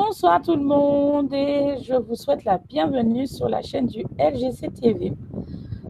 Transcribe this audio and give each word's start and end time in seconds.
Bonsoir 0.00 0.40
tout 0.40 0.54
le 0.54 0.62
monde 0.62 1.34
et 1.34 1.74
je 1.82 1.94
vous 1.94 2.14
souhaite 2.14 2.44
la 2.44 2.58
bienvenue 2.58 3.26
sur 3.26 3.48
la 3.48 3.62
chaîne 3.62 3.86
du 3.86 4.04
LGC 4.16 4.68
TV. 4.70 5.12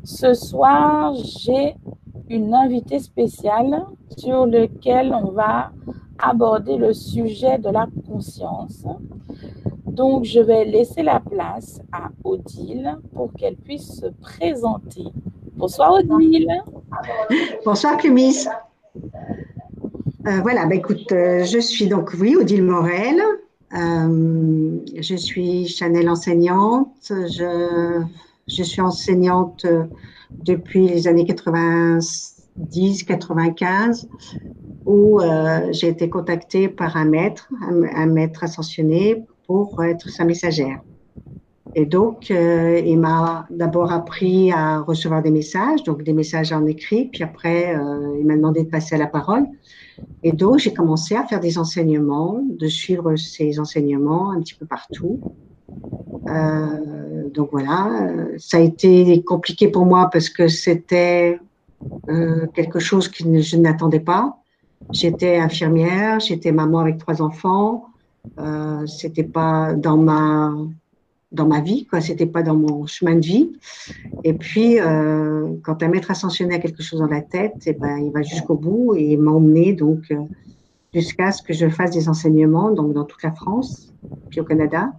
Ce 0.02 0.32
soir, 0.32 1.14
j'ai 1.14 1.74
une 2.30 2.54
invitée 2.54 3.00
spéciale 3.00 3.84
sur 4.16 4.46
lequel 4.46 5.12
on 5.12 5.32
va 5.32 5.72
aborder 6.18 6.78
le 6.78 6.94
sujet 6.94 7.58
de 7.58 7.68
la 7.68 7.86
conscience. 8.08 8.86
Donc, 9.84 10.24
je 10.24 10.40
vais 10.40 10.64
laisser 10.64 11.02
la 11.02 11.20
place 11.20 11.82
à 11.92 12.08
Odile 12.24 12.96
pour 13.14 13.34
qu'elle 13.34 13.56
puisse 13.56 14.00
se 14.00 14.06
présenter. 14.22 15.04
Bonsoir 15.54 15.92
Odile. 15.92 16.48
Bonsoir 17.62 17.98
Clémis. 17.98 18.46
Euh, 20.26 20.40
voilà, 20.40 20.64
bah, 20.64 20.76
écoute, 20.76 21.12
euh, 21.12 21.44
je 21.44 21.58
suis 21.58 21.88
donc, 21.88 22.14
oui, 22.18 22.36
Odile 22.40 22.64
Morel. 22.64 23.20
Euh, 23.74 24.78
je 24.98 25.14
suis 25.14 25.68
Chanel 25.68 26.08
enseignante. 26.08 27.10
Je, 27.10 28.02
suis 28.46 28.80
enseignante 28.80 29.66
depuis 30.30 30.88
les 30.88 31.06
années 31.06 31.24
90-95 31.24 34.08
où 34.86 35.20
j'ai 35.70 35.88
été 35.88 36.08
contactée 36.08 36.68
par 36.68 36.96
un 36.96 37.04
maître, 37.04 37.50
un 37.60 38.06
maître 38.06 38.44
ascensionné 38.44 39.26
pour 39.46 39.84
être 39.84 40.08
sa 40.08 40.24
messagère. 40.24 40.80
Et 41.74 41.86
donc, 41.86 42.30
euh, 42.30 42.80
il 42.84 42.98
m'a 42.98 43.46
d'abord 43.50 43.92
appris 43.92 44.52
à 44.52 44.80
recevoir 44.80 45.22
des 45.22 45.30
messages, 45.30 45.82
donc 45.84 46.02
des 46.02 46.12
messages 46.12 46.52
en 46.52 46.66
écrit, 46.66 47.06
puis 47.06 47.22
après, 47.22 47.76
euh, 47.76 48.16
il 48.18 48.26
m'a 48.26 48.36
demandé 48.36 48.64
de 48.64 48.68
passer 48.68 48.94
à 48.94 48.98
la 48.98 49.06
parole. 49.06 49.46
Et 50.22 50.32
donc, 50.32 50.58
j'ai 50.58 50.72
commencé 50.72 51.14
à 51.14 51.24
faire 51.24 51.40
des 51.40 51.58
enseignements, 51.58 52.42
de 52.48 52.66
suivre 52.66 53.16
ces 53.16 53.60
enseignements 53.60 54.32
un 54.32 54.40
petit 54.40 54.54
peu 54.54 54.66
partout. 54.66 55.20
Euh, 56.28 57.28
donc 57.30 57.50
voilà, 57.52 58.06
ça 58.38 58.56
a 58.56 58.60
été 58.60 59.22
compliqué 59.22 59.68
pour 59.68 59.84
moi 59.84 60.08
parce 60.10 60.28
que 60.28 60.48
c'était 60.48 61.38
quelque 62.54 62.78
chose 62.78 63.08
que 63.08 63.40
je 63.40 63.56
n'attendais 63.56 64.00
pas. 64.00 64.38
J'étais 64.92 65.36
infirmière, 65.36 66.20
j'étais 66.20 66.52
maman 66.52 66.78
avec 66.78 66.98
trois 66.98 67.20
enfants. 67.20 67.86
Euh, 68.38 68.86
c'était 68.86 69.24
pas 69.24 69.74
dans 69.74 69.96
ma 69.96 70.54
dans 71.32 71.46
ma 71.46 71.60
vie, 71.60 71.86
quoi. 71.86 72.00
C'était 72.00 72.26
pas 72.26 72.42
dans 72.42 72.56
mon 72.56 72.86
chemin 72.86 73.14
de 73.14 73.24
vie. 73.24 73.52
Et 74.24 74.32
puis, 74.32 74.80
euh, 74.80 75.48
quand 75.62 75.82
un 75.82 75.88
maître 75.88 76.10
ascensionné 76.10 76.54
a 76.54 76.58
quelque 76.58 76.82
chose 76.82 77.00
dans 77.00 77.06
la 77.06 77.22
tête, 77.22 77.66
et 77.66 77.70
eh 77.70 77.72
ben, 77.74 77.98
il 77.98 78.12
va 78.12 78.22
jusqu'au 78.22 78.54
bout 78.54 78.94
et 78.94 79.16
m'emmener 79.16 79.72
donc 79.72 80.10
euh, 80.10 80.16
jusqu'à 80.94 81.32
ce 81.32 81.42
que 81.42 81.52
je 81.52 81.68
fasse 81.68 81.90
des 81.90 82.08
enseignements, 82.08 82.70
donc 82.70 82.94
dans 82.94 83.04
toute 83.04 83.22
la 83.22 83.32
France, 83.32 83.92
puis 84.30 84.40
au 84.40 84.44
Canada. 84.44 84.92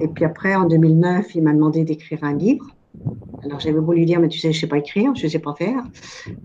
Et 0.00 0.08
puis 0.08 0.24
après, 0.24 0.54
en 0.54 0.66
2009, 0.66 1.34
il 1.34 1.42
m'a 1.42 1.52
demandé 1.52 1.84
d'écrire 1.84 2.22
un 2.22 2.34
livre. 2.34 2.66
Alors 3.42 3.60
j'avais 3.60 3.78
voulu 3.78 3.98
lui 3.98 4.06
dire, 4.06 4.20
mais 4.20 4.28
tu 4.28 4.38
sais, 4.38 4.52
je 4.52 4.60
sais 4.60 4.66
pas 4.66 4.78
écrire, 4.78 5.14
je 5.14 5.26
sais 5.26 5.38
pas 5.38 5.54
faire. 5.54 5.82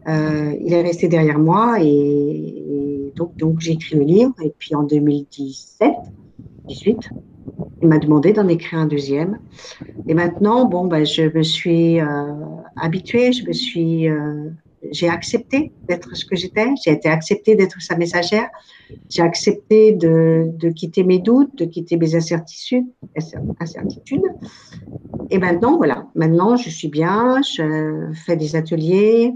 Euh, 0.07 0.53
il 0.61 0.73
est 0.73 0.81
resté 0.81 1.07
derrière 1.07 1.39
moi 1.39 1.77
et, 1.81 3.11
donc, 3.15 3.35
donc 3.37 3.59
j'ai 3.59 3.73
écrit 3.73 3.95
le 3.95 4.03
livre. 4.03 4.33
Et 4.43 4.53
puis 4.57 4.75
en 4.75 4.83
2017, 4.83 5.91
18, 6.67 7.09
il 7.81 7.88
m'a 7.88 7.99
demandé 7.99 8.33
d'en 8.33 8.47
écrire 8.47 8.79
un 8.79 8.88
deuxième. 8.88 9.39
Et 10.07 10.13
maintenant, 10.13 10.65
bon, 10.65 10.85
ben, 10.85 11.05
je 11.05 11.23
me 11.35 11.43
suis 11.43 11.99
euh, 11.99 12.05
habituée, 12.77 13.31
je 13.31 13.45
me 13.45 13.53
suis, 13.53 14.09
euh, 14.09 14.49
j'ai 14.91 15.09
accepté 15.09 15.71
d'être 15.88 16.16
ce 16.16 16.25
que 16.25 16.35
j'étais, 16.35 16.67
j'ai 16.83 16.91
été 16.91 17.09
acceptée 17.09 17.55
d'être 17.55 17.81
sa 17.81 17.95
messagère, 17.95 18.49
j'ai 19.09 19.21
accepté 19.21 19.93
de, 19.93 20.69
quitter 20.75 21.03
mes 21.03 21.19
doutes, 21.19 21.55
de 21.57 21.66
quitter 21.66 21.97
mes 21.97 22.16
incertitudes, 22.16 22.85
incertitudes. 23.59 24.25
Et 25.29 25.38
maintenant, 25.38 25.77
voilà, 25.77 26.07
maintenant 26.16 26.56
je 26.56 26.69
suis 26.69 26.89
bien, 26.89 27.41
je 27.41 28.12
fais 28.25 28.35
des 28.35 28.56
ateliers. 28.56 29.33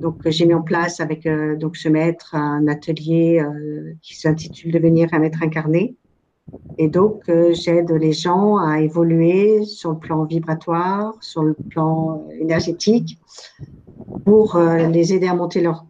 Donc, 0.00 0.16
j'ai 0.26 0.46
mis 0.46 0.54
en 0.54 0.62
place 0.62 0.98
avec 0.98 1.26
euh, 1.26 1.56
donc 1.56 1.76
ce 1.76 1.88
maître 1.88 2.34
un 2.34 2.66
atelier 2.66 3.40
qui 4.02 4.16
s'intitule 4.16 4.72
Devenir 4.72 5.08
un 5.12 5.20
maître 5.20 5.42
incarné 5.42 5.94
et 6.78 6.88
donc, 6.88 7.28
euh, 7.28 7.52
j'aide 7.54 7.90
les 7.90 8.12
gens 8.12 8.56
à 8.58 8.80
évoluer 8.80 9.64
sur 9.64 9.92
le 9.92 9.98
plan 9.98 10.24
vibratoire, 10.24 11.14
sur 11.20 11.42
le 11.42 11.54
plan 11.54 12.22
euh, 12.28 12.40
énergétique, 12.40 13.18
pour 14.24 14.56
euh, 14.56 14.86
les 14.86 15.12
aider 15.12 15.26
à 15.26 15.34
monter 15.34 15.60
leur, 15.60 15.86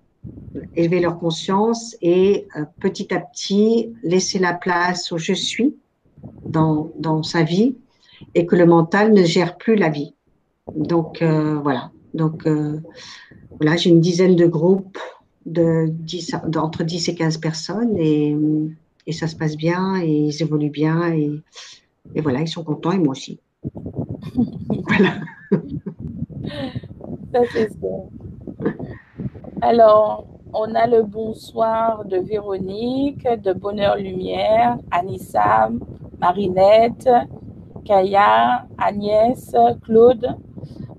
élever 0.74 1.00
leur 1.00 1.18
conscience 1.18 1.96
et 2.00 2.46
petit 2.80 3.12
à 3.12 3.20
petit 3.20 3.92
laisser 4.02 4.38
la 4.38 4.54
place 4.54 5.12
au 5.12 5.18
je 5.18 5.34
suis 5.34 5.76
dans, 6.44 6.90
dans 6.98 7.22
sa 7.22 7.42
vie 7.42 7.76
et 8.34 8.46
que 8.46 8.56
le 8.56 8.66
mental 8.66 9.12
ne 9.12 9.24
gère 9.24 9.56
plus 9.56 9.76
la 9.76 9.90
vie. 9.90 10.14
Donc, 10.74 11.22
voilà. 11.22 11.90
Donc, 12.14 12.48
voilà, 13.58 13.76
j'ai 13.76 13.90
une 13.90 14.00
dizaine 14.00 14.34
de 14.34 14.46
groupes 14.46 14.98
de 15.44 15.86
10, 15.90 16.36
d'entre 16.48 16.82
10 16.82 17.08
et 17.10 17.14
15 17.14 17.38
personnes 17.38 17.96
et 17.98 18.34
et 19.06 19.12
ça 19.12 19.26
se 19.26 19.36
passe 19.36 19.56
bien 19.56 20.00
et 20.02 20.10
ils 20.10 20.42
évoluent 20.42 20.70
bien 20.70 21.12
et, 21.12 21.42
et 22.14 22.20
voilà, 22.20 22.40
ils 22.40 22.48
sont 22.48 22.64
contents 22.64 22.92
et 22.92 22.98
moi 22.98 23.12
aussi. 23.12 23.40
voilà. 24.88 25.14
ça 27.32 27.40
c'est 27.52 27.70
ça. 27.70 28.72
Alors, 29.62 30.26
on 30.52 30.74
a 30.74 30.86
le 30.86 31.02
bonsoir 31.02 32.04
de 32.04 32.18
Véronique, 32.18 33.26
de 33.42 33.52
Bonheur 33.52 33.96
Lumière, 33.96 34.78
Anissa, 34.90 35.70
Marinette, 36.20 37.08
Kaya, 37.84 38.66
Agnès, 38.78 39.54
Claude. 39.82 40.36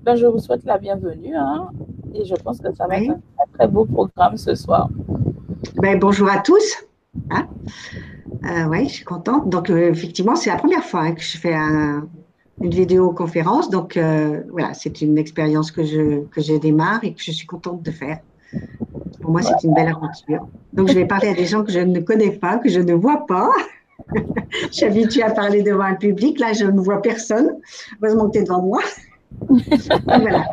Ben, 0.02 0.16
je 0.16 0.26
vous 0.26 0.38
souhaite 0.38 0.64
la 0.64 0.78
bienvenue 0.78 1.36
hein, 1.36 1.68
et 2.14 2.24
je 2.24 2.34
pense 2.36 2.58
que 2.60 2.72
ça 2.74 2.86
va 2.86 2.98
être 2.98 3.10
un 3.10 3.52
très 3.58 3.68
beau 3.68 3.84
programme 3.84 4.36
ce 4.36 4.54
soir. 4.54 4.88
Ben, 5.76 5.98
bonjour 5.98 6.30
à 6.30 6.38
tous. 6.38 6.87
Hein 7.30 7.48
euh, 8.46 8.64
oui, 8.64 8.88
je 8.88 8.94
suis 8.94 9.04
contente. 9.04 9.48
Donc, 9.48 9.70
euh, 9.70 9.90
effectivement, 9.90 10.36
c'est 10.36 10.50
la 10.50 10.56
première 10.56 10.84
fois 10.84 11.00
hein, 11.02 11.14
que 11.14 11.22
je 11.22 11.36
fais 11.36 11.54
une 11.54 12.08
vidéoconférence. 12.62 13.70
Donc, 13.70 13.96
euh, 13.96 14.42
voilà, 14.50 14.74
c'est 14.74 15.00
une 15.00 15.18
expérience 15.18 15.70
que 15.70 15.84
je, 15.84 16.24
que 16.26 16.40
je 16.40 16.54
démarre 16.54 17.00
et 17.02 17.14
que 17.14 17.22
je 17.22 17.32
suis 17.32 17.46
contente 17.46 17.82
de 17.82 17.90
faire. 17.90 18.20
Pour 19.20 19.32
moi, 19.32 19.42
c'est 19.42 19.62
une 19.64 19.74
belle 19.74 19.88
aventure. 19.88 20.48
Donc, 20.72 20.88
je 20.88 20.94
vais 20.94 21.06
parler 21.06 21.28
à 21.28 21.34
des 21.34 21.46
gens 21.46 21.64
que 21.64 21.72
je 21.72 21.80
ne 21.80 22.00
connais 22.00 22.30
pas, 22.30 22.58
que 22.58 22.68
je 22.68 22.80
ne 22.80 22.94
vois 22.94 23.26
pas. 23.26 23.50
je 24.14 24.68
suis 24.70 24.86
habituée 24.86 25.22
à 25.22 25.30
parler 25.30 25.62
devant 25.62 25.84
un 25.84 25.96
public. 25.96 26.38
Là, 26.38 26.52
je 26.52 26.64
ne 26.64 26.80
vois 26.80 27.02
personne. 27.02 27.58
Heureusement 28.00 28.28
que 28.28 28.32
tu 28.32 28.38
es 28.38 28.44
devant 28.44 28.62
moi. 28.62 28.80
voilà. 30.06 30.44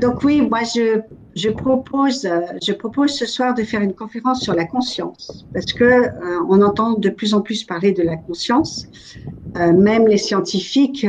Donc, 0.00 0.22
oui, 0.24 0.42
moi, 0.42 0.62
je 0.64 1.00
je 1.36 1.50
propose, 1.50 2.24
euh, 2.24 2.40
je 2.66 2.72
propose 2.72 3.10
ce 3.14 3.26
soir 3.26 3.52
de 3.54 3.62
faire 3.62 3.82
une 3.82 3.94
conférence 3.94 4.42
sur 4.42 4.54
la 4.54 4.64
conscience, 4.64 5.46
parce 5.52 5.66
que 5.74 5.84
euh, 5.84 6.40
on 6.48 6.62
entend 6.62 6.94
de 6.94 7.10
plus 7.10 7.34
en 7.34 7.42
plus 7.42 7.62
parler 7.64 7.92
de 7.92 8.02
la 8.02 8.16
conscience. 8.16 8.86
Euh, 9.58 9.72
même 9.72 10.06
les 10.08 10.18
scientifiques 10.18 11.04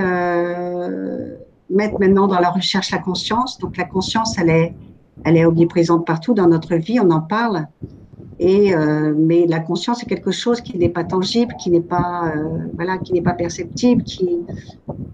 mettent 1.69 1.99
maintenant 1.99 2.27
dans 2.27 2.39
la 2.39 2.49
recherche 2.49 2.91
la 2.91 2.99
conscience. 2.99 3.57
Donc 3.59 3.77
la 3.77 3.85
conscience, 3.85 4.37
elle 4.37 4.49
est, 4.49 4.77
elle 5.23 5.37
est 5.37 5.45
omniprésente 5.45 6.05
partout 6.05 6.33
dans 6.33 6.47
notre 6.47 6.75
vie. 6.75 6.99
On 6.99 7.09
en 7.11 7.21
parle. 7.21 7.67
Euh, 8.39 9.13
mais 9.17 9.47
la 9.47 9.59
conscience 9.59 10.03
est 10.03 10.05
quelque 10.05 10.31
chose 10.31 10.61
qui 10.61 10.77
n'est 10.77 10.89
pas 10.89 11.03
tangible, 11.03 11.55
qui 11.59 11.71
n'est 11.71 11.81
pas 11.81 12.31
euh, 12.35 12.67
voilà, 12.75 12.99
qui 12.99 13.13
n'est 13.13 13.21
pas 13.21 13.33
perceptible. 13.33 14.03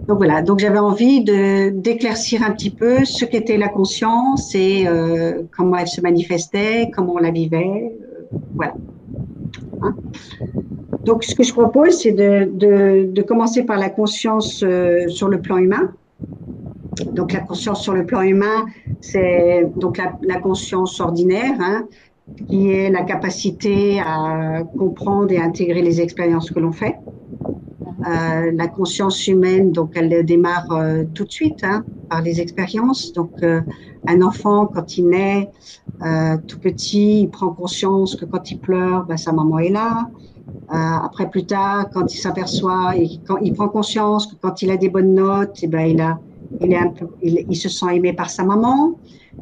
Donc 0.08 0.18
voilà. 0.18 0.42
Donc 0.42 0.60
j'avais 0.60 0.80
envie 0.80 1.24
de 1.24 1.70
d'éclaircir 1.70 2.44
un 2.44 2.52
petit 2.52 2.70
peu 2.70 3.06
ce 3.06 3.24
qu'était 3.24 3.58
la 3.58 3.70
conscience 3.70 4.54
et 4.56 4.86
euh, 4.88 5.44
comment 5.56 5.78
elle 5.78 5.88
se 5.88 6.02
manifestait, 6.02 6.92
comment 6.94 7.14
on 7.14 7.20
la 7.20 7.32
vivait. 7.32 7.96
Voilà. 8.56 8.74
Hein 9.82 9.96
Donc 11.06 11.24
ce 11.24 11.34
que 11.34 11.44
je 11.44 11.54
propose, 11.54 12.02
c'est 12.02 12.12
de, 12.12 13.06
de, 13.06 13.22
commencer 13.22 13.64
par 13.64 13.78
la 13.78 13.90
conscience 13.90 14.66
sur 15.08 15.30
le 15.30 15.40
plan 15.40 15.58
humain. 15.58 15.94
Donc 17.14 17.32
la 17.32 17.40
conscience 17.40 17.82
sur 17.82 17.94
le 17.94 18.06
plan 18.06 18.22
humain, 18.22 18.66
c'est 19.00 19.66
donc 19.78 19.98
la, 19.98 20.14
la 20.24 20.40
conscience 20.40 21.00
ordinaire. 21.00 21.56
Hein, 21.60 21.88
qui 22.48 22.72
est 22.72 22.90
la 22.90 23.04
capacité 23.04 24.00
à 24.00 24.64
comprendre 24.78 25.32
et 25.32 25.38
intégrer 25.38 25.82
les 25.82 26.02
expériences 26.02 26.52
que 26.52 26.60
l'on 26.60 26.72
fait. 26.72 26.96
Euh, 28.06 28.52
la 28.54 28.68
conscience 28.68 29.28
humaine, 29.28 29.72
donc 29.72 29.92
elle 29.96 30.26
démarre 30.26 30.70
euh, 30.72 31.04
tout 31.14 31.24
de 31.24 31.32
suite 31.32 31.64
hein, 31.64 31.86
par 32.10 32.22
les 32.22 32.42
expériences. 32.42 33.14
Donc 33.14 33.32
euh, 33.44 33.62
un 34.08 34.22
enfant, 34.22 34.66
quand 34.68 34.98
il 34.98 35.10
naît 35.10 35.50
tout 36.48 36.60
petit, 36.60 37.22
il 37.22 37.30
prend 37.30 37.50
conscience 37.50 38.18
que 38.18 38.26
quand 38.26 38.52
il 38.52 38.60
pleure, 38.60 39.06
ben, 39.06 39.16
sa 39.16 39.32
maman 39.32 39.60
est 39.60 39.70
là. 39.70 40.10
après, 40.70 41.30
plus 41.30 41.46
tard, 41.46 41.90
quand 41.94 42.14
il 42.14 42.18
s'aperçoit, 42.18 42.94
quand 43.26 43.38
il 43.38 43.54
prend 43.54 43.70
conscience 43.70 44.28
que 44.28 44.36
quand 44.42 44.62
il 44.62 44.72
a 44.72 44.76
des 44.76 44.90
bonnes 44.90 45.14
notes, 45.14 45.64
et 45.64 45.66
eh 45.66 45.68
ben, 45.68 45.86
il 45.88 46.02
a 46.02 46.20
il, 46.62 47.56
se 47.56 47.70
sent 47.70 47.96
aimé 47.96 48.14
par 48.14 48.30
sa 48.30 48.44
maman. 48.44 48.96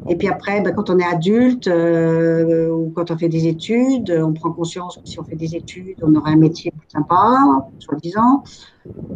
Et 0.08 0.16
puis 0.16 0.28
après, 0.28 0.60
ben, 0.62 0.72
quand 0.72 0.88
on 0.90 0.98
est 0.98 1.04
adulte 1.04 1.68
euh, 1.68 2.70
ou 2.70 2.90
quand 2.94 3.10
on 3.10 3.18
fait 3.18 3.28
des 3.28 3.46
études, 3.46 4.10
on 4.10 4.32
prend 4.32 4.50
conscience 4.50 4.96
que 4.96 5.08
si 5.08 5.20
on 5.20 5.24
fait 5.24 5.36
des 5.36 5.54
études, 5.54 5.96
on 6.02 6.14
aura 6.14 6.30
un 6.30 6.36
métier 6.36 6.70
plus 6.70 6.88
sympa, 6.88 7.68
soi-disant. 7.78 8.42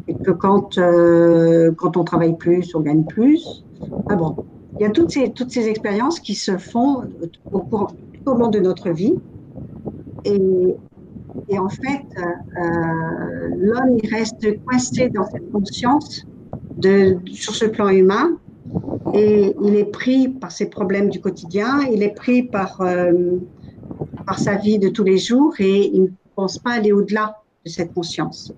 Et 0.06 0.14
que 0.14 0.31
quand, 0.31 0.78
euh, 0.78 1.72
quand 1.72 1.96
on 1.96 2.04
travaille 2.04 2.37
plus, 2.37 2.75
on 2.75 2.81
gagne 2.81 3.04
plus. 3.04 3.64
Ah 4.08 4.16
bon, 4.16 4.37
il 4.78 4.82
y 4.82 4.84
a 4.84 4.90
toutes 4.90 5.10
ces, 5.10 5.31
toutes 5.31 5.50
ces 5.50 5.69
expériences 5.69 6.20
qui 6.20 6.34
se 6.34 6.58
font 6.58 7.02
au, 7.52 7.60
cours, 7.60 7.92
au 8.26 8.34
long 8.34 8.49
de 8.49 8.60
notre 8.60 8.90
vie. 8.90 9.14
Et, 10.25 10.76
et 11.49 11.58
en 11.58 11.69
fait, 11.69 12.04
euh, 12.19 13.49
l'homme, 13.56 13.99
il 14.02 14.14
reste 14.14 14.62
coincé 14.64 15.08
dans 15.08 15.25
cette 15.25 15.50
conscience 15.50 16.26
de, 16.76 17.19
sur 17.32 17.55
ce 17.55 17.64
plan 17.64 17.88
humain 17.88 18.38
et 19.14 19.55
il 19.62 19.76
est 19.76 19.90
pris 19.90 20.28
par 20.28 20.52
ses 20.52 20.67
problèmes 20.67 21.08
du 21.08 21.20
quotidien, 21.20 21.81
il 21.90 22.02
est 22.02 22.14
pris 22.14 22.43
par, 22.43 22.81
euh, 22.81 23.38
par 24.26 24.38
sa 24.38 24.56
vie 24.56 24.78
de 24.78 24.88
tous 24.88 25.05
les 25.05 25.19
jours 25.19 25.55
et 25.58 25.90
il 25.93 26.02
ne 26.02 26.08
pense 26.34 26.58
pas 26.58 26.73
aller 26.73 26.93
au-delà 26.93 27.37
de 27.64 27.70
cette 27.70 27.94
conscience. 27.94 28.52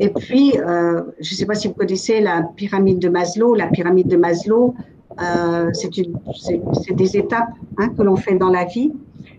Et 0.00 0.08
puis, 0.08 0.54
euh, 0.58 1.02
je 1.20 1.34
ne 1.34 1.36
sais 1.36 1.46
pas 1.46 1.54
si 1.54 1.68
vous 1.68 1.74
connaissez 1.74 2.20
la 2.20 2.42
pyramide 2.42 2.98
de 2.98 3.08
Maslow. 3.08 3.54
La 3.54 3.68
pyramide 3.68 4.08
de 4.08 4.16
Maslow, 4.16 4.74
euh, 5.20 5.70
c'est 5.72 6.94
des 6.94 7.16
étapes 7.16 7.50
hein, 7.78 7.88
que 7.96 8.02
l'on 8.02 8.16
fait 8.16 8.34
dans 8.34 8.50
la 8.50 8.64
vie. 8.64 8.92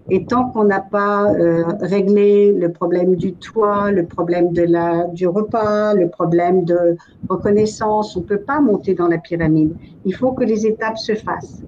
Et 0.09 0.25
tant 0.25 0.49
qu'on 0.49 0.65
n'a 0.65 0.81
pas 0.81 1.31
euh, 1.31 1.63
réglé 1.81 2.51
le 2.51 2.71
problème 2.71 3.15
du 3.15 3.33
toit, 3.33 3.91
le 3.91 4.05
problème 4.05 4.53
de 4.53 4.61
la, 4.61 5.05
du 5.05 5.27
repas, 5.27 5.93
le 5.95 6.09
problème 6.09 6.63
de 6.63 6.95
reconnaissance, 7.27 8.15
on 8.15 8.19
ne 8.19 8.25
peut 8.25 8.39
pas 8.39 8.61
monter 8.61 8.93
dans 8.93 9.07
la 9.07 9.17
pyramide. 9.17 9.73
Il 10.05 10.13
faut 10.13 10.31
que 10.31 10.43
les 10.43 10.67
étapes 10.67 10.99
se 10.99 11.15
fassent. 11.15 11.63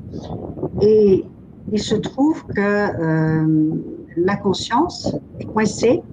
Et 0.82 1.26
il 1.72 1.80
se 1.80 1.96
trouve 1.96 2.46
que 2.46 2.62
euh, 2.62 3.76
la 4.16 4.36
conscience 4.36 5.16
est 5.40 5.46
coincée 5.46 6.04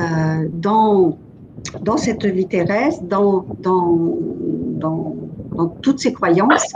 euh, 0.00 0.48
dans, 0.52 1.16
dans 1.82 1.96
cette 1.96 2.24
vie 2.24 2.46
terrestre, 2.46 3.02
dans, 3.04 3.46
dans, 3.60 4.18
dans, 4.78 5.16
dans 5.56 5.68
toutes 5.68 6.00
ses 6.00 6.12
croyances 6.12 6.72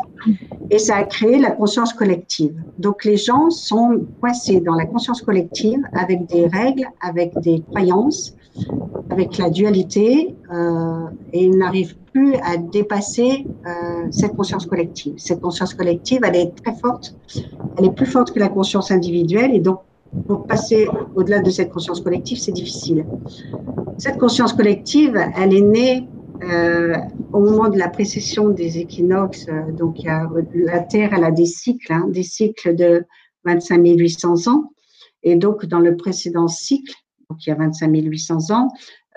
et 0.71 0.79
ça 0.79 0.97
a 0.97 1.05
créé 1.05 1.39
la 1.39 1.51
conscience 1.51 1.93
collective. 1.93 2.55
Donc 2.79 3.05
les 3.05 3.17
gens 3.17 3.51
sont 3.51 4.07
coincés 4.21 4.61
dans 4.61 4.75
la 4.75 4.87
conscience 4.87 5.23
collective 5.23 5.81
avec 5.93 6.27
des 6.27 6.47
règles, 6.47 6.87
avec 7.01 7.39
des 7.41 7.63
croyances, 7.71 8.35
avec 9.11 9.39
la 9.39 9.51
dualité, 9.51 10.35
euh, 10.53 11.07
et 11.33 11.45
ils 11.45 11.57
n'arrivent 11.57 11.97
plus 12.13 12.35
à 12.37 12.57
dépasser 12.57 13.47
euh, 13.67 14.07
cette 14.11 14.37
conscience 14.37 14.67
collective. 14.67 15.15
Cette 15.17 15.41
conscience 15.41 15.75
collective, 15.75 16.21
elle 16.25 16.37
est 16.37 16.53
très 16.63 16.75
forte, 16.75 17.15
elle 17.77 17.87
est 17.87 17.93
plus 17.93 18.07
forte 18.07 18.33
que 18.33 18.39
la 18.39 18.49
conscience 18.49 18.91
individuelle, 18.91 19.55
et 19.55 19.61
donc 19.61 19.81
pour 20.27 20.45
passer 20.47 20.89
au-delà 21.15 21.41
de 21.41 21.51
cette 21.51 21.71
conscience 21.71 22.01
collective, 22.01 22.39
c'est 22.39 22.53
difficile. 22.53 23.07
Cette 23.99 24.19
conscience 24.19 24.53
collective, 24.53 25.17
elle 25.37 25.55
est 25.55 25.61
née 25.61 26.09
euh, 26.43 26.97
au 27.33 27.41
moment 27.41 27.69
de 27.69 27.79
la 27.79 27.89
précession 27.89 28.49
des 28.49 28.79
équinoxes, 28.79 29.47
euh, 29.49 29.73
donc 29.73 29.99
il 29.99 30.07
y 30.07 30.09
a, 30.09 30.29
la 30.55 30.81
Terre, 30.81 31.13
elle 31.13 31.25
a 31.25 31.31
des 31.31 31.47
cycles, 31.47 31.93
hein, 31.93 32.07
des 32.09 32.23
cycles 32.23 32.75
de 32.75 33.05
25 33.45 33.85
800 33.85 34.51
ans. 34.51 34.73
Et 35.23 35.37
donc, 35.37 35.67
dans 35.67 35.81
le 35.81 35.97
précédent 35.97 36.49
cycle, 36.49 36.95
donc 37.29 37.47
il 37.47 37.51
y 37.51 37.53
a 37.53 37.57
25 37.57 37.91
800 37.95 38.51
ans, 38.51 38.69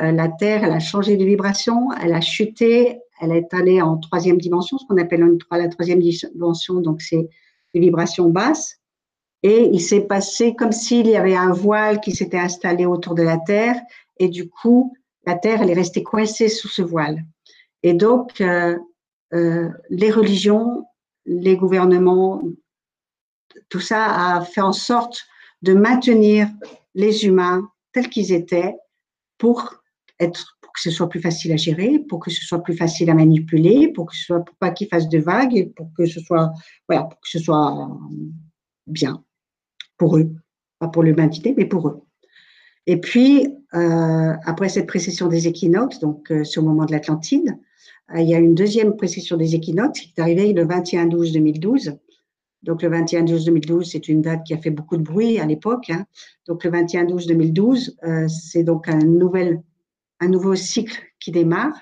euh, 0.02 0.12
la 0.12 0.28
Terre, 0.28 0.64
elle 0.64 0.74
a 0.74 0.80
changé 0.80 1.16
de 1.16 1.24
vibration, 1.24 1.90
elle 2.02 2.14
a 2.14 2.22
chuté, 2.22 3.00
elle 3.22 3.32
est 3.32 3.54
allée 3.54 3.82
en 3.82 3.98
troisième 3.98 4.38
dimension, 4.38 4.78
ce 4.78 4.86
qu'on 4.86 4.98
appelle 4.98 5.38
la 5.52 5.68
troisième 5.70 6.00
dimension, 6.00 6.82
donc 6.82 7.02
c'est 7.02 7.30
des 7.74 7.80
vibrations 7.80 8.30
basses. 8.30 8.80
Et 9.44 9.70
il 9.72 9.82
s'est 9.82 10.02
passé 10.02 10.56
comme 10.56 10.72
s'il 10.72 11.08
y 11.08 11.16
avait 11.16 11.36
un 11.36 11.52
voile 11.52 12.00
qui 12.00 12.12
s'était 12.12 12.40
installé 12.40 12.86
autour 12.86 13.14
de 13.16 13.24
la 13.24 13.38
Terre, 13.38 13.80
et 14.20 14.30
du 14.30 14.50
coup, 14.50 14.94
la 15.26 15.36
Terre, 15.36 15.62
elle 15.62 15.70
est 15.70 15.76
restée 15.76 16.04
coincée 16.04 16.50
sous 16.50 16.68
ce 16.68 16.82
voile. 16.82 17.24
Et 17.82 17.94
donc, 17.94 18.42
euh, 18.42 18.78
euh, 19.34 19.70
les 19.90 20.12
religions, 20.12 20.86
les 21.26 21.56
gouvernements, 21.56 22.42
tout 23.70 23.80
ça 23.80 24.36
a 24.36 24.42
fait 24.42 24.62
en 24.62 24.74
sorte 24.74 25.26
de 25.62 25.74
maintenir 25.74 26.50
les 26.96 27.26
humains 27.26 27.70
tels 27.92 28.10
qu'ils 28.10 28.32
étaient 28.34 28.76
pour 29.38 29.76
être 30.20 30.58
pour 30.62 30.72
que 30.74 30.82
ce 30.82 30.92
soit 30.92 31.10
plus 31.10 31.22
facile 31.22 31.52
à 31.52 31.58
gérer, 31.58 32.00
pour 32.00 32.20
que 32.20 32.32
ce 32.32 32.44
soit 32.46 32.64
plus 32.64 32.76
facile 32.76 33.10
à 33.10 33.14
manipuler, 33.14 33.92
pour 33.94 34.08
que 34.08 34.16
ce 34.16 34.24
soit 34.24 34.44
pour 34.44 34.56
pas 34.58 34.72
qu'ils 34.72 34.88
fassent 34.88 35.10
de 35.10 35.20
vagues, 35.20 35.56
et 35.56 35.66
pour 35.66 35.92
que 35.96 36.06
ce 36.06 36.20
soit 36.20 36.52
voilà, 36.88 37.04
pour 37.04 37.20
que 37.20 37.30
ce 37.30 37.40
soit 37.40 37.90
bien 38.88 39.24
pour 39.98 40.18
eux, 40.18 40.32
pas 40.80 40.88
pour 40.88 41.04
maintenir, 41.04 41.54
mais 41.58 41.66
pour 41.66 41.88
eux. 41.88 42.02
Et 42.86 42.98
puis, 42.98 43.48
euh, 43.74 44.34
après 44.46 44.70
cette 44.70 44.88
précession 44.88 45.28
des 45.28 45.48
équinoxes, 45.48 46.00
donc 46.00 46.32
euh, 46.32 46.44
sur 46.44 46.62
le 46.62 46.68
moment 46.68 46.86
de 46.86 46.92
l'Atlantide, 46.92 47.58
euh, 48.14 48.20
il 48.20 48.30
y 48.30 48.36
a 48.36 48.40
une 48.40 48.56
deuxième 48.56 48.96
précession 48.96 49.38
des 49.38 49.56
équinoxes 49.56 50.02
qui 50.02 50.14
est 50.18 50.22
arrivée 50.22 50.54
le 50.54 50.66
21-12-2012. 50.66 51.98
Donc 52.64 52.82
le 52.82 52.90
21-12-2012, 52.90 53.84
c'est 53.86 54.08
une 54.08 54.22
date 54.22 54.44
qui 54.46 54.54
a 54.54 54.58
fait 54.58 54.70
beaucoup 54.70 54.98
de 54.98 55.04
bruit 55.04 55.40
à 55.40 55.46
l'époque. 55.46 55.90
Hein. 55.90 56.06
Donc 56.48 56.64
le 56.64 56.72
21-12-2012, 56.72 57.96
euh, 58.04 58.28
c'est 58.28 58.64
donc 58.64 58.88
un, 58.88 59.00
nouvel, 59.00 59.62
un 60.20 60.28
nouveau 60.28 60.56
cycle 60.56 61.02
qui 61.20 61.32
démarre. 61.32 61.78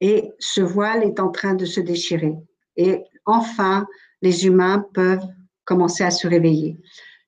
Et 0.00 0.30
ce 0.38 0.60
voile 0.60 1.04
est 1.04 1.20
en 1.20 1.30
train 1.30 1.54
de 1.54 1.64
se 1.64 1.80
déchirer. 1.80 2.34
Et 2.76 3.04
enfin, 3.24 3.86
les 4.20 4.46
humains 4.46 4.84
peuvent 4.94 5.26
commencer 5.64 6.04
à 6.04 6.10
se 6.10 6.26
réveiller 6.26 6.78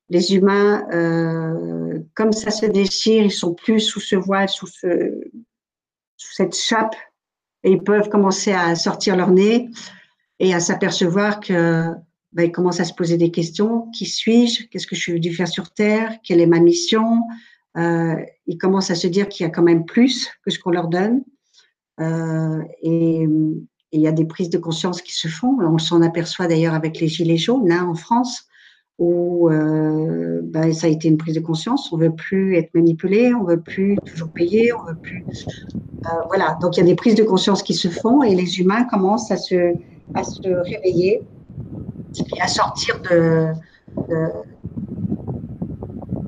les 0.09 0.35
humains, 0.35 0.87
euh, 0.91 1.99
comme 2.13 2.31
ça 2.31 2.51
se 2.51 2.65
déchire, 2.65 3.23
ils 3.23 3.31
sont 3.31 3.53
plus 3.53 3.79
sous 3.79 3.99
ce 3.99 4.15
voile, 4.15 4.49
sous, 4.49 4.67
ce, 4.67 5.21
sous 6.17 6.33
cette 6.33 6.55
chape, 6.55 6.95
et 7.63 7.71
ils 7.71 7.81
peuvent 7.83 8.09
commencer 8.09 8.51
à 8.51 8.75
sortir 8.75 9.15
leur 9.15 9.31
nez 9.31 9.69
et 10.39 10.53
à 10.53 10.59
s'apercevoir 10.59 11.39
que 11.39 11.85
ben, 12.33 12.43
ils 12.43 12.51
commencent 12.51 12.81
à 12.81 12.85
se 12.85 12.93
poser 12.93 13.17
des 13.17 13.31
questions. 13.31 13.89
Qui 13.91 14.05
suis-je? 14.05 14.67
Qu'est-ce 14.67 14.85
que 14.85 14.95
je 14.95 15.01
suis 15.01 15.13
venu 15.13 15.33
faire 15.33 15.47
sur 15.47 15.71
Terre? 15.71 16.11
Quelle 16.23 16.41
est 16.41 16.45
ma 16.45 16.59
mission? 16.59 17.21
Euh, 17.77 18.15
Ils 18.45 18.57
commencent 18.57 18.91
à 18.91 18.95
se 18.95 19.07
dire 19.07 19.27
qu'il 19.29 19.45
y 19.45 19.47
a 19.47 19.49
quand 19.49 19.63
même 19.63 19.85
plus 19.85 20.29
que 20.43 20.51
ce 20.51 20.59
qu'on 20.59 20.71
leur 20.71 20.89
donne. 20.89 21.23
Euh, 21.99 22.61
et 22.83 23.25
il 23.91 24.01
y 24.01 24.07
a 24.07 24.11
des 24.11 24.25
prises 24.25 24.49
de 24.49 24.57
conscience 24.57 25.01
qui 25.01 25.13
se 25.13 25.29
font. 25.29 25.57
On 25.61 25.77
s'en 25.77 26.01
aperçoit 26.01 26.47
d'ailleurs 26.47 26.73
avec 26.73 26.99
les 26.99 27.07
gilets 27.07 27.37
jaunes 27.37 27.71
hein, 27.71 27.87
en 27.87 27.95
France 27.95 28.45
où 28.97 29.49
euh, 29.49 30.41
ben, 30.43 30.73
ça 30.73 30.87
a 30.87 30.89
été 30.89 31.07
une 31.07 31.17
prise 31.17 31.35
de 31.35 31.41
conscience. 31.41 31.91
On 31.91 31.97
veut 31.97 32.13
plus 32.13 32.55
être 32.55 32.73
manipulé, 32.73 33.33
on 33.33 33.43
veut 33.43 33.59
plus 33.59 33.97
toujours 34.05 34.29
payer, 34.29 34.71
on 34.73 34.83
veut 34.83 34.95
plus. 34.95 35.25
Euh, 36.05 36.09
voilà. 36.27 36.57
Donc 36.61 36.77
il 36.77 36.79
y 36.79 36.83
a 36.83 36.85
des 36.85 36.95
prises 36.95 37.15
de 37.15 37.23
conscience 37.23 37.61
qui 37.61 37.73
se 37.73 37.89
font 37.89 38.23
et 38.23 38.33
les 38.35 38.59
humains 38.59 38.85
commencent 38.85 39.31
à 39.31 39.37
se, 39.37 39.73
à 40.13 40.23
se 40.23 40.47
réveiller 40.47 41.21
et 42.35 42.41
à 42.41 42.47
sortir 42.47 43.01
de, 43.01 43.47
de, 44.07 44.27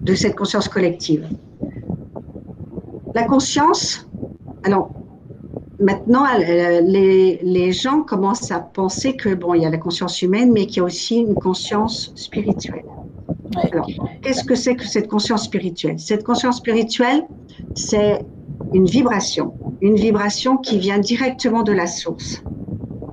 de 0.02 0.16
cette 0.16 0.36
conscience 0.36 0.68
collective. 0.68 1.28
La 3.16 3.24
conscience, 3.24 4.08
alors 4.64 4.92
Maintenant, 5.80 6.24
les, 6.38 7.40
les, 7.44 7.72
gens 7.72 8.02
commencent 8.02 8.52
à 8.52 8.60
penser 8.60 9.16
que 9.16 9.36
bon, 9.36 9.54
il 9.54 9.62
y 9.62 9.66
a 9.66 9.70
la 9.70 9.78
conscience 9.78 10.22
humaine, 10.22 10.52
mais 10.52 10.66
qu'il 10.66 10.78
y 10.78 10.80
a 10.80 10.84
aussi 10.84 11.18
une 11.18 11.36
conscience 11.36 12.12
spirituelle. 12.16 12.86
Alors, 13.56 13.88
qu'est-ce 14.22 14.44
que 14.44 14.56
c'est 14.56 14.76
que 14.76 14.86
cette 14.86 15.08
conscience 15.08 15.46
spirituelle? 15.46 16.00
Cette 16.00 16.24
conscience 16.24 16.58
spirituelle, 16.58 17.24
c'est 17.76 18.26
une 18.74 18.86
vibration, 18.86 19.54
une 19.82 19.96
vibration 19.96 20.58
qui 20.58 20.80
vient 20.80 21.00
directement 21.00 21.64
de 21.64 21.74
la 21.74 21.88
source. 21.88 22.44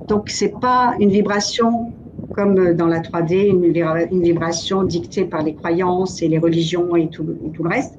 Donc, 0.07 0.29
c'est 0.29 0.59
pas 0.59 0.95
une 0.99 1.09
vibration 1.09 1.93
comme 2.35 2.73
dans 2.73 2.87
la 2.87 2.99
3D, 2.99 3.47
une, 3.47 4.21
vibration 4.21 4.83
dictée 4.83 5.23
par 5.23 5.41
les 5.41 5.55
croyances 5.55 6.21
et 6.21 6.27
les 6.27 6.37
religions 6.37 6.95
et 6.95 7.07
tout, 7.07 7.25
et 7.45 7.49
tout 7.51 7.63
le 7.63 7.69
reste. 7.69 7.97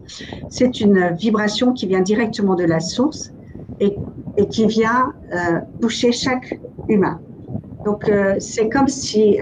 C'est 0.51 0.81
une 0.81 1.15
vibration 1.19 1.73
qui 1.73 1.87
vient 1.87 2.03
directement 2.03 2.55
de 2.55 2.65
la 2.65 2.81
source 2.81 3.33
et, 3.81 3.97
et 4.37 4.47
qui 4.47 4.67
vient 4.67 5.13
euh, 5.33 5.61
toucher 5.81 6.13
chaque 6.13 6.59
humain. 6.89 7.21
Donc, 7.85 8.09
euh, 8.09 8.37
c'est 8.39 8.69
comme 8.69 8.89
si, 8.89 9.39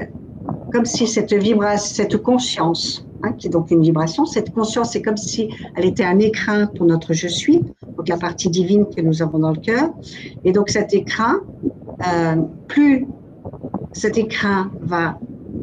comme 0.72 0.84
si 0.84 1.06
cette 1.06 1.32
vibration, 1.32 1.94
cette 1.94 2.22
conscience, 2.22 3.06
hein, 3.22 3.32
qui 3.32 3.46
est 3.48 3.50
donc 3.50 3.70
une 3.70 3.82
vibration, 3.82 4.26
cette 4.26 4.52
conscience, 4.52 4.92
c'est 4.92 5.02
comme 5.02 5.16
si 5.16 5.50
elle 5.76 5.86
était 5.86 6.04
un 6.04 6.18
écrin 6.18 6.66
pour 6.66 6.86
notre 6.86 7.12
je 7.12 7.28
suis, 7.28 7.60
donc 7.96 8.08
la 8.08 8.18
partie 8.18 8.50
divine 8.50 8.86
que 8.94 9.00
nous 9.00 9.22
avons 9.22 9.38
dans 9.38 9.52
le 9.52 9.60
cœur. 9.60 9.90
Et 10.44 10.52
donc, 10.52 10.68
cet 10.68 10.94
écrin, 10.94 11.40
euh, 12.06 12.36
plus 12.68 13.06
cet 13.92 14.18
écrin 14.18 14.70
va 14.80 15.18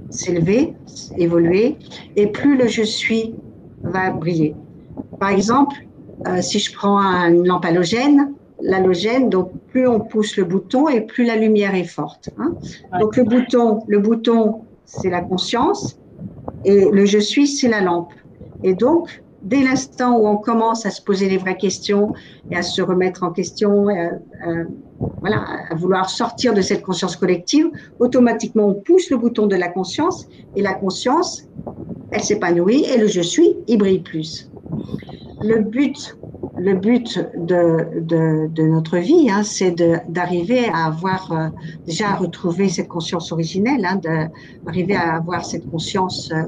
s'élever, 0.10 0.74
évoluer, 1.18 1.78
et 2.16 2.28
plus 2.28 2.58
le 2.58 2.68
je 2.68 2.84
suis 2.84 3.36
va 3.84 4.12
briller. 4.12 4.56
Par 5.20 5.30
exemple, 5.30 5.76
si 6.42 6.60
je 6.60 6.74
prends 6.74 7.00
une 7.00 7.48
lampe 7.48 7.66
halogène, 7.66 8.34
l'halogène, 8.62 9.30
donc 9.30 9.52
plus 9.68 9.88
on 9.88 10.00
pousse 10.00 10.38
le 10.38 10.44
bouton 10.44 10.88
et 10.90 11.02
plus 11.02 11.26
la 11.26 11.36
lumière 11.36 11.76
est 11.76 11.84
forte. 11.84 12.30
Hein. 12.38 12.56
Donc 13.00 13.16
le 13.18 13.24
bouton, 13.24 13.84
le 13.88 14.00
bouton, 14.00 14.62
c'est 14.86 15.10
la 15.10 15.22
conscience 15.22 15.98
et 16.66 16.90
le 16.92 17.06
je 17.06 17.20
suis, 17.20 17.48
c'est 17.48 17.70
la 17.70 17.82
lampe. 17.82 18.14
Et 18.64 18.74
donc, 18.74 19.24
dès 19.42 19.64
l'instant 19.64 20.18
où 20.18 20.28
on 20.28 20.38
commence 20.38 20.86
à 20.86 20.92
se 20.92 21.02
poser 21.02 21.28
les 21.28 21.38
vraies 21.38 21.58
questions 21.58 22.14
et 22.52 22.56
à 22.56 22.62
se 22.62 22.82
remettre 22.82 23.24
en 23.24 23.32
question, 23.32 23.88
voilà, 25.20 25.46
à 25.70 25.76
vouloir 25.76 26.10
sortir 26.10 26.54
de 26.54 26.62
cette 26.62 26.84
conscience 26.84 27.16
collective, 27.16 27.70
automatiquement 28.00 28.68
on 28.68 28.74
pousse 28.76 29.10
le 29.10 29.18
bouton 29.18 29.48
de 29.48 29.56
la 29.56 29.68
conscience 29.68 30.28
et 30.56 30.62
la 30.62 30.74
conscience, 30.74 31.48
elle 32.12 32.22
s'épanouit 32.22 32.86
et 32.86 32.98
le 32.98 33.08
je 33.08 33.22
suis, 33.22 33.56
il 33.68 33.78
brille 33.78 34.00
plus. 34.00 34.50
Le 35.42 35.62
but, 35.62 36.18
le 36.62 36.76
but 36.76 37.20
de, 37.36 38.64
notre 38.68 38.98
vie, 38.98 39.30
hein, 39.32 39.42
c'est 39.44 39.76
d'arriver 40.08 40.66
à 40.72 40.86
avoir, 40.86 41.32
euh, 41.32 41.48
déjà 41.88 42.10
à 42.12 42.16
retrouver 42.16 42.70
cette 42.70 42.88
conscience 42.88 43.32
originelle, 43.32 43.84
hein, 43.84 44.00
d'arriver 44.64 44.96
à 44.96 45.16
avoir 45.16 45.44
cette 45.44 45.68
conscience 45.72 46.30
euh, 46.32 46.44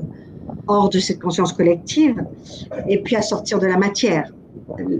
hors 0.67 0.89
de 0.89 0.99
cette 0.99 1.19
conscience 1.19 1.51
collective 1.53 2.23
et 2.87 3.01
puis 3.01 3.15
à 3.15 3.21
sortir 3.21 3.59
de 3.59 3.65
la 3.65 3.77
matière 3.77 4.31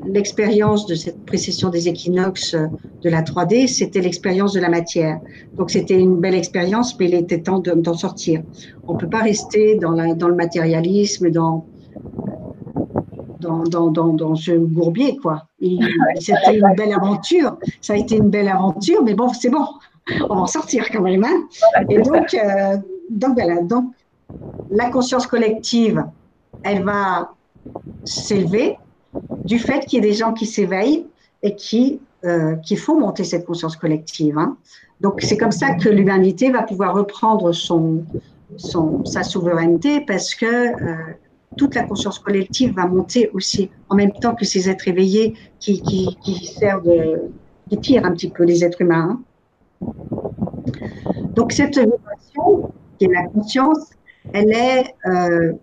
l'expérience 0.07 0.85
de 0.87 0.95
cette 0.95 1.25
précession 1.25 1.69
des 1.69 1.87
équinoxes 1.87 2.55
de 2.55 3.09
la 3.09 3.21
3D, 3.21 3.67
c'était 3.67 4.01
l'expérience 4.01 4.53
de 4.53 4.59
la 4.59 4.69
matière. 4.69 5.19
Donc 5.55 5.71
c'était 5.71 5.97
une 5.97 6.19
belle 6.19 6.35
expérience, 6.35 6.99
mais 6.99 7.07
il 7.07 7.13
était 7.13 7.39
temps 7.39 7.59
d'en 7.59 7.93
sortir. 7.93 8.41
On 8.87 8.93
ne 8.93 8.97
peut 8.99 9.09
pas 9.09 9.21
rester 9.21 9.77
dans, 9.77 10.15
dans 10.15 10.27
le 10.27 10.35
matérialisme, 10.35 11.29
dans, 11.29 11.65
dans, 13.43 13.63
dans, 13.63 13.89
dans, 13.89 14.07
dans 14.13 14.35
ce 14.35 14.51
bourbier, 14.51 15.17
quoi. 15.17 15.47
C'était 16.19 16.57
une 16.57 16.73
belle 16.75 16.93
aventure. 16.93 17.57
Ça 17.81 17.93
a 17.93 17.97
été 17.97 18.17
une 18.17 18.29
belle 18.29 18.47
aventure, 18.47 19.03
mais 19.03 19.13
bon, 19.13 19.29
c'est 19.29 19.49
bon. 19.49 19.65
On 20.29 20.35
va 20.35 20.41
en 20.41 20.47
sortir 20.47 20.89
quand 20.91 21.01
même. 21.01 21.23
Hein. 21.23 21.47
Et 21.89 22.01
donc, 22.01 22.33
euh, 22.33 22.77
donc 23.09 23.33
voilà. 23.33 23.61
Donc, 23.61 23.85
la 24.71 24.89
conscience 24.89 25.27
collective, 25.27 26.03
elle 26.63 26.83
va 26.83 27.33
s'élever 28.03 28.77
du 29.45 29.59
fait 29.59 29.85
qu'il 29.85 30.03
y 30.03 30.05
ait 30.05 30.09
des 30.09 30.15
gens 30.15 30.33
qui 30.33 30.45
s'éveillent 30.45 31.05
et 31.43 31.55
qui, 31.55 31.99
euh, 32.25 32.55
qui 32.57 32.75
font 32.75 32.99
monter 32.99 33.23
cette 33.23 33.45
conscience 33.45 33.75
collective. 33.75 34.37
Hein. 34.37 34.57
Donc, 35.01 35.21
c'est 35.21 35.37
comme 35.37 35.51
ça 35.51 35.75
que 35.75 35.89
l'humanité 35.89 36.51
va 36.51 36.63
pouvoir 36.63 36.95
reprendre 36.95 37.51
son, 37.51 38.03
son, 38.57 39.05
sa 39.05 39.23
souveraineté 39.23 40.01
parce 40.01 40.33
que 40.35 40.45
euh, 40.45 40.95
toute 41.55 41.75
la 41.75 41.83
conscience 41.83 42.19
collective 42.19 42.73
va 42.73 42.85
monter 42.85 43.29
aussi 43.33 43.69
en 43.89 43.95
même 43.95 44.11
temps 44.11 44.35
que 44.35 44.45
ces 44.45 44.69
êtres 44.69 44.87
éveillés 44.87 45.35
qui, 45.59 45.81
qui, 45.81 46.45
servent 46.45 46.85
de, 46.85 47.31
qui 47.69 47.77
tirent 47.77 48.05
un 48.05 48.11
petit 48.11 48.29
peu 48.29 48.43
les 48.43 48.63
êtres 48.63 48.81
humains. 48.81 49.19
Hein. 49.81 49.89
Donc, 51.35 51.51
cette 51.51 51.77
vibration, 51.77 52.71
qui 52.97 53.05
est 53.05 53.13
la 53.13 53.27
conscience, 53.27 53.89
elle 54.33 54.51
est, 54.51 54.95
euh, 55.05 55.53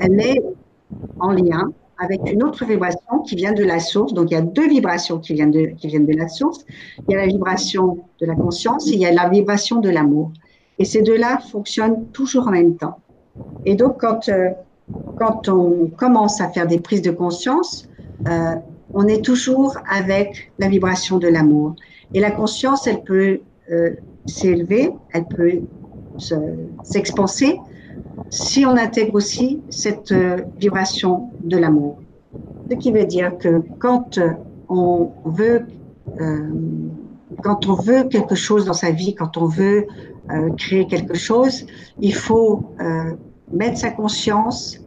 elle 0.00 0.20
est 0.20 0.42
en 1.18 1.32
lien 1.32 1.72
avec 1.98 2.20
une 2.30 2.44
autre 2.44 2.64
vibration 2.64 3.20
qui 3.26 3.34
vient 3.34 3.52
de 3.52 3.64
la 3.64 3.80
source. 3.80 4.14
Donc, 4.14 4.30
il 4.30 4.34
y 4.34 4.36
a 4.36 4.42
deux 4.42 4.68
vibrations 4.68 5.18
qui 5.18 5.34
viennent 5.34 5.50
de, 5.50 5.66
qui 5.76 5.88
viennent 5.88 6.06
de 6.06 6.16
la 6.16 6.28
source. 6.28 6.64
Il 7.08 7.12
y 7.12 7.14
a 7.16 7.18
la 7.18 7.26
vibration 7.26 7.98
de 8.20 8.26
la 8.26 8.34
conscience 8.34 8.88
et 8.88 8.92
il 8.92 9.00
y 9.00 9.06
a 9.06 9.12
la 9.12 9.28
vibration 9.28 9.80
de 9.80 9.90
l'amour. 9.90 10.32
Et 10.78 10.84
ces 10.84 11.02
deux-là 11.02 11.38
fonctionnent 11.38 12.06
toujours 12.12 12.46
en 12.46 12.52
même 12.52 12.76
temps. 12.76 12.98
Et 13.64 13.74
donc, 13.74 14.00
quand, 14.00 14.28
euh, 14.28 14.50
quand 15.18 15.48
on 15.48 15.90
commence 15.96 16.40
à 16.40 16.48
faire 16.48 16.66
des 16.66 16.78
prises 16.78 17.02
de 17.02 17.10
conscience, 17.10 17.88
euh, 18.26 18.54
on 18.94 19.06
est 19.06 19.22
toujours 19.24 19.76
avec 19.90 20.50
la 20.58 20.68
vibration 20.68 21.18
de 21.18 21.28
l'amour. 21.28 21.74
Et 22.14 22.20
la 22.20 22.30
conscience, 22.30 22.86
elle 22.86 23.02
peut 23.02 23.40
euh, 23.70 23.90
s'élever, 24.26 24.90
elle 25.12 25.26
peut 25.26 25.60
s'expanser, 26.82 27.60
si 28.30 28.66
on 28.66 28.76
intègre 28.76 29.14
aussi 29.14 29.60
cette 29.68 30.12
euh, 30.12 30.38
vibration 30.58 31.30
de 31.44 31.56
l'amour. 31.56 31.98
Ce 32.70 32.76
qui 32.76 32.92
veut 32.92 33.04
dire 33.04 33.36
que 33.38 33.62
quand 33.78 34.18
on 34.68 35.10
veut, 35.24 35.66
quand 37.42 37.66
on 37.66 37.74
veut 37.74 38.04
quelque 38.04 38.34
chose 38.34 38.66
dans 38.66 38.74
sa 38.74 38.90
vie, 38.90 39.14
quand 39.14 39.38
on 39.38 39.46
veut 39.46 39.86
créer 40.58 40.86
quelque 40.86 41.14
chose, 41.14 41.64
il 41.98 42.14
faut 42.14 42.74
mettre 43.52 43.78
sa 43.78 43.90
conscience 43.90 44.78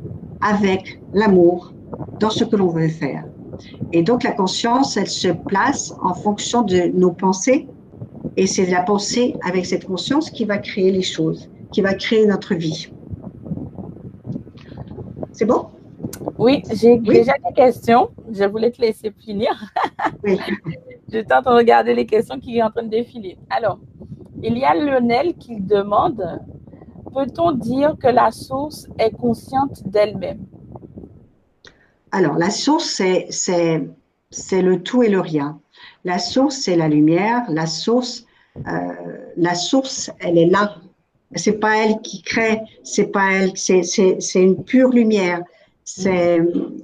avec 0.42 1.00
l'amour 1.14 1.74
dans 2.20 2.30
ce 2.30 2.44
que 2.44 2.56
l'on 2.56 2.68
veut 2.68 2.88
faire. 2.88 3.26
Et 3.92 4.04
donc 4.04 4.24
la 4.24 4.32
conscience, 4.32 4.98
elle 4.98 5.10
se 5.10 5.30
place 5.30 5.94
en 6.02 6.14
fonction 6.14 6.62
de 6.62 6.92
nos 6.94 7.12
pensées, 7.12 7.68
et 8.38 8.48
c'est 8.48 8.66
la 8.66 8.82
pensée 8.82 9.36
avec 9.44 9.66
cette 9.66 9.86
conscience 9.86 10.30
qui 10.30 10.46
va 10.46 10.58
créer 10.58 10.92
les 10.92 11.02
choses, 11.02 11.50
qui 11.72 11.82
va 11.82 11.94
créer 11.94 12.26
notre 12.26 12.56
vie. 12.56 12.92
C'est 15.34 15.46
bon? 15.46 15.68
Oui, 16.38 16.64
j'ai 16.74 16.98
déjà 16.98 17.34
des 17.46 17.54
questions. 17.54 18.10
Je 18.32 18.44
voulais 18.46 18.72
te 18.72 18.82
laisser 18.82 19.12
finir. 19.20 19.50
oui. 20.24 20.40
Je 21.12 21.20
tente 21.20 21.46
de 21.46 21.50
regarder 21.50 21.94
les 21.94 22.06
questions 22.06 22.40
qui 22.40 22.58
sont 22.58 22.66
en 22.66 22.72
train 22.72 22.84
de 22.84 22.90
défiler. 22.90 23.38
Alors, 23.50 23.80
il 24.42 24.58
y 24.58 24.64
a 24.64 24.74
Lionel 24.74 25.36
qui 25.36 25.60
demande 25.60 26.24
Peut-on 27.14 27.52
dire 27.52 27.96
que 28.00 28.08
la 28.08 28.32
source 28.32 28.88
est 28.98 29.12
consciente 29.12 29.88
d'elle-même? 29.88 30.40
Alors, 32.12 32.38
la 32.38 32.50
source, 32.50 33.02
c'est 33.30 34.62
le 34.62 34.78
tout 34.82 35.04
et 35.04 35.10
le 35.10 35.20
rien. 35.20 35.60
La 36.04 36.20
source, 36.20 36.56
c'est 36.56 36.76
la 36.76 36.88
lumière. 36.88 37.44
La 37.50 37.66
source, 37.66 38.26
euh, 38.68 38.72
la 39.38 39.56
source, 39.56 40.12
elle 40.20 40.38
est 40.38 40.48
là 40.48 40.76
c'est 41.36 41.60
pas 41.60 41.78
elle 41.78 42.02
qui 42.02 42.22
crée, 42.22 42.60
c'est 42.84 43.08
pas 43.08 43.32
elle, 43.32 43.54
c'est 43.56 44.22
une 44.36 44.64
pure 44.64 44.90
lumière. 44.90 45.42
C'est 45.84 46.40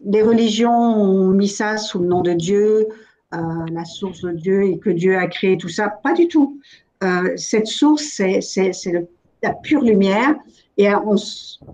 les 0.05 0.21
religions 0.21 0.71
ont 0.71 1.29
mis 1.29 1.47
ça 1.47 1.77
sous 1.77 1.99
le 1.99 2.07
nom 2.07 2.21
de 2.21 2.33
Dieu, 2.33 2.87
euh, 3.33 3.37
la 3.71 3.85
source 3.85 4.21
de 4.21 4.31
Dieu 4.31 4.63
et 4.63 4.79
que 4.79 4.89
Dieu 4.89 5.17
a 5.17 5.27
créé 5.27 5.57
tout 5.57 5.69
ça. 5.69 5.89
Pas 5.89 6.13
du 6.13 6.27
tout. 6.27 6.59
Euh, 7.03 7.33
cette 7.35 7.67
source, 7.67 8.03
c'est 8.03 9.09
la 9.43 9.53
pure 9.53 9.81
lumière 9.81 10.35
et, 10.77 10.89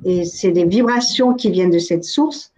et 0.03 0.25
c'est 0.25 0.51
des 0.51 0.65
vibrations 0.65 1.33
qui 1.33 1.49
viennent 1.51 1.71
de 1.71 1.79
cette 1.79 2.03
source 2.03 2.51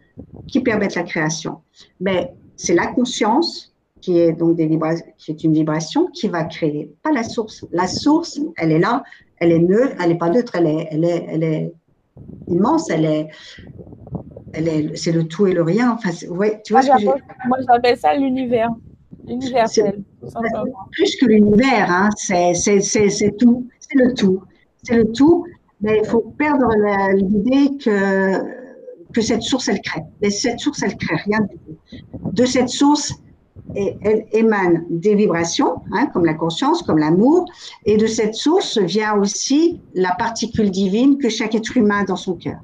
qui 0.47 0.61
permettent 0.61 0.95
la 0.95 1.03
création. 1.03 1.61
Mais 1.99 2.33
c'est 2.55 2.75
la 2.75 2.87
conscience 2.87 3.73
qui 4.01 4.19
est 4.19 4.33
donc 4.33 4.55
des 4.55 4.69
qui 5.17 5.31
est 5.31 5.43
une 5.43 5.53
vibration 5.53 6.07
qui 6.07 6.27
va 6.27 6.43
créer, 6.43 6.93
pas 7.01 7.11
la 7.11 7.23
source. 7.23 7.65
La 7.71 7.87
source, 7.87 8.39
elle 8.57 8.71
est 8.71 8.79
là, 8.79 9.03
elle 9.37 9.51
est 9.51 9.59
neutre, 9.59 9.95
elle 9.99 10.09
n'est 10.09 10.17
pas 10.17 10.29
neutre, 10.29 10.55
elle 10.55 10.67
est, 10.67 10.87
elle 10.91 11.03
est, 11.03 11.25
elle 11.27 11.43
est 11.43 11.73
immense, 12.47 12.89
elle 12.89 13.05
est, 13.05 13.27
elle 14.53 14.67
est, 14.67 14.95
c'est 14.95 15.11
le 15.11 15.27
tout 15.27 15.47
et 15.47 15.53
le 15.53 15.63
rien. 15.63 15.91
Enfin, 15.91 16.11
ouais, 16.27 16.61
tu 16.63 16.73
vois 16.73 16.83
moi, 16.83 16.97
ce 16.97 17.03
que 17.03 17.47
Moi, 17.47 17.57
j'appelle 17.67 17.97
ça 17.97 18.13
l'univers, 18.13 18.69
universel. 19.27 20.03
Plus 20.91 21.15
que 21.15 21.25
l'univers, 21.25 21.89
hein, 21.89 22.09
c'est 22.15 22.53
tout, 23.37 23.67
c'est 23.79 23.97
le 23.97 24.13
tout, 24.13 24.43
c'est 24.85 24.95
le 24.95 25.11
tout. 25.11 25.45
Mais 25.81 25.99
il 26.01 26.07
faut 26.07 26.33
perdre 26.37 26.67
l'idée 27.13 27.77
que 27.77 28.65
que 29.15 29.21
cette 29.21 29.43
source, 29.43 29.69
elle 29.69 29.81
crée. 29.81 30.03
Mais 30.21 30.29
cette 30.29 30.59
source, 30.59 30.83
elle 30.83 30.97
crée 30.97 31.15
rien 31.15 31.39
du 31.39 31.57
tout. 31.57 31.77
De 32.33 32.45
cette 32.45 32.67
source, 32.67 33.13
elle 33.73 34.25
émane 34.33 34.83
des 34.89 35.15
vibrations, 35.15 35.77
hein, 35.93 36.07
comme 36.13 36.25
la 36.25 36.33
conscience, 36.33 36.83
comme 36.83 36.97
l'amour, 36.97 37.45
et 37.85 37.95
de 37.95 38.07
cette 38.07 38.35
source 38.35 38.77
vient 38.77 39.15
aussi 39.17 39.79
la 39.93 40.13
particule 40.15 40.69
divine 40.69 41.17
que 41.17 41.29
chaque 41.29 41.55
être 41.55 41.77
humain 41.77 42.01
a 42.01 42.05
dans 42.05 42.17
son 42.17 42.35
cœur. 42.35 42.59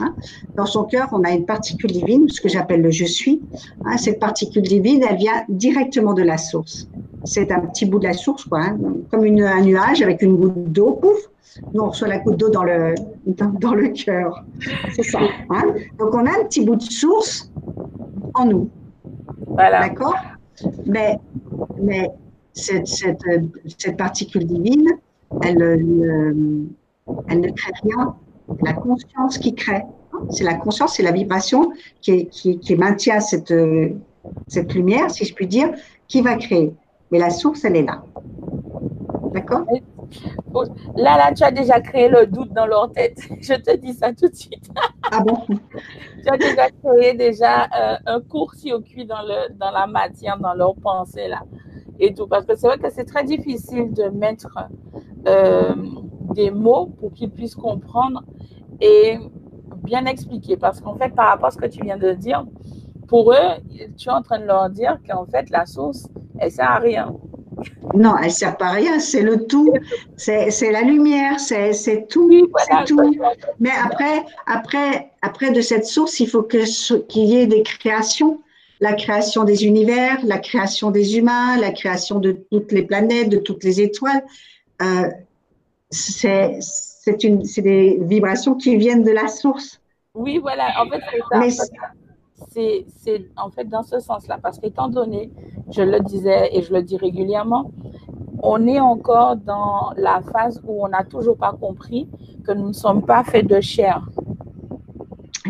Hein. 0.00 0.14
Dans 0.56 0.66
son 0.66 0.84
cœur, 0.84 1.08
on 1.12 1.22
a 1.24 1.30
une 1.30 1.46
particule 1.46 1.90
divine, 1.90 2.28
ce 2.28 2.40
que 2.40 2.48
j'appelle 2.48 2.82
le 2.82 2.90
je 2.90 3.04
suis. 3.04 3.42
Hein. 3.84 3.96
Cette 3.96 4.18
particule 4.18 4.62
divine, 4.62 5.04
elle 5.08 5.16
vient 5.16 5.44
directement 5.48 6.14
de 6.14 6.22
la 6.22 6.38
source. 6.38 6.88
C'est 7.24 7.50
un 7.52 7.60
petit 7.60 7.86
bout 7.86 7.98
de 7.98 8.04
la 8.04 8.12
source, 8.12 8.44
quoi, 8.44 8.60
hein, 8.62 8.78
comme 9.10 9.24
une, 9.24 9.42
un 9.42 9.62
nuage 9.62 10.02
avec 10.02 10.22
une 10.22 10.36
goutte 10.36 10.72
d'eau, 10.72 10.92
pouf. 10.92 11.30
Nous, 11.72 11.80
on 11.80 11.90
reçoit 11.90 12.08
la 12.08 12.18
goutte 12.18 12.36
d'eau 12.36 12.50
dans 12.50 12.64
le, 12.64 12.94
dans, 13.26 13.50
dans 13.60 13.74
le 13.74 13.88
cœur. 13.88 14.44
C'est 14.94 15.04
ça. 15.04 15.20
Donc, 15.98 16.12
on 16.12 16.26
a 16.26 16.30
un 16.30 16.44
petit 16.44 16.64
bout 16.64 16.76
de 16.76 16.82
source 16.82 17.50
en 18.34 18.46
nous. 18.46 18.68
Voilà. 19.46 19.80
D'accord? 19.80 20.16
Mais, 20.86 21.18
mais 21.80 22.10
cette, 22.52 22.88
cette, 22.88 23.22
cette, 23.78 23.96
particule 23.96 24.46
divine, 24.46 24.88
elle, 25.42 25.62
elle 27.28 27.40
ne 27.40 27.50
crée 27.52 27.72
rien. 27.82 28.16
La 28.62 28.72
conscience 28.74 29.38
qui 29.38 29.54
crée. 29.54 29.84
C'est 30.30 30.44
la 30.44 30.54
conscience, 30.54 30.96
c'est 30.96 31.02
la 31.02 31.12
vibration 31.12 31.72
qui, 32.00 32.28
qui, 32.28 32.58
qui, 32.58 32.76
maintient 32.76 33.20
cette, 33.20 33.52
cette 34.46 34.74
lumière, 34.74 35.10
si 35.10 35.24
je 35.24 35.34
puis 35.34 35.46
dire, 35.46 35.70
qui 36.08 36.20
va 36.20 36.36
créer. 36.36 36.72
Mais 37.10 37.18
la 37.18 37.30
source, 37.30 37.64
elle 37.64 37.76
est 37.76 37.82
là. 37.82 38.02
D'accord? 39.32 39.66
Là, 40.96 41.16
là, 41.16 41.32
tu 41.34 41.42
as 41.42 41.50
déjà 41.50 41.80
créé 41.80 42.08
le 42.08 42.26
doute 42.26 42.52
dans 42.52 42.66
leur 42.66 42.92
tête. 42.92 43.18
Je 43.40 43.54
te 43.54 43.76
dis 43.76 43.92
ça 43.92 44.12
tout 44.12 44.28
de 44.28 44.34
suite. 44.34 44.70
Ah 45.10 45.20
bon? 45.20 45.38
Tu 46.22 46.32
as 46.32 46.38
déjà 46.38 46.70
créé 46.70 47.12
déjà 47.12 47.64
euh, 47.64 47.96
un 48.06 48.20
court-circuit 48.22 49.04
dans, 49.04 49.20
le, 49.20 49.52
dans 49.58 49.70
la 49.70 49.86
matière, 49.86 50.38
dans 50.38 50.54
leur 50.54 50.74
pensée, 50.76 51.28
là. 51.28 51.42
Et 51.98 52.14
tout. 52.14 52.26
Parce 52.26 52.46
que 52.46 52.54
c'est 52.56 52.66
vrai 52.66 52.78
que 52.78 52.90
c'est 52.90 53.04
très 53.04 53.24
difficile 53.24 53.92
de 53.92 54.04
mettre 54.04 54.56
euh, 55.26 55.74
des 56.34 56.50
mots 56.50 56.86
pour 56.98 57.12
qu'ils 57.12 57.30
puissent 57.30 57.56
comprendre 57.56 58.22
et 58.80 59.18
bien 59.82 60.06
expliquer. 60.06 60.56
Parce 60.56 60.80
qu'en 60.80 60.96
fait, 60.96 61.14
par 61.14 61.28
rapport 61.28 61.46
à 61.46 61.50
ce 61.50 61.58
que 61.58 61.66
tu 61.66 61.82
viens 61.82 61.98
de 61.98 62.12
dire, 62.12 62.44
pour 63.08 63.32
eux, 63.32 63.60
tu 63.96 64.08
es 64.08 64.12
en 64.12 64.22
train 64.22 64.38
de 64.38 64.44
leur 64.44 64.70
dire 64.70 64.98
qu'en 65.08 65.26
fait, 65.26 65.50
la 65.50 65.66
source, 65.66 66.08
elle 66.38 66.50
sert 66.50 66.70
à 66.70 66.78
rien. 66.78 67.14
Non, 67.94 68.16
elle 68.18 68.26
ne 68.26 68.30
sert 68.30 68.56
pas 68.56 68.66
à 68.66 68.72
rien, 68.72 68.98
c'est 68.98 69.22
le 69.22 69.46
tout, 69.46 69.72
c'est 70.16 70.72
la 70.72 70.82
lumière, 70.82 71.38
c'est 71.38 72.08
tout, 72.08 72.48
tout. 72.86 73.14
Mais 73.60 73.70
après, 73.84 74.24
après, 74.46 75.12
après 75.22 75.52
de 75.52 75.60
cette 75.60 75.86
source, 75.86 76.18
il 76.20 76.28
faut 76.28 76.42
qu'il 76.42 77.24
y 77.24 77.36
ait 77.36 77.46
des 77.46 77.62
créations, 77.62 78.40
la 78.80 78.94
création 78.94 79.44
des 79.44 79.66
univers, 79.66 80.18
la 80.24 80.38
création 80.38 80.90
des 80.90 81.16
humains, 81.16 81.56
la 81.58 81.70
création 81.70 82.18
de 82.18 82.32
toutes 82.50 82.72
les 82.72 82.82
planètes, 82.82 83.28
de 83.28 83.38
toutes 83.38 83.64
les 83.64 83.80
étoiles. 83.80 84.24
Euh, 84.82 85.10
c'est 85.90 86.58
des 87.58 87.98
vibrations 88.00 88.54
qui 88.54 88.76
viennent 88.76 89.04
de 89.04 89.12
la 89.12 89.28
source. 89.28 89.80
Oui, 90.14 90.38
voilà, 90.38 90.72
en 90.80 90.88
fait, 90.88 91.52
c'est 92.50 92.84
c'est 93.02 93.24
en 93.36 93.50
fait 93.50 93.64
dans 93.68 93.82
ce 93.82 94.00
sens-là, 94.00 94.38
parce 94.42 94.58
qu'étant 94.58 94.88
donné, 94.88 95.30
je 95.70 95.82
le 95.82 96.00
disais 96.00 96.50
et 96.52 96.62
je 96.62 96.72
le 96.72 96.82
dis 96.82 96.96
régulièrement, 96.96 97.70
on 98.42 98.66
est 98.66 98.80
encore 98.80 99.36
dans 99.36 99.92
la 99.96 100.20
phase 100.20 100.60
où 100.64 100.84
on 100.84 100.88
n'a 100.88 101.04
toujours 101.04 101.36
pas 101.36 101.52
compris 101.52 102.08
que 102.46 102.52
nous 102.52 102.68
ne 102.68 102.72
sommes 102.72 103.04
pas 103.04 103.24
faits 103.24 103.46
de 103.46 103.60
chair, 103.60 104.06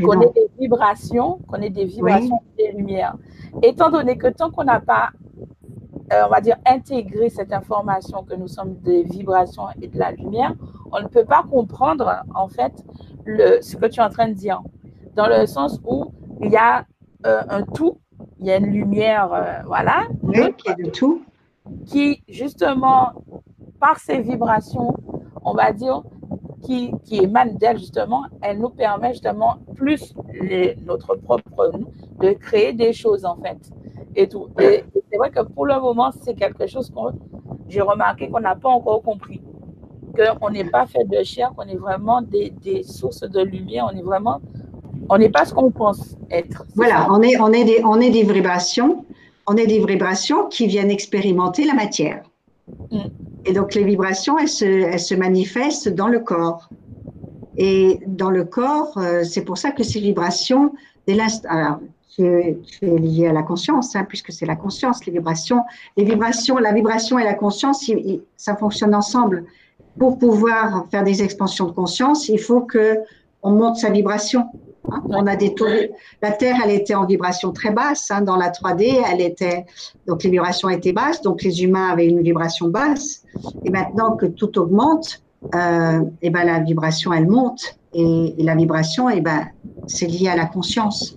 qu'on 0.03 0.21
est 0.21 0.35
des 0.35 0.51
vibrations, 0.59 1.39
qu'on 1.47 1.61
est 1.61 1.71
des 1.71 1.85
vibrations 1.85 2.41
des 2.59 2.73
lumières. 2.73 3.17
Étant 3.63 3.91
donné 3.91 4.17
que 4.17 4.27
tant 4.29 4.51
qu'on 4.51 4.65
n'a 4.65 4.81
pas, 4.81 5.11
euh, 6.13 6.23
on 6.27 6.31
va 6.31 6.41
dire, 6.41 6.57
intégré 6.67 7.29
cette 7.29 7.53
information 7.53 8.25
que 8.25 8.35
nous 8.35 8.49
sommes 8.49 8.75
des 8.81 9.05
vibrations 9.05 9.65
et 9.81 9.89
de 9.89 9.99
la 9.99 10.13
lumière, 10.13 10.55
on 10.93 11.01
ne 11.01 11.07
peut 11.07 11.25
pas 11.25 11.45
comprendre 11.49 12.23
en 12.35 12.49
fait 12.49 12.85
le, 13.25 13.61
ce 13.61 13.77
que 13.77 13.87
tu 13.87 14.01
es 14.01 14.03
en 14.03 14.11
train 14.11 14.29
de 14.29 14.35
dire, 14.35 14.61
dans 15.15 15.29
le 15.29 15.47
sens 15.47 15.81
où 15.87 16.13
il 16.41 16.51
y 16.51 16.57
a 16.57 16.85
euh, 17.27 17.43
un 17.49 17.63
tout, 17.63 17.99
il 18.41 18.47
y 18.47 18.51
a 18.51 18.57
une 18.57 18.67
lumière, 18.67 19.33
euh, 19.33 19.63
voilà. 19.67 20.09
qui 20.59 20.71
est 20.71 20.83
de 20.85 20.91
tout. 20.91 21.23
Qui, 21.87 22.23
justement, 22.29 23.13
par 23.81 23.99
ses 23.99 24.21
vibrations, 24.21 24.95
on 25.45 25.55
va 25.55 25.73
dire, 25.73 26.03
qui, 26.65 26.93
qui 27.05 27.19
émanent 27.19 27.55
d'elle, 27.55 27.79
justement, 27.79 28.25
elle 28.43 28.59
nous 28.59 28.71
permet 28.71 29.13
justement 29.13 29.57
plus 29.75 30.15
les, 30.41 30.77
notre 30.87 31.15
propre 31.17 31.73
de 32.21 32.33
créer 32.33 32.73
des 32.73 32.93
choses, 32.93 33.25
en 33.25 33.37
fait. 33.37 33.59
Et 34.17 34.29
tout. 34.29 34.49
Et, 34.61 34.85
c'est 35.11 35.19
vrai 35.19 35.31
que 35.31 35.41
pour 35.43 35.67
le 35.67 35.79
moment, 35.81 36.11
c'est 36.23 36.35
quelque 36.35 36.67
chose 36.67 36.91
que 36.91 37.01
j'ai 37.69 37.81
remarqué 37.81 38.29
qu'on 38.29 38.41
n'a 38.41 38.57
pas 38.57 38.71
encore 38.71 39.03
compris. 39.03 39.41
Qu'on 40.41 40.51
n'est 40.51 40.65
pas 40.65 40.87
fait 40.87 41.05
de 41.05 41.23
chair, 41.25 41.53
qu'on 41.57 41.65
est 41.65 41.77
vraiment 41.77 42.23
des, 42.23 42.51
des 42.51 42.85
sources 42.85 43.23
de 43.23 43.41
lumière, 43.41 43.89
on 43.93 43.97
est 43.97 44.03
vraiment 44.03 44.41
on 45.09 45.19
n'est 45.19 45.29
pas 45.29 45.45
ce 45.45 45.53
qu'on 45.53 45.71
pense 45.71 46.17
être. 46.31 46.65
Voilà, 46.75 47.07
on 47.11 47.21
est, 47.23 47.39
on, 47.41 47.53
est 47.53 47.65
des, 47.65 47.83
on 47.85 48.01
est 48.01 48.11
des 48.11 48.23
vibrations, 48.23 49.05
on 49.47 49.57
est 49.57 49.67
des 49.67 49.85
vibrations 49.85 50.49
qui 50.49 50.67
viennent 50.67 50.91
expérimenter 50.91 51.65
la 51.65 51.75
matière. 51.75 52.23
Mm. 52.91 52.99
Et 53.47 53.53
donc 53.53 53.75
les 53.75 53.85
vibrations, 53.85 54.39
elles 54.39 54.49
se, 54.49 55.15
manifestent 55.15 55.89
dans 55.89 56.09
le 56.09 56.21
corps. 56.21 56.69
Et 57.57 58.01
dans 58.07 58.31
le 58.31 58.45
corps, 58.45 58.97
euh, 58.97 59.23
c'est 59.23 59.43
pour 59.43 59.59
ça 59.59 59.71
que 59.71 59.85
ces 59.85 60.01
vibrations, 60.01 60.73
dès 61.07 61.15
l'instant, 61.15 61.79
qui 62.09 62.23
est, 62.23 62.59
lié 62.83 63.29
à 63.29 63.33
la 63.33 63.43
conscience, 63.43 63.95
hein, 63.97 64.05
puisque 64.09 64.33
c'est 64.33 64.47
la 64.47 64.57
conscience, 64.57 65.05
les 65.05 65.13
vibrations, 65.13 65.63
les 65.97 66.05
vibrations, 66.05 66.59
la 66.59 66.73
vibration 66.73 67.19
et 67.19 67.25
la 67.25 67.35
conscience, 67.35 67.91
ça 68.37 68.57
fonctionne 68.57 68.95
ensemble. 68.95 69.45
Pour 69.99 70.19
pouvoir 70.19 70.87
faire 70.91 71.05
des 71.05 71.23
expansions 71.23 71.67
de 71.67 71.73
conscience, 71.73 72.29
il 72.29 72.41
faut 72.41 72.61
que 72.61 72.99
on 73.43 73.51
monte 73.51 73.77
sa 73.77 73.91
vibration. 73.91 74.49
Hein, 74.91 75.03
on 75.09 75.27
a 75.27 75.37
des 75.37 75.55
La 76.23 76.33
Terre, 76.33 76.57
elle 76.65 76.71
était 76.71 76.95
en 76.95 77.07
vibration 77.07 77.53
très 77.53 77.71
basse. 77.71 78.11
Hein, 78.11 78.23
dans 78.23 78.37
la 78.37 78.51
3D, 78.51 79.03
elle 79.11 79.21
était 79.21 79.65
donc 80.07 80.23
les 80.23 80.31
vibrations 80.31 80.69
étaient 80.69 80.93
basses, 80.93 81.23
donc 81.23 81.43
les 81.43 81.63
humains 81.63 81.89
avaient 81.89 82.07
une 82.07 82.23
vibration 82.23 82.69
basse. 82.69 83.23
Et 83.65 83.71
maintenant 83.71 84.17
que 84.17 84.27
tout 84.27 84.59
augmente, 84.59 85.23
euh, 85.55 86.03
et 86.23 86.31
ben 86.31 86.45
la 86.45 86.61
vibration 86.61 87.13
elle 87.13 87.29
monte. 87.29 87.79
Et, 87.93 88.35
la 88.39 88.57
vibration, 88.57 89.09
et 89.09 89.21
ben 89.21 89.47
c'est 89.87 90.07
lié 90.07 90.29
à 90.29 90.37
la 90.37 90.47
conscience. 90.47 91.17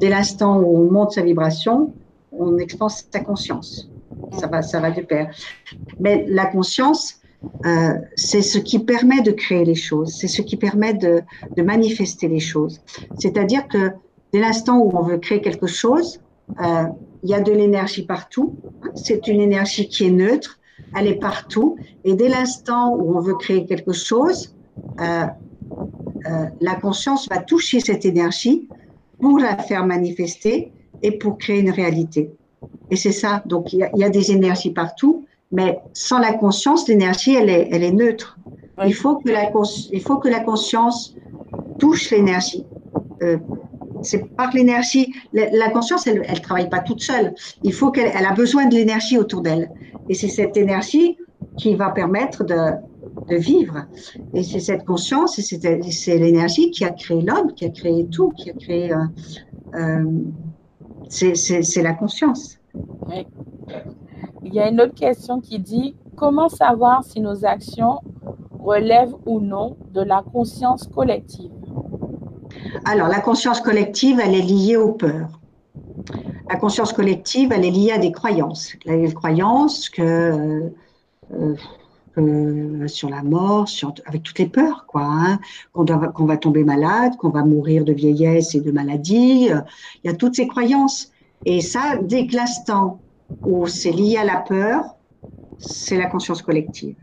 Dès 0.00 0.08
l'instant 0.08 0.58
où 0.58 0.78
on 0.78 0.90
monte 0.90 1.12
sa 1.12 1.22
vibration, 1.22 1.92
on 2.32 2.58
expanse 2.58 3.04
sa 3.12 3.20
conscience. 3.20 3.88
Ça 4.32 4.46
va, 4.46 4.62
ça 4.62 4.80
va 4.80 4.90
de 4.90 5.02
pair. 5.02 5.30
Mais 6.00 6.24
la 6.28 6.46
conscience, 6.46 7.20
euh, 7.64 7.94
c'est 8.16 8.42
ce 8.42 8.58
qui 8.58 8.78
permet 8.78 9.22
de 9.22 9.32
créer 9.32 9.64
les 9.64 9.74
choses, 9.74 10.14
c'est 10.18 10.28
ce 10.28 10.42
qui 10.42 10.56
permet 10.56 10.94
de, 10.94 11.22
manifester 11.62 12.28
les 12.28 12.40
choses. 12.40 12.80
C'est-à-dire 13.18 13.66
que 13.68 13.92
dès 14.32 14.40
l'instant 14.40 14.78
où 14.78 14.96
on 14.96 15.02
veut 15.02 15.18
créer 15.18 15.40
quelque 15.40 15.66
chose, 15.66 16.20
euh, 16.60 16.84
il 17.22 17.30
y 17.30 17.34
a 17.34 17.40
de 17.40 17.52
l'énergie 17.52 18.04
partout. 18.04 18.56
C'est 18.94 19.26
une 19.26 19.40
énergie 19.40 19.88
qui 19.88 20.06
est 20.06 20.10
neutre, 20.10 20.60
elle 20.94 21.06
est 21.08 21.18
partout. 21.18 21.76
Et 22.04 22.14
dès 22.14 22.28
l'instant 22.28 22.94
où 22.94 23.16
on 23.16 23.20
veut 23.20 23.34
créer 23.34 23.66
quelque 23.66 23.92
chose, 23.92 24.54
euh, 25.00 25.26
la 26.60 26.74
conscience 26.74 27.28
va 27.28 27.38
toucher 27.38 27.80
cette 27.80 28.04
énergie 28.04 28.68
pour 29.20 29.38
la 29.38 29.56
faire 29.56 29.86
manifester 29.86 30.72
et 31.02 31.12
pour 31.12 31.38
créer 31.38 31.60
une 31.60 31.70
réalité. 31.70 32.30
Et 32.90 32.96
c'est 32.96 33.12
ça. 33.12 33.42
Donc 33.46 33.72
il 33.72 33.88
y, 33.94 34.04
a, 34.04 34.10
des 34.10 34.30
énergies 34.30 34.70
partout. 34.70 35.26
Mais 35.52 35.78
sans 35.92 36.18
la 36.18 36.32
conscience, 36.32 36.88
l'énergie, 36.88 37.34
elle 37.34 37.50
est, 37.50 37.68
elle 37.70 37.84
est 37.84 37.92
neutre. 37.92 38.38
Il, 38.84 38.94
faut 38.94 39.16
que 39.16 39.30
la, 39.30 39.50
il 39.92 40.00
faut 40.02 40.16
que 40.16 40.28
la 40.28 40.40
conscience 40.40 41.14
touche 41.78 42.10
l'énergie. 42.10 42.64
Euh, 43.22 43.38
c'est 44.02 44.24
par 44.36 44.52
l'énergie. 44.52 45.12
La, 45.32 45.70
conscience, 45.70 46.06
elle 46.06 46.20
ne 46.20 46.40
travaille 46.40 46.68
pas 46.68 46.80
toute 46.80 47.00
seule. 47.00 47.34
Il 47.62 47.72
faut 47.72 47.90
qu'elle 47.90 48.12
elle 48.14 48.26
a 48.26 48.32
besoin 48.32 48.66
de 48.66 48.74
l'énergie 48.74 49.18
autour 49.18 49.40
d'elle. 49.40 49.70
Et 50.08 50.14
c'est 50.14 50.28
cette 50.28 50.56
énergie 50.56 51.16
qui 51.56 51.74
va 51.74 51.90
permettre 51.90 52.44
de, 52.44 52.72
de 53.28 53.36
vivre. 53.36 53.86
Et 54.34 54.42
c'est 54.42 54.60
cette 54.60 54.84
conscience 54.84 55.38
et 55.38 55.42
c'est 55.42 56.18
l'énergie 56.18 56.70
qui 56.70 56.84
a 56.84 56.90
créé 56.90 57.22
l'homme, 57.22 57.52
qui 57.54 57.64
a 57.64 57.70
créé 57.70 58.06
tout, 58.06 58.30
qui 58.30 58.50
a 58.50 58.52
créé. 58.52 58.92
Euh, 58.92 59.04
euh, 59.74 60.04
c'est 61.08 61.82
la 61.82 61.94
conscience. 61.94 62.58
Oui. 63.08 63.26
Il 64.42 64.54
y 64.54 64.60
a 64.60 64.68
une 64.68 64.80
autre 64.80 64.94
question 64.94 65.40
qui 65.40 65.58
dit 65.58 65.96
comment 66.16 66.48
savoir 66.48 67.04
si 67.04 67.20
nos 67.20 67.44
actions 67.44 68.00
relèvent 68.58 69.14
ou 69.26 69.40
non 69.40 69.76
de 69.92 70.00
la 70.00 70.22
conscience 70.22 70.86
collective? 70.86 71.50
Alors, 72.84 73.08
la 73.08 73.20
conscience 73.20 73.60
collective, 73.60 74.20
elle 74.22 74.34
est 74.34 74.42
liée 74.42 74.76
aux 74.76 74.92
peurs. 74.92 75.40
La 76.48 76.56
conscience 76.56 76.92
collective, 76.92 77.50
elle 77.52 77.64
est 77.64 77.70
liée 77.70 77.92
à 77.92 77.98
des 77.98 78.12
croyances. 78.12 78.72
Les 78.84 79.12
croyances 79.12 79.88
que, 79.88 80.70
euh, 81.32 82.88
sur 82.88 83.10
la 83.10 83.22
mort, 83.22 83.66
avec 84.06 84.22
toutes 84.22 84.38
les 84.38 84.46
peurs, 84.46 84.86
quoi, 84.86 85.02
hein, 85.04 85.38
qu'on 85.72 86.24
va 86.24 86.36
tomber 86.36 86.64
malade, 86.64 87.16
qu'on 87.16 87.30
va 87.30 87.42
mourir 87.42 87.84
de 87.84 87.92
vieillesse 87.92 88.54
et 88.54 88.60
de 88.60 88.70
maladie. 88.70 89.48
Il 90.02 90.06
y 90.06 90.08
a 90.08 90.14
toutes 90.14 90.36
ces 90.36 90.46
croyances. 90.46 91.10
Et 91.44 91.60
ça, 91.60 91.98
dès 92.00 92.26
que 92.26 92.36
l'instant 92.36 93.00
où 93.42 93.66
c'est 93.66 93.92
lié 93.92 94.16
à 94.16 94.24
la 94.24 94.36
peur, 94.36 94.96
c'est 95.58 95.96
la 95.96 96.06
conscience 96.06 96.42
collective. 96.42 96.96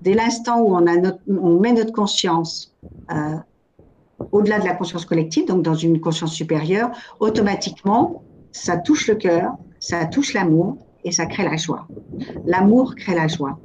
Dès 0.00 0.14
l'instant 0.14 0.60
où 0.60 0.74
on, 0.74 0.86
a 0.86 1.12
on 1.28 1.60
met 1.60 1.72
notre 1.72 1.92
conscience 1.92 2.74
euh, 3.10 3.36
au-delà 4.32 4.58
de 4.58 4.64
la 4.64 4.74
conscience 4.74 5.04
collective, 5.04 5.46
donc 5.46 5.62
dans 5.62 5.74
une 5.74 6.00
conscience 6.00 6.32
supérieure, 6.32 6.90
automatiquement, 7.20 8.22
ça 8.52 8.78
touche 8.78 9.08
le 9.08 9.16
cœur, 9.16 9.52
ça 9.78 10.06
touche 10.06 10.32
l'amour 10.34 10.78
et 11.04 11.12
ça 11.12 11.26
crée 11.26 11.44
la 11.44 11.56
joie. 11.56 11.86
L'amour 12.44 12.94
crée 12.94 13.14
la 13.14 13.28
joie. 13.28 13.58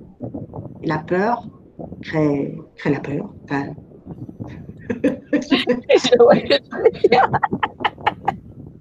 la 0.83 0.99
peur 0.99 1.47
crée, 2.01 2.57
crée 2.75 2.91
la 2.91 2.99
peur. 2.99 3.29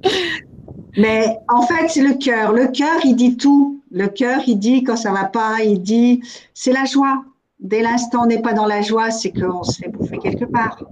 Mais 0.96 1.38
en 1.48 1.62
fait, 1.62 1.88
c'est 1.88 2.02
le 2.02 2.14
cœur. 2.14 2.52
Le 2.52 2.68
cœur, 2.68 3.00
il 3.04 3.16
dit 3.16 3.36
tout. 3.36 3.80
Le 3.90 4.08
cœur, 4.08 4.40
il 4.46 4.58
dit 4.58 4.84
quand 4.84 4.96
ça 4.96 5.12
va 5.12 5.24
pas, 5.24 5.62
il 5.64 5.80
dit 5.80 6.22
c'est 6.54 6.72
la 6.72 6.84
joie. 6.84 7.24
Dès 7.60 7.82
l'instant 7.82 8.20
où 8.20 8.22
on 8.22 8.26
n'est 8.26 8.42
pas 8.42 8.54
dans 8.54 8.66
la 8.66 8.82
joie, 8.82 9.10
c'est 9.10 9.30
qu'on 9.30 9.62
se 9.62 9.78
fait 9.78 9.88
bouffer 9.88 10.18
quelque 10.18 10.44
part 10.44 10.82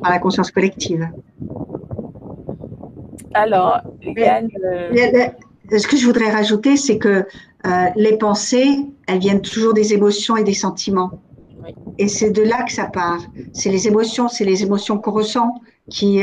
par 0.00 0.10
la 0.10 0.18
conscience 0.18 0.50
collective. 0.50 1.08
Alors, 3.34 3.80
Yann, 4.16 4.48
ce 5.70 5.86
que 5.86 5.96
je 5.96 6.06
voudrais 6.06 6.30
rajouter, 6.30 6.76
c'est 6.76 6.98
que 6.98 7.24
euh, 7.66 7.86
les 7.96 8.16
pensées, 8.16 8.86
elles 9.06 9.18
viennent 9.18 9.42
toujours 9.42 9.74
des 9.74 9.92
émotions 9.92 10.36
et 10.36 10.44
des 10.44 10.54
sentiments. 10.54 11.20
Et 11.98 12.08
c'est 12.08 12.30
de 12.30 12.42
là 12.42 12.62
que 12.62 12.72
ça 12.72 12.86
part. 12.86 13.20
C'est 13.52 13.70
les 13.70 13.86
émotions, 13.86 14.28
c'est 14.28 14.44
les 14.44 14.62
émotions 14.62 14.98
qu'on 14.98 15.12
ressent 15.12 15.54
qui, 15.88 16.18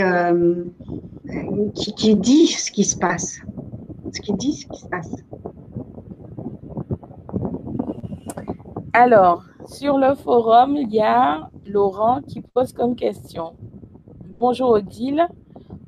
dit 2.15 2.47
ce 2.47 2.71
qui 2.71 2.84
se 2.84 2.97
passe. 2.97 3.41
Alors, 8.93 9.43
sur 9.65 9.97
le 9.97 10.15
forum, 10.15 10.78
il 10.78 10.93
y 10.93 11.01
a 11.01 11.49
Laurent 11.65 12.21
qui 12.21 12.41
pose 12.41 12.71
comme 12.73 12.95
question. 12.95 13.54
Bonjour 14.39 14.69
Odile, 14.69 15.28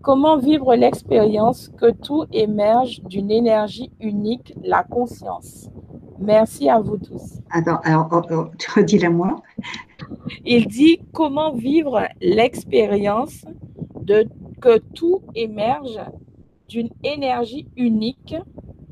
comment 0.01 0.37
vivre 0.37 0.75
l'expérience 0.75 1.69
que 1.69 1.91
tout 1.91 2.25
émerge 2.31 3.01
d'une 3.03 3.31
énergie 3.31 3.91
unique, 3.99 4.55
la 4.63 4.83
conscience? 4.83 5.69
Merci 6.19 6.69
à 6.69 6.79
vous 6.79 6.97
tous. 6.97 7.39
Attends, 7.51 7.79
alors, 7.83 8.09
oh, 8.11 8.21
oh, 8.31 8.45
tu 8.57 8.71
redis 8.71 8.99
la 8.99 9.09
moi? 9.09 9.41
Il 10.45 10.67
dit 10.67 10.99
comment 11.13 11.53
vivre 11.53 12.07
l'expérience 12.21 13.45
de 14.01 14.27
que 14.59 14.79
tout 14.79 15.21
émerge 15.35 15.99
d'une 16.67 16.89
énergie 17.03 17.67
unique 17.75 18.35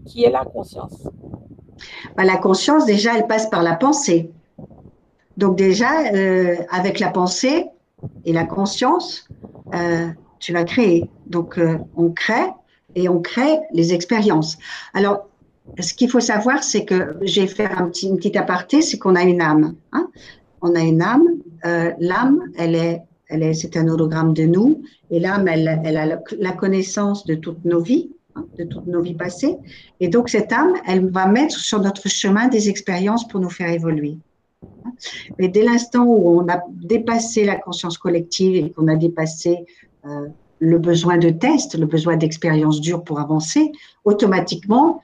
qui 0.06 0.24
est 0.24 0.30
la 0.30 0.46
conscience. 0.46 1.08
Bah, 2.16 2.24
la 2.24 2.38
conscience, 2.38 2.86
déjà, 2.86 3.18
elle 3.18 3.28
passe 3.28 3.50
par 3.50 3.64
la 3.64 3.76
pensée. 3.76 4.32
Donc 5.38 5.58
déjà, 5.58 6.14
euh, 6.14 6.56
avec 6.70 7.00
la 7.00 7.10
pensée 7.10 7.66
et 8.24 8.32
la 8.32 8.46
conscience, 8.46 9.28
euh, 9.74 10.08
tu 10.40 10.54
vas 10.54 10.64
créer. 10.64 11.10
Donc 11.26 11.58
euh, 11.58 11.78
on 11.98 12.12
crée 12.12 12.52
et 12.96 13.10
on 13.10 13.20
crée 13.20 13.60
les 13.74 13.94
expériences. 13.94 14.58
Alors, 14.94 15.28
ce 15.80 15.94
qu'il 15.94 16.10
faut 16.10 16.20
savoir, 16.20 16.64
c'est 16.64 16.86
que 16.86 17.18
j'ai 17.22 17.48
fait 17.48 17.66
un 17.66 17.90
petit, 17.90 18.08
une 18.08 18.18
petite 18.18 18.38
aparté, 18.38 18.82
c'est 18.82 18.98
qu'on 18.98 19.16
a 19.16 19.24
une 19.24 19.42
âme. 19.42 19.76
Hein. 19.92 20.10
on 20.62 20.76
a 20.76 20.82
une 20.82 21.02
âme. 21.02 21.28
L'âme, 22.00 22.44
elle 22.58 22.76
est, 22.76 23.02
elle 23.28 23.42
est, 23.42 23.54
c'est 23.56 23.76
un 23.76 23.88
hologramme 23.88 24.34
de 24.34 24.44
nous. 24.44 24.84
Et 25.10 25.20
l'âme, 25.20 25.48
elle, 25.48 25.82
elle 25.84 25.98
a 25.98 26.20
la 26.40 26.52
connaissance 26.52 27.26
de 27.26 27.36
toutes 27.36 27.66
nos 27.66 27.82
vies 27.82 28.10
de 28.58 28.64
toutes 28.66 28.88
nos 28.88 29.02
vies 29.02 29.14
passées. 29.14 29.58
Et 30.00 30.08
donc, 30.08 30.30
cette 30.30 30.52
âme, 30.52 30.74
elle 30.88 31.10
va 31.10 31.28
mettre 31.28 31.56
sur 31.58 31.82
notre 31.82 32.10
chemin 32.10 32.48
des 32.48 32.70
expériences 32.70 33.28
pour 33.28 33.40
nous 33.40 33.50
faire 33.50 33.70
évoluer. 33.70 34.18
Mais 35.40 35.48
dès 35.48 35.64
l'instant 35.64 36.06
où 36.06 36.40
on 36.40 36.48
a 36.48 36.62
dépassé 36.70 37.46
la 37.46 37.56
conscience 37.56 37.98
collective 37.98 38.56
et 38.56 38.72
qu'on 38.72 38.88
a 38.88 38.96
dépassé 38.96 39.66
euh, 40.06 40.28
le 40.60 40.78
besoin 40.78 41.18
de 41.18 41.30
test, 41.30 41.78
le 41.78 41.86
besoin 41.86 42.18
d'expérience 42.18 42.82
dure 42.82 43.04
pour 43.04 43.20
avancer, 43.20 43.72
automatiquement, 44.06 45.02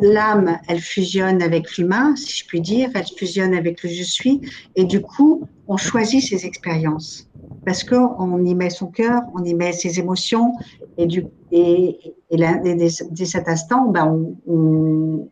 l'âme, 0.00 0.58
elle 0.68 0.80
fusionne 0.80 1.42
avec 1.42 1.76
l'humain, 1.76 2.14
si 2.16 2.38
je 2.38 2.46
puis 2.46 2.60
dire, 2.60 2.90
elle 2.94 3.06
fusionne 3.16 3.54
avec 3.54 3.82
le 3.82 3.88
je 3.88 4.02
suis, 4.02 4.40
et 4.76 4.84
du 4.84 5.00
coup, 5.00 5.42
on 5.66 5.76
choisit 5.76 6.22
ses 6.22 6.46
expériences 6.46 7.28
parce 7.64 7.84
qu'on 7.84 8.44
y 8.46 8.54
met 8.54 8.70
son 8.70 8.86
cœur, 8.86 9.22
on 9.34 9.44
y 9.44 9.52
met 9.52 9.72
ses 9.72 9.98
émotions, 9.98 10.54
et, 10.96 11.04
du, 11.04 11.26
et, 11.52 11.98
dès, 12.30 13.26
cet 13.26 13.46
instant, 13.46 13.90
ben 13.90 14.24
on, 14.46 15.28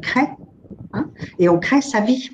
crée, 0.00 0.28
hein, 0.92 1.08
et 1.38 1.48
on 1.48 1.60
crée 1.60 1.80
sa 1.80 2.00
vie. 2.00 2.30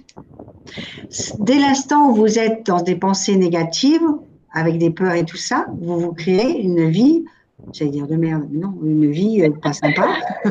Dès 1.39 1.59
l'instant 1.59 2.09
où 2.09 2.15
vous 2.15 2.39
êtes 2.39 2.65
dans 2.65 2.81
des 2.81 2.97
pensées 2.97 3.37
négatives, 3.37 4.09
avec 4.53 4.79
des 4.79 4.89
peurs 4.89 5.13
et 5.13 5.27
tout 5.27 5.37
ça, 5.37 5.67
vous 5.79 6.01
vous 6.01 6.13
créez 6.13 6.63
une 6.63 6.89
vie, 6.89 7.27
j'allais 7.73 7.91
dire 7.91 8.07
de 8.07 8.17
merde, 8.17 8.49
non, 8.51 8.75
une 8.83 9.11
vie 9.11 9.49
pas 9.63 9.73
sympa. 9.73 10.09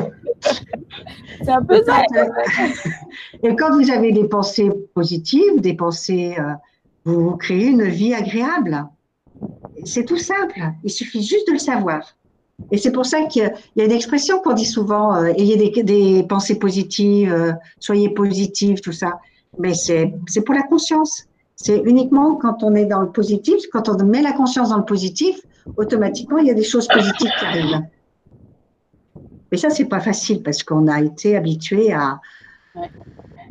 C'est 1.42 1.50
un 1.50 1.62
peu 1.62 1.82
ça. 1.84 2.02
Et 3.42 3.54
quand 3.56 3.76
vous 3.76 3.90
avez 3.90 4.12
des 4.12 4.24
pensées 4.24 4.70
positives, 4.94 5.60
des 5.60 5.74
pensées, 5.74 6.36
euh, 6.38 6.52
vous, 7.04 7.30
vous 7.30 7.36
créez 7.36 7.68
une 7.68 7.84
vie 7.84 8.14
agréable. 8.14 8.86
C'est 9.84 10.04
tout 10.04 10.16
simple. 10.16 10.60
Il 10.82 10.90
suffit 10.90 11.22
juste 11.22 11.46
de 11.46 11.52
le 11.52 11.58
savoir. 11.58 12.16
Et 12.72 12.78
c'est 12.78 12.90
pour 12.90 13.06
ça 13.06 13.22
qu'il 13.24 13.52
y 13.76 13.80
a 13.80 13.84
une 13.84 13.92
expression 13.92 14.40
qu'on 14.40 14.52
dit 14.52 14.66
souvent, 14.66 15.14
euh, 15.14 15.32
ayez 15.36 15.56
des, 15.56 15.82
des, 15.84 16.24
pensées 16.24 16.58
positives, 16.58 17.32
euh, 17.32 17.52
soyez 17.78 18.10
positifs, 18.10 18.80
tout 18.80 18.92
ça. 18.92 19.20
Mais 19.58 19.74
c'est 19.74 20.12
pour 20.44 20.54
la 20.54 20.62
conscience. 20.62 21.27
C'est 21.60 21.82
uniquement 21.84 22.36
quand 22.36 22.62
on 22.62 22.76
est 22.76 22.86
dans 22.86 23.00
le 23.00 23.10
positif, 23.10 23.64
quand 23.72 23.88
on 23.88 24.04
met 24.04 24.22
la 24.22 24.32
conscience 24.32 24.68
dans 24.68 24.78
le 24.78 24.84
positif, 24.84 25.40
automatiquement, 25.76 26.38
il 26.38 26.46
y 26.46 26.50
a 26.52 26.54
des 26.54 26.62
choses 26.62 26.86
positives 26.86 27.30
qui 27.36 27.44
arrivent. 27.44 27.82
Mais 29.50 29.58
ça, 29.58 29.68
c'est 29.68 29.86
pas 29.86 29.98
facile 29.98 30.42
parce 30.42 30.62
qu'on 30.62 30.86
a 30.86 31.02
été 31.02 31.36
habitué 31.36 31.92
à, 31.92 32.20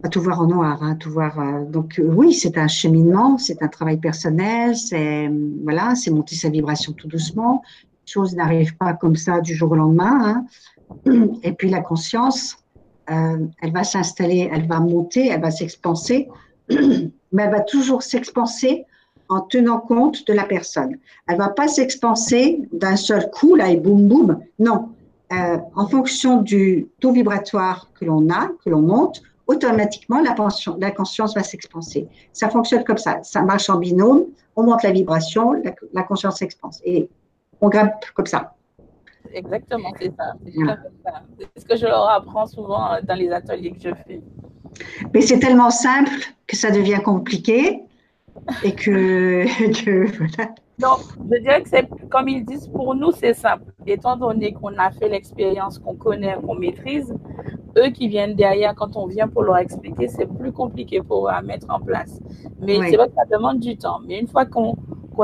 à 0.04 0.10
tout 0.10 0.22
voir 0.22 0.40
en 0.40 0.48
noir, 0.48 0.82
hein, 0.84 0.96
tout 0.96 1.12
voir. 1.12 1.38
Euh, 1.38 1.66
donc 1.66 2.00
euh, 2.00 2.04
oui, 2.04 2.34
c'est 2.34 2.58
un 2.58 2.70
cheminement, 2.70 3.38
c'est 3.38 3.62
un 3.62 3.68
travail 3.68 3.98
personnel, 3.98 4.78
c'est 4.78 5.30
voilà, 5.64 5.96
c'est 5.96 6.12
monter 6.12 6.36
sa 6.36 6.50
vibration 6.50 6.94
tout 6.94 7.10
doucement. 7.10 7.62
Les 8.06 8.12
choses 8.14 8.36
n'arrivent 8.36 8.78
pas 8.78 8.94
comme 8.94 9.18
ça 9.18 9.42
du 9.42 9.54
jour 9.54 9.72
au 9.72 9.76
lendemain. 9.76 10.46
Hein. 11.06 11.26
Et 11.44 11.52
puis 11.52 11.70
la 11.70 11.82
conscience, 11.82 12.58
euh, 13.10 13.46
elle 13.62 13.74
va 13.74 13.84
s'installer, 13.84 14.50
elle 14.50 14.66
va 14.66 14.80
monter, 14.80 15.28
elle 15.28 15.42
va 15.42 15.52
s'expanser, 15.52 16.30
mais 17.32 17.44
elle 17.44 17.52
va 17.52 17.62
toujours 17.62 18.04
s'expanser 18.04 18.86
en 19.30 19.42
tenant 19.42 19.80
compte 19.80 20.26
de 20.28 20.34
la 20.34 20.44
personne. 20.44 20.98
Elle 21.28 21.38
va 21.38 21.50
pas 21.50 21.68
s'expanser 21.68 22.62
d'un 22.72 22.96
seul 22.96 23.30
coup 23.32 23.56
là 23.56 23.70
et 23.70 23.78
boum 23.78 24.08
boum. 24.08 24.40
Non, 24.60 24.90
euh, 25.34 25.58
en 25.76 25.88
fonction 25.88 26.42
du 26.42 26.88
taux 27.02 27.12
vibratoire 27.12 27.90
que 28.00 28.06
l'on 28.06 28.30
a, 28.30 28.48
que 28.64 28.70
l'on 28.70 28.82
monte, 28.82 29.22
automatiquement 29.48 30.22
la, 30.22 30.36
la 30.80 30.92
conscience 30.92 31.36
va 31.36 31.44
s'expanser. 31.44 32.08
Ça 32.32 32.50
fonctionne 32.50 32.84
comme 32.84 32.98
ça. 32.98 33.20
Ça 33.24 33.42
marche 33.42 33.70
en 33.70 33.78
binôme. 33.78 34.26
On 34.56 34.64
monte 34.64 34.84
la 34.84 34.92
vibration, 34.92 35.62
la, 35.94 36.04
conscience 36.04 36.38
s'expanse. 36.38 36.82
Et 36.86 37.10
on 37.62 37.70
grimpe 37.70 38.06
comme 38.14 38.26
ça. 38.26 38.54
Exactement, 39.34 39.92
c'est 40.00 40.14
ça. 40.16 40.34
C'est 40.46 41.60
ce 41.60 41.66
que 41.66 41.76
je 41.76 41.86
leur 41.86 42.10
apprends 42.10 42.46
souvent 42.46 42.94
euh, 42.94 43.00
dans 43.04 43.16
les 43.16 43.30
ateliers 43.30 43.72
que 43.72 43.82
je 43.82 43.94
fais. 43.94 44.22
Mais 45.14 45.22
c'est 45.22 45.40
tellement 45.40 45.70
simple 45.70 46.12
que 46.46 46.56
ça 46.56 46.72
devient 46.72 47.02
compliqué 47.04 47.82
et 48.64 48.74
que, 48.74 49.46
que 49.84 50.18
voilà. 50.18 50.54
Donc, 50.80 51.00
je 51.32 51.40
dirais 51.40 51.64
que 51.64 51.70
c'est, 51.70 51.90
comme 52.10 52.28
ils 52.28 52.46
disent, 52.46 52.68
pour 52.68 52.94
nous, 52.94 53.12
c'est 53.12 53.34
simple. 53.34 53.74
Étant 53.88 54.16
donné 54.16 54.54
qu'on 54.54 54.78
a 54.78 54.92
fait 54.92 55.10
l'expérience, 55.10 55.80
qu'on 55.80 55.96
connaît, 55.96 56.36
qu'on 56.46 56.54
maîtrise, 56.54 57.12
eux 57.78 57.90
qui 57.90 58.08
viennent 58.08 58.36
derrière, 58.36 58.76
quand 58.76 58.96
on 58.96 59.08
vient 59.08 59.28
pour 59.28 59.42
leur 59.42 59.58
expliquer, 59.58 60.08
c'est 60.08 60.28
plus 60.28 60.52
compliqué 60.52 61.02
pour 61.02 61.28
eux 61.28 61.32
à 61.32 61.42
mettre 61.42 61.66
en 61.70 61.80
place. 61.80 62.20
Mais 62.60 62.80
c'est 62.90 62.96
vrai 62.96 63.08
que 63.08 63.16
ça 63.16 63.26
demande 63.32 63.60
du 63.60 63.76
temps. 63.76 64.00
Mais 64.06 64.20
une 64.20 64.28
fois 64.28 64.46
qu'on, 64.46 64.76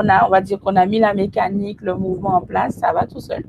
a, 0.08 0.26
on 0.26 0.30
va 0.30 0.40
dire 0.40 0.58
qu'on 0.58 0.74
a 0.74 0.86
mis 0.86 0.98
la 0.98 1.14
mécanique, 1.14 1.80
le 1.82 1.94
mouvement 1.94 2.34
en 2.34 2.40
place, 2.40 2.76
ça 2.76 2.92
va 2.92 3.06
tout 3.06 3.20
seul. 3.20 3.44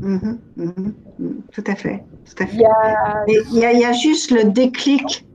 Mm-hmm, 0.00 0.38
mm-hmm, 0.58 0.92
mm-hmm. 1.20 1.34
tout 1.52 1.64
à 1.66 1.74
fait. 1.74 2.04
Tout 2.24 2.42
à 2.42 2.46
fait. 2.46 2.56
Il, 2.56 2.60
y 2.60 3.64
a... 3.64 3.72
Il, 3.72 3.78
y 3.78 3.84
a, 3.84 3.92
juste 3.92 4.30
le 4.30 4.44
déclic. 4.44 5.26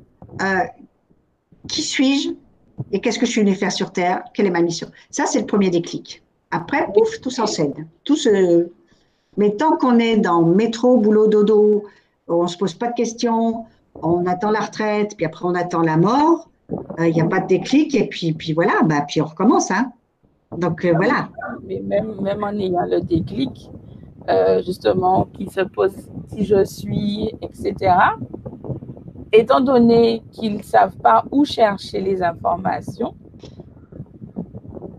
Euh, 0.41 0.63
qui 1.67 1.82
suis-je 1.82 2.30
et 2.91 2.99
qu'est-ce 2.99 3.19
que 3.19 3.26
je 3.26 3.32
suis 3.32 3.41
venu 3.41 3.56
faire 3.56 3.71
sur 3.71 3.91
Terre 3.91 4.23
Quelle 4.34 4.47
est 4.47 4.52
ma 4.52 4.62
mission 4.62 4.88
Ça, 5.12 5.26
c'est 5.26 5.39
le 5.39 5.45
premier 5.45 5.69
déclic. 5.69 6.23
Après, 6.52 6.88
pouf, 6.93 7.19
tout 7.21 7.30
s'enseigne. 7.30 7.88
Tout 8.04 8.15
se... 8.15 8.69
Mais 9.38 9.52
tant 9.52 9.78
qu'on 9.78 9.99
est 9.99 10.17
dans 10.17 10.43
métro, 10.43 10.97
boulot, 10.97 11.28
dodo, 11.28 11.86
on 12.28 12.43
ne 12.43 12.47
se 12.47 12.58
pose 12.58 12.73
pas 12.76 12.89
de 12.89 12.93
questions, 12.93 13.65
on 13.95 14.26
attend 14.28 14.52
la 14.52 14.62
retraite, 14.62 15.15
puis 15.17 15.26
après 15.26 15.45
on 15.45 15.56
attend 15.56 15.82
la 15.82 15.97
mort, 15.97 16.49
euh, 16.99 17.08
il 17.08 17.15
n'y 17.15 17.21
a 17.21 17.26
pas 17.26 17.39
de 17.39 17.47
déclic, 17.47 17.95
et 17.95 18.08
puis, 18.08 18.34
puis 18.34 18.54
voilà, 18.54 18.82
bah, 18.84 19.04
puis 19.08 19.21
on 19.21 19.26
recommence. 19.26 19.71
Hein. 19.71 19.91
Donc 20.56 20.86
euh, 20.86 20.93
voilà. 20.95 21.30
Mais 21.67 21.80
même, 21.80 22.21
même 22.21 22.43
en 22.43 22.52
ayant 22.52 22.86
le 22.86 23.02
déclic, 23.02 23.71
euh, 24.30 24.62
justement, 24.64 25.26
qui 25.34 25.48
se 25.48 25.62
pose 25.62 25.94
si 26.28 26.46
je 26.46 26.64
suis, 26.64 27.32
etc., 27.42 27.94
étant 29.32 29.62
donné 29.62 30.24
qu'ils 30.32 30.58
ne 30.58 30.64
savent 30.64 30.98
pas 30.98 31.26
où 31.32 31.44
chercher 31.44 32.00
les 32.02 32.22
informations, 32.22 33.16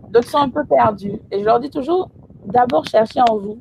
d'autres 0.09 0.29
sont 0.29 0.39
un 0.39 0.49
peu 0.49 0.65
perdus. 0.65 1.19
Et 1.31 1.39
je 1.39 1.45
leur 1.45 1.59
dis 1.59 1.69
toujours, 1.69 2.09
d'abord, 2.45 2.85
cherchez 2.85 3.21
en 3.21 3.37
vous. 3.37 3.59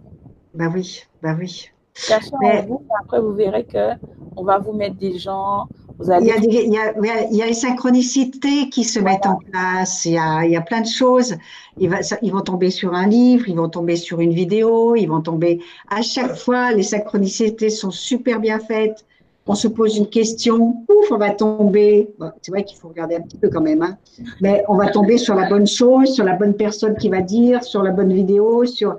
Ben 0.53 0.71
oui, 0.73 1.05
ben 1.23 1.37
oui. 1.39 1.71
Cherchez 1.95 2.31
en 2.33 2.67
vous, 2.67 2.83
après, 3.01 3.21
vous 3.21 3.33
verrez 3.33 3.65
qu'on 3.65 4.45
va 4.45 4.59
vous 4.59 4.73
mettre 4.73 4.97
des 4.97 5.19
gens. 5.19 5.69
Vous 5.99 6.11
allez... 6.11 6.27
il, 6.27 6.53
y 6.53 6.77
a 6.77 6.93
il, 7.31 7.37
y 7.37 7.43
a, 7.43 7.47
les 7.47 7.55
synchronicités 7.55 8.69
qui 8.69 8.83
se 8.83 8.99
mettent 8.99 9.27
en 9.27 9.37
place, 9.37 10.05
il 10.05 10.13
y, 10.13 10.19
a, 10.19 10.45
il 10.45 10.51
y 10.51 10.57
a 10.57 10.61
plein 10.61 10.81
de 10.81 10.89
choses. 10.89 11.37
Ils, 11.79 11.89
va, 11.89 11.99
ils 12.21 12.33
vont 12.33 12.41
tomber 12.41 12.71
sur 12.71 12.95
un 12.95 13.07
livre, 13.07 13.49
ils 13.49 13.57
vont 13.57 13.69
tomber 13.69 13.95
sur 13.97 14.21
une 14.21 14.33
vidéo, 14.33 14.97
ils 14.97 15.07
vont 15.07 15.21
tomber. 15.21 15.61
À 15.89 16.03
chaque 16.03 16.35
fois, 16.35 16.73
les 16.73 16.83
synchronicités 16.83 17.71
sont 17.71 17.93
super 17.93 18.41
bien 18.41 18.59
faites 18.59 19.05
on 19.47 19.55
se 19.55 19.69
pose 19.69 19.97
une 19.97 20.09
question, 20.09 20.85
ouf, 20.89 21.11
on 21.11 21.19
va 21.19 21.31
tomber. 21.31 22.09
c'est 22.41 22.51
vrai 22.51 22.65
qu'il 22.65 22.79
faut 22.79 22.89
regarder 22.89 23.17
un 23.17 23.21
petit 23.21 23.37
peu 23.37 23.51
quand 23.51 23.61
même, 23.61 23.83
hein, 23.83 23.97
mais 24.41 24.65
on 24.69 24.77
va 24.77 24.91
tomber 24.91 25.19
sur 25.19 25.35
la 25.35 25.49
bonne 25.49 25.67
chose, 25.67 26.15
sur 26.15 26.25
la 26.25 26.35
bonne 26.35 26.55
personne 26.55 26.97
qui 26.97 27.09
va 27.09 27.21
dire, 27.21 27.63
sur 27.63 27.83
la 27.83 27.91
bonne 27.91 28.13
vidéo, 28.13 28.65
sur. 28.65 28.97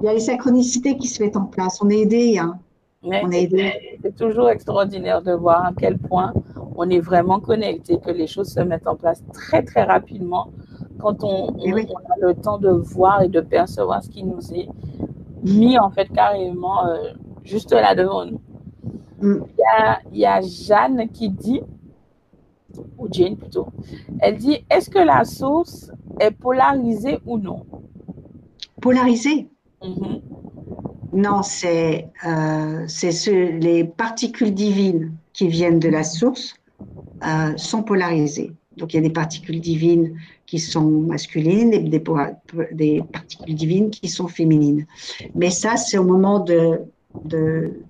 Il 0.00 0.06
y 0.06 0.08
a 0.08 0.14
les 0.14 0.20
synchronicités 0.20 0.96
qui 0.96 1.06
se 1.06 1.22
mettent 1.22 1.36
en 1.36 1.44
place. 1.44 1.80
On 1.82 1.88
est 1.88 2.00
aidé. 2.00 2.38
Hein. 2.38 2.58
on 3.02 3.30
est 3.30 3.44
aidé. 3.44 3.72
C'est 4.02 4.16
toujours 4.16 4.50
extraordinaire 4.50 5.22
de 5.22 5.32
voir 5.32 5.66
à 5.66 5.72
quel 5.78 5.98
point 5.98 6.32
on 6.76 6.88
est 6.90 7.00
vraiment 7.00 7.40
connecté, 7.40 7.98
que 7.98 8.10
les 8.10 8.26
choses 8.26 8.48
se 8.48 8.60
mettent 8.60 8.86
en 8.86 8.96
place 8.96 9.22
très 9.32 9.62
très 9.62 9.84
rapidement 9.84 10.48
quand 10.98 11.24
on, 11.24 11.56
eh 11.64 11.72
a 11.72 11.76
le 12.20 12.34
temps 12.34 12.58
de 12.58 12.70
voir 12.70 13.22
et 13.22 13.28
de 13.28 13.40
percevoir 13.40 14.02
ce 14.02 14.08
qui 14.08 14.22
nous 14.22 14.52
est 14.54 14.68
mis 15.42 15.78
en 15.78 15.90
fait 15.90 16.08
carrément 16.12 16.86
euh, 16.86 17.12
juste 17.42 17.72
là 17.72 17.94
devant 17.94 18.24
nous. 18.24 18.40
Mm. 19.22 19.44
Il, 20.12 20.18
y 20.18 20.26
a, 20.26 20.40
Jeanne 20.40 21.08
qui 21.08 21.30
dit, 21.30 21.62
ou 22.98 23.06
Jane 23.10 23.36
plutôt, 23.36 23.68
elle 24.20 24.36
dit, 24.36 24.64
est-ce 24.68 24.90
que 24.90 24.98
la 24.98 25.24
source 25.24 25.90
est 26.20 26.32
polarisée 26.32 27.18
ou 27.24 27.38
non? 27.38 27.64
Polarisée? 28.80 29.48
Mm-hmm. 29.82 30.20
Non, 31.12 31.42
c'est 31.42 32.08
euh, 32.26 32.86
les 33.60 33.84
particules 33.84 34.54
divines 34.54 35.12
qui 35.32 35.48
viennent 35.48 35.78
de 35.78 35.88
la 35.88 36.04
source 36.04 36.54
euh, 37.24 37.56
sont 37.56 37.82
polarisées. 37.82 38.52
Donc 38.78 38.94
il 38.94 38.96
y 38.96 38.98
a 38.98 39.02
des 39.02 39.10
particules 39.10 39.60
divines 39.60 40.16
qui 40.46 40.58
sont 40.58 40.88
masculines 40.88 41.74
et 41.74 41.80
des, 41.80 42.02
des 42.72 43.02
particules 43.12 43.54
divines 43.54 43.90
qui 43.90 44.08
sont 44.08 44.28
féminines. 44.28 44.86
Mais 45.34 45.50
ça, 45.50 45.76
c'est 45.76 45.98
au 45.98 46.04
moment 46.04 46.40
de, 46.40 46.80
de, 47.24 47.82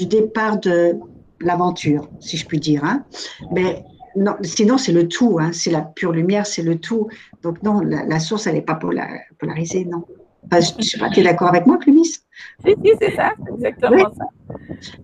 du 0.00 0.06
départ 0.06 0.58
de 0.58 0.98
l'aventure, 1.40 2.08
si 2.20 2.38
je 2.38 2.46
puis 2.46 2.58
dire. 2.58 2.82
Hein. 2.84 3.04
Mais 3.52 3.84
non, 4.16 4.34
sinon, 4.42 4.78
c'est 4.78 4.92
le 4.92 5.08
tout. 5.08 5.38
Hein. 5.38 5.50
C'est 5.52 5.70
la 5.70 5.82
pure 5.82 6.12
lumière, 6.12 6.46
c'est 6.46 6.62
le 6.62 6.78
tout. 6.78 7.08
Donc 7.42 7.62
non, 7.62 7.80
la, 7.80 8.18
source, 8.18 8.46
elle 8.46 8.54
n'est 8.54 8.62
pas 8.62 8.76
polarisée, 8.76 9.84
non. 9.84 10.04
je 10.50 10.56
ne 10.56 10.82
sais 10.82 10.98
pas, 10.98 11.10
tu 11.10 11.20
es 11.20 11.22
d'accord 11.22 11.48
avec 11.48 11.66
moi, 11.66 11.76
Clumis? 11.76 12.04
Si, 12.06 12.22
si, 12.64 12.92
c'est 12.98 13.14
ça, 13.14 13.32
c'est 13.44 13.52
exactement 13.54 14.10
ça. 14.14 14.24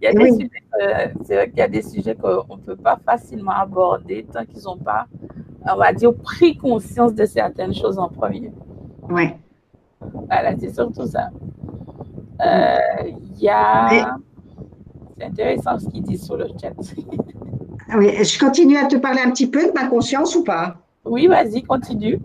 Il 0.00 0.04
y 0.04 0.06
a 0.06 0.12
des 0.12 0.32
sujets, 0.32 0.50
c'est 1.24 1.35
vrai 1.35 1.50
qu'il 1.50 1.59
y 1.59 1.62
a 1.62 1.68
des 1.68 1.82
sujets 1.82 2.14
qu'on 2.14 2.56
ne 2.56 2.62
peut 2.62 2.76
pas 2.76 2.98
facilement 3.04 3.52
aborder 3.52 4.26
tant 4.32 4.46
qu'ils 4.46 4.62
n'ont 4.64 4.78
pas, 4.78 5.06
on 5.70 5.76
va 5.76 5.92
dire, 5.92 6.14
pris 6.14 6.56
conscience 6.56 7.14
de 7.14 7.26
certaines 7.26 7.74
choses 7.74 7.98
en 7.98 8.09
premier. 8.09 8.50
Oui. 9.11 9.28
Voilà, 10.00 10.56
c'est 10.59 10.74
surtout 10.74 11.06
ça. 11.06 11.28
Euh, 12.40 12.76
il 13.04 13.42
y 13.42 13.48
a. 13.50 14.16
C'est 15.18 15.24
intéressant 15.24 15.79
ce 15.79 15.87
qu'il 15.87 16.02
dit 16.02 16.18
sur 16.18 16.37
le 16.37 16.46
chat. 16.61 16.72
oui, 17.96 18.24
je 18.24 18.38
continue 18.38 18.76
à 18.76 18.87
te 18.87 18.96
parler 18.96 19.20
un 19.24 19.31
petit 19.31 19.46
peu 19.46 19.66
de 19.66 19.72
ma 19.72 19.87
conscience 19.87 20.37
ou 20.37 20.44
pas? 20.44 20.76
Oui, 21.05 21.26
vas-y, 21.26 21.62
continue. 21.62 22.18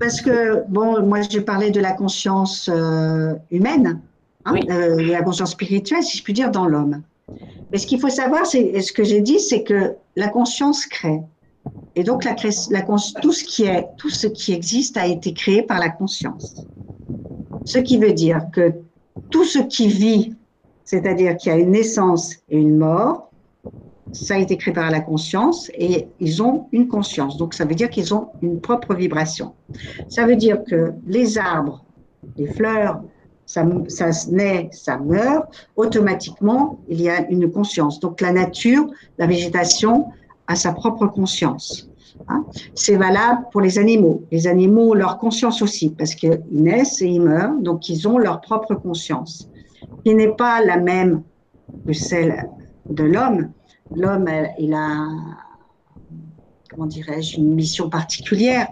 Parce 0.00 0.20
que, 0.20 0.64
bon, 0.68 1.02
moi, 1.06 1.20
je 1.22 1.38
parlais 1.38 1.70
de 1.70 1.80
la 1.80 1.92
conscience 1.92 2.68
euh, 2.72 3.34
humaine, 3.50 4.00
hein, 4.44 4.54
euh, 4.70 5.02
la 5.02 5.22
conscience 5.22 5.52
spirituelle, 5.52 6.02
si 6.02 6.18
je 6.18 6.24
puis 6.24 6.32
dire, 6.32 6.50
dans 6.50 6.66
l'homme. 6.66 7.02
Mais 7.70 7.78
ce 7.78 7.86
qu'il 7.86 8.00
faut 8.00 8.08
savoir, 8.08 8.46
c'est 8.46 8.80
ce 8.80 8.92
que 8.92 9.04
j'ai 9.04 9.20
dit, 9.20 9.40
c'est 9.40 9.62
que 9.62 9.94
la 10.16 10.28
conscience 10.28 10.86
crée. 10.86 11.20
Et 11.94 12.04
donc, 12.04 12.24
la, 12.24 12.34
la, 12.70 12.82
tout, 13.20 13.32
ce 13.32 13.44
qui 13.44 13.64
est, 13.64 13.86
tout 13.96 14.10
ce 14.10 14.26
qui 14.26 14.52
existe 14.52 14.96
a 14.96 15.06
été 15.06 15.32
créé 15.32 15.62
par 15.62 15.78
la 15.78 15.88
conscience. 15.88 16.64
Ce 17.64 17.78
qui 17.78 17.98
veut 17.98 18.12
dire 18.12 18.46
que 18.52 18.72
tout 19.30 19.44
ce 19.44 19.58
qui 19.58 19.88
vit, 19.88 20.35
c'est-à-dire 20.86 21.36
qu'il 21.36 21.52
y 21.52 21.54
a 21.54 21.58
une 21.58 21.72
naissance 21.72 22.36
et 22.48 22.56
une 22.56 22.78
mort, 22.78 23.30
ça 24.12 24.36
a 24.36 24.38
été 24.38 24.56
créé 24.56 24.72
par 24.72 24.90
la 24.90 25.00
conscience 25.00 25.68
et 25.74 26.06
ils 26.20 26.42
ont 26.42 26.68
une 26.70 26.86
conscience. 26.86 27.36
Donc 27.36 27.54
ça 27.54 27.64
veut 27.64 27.74
dire 27.74 27.90
qu'ils 27.90 28.14
ont 28.14 28.28
une 28.40 28.60
propre 28.60 28.94
vibration. 28.94 29.52
Ça 30.08 30.24
veut 30.24 30.36
dire 30.36 30.62
que 30.64 30.92
les 31.06 31.38
arbres, 31.38 31.84
les 32.36 32.46
fleurs, 32.46 33.02
ça, 33.46 33.64
naît, 34.30 34.68
ça 34.72 34.96
meurt, 34.98 35.68
automatiquement, 35.74 36.78
il 36.88 37.02
y 37.02 37.08
a 37.08 37.28
une 37.30 37.50
conscience. 37.50 37.98
Donc 37.98 38.20
la 38.20 38.32
nature, 38.32 38.86
la 39.18 39.26
végétation 39.26 40.06
a 40.46 40.54
sa 40.54 40.72
propre 40.72 41.08
conscience. 41.08 41.90
Hein. 42.28 42.44
C'est 42.76 42.96
valable 42.96 43.44
pour 43.50 43.60
les 43.60 43.78
animaux. 43.78 44.22
Les 44.30 44.46
animaux 44.46 44.94
leur 44.94 45.18
conscience 45.18 45.62
aussi, 45.62 45.90
parce 45.90 46.14
qu'ils 46.14 46.40
naissent 46.52 47.02
et 47.02 47.06
ils 47.06 47.20
meurent, 47.20 47.58
donc 47.60 47.88
ils 47.88 48.06
ont 48.06 48.18
leur 48.18 48.40
propre 48.40 48.76
conscience, 48.76 49.48
qui 50.04 50.14
n'est 50.14 50.34
pas 50.34 50.64
la 50.64 50.76
même 50.76 51.22
que 51.86 51.92
celle 51.92 52.48
de 52.88 53.04
l'homme. 53.04 53.50
L'homme, 53.94 54.28
il 54.58 54.74
a, 54.74 55.08
comment 56.70 56.86
dirais-je, 56.86 57.38
une 57.38 57.54
mission 57.54 57.88
particulière, 57.88 58.68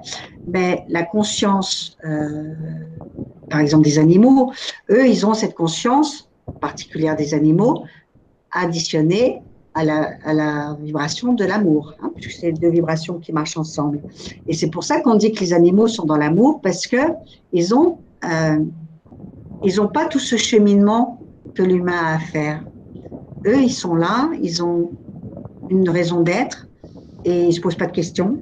mais 0.46 0.85
la 0.88 1.05
conscience, 1.05 1.96
euh, 2.05 2.55
par 3.48 3.61
exemple, 3.61 3.85
des 3.85 3.98
animaux, 3.98 4.53
eux, 4.90 5.07
ils 5.07 5.27
ont 5.27 5.35
cette 5.35 5.55
conscience 5.55 6.29
particulière 6.61 7.16
des 7.16 7.35
animaux 7.35 7.85
additionnée 8.53 9.42
à 9.74 9.85
la, 9.85 10.77
vibration 10.81 11.33
de 11.33 11.44
l'amour, 11.44 11.94
hein, 12.00 12.12
puisque 12.14 12.38
c'est 12.40 12.53
deux 12.53 12.70
vibrations 12.70 13.18
qui 13.18 13.33
marchent 13.33 13.57
ensemble. 13.57 14.03
Et 14.46 14.55
c'est 14.55 14.70
pour 14.70 14.85
ça 14.85 15.00
qu'on 15.00 15.16
dit 15.16 15.33
que 15.33 15.40
les 15.40 15.53
animaux 15.53 15.88
sont 15.88 16.05
dans 16.05 16.16
l'amour, 16.16 16.61
parce 16.62 16.87
que 16.87 16.96
ils 17.53 17.74
ont, 17.74 17.98
euh, 18.24 18.64
ils 19.64 19.81
ont 19.81 19.88
pas 19.88 20.07
tout 20.07 20.18
ce 20.18 20.37
cheminement 20.37 21.20
que 21.55 21.62
l'humain 21.62 21.96
a 21.96 22.14
à 22.16 22.18
faire. 22.18 22.64
Eux, 23.46 23.62
ils 23.62 23.72
sont 23.72 23.94
là, 23.94 24.31
ils 24.42 24.62
ont 24.62 24.90
une 25.70 25.88
raison 25.88 26.20
d'être 26.20 26.68
et 27.24 27.46
ils 27.46 27.53
se 27.53 27.61
posent 27.61 27.77
pas 27.77 27.87
de 27.87 27.92
questions 27.92 28.40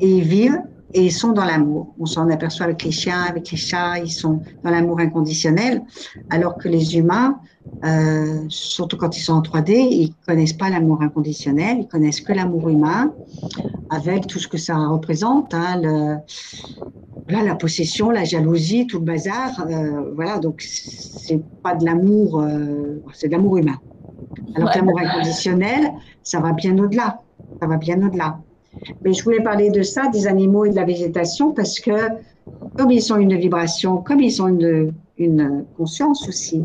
et 0.00 0.08
ils 0.08 0.24
vivent 0.24 0.60
et 0.94 1.04
ils 1.04 1.12
sont 1.12 1.32
dans 1.32 1.44
l'amour. 1.44 1.94
On 1.98 2.06
s'en 2.06 2.28
aperçoit 2.30 2.64
avec 2.64 2.82
les 2.82 2.90
chiens, 2.90 3.22
avec 3.22 3.50
les 3.50 3.56
chats, 3.56 3.98
ils 3.98 4.10
sont 4.10 4.40
dans 4.62 4.70
l'amour 4.70 5.00
inconditionnel, 5.00 5.82
alors 6.30 6.56
que 6.56 6.68
les 6.68 6.96
humains, 6.96 7.38
euh, 7.84 8.44
surtout 8.48 8.96
quand 8.96 9.16
ils 9.16 9.22
sont 9.22 9.34
en 9.34 9.42
3D, 9.42 9.72
ils 9.72 10.14
connaissent 10.26 10.52
pas 10.54 10.70
l'amour 10.70 11.02
inconditionnel, 11.02 11.78
ils 11.80 11.88
connaissent 11.88 12.20
que 12.20 12.32
l'amour 12.32 12.68
humain, 12.68 13.14
avec 13.90 14.26
tout 14.26 14.38
ce 14.38 14.48
que 14.48 14.58
ça 14.58 14.76
représente, 14.76 15.54
hein, 15.54 16.20
la 17.28 17.54
possession, 17.54 18.10
la 18.10 18.24
jalousie, 18.24 18.86
tout 18.86 18.98
le 18.98 19.04
bazar. 19.04 19.50
Euh, 19.68 20.12
voilà, 20.14 20.38
donc 20.38 20.62
c'est 20.62 21.42
pas 21.62 21.74
de 21.74 21.84
l'amour, 21.84 22.40
euh, 22.40 23.02
c'est 23.12 23.28
de 23.28 23.32
l'amour 23.32 23.58
humain. 23.58 23.78
Alors 24.54 24.70
que 24.70 24.78
l'amour 24.78 24.98
inconditionnel, 24.98 25.92
ça 26.22 26.40
va 26.40 26.52
bien 26.52 26.78
au-delà. 26.78 27.22
Ça 27.60 27.66
va 27.66 27.76
bien 27.76 28.02
au-delà. 28.02 28.38
Mais 29.02 29.12
je 29.12 29.22
voulais 29.24 29.42
parler 29.42 29.70
de 29.70 29.82
ça, 29.82 30.08
des 30.08 30.26
animaux 30.26 30.64
et 30.64 30.70
de 30.70 30.76
la 30.76 30.84
végétation, 30.84 31.52
parce 31.52 31.80
que 31.80 31.92
comme 32.76 32.90
ils 32.90 33.12
ont 33.12 33.16
une 33.16 33.36
vibration, 33.36 33.98
comme 33.98 34.20
ils 34.20 34.42
ont 34.42 34.48
une, 34.48 34.92
une 35.18 35.64
conscience 35.76 36.28
aussi, 36.28 36.64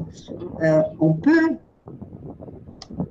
euh, 0.61 0.81
on 0.99 1.13
peut 1.13 1.57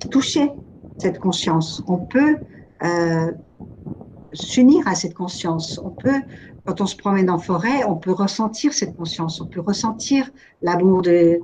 toucher 0.09 0.51
cette 0.97 1.19
conscience, 1.19 1.81
on 1.87 1.97
peut 1.97 2.37
euh, 2.83 3.31
s'unir 4.33 4.87
à 4.87 4.95
cette 4.95 5.13
conscience, 5.13 5.79
on 5.83 5.89
peut, 5.89 6.21
quand 6.65 6.81
on 6.81 6.85
se 6.85 6.95
promène 6.95 7.29
en 7.29 7.39
forêt, 7.39 7.83
on 7.85 7.95
peut 7.95 8.11
ressentir 8.11 8.73
cette 8.73 8.95
conscience, 8.95 9.41
on 9.41 9.47
peut 9.47 9.61
ressentir 9.61 10.29
l'amour 10.61 11.01
de... 11.01 11.39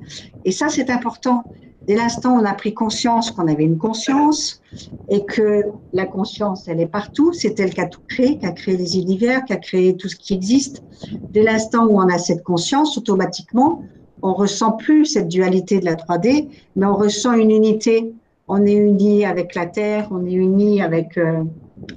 Et 0.46 0.52
ça, 0.52 0.70
c'est 0.70 0.90
important. 0.90 1.44
Dès 1.88 1.96
l'instant 1.96 2.36
où 2.36 2.42
on 2.42 2.46
a 2.46 2.54
pris 2.54 2.74
conscience 2.74 3.32
qu'on 3.32 3.48
avait 3.48 3.64
une 3.64 3.78
conscience 3.78 4.62
et 5.10 5.24
que 5.24 5.64
la 5.94 6.06
conscience, 6.06 6.68
elle 6.68 6.82
est 6.82 6.88
partout, 6.88 7.32
c'est 7.32 7.58
elle 7.62 7.74
qui 7.74 7.80
a 7.80 7.86
tout 7.86 8.02
créé, 8.10 8.38
qui 8.38 8.46
a 8.46 8.52
créé 8.52 8.76
les 8.76 8.98
univers, 8.98 9.46
qui 9.46 9.54
a 9.54 9.58
créé 9.58 9.96
tout 9.96 10.10
ce 10.10 10.18
qui 10.18 10.34
existe. 10.34 10.84
Dès 11.32 11.44
l'instant 11.44 11.86
où 11.86 11.98
on 11.98 12.10
a 12.10 12.18
cette 12.18 12.44
conscience, 12.44 12.98
automatiquement, 12.98 13.84
on 14.22 14.34
ressent 14.34 14.74
plus 14.74 15.06
cette 15.06 15.30
dualité 15.30 15.80
de 15.80 15.86
la 15.86 15.96
3D, 15.96 16.50
mais 16.76 16.86
on 16.86 16.96
ressent 16.96 17.34
une 17.34 17.52
unité. 17.52 18.14
On 18.50 18.66
est 18.66 18.74
uni 18.74 19.26
avec 19.26 19.56
la 19.56 19.66
terre, 19.66 20.10
on 20.12 20.26
est 20.26 20.34
uni 20.34 20.82
avec 20.82 21.18
euh, 21.18 21.44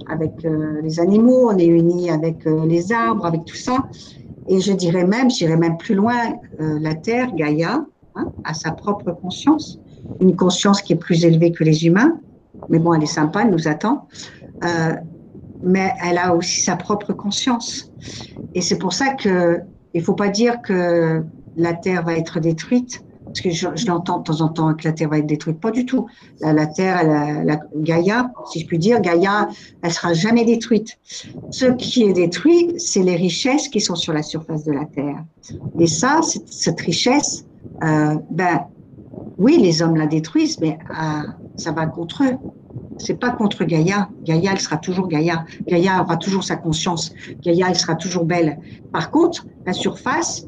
avec 0.07 0.45
euh, 0.45 0.81
les 0.81 0.99
animaux, 0.99 1.49
on 1.49 1.57
est 1.57 1.65
uni 1.65 2.09
avec 2.09 2.45
euh, 2.45 2.65
les 2.65 2.93
arbres, 2.93 3.25
avec 3.25 3.43
tout 3.43 3.55
ça. 3.55 3.85
Et 4.47 4.61
je 4.61 4.71
dirais 4.71 5.05
même, 5.05 5.29
j'irais 5.29 5.57
même 5.57 5.77
plus 5.77 5.95
loin, 5.95 6.33
la 6.57 6.95
terre, 6.95 7.33
Gaïa, 7.35 7.85
hein, 8.15 8.31
a 8.43 8.53
sa 8.53 8.71
propre 8.71 9.11
conscience 9.11 9.80
une 10.19 10.35
conscience 10.35 10.81
qui 10.81 10.93
est 10.93 10.97
plus 10.97 11.25
élevée 11.25 11.51
que 11.51 11.63
les 11.63 11.85
humains. 11.85 12.19
Mais 12.69 12.79
bon, 12.79 12.93
elle 12.93 13.03
est 13.03 13.07
sympa, 13.07 13.41
elle 13.43 13.51
nous 13.51 13.67
attend. 13.67 14.07
Euh, 14.63 14.93
mais 15.63 15.93
elle 16.03 16.17
a 16.17 16.35
aussi 16.35 16.61
sa 16.61 16.75
propre 16.75 17.13
conscience. 17.13 17.91
Et 18.55 18.61
c'est 18.61 18.77
pour 18.77 18.93
ça 18.93 19.13
que 19.13 19.59
il 19.93 20.01
faut 20.01 20.13
pas 20.13 20.29
dire 20.29 20.61
que 20.61 21.23
la 21.57 21.73
Terre 21.73 22.03
va 22.03 22.15
être 22.15 22.39
détruite, 22.39 23.03
parce 23.25 23.41
que 23.41 23.49
je, 23.49 23.87
l'entends 23.87 24.19
de 24.19 24.23
temps 24.23 24.41
en 24.41 24.49
temps 24.49 24.73
que 24.73 24.87
la 24.87 24.93
Terre 24.93 25.09
va 25.09 25.17
être 25.17 25.27
détruite. 25.27 25.59
Pas 25.59 25.71
du 25.71 25.85
tout. 25.85 26.07
La, 26.41 26.65
Terre, 26.65 27.03
la, 27.45 27.59
Gaïa, 27.75 28.31
si 28.51 28.59
je 28.59 28.67
puis 28.67 28.77
dire, 28.77 29.01
Gaïa, 29.01 29.47
elle 29.81 29.91
sera 29.91 30.13
jamais 30.13 30.45
détruite. 30.45 30.97
Ce 31.49 31.65
qui 31.65 32.03
est 32.03 32.13
détruit, 32.13 32.73
c'est 32.77 33.03
les 33.03 33.15
richesses 33.15 33.69
qui 33.69 33.81
sont 33.81 33.95
sur 33.95 34.13
la 34.13 34.23
surface 34.23 34.63
de 34.63 34.73
la 34.73 34.85
Terre. 34.85 35.23
Et 35.79 35.87
ça, 35.87 36.19
cette, 36.45 36.81
richesse, 36.81 37.45
euh, 37.83 38.15
ben, 38.29 38.61
oui, 39.41 39.57
les 39.59 39.81
hommes 39.81 39.95
la 39.95 40.05
détruisent, 40.05 40.59
mais 40.59 40.77
euh, 40.91 41.23
ça 41.55 41.71
va 41.71 41.87
contre 41.87 42.23
eux. 42.23 42.37
C'est 42.97 43.19
pas 43.19 43.31
contre 43.31 43.63
Gaïa. 43.63 44.07
Gaïa, 44.23 44.51
elle 44.53 44.59
sera 44.59 44.77
toujours 44.77 45.07
Gaïa. 45.07 45.45
Gaïa 45.67 45.99
aura 46.03 46.17
toujours 46.17 46.43
sa 46.43 46.57
conscience. 46.57 47.11
Gaïa, 47.41 47.65
elle 47.69 47.75
sera 47.75 47.95
toujours 47.95 48.25
belle. 48.25 48.59
Par 48.91 49.09
contre, 49.09 49.47
la 49.65 49.73
surface, 49.73 50.45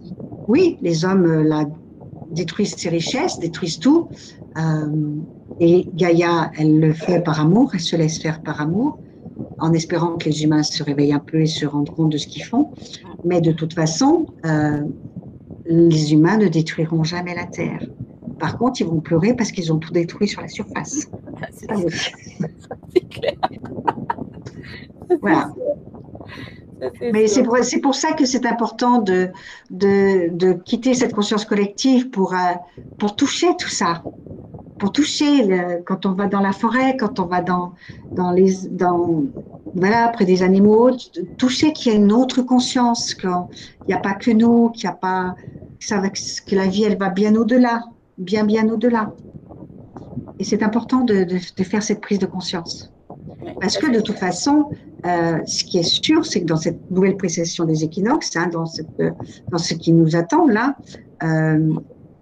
oui, 0.47 0.77
les 0.83 1.05
hommes 1.05 1.25
euh, 1.25 1.43
la 1.43 1.65
détruisent 2.29 2.75
ses 2.75 2.89
richesses, 2.89 3.39
détruisent 3.39 3.79
tout. 3.79 4.09
Euh, 4.57 5.15
et 5.59 5.89
Gaïa, 5.95 6.51
elle 6.55 6.79
le 6.79 6.93
fait 6.93 7.19
par 7.19 7.39
amour, 7.41 7.71
elle 7.73 7.79
se 7.79 7.95
laisse 7.95 8.19
faire 8.19 8.43
par 8.43 8.61
amour, 8.61 8.99
en 9.57 9.73
espérant 9.73 10.17
que 10.17 10.25
les 10.29 10.43
humains 10.43 10.61
se 10.61 10.83
réveillent 10.83 11.13
un 11.13 11.19
peu 11.19 11.41
et 11.41 11.47
se 11.47 11.65
rendent 11.65 11.89
compte 11.89 12.11
de 12.11 12.19
ce 12.19 12.27
qu'ils 12.27 12.43
font. 12.43 12.69
Mais 13.25 13.41
de 13.41 13.51
toute 13.51 13.73
façon, 13.73 14.27
les 15.65 16.13
humains 16.13 16.37
ne 16.37 16.47
détruiront 16.47 17.03
jamais 17.03 17.35
la 17.35 17.45
Terre 17.45 17.81
Par 18.43 18.57
contre, 18.57 18.81
ils 18.81 18.87
vont 18.87 18.99
pleurer 18.99 19.33
parce 19.33 19.53
qu'ils 19.53 19.71
ont 19.71 19.77
tout 19.77 19.93
détruit 19.93 20.27
sur 20.27 20.41
la 20.41 20.49
surface. 20.49 21.07
C'est 22.93 23.09
clair. 23.09 23.35
Voilà. 25.21 25.53
Mais 27.13 27.27
c'est 27.27 27.43
pour, 27.43 27.57
pour, 27.81 27.95
ça 27.95 28.11
que 28.11 28.25
c'est 28.25 28.45
important 28.45 28.97
de, 28.99 29.29
de, 29.69 30.27
de, 30.33 30.51
quitter 30.51 30.93
cette 30.93 31.13
conscience 31.13 31.45
collective 31.45 32.09
pour, 32.09 32.33
euh, 32.33 32.37
pour 32.99 33.15
toucher 33.15 33.47
tout 33.57 33.69
ça. 33.69 34.03
Pour 34.77 34.91
toucher, 34.91 35.45
le, 35.45 35.81
quand 35.81 36.05
on 36.05 36.11
va 36.11 36.27
dans 36.27 36.41
la 36.41 36.51
forêt, 36.51 36.97
quand 36.97 37.21
on 37.21 37.27
va 37.27 37.41
dans, 37.41 37.75
dans 38.11 38.31
les, 38.31 38.67
dans, 38.69 39.23
voilà, 39.73 40.09
près 40.09 40.25
des 40.25 40.43
animaux, 40.43 40.89
toucher 41.37 41.71
qu'il 41.71 41.93
y 41.93 41.95
a 41.95 41.97
une 41.97 42.11
autre 42.11 42.41
conscience, 42.41 43.13
qu'il 43.13 43.29
n'y 43.87 43.93
a 43.93 43.99
pas 43.99 44.15
que 44.15 44.31
nous, 44.31 44.69
qu'il 44.71 44.89
n'y 44.89 44.93
a 44.93 44.97
pas, 44.97 45.35
que 45.79 46.55
la 46.55 46.67
vie, 46.67 46.83
elle 46.83 46.97
va 46.97 47.07
bien 47.07 47.35
au-delà, 47.37 47.83
bien, 48.17 48.45
bien 48.45 48.67
au-delà. 48.69 49.13
Et 50.39 50.43
c'est 50.43 50.63
important 50.63 51.01
de, 51.01 51.23
de, 51.23 51.37
de, 51.57 51.63
faire 51.63 51.83
cette 51.83 52.01
prise 52.01 52.19
de 52.19 52.25
conscience. 52.25 52.91
Parce 53.59 53.77
que 53.77 53.91
de 53.91 53.99
toute 53.99 54.17
façon, 54.17 54.69
euh, 55.05 55.39
ce 55.45 55.63
qui 55.63 55.77
est 55.79 55.83
sûr, 55.83 56.25
c'est 56.25 56.41
que 56.41 56.45
dans 56.45 56.57
cette 56.57 56.89
nouvelle 56.91 57.17
précession 57.17 57.65
des 57.65 57.83
équinoxes, 57.83 58.35
hein, 58.35 58.47
dans, 58.51 58.65
cette, 58.65 58.87
dans 59.51 59.57
ce 59.57 59.73
qui 59.73 59.93
nous 59.93 60.15
attend 60.15 60.47
là, 60.47 60.75
euh, 61.23 61.73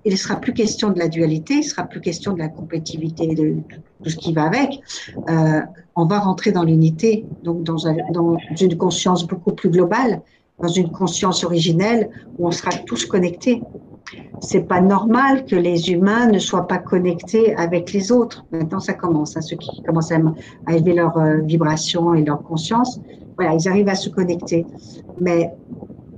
il 0.04 0.12
ne 0.12 0.18
sera 0.18 0.36
plus 0.36 0.54
question 0.54 0.90
de 0.90 0.98
la 0.98 1.08
dualité, 1.08 1.56
il 1.56 1.60
ne 1.60 1.64
sera 1.64 1.84
plus 1.84 2.02
question 2.02 2.34
de 2.34 2.40
la 2.40 2.48
compétitivité, 2.48 3.36
de, 3.36 3.58
tout 4.04 4.10
ce 4.10 4.16
qui 4.16 4.34
va 4.34 4.44
avec. 4.44 4.82
Euh, 5.30 5.62
on 5.96 6.06
va 6.06 6.20
rentrer 6.20 6.52
dans 6.52 6.64
l'unité, 6.64 7.26
donc 7.44 7.64
dans, 7.64 7.78
dans, 8.12 8.38
une 8.60 8.78
conscience 8.78 9.28
beaucoup 9.28 9.52
plus 9.52 9.70
globale, 9.70 10.22
dans 10.62 10.68
une 10.68 10.92
conscience 10.92 11.44
originelle 11.44 12.10
où 12.38 12.48
on 12.48 12.52
sera 12.52 12.72
tous 12.72 13.06
connectés. 13.06 13.62
C'est 14.42 14.68
pas 14.68 14.82
normal 14.82 15.46
que 15.46 15.56
les 15.56 15.92
humains 15.92 16.28
ne 16.28 16.40
soient 16.40 16.68
pas 16.68 16.80
connectés 16.80 17.56
avec 17.56 17.94
les 17.94 18.12
autres. 18.12 18.46
Maintenant, 18.52 18.80
ça 18.80 18.94
commence. 18.94 19.38
Hein, 19.38 19.42
ceux 19.42 19.58
qui 19.58 19.82
commencent 19.84 20.12
à, 20.12 20.20
élever 20.70 20.94
leur 20.94 21.18
euh, 21.18 21.38
vibration 21.38 22.14
et 22.14 22.24
leur 22.24 22.42
conscience, 22.44 23.00
voilà, 23.38 23.54
ils 23.54 23.68
arrivent 23.68 23.90
à 23.90 23.96
se 23.96 24.10
connecter. 24.10 24.66
Mais 25.20 25.52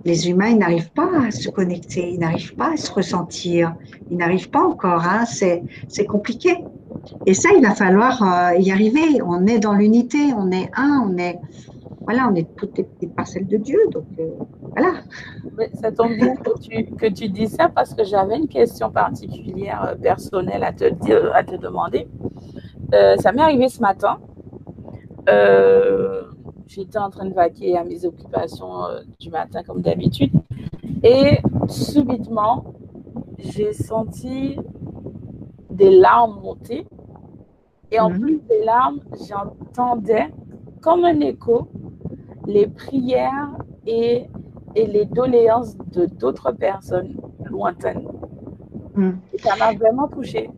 les 0.06 0.30
humains, 0.30 0.50
ils 0.50 0.58
n'arrivent 0.58 0.92
pas 0.92 1.10
à 1.28 1.32
se 1.32 1.50
connecter, 1.50 2.14
ils 2.14 2.20
n'arrivent 2.20 2.56
pas 2.56 2.74
à 2.74 2.78
se 2.78 2.92
ressentir, 2.92 3.76
ils 4.10 4.18
n'arrivent 4.18 4.50
pas 4.50 4.64
encore. 4.64 5.04
Hein, 5.04 5.26
c'est 5.26 6.06
compliqué. 6.06 6.58
Et 7.26 7.34
ça, 7.34 7.50
il 7.56 7.62
va 7.62 7.76
falloir 7.76 8.22
euh, 8.22 8.58
y 8.58 8.72
arriver. 8.72 9.22
On 9.26 9.46
est 9.46 9.60
dans 9.60 9.74
l'unité, 9.74 10.34
on 10.38 10.52
est 10.52 10.70
un, 10.76 11.08
on 11.08 11.18
est 11.18 11.40
voilà, 12.04 12.30
on 12.32 12.36
est 12.36 12.56
toutes 12.56 12.76
des 12.76 12.84
petites 12.84 13.16
parcelles 13.16 13.48
de 13.48 13.58
Dieu. 13.58 13.80
Donc 13.92 14.06
euh, 14.20 14.30
voilà. 14.62 14.94
ça 15.74 15.92
tombe 15.92 16.14
bien 16.16 16.36
que 16.36 16.60
tu, 16.60 16.86
que 16.96 17.08
tu 17.08 17.30
dis 17.30 17.48
ça 17.48 17.70
parce 17.70 17.94
que 17.94 18.04
j'avais 18.04 18.38
une 18.38 18.48
question 18.48 18.92
particulière 18.92 19.84
euh, 19.86 19.96
personnelle 19.96 20.64
à 20.64 20.74
te, 20.74 20.90
dire, 20.90 21.32
à 21.34 21.44
te 21.44 21.56
demander. 21.56 22.08
ça 22.92 23.32
m'est 23.32 23.42
arrivé 23.42 23.70
ce 23.70 23.82
matin. 23.82 24.20
J'étais 26.68 26.98
en 26.98 27.10
train 27.10 27.26
de 27.26 27.34
vaquer 27.34 27.78
à 27.78 27.84
mes 27.84 28.06
occupations 28.06 28.84
du 29.20 29.30
matin 29.30 29.62
comme 29.64 29.82
d'habitude. 29.82 30.32
Et 31.04 31.38
subitement, 31.68 32.74
j'ai 33.38 33.74
senti 33.74 34.58
des 35.70 35.92
larmes 35.92 36.40
monter. 36.42 36.88
Et 37.92 38.00
en 38.00 38.10
mhm. 38.10 38.20
plus 38.20 38.40
des 38.50 38.64
larmes, 38.64 39.00
j'entendais 39.28 40.34
comme 40.82 41.06
un 41.06 41.20
écho 41.20 41.68
les 42.48 42.68
prières 42.68 43.58
et, 43.86 44.26
et 44.76 44.88
les 44.88 45.06
doléances 45.06 45.78
de 45.92 46.06
d'autres 46.06 46.52
personnes 46.52 47.16
lointaines. 47.50 48.08
Mhm. 48.96 49.18
ça 49.40 49.56
m'a 49.56 49.74
vraiment 49.74 50.08
touchée. 50.08 50.50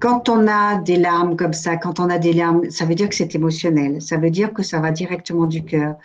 Quand 0.00 0.28
on 0.28 0.46
a 0.46 0.78
des 0.78 0.96
larmes 0.96 1.36
comme 1.36 1.52
ça, 1.52 1.76
quand 1.76 2.00
on 2.00 2.08
a 2.10 2.18
des 2.18 2.32
larmes, 2.32 2.70
ça 2.70 2.84
veut 2.84 2.94
dire 2.94 3.08
que 3.08 3.14
c'est 3.14 3.34
émotionnel. 3.34 4.02
Ça 4.02 4.16
veut 4.16 4.30
dire 4.30 4.52
que 4.52 4.62
ça 4.62 4.80
va 4.80 4.90
directement 4.90 5.46
du 5.46 5.64
cœur. 5.64 5.96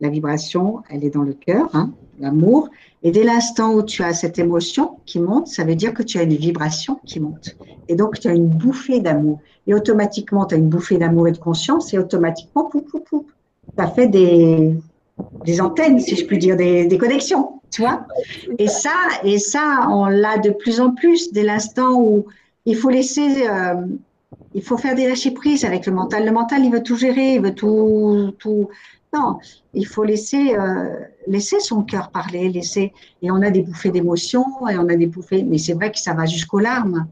La 0.00 0.08
vibration, 0.08 0.82
elle 0.90 1.04
est 1.04 1.10
dans 1.10 1.22
le 1.22 1.32
cœur, 1.32 1.68
hein, 1.74 1.90
l'amour. 2.18 2.68
Et 3.04 3.12
dès 3.12 3.22
l'instant 3.22 3.74
où 3.74 3.82
tu 3.82 4.02
as 4.02 4.12
cette 4.12 4.38
émotion 4.38 4.98
qui 5.06 5.20
monte, 5.20 5.46
ça 5.46 5.64
veut 5.64 5.76
dire 5.76 5.94
que 5.94 6.02
tu 6.02 6.18
as 6.18 6.24
une 6.24 6.34
vibration 6.34 7.00
qui 7.06 7.20
monte. 7.20 7.56
Et 7.88 7.94
donc, 7.94 8.18
tu 8.18 8.26
as 8.26 8.32
une 8.32 8.48
bouffée 8.48 9.00
d'amour. 9.00 9.40
Et 9.68 9.74
automatiquement, 9.74 10.44
tu 10.46 10.56
as 10.56 10.58
une 10.58 10.68
bouffée 10.68 10.98
d'amour 10.98 11.28
et 11.28 11.32
de 11.32 11.38
conscience. 11.38 11.94
Et 11.94 11.98
automatiquement, 11.98 12.64
pou, 12.64 12.80
pou, 12.80 13.00
pou, 13.00 13.26
ça 13.76 13.86
fait 13.88 14.08
des, 14.08 15.60
antennes, 15.60 16.00
si 16.00 16.16
je 16.16 16.26
puis 16.26 16.38
dire, 16.38 16.56
des, 16.56 16.98
connexions. 16.98 17.60
Tu 17.70 17.80
vois 17.80 18.06
et 18.58 18.68
ça, 18.68 18.94
et 19.24 19.38
ça, 19.38 19.86
on 19.90 20.04
l'a 20.04 20.36
de 20.36 20.50
plus 20.50 20.78
en 20.78 20.90
plus 20.90 21.32
dès 21.32 21.42
l'instant 21.42 21.94
où 21.94 22.26
il 22.66 22.76
faut 22.76 22.90
laisser, 22.90 23.48
euh, 23.48 23.86
il 24.52 24.62
faut 24.62 24.76
faire 24.76 24.94
des 24.94 25.08
lâcher 25.08 25.30
prises 25.30 25.64
avec 25.64 25.86
le 25.86 25.92
mental. 25.92 26.26
Le 26.26 26.32
mental, 26.32 26.64
il 26.64 26.70
veut 26.70 26.82
tout 26.82 26.96
gérer, 26.96 27.36
il 27.36 27.40
veut 27.40 27.54
tout, 27.54 28.34
tout, 28.38 28.68
non, 29.14 29.38
il 29.74 29.86
faut 29.86 30.04
laisser, 30.04 30.54
euh, 30.54 31.00
laisser 31.26 31.60
son 31.60 31.82
cœur 31.82 32.10
parler, 32.10 32.48
laisser. 32.48 32.92
Et 33.20 33.30
on 33.30 33.42
a 33.42 33.50
des 33.50 33.62
bouffées 33.62 33.90
d'émotions, 33.90 34.68
et 34.68 34.78
on 34.78 34.88
a 34.88 34.96
des 34.96 35.06
bouffées, 35.06 35.42
mais 35.42 35.58
c'est 35.58 35.74
vrai 35.74 35.90
que 35.90 35.98
ça 35.98 36.14
va 36.14 36.24
jusqu'aux 36.24 36.60
larmes. 36.60 37.06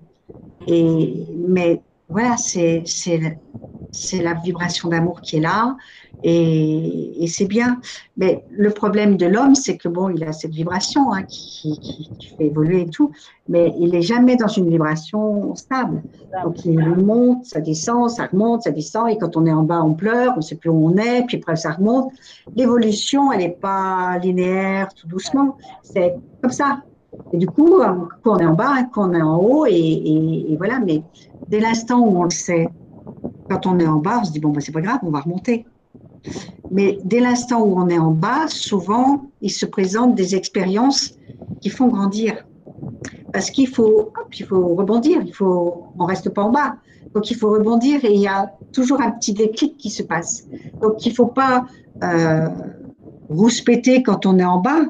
Et, 0.66 1.26
mais 1.48 1.80
voilà, 2.08 2.36
c'est, 2.36 2.84
c'est 3.92 4.22
la 4.22 4.34
vibration 4.34 4.88
d'amour 4.88 5.20
qui 5.20 5.36
est 5.36 5.40
là. 5.40 5.76
Et, 6.22 7.24
c'est 7.28 7.46
bien. 7.46 7.80
Mais 8.16 8.44
le 8.50 8.70
problème 8.70 9.16
de 9.16 9.26
l'homme, 9.26 9.54
c'est 9.54 9.76
que 9.76 9.88
bon, 9.88 10.10
il 10.10 10.22
a 10.24 10.32
cette 10.32 10.52
vibration 10.52 11.12
hein, 11.12 11.22
qui, 11.22 11.78
qui, 11.80 12.28
fait 12.36 12.46
évoluer 12.46 12.82
et 12.82 12.90
tout, 12.90 13.12
mais 13.48 13.72
il 13.78 13.92
n'est 13.92 14.02
jamais 14.02 14.36
dans 14.36 14.48
une 14.48 14.68
vibration 14.68 15.54
stable. 15.54 16.02
Donc 16.44 16.64
il 16.64 16.78
monte, 16.78 17.46
ça 17.46 17.60
descend, 17.60 18.10
ça 18.10 18.26
remonte, 18.26 18.62
ça 18.62 18.70
descend, 18.70 19.08
et 19.08 19.16
quand 19.16 19.36
on 19.36 19.46
est 19.46 19.52
en 19.52 19.62
bas, 19.62 19.82
on 19.82 19.94
pleure, 19.94 20.32
on 20.34 20.38
ne 20.38 20.42
sait 20.42 20.56
plus 20.56 20.70
où 20.70 20.88
on 20.88 20.96
est, 20.96 21.24
puis 21.26 21.38
après 21.38 21.56
ça 21.56 21.72
remonte. 21.72 22.12
L'évolution, 22.54 23.32
elle 23.32 23.40
n'est 23.40 23.48
pas 23.50 24.18
linéaire, 24.18 24.92
tout 24.94 25.06
doucement. 25.06 25.56
C'est 25.82 26.16
comme 26.42 26.52
ça. 26.52 26.82
Et 27.32 27.38
du 27.38 27.46
coup, 27.46 27.80
quand 28.22 28.36
on 28.36 28.38
est 28.38 28.46
en 28.46 28.54
bas, 28.54 28.84
quand 28.92 29.10
on 29.10 29.14
est 29.14 29.22
en 29.22 29.38
haut, 29.38 29.66
et, 29.66 29.72
et 30.52 30.56
voilà. 30.56 30.80
Mais 30.80 31.02
dès 31.48 31.60
l'instant 31.60 32.00
où 32.00 32.18
on 32.18 32.24
le 32.24 32.30
sait, 32.30 32.68
quand 33.50 33.66
on 33.66 33.80
est 33.80 33.86
en 33.86 33.96
bas, 33.96 34.20
on 34.20 34.24
se 34.24 34.30
dit 34.30 34.38
bon, 34.38 34.50
ben, 34.50 34.60
c'est 34.60 34.72
pas 34.72 34.80
grave, 34.80 35.00
on 35.02 35.10
va 35.10 35.20
remonter. 35.20 35.66
Mais 36.70 36.98
dès 37.04 37.18
l'instant 37.18 37.62
où 37.62 37.76
on 37.76 37.88
est 37.88 37.98
en 37.98 38.12
bas, 38.12 38.46
souvent, 38.46 39.24
il 39.42 39.50
se 39.50 39.66
présente 39.66 40.14
des 40.14 40.36
expériences 40.36 41.14
qui 41.60 41.68
font 41.68 41.88
grandir. 41.88 42.46
Parce 43.32 43.50
qu'il 43.50 43.66
faut, 43.66 44.12
il 44.38 44.46
faut 44.46 44.68
rebondir, 44.76 45.20
il 45.26 45.34
faut, 45.34 45.86
on 45.98 46.04
reste 46.04 46.30
pas 46.30 46.44
en 46.44 46.52
bas. 46.52 46.76
Donc 47.12 47.30
il 47.32 47.36
faut 47.36 47.50
rebondir 47.50 48.04
et 48.04 48.12
il 48.12 48.20
y 48.20 48.28
a 48.28 48.52
toujours 48.72 49.00
un 49.02 49.10
petit 49.10 49.32
déclic 49.32 49.76
qui 49.76 49.90
se 49.90 50.04
passe. 50.04 50.46
Donc 50.80 51.04
il 51.04 51.12
faut 51.12 51.26
pas 51.26 51.66
euh, 52.04 52.48
rouspéter 53.28 54.04
quand 54.04 54.26
on 54.26 54.38
est 54.38 54.44
en 54.44 54.60
bas. 54.60 54.82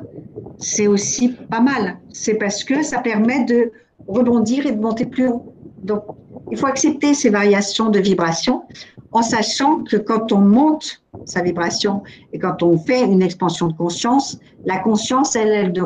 C'est 0.59 0.87
aussi 0.87 1.31
pas 1.31 1.61
mal. 1.61 1.97
C'est 2.13 2.35
parce 2.35 2.63
que 2.63 2.83
ça 2.83 2.99
permet 2.99 3.45
de 3.45 3.73
rebondir 4.07 4.67
et 4.67 4.73
de 4.73 4.81
monter 4.81 5.07
plus 5.07 5.29
haut. 5.29 5.55
Donc 5.83 6.03
il 6.51 6.57
faut 6.57 6.67
accepter 6.67 7.15
ces 7.15 7.31
variations 7.31 7.91
de 7.91 7.99
vibration 7.99 8.65
en 9.13 9.23
sachant 9.23 9.83
que 9.83 9.97
quand 9.97 10.33
on 10.33 10.41
monte 10.41 11.03
sa 11.25 11.43
vibration 11.43 12.03
et 12.33 12.39
quand 12.39 12.63
on 12.63 12.79
fait 12.79 13.05
une 13.05 13.23
expansion 13.23 13.69
de 13.69 13.77
conscience, 13.77 14.39
la 14.65 14.79
conscience, 14.79 15.35
elle, 15.37 15.49
elle 15.49 15.73
ne 15.73 15.83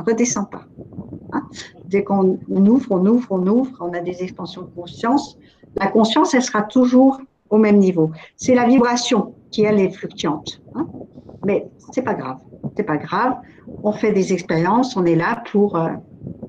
redescend 0.00 0.50
pas. 0.50 0.64
Hein? 1.32 1.42
Dès 1.86 2.02
qu'on 2.02 2.38
ouvre, 2.48 2.86
on 2.90 3.06
ouvre, 3.06 3.28
on 3.30 3.46
ouvre, 3.46 3.70
on 3.80 3.92
a 3.92 4.00
des 4.00 4.22
expansions 4.22 4.62
de 4.62 4.70
conscience, 4.74 5.38
la 5.76 5.88
conscience, 5.88 6.34
elle 6.34 6.42
sera 6.42 6.62
toujours 6.62 7.20
au 7.50 7.58
même 7.58 7.78
niveau. 7.78 8.10
C'est 8.36 8.54
la 8.54 8.66
vibration 8.66 9.34
qui, 9.50 9.62
elle, 9.62 9.78
est 9.78 9.90
fluctuante. 9.90 10.60
Hein? 10.74 10.86
Mais 11.44 11.68
c'est 11.92 12.02
pas 12.02 12.14
grave. 12.14 12.38
C'est 12.76 12.82
pas 12.82 12.96
grave. 12.96 13.36
On 13.82 13.92
fait 13.92 14.12
des 14.12 14.32
expériences, 14.32 14.96
on 14.96 15.04
est 15.04 15.14
là 15.14 15.42
pour, 15.52 15.76
euh, 15.76 15.90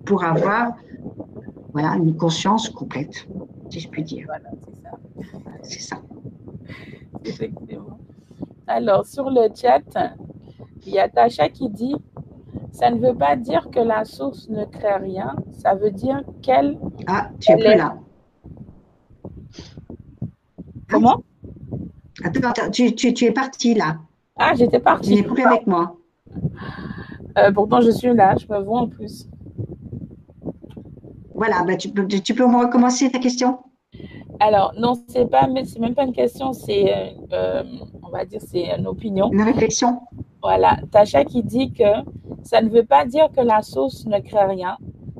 pour 0.05 0.23
avoir 0.23 0.73
voilà, 1.73 1.95
une 1.95 2.15
conscience 2.15 2.69
complète, 2.69 3.27
si 3.75 3.81
je 3.81 3.89
puis 3.89 4.03
dire. 4.03 4.25
Voilà, 4.27 4.49
c'est 5.63 5.81
ça. 5.81 5.97
Effectivement. 7.25 7.99
Alors, 8.67 9.05
sur 9.05 9.29
le 9.29 9.49
chat, 9.53 9.83
il 10.85 10.93
y 10.93 10.99
a 10.99 11.09
Tacha 11.09 11.49
qui 11.49 11.69
dit 11.69 11.95
Ça 12.71 12.89
ne 12.89 12.99
veut 12.99 13.15
pas 13.15 13.35
dire 13.35 13.69
que 13.71 13.79
la 13.79 14.05
source 14.05 14.47
ne 14.49 14.63
crée 14.65 14.95
rien, 14.95 15.35
ça 15.51 15.75
veut 15.75 15.91
dire 15.91 16.23
qu'elle. 16.41 16.79
Ah, 17.07 17.29
tu 17.39 17.51
es 17.51 17.55
plus 17.57 17.75
là. 17.75 17.97
Comment? 20.89 21.23
Attends, 22.23 22.49
attends 22.49 22.71
tu, 22.71 22.85
es 22.85 23.31
parti 23.31 23.73
là. 23.73 23.97
Ah, 24.37 24.53
j'étais 24.55 24.79
partie. 24.79 25.09
Tu 25.09 25.15
n'es 25.15 25.23
plus 25.23 25.43
avec 25.43 25.67
moi. 25.67 25.97
Euh, 27.37 27.51
pourtant, 27.51 27.81
je 27.81 27.91
suis 27.91 28.13
là, 28.13 28.35
je 28.37 28.47
me 28.51 28.59
vois 28.59 28.81
en 28.81 28.87
plus. 28.87 29.27
Voilà, 31.33 31.63
bah, 31.63 31.75
tu, 31.75 31.89
peux, 31.89 32.07
tu 32.07 32.33
peux 32.33 32.45
recommencer 32.45 33.11
ta 33.11 33.19
question? 33.19 33.59
Alors, 34.39 34.73
non, 34.77 34.93
c'est 35.07 35.29
pas, 35.29 35.47
c'est 35.65 35.79
même 35.79 35.95
pas 35.95 36.03
une 36.03 36.13
question, 36.13 36.53
c'est, 36.53 36.93
euh, 36.93 37.09
euh, 37.33 37.63
on 38.03 38.09
va 38.09 38.25
dire, 38.25 38.41
c'est 38.41 38.75
une 38.77 38.87
opinion. 38.87 39.31
Une 39.31 39.41
réflexion. 39.41 40.01
Voilà. 40.41 40.77
Tacha 40.91 41.25
qui 41.25 41.43
dit 41.43 41.71
que 41.71 41.83
ça 42.43 42.61
ne 42.61 42.69
veut 42.69 42.83
pas 42.85 43.05
dire 43.05 43.29
que 43.35 43.41
la 43.41 43.61
source 43.61 44.05
ne 44.05 44.19
crée 44.19 44.45
rien. 44.45 44.77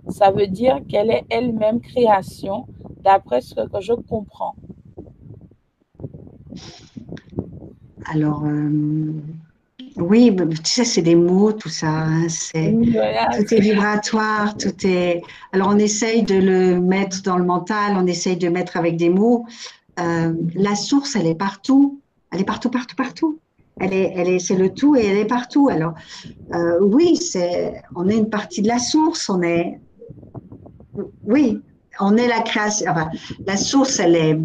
ça 0.10 0.30
veut 0.30 0.48
dire 0.48 0.82
qu'elle 0.88 1.10
est 1.10 1.26
elle-même 1.30 1.82
création, 1.82 2.68
d'après 3.02 3.42
ce 3.42 3.56
que 3.56 3.82
je 3.82 3.94
comprends. 3.94 4.56
Alors, 8.06 8.44
euh, 8.46 9.14
oui, 9.98 10.36
tu 10.36 10.72
sais, 10.72 10.86
c'est 10.86 11.02
des 11.02 11.16
mots, 11.16 11.54
tout 11.54 11.70
ça. 11.70 11.88
Hein, 11.88 12.28
c'est, 12.30 12.72
tout 12.74 13.54
est 13.54 13.60
vibratoire, 13.60 14.58
tout 14.58 14.76
est. 14.86 15.22
Alors, 15.54 15.70
on 15.70 15.78
essaye 15.78 16.24
de 16.24 16.36
le 16.36 16.82
mettre 16.82 17.22
dans 17.22 17.38
le 17.38 17.46
mental, 17.46 17.94
on 17.96 18.06
essaye 18.06 18.36
de 18.36 18.50
mettre 18.50 18.78
avec 18.78 18.98
des 18.98 19.10
mots. 19.10 19.46
Euh, 20.00 20.34
la 20.54 20.76
source, 20.76 21.16
elle 21.16 21.28
est 21.28 21.36
partout. 21.36 22.02
Elle 22.32 22.42
est 22.42 22.46
partout, 22.46 22.70
partout, 22.70 22.96
partout. 22.96 23.40
Elle 23.80 23.94
est, 23.94 24.14
elle 24.16 24.28
est, 24.28 24.40
c'est 24.40 24.56
le 24.56 24.74
tout 24.74 24.96
et 24.96 25.06
elle 25.06 25.18
est 25.18 25.26
partout. 25.26 25.70
Alors, 25.70 25.94
euh, 26.54 26.80
oui, 26.82 27.16
c'est, 27.16 27.82
on 27.96 28.10
est 28.10 28.18
une 28.18 28.30
partie 28.30 28.62
de 28.62 28.68
la 28.68 28.80
source. 28.80 29.30
On 29.30 29.42
est, 29.42 29.80
oui, 31.26 31.62
on 32.00 32.18
est 32.18 32.28
la 32.28 32.42
création. 32.42 32.92
Enfin, 32.92 33.10
la 33.46 33.56
source, 33.56 34.00
elle 34.00 34.16
est, 34.16 34.40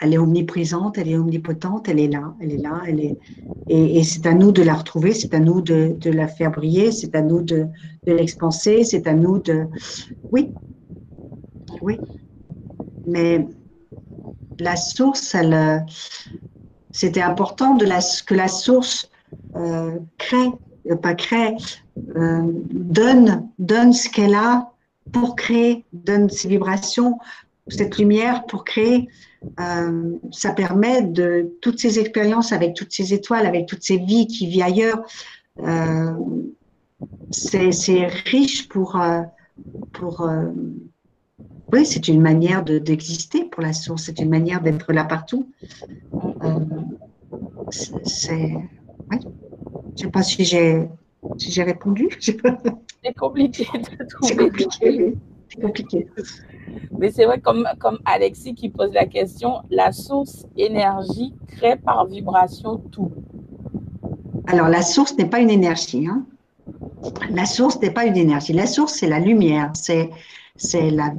elle 0.00 0.14
est 0.14 0.18
omniprésente, 0.18 0.98
elle 0.98 1.08
est 1.08 1.16
omnipotente, 1.16 1.88
elle 1.88 2.00
est 2.00 2.08
là, 2.08 2.34
elle 2.40 2.52
est 2.52 2.58
là, 2.58 2.82
elle 2.86 3.00
est, 3.00 3.18
et, 3.70 4.02
c'est 4.02 4.26
à 4.26 4.32
nous 4.32 4.50
de 4.50 4.62
la 4.62 4.74
retrouver, 4.74 5.12
c'est 5.12 5.34
à 5.34 5.40
nous 5.40 5.60
de, 5.60 5.96
la 6.04 6.26
faire 6.26 6.50
briller, 6.50 6.90
c'est 6.90 7.14
à 7.14 7.20
nous 7.20 7.42
de, 7.42 7.66
de 8.06 8.12
l'expanser, 8.12 8.84
c'est 8.84 9.06
à 9.06 9.12
nous 9.12 9.38
de, 9.38 9.66
oui, 10.32 10.54
oui, 11.82 12.00
mais 13.06 13.46
la 14.58 14.76
source, 14.76 15.34
elle, 15.34 15.84
c'était 16.90 17.22
important 17.22 17.74
de 17.74 17.86
que 18.24 18.34
la 18.34 18.48
source 18.48 19.10
euh, 19.56 19.98
crée, 20.16 20.50
euh, 20.90 20.96
pas 20.96 21.14
crée, 21.14 21.54
euh, 22.16 22.42
donne, 22.70 23.48
donne 23.58 23.92
ce 23.92 24.08
qu'elle 24.08 24.34
a 24.34 24.72
pour 25.12 25.36
créer, 25.36 25.84
donne 25.92 26.28
ses 26.28 26.48
vibrations, 26.48 27.18
cette 27.68 27.98
lumière 27.98 28.46
pour 28.46 28.64
créer. 28.64 29.08
Euh, 29.60 30.16
ça 30.32 30.52
permet 30.52 31.02
de 31.02 31.56
toutes 31.60 31.78
ces 31.78 31.98
expériences 31.98 32.52
avec 32.52 32.74
toutes 32.74 32.92
ces 32.92 33.14
étoiles, 33.14 33.46
avec 33.46 33.66
toutes 33.66 33.82
ces 33.82 33.98
vies 33.98 34.26
qui 34.26 34.46
vivent 34.46 34.62
ailleurs. 34.62 35.02
Euh, 35.60 36.12
c'est 37.30 38.06
riche 38.06 38.68
pour, 38.68 39.00
euh, 39.00 39.22
pour 39.92 40.28
oui, 41.72 41.84
c'est 41.84 42.08
une 42.08 42.20
manière 42.20 42.64
d'exister 42.64 43.44
pour 43.44 43.62
la 43.62 43.72
source, 43.72 44.04
c'est 44.04 44.18
une 44.20 44.30
manière 44.30 44.62
d'être 44.62 44.92
là 44.92 45.04
partout. 45.04 45.50
C'est, 47.70 48.54
oui. 49.10 49.18
Je 49.96 50.02
sais 50.02 50.10
pas 50.10 50.22
si 50.22 50.44
j'ai 50.44 50.88
si 51.36 51.52
j'ai 51.52 51.62
répondu. 51.62 52.08
C'est 52.20 53.14
compliqué 53.14 53.64
de 53.64 54.04
trouver. 54.08 54.28
C'est 54.28 54.36
compliqué. 54.36 55.14
C'est 55.48 55.60
compliqué. 55.60 56.08
Mais 56.98 57.10
c'est 57.10 57.24
vrai, 57.24 57.40
comme, 57.40 57.66
comme 57.78 57.98
Alexis 58.04 58.54
qui 58.54 58.68
pose 58.68 58.92
la 58.92 59.06
question, 59.06 59.62
la 59.70 59.92
source 59.92 60.46
énergie 60.56 61.34
crée 61.46 61.76
par 61.76 62.06
vibration 62.06 62.78
tout. 62.90 63.10
Alors, 64.46 64.68
la 64.68 64.82
source 64.82 65.16
n'est 65.16 65.28
pas 65.28 65.40
une 65.40 65.50
énergie. 65.50 66.06
Hein. 66.06 66.24
La 67.30 67.46
source 67.46 67.80
n'est 67.80 67.90
pas 67.90 68.04
une 68.04 68.16
énergie. 68.16 68.52
La 68.52 68.66
source, 68.66 68.94
c'est 68.94 69.08
la 69.08 69.20
lumière. 69.20 69.70
C'est 69.74 70.10
c'est 70.60 70.90
la, 70.90 71.12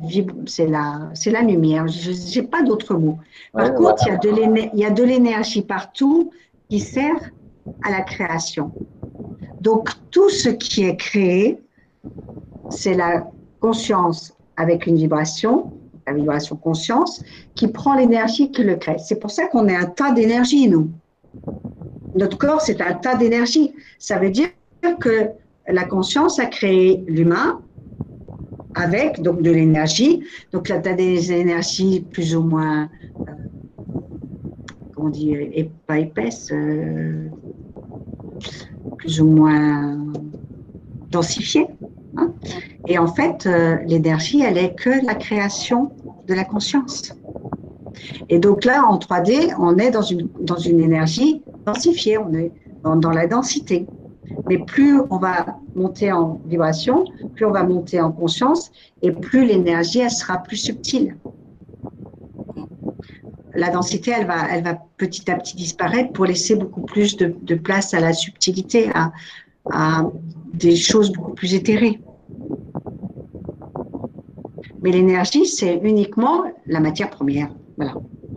c'est 0.47 0.67
la, 0.67 1.09
c'est 1.13 1.31
la 1.31 1.41
lumière. 1.41 1.87
Je 1.87 2.39
n'ai 2.39 2.45
pas 2.45 2.61
d'autre 2.61 2.95
mot. 2.95 3.17
Par 3.53 3.73
contre, 3.73 4.03
il 4.05 4.79
y 4.79 4.85
a 4.85 4.89
de 4.89 5.03
l'énergie 5.03 5.61
partout 5.61 6.31
qui 6.69 6.79
sert 6.81 7.31
à 7.83 7.89
la 7.89 8.01
création. 8.01 8.71
Donc, 9.61 9.91
tout 10.11 10.29
ce 10.29 10.49
qui 10.49 10.83
est 10.83 10.97
créé, 10.97 11.57
c'est 12.69 12.93
la 12.93 13.31
conscience 13.59 14.33
avec 14.57 14.87
une 14.87 14.97
vibration, 14.97 15.73
la 16.07 16.13
vibration 16.13 16.55
conscience, 16.55 17.23
qui 17.55 17.67
prend 17.67 17.95
l'énergie 17.95 18.51
qui 18.51 18.63
le 18.63 18.75
crée. 18.75 18.97
C'est 18.99 19.19
pour 19.19 19.31
ça 19.31 19.47
qu'on 19.47 19.67
est 19.67 19.75
un 19.75 19.85
tas 19.85 20.11
d'énergie, 20.11 20.67
nous. 20.67 20.89
Notre 22.15 22.37
corps, 22.37 22.61
c'est 22.61 22.81
un 22.81 22.93
tas 22.93 23.15
d'énergie. 23.15 23.73
Ça 23.99 24.17
veut 24.17 24.29
dire 24.29 24.49
que 24.99 25.29
la 25.67 25.85
conscience 25.85 26.39
a 26.39 26.45
créé 26.47 27.03
l'humain 27.07 27.61
avec 28.75 29.21
donc 29.21 29.41
de 29.41 29.51
l'énergie. 29.51 30.23
Donc 30.51 30.69
là, 30.69 30.79
tu 30.79 30.89
as 30.89 30.93
des 30.93 31.31
énergies 31.31 32.01
plus 32.11 32.35
ou 32.35 32.41
moins, 32.41 32.89
euh, 33.19 33.31
comment 34.95 35.09
dire, 35.09 35.39
pas 35.85 35.99
épaisses, 35.99 36.49
euh, 36.51 37.27
plus 38.97 39.21
ou 39.21 39.27
moins 39.27 39.97
densifiées. 41.11 41.67
Hein. 42.17 42.33
Et 42.87 42.97
en 42.97 43.07
fait, 43.07 43.45
euh, 43.45 43.77
l'énergie, 43.85 44.41
elle 44.41 44.57
est 44.57 44.75
que 44.75 45.05
la 45.05 45.15
création 45.15 45.91
de 46.27 46.33
la 46.33 46.43
conscience. 46.43 47.13
Et 48.29 48.39
donc 48.39 48.65
là, 48.65 48.85
en 48.85 48.97
3D, 48.97 49.53
on 49.59 49.77
est 49.77 49.91
dans 49.91 50.01
une, 50.01 50.29
dans 50.39 50.57
une 50.57 50.79
énergie 50.79 51.41
densifiée, 51.65 52.17
on 52.17 52.33
est 52.33 52.51
dans, 52.83 53.11
la 53.11 53.27
densité. 53.27 53.85
Mais 54.47 54.57
plus 54.57 55.01
on 55.09 55.17
va 55.17 55.57
monter 55.75 56.11
en 56.11 56.39
vibration, 56.45 57.05
plus 57.35 57.45
on 57.45 57.51
va 57.51 57.63
monter 57.63 57.99
en 57.99 58.11
conscience 58.11 58.71
et 59.01 59.11
plus 59.11 59.45
l'énergie, 59.45 59.99
elle 59.99 60.11
sera 60.11 60.37
plus 60.37 60.57
subtile. 60.57 61.17
La 63.55 63.69
densité, 63.69 64.13
elle 64.15 64.27
va, 64.27 64.47
elle 64.49 64.63
va 64.63 64.77
petit 64.97 65.29
à 65.29 65.35
petit 65.35 65.55
disparaître 65.55 66.13
pour 66.13 66.25
laisser 66.25 66.55
beaucoup 66.55 66.81
plus 66.81 67.17
de, 67.17 67.55
place 67.55 67.93
à 67.93 67.99
la 67.99 68.13
subtilité, 68.13 68.89
à 68.93 70.03
des 70.53 70.75
choses 70.75 71.11
beaucoup 71.11 71.33
plus 71.33 71.53
éthérées. 71.53 71.99
Mais 74.81 74.91
l'énergie, 74.91 75.45
c'est 75.45 75.79
uniquement 75.83 76.43
la 76.65 76.79
matière 76.79 77.09
première. 77.09 77.49
Voilà. 77.77 77.93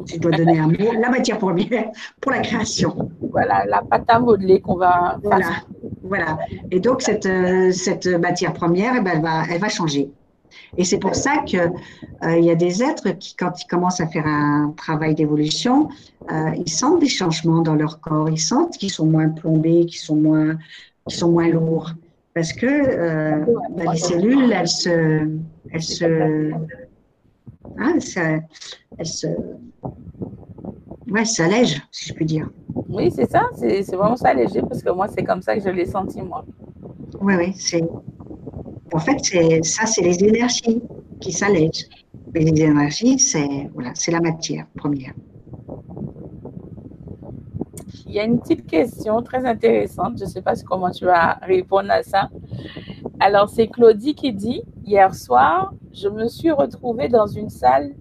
Si 0.07 0.17
je 0.17 0.21
dois 0.21 0.33
donner 0.33 0.59
un 0.59 0.67
mot, 0.67 0.93
la 1.01 1.11
matière 1.11 1.39
première 1.39 1.91
pour 2.21 2.33
la 2.33 2.41
création. 2.41 3.11
Voilà, 3.21 3.65
la 3.67 3.83
pâte 3.83 4.05
à 4.09 4.19
modeler 4.19 4.61
qu'on 4.61 4.77
va. 4.77 5.19
Voilà. 5.23 5.47
Voilà. 6.03 6.39
Et 6.71 6.81
donc, 6.81 7.03
cette, 7.03 7.27
euh, 7.27 7.71
cette 7.71 8.07
matière 8.07 8.53
première, 8.53 8.95
eh 8.97 9.01
ben, 9.01 9.13
elle, 9.15 9.23
va, 9.23 9.43
elle 9.49 9.61
va 9.61 9.69
changer. 9.69 10.11
Et 10.77 10.85
c'est 10.85 10.99
pour 10.99 11.15
ça 11.15 11.39
qu'il 11.39 11.61
euh, 11.61 12.39
il 12.39 12.45
y 12.45 12.51
a 12.51 12.55
des 12.55 12.83
êtres 12.83 13.11
qui, 13.19 13.37
quand 13.37 13.53
ils 13.61 13.67
commencent 13.67 14.01
à 14.01 14.07
faire 14.07 14.27
un 14.27 14.75
travail 14.77 15.15
d'évolution, 15.15 15.89
euh, 16.31 16.51
ils 16.57 16.71
sentent 16.71 17.01
des 17.01 17.09
changements 17.09 17.61
dans 17.61 17.75
leur 17.75 18.01
corps. 18.01 18.29
Ils 18.29 18.41
sentent 18.41 18.77
qu'ils 18.77 18.91
sont 18.91 19.07
moins 19.07 19.29
plombés, 19.29 19.87
qu'ils 19.87 20.01
sont 20.01 20.17
moins, 20.17 20.57
qu'ils 21.07 21.19
sont 21.19 21.31
moins 21.31 21.49
lourds. 21.49 21.93
Parce 22.35 22.53
que 22.53 22.67
euh, 22.67 23.45
bah, 23.77 23.93
les 23.93 23.99
cellules, 23.99 24.53
elles 24.53 24.69
se, 24.69 25.29
elles 25.71 25.83
se, 25.83 26.51
hein, 27.79 28.01
ça, 28.01 28.39
elles 28.99 29.07
se, 29.07 29.27
ouais, 31.11 31.25
s'allègent, 31.25 31.83
si 31.91 32.09
je 32.09 32.15
puis 32.15 32.25
dire. 32.25 32.49
Oui, 32.89 33.11
c'est 33.15 33.31
ça, 33.31 33.51
c'est 33.55 33.85
vraiment 33.95 34.17
s'alléger 34.17 34.63
parce 34.63 34.83
que 34.83 34.91
moi, 34.91 35.09
c'est 35.09 35.25
comme 35.25 35.43
ça 35.43 35.57
que 35.57 35.63
je 35.63 35.69
l'ai 35.69 35.85
senti, 35.85 36.23
moi. 36.23 36.45
Oui, 37.21 37.35
oui, 37.37 37.53
c'est. 37.55 37.83
En 38.95 38.99
fait, 38.99 39.19
ça, 39.65 39.87
c'est 39.87 40.03
les 40.03 40.23
énergies 40.25 40.83
qui 41.21 41.33
s'allègent. 41.33 41.89
Mais 42.35 42.41
les 42.41 42.63
énergies, 42.63 43.19
c'est 43.19 43.71
voilà, 43.75 43.91
c'est 43.95 44.11
la 44.11 44.21
matière 44.21 44.67
première. 44.75 45.13
Il 48.13 48.17
y 48.17 48.21
a 48.21 48.25
une 48.25 48.41
petite 48.41 48.67
question 48.67 49.23
très 49.23 49.47
intéressante. 49.47 50.19
Je 50.19 50.25
ne 50.25 50.29
sais 50.29 50.43
pas 50.43 50.53
comment 50.67 50.91
tu 50.91 51.07
vas 51.07 51.39
répondre 51.41 51.91
à 51.91 52.03
ça. 52.03 52.29
Alors, 53.19 53.49
c'est 53.49 53.69
Claudie 53.69 54.15
qui 54.15 54.35
dit 54.35 54.61
Hier 54.85 55.15
soir, 55.15 55.73
je 55.95 56.09
me 56.09 56.29
suis 56.29 56.51
retrouvée 56.51 57.09
dans 57.09 57.27
une 57.27 57.49
salle 57.49 57.95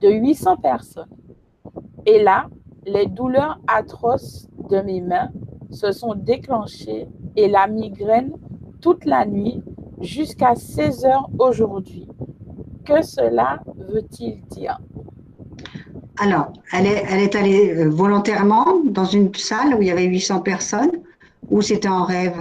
de 0.00 0.08
800 0.08 0.56
personnes. 0.56 1.10
Et 2.06 2.22
là, 2.22 2.46
les 2.86 3.04
douleurs 3.04 3.60
atroces 3.66 4.48
de 4.70 4.80
mes 4.80 5.02
mains 5.02 5.28
se 5.70 5.92
sont 5.92 6.14
déclenchées 6.14 7.06
et 7.36 7.46
la 7.46 7.66
migraine 7.66 8.32
toute 8.80 9.04
la 9.04 9.26
nuit 9.26 9.62
jusqu'à 10.00 10.54
16 10.54 11.04
heures 11.04 11.28
aujourd'hui. 11.38 12.08
Que 12.86 13.02
cela 13.02 13.60
veut-il 13.76 14.40
dire? 14.46 14.78
Alors, 16.22 16.52
elle 16.72 16.86
est, 16.86 17.04
elle 17.10 17.20
est 17.20 17.34
allée 17.34 17.74
euh, 17.76 17.88
volontairement 17.88 18.80
dans 18.84 19.04
une 19.04 19.34
salle 19.34 19.74
où 19.74 19.82
il 19.82 19.88
y 19.88 19.90
avait 19.90 20.04
800 20.04 20.40
personnes 20.40 20.92
ou 21.50 21.62
c'était 21.62 21.88
en 21.88 22.04
rêve? 22.04 22.36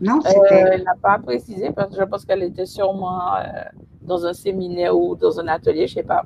Non, 0.00 0.20
euh, 0.24 0.28
c'était. 0.28 0.64
elle 0.72 0.84
n'a 0.84 0.96
pas 1.00 1.18
précisé 1.18 1.70
parce 1.76 1.94
que 1.94 2.00
je 2.00 2.06
pense 2.06 2.24
qu'elle 2.24 2.42
était 2.42 2.64
sûrement 2.64 3.36
euh, 3.36 3.42
dans 4.00 4.24
un 4.24 4.32
séminaire 4.32 4.96
ou 4.96 5.14
dans 5.16 5.38
un 5.38 5.48
atelier, 5.48 5.86
je 5.86 5.98
ne 5.98 6.02
sais 6.02 6.06
pas. 6.06 6.24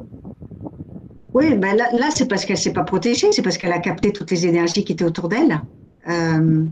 Oui, 1.35 1.55
ben 1.57 1.77
là, 1.77 1.87
là 1.93 2.07
c'est 2.11 2.29
parce 2.29 2.45
qu'elle 2.45 2.57
ne 2.57 2.61
s'est 2.61 2.73
pas 2.73 2.85
protégée, 2.85 3.33
c'est 3.33 3.43
parce 3.43 3.59
qu'elle 3.59 3.73
a 3.73 3.81
capté 3.81 4.13
toutes 4.13 4.31
les 4.31 4.47
énergies 4.47 4.85
qui 4.85 4.93
étaient 4.93 5.05
autour 5.05 5.29
d'elle. 5.29 5.61
Euh, 6.09 6.65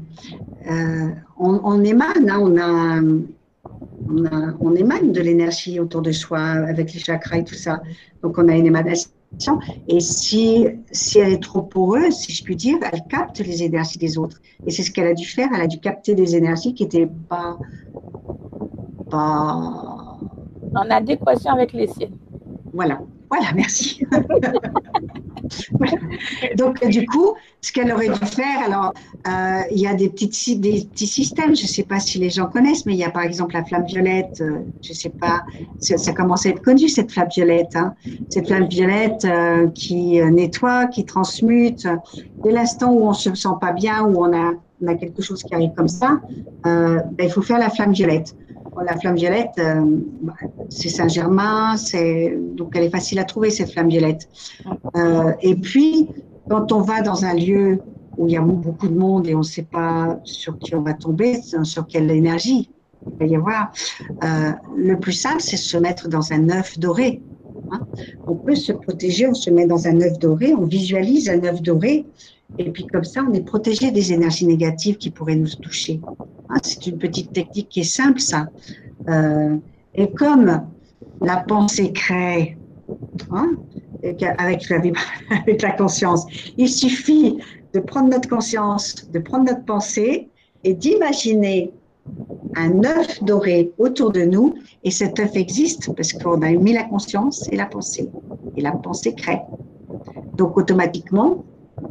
euh, 0.71 1.09
on, 1.37 1.61
on, 1.65 1.83
émane, 1.83 2.31
hein, 2.31 2.39
on, 2.41 2.57
a, 2.57 3.03
on, 4.09 4.25
a, 4.27 4.55
on, 4.61 4.75
émane 4.77 5.11
de 5.11 5.21
l'énergie 5.21 5.81
autour 5.81 6.03
de 6.03 6.13
soi 6.13 6.39
avec 6.39 6.95
les 6.95 7.01
chakras 7.01 7.39
et 7.39 7.45
tout 7.45 7.57
ça. 7.57 7.83
Donc 8.23 8.39
on 8.39 8.49
a 8.49 8.55
une 8.55 8.67
émanation. 8.67 9.11
Et 9.89 10.01
si, 10.01 10.67
si 10.91 11.19
elle 11.19 11.33
est 11.33 11.43
trop 11.43 11.63
poreuse, 11.63 12.15
si 12.15 12.33
je 12.33 12.43
puis 12.43 12.57
dire, 12.57 12.79
elle 12.93 13.03
capte 13.09 13.41
les 13.41 13.63
énergies 13.63 13.99
des 13.99 14.19
autres. 14.19 14.41
Et 14.67 14.71
c'est 14.71 14.83
ce 14.83 14.91
qu'elle 14.91 15.09
a 15.09 15.15
dû 15.15 15.27
faire. 15.27 15.49
Elle 15.55 15.61
a 15.63 15.67
dû 15.67 15.79
capter 15.81 16.15
des 16.15 16.37
énergies 16.37 16.75
qui 16.75 16.85
n'étaient 16.85 17.09
pas 17.29 17.59
pas. 19.11 20.19
En 20.77 20.91
adéquation 20.91 21.53
avec 21.53 21.73
les 21.73 21.87
siennes. 21.87 22.17
Voilà, 22.73 23.01
voilà, 23.37 23.53
merci. 23.55 24.07
Donc, 26.57 26.87
du 26.89 27.07
coup, 27.07 27.35
ce 27.61 27.73
qu'elle 27.73 27.93
aurait 27.93 28.09
dû 28.09 28.27
faire, 28.27 28.63
alors, 28.67 28.93
euh, 29.27 29.61
il 29.71 29.79
y 29.79 29.87
a 29.87 29.95
des, 29.95 30.09
petites, 30.09 30.63
petits 30.63 31.07
systèmes, 31.07 31.57
je 31.57 31.63
ne 31.63 31.69
sais 31.69 31.83
pas 31.83 32.01
si 32.01 32.19
les 32.19 32.31
gens 32.31 32.47
connaissent, 32.47 32.87
mais 32.87 32.95
il 32.95 32.99
y 32.99 33.05
a 33.05 33.11
par 33.11 33.23
exemple 33.23 33.55
la 33.55 33.65
flamme 33.65 33.85
violette, 33.85 34.41
euh, 34.41 34.61
je 34.83 34.91
ne 34.91 34.95
sais 34.95 35.11
pas, 35.11 35.45
ça, 35.81 36.13
commence 36.13 36.47
à 36.47 36.51
être 36.51 36.63
connu, 36.63 36.89
cette 36.89 37.11
flamme 37.11 37.29
violette. 37.35 37.75
Hein. 37.75 37.95
cette 38.29 38.47
flamme 38.47 38.69
violette 38.69 39.25
euh, 39.25 39.69
qui 39.69 40.21
nettoie, 40.21 40.87
qui 40.87 41.05
transmute. 41.05 41.89
Dès 42.43 42.53
l'instant 42.53 42.93
où 42.93 43.05
on 43.05 43.11
ne 43.11 43.15
se 43.15 43.35
sent 43.35 43.49
pas 43.61 43.73
bien, 43.73 44.05
où 44.05 44.25
on 44.25 44.33
a, 44.33 44.53
on 44.83 44.87
a 44.87 44.95
quelque 44.95 45.23
chose 45.23 45.43
qui 45.43 45.55
arrive 45.55 45.73
comme 45.77 45.89
ça, 45.89 46.21
ben, 46.65 47.03
il 47.19 47.31
faut 47.31 47.43
faire 47.43 47.59
la 47.59 47.71
flamme 47.71 47.93
violette 47.93 48.35
la 48.83 48.97
flamme 48.97 49.17
violette, 49.17 49.53
euh, 49.59 49.85
c'est 50.69 50.89
Saint-Germain, 50.89 51.77
c'est 51.77 52.37
donc 52.55 52.73
elle 52.75 52.85
est 52.85 52.91
facile 52.91 53.19
à 53.19 53.25
trouver 53.25 53.51
cette 53.51 53.73
flamme 53.73 53.89
violette. 53.89 54.29
Euh, 54.97 55.33
et 55.43 55.55
puis, 55.55 56.09
quand 56.49 56.73
on 56.73 56.81
va 56.81 57.03
dans 57.03 57.25
un 57.25 57.35
lieu 57.35 57.81
où 58.17 58.27
il 58.29 58.33
y 58.33 58.37
a 58.37 58.41
beaucoup 58.41 58.89
de 58.89 58.99
monde 58.99 59.27
et 59.27 59.35
on 59.35 59.39
ne 59.39 59.43
sait 59.43 59.67
pas 59.71 60.19
sur 60.25 60.59
qui 60.59 60.75
on 60.75 60.83
va 60.83 60.95
tomber, 60.95 61.41
sur 61.63 61.87
quelle 61.87 62.11
énergie 62.11 62.71
il 63.07 63.19
va 63.19 63.27
y 63.27 63.37
avoir, 63.37 63.73
euh, 64.23 64.53
le 64.77 64.99
plus 64.99 65.13
simple, 65.13 65.41
c'est 65.41 65.57
se 65.57 65.77
mettre 65.77 66.09
dans 66.09 66.33
un 66.33 66.49
œuf 66.51 66.79
doré. 66.79 67.21
Hein. 67.75 67.87
On 68.27 68.35
peut 68.35 68.55
se 68.55 68.73
protéger, 68.73 69.27
on 69.27 69.35
se 69.35 69.51
met 69.51 69.67
dans 69.67 69.87
un 69.87 70.01
œuf 70.01 70.19
doré, 70.19 70.55
on 70.55 70.65
visualise 70.65 71.29
un 71.29 71.43
œuf 71.45 71.61
doré 71.61 72.07
et 72.59 72.71
puis 72.71 72.87
comme 72.87 73.05
ça, 73.05 73.25
on 73.29 73.33
est 73.33 73.45
protégé 73.45 73.91
des 73.91 74.13
énergies 74.13 74.47
négatives 74.47 74.97
qui 74.97 75.11
pourraient 75.11 75.37
nous 75.37 75.55
toucher. 75.61 76.01
Hein, 76.49 76.57
c'est 76.63 76.87
une 76.87 76.99
petite 76.99 77.33
technique 77.33 77.69
qui 77.69 77.81
est 77.81 77.85
simple, 77.85 78.21
ça. 78.21 78.47
Euh, 79.09 79.57
et 79.95 80.11
comme 80.13 80.63
la 81.21 81.37
pensée 81.39 81.93
crée, 81.93 82.57
hein, 83.31 83.51
avec, 84.03 84.69
la, 84.69 84.77
avec 85.31 85.63
la 85.63 85.73
conscience, 85.73 86.27
il 86.57 86.69
suffit 86.69 87.39
de 87.73 87.81
prendre 87.81 88.09
notre 88.09 88.29
conscience, 88.29 89.11
de 89.11 89.19
prendre 89.19 89.47
notre 89.47 89.65
pensée 89.65 90.29
et 90.63 90.75
d'imaginer 90.75 91.73
un 92.57 92.85
œuf 92.85 93.23
doré 93.23 93.73
autour 93.79 94.13
de 94.13 94.23
nous. 94.23 94.55
Et 94.83 94.91
cet 94.91 95.19
œuf 95.19 95.35
existe 95.37 95.95
parce 95.95 96.13
qu'on 96.13 96.43
a 96.43 96.51
mis 96.51 96.73
la 96.73 96.85
conscience 96.85 97.49
et 97.51 97.57
la 97.57 97.67
pensée. 97.67 98.11
Et 98.57 98.61
la 98.61 98.73
pensée 98.73 99.15
crée. 99.15 99.41
Donc 100.37 100.57
automatiquement, 100.57 101.45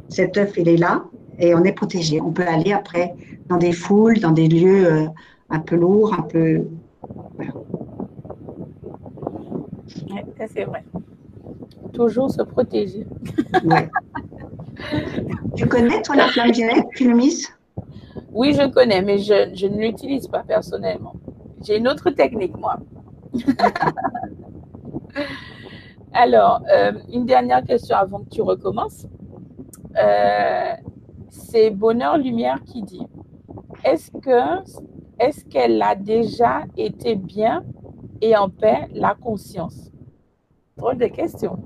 cet 0.10 0.38
œuf, 0.38 0.54
il 0.58 0.70
est 0.70 0.78
là 0.78 1.06
et 1.40 1.56
on 1.56 1.64
est 1.64 1.74
protégé. 1.74 2.22
On 2.22 2.32
peut 2.32 2.48
aller 2.48 2.72
après 2.74 3.16
dans 3.50 3.58
des 3.58 3.72
foules, 3.72 4.20
dans 4.20 4.32
des 4.32 4.48
lieux 4.48 4.86
euh, 4.86 5.08
un 5.50 5.60
peu 5.60 5.76
lourds, 5.76 6.14
un 6.14 6.24
peu. 6.24 6.66
ça 10.38 10.46
c'est 10.54 10.64
vrai. 10.64 10.84
Toujours 11.94 12.32
se 12.32 12.42
protéger. 12.42 13.06
Tu 15.56 15.68
connais, 15.68 16.02
toi, 16.02 16.16
la 16.16 16.28
flamme 16.28 16.52
violette, 16.52 16.86
mise 17.02 17.48
Oui, 18.34 18.54
je 18.54 18.68
connais, 18.68 19.02
mais 19.02 19.20
je, 19.20 19.68
ne 19.68 19.78
l'utilise 19.78 20.28
pas 20.28 20.44
personnellement. 20.44 21.14
J'ai 21.62 21.78
une 21.78 21.88
autre 21.88 22.10
technique, 22.10 22.58
moi. 22.58 22.78
Alors, 26.14 26.62
euh, 26.72 26.94
une 27.12 27.26
dernière 27.26 27.64
question 27.64 27.96
avant 27.96 28.20
que 28.20 28.30
tu 28.30 28.42
recommences. 28.42 29.08
Euh, 29.98 30.74
c'est 31.30 31.70
Bonheur 31.70 32.18
Lumière 32.18 32.60
qui 32.66 32.82
dit 32.82 33.06
est-ce 33.84 34.12
est-ce 35.20 35.46
qu'elle 35.46 35.82
a 35.82 35.96
déjà 35.96 36.64
été 36.76 37.16
bien 37.16 37.64
et 38.22 38.36
en 38.36 38.50
paix 38.50 38.88
la 38.94 39.14
conscience? 39.16 39.92
Drôle 40.78 40.98
de 40.98 41.06
question. 41.06 41.60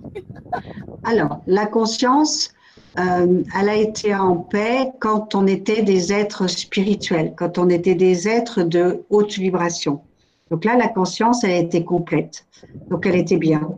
Alors, 1.03 1.39
la 1.47 1.65
conscience, 1.65 2.53
euh, 2.97 3.43
elle 3.59 3.69
a 3.69 3.75
été 3.75 4.15
en 4.15 4.37
paix 4.37 4.91
quand 4.99 5.35
on 5.35 5.45
était 5.45 5.83
des 5.83 6.11
êtres 6.11 6.47
spirituels, 6.47 7.33
quand 7.37 7.57
on 7.57 7.69
était 7.69 7.95
des 7.95 8.27
êtres 8.27 8.63
de 8.63 9.03
haute 9.09 9.33
vibration. 9.33 10.01
Donc 10.49 10.65
là, 10.65 10.75
la 10.75 10.87
conscience, 10.87 11.43
elle 11.43 11.65
été 11.65 11.83
complète. 11.83 12.47
Donc, 12.89 13.05
elle 13.05 13.15
était 13.15 13.37
bien. 13.37 13.77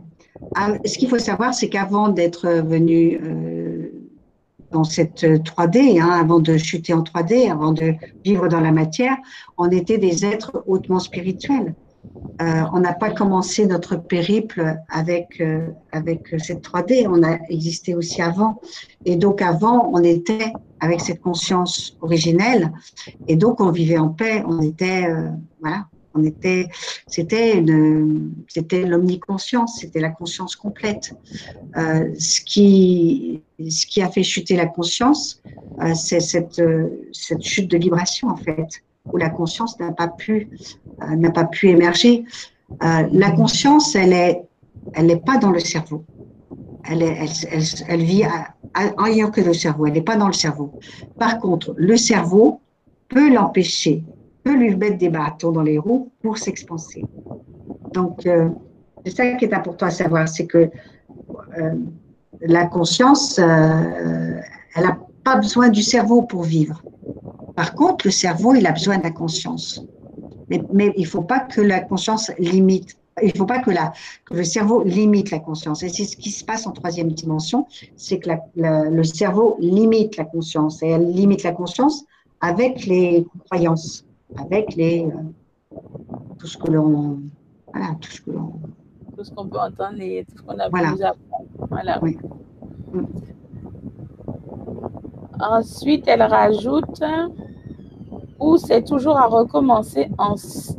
Ah, 0.54 0.74
ce 0.84 0.96
qu'il 0.96 1.08
faut 1.08 1.18
savoir, 1.18 1.52
c'est 1.52 1.68
qu'avant 1.68 2.08
d'être 2.08 2.48
venu 2.48 3.20
euh, 3.22 3.90
dans 4.70 4.84
cette 4.84 5.24
3D, 5.24 6.00
hein, 6.00 6.10
avant 6.10 6.38
de 6.38 6.56
chuter 6.56 6.94
en 6.94 7.02
3D, 7.02 7.50
avant 7.50 7.72
de 7.72 7.94
vivre 8.24 8.48
dans 8.48 8.60
la 8.60 8.72
matière, 8.72 9.16
on 9.58 9.68
était 9.70 9.98
des 9.98 10.24
êtres 10.24 10.62
hautement 10.66 11.00
spirituels. 11.00 11.74
Euh, 12.40 12.62
on 12.72 12.80
n'a 12.80 12.94
pas 12.94 13.10
commencé 13.10 13.66
notre 13.66 13.96
périple 13.96 14.76
avec, 14.88 15.40
euh, 15.40 15.68
avec 15.92 16.34
cette 16.38 16.62
3D, 16.62 17.06
on 17.06 17.22
a 17.22 17.38
existé 17.50 17.94
aussi 17.94 18.22
avant. 18.22 18.60
Et 19.04 19.16
donc 19.16 19.42
avant, 19.42 19.90
on 19.92 20.02
était 20.02 20.52
avec 20.80 21.00
cette 21.02 21.20
conscience 21.20 21.98
originelle, 22.00 22.72
et 23.28 23.36
donc 23.36 23.60
on 23.60 23.70
vivait 23.70 23.98
en 23.98 24.08
paix, 24.08 24.42
on 24.46 24.62
était, 24.62 25.06
euh, 25.06 25.28
voilà, 25.60 25.86
on 26.14 26.24
était, 26.24 26.68
c'était 27.06 27.62
c'était 28.48 28.84
l'omniconscience, 28.84 29.78
c'était 29.80 30.00
la 30.00 30.08
conscience 30.08 30.56
complète. 30.56 31.14
Ce 31.76 32.40
qui, 32.40 33.42
ce 33.60 33.86
qui 33.86 34.02
a 34.02 34.08
fait 34.08 34.24
chuter 34.24 34.56
la 34.56 34.66
conscience, 34.66 35.40
c'est 35.94 36.18
cette, 36.18 36.60
cette 37.12 37.42
chute 37.42 37.70
de 37.70 37.78
vibration 37.78 38.28
en 38.28 38.36
fait, 38.36 38.82
où 39.12 39.16
la 39.16 39.30
conscience 39.30 39.78
n'a 39.80 39.92
pas 39.92 40.08
pu, 40.08 40.48
n'a 41.16 41.30
pas 41.30 41.44
pu 41.44 41.68
émerger. 41.68 42.24
la 42.80 43.30
conscience, 43.32 43.94
elle 43.94 44.12
est, 44.12 44.42
elle 44.94 45.06
n'est 45.06 45.20
pas 45.20 45.38
dans 45.38 45.50
le 45.50 45.60
cerveau. 45.60 46.04
Elle, 46.84 48.02
vit 48.02 48.24
ailleurs 48.74 49.30
que 49.30 49.40
le 49.40 49.52
cerveau. 49.52 49.86
Elle 49.86 49.94
n'est 49.94 50.02
pas 50.02 50.16
dans 50.16 50.26
le 50.26 50.32
cerveau. 50.32 50.72
Par 51.18 51.38
contre, 51.38 51.74
le 51.76 51.96
cerveau 51.96 52.60
peut 53.08 53.32
l'empêcher 53.32 54.04
peut 54.42 54.54
lui 54.54 54.74
mettre 54.76 54.98
des 54.98 55.08
bâtons 55.08 55.52
dans 55.52 55.62
les 55.62 55.78
roues 55.78 56.10
pour 56.22 56.38
s'expanser. 56.38 57.04
Donc, 57.92 58.26
euh, 58.26 58.48
c'est 59.04 59.16
ça 59.16 59.32
qui 59.34 59.44
est 59.44 59.54
important 59.54 59.86
à 59.86 59.90
savoir, 59.90 60.28
c'est 60.28 60.46
que 60.46 60.70
euh, 61.58 61.74
la 62.40 62.66
conscience, 62.66 63.38
euh, 63.38 64.40
elle 64.74 64.84
n'a 64.84 64.98
pas 65.24 65.36
besoin 65.36 65.68
du 65.68 65.82
cerveau 65.82 66.22
pour 66.22 66.42
vivre. 66.42 66.82
Par 67.60 67.74
contre, 67.74 68.06
le 68.06 68.10
cerveau, 68.10 68.54
il 68.54 68.66
a 68.66 68.72
besoin 68.72 68.96
de 68.96 69.02
la 69.02 69.10
conscience. 69.10 69.84
Mais, 70.48 70.62
mais 70.72 70.94
il 70.96 71.02
ne 71.02 71.06
faut 71.06 71.20
pas 71.20 71.40
que 71.40 71.60
la 71.60 71.80
conscience 71.80 72.32
limite. 72.38 72.96
Il 73.20 73.28
ne 73.34 73.36
faut 73.36 73.44
pas 73.44 73.58
que, 73.58 73.70
la, 73.70 73.92
que 74.24 74.32
le 74.32 74.44
cerveau 74.44 74.82
limite 74.82 75.30
la 75.30 75.40
conscience. 75.40 75.82
Et 75.82 75.90
c'est 75.90 76.06
ce 76.06 76.16
qui 76.16 76.30
se 76.30 76.42
passe 76.42 76.66
en 76.66 76.70
troisième 76.70 77.12
dimension, 77.12 77.66
c'est 77.96 78.18
que 78.18 78.30
le 78.56 79.02
cerveau 79.04 79.58
limite 79.60 80.16
la 80.16 80.24
conscience. 80.24 80.82
Et 80.82 80.88
elle 80.88 81.12
limite 81.12 81.42
la 81.42 81.52
conscience 81.52 82.06
avec 82.40 82.86
les 82.86 83.26
croyances 83.44 84.06
avec 84.38 84.74
les, 84.74 85.04
euh, 85.04 85.76
tout 86.38 86.46
ce 86.46 86.56
que 86.56 86.70
l'on. 86.70 87.20
Voilà, 87.74 87.94
tout 88.00 88.10
ce 88.10 88.22
que 88.22 88.30
l'on. 88.30 88.54
Tout 89.18 89.24
ce 89.24 89.32
qu'on 89.32 89.48
peut 89.48 89.58
entendre 89.58 90.00
et 90.00 90.24
tout 90.30 90.38
ce 90.38 90.42
qu'on 90.44 90.58
a 90.58 90.70
voilà. 90.70 90.94
pu 90.94 91.02
apprendre. 91.02 91.44
Voilà. 91.68 91.98
Oui. 92.00 92.16
Ensuite, 95.38 96.04
elle 96.06 96.22
rajoute 96.22 97.02
ou 98.40 98.56
c'est 98.56 98.82
toujours 98.82 99.18
à 99.18 99.26
recommencer 99.26 100.08
en, 100.18 100.34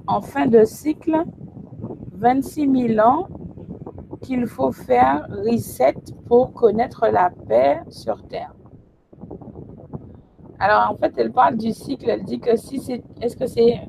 en, 0.08 0.22
fin 0.22 0.48
de 0.48 0.66
cycle, 0.66 1.24
26 2.14 2.96
000 2.96 3.08
ans, 3.08 3.28
qu'il 4.22 4.46
faut 4.48 4.72
faire 4.72 5.28
reset 5.30 5.96
pour 6.28 6.54
connaître 6.54 7.08
la 7.08 7.32
paix 7.48 7.82
sur 7.90 8.24
Terre. 8.28 8.54
Alors, 10.60 10.92
en 10.92 10.96
fait, 10.96 11.14
elle 11.18 11.32
parle 11.32 11.58
du 11.58 11.72
cycle. 11.72 12.08
Elle 12.08 12.24
dit 12.24 12.40
que 12.40 12.56
si 12.56 12.80
c'est. 12.80 13.04
Est-ce 13.20 13.36
que 13.36 13.48
c'est. 13.48 13.80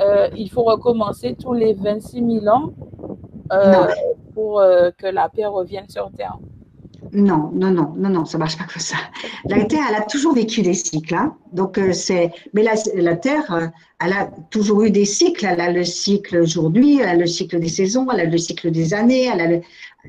Euh, 0.00 0.28
il 0.36 0.48
faut 0.50 0.62
recommencer 0.62 1.34
tous 1.34 1.52
les 1.52 1.72
26 1.72 2.40
000 2.42 2.46
ans 2.46 2.70
euh, 3.52 3.88
pour 4.34 4.60
euh, 4.60 4.90
que 4.96 5.06
la 5.06 5.28
paix 5.28 5.46
revienne 5.46 5.88
sur 5.88 6.12
Terre? 6.12 6.38
Non, 7.12 7.50
non, 7.54 7.70
non, 7.70 7.94
non, 7.96 8.08
non, 8.10 8.24
ça 8.24 8.38
marche 8.38 8.56
pas 8.56 8.64
comme 8.64 8.82
ça. 8.82 8.96
La 9.46 9.64
Terre, 9.64 9.84
elle 9.88 9.96
a 9.96 10.02
toujours 10.02 10.34
vécu 10.34 10.62
des 10.62 10.74
cycles. 10.74 11.14
Hein. 11.14 11.34
Donc, 11.52 11.80
c'est, 11.92 12.30
mais 12.54 12.62
la, 12.62 12.74
la, 12.94 13.16
Terre, 13.16 13.72
elle 14.00 14.12
a 14.12 14.30
toujours 14.50 14.82
eu 14.82 14.90
des 14.90 15.04
cycles. 15.04 15.46
Elle 15.46 15.60
a 15.60 15.70
le 15.70 15.84
cycle 15.84 16.38
aujourd'hui, 16.38 17.00
elle 17.00 17.08
a 17.08 17.14
le 17.14 17.26
cycle 17.26 17.58
des 17.58 17.68
saisons, 17.68 18.06
elle 18.12 18.20
a 18.20 18.24
le 18.24 18.38
cycle 18.38 18.70
des 18.70 18.94
années, 18.94 19.24
elle 19.32 19.40
a 19.40 19.46
le, 19.48 19.60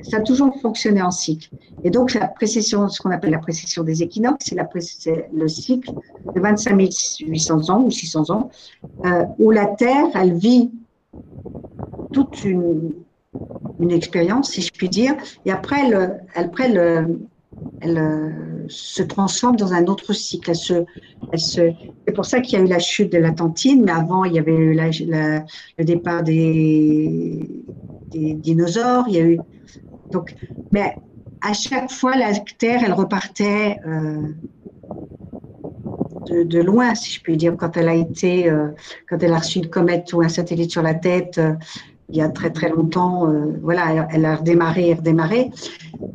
ça 0.03 0.17
a 0.17 0.21
toujours 0.21 0.53
fonctionné 0.61 1.01
en 1.01 1.11
cycle. 1.11 1.49
Et 1.83 1.89
donc, 1.89 2.13
la 2.13 2.27
précession, 2.27 2.87
ce 2.89 3.01
qu'on 3.01 3.11
appelle 3.11 3.31
la 3.31 3.39
précession 3.39 3.83
des 3.83 4.03
équinoxes, 4.03 4.53
c'est 4.99 5.29
le 5.33 5.47
cycle 5.47 5.91
de 6.35 6.39
25 6.39 6.89
800 7.27 7.69
ans 7.69 7.83
ou 7.83 7.91
600 7.91 8.31
ans, 8.31 8.49
euh, 9.05 9.23
où 9.39 9.51
la 9.51 9.67
Terre, 9.67 10.07
elle 10.15 10.33
vit 10.33 10.71
toute 12.13 12.43
une, 12.43 12.91
une 13.79 13.91
expérience, 13.91 14.51
si 14.51 14.61
je 14.61 14.71
puis 14.71 14.89
dire, 14.89 15.15
et 15.45 15.51
après, 15.51 15.87
elle, 15.87 16.23
après 16.35 16.65
elle, 16.65 17.19
elle, 17.81 18.65
se 18.69 19.03
transforme 19.03 19.55
dans 19.55 19.73
un 19.73 19.85
autre 19.85 20.13
cycle. 20.13 20.51
Elle 21.31 21.39
se, 21.39 21.73
c'est 22.07 22.13
pour 22.13 22.25
ça 22.25 22.39
qu'il 22.39 22.57
y 22.57 22.61
a 22.61 22.65
eu 22.65 22.69
la 22.69 22.79
chute 22.79 23.11
de 23.11 23.17
la 23.17 23.31
tantine, 23.31 23.83
mais 23.83 23.91
avant, 23.91 24.23
il 24.23 24.33
y 24.33 24.39
avait 24.39 24.55
eu 24.55 24.73
le 24.73 25.83
départ 25.83 26.23
des, 26.23 27.49
dinosaures. 28.13 29.05
Il 29.09 29.13
y 29.13 29.19
a 29.19 29.25
eu, 29.25 29.39
donc, 30.09 30.33
mais 30.71 30.95
à 31.41 31.51
chaque 31.51 31.91
fois, 31.91 32.15
la 32.15 32.31
Terre, 32.57 32.81
elle 32.85 32.93
repartait 32.93 33.77
euh, 33.85 34.33
de, 36.45 36.61
loin, 36.61 36.95
si 36.95 37.11
je 37.11 37.21
puis 37.21 37.35
dire, 37.35 37.57
quand 37.57 37.75
elle 37.75 37.89
a 37.89 37.95
été, 37.95 38.49
euh, 38.49 38.69
quand 39.09 39.21
elle 39.21 39.33
a 39.33 39.39
reçu 39.39 39.59
une 39.59 39.69
comète 39.69 40.13
ou 40.13 40.21
un 40.21 40.29
satellite 40.29 40.71
sur 40.71 40.81
la 40.81 40.93
tête. 40.93 41.37
Euh, 41.37 41.53
il 42.09 42.15
y 42.15 42.21
a 42.21 42.29
très 42.29 42.51
très 42.51 42.69
longtemps, 42.69 43.27
voilà, 43.61 44.07
elle 44.11 44.25
a 44.25 44.37
redémarré 44.37 44.89
et 44.89 44.93
redémarré. 44.93 45.51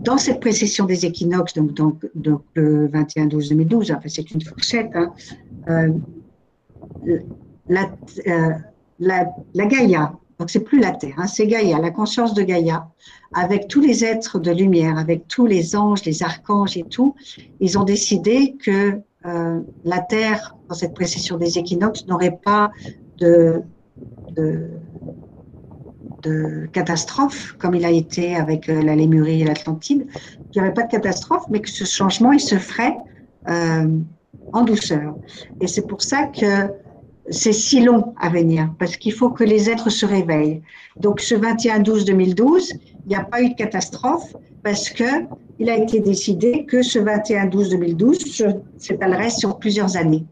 Dans 0.01 0.17
cette 0.17 0.41
précession 0.41 0.87
des 0.87 1.05
équinoxes, 1.05 1.55
donc, 1.55 2.07
le 2.55 2.89
21-12-2012, 2.89 3.95
enfin, 3.95 4.09
c'est 4.09 4.31
une 4.31 4.41
fourchette, 4.41 4.91
hein, 4.95 5.13
euh, 7.07 7.19
la, 7.69 7.91
euh, 8.27 8.51
la, 8.99 9.67
Gaïa, 9.67 10.13
donc 10.39 10.51
c'est 10.51 10.61
plus 10.61 10.81
la 10.81 10.93
Terre, 10.93 11.15
hein, 11.19 11.27
c'est 11.27 11.47
Gaïa, 11.47 11.79
la 11.79 11.91
conscience 11.91 12.35
de 12.35 12.43
Gaïa, 12.43 12.89
avec 13.33 13.69
tous 13.69 13.81
les 13.81 14.05
êtres 14.05 14.39
de 14.39 14.51
lumière, 14.51 14.99
avec 14.99 15.29
tous 15.29 15.47
les 15.47 15.77
anges, 15.77 16.05
les 16.05 16.23
archanges 16.23 16.77
et 16.77 16.85
tout, 16.85 17.15
ils 17.61 17.79
ont 17.79 17.85
décidé 17.85 18.57
que 18.63 18.99
euh, 19.25 19.61
la 19.85 20.01
Terre, 20.01 20.57
dans 20.69 20.75
cette 20.75 20.95
précession 20.95 21.37
des 21.37 21.59
équinoxes, 21.59 22.07
n'aurait 22.07 22.39
pas 22.45 22.71
de 23.19 23.63
de 26.23 26.69
catastrophe, 26.73 27.55
comme 27.59 27.75
il 27.75 27.85
a 27.85 27.91
été 27.91 28.37
avec 28.37 28.69
euh, 28.69 28.83
la 28.83 28.95
Lémurie 28.95 29.43
et 29.43 29.45
l'Atlantide, 29.45 30.07
qu'il 30.51 30.63
n'y 30.63 30.67
aurait 30.67 30.75
pas 30.75 30.85
de 30.85 30.91
catastrophe, 30.91 31.45
mais 31.51 31.61
que 31.61 31.71
ce 31.71 31.85
changement, 31.85 32.33
il 32.33 32.41
se 32.41 32.57
ferait 32.57 32.97
euh, 33.49 33.99
en 34.53 34.63
douceur. 34.63 35.15
Et 35.61 35.67
c'est 35.67 35.87
pour 35.87 36.03
ça 36.03 36.27
que 36.27 36.69
c'est 37.31 37.53
si 37.53 37.81
long 37.81 38.15
à 38.21 38.29
venir, 38.29 38.73
parce 38.79 38.97
qu'il 38.97 39.13
faut 39.13 39.31
que 39.31 39.45
les 39.45 39.71
êtres 39.71 39.91
se 39.91 40.07
réveillent. 40.07 40.63
Donc 40.97 41.21
ce 41.21 41.35
21-12-2012, 41.35 42.73
il 43.05 43.09
n'y 43.09 43.15
a 43.15 43.25
pas 43.25 43.43
eu 43.43 43.51
de 43.51 43.55
catastrophe, 43.55 44.35
parce 44.63 44.91
que 44.91 45.27
il 45.59 45.71
a 45.71 45.77
été 45.77 46.01
décidé 46.01 46.65
que 46.65 46.83
ce 46.83 46.99
21-12-2012 46.99 48.61
s'étalerait 48.79 49.31
sur 49.31 49.59
plusieurs 49.59 49.97
années. 49.97 50.25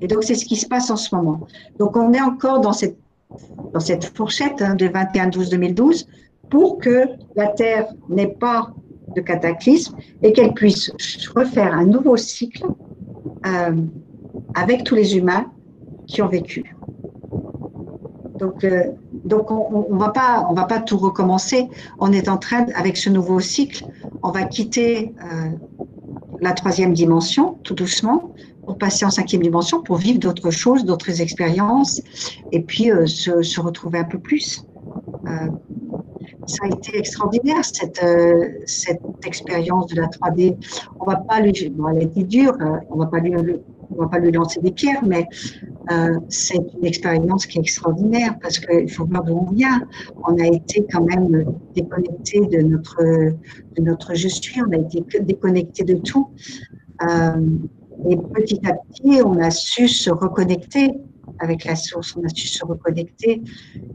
Et 0.00 0.06
donc 0.06 0.24
c'est 0.24 0.34
ce 0.34 0.44
qui 0.44 0.56
se 0.56 0.66
passe 0.66 0.90
en 0.90 0.96
ce 0.96 1.14
moment. 1.14 1.46
Donc 1.78 1.96
on 1.96 2.12
est 2.12 2.20
encore 2.20 2.60
dans 2.60 2.72
cette 2.72 2.96
dans 3.72 3.80
cette 3.80 4.04
fourchette 4.16 4.60
hein, 4.62 4.74
de 4.74 4.86
21-12-2012 4.86 6.06
pour 6.48 6.78
que 6.78 7.06
la 7.36 7.46
Terre 7.48 7.86
n'ait 8.08 8.26
pas 8.26 8.72
de 9.14 9.20
cataclysme 9.20 9.96
et 10.22 10.32
qu'elle 10.32 10.52
puisse 10.52 10.92
refaire 11.34 11.72
un 11.72 11.84
nouveau 11.84 12.16
cycle 12.16 12.66
euh, 13.46 13.72
avec 14.54 14.84
tous 14.84 14.94
les 14.94 15.16
humains 15.16 15.46
qui 16.06 16.22
ont 16.22 16.28
vécu. 16.28 16.74
Donc, 18.38 18.64
euh, 18.64 18.84
donc 19.24 19.50
on 19.50 19.82
ne 19.82 19.94
on 19.94 20.54
va 20.54 20.64
pas 20.64 20.80
tout 20.80 20.96
recommencer. 20.96 21.68
On 21.98 22.12
est 22.12 22.28
en 22.28 22.38
train, 22.38 22.66
avec 22.74 22.96
ce 22.96 23.10
nouveau 23.10 23.38
cycle, 23.40 23.84
on 24.22 24.30
va 24.30 24.44
quitter 24.44 25.14
euh, 25.22 25.50
la 26.40 26.52
troisième 26.52 26.94
dimension 26.94 27.58
tout 27.62 27.74
doucement 27.74 28.32
pour 28.70 28.78
passer 28.78 29.04
en 29.04 29.10
cinquième 29.10 29.42
dimension, 29.42 29.82
pour 29.82 29.96
vivre 29.96 30.20
d'autres 30.20 30.52
choses, 30.52 30.84
d'autres 30.84 31.20
expériences, 31.20 32.00
et 32.52 32.62
puis 32.62 32.92
euh, 32.92 33.04
se, 33.04 33.60
retrouver 33.60 33.98
un 33.98 34.04
peu 34.04 34.20
plus. 34.20 34.64
Euh, 35.26 35.48
ça 36.46 36.66
a 36.66 36.68
été 36.68 36.96
extraordinaire 36.96 37.64
cette, 37.64 38.00
euh, 38.04 38.48
cette 38.66 39.02
expérience 39.26 39.88
de 39.88 40.00
la 40.00 40.06
3D. 40.06 40.56
On 41.00 41.04
va 41.04 41.16
pas 41.16 41.40
lui, 41.40 41.52
bon, 41.70 41.88
elle 41.88 41.98
a 41.98 42.02
été 42.02 42.22
dure, 42.22 42.56
on 42.90 42.98
va 42.98 43.06
pas 43.06 43.18
lui, 43.18 43.34
on 43.90 44.02
va 44.02 44.06
pas 44.06 44.20
lui 44.20 44.30
lancer 44.30 44.60
des 44.60 44.70
pierres, 44.70 45.02
mais 45.04 45.26
c'est 46.28 46.62
une 46.78 46.86
expérience 46.86 47.46
qui 47.46 47.58
est 47.58 47.62
extraordinaire 47.62 48.38
parce 48.40 48.60
qu'il 48.60 48.88
faut 48.88 49.04
voir 49.04 49.24
d'où 49.24 49.36
on 49.48 49.50
vient. 49.50 49.82
On 50.28 50.38
a 50.38 50.46
été 50.46 50.86
quand 50.92 51.02
même 51.02 51.56
déconnecté 51.74 52.46
de 52.46 52.62
notre, 52.62 53.02
de 53.02 53.82
notre 53.82 54.14
je 54.14 54.28
suis, 54.28 54.62
on 54.62 54.70
a 54.70 54.76
été 54.76 55.04
déconnecté 55.22 55.82
de 55.82 55.94
tout. 55.94 56.28
Et 58.08 58.16
petit 58.16 58.60
à 58.66 58.74
petit, 58.74 59.22
on 59.24 59.38
a 59.40 59.50
su 59.50 59.88
se 59.88 60.10
reconnecter 60.10 60.92
avec 61.38 61.64
la 61.64 61.74
source, 61.76 62.16
on 62.16 62.24
a 62.24 62.28
su 62.28 62.46
se 62.46 62.64
reconnecter. 62.64 63.42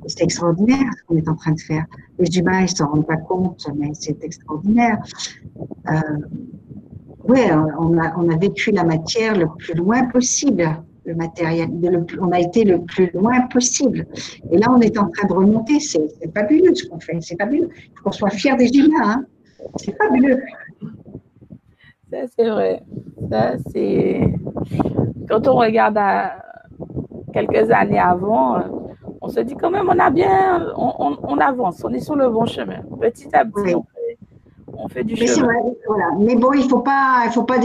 C'est 0.07 0.23
extraordinaire 0.23 0.89
ce 0.97 1.03
qu'on 1.05 1.17
est 1.17 1.27
en 1.27 1.35
train 1.35 1.51
de 1.51 1.59
faire. 1.59 1.85
Les 2.19 2.37
humains, 2.37 2.59
ils 2.59 2.63
ne 2.63 2.67
s'en 2.67 2.87
rendent 2.89 3.07
pas 3.07 3.17
compte, 3.17 3.67
mais 3.75 3.91
c'est 3.93 4.23
extraordinaire. 4.23 4.97
Euh, 5.89 5.99
oui, 7.27 7.39
on 7.79 7.97
a, 7.97 8.13
on 8.17 8.29
a 8.29 8.37
vécu 8.37 8.71
la 8.71 8.83
matière 8.83 9.35
le 9.37 9.47
plus 9.57 9.73
loin 9.73 10.05
possible, 10.05 10.83
le 11.05 11.15
matériel, 11.15 11.69
on 12.19 12.31
a 12.31 12.39
été 12.39 12.63
le 12.63 12.81
plus 12.81 13.11
loin 13.13 13.41
possible. 13.41 14.07
Et 14.51 14.57
là, 14.57 14.67
on 14.69 14.81
est 14.81 14.97
en 14.97 15.09
train 15.09 15.27
de 15.27 15.33
remonter. 15.33 15.79
C'est 15.79 16.07
fabuleux 16.33 16.73
ce 16.73 16.87
qu'on 16.87 16.99
fait, 16.99 17.17
c'est 17.21 17.37
fabuleux. 17.39 17.69
Il 17.75 17.91
faut 17.95 18.05
qu'on 18.05 18.11
soit 18.11 18.31
fiers 18.31 18.55
des 18.55 18.69
humains. 18.69 19.03
Hein. 19.03 19.25
C'est 19.77 19.95
fabuleux. 19.97 20.39
Ça, 22.15 22.27
c'est 22.37 22.49
vrai. 22.49 22.81
Ça, 23.29 23.53
c'est. 23.71 24.33
Quand 25.27 25.47
on 25.47 25.55
regarde 25.55 25.97
à 25.97 26.37
quelques 27.33 27.69
années 27.71 27.99
avant, 27.99 28.59
on 29.19 29.27
se 29.27 29.41
dit 29.41 29.55
quand 29.55 29.69
même, 29.69 29.89
on 29.89 29.99
a 29.99 30.09
bien. 30.09 30.73
On, 30.77 31.37
avance, 31.39 31.83
on 31.83 31.93
est 31.93 31.99
sur 31.99 32.15
le 32.15 32.29
bon 32.29 32.45
chemin. 32.45 32.81
Petit 33.01 33.27
à 33.35 33.43
petit, 33.43 33.75
on, 34.77 34.87
fait, 34.87 35.03
du 35.03 35.17
chemin. 35.17 35.53
Mais 36.19 36.35
bon, 36.35 36.53
il 36.53 36.63
ne 36.63 36.69
faut 36.69 36.79
pas, 36.79 37.23
il 37.25 37.31
faut 37.31 37.43
pas 37.43 37.57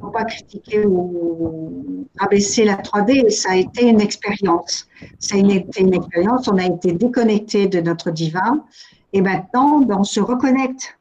faut 0.00 0.10
pas 0.10 0.24
critiquer 0.24 0.86
ou 0.86 2.06
abaisser 2.18 2.64
la 2.64 2.76
3D, 2.76 3.28
ça 3.30 3.52
a 3.52 3.56
été 3.56 3.88
une 3.88 4.00
expérience. 4.00 4.86
Ça 5.18 5.36
a 5.36 5.38
été 5.38 5.80
une 5.80 5.94
expérience, 5.94 6.46
on 6.48 6.58
a 6.58 6.66
été 6.66 6.92
déconnecté 6.92 7.66
de 7.66 7.80
notre 7.80 8.10
divin 8.10 8.64
et 9.12 9.20
maintenant 9.20 9.80
ben, 9.80 9.96
on 9.98 10.04
se 10.04 10.20
reconnecte. 10.20 10.99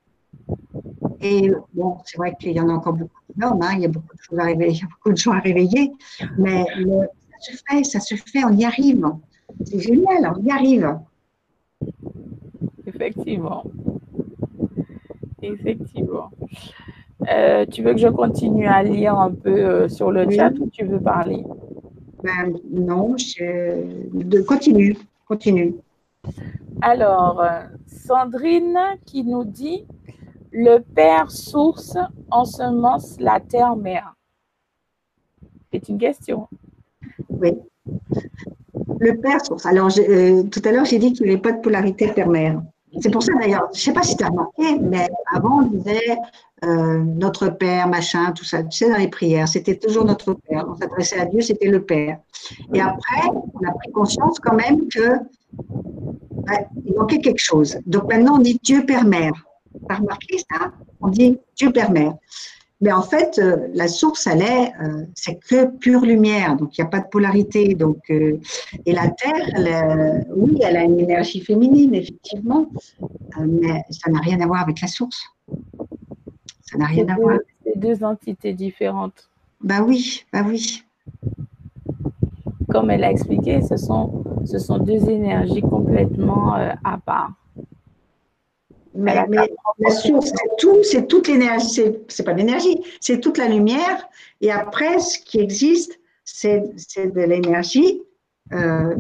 Et 1.22 1.52
bon, 1.74 1.98
c'est 2.06 2.18
vrai 2.18 2.36
qu'il 2.40 2.52
y 2.54 2.60
en 2.60 2.70
a 2.70 2.74
encore 2.74 2.94
beaucoup 2.94 3.22
d'hommes, 3.36 3.62
hein, 3.62 3.72
il 3.74 3.82
y 3.82 3.86
a 3.86 3.90
beaucoup 3.90 4.16
de 4.16 4.22
choses 4.22 4.40
à 4.40 4.44
réveiller, 4.44 4.72
il 4.72 4.80
y 4.80 4.84
a 4.84 4.88
beaucoup 4.88 5.12
de 5.12 5.18
gens 5.18 5.32
à 5.32 5.40
réveiller, 5.40 5.92
mais 6.38 6.66
ça 7.40 7.52
se 7.54 7.64
fait, 7.68 7.84
ça 7.84 8.00
se 8.00 8.16
fait, 8.16 8.44
on 8.46 8.52
y 8.52 8.66
arrive. 8.66 9.06
C'est 9.66 9.80
génial, 9.80 10.34
on 10.36 10.42
y 10.42 10.52
arrive. 10.52 10.98
Effectivement. 12.86 13.64
Effectivement. 15.42 16.32
Euh, 17.30 17.66
tu 17.66 17.84
veux 17.84 17.94
que 17.94 18.00
je 18.00 18.08
continue 18.08 18.68
à 18.68 18.84
lire 18.84 19.18
un 19.18 19.32
peu 19.32 19.50
euh, 19.50 19.90
sur 19.90 20.12
le 20.12 20.30
chat 20.30 20.52
ou 20.60 20.70
tu 20.70 20.86
veux 20.86 21.00
parler? 21.00 21.44
Ben, 22.24 22.54
Non, 22.72 23.16
je... 23.18 24.42
continue, 24.44 24.98
continue. 25.28 25.76
Alors, 26.82 27.42
euh, 27.42 27.64
Sandrine 27.88 28.80
qui 29.06 29.24
nous 29.24 29.44
dit 29.44 29.86
le 30.52 30.80
Père 30.80 31.32
source 31.32 31.98
ensemence 32.32 33.16
la 33.20 33.40
terre-mère 33.40 34.16
C'est 35.72 35.90
une 35.90 35.98
question. 35.98 36.48
Oui. 37.30 37.54
Le 39.00 39.18
Père 39.18 39.46
source. 39.46 39.66
Alors, 39.66 39.90
euh, 39.98 40.44
tout 40.44 40.62
à 40.66 40.72
l'heure, 40.72 40.86
j'ai 40.86 41.00
dit 41.00 41.14
qu'il 41.14 41.26
n'y 41.26 41.34
avait 41.34 41.42
pas 41.42 41.52
de 41.52 41.62
polarité 41.62 42.14
terre-mère. 42.14 42.62
C'est 43.02 43.12
pour 43.12 43.22
ça 43.22 43.34
d'ailleurs, 43.40 43.70
je 43.72 43.80
ne 43.80 43.84
sais 43.84 43.94
pas 43.94 44.02
si 44.02 44.18
tu 44.18 44.24
as 44.24 44.30
remarqué, 44.30 44.80
mais 44.82 45.08
avant 45.32 45.60
on 45.60 45.68
disait 45.68 46.18
euh, 46.64 46.98
notre 46.98 47.50
Père, 47.50 47.88
machin, 47.88 48.32
tout 48.32 48.44
ça, 48.44 48.64
tu 48.64 48.80
sais, 48.80 48.90
dans 48.90 48.98
les 48.98 49.08
prières, 49.08 49.48
c'était 49.48 49.78
toujours 49.78 50.06
notre 50.06 50.34
Père. 50.34 50.66
On 50.68 50.76
s'adressait 50.76 51.20
à 51.20 51.26
Dieu, 51.26 51.42
c'était 51.42 51.68
le 51.68 51.84
Père. 51.84 52.18
Et 52.74 52.82
après, 52.82 53.28
on 53.28 53.68
a 53.68 53.72
pris 53.74 53.92
conscience 53.92 54.40
quand 54.40 54.56
même 54.56 54.88
que 54.88 55.18
bah, 55.54 56.62
manquait 56.98 57.20
quelque 57.20 57.42
chose. 57.42 57.78
Donc 57.86 58.12
maintenant, 58.12 58.38
on 58.38 58.40
dit 58.40 58.60
Dieu 58.64 58.84
Père 58.86 59.06
Mère 59.06 59.34
pas 59.88 59.96
remarqué 59.96 60.38
ça? 60.38 60.72
On 61.02 61.08
dit 61.10 61.38
Dieu 61.56 61.72
permet. 61.72 62.10
Mais 62.82 62.94
en 62.94 63.02
fait, 63.02 63.40
euh, 63.40 63.68
la 63.74 63.90
source, 63.90 64.26
elle 64.26 64.42
est, 64.42 64.72
euh, 64.82 65.04
c'est 65.14 65.38
que 65.38 65.66
pure 65.66 66.02
lumière, 66.02 66.56
donc 66.56 66.78
il 66.78 66.82
n'y 66.82 66.88
a 66.88 66.90
pas 66.90 67.02
de 67.02 67.08
polarité. 67.08 67.76
Donc, 67.76 67.98
euh, 68.10 68.40
et 68.86 68.94
la 68.94 69.10
Terre, 69.10 70.26
oui, 70.34 70.60
elle 70.64 70.78
a 70.78 70.84
une 70.84 71.00
énergie 71.00 71.42
féminine, 71.42 71.94
effectivement, 71.94 72.68
mais 73.38 73.84
ça 73.90 74.10
n'a 74.10 74.20
rien 74.20 74.40
à 74.40 74.48
voir 74.48 74.62
avec 74.62 74.80
la 74.80 74.88
source. 74.88 75.22
Ça 76.62 76.78
n'a 76.78 76.86
rien 76.86 77.08
à 77.10 77.16
voir. 77.16 77.40
C'est 77.66 77.78
deux 77.78 78.02
entités 78.04 78.54
différentes. 78.54 79.30
Bah 79.62 79.82
oui, 79.86 80.24
bah 80.32 80.44
oui. 80.48 80.84
Comme 82.70 82.92
elle 82.92 83.04
a 83.04 83.12
expliqué, 83.12 83.62
ce 83.62 83.76
sont, 83.76 84.24
ce 84.46 84.58
sont 84.58 84.78
deux 84.78 85.10
énergies 85.10 85.62
complètement 85.62 86.54
à 86.54 86.98
part. 86.98 87.34
Mais, 88.96 89.16
la 89.80 89.92
source, 89.92 90.28
c'est 90.28 90.58
tout, 90.58 90.84
c'est 90.84 91.08
toute 91.08 91.28
l'énergie, 91.28 91.82
c'est 92.08 92.24
pas 92.24 92.34
l'énergie, 92.34 92.82
c'est 93.00 93.20
toute 93.20 93.38
la 93.38 93.48
lumière. 93.48 94.10
Et 94.42 94.52
après, 94.52 95.00
ce 95.00 95.20
qui 95.20 95.40
existe, 95.40 96.00
c'est 96.24 96.62
de 96.98 97.22
l'énergie 97.22 98.02
euh, 98.52 98.96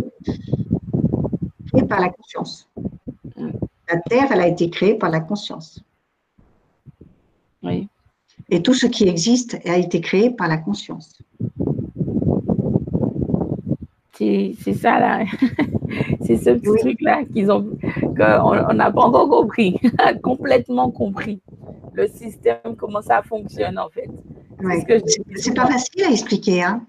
créée 1.71 1.87
par 1.87 1.99
la 1.99 2.09
conscience. 2.09 2.69
La 3.35 3.99
Terre, 4.09 4.27
elle 4.31 4.41
a 4.41 4.47
été 4.47 4.69
créée 4.69 4.95
par 4.95 5.09
la 5.09 5.19
conscience. 5.19 5.81
Oui. 7.63 7.87
Et 8.49 8.61
tout 8.61 8.73
ce 8.73 8.87
qui 8.87 9.07
existe 9.07 9.57
a 9.65 9.77
été 9.77 10.01
créé 10.01 10.29
par 10.29 10.47
la 10.47 10.57
conscience. 10.57 11.19
C'est 14.19 14.73
ça 14.73 14.99
là. 14.99 15.23
c'est 16.21 16.35
ce 16.35 16.49
petit 16.49 16.79
truc-là 16.81 17.23
qu'ils 17.23 17.49
ont, 17.49 17.69
qu'on 18.01 18.73
n'a 18.73 18.91
pas 18.91 19.01
encore 19.01 19.29
compris, 19.29 19.79
complètement 20.23 20.91
compris 20.91 21.41
le 21.93 22.07
système, 22.07 22.75
comment 22.77 23.01
ça 23.01 23.21
fonctionne 23.21 23.79
en 23.79 23.89
fait. 23.89 24.09
C'est 25.35 25.55
pas 25.55 25.67
facile 25.67 26.03
à 26.03 26.11
expliquer. 26.11 26.63
Hein? 26.63 26.85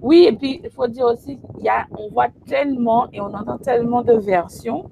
Oui, 0.00 0.26
et 0.26 0.32
puis 0.32 0.62
il 0.64 0.70
faut 0.70 0.88
dire 0.88 1.04
aussi, 1.04 1.38
y 1.60 1.68
a, 1.68 1.86
on 1.98 2.08
voit 2.08 2.28
tellement 2.46 3.10
et 3.12 3.20
on 3.20 3.34
entend 3.34 3.58
tellement 3.58 4.02
de 4.02 4.14
versions 4.14 4.88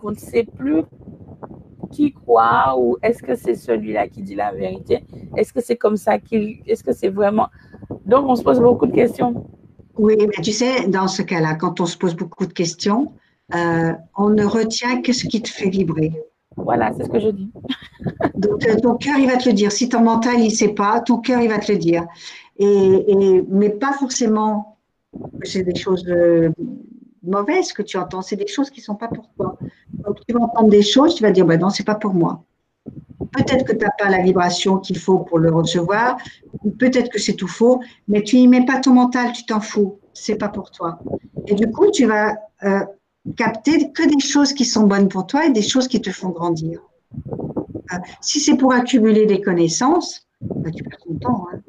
qu'on 0.00 0.12
ne 0.12 0.16
sait 0.16 0.44
plus 0.44 0.84
qui 1.90 2.12
croit 2.12 2.74
ou 2.78 2.96
est-ce 3.02 3.22
que 3.22 3.34
c'est 3.34 3.54
celui-là 3.54 4.08
qui 4.08 4.22
dit 4.22 4.34
la 4.34 4.52
vérité 4.52 5.04
Est-ce 5.36 5.52
que 5.52 5.60
c'est 5.60 5.76
comme 5.76 5.96
ça 5.96 6.18
qu'il. 6.18 6.62
Est-ce 6.66 6.82
que 6.82 6.92
c'est 6.92 7.08
vraiment. 7.08 7.48
Donc 8.06 8.26
on 8.26 8.36
se 8.36 8.42
pose 8.42 8.58
beaucoup 8.58 8.86
de 8.86 8.94
questions. 8.94 9.46
Oui, 9.96 10.16
mais 10.18 10.42
tu 10.42 10.52
sais, 10.52 10.88
dans 10.88 11.08
ce 11.08 11.22
cas-là, 11.22 11.54
quand 11.54 11.80
on 11.80 11.86
se 11.86 11.96
pose 11.96 12.14
beaucoup 12.14 12.46
de 12.46 12.52
questions, 12.52 13.12
euh, 13.54 13.92
on 14.16 14.30
ne 14.30 14.44
retient 14.44 15.02
que 15.02 15.12
ce 15.12 15.26
qui 15.26 15.42
te 15.42 15.48
fait 15.48 15.68
vibrer. 15.68 16.12
Voilà, 16.56 16.92
c'est 16.92 17.04
ce 17.04 17.10
que 17.10 17.20
je 17.20 17.28
dis. 17.28 17.50
Donc, 18.34 18.66
euh, 18.66 18.76
ton 18.76 18.96
cœur, 18.96 19.18
il 19.18 19.26
va 19.26 19.36
te 19.36 19.48
le 19.48 19.54
dire. 19.54 19.72
Si 19.72 19.88
ton 19.88 20.00
mental, 20.00 20.40
il 20.40 20.46
ne 20.46 20.54
sait 20.54 20.68
pas, 20.68 21.00
ton 21.00 21.18
cœur, 21.18 21.40
il 21.40 21.48
va 21.48 21.58
te 21.58 21.70
le 21.70 21.78
dire. 21.78 22.06
Et, 22.58 23.42
mais 23.48 23.70
pas 23.70 23.92
forcément 23.92 24.78
que 25.40 25.48
c'est 25.48 25.62
des 25.62 25.74
choses 25.74 26.04
euh, 26.08 26.50
mauvaises 27.22 27.72
que 27.72 27.82
tu 27.82 27.96
entends, 27.96 28.22
c'est 28.22 28.36
des 28.36 28.46
choses 28.46 28.70
qui 28.70 28.80
ne 28.80 28.84
sont 28.84 28.94
pas 28.94 29.08
pour 29.08 29.28
toi. 29.36 29.58
Donc, 29.92 30.18
tu 30.26 30.34
vas 30.34 30.42
entendre 30.42 30.70
des 30.70 30.82
choses, 30.82 31.14
tu 31.14 31.22
vas 31.22 31.30
dire, 31.30 31.46
ben 31.46 31.60
non, 31.60 31.70
ce 31.70 31.82
n'est 31.82 31.86
pas 31.86 31.94
pour 31.96 32.14
moi. 32.14 32.44
Peut-être 33.34 33.64
que 33.64 33.72
tu 33.72 33.84
n'as 33.84 33.90
pas 33.98 34.08
la 34.08 34.22
vibration 34.22 34.78
qu'il 34.78 34.98
faut 34.98 35.18
pour 35.18 35.38
le 35.38 35.52
recevoir, 35.52 36.16
peut-être 36.78 37.10
que 37.10 37.18
c'est 37.18 37.34
tout 37.34 37.48
faux, 37.48 37.80
mais 38.06 38.22
tu 38.22 38.36
n'y 38.36 38.46
mets 38.46 38.64
pas 38.64 38.78
ton 38.78 38.92
mental, 38.92 39.32
tu 39.32 39.44
t'en 39.44 39.60
fous, 39.60 39.98
c'est 40.12 40.36
pas 40.36 40.48
pour 40.48 40.70
toi. 40.70 40.98
Et 41.46 41.54
du 41.54 41.70
coup, 41.70 41.90
tu 41.90 42.06
vas 42.06 42.36
euh, 42.62 42.84
capter 43.36 43.90
que 43.92 44.08
des 44.08 44.24
choses 44.24 44.52
qui 44.52 44.64
sont 44.64 44.86
bonnes 44.86 45.08
pour 45.08 45.26
toi 45.26 45.46
et 45.46 45.50
des 45.50 45.62
choses 45.62 45.88
qui 45.88 46.00
te 46.00 46.10
font 46.10 46.30
grandir. 46.30 46.80
Euh, 47.92 47.96
si 48.20 48.38
c'est 48.38 48.56
pour 48.56 48.72
accumuler 48.72 49.26
des 49.26 49.40
connaissances, 49.40 50.26
bah, 50.40 50.70
tu 50.70 50.84
perds 50.84 50.98
ton 50.98 51.14
temps. 51.14 51.46
Hein. 51.52 51.60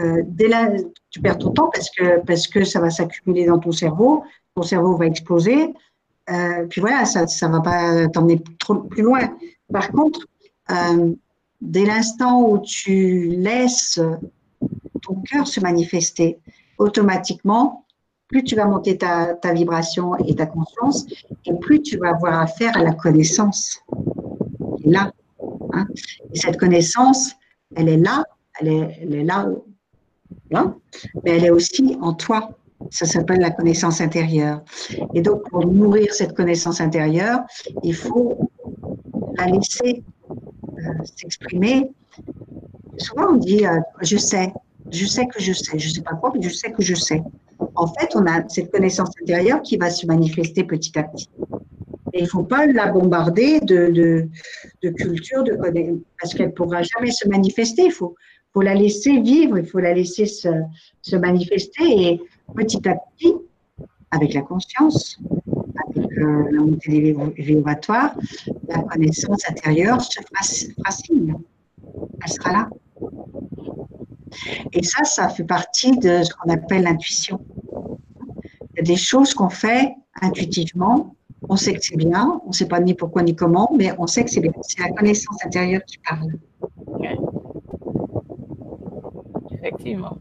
Euh, 0.00 0.22
dès 0.26 0.48
là, 0.48 0.70
tu 1.10 1.20
perds 1.20 1.38
ton 1.38 1.50
temps 1.50 1.70
parce 1.72 1.90
que, 1.90 2.20
parce 2.24 2.46
que 2.46 2.64
ça 2.64 2.80
va 2.80 2.88
s'accumuler 2.88 3.44
dans 3.44 3.58
ton 3.58 3.72
cerveau, 3.72 4.24
ton 4.54 4.62
cerveau 4.62 4.96
va 4.96 5.06
exploser, 5.06 5.74
puis 6.70 6.80
voilà, 6.80 7.04
ça 7.04 7.24
ne 7.24 7.52
va 7.52 7.60
pas 7.60 8.08
t'emmener 8.08 8.42
plus 8.88 9.02
loin. 9.02 9.36
Par 9.70 9.90
contre, 9.90 10.26
euh, 10.72 11.12
dès 11.60 11.84
l'instant 11.84 12.42
où 12.42 12.58
tu 12.58 13.28
laisses 13.28 14.00
ton 15.02 15.14
cœur 15.22 15.46
se 15.46 15.60
manifester, 15.60 16.38
automatiquement, 16.78 17.84
plus 18.28 18.44
tu 18.44 18.56
vas 18.56 18.64
monter 18.64 18.96
ta, 18.96 19.36
vibration 19.52 20.16
et 20.16 20.34
ta 20.34 20.46
conscience, 20.46 21.06
et 21.44 21.54
plus 21.60 21.82
tu 21.82 21.98
vas 21.98 22.10
avoir 22.10 22.40
affaire 22.40 22.76
à 22.76 22.82
la 22.82 22.92
connaissance. 22.92 23.80
là. 24.84 25.12
Hein. 25.72 25.86
Et 26.32 26.38
cette 26.38 26.58
connaissance, 26.58 27.32
elle 27.76 27.88
est 27.88 27.96
là, 27.96 28.24
elle 28.60 28.68
est, 28.68 29.24
là, 29.24 29.46
là, 30.50 30.74
mais 31.24 31.32
elle 31.32 31.44
est 31.44 31.50
aussi 31.50 31.96
en 32.00 32.14
toi. 32.14 32.50
Ça 32.90 33.06
s'appelle 33.06 33.40
la 33.40 33.50
connaissance 33.50 34.00
intérieure. 34.00 34.62
Et 35.14 35.22
donc, 35.22 35.48
pour 35.50 35.66
nourrir 35.66 36.12
cette 36.12 36.34
connaissance 36.34 36.80
intérieure, 36.80 37.40
il 37.82 37.94
faut 37.94 38.50
la 39.38 39.46
laisser 39.46 40.02
s'exprimer. 41.16 41.90
Souvent, 42.98 43.32
on 43.32 43.36
dit 43.36 43.66
euh, 43.66 43.80
je 44.02 44.16
sais, 44.16 44.52
je 44.90 45.06
sais 45.06 45.26
que 45.26 45.40
je 45.40 45.52
sais, 45.52 45.78
je 45.78 45.88
ne 45.88 45.94
sais 45.94 46.02
pas 46.02 46.14
quoi, 46.14 46.32
mais 46.34 46.42
je 46.42 46.50
sais 46.50 46.70
que 46.72 46.82
je 46.82 46.94
sais. 46.94 47.22
En 47.74 47.86
fait, 47.86 48.10
on 48.14 48.26
a 48.26 48.46
cette 48.48 48.70
connaissance 48.70 49.10
intérieure 49.22 49.62
qui 49.62 49.76
va 49.76 49.90
se 49.90 50.06
manifester 50.06 50.64
petit 50.64 50.98
à 50.98 51.04
petit. 51.04 51.28
Et 52.12 52.18
il 52.20 52.24
ne 52.24 52.28
faut 52.28 52.42
pas 52.42 52.66
la 52.66 52.88
bombarder 52.88 53.60
de, 53.60 53.88
de, 53.90 54.28
de 54.82 54.90
culture, 54.90 55.44
de, 55.44 55.56
parce 56.20 56.34
qu'elle 56.34 56.48
ne 56.48 56.52
pourra 56.52 56.82
jamais 56.82 57.10
se 57.10 57.26
manifester. 57.28 57.84
Il 57.86 57.92
faut, 57.92 58.14
faut 58.52 58.60
la 58.60 58.74
laisser 58.74 59.20
vivre, 59.20 59.58
il 59.58 59.66
faut 59.66 59.78
la 59.78 59.94
laisser 59.94 60.26
se, 60.26 60.48
se 61.00 61.16
manifester. 61.16 61.84
Et 61.84 62.20
petit 62.54 62.86
à 62.86 62.96
petit, 62.96 63.34
avec 64.10 64.34
la 64.34 64.42
conscience, 64.42 65.18
euh, 66.18 66.50
la 66.50 66.60
montée 66.60 67.00
des 67.00 67.16
vibratoires, 67.42 68.14
la 68.68 68.82
connaissance 68.82 69.42
intérieure 69.48 70.00
se 70.00 70.20
fera, 70.20 70.90
signe. 70.90 71.34
Elle 72.22 72.32
sera 72.32 72.52
là. 72.52 72.68
Et 74.72 74.82
ça, 74.82 75.04
ça 75.04 75.28
fait 75.28 75.44
partie 75.44 75.96
de 75.98 76.22
ce 76.22 76.32
qu'on 76.34 76.50
appelle 76.52 76.84
l'intuition. 76.84 77.40
Il 78.74 78.78
y 78.78 78.80
a 78.80 78.82
des 78.82 78.96
choses 78.96 79.34
qu'on 79.34 79.50
fait 79.50 79.94
intuitivement, 80.20 81.14
on 81.48 81.56
sait 81.56 81.74
que 81.74 81.80
c'est 81.82 81.96
bien, 81.96 82.40
on 82.44 82.48
ne 82.48 82.54
sait 82.54 82.68
pas 82.68 82.80
ni 82.80 82.94
pourquoi 82.94 83.22
ni 83.22 83.34
comment, 83.34 83.70
mais 83.76 83.92
on 83.98 84.06
sait 84.06 84.24
que 84.24 84.30
c'est 84.30 84.40
bien. 84.40 84.52
C'est 84.62 84.80
la 84.80 84.90
connaissance 84.90 85.44
intérieure 85.44 85.82
qui 85.84 85.98
parle. 85.98 86.38
Effectivement. 89.52 90.16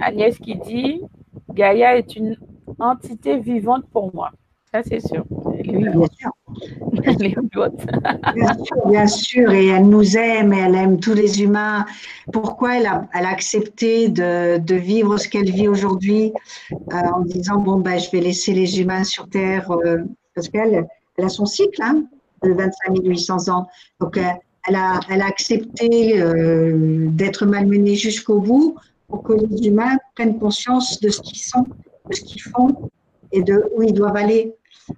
Agnès 0.00 0.38
qui 0.38 0.56
dit 0.56 1.02
Gaïa 1.54 1.98
est 1.98 2.14
une 2.16 2.36
entité 2.78 3.38
vivante 3.38 3.84
pour 3.92 4.14
moi. 4.14 4.30
Ça, 4.72 4.82
c'est 4.82 5.00
sûr. 5.00 5.24
Bien 5.64 5.92
sûr. 5.92 6.30
bien 8.34 8.54
sûr, 8.64 8.86
bien 8.86 9.06
sûr, 9.06 9.50
et 9.50 9.66
elle 9.68 9.88
nous 9.88 10.16
aime 10.16 10.52
et 10.52 10.58
elle 10.58 10.74
aime 10.74 11.00
tous 11.00 11.14
les 11.14 11.42
humains. 11.42 11.86
Pourquoi 12.32 12.76
elle 12.76 12.86
a, 12.86 13.08
elle 13.14 13.24
a 13.24 13.30
accepté 13.30 14.08
de, 14.08 14.58
de, 14.58 14.74
vivre 14.74 15.16
ce 15.16 15.26
qu'elle 15.28 15.50
vit 15.50 15.68
aujourd'hui 15.68 16.32
euh, 16.72 16.96
en 16.96 17.20
disant 17.20 17.58
bon 17.58 17.80
ben 17.80 17.98
je 17.98 18.10
vais 18.10 18.20
laisser 18.20 18.52
les 18.52 18.80
humains 18.80 19.04
sur 19.04 19.28
Terre 19.30 19.70
euh, 19.70 19.98
parce 20.34 20.48
qu'elle 20.48 20.86
elle 21.16 21.24
a 21.24 21.28
son 21.30 21.46
cycle 21.46 21.82
hein, 21.82 22.04
de 22.42 22.52
25 22.52 22.98
800 23.02 23.48
ans. 23.48 23.68
Donc 24.00 24.18
euh, 24.18 24.22
elle 24.68 24.76
a, 24.76 25.00
elle 25.08 25.22
a 25.22 25.26
accepté 25.26 25.88
d'être 27.12 27.46
malmenée 27.46 27.94
jusqu'au 27.94 28.40
bout 28.40 28.76
pour 29.08 29.22
que 29.22 29.32
les 29.32 29.66
humains 29.66 29.96
prennent 30.14 30.38
conscience 30.38 31.00
de 31.00 31.08
ce 31.08 31.22
qu'ils 31.22 31.38
sont, 31.38 31.64
ce 32.12 32.22
qu'ils 32.22 32.42
font 32.42 32.90
et 33.32 33.42
de 33.42 33.70
où 33.74 33.82
ils 33.82 33.92
doivent 33.92 34.16
aller. 34.16 34.54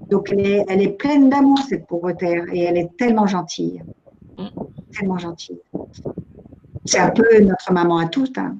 Donc, 0.08 0.30
elle 0.30 0.40
est, 0.80 0.96
pleine 0.98 1.30
d'amour, 1.30 1.58
cette 1.68 1.86
pauvre 1.86 2.12
terre, 2.12 2.44
et 2.52 2.60
elle 2.60 2.78
est 2.78 2.96
tellement 2.96 3.26
gentille. 3.26 3.82
Tellement 4.96 5.18
gentille. 5.18 5.60
C'est 6.84 7.00
un 7.00 7.10
peu 7.10 7.40
notre 7.40 7.72
maman 7.72 7.98
à 7.98 8.06
toutes. 8.06 8.38
Hein. 8.38 8.56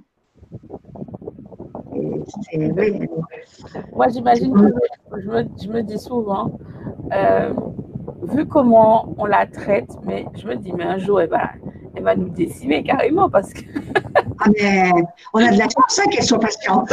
Moi, 3.95 4.09
j'imagine 4.09 4.53
que 5.11 5.21
je 5.21 5.69
me, 5.69 5.83
dis 5.83 5.99
souvent, 5.99 6.51
euh, 7.13 7.53
vu 8.25 8.47
comment 8.47 9.15
on 9.19 9.27
la 9.27 9.47
traite, 9.47 9.91
mais 10.05 10.27
je 10.35 10.47
me 10.47 10.57
dis, 10.57 10.73
mais 10.73 10.85
un 10.85 10.99
jour, 10.99 11.21
elle 11.21 11.31
va, 11.31 11.51
elle 11.95 12.03
va 12.03 12.15
nous 12.15 12.29
décimer 12.29 12.83
carrément 12.83 13.29
parce 13.29 13.53
que. 13.53 13.63
ah, 14.39 14.49
mais 14.57 14.91
on 15.33 15.39
a 15.39 15.53
de 15.53 15.59
la 15.59 15.65
chance 15.65 15.99
hein, 15.99 16.09
qu'elle 16.11 16.25
soit 16.25 16.39
patiente. 16.39 16.93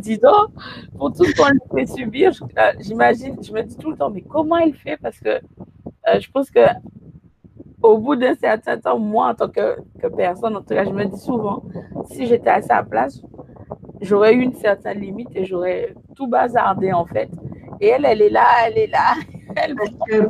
dis 0.00 0.18
donc, 0.18 0.50
pour 0.98 1.12
tout 1.12 1.24
ce 1.24 1.34
qu'on 1.34 1.50
lui 1.50 1.60
fait 1.74 1.86
subir, 1.86 2.32
euh, 2.58 2.72
j'imagine, 2.80 3.36
je 3.42 3.52
me 3.52 3.62
dis 3.62 3.76
tout 3.76 3.90
le 3.90 3.96
temps, 3.96 4.10
mais 4.10 4.22
comment 4.22 4.56
elle 4.56 4.74
fait? 4.74 4.96
Parce 4.96 5.18
que 5.18 5.28
euh, 6.08 6.20
je 6.20 6.30
pense 6.30 6.50
que 6.50 6.60
au 7.82 7.98
bout 7.98 8.16
d'un 8.16 8.34
certain 8.34 8.78
temps, 8.78 8.98
moi, 8.98 9.28
en 9.28 9.34
tant 9.34 9.48
que, 9.48 9.76
que, 10.00 10.06
personne, 10.06 10.56
en 10.56 10.60
tout 10.60 10.74
cas, 10.74 10.84
je 10.84 10.90
me 10.90 11.04
dis 11.04 11.20
souvent, 11.20 11.64
si 12.10 12.26
j'étais 12.26 12.50
à 12.50 12.62
sa 12.62 12.82
place, 12.82 13.20
j'aurais 14.00 14.34
eu 14.34 14.40
une 14.40 14.54
certaine 14.54 15.00
limite 15.00 15.28
et 15.34 15.44
j'aurais 15.44 15.94
tout 16.14 16.28
bazardé, 16.28 16.92
en 16.92 17.04
fait. 17.06 17.28
Et 17.80 17.88
elle, 17.88 18.04
elle 18.04 18.22
est 18.22 18.30
là, 18.30 18.46
elle 18.66 18.78
est 18.78 18.86
là. 18.86 19.14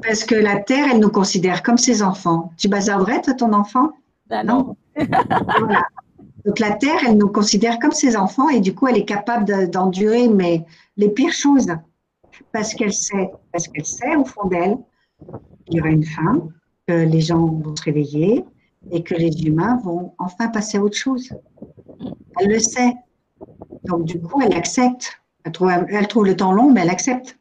Parce, 0.03 0.25
que, 0.25 0.35
la 0.35 0.57
Terre, 0.57 0.87
elle 0.93 1.01
nous 1.01 1.11
considère 1.11 1.63
comme 1.63 1.79
ses 1.79 2.03
enfants. 2.03 2.53
Tu 2.57 2.69
bazarderais, 2.69 3.23
toi, 3.23 3.35
ton 3.35 3.53
enfant? 3.53 3.91
Ben 4.29 4.45
non. 4.45 4.77
Donc 6.45 6.59
la 6.59 6.73
Terre, 6.73 6.99
elle 7.07 7.19
nous 7.19 7.29
considère 7.29 7.79
comme 7.79 7.93
ses 7.93 8.17
enfants 8.17 8.49
et 8.49 8.61
du 8.61 8.75
coup, 8.75 8.89
elle 8.89 8.99
est 8.99 9.05
capable 9.05 9.71
d'endurer 9.71 10.29
mais 10.29 10.65
les 10.97 11.09
pires 11.09 11.33
choses 11.33 11.69
parce 12.53 12.75
qu'elle 12.75 12.93
sait, 12.93 13.31
parce 13.53 13.69
qu'elle 13.69 13.85
sait 13.85 14.17
au 14.17 14.25
fond 14.25 14.49
d'elle 14.49 14.77
qu'il 15.67 15.77
y 15.77 15.81
aura 15.81 15.91
une 15.91 16.05
fin, 16.05 16.49
que 16.89 16.95
les 16.95 17.21
gens 17.21 17.47
vont 17.47 17.77
se 17.77 17.83
réveiller 17.83 18.45
et 18.91 19.03
que 19.03 19.15
les 19.15 19.45
humains 19.45 19.79
vont 19.85 20.15
enfin 20.19 20.49
passer 20.49 20.79
à 20.79 20.83
autre 20.83 20.97
chose. 20.97 21.33
Elle 22.41 22.49
le 22.49 22.59
sait. 22.59 22.95
Donc 23.85 24.05
du 24.05 24.21
coup, 24.21 24.41
elle 24.41 24.55
accepte. 24.55 25.21
Elle 25.45 25.53
trouve, 25.53 25.71
elle 25.71 26.09
trouve 26.09 26.27
le 26.27 26.37
temps 26.37 26.53
long, 26.53 26.71
mais 26.71 26.81
elle 26.83 26.91
accepte. 26.91 27.39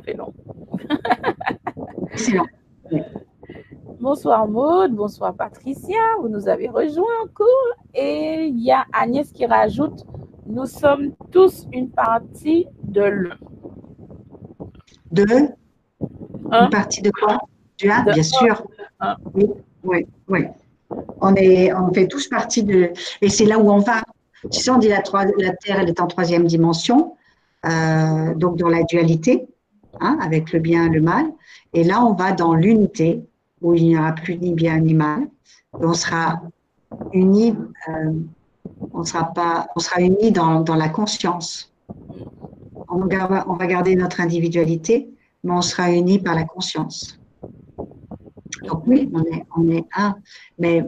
Ça 0.00 0.04
fait 0.04 0.16
long. 0.16 0.32
Long. 2.32 3.04
Bonsoir 4.00 4.48
Maude, 4.48 4.92
bonsoir 4.92 5.34
Patricia, 5.34 5.98
vous 6.22 6.28
nous 6.30 6.48
avez 6.48 6.68
rejoint 6.68 7.04
en 7.22 7.26
cours. 7.26 7.84
Et 7.92 8.46
il 8.46 8.60
y 8.60 8.72
a 8.72 8.86
Agnès 8.94 9.30
qui 9.30 9.44
rajoute, 9.44 10.06
nous 10.46 10.64
sommes 10.64 11.12
tous 11.30 11.66
une 11.72 11.90
partie 11.90 12.66
de 12.82 13.02
l'un. 13.02 13.36
De 15.12 15.26
Une 16.50 16.70
partie 16.70 17.02
de 17.02 17.10
quoi? 17.10 17.38
Du 17.76 17.90
1, 17.90 18.04
bien 18.04 18.22
sûr. 18.22 18.62
Oui, 19.34 19.50
oui, 19.84 20.06
oui. 20.28 20.46
On, 21.20 21.34
est, 21.34 21.74
on 21.74 21.92
fait 21.92 22.08
tous 22.08 22.26
partie 22.28 22.62
de. 22.62 22.90
Et 23.20 23.28
c'est 23.28 23.44
là 23.44 23.58
où 23.58 23.70
on 23.70 23.78
va. 23.78 24.00
Tu 24.50 24.60
sais, 24.60 24.70
on 24.70 24.78
dit 24.78 24.88
la, 24.88 25.02
la 25.38 25.52
Terre, 25.56 25.78
elle 25.78 25.90
est 25.90 26.00
en 26.00 26.06
troisième 26.06 26.46
dimension, 26.46 27.16
euh, 27.66 28.34
donc 28.34 28.56
dans 28.56 28.70
la 28.70 28.82
dualité, 28.84 29.46
hein, 30.00 30.18
avec 30.20 30.52
le 30.52 30.60
bien 30.60 30.86
et 30.86 30.88
le 30.90 31.00
mal. 31.00 31.26
Et 31.72 31.84
là, 31.84 32.04
on 32.04 32.14
va 32.14 32.32
dans 32.32 32.54
l'unité, 32.54 33.24
où 33.60 33.74
il 33.74 33.84
n'y 33.84 33.98
aura 33.98 34.12
plus 34.12 34.36
ni 34.38 34.54
bien 34.54 34.78
ni 34.78 34.94
mal. 34.94 35.28
on 35.72 35.94
sera 35.94 36.40
unis, 37.12 37.54
euh, 37.88 38.12
on 38.92 39.04
sera 39.04 39.32
pas, 39.32 39.68
on 39.76 39.80
sera 39.80 40.00
unis 40.00 40.32
dans, 40.32 40.64
la 40.74 40.88
conscience. 40.88 41.72
On, 42.88 43.06
va 43.06 43.66
garder 43.66 43.94
notre 43.94 44.20
individualité, 44.20 45.08
mais 45.44 45.52
on 45.52 45.62
sera 45.62 45.90
unis 45.92 46.18
par 46.18 46.34
la 46.34 46.44
conscience. 46.44 47.18
Donc 48.64 48.86
oui, 48.86 49.08
on 49.14 49.22
est, 49.24 49.44
on 49.56 49.68
est 49.70 49.86
un, 49.94 50.16
mais, 50.58 50.84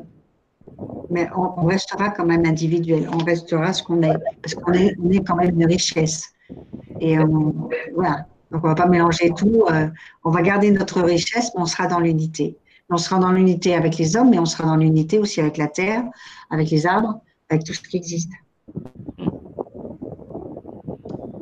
mais 1.11 1.28
on, 1.36 1.64
restera 1.64 2.11
quand 2.11 2.26
même 2.26 2.44
individuel. 2.44 3.09
On 3.12 3.18
restera 3.18 3.72
ce 3.72 3.82
qu'on 3.82 4.03
est, 4.03 4.16
parce 4.42 4.55
qu'on 4.55 4.72
est, 4.72 4.96
on 5.03 5.11
est 5.11 5.24
quand 5.24 5.36
même 5.36 5.61
une 5.61 5.66
richesse. 5.66 6.32
Et 7.00 7.16
voilà. 7.94 8.26
Donc 8.53 8.64
on 8.64 8.68
va 8.68 8.74
pas 8.74 8.86
mélanger 8.86 9.32
tout. 9.34 9.64
Euh, 9.70 9.88
on 10.24 10.30
va 10.30 10.42
garder 10.42 10.70
notre 10.70 11.00
richesse, 11.00 11.50
mais 11.55 11.62
on 11.62 11.66
sera 11.66 11.86
dans 11.86 12.00
l'unité. 12.00 12.59
On 12.90 12.98
sera 12.98 13.18
dans 13.18 13.32
l'unité 13.32 13.74
avec 13.74 13.96
les 13.96 14.16
hommes, 14.16 14.30
mais 14.30 14.38
on 14.38 14.44
sera 14.44 14.64
dans 14.64 14.76
l'unité 14.76 15.18
aussi 15.18 15.40
avec 15.40 15.57
la 15.57 15.66
terre, 15.66 16.05
avec 16.50 16.70
les 16.70 16.86
arbres, 16.86 17.20
avec 17.48 17.64
tout 17.64 17.72
ce 17.72 17.80
qui 17.80 17.96
existe. 17.96 18.30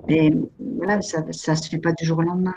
Mais 0.08 0.32
voilà, 0.76 1.02
ça 1.02 1.22
ne 1.22 1.32
se 1.32 1.68
fait 1.68 1.78
pas 1.78 1.92
du 1.92 2.04
jour 2.04 2.18
au 2.18 2.22
lendemain. 2.22 2.54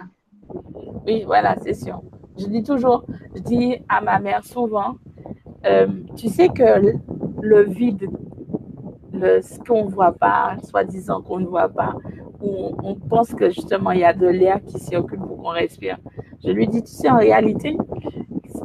Oui, 1.07 1.23
voilà, 1.25 1.55
c'est 1.63 1.73
sûr. 1.73 2.01
Je 2.37 2.45
dis 2.45 2.63
toujours, 2.63 3.05
je 3.35 3.41
dis 3.41 3.77
à 3.89 4.01
ma 4.01 4.19
mère 4.19 4.43
souvent, 4.45 4.95
euh, 5.65 5.87
tu 6.15 6.29
sais 6.29 6.49
que 6.49 6.93
le, 7.41 7.63
vide, 7.63 8.09
le, 9.11 9.41
ce 9.41 9.59
qu'on 9.59 9.85
ne 9.85 9.91
voit 9.91 10.13
pas, 10.13 10.57
soi-disant 10.63 11.21
qu'on 11.21 11.39
ne 11.39 11.45
voit 11.45 11.69
pas, 11.69 11.95
on, 12.43 12.75
on, 12.83 12.95
pense 12.95 13.33
que 13.33 13.49
justement 13.49 13.91
il 13.91 13.99
y 13.99 14.03
a 14.03 14.13
de 14.13 14.27
l'air 14.27 14.59
qui 14.65 14.79
circule 14.79 15.19
pour 15.19 15.37
qu'on 15.37 15.49
respire. 15.49 15.97
Je 16.43 16.51
lui 16.51 16.67
dis, 16.67 16.83
tu 16.83 16.91
sais, 16.91 17.09
en 17.09 17.17
réalité, 17.17 17.77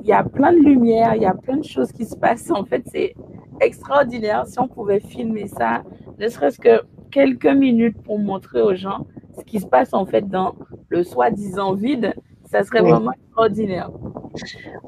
il 0.03 0.07
y 0.07 0.12
a 0.12 0.24
plein 0.24 0.53
de 0.53 0.59
lumière, 0.59 1.14
il 1.14 1.22
y 1.22 1.26
a 1.26 1.35
plein 1.35 1.57
de 1.59 1.64
choses 1.64 1.93
qui 1.93 2.05
se 2.05 2.16
passent. 2.16 2.51
En 2.51 2.64
fait, 2.64 2.83
c'est 2.87 3.14
extraordinaire 3.61 4.47
si 4.47 4.59
on 4.59 4.68
pouvait 4.68 5.01
filmer 5.01 5.47
ça, 5.49 5.83
ne 6.18 6.29
serait-ce 6.29 6.59
que 6.59 6.83
quelques 7.11 7.47
minutes 7.47 7.97
pour 8.03 8.18
montrer 8.18 8.61
aux 8.61 8.74
gens 8.74 9.07
ce 9.39 9.45
qui 9.45 9.61
se 9.61 9.66
passe 9.66 9.95
en 9.95 10.05
fait 10.05 10.29
dans 10.29 10.55
le 10.89 11.05
soi-disant 11.05 11.74
vide, 11.74 12.12
ça 12.51 12.64
serait 12.64 12.81
vraiment 12.81 13.12
extraordinaire. 13.12 13.91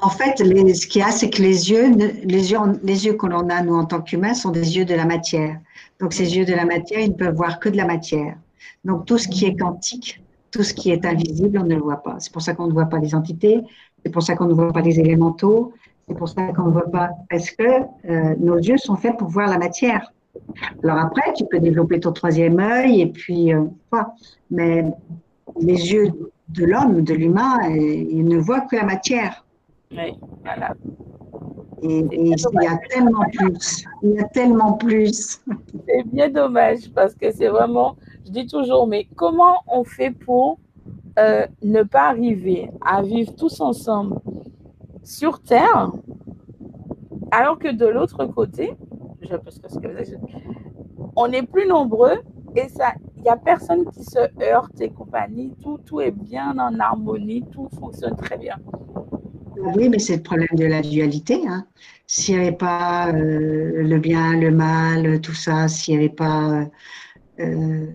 En 0.00 0.08
fait, 0.08 0.38
ce 0.38 0.86
qu'il 0.86 1.02
y 1.02 1.04
a, 1.04 1.10
c'est 1.10 1.30
que 1.30 1.42
les 1.42 1.70
yeux, 1.70 1.94
les 2.24 2.52
yeux, 2.52 2.58
les 2.82 3.06
yeux 3.06 3.14
que 3.14 3.26
l'on 3.26 3.48
a, 3.48 3.62
nous, 3.62 3.74
en 3.74 3.84
tant 3.84 4.00
qu'humains, 4.00 4.34
sont 4.34 4.50
des 4.50 4.76
yeux 4.76 4.84
de 4.84 4.94
la 4.94 5.04
matière. 5.04 5.58
Donc, 6.00 6.14
ces 6.14 6.36
yeux 6.36 6.44
de 6.44 6.54
la 6.54 6.64
matière, 6.64 7.00
ils 7.00 7.10
ne 7.10 7.14
peuvent 7.14 7.34
voir 7.34 7.60
que 7.60 7.68
de 7.68 7.76
la 7.76 7.84
matière. 7.84 8.36
Donc, 8.84 9.06
tout 9.06 9.18
ce 9.18 9.28
qui 9.28 9.44
est 9.46 9.56
quantique, 9.56 10.22
tout 10.50 10.62
ce 10.62 10.74
qui 10.74 10.90
est 10.90 11.04
invisible, 11.04 11.58
on 11.58 11.64
ne 11.64 11.74
le 11.74 11.80
voit 11.80 12.02
pas. 12.02 12.16
C'est 12.18 12.32
pour 12.32 12.42
ça 12.42 12.54
qu'on 12.54 12.66
ne 12.66 12.72
voit 12.72 12.86
pas 12.86 12.98
les 12.98 13.14
entités, 13.14 13.60
c'est 14.04 14.10
pour 14.10 14.22
ça 14.22 14.34
qu'on 14.34 14.46
ne 14.46 14.54
voit 14.54 14.72
pas 14.72 14.80
les 14.80 14.98
élémentaux, 14.98 15.72
c'est 16.08 16.14
pour 16.14 16.28
ça 16.28 16.46
qu'on 16.52 16.64
ne 16.64 16.72
voit 16.72 16.90
pas. 16.90 17.10
Parce 17.28 17.50
que 17.50 17.62
euh, 18.08 18.34
nos 18.38 18.56
yeux 18.56 18.78
sont 18.78 18.96
faits 18.96 19.16
pour 19.16 19.28
voir 19.28 19.48
la 19.48 19.58
matière. 19.58 20.12
Alors 20.82 20.98
après, 20.98 21.32
tu 21.34 21.44
peux 21.44 21.60
développer 21.60 22.00
ton 22.00 22.12
troisième 22.12 22.58
œil 22.58 23.00
et 23.02 23.06
puis, 23.06 23.52
euh, 23.52 23.64
mais 24.50 24.84
les 25.60 25.92
yeux 25.92 26.12
de 26.48 26.64
l'homme, 26.64 27.02
de 27.02 27.14
l'humain, 27.14 27.58
il 27.68 28.24
ne 28.24 28.38
voit 28.38 28.62
que 28.62 28.76
la 28.76 28.84
matière. 28.84 29.44
Oui, 29.92 30.14
voilà. 30.44 30.74
Et, 31.82 32.04
il 32.12 32.28
y 32.28 32.66
a 32.66 32.78
tellement 32.88 33.24
plus. 33.32 33.84
Il 34.02 34.10
y 34.10 34.20
a 34.20 34.24
tellement 34.24 34.74
plus. 34.74 35.40
C'est 35.86 36.06
bien 36.06 36.28
dommage 36.28 36.90
parce 36.94 37.14
que 37.14 37.30
c'est 37.32 37.48
vraiment, 37.48 37.96
je 38.30 38.40
dis 38.42 38.46
toujours, 38.46 38.86
mais 38.86 39.08
comment 39.16 39.56
on 39.66 39.82
fait 39.82 40.12
pour 40.12 40.60
euh, 41.18 41.46
ne 41.62 41.82
pas 41.82 42.08
arriver 42.08 42.70
à 42.80 43.02
vivre 43.02 43.34
tous 43.34 43.60
ensemble 43.60 44.20
sur 45.02 45.40
Terre 45.40 45.90
alors 47.32 47.58
que 47.58 47.72
de 47.72 47.86
l'autre 47.86 48.24
côté, 48.26 48.74
on 51.16 51.32
est 51.32 51.42
plus 51.42 51.66
nombreux 51.66 52.20
et 52.54 52.68
ça, 52.68 52.92
il 53.16 53.22
n'y 53.22 53.28
a 53.28 53.36
personne 53.36 53.84
qui 53.90 54.04
se 54.04 54.18
heurte 54.42 54.80
et 54.80 54.90
compagnie. 54.90 55.52
Tout, 55.62 55.78
tout 55.84 56.00
est 56.00 56.10
bien 56.10 56.56
en 56.58 56.78
harmonie, 56.78 57.44
tout 57.50 57.68
fonctionne 57.78 58.16
très 58.16 58.38
bien. 58.38 58.56
Oui, 59.74 59.88
mais 59.88 59.98
c'est 59.98 60.16
le 60.16 60.22
problème 60.22 60.48
de 60.54 60.64
la 60.64 60.82
dualité. 60.82 61.40
Hein. 61.46 61.66
S'il 62.06 62.36
n'y 62.36 62.46
avait 62.46 62.56
pas 62.56 63.12
euh, 63.12 63.82
le 63.82 63.98
bien, 63.98 64.36
le 64.36 64.50
mal, 64.50 65.20
tout 65.20 65.34
ça, 65.34 65.68
s'il 65.68 65.94
n'y 65.94 66.04
avait 66.04 66.14
pas 66.14 66.66
euh, 67.40 67.86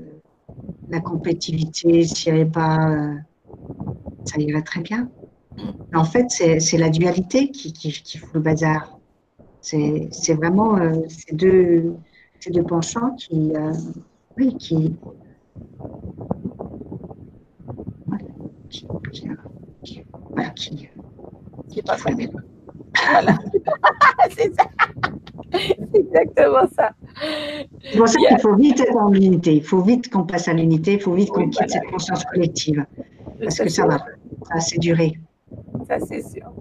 la 0.90 1.00
compétitivité, 1.00 2.04
s'il 2.06 2.34
n'y 2.34 2.42
avait 2.42 2.50
pas. 2.50 2.90
Euh, 2.90 3.16
ça 4.26 4.40
irait 4.40 4.62
très 4.64 4.82
bien. 4.82 5.10
En 5.94 6.04
fait, 6.04 6.26
c'est 6.30 6.78
la 6.78 6.90
dualité 6.90 7.50
qui, 7.50 7.72
qui, 7.72 7.92
qui, 7.92 8.18
fout 8.18 8.34
le 8.34 8.42
bazar. 8.42 9.00
C'est 9.62 10.34
vraiment 10.34 10.78
ces, 11.08 11.34
deux, 11.34 11.96
ces 12.40 12.52
deux 12.52 12.64
penchants 12.64 13.16
qui 13.16 13.54
oui, 14.38 14.56
qui, 14.58 14.94
qui, 18.70 18.88
qui, 21.70 21.82
pas 21.82 21.96
très 21.96 22.16
Voilà. 23.12 23.38
c'est 24.30 24.54
ça. 24.56 24.66
C'est 25.52 25.78
exactement 25.94 26.68
ça. 26.76 26.92
C'est 27.84 27.98
pour 27.98 28.08
ça 28.08 28.20
qu'il 28.28 28.40
faut 28.40 28.56
vite 28.56 28.80
être 28.80 28.98
en 28.98 29.14
unité. 29.14 29.56
Il 29.56 29.64
faut 29.64 29.82
vite 29.82 30.10
qu'on 30.10 30.24
passe 30.24 30.48
à 30.48 30.54
l'unité. 30.54 30.94
Il 30.94 31.02
faut 31.02 31.14
vite 31.14 31.30
qu'on 31.30 31.50
quitte 31.50 31.70
cette 31.70 31.86
conscience 31.86 32.24
collective. 32.26 32.86
Parce 33.42 33.60
que 33.60 33.70
ça 33.70 33.86
va. 33.86 33.98
Ça, 34.52 34.60
c'est 34.60 34.80
duré. 34.80 35.20
Ça, 35.88 36.00
c'est 36.00 36.22
sûr. 36.22 36.52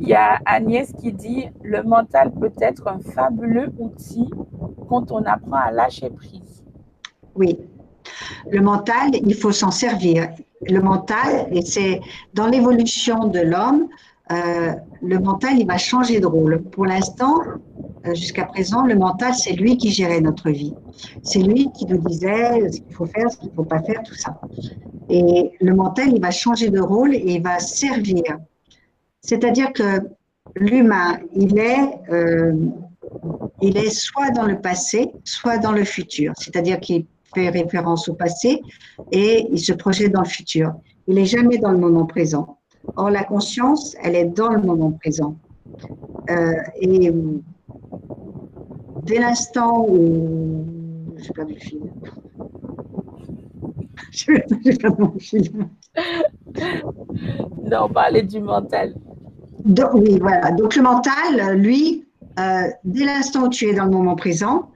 Il 0.00 0.08
y 0.08 0.14
a 0.14 0.40
Agnès 0.46 0.92
qui 1.00 1.12
dit 1.12 1.48
Le 1.62 1.82
mental 1.82 2.32
peut 2.32 2.52
être 2.60 2.88
un 2.88 3.00
fabuleux 3.00 3.72
outil 3.78 4.30
quand 4.88 5.12
on 5.12 5.22
apprend 5.24 5.56
à 5.56 5.70
lâcher 5.70 6.10
prise. 6.10 6.64
Oui. 7.34 7.58
Le 8.50 8.60
mental, 8.60 9.10
il 9.12 9.34
faut 9.34 9.52
s'en 9.52 9.70
servir. 9.70 10.28
Le 10.68 10.80
mental, 10.80 11.48
et 11.52 11.62
c'est 11.62 12.00
dans 12.34 12.46
l'évolution 12.46 13.28
de 13.28 13.40
l'homme, 13.40 13.88
euh, 14.30 14.72
le 15.02 15.18
mental, 15.18 15.58
il 15.58 15.66
va 15.66 15.76
changer 15.76 16.20
de 16.20 16.26
rôle. 16.26 16.62
Pour 16.62 16.86
l'instant, 16.86 17.40
euh, 18.06 18.14
jusqu'à 18.14 18.44
présent, 18.44 18.86
le 18.86 18.94
mental, 18.94 19.34
c'est 19.34 19.52
lui 19.52 19.76
qui 19.76 19.90
gérait 19.90 20.20
notre 20.20 20.50
vie. 20.50 20.74
C'est 21.22 21.40
lui 21.40 21.68
qui 21.72 21.86
nous 21.86 21.98
disait 21.98 22.70
ce 22.70 22.80
qu'il 22.80 22.94
faut 22.94 23.06
faire, 23.06 23.30
ce 23.30 23.38
qu'il 23.38 23.50
ne 23.50 23.54
faut 23.54 23.64
pas 23.64 23.82
faire, 23.82 24.02
tout 24.04 24.14
ça. 24.14 24.40
Et 25.08 25.50
le 25.60 25.74
mental, 25.74 26.12
il 26.14 26.20
va 26.20 26.30
changer 26.30 26.70
de 26.70 26.80
rôle 26.80 27.14
et 27.14 27.34
il 27.34 27.42
va 27.42 27.58
servir. 27.58 28.22
C'est-à-dire 29.20 29.72
que 29.72 30.00
l'humain, 30.56 31.18
il 31.34 31.58
est, 31.58 31.90
euh, 32.10 32.54
il 33.60 33.76
est 33.76 33.90
soit 33.90 34.30
dans 34.30 34.46
le 34.46 34.60
passé, 34.60 35.10
soit 35.24 35.58
dans 35.58 35.72
le 35.72 35.84
futur. 35.84 36.32
C'est-à-dire 36.38 36.78
qu'il 36.78 37.06
fait 37.34 37.48
référence 37.48 38.08
au 38.08 38.14
passé 38.14 38.60
et 39.10 39.46
il 39.50 39.58
se 39.58 39.72
projette 39.72 40.12
dans 40.12 40.22
le 40.22 40.28
futur. 40.28 40.72
Il 41.08 41.16
n'est 41.16 41.26
jamais 41.26 41.58
dans 41.58 41.72
le 41.72 41.78
moment 41.78 42.06
présent. 42.06 42.59
Or, 42.96 43.10
la 43.10 43.24
conscience, 43.24 43.96
elle 44.02 44.16
est 44.16 44.24
dans 44.24 44.50
le 44.50 44.62
moment 44.62 44.92
présent. 44.92 45.36
Euh, 46.30 46.52
et 46.80 47.12
dès 49.04 49.18
l'instant 49.18 49.86
où. 49.88 50.64
J'ai 51.16 51.32
perdu 51.32 51.54
le 51.54 51.60
fil. 51.60 51.80
J'ai 54.10 54.76
perdu 54.76 55.02
mon 55.02 55.18
fil. 55.18 55.50
Non, 57.70 57.84
on 57.84 57.88
parlait 57.88 58.22
du 58.22 58.40
mental. 58.40 58.94
oui, 59.94 60.18
voilà. 60.18 60.50
Donc, 60.52 60.74
le 60.74 60.82
mental, 60.82 61.56
lui, 61.56 62.06
euh, 62.38 62.68
dès 62.84 63.04
l'instant 63.04 63.44
où 63.44 63.48
tu 63.48 63.66
es 63.68 63.74
dans 63.74 63.84
le 63.84 63.90
moment 63.90 64.16
présent, 64.16 64.70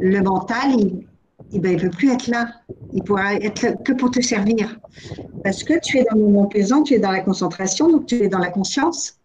le 0.00 0.20
mental, 0.22 0.72
il, 0.78 1.06
eh 1.52 1.58
ben, 1.58 1.72
il 1.72 1.76
ne 1.76 1.82
peut 1.82 1.90
plus 1.90 2.10
être 2.10 2.26
là. 2.28 2.48
Il 2.96 3.04
pourra 3.04 3.34
être 3.34 3.82
que 3.84 3.92
pour 3.92 4.10
te 4.10 4.22
servir. 4.22 4.78
Parce 5.42 5.62
que 5.62 5.74
tu 5.84 5.98
es 5.98 6.04
dans 6.10 6.16
le 6.16 6.22
moment 6.22 6.46
présent, 6.46 6.82
tu 6.82 6.94
es 6.94 6.98
dans 6.98 7.10
la 7.10 7.20
concentration, 7.20 7.90
donc 7.90 8.06
tu 8.06 8.16
es 8.16 8.28
dans 8.28 8.38
la 8.38 8.48
conscience. 8.48 9.20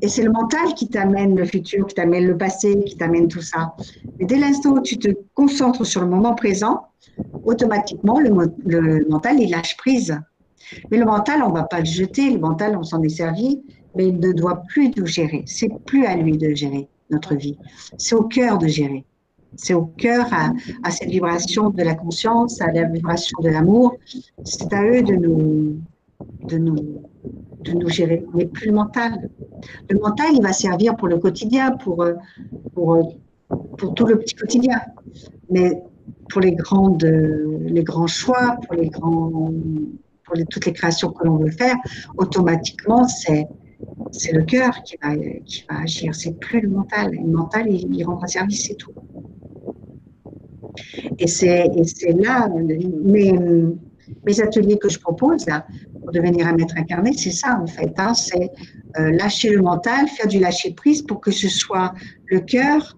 Et 0.00 0.08
c'est 0.08 0.22
le 0.22 0.30
mental 0.30 0.72
qui 0.74 0.88
t'amène 0.88 1.36
le 1.36 1.44
futur, 1.44 1.88
qui 1.88 1.96
t'amène 1.96 2.26
le 2.26 2.38
passé, 2.38 2.84
qui 2.84 2.96
t'amène 2.96 3.26
tout 3.26 3.42
ça. 3.42 3.74
Mais 4.18 4.26
dès 4.26 4.36
l'instant 4.36 4.70
où 4.70 4.80
tu 4.80 4.98
te 4.98 5.08
concentres 5.34 5.84
sur 5.84 6.00
le 6.00 6.06
moment 6.06 6.36
présent, 6.36 6.92
automatiquement, 7.44 8.20
le, 8.20 8.30
mental, 9.08 9.40
il 9.40 9.50
lâche 9.50 9.76
prise. 9.76 10.16
Mais 10.92 10.98
le 10.98 11.04
mental, 11.04 11.42
on 11.42 11.48
ne 11.48 11.54
va 11.54 11.64
pas 11.64 11.80
le 11.80 11.86
jeter. 11.86 12.30
Le 12.30 12.38
mental, 12.38 12.76
on 12.76 12.84
s'en 12.84 13.02
est 13.02 13.08
servi, 13.08 13.64
mais 13.96 14.06
il 14.06 14.20
ne 14.20 14.30
doit 14.30 14.62
plus 14.68 14.92
nous 14.96 15.06
gérer. 15.06 15.42
C'est 15.46 15.70
plus 15.86 16.06
à 16.06 16.14
lui 16.14 16.38
de 16.38 16.54
gérer 16.54 16.88
notre 17.10 17.34
vie. 17.34 17.58
C'est 17.98 18.14
au 18.14 18.22
cœur 18.22 18.58
de 18.58 18.68
gérer. 18.68 19.04
C'est 19.56 19.74
au 19.74 19.86
cœur, 19.86 20.26
à, 20.32 20.90
cette 20.90 21.10
vibration 21.10 21.70
de 21.70 21.82
la 21.82 21.94
conscience, 21.94 22.60
à 22.60 22.72
la 22.72 22.84
vibration 22.84 23.36
de 23.42 23.48
l'amour. 23.48 23.96
C'est 24.44 24.72
à 24.72 24.84
eux 24.84 25.02
de 25.02 25.14
nous, 25.14 25.78
de 26.48 26.58
nous, 26.58 27.02
de 27.60 27.72
nous 27.72 27.88
gérer, 27.88 28.24
plus 28.52 28.66
le 28.66 28.72
mental. 28.72 29.30
Le 29.90 29.98
mental, 29.98 30.28
il 30.34 30.42
va 30.42 30.52
servir 30.52 30.96
pour 30.96 31.08
le 31.08 31.18
quotidien, 31.18 31.72
pour, 31.72 32.02
euh, 32.02 32.14
pour, 32.74 32.94
euh, 32.94 33.02
pour 33.78 33.94
tout 33.94 34.06
le 34.06 34.18
petit 34.18 34.34
quotidien. 34.34 34.80
Mais 35.50 35.82
pour 36.30 36.40
les, 36.40 36.52
grandes, 36.52 37.04
les 37.04 37.84
grands 37.84 38.06
choix, 38.06 38.56
pour, 38.66 38.74
les 38.74 38.88
grands, 38.88 39.52
pour 40.24 40.34
toutes 40.48 40.66
les 40.66 40.72
créations 40.72 41.12
que 41.12 41.24
l'on 41.24 41.36
veut 41.36 41.50
faire, 41.50 41.76
automatiquement, 42.16 43.06
c'est 43.06 43.46
c'est 44.10 44.32
le 44.32 44.42
cœur 44.42 44.82
qui 44.82 44.96
va, 45.02 45.16
qui 45.16 45.64
va 45.68 45.80
agir, 45.80 46.14
c'est 46.14 46.38
plus 46.38 46.60
le 46.60 46.68
mental. 46.68 47.12
Le 47.12 47.22
mental, 47.22 47.66
il, 47.68 47.94
il 47.94 48.04
rendra 48.04 48.26
service, 48.26 48.66
c'est 48.66 48.74
tout. 48.74 48.92
Et 51.18 51.26
c'est 51.26 51.68
là, 52.16 52.48
mes, 53.04 54.40
ateliers 54.40 54.78
que 54.78 54.88
je 54.88 54.98
propose 54.98 55.46
pour 56.00 56.12
devenir 56.12 56.46
un 56.46 56.54
maître 56.54 56.74
incarné, 56.76 57.12
c'est 57.16 57.30
ça 57.30 57.58
en 57.60 57.66
fait. 57.66 57.92
Hein, 57.98 58.14
c'est 58.14 58.50
euh, 58.98 59.10
lâcher 59.12 59.50
le 59.50 59.62
mental, 59.62 60.08
faire 60.08 60.26
du 60.26 60.38
lâcher 60.38 60.72
prise 60.72 61.02
pour 61.02 61.20
que 61.20 61.30
ce 61.30 61.48
soit 61.48 61.94
le 62.26 62.40
cœur 62.40 62.96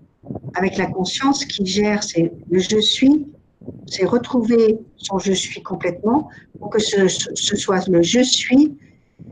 avec 0.54 0.76
la 0.76 0.86
conscience 0.86 1.44
qui 1.44 1.66
gère. 1.66 2.02
C'est 2.02 2.32
le 2.50 2.58
je 2.58 2.80
suis, 2.80 3.26
c'est 3.86 4.04
retrouver 4.04 4.78
son 4.96 5.18
je 5.18 5.32
suis 5.32 5.62
complètement 5.62 6.28
pour 6.58 6.70
que 6.70 6.80
ce 6.80 7.08
soit 7.56 7.86
le 7.88 8.02
je 8.02 8.22
suis 8.22 8.76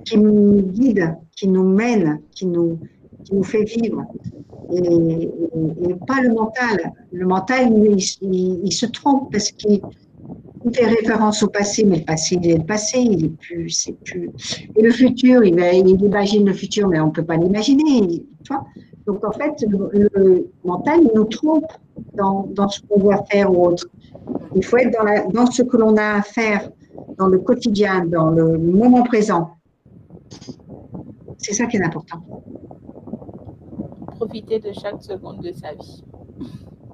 qui 0.05 0.19
nous 0.19 0.63
guide, 0.63 1.17
qui 1.37 1.49
nous 1.49 1.65
mène, 1.65 2.21
qui 2.33 2.47
nous, 2.47 2.79
qui 3.25 3.35
nous 3.35 3.45
fait 3.45 3.65
vivre. 3.65 4.05
Et, 4.73 5.29
pas 6.07 6.21
le 6.23 6.31
mental. 6.31 6.93
Le 7.13 7.27
mental, 7.27 7.73
il, 8.23 8.73
se 8.73 8.87
trompe 8.87 9.31
parce 9.31 9.51
qu'il 9.53 9.81
fait 10.73 10.87
référence 10.87 11.43
au 11.43 11.49
passé, 11.49 11.85
mais 11.85 11.99
le 11.99 12.05
passé, 12.05 12.39
il 12.43 12.51
est 12.51 12.59
le 12.59 12.65
passé, 12.65 12.99
il 12.99 13.25
est 13.25 13.37
plus, 13.37 13.71
c'est 13.71 13.97
plus. 14.05 14.31
Et 14.77 14.83
le 14.83 14.91
futur, 14.91 15.45
il, 15.45 15.59
imagine 16.03 16.47
le 16.47 16.53
futur, 16.53 16.89
mais 16.89 17.01
on 17.01 17.07
ne 17.07 17.13
peut 17.13 17.25
pas 17.25 17.37
l'imaginer. 17.37 18.25
Donc 19.07 19.25
en 19.25 19.33
fait, 19.33 19.65
le, 19.69 20.49
mental, 20.65 21.01
il 21.03 21.11
nous 21.15 21.25
trompe 21.25 21.71
dans, 22.15 22.49
dans 22.53 22.69
ce 22.69 22.81
qu'on 22.83 23.01
doit 23.01 23.25
faire 23.31 23.53
ou 23.53 23.67
autre. 23.67 23.89
Il 24.55 24.65
faut 24.65 24.77
être 24.77 24.93
dans, 24.97 25.05
la, 25.05 25.25
dans 25.25 25.47
ce 25.47 25.63
que 25.63 25.77
l'on 25.77 25.97
a 25.97 26.19
à 26.19 26.23
faire 26.23 26.71
dans 27.19 27.27
le 27.27 27.39
quotidien, 27.39 28.05
dans 28.05 28.31
le 28.31 28.59
moment 28.59 29.03
présent. 29.03 29.57
C'est 31.39 31.55
ça 31.55 31.67
qui 31.67 31.77
est 31.77 31.85
important. 31.85 32.23
Profiter 34.25 34.61
de 34.61 34.73
chaque 34.73 35.03
seconde 35.03 35.41
de 35.41 35.51
sa 35.53 35.75
vie. 35.75 36.05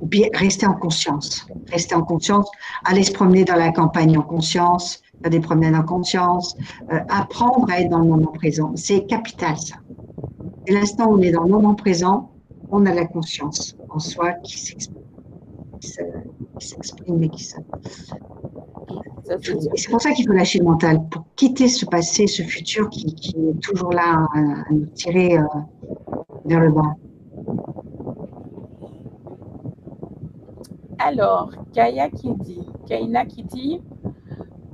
Bien, 0.00 0.28
rester 0.32 0.66
en 0.66 0.72
conscience. 0.72 1.46
Rester 1.70 1.94
en 1.94 2.02
conscience. 2.02 2.50
Aller 2.86 3.02
se 3.02 3.12
promener 3.12 3.44
dans 3.44 3.56
la 3.56 3.70
campagne 3.70 4.16
en 4.16 4.22
conscience. 4.22 5.02
Faire 5.20 5.30
des 5.30 5.40
promenades 5.40 5.74
en 5.74 5.84
conscience. 5.84 6.56
Euh, 6.90 7.00
apprendre 7.10 7.70
à 7.70 7.82
être 7.82 7.90
dans 7.90 7.98
le 7.98 8.06
moment 8.06 8.32
présent. 8.32 8.72
C'est 8.76 9.04
capital, 9.04 9.58
ça. 9.58 9.76
Et 10.66 10.72
l'instant 10.72 11.10
où 11.10 11.18
on 11.18 11.20
est 11.20 11.32
dans 11.32 11.42
le 11.42 11.50
moment 11.50 11.74
présent, 11.74 12.30
on 12.70 12.86
a 12.86 12.94
la 12.94 13.04
conscience 13.04 13.76
en 13.90 13.98
soi 13.98 14.32
qui 14.42 14.58
s'exprime, 14.58 15.02
et 17.22 17.28
qui 17.28 17.44
se, 17.44 17.56
c'est 19.76 19.90
pour 19.90 20.00
ça 20.00 20.12
qu'il 20.12 20.26
faut 20.26 20.32
lâcher 20.32 20.58
le 20.58 20.64
mental, 20.64 21.00
pour 21.10 21.24
quitter 21.36 21.68
ce 21.68 21.84
passé, 21.84 22.26
ce 22.26 22.42
futur 22.42 22.88
qui, 22.88 23.16
est 23.36 23.60
toujours 23.60 23.92
là 23.92 24.26
à, 24.34 24.72
nous 24.72 24.86
tirer 24.86 25.36
euh, 25.36 25.42
vers 26.46 26.60
le 26.60 26.72
bas. 26.72 26.94
Alors, 30.98 31.52
Kaya 31.72 32.10
qui 32.10 32.32
dit, 32.34 32.66
Kaina 32.86 33.24
qui 33.24 33.44
dit, 33.44 33.80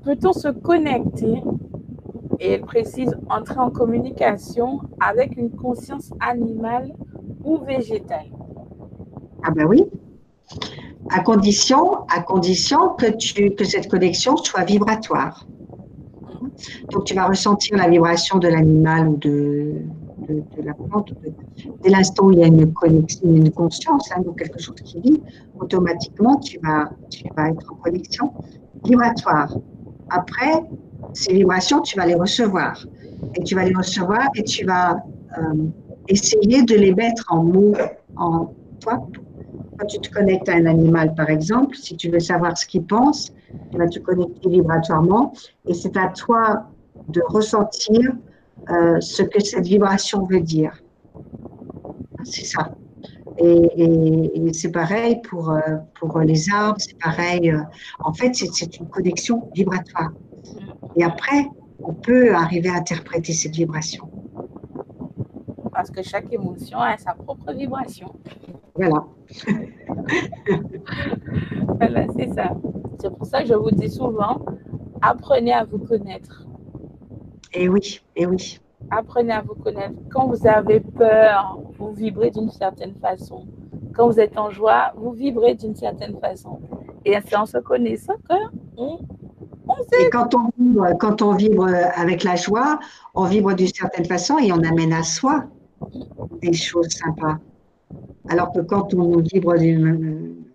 peut-on 0.04 0.32
se 0.32 0.48
connecter? 0.48 1.42
Et 2.40 2.52
elle 2.52 2.62
précise 2.62 3.16
entrer 3.30 3.58
en 3.58 3.70
communication 3.70 4.80
avec 5.00 5.36
une 5.36 5.50
conscience 5.50 6.10
animale 6.20 6.92
ou 7.44 7.58
végétale. 7.58 8.26
Ah 9.42 9.50
ben 9.50 9.66
oui, 9.66 9.84
à 11.10 11.20
condition, 11.20 12.06
à 12.08 12.20
condition 12.20 12.90
que, 12.90 13.06
cette 13.64 13.88
connexion 13.88 14.36
soit 14.36 14.64
vibratoire. 14.64 15.46
Donc, 16.90 17.04
tu 17.04 17.14
vas 17.14 17.26
ressentir 17.26 17.76
la 17.76 17.88
vibration 17.88 18.38
de 18.38 18.48
l'animal 18.48 19.08
ou 19.08 19.16
de, 19.16 19.74
de, 20.28 20.62
la 20.62 20.74
plante. 20.74 21.12
dès 21.82 21.90
l'instant 21.90 22.26
où 22.26 22.32
il 22.32 22.38
y 22.38 22.44
a 22.44 22.46
une 22.46 22.72
connexion, 22.72 23.28
une 23.28 23.50
conscience, 23.50 24.10
hein, 24.12 24.22
donc 24.22 24.38
quelque 24.38 24.60
chose 24.60 24.76
qui 24.84 25.00
vit, 25.00 25.22
automatiquement, 25.58 26.36
tu 26.36 26.58
vas, 26.60 26.90
tu 27.10 27.24
vas 27.36 27.50
être 27.50 27.72
en 27.72 27.76
connexion 27.76 28.32
vibratoire. 28.84 29.56
Après, 30.10 30.62
ces 31.12 31.32
vibrations, 31.32 31.80
tu 31.80 31.96
vas 31.96 32.06
les 32.06 32.14
recevoir. 32.14 32.84
Et 33.34 33.42
tu 33.42 33.54
vas 33.54 33.64
les 33.64 33.74
recevoir 33.74 34.28
et 34.34 34.42
tu 34.42 34.64
vas 34.64 35.02
euh, 35.38 35.66
essayer 36.08 36.62
de 36.62 36.74
les 36.74 36.94
mettre 36.94 37.24
en 37.30 37.42
mots 37.42 37.74
en 38.16 38.52
toi 38.80 39.06
quand 39.78 39.86
tu 39.86 39.98
te 39.98 40.10
connectes 40.10 40.48
à 40.48 40.54
un 40.54 40.66
animal, 40.66 41.14
par 41.14 41.30
exemple, 41.30 41.76
si 41.76 41.96
tu 41.96 42.08
veux 42.08 42.20
savoir 42.20 42.56
ce 42.56 42.66
qu'il 42.66 42.84
pense, 42.84 43.32
tu 43.70 43.78
vas 43.78 43.88
te 43.88 43.98
connecter 43.98 44.48
vibratoirement 44.48 45.32
et 45.66 45.74
c'est 45.74 45.96
à 45.96 46.08
toi 46.08 46.66
de 47.08 47.20
ressentir 47.26 48.12
euh, 48.70 49.00
ce 49.00 49.22
que 49.22 49.42
cette 49.42 49.66
vibration 49.66 50.26
veut 50.26 50.40
dire. 50.40 50.82
C'est 52.24 52.44
ça. 52.44 52.74
Et, 53.38 54.52
c'est 54.52 54.70
pareil 54.70 55.20
pour, 55.28 55.50
euh, 55.50 55.58
pour 55.98 56.18
les 56.20 56.50
arbres, 56.50 56.78
c'est 56.78 56.98
pareil. 56.98 57.50
Euh, 57.50 57.58
en 57.98 58.12
fait, 58.12 58.34
c'est 58.34 58.76
une 58.78 58.88
connexion 58.88 59.50
vibratoire. 59.54 60.12
Et 60.96 61.02
après, 61.02 61.46
on 61.80 61.92
peut 61.92 62.34
arriver 62.34 62.68
à 62.68 62.74
interpréter 62.74 63.32
cette 63.32 63.56
vibration. 63.56 64.08
Parce 65.72 65.90
que 65.90 66.02
chaque 66.02 66.32
émotion 66.32 66.78
a 66.78 66.96
sa 66.96 67.14
propre 67.14 67.52
vibration. 67.52 68.14
Voilà. 68.76 69.04
voilà, 71.78 72.06
c'est 72.16 72.32
ça. 72.32 72.56
C'est 73.00 73.10
pour 73.10 73.26
ça 73.26 73.42
que 73.42 73.48
je 73.48 73.54
vous 73.54 73.72
dis 73.72 73.90
souvent, 73.90 74.40
apprenez 75.02 75.52
à 75.52 75.64
vous 75.64 75.78
connaître. 75.78 76.46
Et 77.54 77.64
eh 77.64 77.68
oui, 77.68 78.00
et 78.16 78.22
eh 78.22 78.26
oui. 78.26 78.58
Apprenez 78.90 79.32
à 79.32 79.42
vous 79.42 79.54
connaître. 79.54 79.94
Quand 80.10 80.26
vous 80.26 80.46
avez 80.46 80.80
peur, 80.80 81.60
vous 81.78 81.92
vibrez 81.92 82.30
d'une 82.30 82.50
certaine 82.50 82.94
façon. 82.96 83.46
Quand 83.94 84.08
vous 84.08 84.18
êtes 84.18 84.36
en 84.36 84.50
joie, 84.50 84.92
vous 84.96 85.12
vibrez 85.12 85.54
d'une 85.54 85.76
certaine 85.76 86.18
façon. 86.18 86.58
Et 87.04 87.16
c'est 87.24 87.36
en 87.36 87.46
se 87.46 87.58
connaissant 87.58 88.14
qu'on 88.28 88.98
on 89.68 89.76
sait. 89.76 90.06
Et 90.06 90.10
quand 90.10 90.34
on, 90.34 90.50
vibre, 90.58 90.98
quand 90.98 91.22
on 91.22 91.34
vibre 91.34 91.68
avec 91.94 92.24
la 92.24 92.34
joie, 92.34 92.80
on 93.14 93.24
vibre 93.24 93.54
d'une 93.54 93.68
certaine 93.68 94.04
façon 94.04 94.38
et 94.38 94.52
on 94.52 94.62
amène 94.62 94.92
à 94.92 95.04
soi 95.04 95.44
des 96.42 96.52
choses 96.52 96.88
sympas. 96.88 97.38
Alors 98.28 98.52
que 98.52 98.60
quand 98.60 98.94
on 98.94 99.18
vibre 99.18 99.54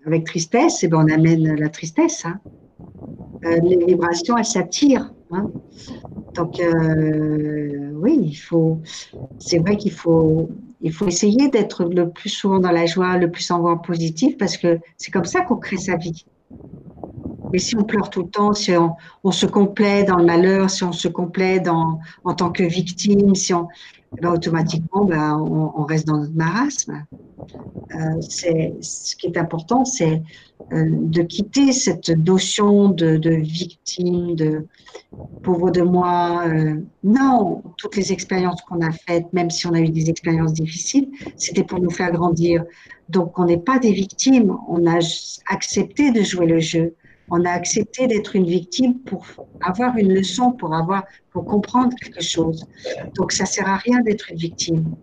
avec 0.05 0.25
tristesse, 0.25 0.83
eh 0.83 0.89
ben, 0.89 1.05
on 1.05 1.13
amène 1.13 1.55
la 1.55 1.69
tristesse. 1.69 2.25
Hein. 2.25 2.39
Euh, 3.45 3.59
les 3.63 3.85
vibrations, 3.85 4.37
elles 4.37 4.45
s'attirent. 4.45 5.13
Hein. 5.31 5.49
Donc, 6.35 6.59
euh, 6.59 7.91
oui, 7.95 8.19
il 8.23 8.35
faut. 8.35 8.81
C'est 9.39 9.59
vrai 9.59 9.77
qu'il 9.77 9.91
faut, 9.91 10.49
il 10.81 10.93
faut 10.93 11.07
essayer 11.07 11.49
d'être 11.49 11.85
le 11.85 12.09
plus 12.09 12.29
souvent 12.29 12.59
dans 12.59 12.71
la 12.71 12.85
joie, 12.85 13.17
le 13.17 13.29
plus 13.31 13.43
souvent 13.43 13.77
positif, 13.77 14.37
parce 14.37 14.57
que 14.57 14.79
c'est 14.97 15.11
comme 15.11 15.25
ça 15.25 15.41
qu'on 15.41 15.57
crée 15.57 15.77
sa 15.77 15.95
vie. 15.95 16.25
Mais 17.51 17.59
si 17.59 17.75
on 17.75 17.83
pleure 17.83 18.09
tout 18.09 18.23
le 18.23 18.29
temps, 18.29 18.53
si 18.53 18.73
on, 19.23 19.31
se 19.31 19.45
complaît 19.47 20.03
dans 20.03 20.17
le 20.17 20.25
malheur, 20.25 20.69
si 20.69 20.83
on 20.83 20.91
se 20.91 21.07
complaît 21.07 21.63
en 21.67 22.33
tant 22.35 22.51
que 22.51 22.63
victime, 22.63 23.33
si 23.33 23.53
on, 23.53 23.67
eh 24.17 24.21
ben, 24.21 24.31
automatiquement, 24.31 25.05
ben, 25.05 25.37
on, 25.37 25.83
reste 25.83 26.07
dans 26.07 26.17
notre 26.17 26.33
marasme. 26.33 27.05
Euh, 27.95 28.21
ce 28.21 29.15
qui 29.15 29.27
est 29.27 29.37
important, 29.37 29.85
c'est 29.85 30.21
euh, 30.71 30.85
de 30.89 31.21
quitter 31.21 31.71
cette 31.71 32.09
notion 32.09 32.89
de, 32.89 33.29
victime, 33.29 34.35
de 34.35 34.67
pauvre 35.43 35.71
de 35.71 35.81
moi. 35.81 36.43
Euh, 36.47 36.75
non, 37.03 37.63
toutes 37.77 37.95
les 37.95 38.11
expériences 38.11 38.61
qu'on 38.61 38.81
a 38.81 38.91
faites, 38.91 39.31
même 39.33 39.49
si 39.49 39.67
on 39.67 39.73
a 39.73 39.79
eu 39.79 39.89
des 39.89 40.09
expériences 40.09 40.53
difficiles, 40.53 41.09
c'était 41.35 41.63
pour 41.63 41.79
nous 41.79 41.91
faire 41.91 42.11
grandir. 42.11 42.63
Donc, 43.09 43.39
on 43.39 43.45
n'est 43.45 43.57
pas 43.57 43.79
des 43.79 43.91
victimes, 43.91 44.55
on 44.67 44.85
a 44.85 44.99
accepté 45.47 46.11
de 46.11 46.21
jouer 46.21 46.45
le 46.45 46.59
jeu 46.59 46.95
on 47.31 47.45
a 47.45 47.51
accepté 47.51 48.07
d'être 48.07 48.35
une 48.35 48.45
victime 48.45 48.99
pour 48.99 49.25
avoir 49.61 49.97
une 49.97 50.13
leçon, 50.13 50.51
pour 50.51 50.73
avoir, 50.73 51.03
pour 51.31 51.45
comprendre 51.45 51.93
quelque 52.01 52.23
chose. 52.23 52.65
Donc 53.15 53.31
ça 53.31 53.45
sert 53.45 53.67
à 53.67 53.77
rien 53.77 54.01
d'être 54.01 54.31
une 54.31 54.37
victime. 54.37 54.95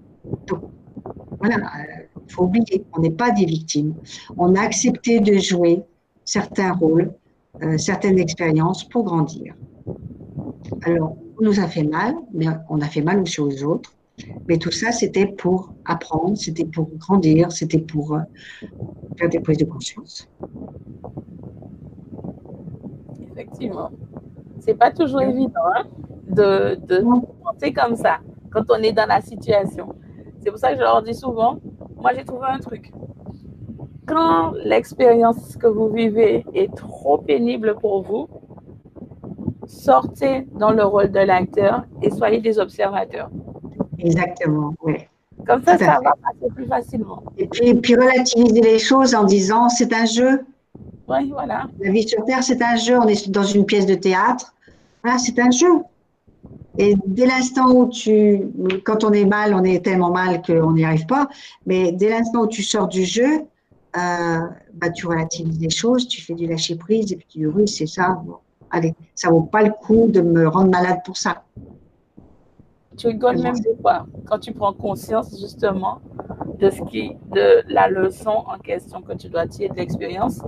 Donc 0.47 0.63
voilà, 1.39 1.57
il 2.27 2.33
faut 2.33 2.45
oublier, 2.45 2.85
on 2.97 3.01
n'est 3.01 3.11
pas 3.11 3.31
des 3.31 3.45
victimes. 3.45 3.95
On 4.37 4.55
a 4.55 4.61
accepté 4.61 5.21
de 5.21 5.35
jouer 5.39 5.83
certains 6.25 6.73
rôles, 6.73 7.13
euh, 7.63 7.79
certaines 7.79 8.19
expériences 8.19 8.85
pour 8.89 9.05
grandir. 9.05 9.55
Alors, 10.83 11.17
on 11.39 11.45
nous 11.45 11.61
a 11.61 11.69
fait 11.69 11.85
mal, 11.85 12.15
mais 12.33 12.47
on 12.69 12.81
a 12.81 12.87
fait 12.87 13.03
mal 13.03 13.21
aussi 13.21 13.41
aux 13.41 13.65
autres. 13.65 13.93
Mais 14.49 14.57
tout 14.57 14.71
ça, 14.71 14.93
c'était 14.93 15.27
pour 15.27 15.75
apprendre, 15.85 16.37
c'était 16.37 16.65
pour 16.65 16.89
grandir, 16.97 17.53
c'était 17.53 17.79
pour 17.79 18.15
euh, 18.15 18.21
faire 19.19 19.29
des 19.29 19.41
prises 19.41 19.59
de 19.59 19.67
conscience 19.67 20.29
effectivement. 23.37 23.91
C'est 24.61 24.75
pas 24.75 24.91
toujours 24.91 25.21
évident 25.21 25.61
hein, 25.77 25.85
de, 26.29 26.79
sortez 27.43 27.73
comme 27.73 27.97
ça 27.97 28.19
quand 28.51 28.65
on 28.71 28.77
est 28.77 28.93
dans 28.93 29.07
la 29.07 29.21
situation. 29.21 29.95
C'est 30.41 30.51
pour 30.51 30.59
ça 30.59 30.71
que 30.71 30.77
je 30.77 30.81
leur 30.81 31.03
dis 31.03 31.15
souvent, 31.15 31.59
moi 31.97 32.13
j'ai 32.15 32.25
trouvé 32.25 32.47
un 32.49 32.59
truc. 32.59 32.93
Quand 34.07 34.53
l'expérience 34.65 35.57
que 35.57 35.67
vous 35.67 35.89
vivez 35.89 36.45
est 36.55 36.73
trop 36.75 37.19
pénible 37.19 37.77
pour 37.81 38.03
vous, 38.03 38.29
sortez 39.67 40.47
dans 40.55 40.71
le 40.71 40.85
rôle 40.85 41.11
de 41.11 41.19
l'acteur 41.19 41.85
et 42.03 42.11
soyez 42.11 42.41
des 42.41 42.59
observateurs. 42.59 43.31
Exactement, 43.99 44.75
oui. 44.83 44.95
Comme 45.47 45.63
ça, 45.63 45.79
ça 45.79 45.99
va 46.03 46.13
passer 46.23 46.53
plus 46.55 46.67
facilement. 46.67 47.23
Et 47.37 47.47
puis, 47.47 47.75
puis 47.75 47.95
relativiser 47.95 48.61
les 48.61 48.79
choses 48.79 49.15
en 49.15 49.25
disant 49.25 49.69
c'est 49.69 49.93
un 49.93 50.05
jeu. 50.05 50.45
Oui, 51.09 51.31
voilà. 51.31 51.69
La 51.81 51.91
vie 51.91 52.07
sur 52.07 52.25
Terre, 52.25 52.43
c'est 52.43 52.63
un 52.63 52.77
jeu. 52.77 52.99
On 52.99 53.07
est 53.07 53.31
dans 53.31 53.45
une 53.45 53.65
pièce 53.65 53.87
de 53.87 53.95
théâtre. 53.95 54.55
Voilà, 55.03 55.19
c'est 55.19 55.39
un 55.39 55.51
jeu. 55.51 55.83
Et 56.79 56.95
dès 57.07 57.27
l'instant 57.27 57.73
où 57.73 57.89
tu, 57.89 58.43
quand 58.85 59.05
on 59.05 59.13
est 59.13 59.25
mal, 59.25 59.55
on 59.55 59.65
est 59.65 59.85
tellement 59.85 60.11
mal 60.11 60.43
qu'on 60.43 60.73
n'y 60.73 60.85
arrive 60.85 61.07
pas. 61.07 61.29
Mais 61.65 61.93
dès 61.93 62.11
l'instant 62.11 62.43
où 62.43 62.47
tu 62.47 62.63
sors 62.63 62.89
du 62.89 63.05
jeu, 63.05 63.43
euh, 63.97 64.41
bah, 64.75 64.91
tu 64.91 65.07
relativises 65.07 65.61
les 65.61 65.71
choses, 65.71 66.07
tu 66.07 66.21
fais 66.21 66.35
du 66.35 66.47
lâcher 66.47 66.77
prise 66.77 67.13
et 67.13 67.17
puis 67.17 67.27
tu 67.29 67.39
dis 67.39 67.47
oui, 67.47 67.67
c'est 67.67 67.87
ça. 67.87 68.21
allez, 68.71 68.95
ça 69.15 69.31
vaut 69.31 69.43
pas 69.43 69.63
le 69.63 69.71
coup 69.71 70.09
de 70.09 70.21
me 70.21 70.47
rendre 70.47 70.71
malade 70.71 70.99
pour 71.05 71.17
ça. 71.17 71.45
Tu 72.97 73.09
rigoles 73.09 73.39
même 73.39 73.59
des 73.59 73.77
fois 73.81 74.07
quand 74.27 74.39
tu 74.39 74.53
prends 74.53 74.73
conscience 74.73 75.39
justement 75.39 76.01
de 76.59 76.71
ce 76.71 76.83
qui, 76.83 77.13
de 77.33 77.63
la 77.69 77.89
leçon 77.89 78.45
en 78.47 78.59
question 78.59 79.03
que 79.03 79.13
tu 79.15 79.29
dois 79.29 79.47
tirer 79.47 79.69
de 79.69 79.77
l'expérience. 79.77 80.41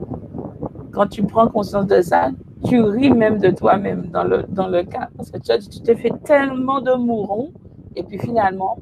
Quand 0.92 1.06
tu 1.06 1.22
prends 1.22 1.48
conscience 1.48 1.86
de 1.86 2.00
ça, 2.00 2.30
tu 2.64 2.80
ris 2.80 3.11
même 3.11 3.38
de 3.38 3.50
toi-même 3.50 4.06
dans 4.06 4.24
le, 4.24 4.44
dans 4.48 4.68
le 4.68 4.82
cas. 4.82 5.09
Parce 5.16 5.30
que 5.30 5.38
tu, 5.38 5.50
as, 5.50 5.59
tu 5.59 5.80
t'es 5.80 5.96
fait 5.96 6.12
tellement 6.24 6.80
de 6.80 6.94
mourons 6.94 7.52
et 7.96 8.02
puis 8.02 8.18
finalement. 8.18 8.78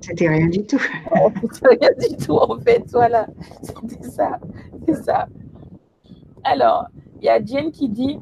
C'était 0.00 0.28
rien 0.28 0.48
du 0.48 0.64
tout. 0.64 0.80
C'était 1.52 1.68
rien 1.80 1.90
du 2.08 2.16
tout 2.16 2.36
en 2.36 2.58
fait. 2.58 2.84
Voilà. 2.92 3.26
C'était 3.62 4.02
ça. 4.02 4.38
C'est 4.86 5.04
ça. 5.04 5.26
Alors, 6.44 6.86
il 7.20 7.26
y 7.26 7.28
a 7.28 7.42
Jane 7.44 7.70
qui 7.70 7.88
dit 7.88 8.18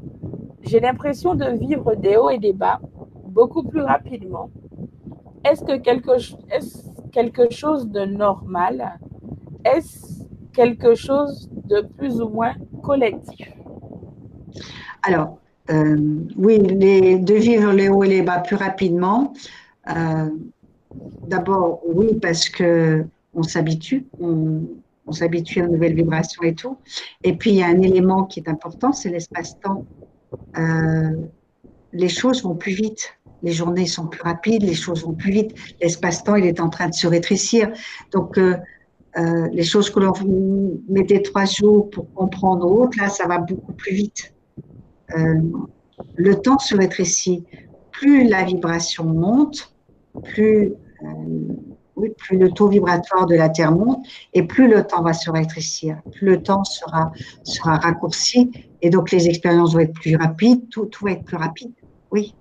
J'ai 0.63 0.81
l'impression 0.81 1.35
de 1.35 1.47
vivre 1.47 1.95
des 1.95 2.17
hauts 2.17 2.31
et 2.31 2.39
des 2.39 2.53
bas 2.53 2.81
beaucoup 3.25 3.63
plus 3.63 3.83
rapidement 3.83 4.51
est-ce 5.45 5.65
que 5.65 5.77
quelque, 5.79 6.19
est 6.51 7.11
quelque 7.13 7.51
chose 7.51 7.89
de 7.89 8.05
normal? 8.05 8.99
Est-ce 9.65 10.25
quelque 10.53 10.95
chose 10.95 11.49
de 11.65 11.81
plus 11.97 12.21
ou 12.21 12.29
moins 12.29 12.55
collectif? 12.83 13.51
Alors, 15.03 15.39
euh, 15.71 15.97
oui, 16.37 16.59
de 16.59 17.35
vivre 17.35 17.73
les 17.73 17.89
hauts 17.89 18.03
et 18.03 18.09
les 18.09 18.23
bas 18.23 18.41
plus 18.41 18.57
rapidement. 18.57 19.33
Euh, 19.89 20.29
d'abord, 21.27 21.81
oui, 21.87 22.19
parce 22.21 22.49
que 22.49 23.05
on 23.35 23.43
s'habitue, 23.45 24.07
on, 24.21 24.63
s'habitue 25.13 25.63
aux 25.63 25.69
nouvelles 25.69 25.95
vibrations 25.95 26.43
et 26.43 26.55
tout. 26.55 26.77
Et 27.25 27.35
puis, 27.35 27.51
il 27.51 27.57
y 27.57 27.63
a 27.63 27.67
un 27.67 27.81
élément 27.83 28.25
qui 28.25 28.41
est 28.41 28.49
important, 28.49 28.93
c'est 28.93 29.11
l'espace-temps. 29.11 29.85
Euh, 30.57 31.13
les 31.93 32.09
choses 32.09 32.43
vont 32.45 32.55
plus 32.55 32.73
vite 32.73 33.17
les 33.43 33.53
journées 33.53 33.87
sont 33.87 34.07
plus 34.07 34.21
rapides, 34.21 34.63
les 34.63 34.75
choses 34.75 35.03
vont 35.03 35.15
plus 35.15 35.33
vite, 35.33 35.55
l'espace-temps, 35.81 36.37
il 36.37 36.45
est 36.45 36.61
en 36.61 36.69
train 36.69 36.91
de 36.91 36.95
se 36.95 37.07
rétrécir. 37.07 37.73
Donc, 38.13 38.39
les 39.17 39.63
choses 39.63 39.89
que 39.89 39.99
l'on 39.99 40.13
mettait 40.91 41.23
trois 41.23 41.47
jours 41.47 41.89
pour 41.89 42.13
comprendre 42.13 42.71
autre, 42.71 42.99
là, 42.99 43.09
ça 43.09 43.27
va 43.27 43.39
beaucoup 43.39 43.73
plus 43.73 43.95
vite. 43.95 44.35
Euh, 45.17 45.41
le 46.17 46.35
temps 46.37 46.59
se 46.59 46.77
rétrécit. 46.77 47.45
Plus 47.91 48.29
la 48.29 48.45
vibration 48.45 49.05
monte, 49.05 49.75
plus, 50.23 50.73
oui, 51.97 52.11
plus 52.17 52.39
le 52.39 52.51
taux 52.51 52.69
vibratoire 52.69 53.27
de 53.27 53.35
la 53.35 53.49
Terre 53.49 53.73
monte, 53.73 54.07
et 54.33 54.43
plus 54.43 54.69
le 54.69 54.87
temps 54.87 55.03
va 55.03 55.13
se 55.13 55.31
rétrécir, 55.31 56.01
plus 56.13 56.27
le 56.27 56.43
temps 56.43 56.65
sera, 56.65 57.13
sera 57.43 57.77
raccourci, 57.77 58.51
et 58.81 58.91
donc 58.91 59.11
les 59.11 59.29
expériences 59.29 59.75
vont 59.75 59.81
être 59.81 59.93
plus 59.93 60.17
rapides, 60.17 60.69
tout, 60.71 60.87
tout 60.87 61.05
va 61.05 61.13
être 61.13 61.25
plus 61.25 61.37
rapide. 61.37 61.73
Oui. 62.11 62.35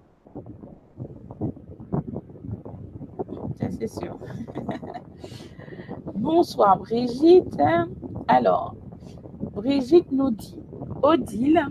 c'est 3.80 3.88
sûr. 3.88 4.17
Bonsoir 6.15 6.78
Brigitte. 6.80 7.61
Alors, 8.28 8.76
Brigitte 9.53 10.11
nous 10.11 10.32
dit, 10.32 10.59
Odile, 11.01 11.67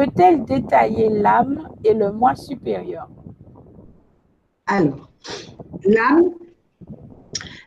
peut-elle 0.00 0.44
détailler 0.44 1.08
l'âme 1.10 1.68
et 1.84 1.92
le 1.92 2.10
moi 2.10 2.34
supérieur? 2.34 3.08
Alors, 4.66 5.10
l'âme, 5.84 6.30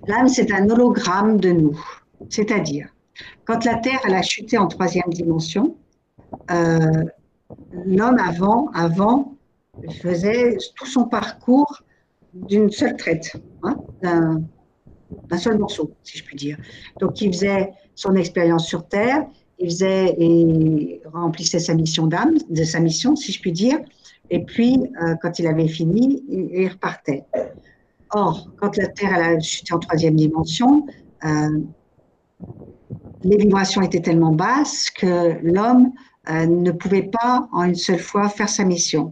l'âme 0.08 0.28
c'est 0.28 0.52
un 0.52 0.68
hologramme 0.70 1.40
de 1.40 1.52
nous. 1.52 1.80
C'est-à-dire, 2.30 2.88
quand 3.46 3.66
la 3.66 3.76
Terre 3.76 4.02
a 4.06 4.22
chuté 4.24 4.58
en 4.58 4.68
troisième 4.68 5.10
dimension, 5.10 5.76
euh, 6.50 7.04
l'homme 7.86 8.18
avant, 8.18 8.70
avant 8.74 9.36
faisait 10.02 10.58
tout 10.76 10.88
son 10.88 11.06
parcours 11.06 11.84
d'une 12.34 12.72
seule 12.72 12.96
traite, 12.96 13.34
hein, 13.62 13.76
d'un 14.02 15.38
seul 15.38 15.60
morceau, 15.60 15.92
si 16.04 16.18
je 16.18 16.24
puis 16.24 16.36
dire. 16.36 16.58
Donc, 17.00 17.22
il 17.22 17.32
faisait 17.32 17.74
son 17.94 18.16
expérience 18.16 18.66
sur 18.66 18.88
Terre, 18.88 19.28
faisait 19.64 20.16
et 20.18 21.02
remplissait 21.12 21.60
sa 21.60 21.74
mission 21.74 22.08
d'âme, 22.08 22.36
de 22.50 22.64
sa 22.64 22.80
mission, 22.80 23.16
si 23.16 23.32
je 23.32 23.42
puis 23.42 23.52
dire. 23.52 23.80
Et 24.30 24.44
puis, 24.44 24.80
euh, 25.02 25.16
quand 25.22 25.40
il 25.40 25.48
avait 25.48 25.68
fini, 25.68 26.24
il, 26.30 26.68
repartait. 26.68 27.24
Or, 28.12 28.48
quand 28.58 28.78
la 28.78 28.88
Terre 28.88 29.14
a 29.14 29.40
chuté 29.40 29.74
en 29.74 29.80
troisième 29.80 30.16
dimension, 30.16 30.86
euh, 31.26 31.60
les 33.24 33.38
vibrations 33.38 33.82
étaient 33.82 34.02
tellement 34.02 34.34
basses 34.34 34.90
que 34.90 35.40
l'homme 35.44 35.92
euh, 36.30 36.46
ne 36.46 36.72
pouvait 36.72 37.10
pas 37.12 37.48
en 37.52 37.64
une 37.64 37.76
seule 37.76 38.00
fois 38.00 38.30
faire 38.30 38.50
sa 38.50 38.64
mission 38.64 39.12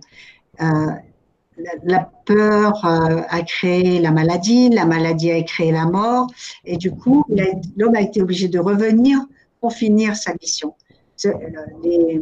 la 1.84 2.10
peur 2.26 2.86
a 2.86 3.42
créé 3.42 4.00
la 4.00 4.12
maladie, 4.12 4.70
la 4.70 4.86
maladie 4.86 5.32
a 5.32 5.42
créé 5.44 5.72
la 5.72 5.86
mort, 5.86 6.28
et 6.66 6.78
du 6.78 6.92
coup, 6.92 7.26
l'homme 7.78 7.96
a 7.96 8.02
été 8.02 8.22
obligé 8.22 8.48
de 8.48 8.60
revenir 8.60 9.20
pour 9.62 9.74
finir 9.74 10.16
sa 10.16 10.34
mission. 10.34 10.74
Les, 11.84 12.22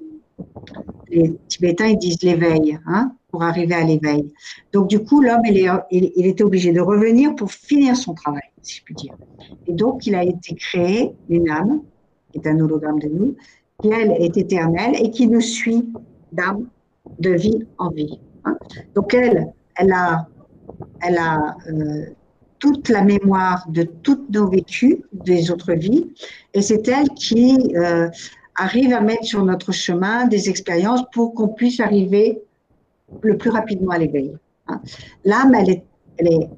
Tibétains, 1.48 1.88
ils 1.88 1.98
disent 1.98 2.22
l'éveil, 2.22 2.78
hein, 2.86 3.12
pour 3.32 3.44
arriver 3.44 3.76
à 3.76 3.84
l'éveil. 3.84 4.32
Donc, 4.72 4.88
du 4.88 5.04
coup, 5.04 5.22
l'homme, 5.22 5.42
il, 5.46 5.58
il, 5.92 6.26
était 6.28 6.44
obligé 6.44 6.72
de 6.72 6.80
revenir 6.80 7.36
pour 7.36 7.52
finir 7.52 7.98
son 7.98 8.14
travail, 8.14 8.44
si 8.62 8.78
je 8.78 8.84
puis 8.84 8.96
dire. 8.96 9.16
Et 9.68 9.74
donc, 9.74 10.06
il 10.06 10.16
a 10.16 10.24
été 10.24 10.56
créé 10.56 11.12
une 11.28 11.50
âme, 11.50 11.82
qui 12.32 12.40
est 12.40 12.48
un 12.48 12.60
hologramme 12.60 13.00
de 13.00 13.08
nous, 13.08 13.36
qui, 13.82 13.90
elle, 13.90 14.12
est 14.12 14.38
éternelle 14.38 14.96
et 14.96 15.10
qui 15.10 15.28
nous 15.28 15.42
suit 15.42 15.92
d'âme 16.32 16.68
de 17.20 17.32
vie 17.32 17.66
en 17.78 17.90
vie. 17.90 18.20
Hein. 18.46 18.58
Donc 18.96 19.14
elle, 19.14 19.52
elle 19.76 19.92
a, 19.92 20.28
elle 21.02 21.18
a 21.18 21.58
euh, 21.68 22.06
toute 22.60 22.90
la 22.90 23.04
mémoire 23.04 23.66
de 23.70 23.84
toutes 23.84 24.30
nos 24.30 24.50
vécus 24.50 24.98
des 25.14 25.50
autres 25.52 25.74
vies, 25.74 26.12
et 26.54 26.62
c'est 26.62 26.88
elle 26.88 27.10
qui 27.10 27.58
euh, 27.76 28.10
arrive 28.56 28.94
à 28.94 29.02
mettre 29.02 29.24
sur 29.24 29.44
notre 29.44 29.72
chemin 29.72 30.28
des 30.28 30.50
expériences 30.50 31.04
pour 31.14 31.34
qu'on 31.34 31.48
puisse 31.48 31.80
arriver 31.80 32.42
le 33.22 33.38
plus 33.38 33.50
rapidement 33.50 33.92
à 33.92 33.98
l'éveil. 33.98 34.34
Hein. 34.68 34.82
L'âme, 35.24 35.56
elle 35.56 35.70
est, 35.70 36.50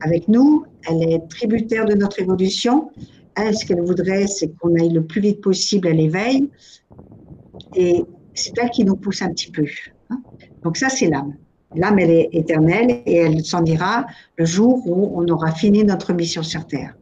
avec 0.00 0.26
nous, 0.28 0.64
elle 0.88 1.02
est 1.02 1.28
tributaire 1.28 1.84
de 1.84 1.94
notre 1.94 2.20
évolution. 2.20 2.90
Elle, 3.34 3.56
ce 3.56 3.64
qu'elle 3.64 3.82
voudrait, 3.82 4.26
c'est 4.26 4.48
qu'on 4.58 4.74
aille 4.74 4.92
le 4.92 5.04
plus 5.04 5.20
vite 5.20 5.40
possible 5.40 5.88
à 5.88 5.92
l'éveil, 5.92 6.48
et 7.74 8.04
c'est 8.34 8.52
elle 8.58 8.70
qui 8.70 8.84
nous 8.84 8.96
pousse 8.96 9.22
un 9.22 9.30
petit 9.30 9.50
peu. 9.50 9.66
Hein. 10.10 10.22
Donc 10.62 10.76
ça, 10.76 10.88
c'est 10.88 11.08
l'âme. 11.08 11.34
L'âme, 11.74 11.98
elle 11.98 12.10
est 12.10 12.28
éternelle 12.32 13.02
et 13.06 13.16
elle 13.16 13.44
s'en 13.44 13.64
ira 13.64 14.06
le 14.36 14.44
jour 14.44 14.82
où 14.86 15.20
on 15.20 15.26
aura 15.28 15.52
fini 15.52 15.84
notre 15.84 16.12
mission 16.12 16.42
sur 16.42 16.66
Terre. 16.66 16.96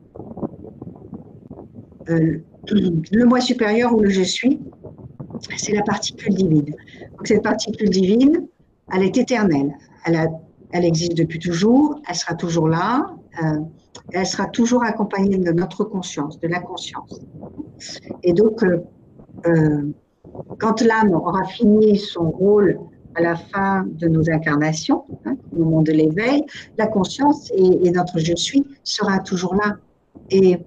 Euh, 2.09 2.43
le 2.71 3.25
moi 3.25 3.41
supérieur 3.41 3.95
ou 3.95 4.01
le 4.01 4.11
je 4.11 4.23
suis, 4.23 4.61
c'est 5.57 5.73
la 5.73 5.83
particule 5.83 6.35
divine. 6.35 6.75
Donc 7.17 7.27
cette 7.27 7.43
particule 7.43 7.91
divine, 7.91 8.47
elle 8.93 9.03
est 9.03 9.17
éternelle. 9.17 9.75
Elle, 10.05 10.85
existe 10.85 11.15
depuis 11.15 11.39
toujours, 11.39 12.01
elle 12.09 12.15
sera 12.15 12.35
toujours 12.35 12.69
là, 12.69 13.11
euh, 13.43 13.59
elle 14.13 14.27
sera 14.27 14.47
toujours 14.47 14.85
accompagnée 14.85 15.37
de 15.37 15.53
notre 15.53 15.85
conscience, 15.85 16.39
de 16.41 16.49
la 16.49 16.61
conscience. 16.61 17.21
Et 18.23 18.33
donc, 18.33 18.63
euh, 18.63 19.93
quand 20.59 20.81
l'âme 20.81 21.13
aura 21.13 21.45
fini 21.45 21.99
son 21.99 22.31
rôle 22.31 22.79
à 23.15 23.23
la 23.23 23.37
fin 23.37 23.87
de 23.87 24.09
nos 24.09 24.31
incarnations, 24.31 25.05
hein, 25.25 25.37
au 25.53 25.65
moment 25.65 25.83
de 25.83 25.93
l'éveil, 25.93 26.45
la 26.79 26.87
conscience 26.87 27.51
et, 27.57 27.91
notre 27.91 28.19
je 28.19 28.35
suis 28.37 28.65
sera 28.85 29.19
toujours 29.19 29.55
là. 29.55 29.77
Et 30.31 30.59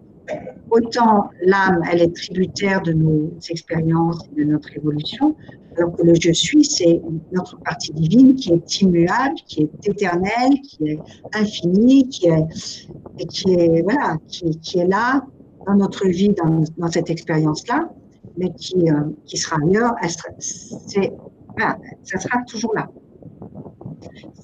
autant 0.69 1.29
l'âme, 1.41 1.81
elle 1.91 2.01
est 2.01 2.15
tributaire 2.15 2.81
de 2.81 2.93
nos 2.93 3.31
expériences 3.49 4.27
et 4.35 4.43
de 4.43 4.51
notre 4.51 4.75
évolution, 4.75 5.35
Alors 5.77 5.95
que 5.95 6.03
le 6.03 6.13
je 6.15 6.31
suis, 6.31 6.63
c'est 6.63 7.01
notre 7.31 7.57
partie 7.59 7.93
divine 7.93 8.35
qui 8.35 8.53
est 8.53 8.81
immuable, 8.81 9.35
qui 9.47 9.63
est 9.63 9.87
éternelle, 9.87 10.59
qui 10.63 10.89
est 10.89 10.99
infinie, 11.33 12.07
qui 12.09 12.27
est, 12.27 13.81
voilà, 13.83 14.17
qui, 14.27 14.79
est 14.79 14.87
là 14.87 15.25
dans 15.65 15.75
notre 15.75 16.07
vie, 16.07 16.29
dans, 16.29 16.63
dans 16.77 16.91
cette 16.91 17.09
expérience-là, 17.09 17.89
mais 18.37 18.51
qui, 18.53 18.89
euh, 18.89 19.01
qui 19.25 19.37
sera 19.37 19.57
ailleurs. 19.63 19.93
C'est, 20.39 21.11
voilà, 21.57 21.77
ça 22.03 22.19
sera 22.19 22.39
toujours 22.47 22.73
là. 22.75 22.89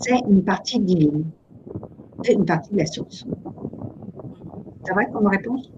C'est 0.02 0.20
une 0.28 0.44
partie 0.44 0.80
divine. 0.80 1.26
C'est 2.24 2.34
une 2.34 2.46
partie 2.46 2.72
de 2.72 2.78
la 2.78 2.86
source. 2.86 3.26
C'est 4.84 4.94
vrai 4.94 5.08
comme 5.12 5.28
réponse? 5.28 5.72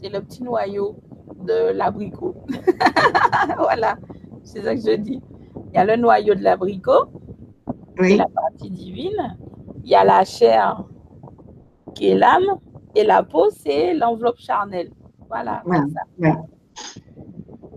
C'est 0.00 0.08
le 0.08 0.20
petit 0.20 0.42
noyau 0.42 0.96
de 1.44 1.72
l'abricot. 1.72 2.34
voilà, 3.58 3.96
c'est 4.42 4.62
ça 4.62 4.74
que 4.74 4.80
je 4.80 4.96
dis. 4.96 5.20
Il 5.72 5.76
y 5.76 5.78
a 5.78 5.84
le 5.84 5.96
noyau 5.96 6.34
de 6.34 6.42
l'abricot, 6.42 7.06
Oui, 7.98 8.16
la 8.16 8.26
partie 8.28 8.70
divine. 8.70 9.36
Il 9.82 9.90
y 9.90 9.94
a 9.94 10.04
la 10.04 10.24
chair 10.24 10.84
qui 11.94 12.08
est 12.08 12.14
l'âme 12.14 12.58
et 12.94 13.04
la 13.04 13.22
peau, 13.22 13.50
c'est 13.50 13.94
l'enveloppe 13.94 14.38
charnelle. 14.38 14.90
Voilà. 15.28 15.62
ça. 15.66 16.00
ouais. 16.18 16.32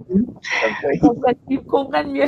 Comme 0.09 1.19
ça, 1.21 1.33
comprennent- 1.67 2.11
mieux. 2.13 2.27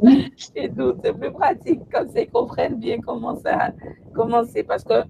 C'est 0.36 0.68
tout, 0.76 0.94
c'est 1.02 1.12
plus 1.12 1.32
pratique 1.32 1.80
comme 1.92 2.08
ça, 2.08 2.20
ils 2.20 2.30
comprennent 2.30 2.76
bien 2.78 3.00
comment 3.00 3.34
ça, 3.34 3.70
comment 4.14 4.44
c'est. 4.44 4.62
Parce 4.62 4.84
que 4.84 5.02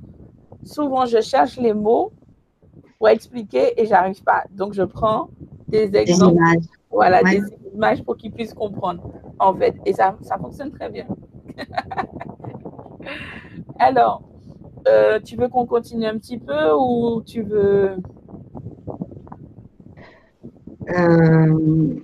souvent, 0.65 1.05
je 1.05 1.21
cherche 1.21 1.59
les 1.59 1.75
mots 1.75 2.11
pour 2.97 3.11
expliquer 3.11 3.79
et 3.81 3.85
j'arrive 3.85 4.23
pas. 4.25 4.45
Donc, 4.51 4.73
je 4.73 4.83
prends 4.83 5.29
des 5.69 5.89
Des 5.91 5.99
exemples, 5.99 6.37
images. 6.37 6.65
voilà, 6.91 7.23
Ouais. 7.23 7.39
des 7.41 7.45
images 7.75 8.03
pour 8.03 8.17
qu'ils 8.17 8.33
puissent 8.33 8.55
comprendre, 8.55 9.03
en 9.39 9.53
fait. 9.55 9.75
Et 9.85 9.93
ça, 9.93 10.17
ça 10.23 10.39
fonctionne 10.39 10.71
très 10.71 10.89
bien. 10.89 11.07
Alors, 13.79 14.23
euh, 14.89 15.21
tu 15.21 15.37
veux 15.37 15.49
qu'on 15.49 15.67
continue 15.67 16.07
un 16.07 16.19
petit 16.19 16.39
peu 16.39 16.73
ou 16.79 17.23
tu 17.23 17.43
veux... 17.43 17.97
Euh, 20.91 22.01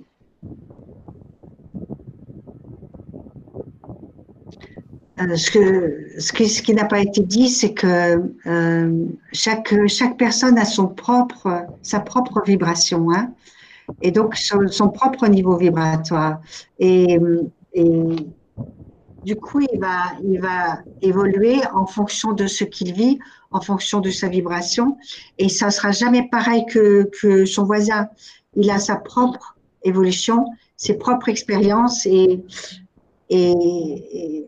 euh, 5.19 5.35
ce, 5.35 5.51
que, 5.51 6.19
ce, 6.19 6.33
qui, 6.33 6.49
ce 6.49 6.61
qui 6.61 6.73
n'a 6.73 6.85
pas 6.85 6.99
été 6.99 7.21
dit, 7.21 7.49
c'est 7.49 7.73
que 7.73 8.21
euh, 8.47 9.05
chaque, 9.33 9.73
chaque 9.87 10.17
personne 10.17 10.57
a 10.57 10.65
son 10.65 10.87
propre, 10.87 11.65
sa 11.81 11.99
propre 11.99 12.41
vibration, 12.45 13.11
hein, 13.11 13.31
et 14.01 14.11
donc 14.11 14.35
son, 14.35 14.67
son 14.67 14.89
propre 14.89 15.27
niveau 15.27 15.57
vibratoire. 15.57 16.41
Et, 16.79 17.17
et 17.73 18.15
du 19.23 19.35
coup, 19.35 19.61
il 19.61 19.79
va, 19.79 20.13
il 20.23 20.39
va 20.39 20.79
évoluer 21.01 21.57
en 21.73 21.87
fonction 21.87 22.33
de 22.33 22.45
ce 22.45 22.63
qu'il 22.63 22.93
vit, 22.93 23.17
en 23.51 23.61
fonction 23.61 24.01
de 24.01 24.11
sa 24.11 24.27
vibration, 24.27 24.97
et 25.37 25.49
ça 25.49 25.71
sera 25.71 25.91
jamais 25.91 26.27
pareil 26.29 26.65
que, 26.67 27.09
que 27.21 27.45
son 27.45 27.63
voisin. 27.63 28.09
Il 28.55 28.69
a 28.69 28.79
sa 28.79 28.95
propre 28.95 29.55
évolution, 29.83 30.45
ses 30.77 30.95
propres 30.95 31.29
expériences 31.29 32.05
et, 32.05 32.43
et, 33.29 34.47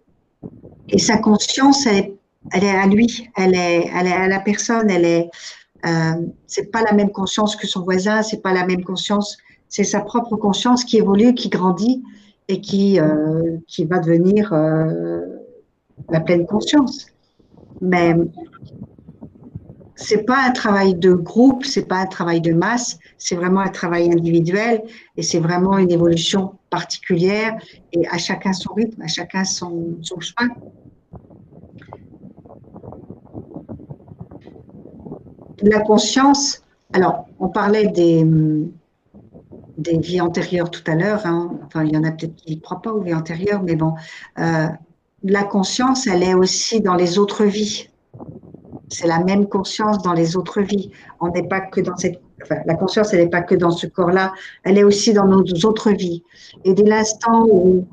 et, 0.89 0.97
sa 0.97 1.17
conscience, 1.17 1.85
elle 1.85 2.63
est, 2.63 2.69
à 2.69 2.87
lui, 2.87 3.29
elle 3.35 3.55
est, 3.55 3.89
elle 3.93 4.07
est 4.07 4.13
à 4.13 4.27
la 4.27 4.39
personne, 4.39 4.89
elle 4.89 5.05
est, 5.05 5.29
euh, 5.85 6.25
c'est 6.47 6.71
pas 6.71 6.81
la 6.81 6.93
même 6.93 7.11
conscience 7.11 7.55
que 7.55 7.67
son 7.67 7.83
voisin, 7.83 8.23
c'est 8.23 8.41
pas 8.41 8.53
la 8.53 8.65
même 8.65 8.83
conscience, 8.83 9.37
c'est 9.69 9.83
sa 9.83 10.01
propre 10.01 10.35
conscience 10.35 10.83
qui 10.83 10.97
évolue, 10.97 11.33
qui 11.33 11.49
grandit 11.49 12.03
et 12.47 12.61
qui, 12.61 12.99
euh, 12.99 13.57
qui 13.67 13.85
va 13.85 13.99
devenir 13.99 14.53
euh, 14.53 15.21
la 16.09 16.19
pleine 16.19 16.45
conscience. 16.45 17.07
Mais 17.81 18.15
c'est 19.97 20.25
pas 20.25 20.37
un 20.45 20.51
travail 20.51 20.93
de 20.93 21.11
groupe, 21.13 21.65
c'est 21.65 21.87
pas 21.87 21.97
un 21.97 22.05
travail 22.05 22.39
de 22.39 22.53
masse, 22.53 22.99
c'est 23.17 23.35
vraiment 23.35 23.61
un 23.61 23.69
travail 23.69 24.11
individuel 24.11 24.83
et 25.17 25.23
c'est 25.23 25.39
vraiment 25.39 25.77
une 25.79 25.91
évolution 25.91 26.53
particulière 26.69 27.57
et 27.91 28.07
à 28.07 28.17
chacun 28.19 28.53
son 28.53 28.73
rythme, 28.73 29.01
à 29.01 29.07
chacun 29.07 29.43
son, 29.43 29.97
son 30.01 30.19
chemin. 30.19 30.49
La 35.63 35.79
conscience, 35.79 36.61
alors 36.93 37.25
on 37.39 37.49
parlait 37.49 37.87
des, 37.87 38.23
des 39.79 39.97
vies 39.97 40.21
antérieures 40.21 40.69
tout 40.69 40.83
à 40.85 40.93
l'heure, 40.93 41.25
hein. 41.25 41.59
enfin 41.65 41.83
il 41.83 41.93
y 41.93 41.97
en 41.97 42.03
a 42.03 42.11
peut-être 42.11 42.35
qui 42.35 42.55
ne 42.55 42.61
croient 42.61 42.83
pas 42.83 42.93
aux 42.93 43.01
vies 43.01 43.15
antérieures, 43.15 43.63
mais 43.63 43.75
bon, 43.75 43.95
euh, 44.37 44.67
la 45.23 45.43
conscience, 45.43 46.05
elle 46.05 46.21
est 46.21 46.35
aussi 46.35 46.81
dans 46.81 46.93
les 46.93 47.17
autres 47.17 47.43
vies. 47.45 47.89
C'est 48.89 49.07
la 49.07 49.23
même 49.23 49.47
conscience 49.47 50.01
dans 50.01 50.13
les 50.13 50.37
autres 50.37 50.61
vies. 50.61 50.91
On 51.19 51.29
n'est 51.29 51.47
pas 51.47 51.61
que 51.61 51.81
dans 51.81 51.95
cette, 51.97 52.21
enfin, 52.41 52.57
la 52.65 52.75
conscience, 52.75 53.13
elle 53.13 53.23
n'est 53.23 53.29
pas 53.29 53.41
que 53.41 53.55
dans 53.55 53.71
ce 53.71 53.87
corps-là, 53.87 54.33
elle 54.63 54.77
est 54.77 54.83
aussi 54.83 55.13
dans 55.13 55.25
nos 55.25 55.43
autres 55.65 55.91
vies. 55.91 56.23
Et 56.63 56.73
dès 56.73 56.83
l'instant 56.83 57.45
où 57.51 57.85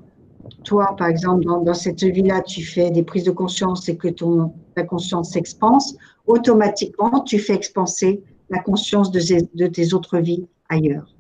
toi, 0.63 0.95
par 0.97 1.09
exemple, 1.09 1.45
dans, 1.45 1.61
dans 1.63 1.75
cette 1.75 2.03
vie-là, 2.03 2.43
tu 2.43 2.65
fais 2.65 2.91
des 2.91 3.03
prises 3.03 3.25
de 3.25 3.31
conscience 3.31 3.89
et 3.89 3.97
que 3.97 4.09
ton, 4.09 4.53
ta 4.75 4.83
conscience 4.85 5.33
s'expanse, 5.33 5.97
automatiquement, 6.27 7.21
tu 7.21 7.39
fais 7.39 7.55
expanser 7.55 8.23
la 8.51 8.61
conscience 8.61 9.11
de, 9.11 9.21
de 9.55 9.67
tes 9.67 9.95
autres 9.95 10.19
vies 10.19 10.47
ailleurs. 10.69 11.15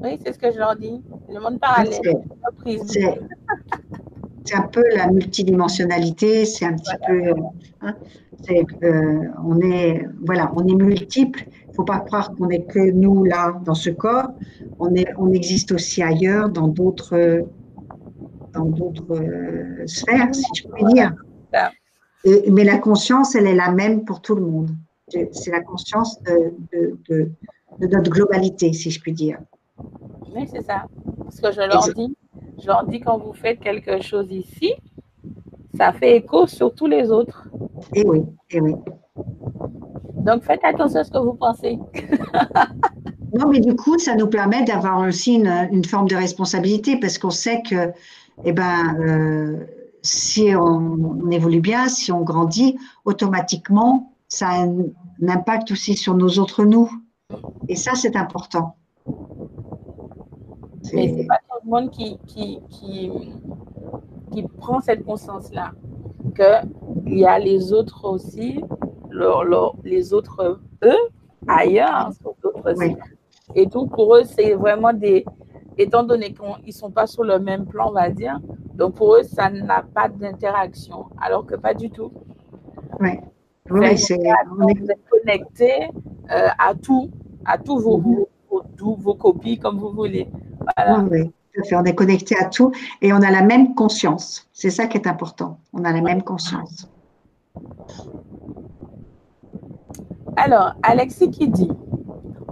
Oui, 0.00 0.18
c'est 0.24 0.32
ce 0.32 0.38
que 0.38 0.52
je 0.52 0.58
leur 0.58 0.76
dis. 0.76 1.00
Le 1.28 1.40
monde 1.40 1.58
parallèle. 1.58 2.00
C'est- 4.46 4.54
un 4.56 4.62
peu 4.62 4.82
la 4.94 5.10
multidimensionnalité, 5.10 6.44
c'est 6.44 6.64
un 6.64 6.74
petit 6.74 6.94
peu, 7.06 7.32
hein, 7.82 7.94
euh, 8.82 9.18
on 9.44 9.60
est, 9.60 10.06
voilà, 10.24 10.52
on 10.56 10.66
est 10.66 10.74
multiple. 10.74 11.46
Il 11.68 11.74
faut 11.74 11.84
pas 11.84 11.98
croire 12.00 12.34
qu'on 12.34 12.48
est 12.48 12.64
que 12.64 12.90
nous 12.90 13.24
là 13.24 13.60
dans 13.64 13.74
ce 13.74 13.90
corps. 13.90 14.28
On 14.78 14.94
est, 14.94 15.06
on 15.18 15.32
existe 15.32 15.72
aussi 15.72 16.02
ailleurs, 16.02 16.48
dans 16.48 16.68
d'autres, 16.68 17.44
dans 18.54 18.64
d'autres 18.66 19.12
euh, 19.12 19.86
sphères, 19.86 20.34
si 20.34 20.44
je 20.54 20.68
puis 20.68 20.84
dire. 20.94 21.12
Et- 22.24 22.50
mais 22.50 22.64
la 22.64 22.78
conscience, 22.78 23.34
elle 23.34 23.46
est 23.46 23.54
la 23.54 23.70
même 23.72 24.04
pour 24.04 24.20
tout 24.22 24.34
le 24.34 24.42
monde. 24.42 24.70
C'est 25.32 25.50
la 25.52 25.60
conscience 25.60 26.20
de, 26.22 26.52
de, 26.72 26.98
de, 27.08 27.30
de 27.80 27.86
notre 27.86 28.10
globalité, 28.10 28.72
si 28.72 28.90
je 28.90 29.00
puis 29.00 29.12
dire. 29.12 29.38
Oui, 30.34 30.48
c'est 30.52 30.62
ça. 30.64 30.86
Ce 31.30 31.40
que 31.40 31.52
je 31.52 31.60
leur 31.60 31.88
dis, 31.94 32.16
je 32.58 32.66
leur 32.66 32.86
dis 32.86 33.00
quand 33.00 33.18
vous 33.18 33.32
faites 33.32 33.60
quelque 33.60 34.00
chose 34.02 34.30
ici, 34.30 34.72
ça 35.76 35.92
fait 35.92 36.16
écho 36.16 36.46
sur 36.46 36.74
tous 36.74 36.86
les 36.86 37.10
autres. 37.10 37.48
Et 37.94 38.04
oui, 38.06 38.22
et 38.50 38.60
oui. 38.60 38.74
Donc 40.14 40.42
faites 40.42 40.64
attention 40.64 41.00
à 41.00 41.04
ce 41.04 41.10
que 41.10 41.18
vous 41.18 41.34
pensez. 41.34 41.78
Non, 43.38 43.48
mais 43.48 43.60
du 43.60 43.74
coup, 43.76 43.98
ça 43.98 44.14
nous 44.14 44.28
permet 44.28 44.64
d'avoir 44.64 45.00
aussi 45.00 45.34
une, 45.34 45.68
une 45.72 45.84
forme 45.84 46.08
de 46.08 46.16
responsabilité 46.16 46.98
parce 46.98 47.18
qu'on 47.18 47.30
sait 47.30 47.62
que, 47.62 47.92
eh 48.44 48.52
ben, 48.52 48.96
euh, 49.00 49.66
si 50.02 50.54
on, 50.54 51.20
on 51.24 51.30
évolue 51.30 51.60
bien, 51.60 51.88
si 51.88 52.10
on 52.12 52.22
grandit, 52.22 52.78
automatiquement, 53.04 54.12
ça 54.28 54.48
a 54.48 54.62
un, 54.62 54.78
un 55.22 55.28
impact 55.28 55.70
aussi 55.70 55.96
sur 55.96 56.14
nos 56.14 56.38
autres 56.38 56.64
nous. 56.64 56.90
Et 57.68 57.76
ça, 57.76 57.92
c'est 57.94 58.16
important. 58.16 58.76
Mais 59.06 59.12
C'est- 61.08 61.14
c'est 61.18 61.26
pas 61.26 61.40
le 61.66 61.70
monde 61.70 61.90
qui, 61.90 62.16
qui, 62.26 62.60
qui, 62.70 63.10
qui 64.32 64.42
prend 64.42 64.80
cette 64.80 65.04
conscience-là. 65.04 65.72
Qu'il 66.34 67.18
y 67.18 67.24
a 67.26 67.38
les 67.38 67.72
autres 67.72 68.04
aussi, 68.04 68.62
leur- 69.10 69.44
leur- 69.44 69.74
les 69.84 70.12
autres 70.12 70.60
eux, 70.84 70.96
ailleurs, 71.48 72.12
sur 72.20 72.34
d'autres 72.42 72.74
Oui. 72.76 72.88
sites. 72.90 72.98
Et 73.54 73.68
tout, 73.68 73.86
pour 73.86 74.16
eux, 74.16 74.24
c'est 74.24 74.54
vraiment 74.54 74.92
des. 74.92 75.24
Étant 75.78 76.02
donné 76.02 76.32
qu'ils 76.32 76.66
ne 76.66 76.72
sont 76.72 76.90
pas 76.90 77.06
sur 77.06 77.22
le 77.22 77.38
même 77.38 77.66
plan, 77.66 77.88
on 77.90 77.92
va 77.92 78.08
dire, 78.08 78.40
donc 78.74 78.94
pour 78.94 79.14
eux, 79.16 79.22
ça 79.22 79.50
n'a 79.50 79.82
pas 79.82 80.08
d'interaction. 80.08 81.06
Alors 81.20 81.44
que 81.44 81.54
pas 81.54 81.74
du 81.74 81.90
tout. 81.90 82.10
ouais. 83.00 83.20
Oui, 83.68 83.98
c'est, 83.98 84.16
Vous 84.16 84.90
êtes 84.90 85.04
connecté 85.10 85.88
euh, 86.30 86.48
à 86.58 86.72
tout, 86.74 87.10
à 87.44 87.58
tous 87.58 87.78
vos, 87.80 87.98
Mhm. 87.98 88.04
vos, 88.48 88.62
vos- 88.78 88.94
vos 88.96 89.14
copies, 89.14 89.58
comme 89.58 89.78
vous 89.78 89.90
voulez. 89.90 90.28
Voilà. 90.76 91.00
oui, 91.02 91.08
oui, 91.10 91.32
On 91.72 91.84
est 91.84 91.94
connecté 91.94 92.36
à 92.38 92.46
tout 92.46 92.72
et 93.00 93.12
on 93.12 93.22
a 93.22 93.30
la 93.30 93.42
même 93.42 93.74
conscience. 93.74 94.48
C'est 94.52 94.70
ça 94.70 94.86
qui 94.86 94.98
est 94.98 95.06
important. 95.06 95.58
On 95.72 95.84
a 95.84 95.92
la 95.92 96.00
même 96.00 96.22
conscience. 96.22 96.88
Alors, 100.36 100.74
Alexis 100.82 101.30
qui 101.30 101.48
dit 101.48 101.70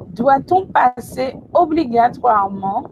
Doit-on 0.08 0.66
passer 0.66 1.34
obligatoirement? 1.52 2.84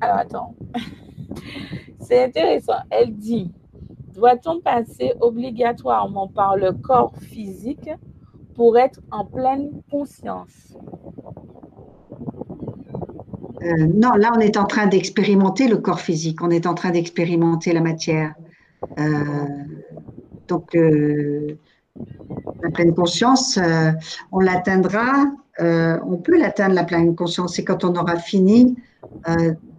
Alors, 0.00 0.16
attends. 0.16 0.54
C'est 2.00 2.24
intéressant. 2.24 2.78
Elle 2.90 3.14
dit 3.14 3.52
Doit-on 4.14 4.60
passer 4.60 5.12
obligatoirement 5.20 6.28
par 6.28 6.56
le 6.56 6.72
corps 6.72 7.14
physique 7.16 7.90
pour 8.54 8.78
être 8.78 9.00
en 9.10 9.24
pleine 9.24 9.82
conscience? 9.90 10.76
Euh, 13.64 13.86
non, 13.94 14.12
là, 14.12 14.32
on 14.36 14.40
est 14.40 14.56
en 14.56 14.64
train 14.64 14.86
d'expérimenter 14.86 15.68
le 15.68 15.78
corps 15.78 16.00
physique, 16.00 16.42
on 16.42 16.50
est 16.50 16.66
en 16.66 16.74
train 16.74 16.90
d'expérimenter 16.90 17.72
la 17.72 17.80
matière. 17.80 18.34
Euh, 18.98 19.46
donc, 20.48 20.74
euh, 20.74 21.56
la 22.62 22.70
pleine 22.70 22.94
conscience, 22.94 23.58
on 24.32 24.40
l'atteindra, 24.40 25.26
on 25.60 26.16
peut 26.16 26.38
l'atteindre, 26.38 26.74
la 26.74 26.84
pleine 26.84 27.14
conscience, 27.14 27.54
c'est 27.54 27.64
quand 27.64 27.84
on 27.84 27.94
aura 27.94 28.16
fini 28.16 28.76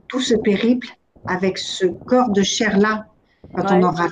tout 0.08 0.22
ce 0.22 0.36
périple 0.36 0.88
avec 1.28 1.58
ce 1.58 1.86
corps 1.86 2.30
de 2.30 2.42
chair-là, 2.42 3.08
quand, 3.54 3.66
on 3.72 3.84
aura, 3.84 4.08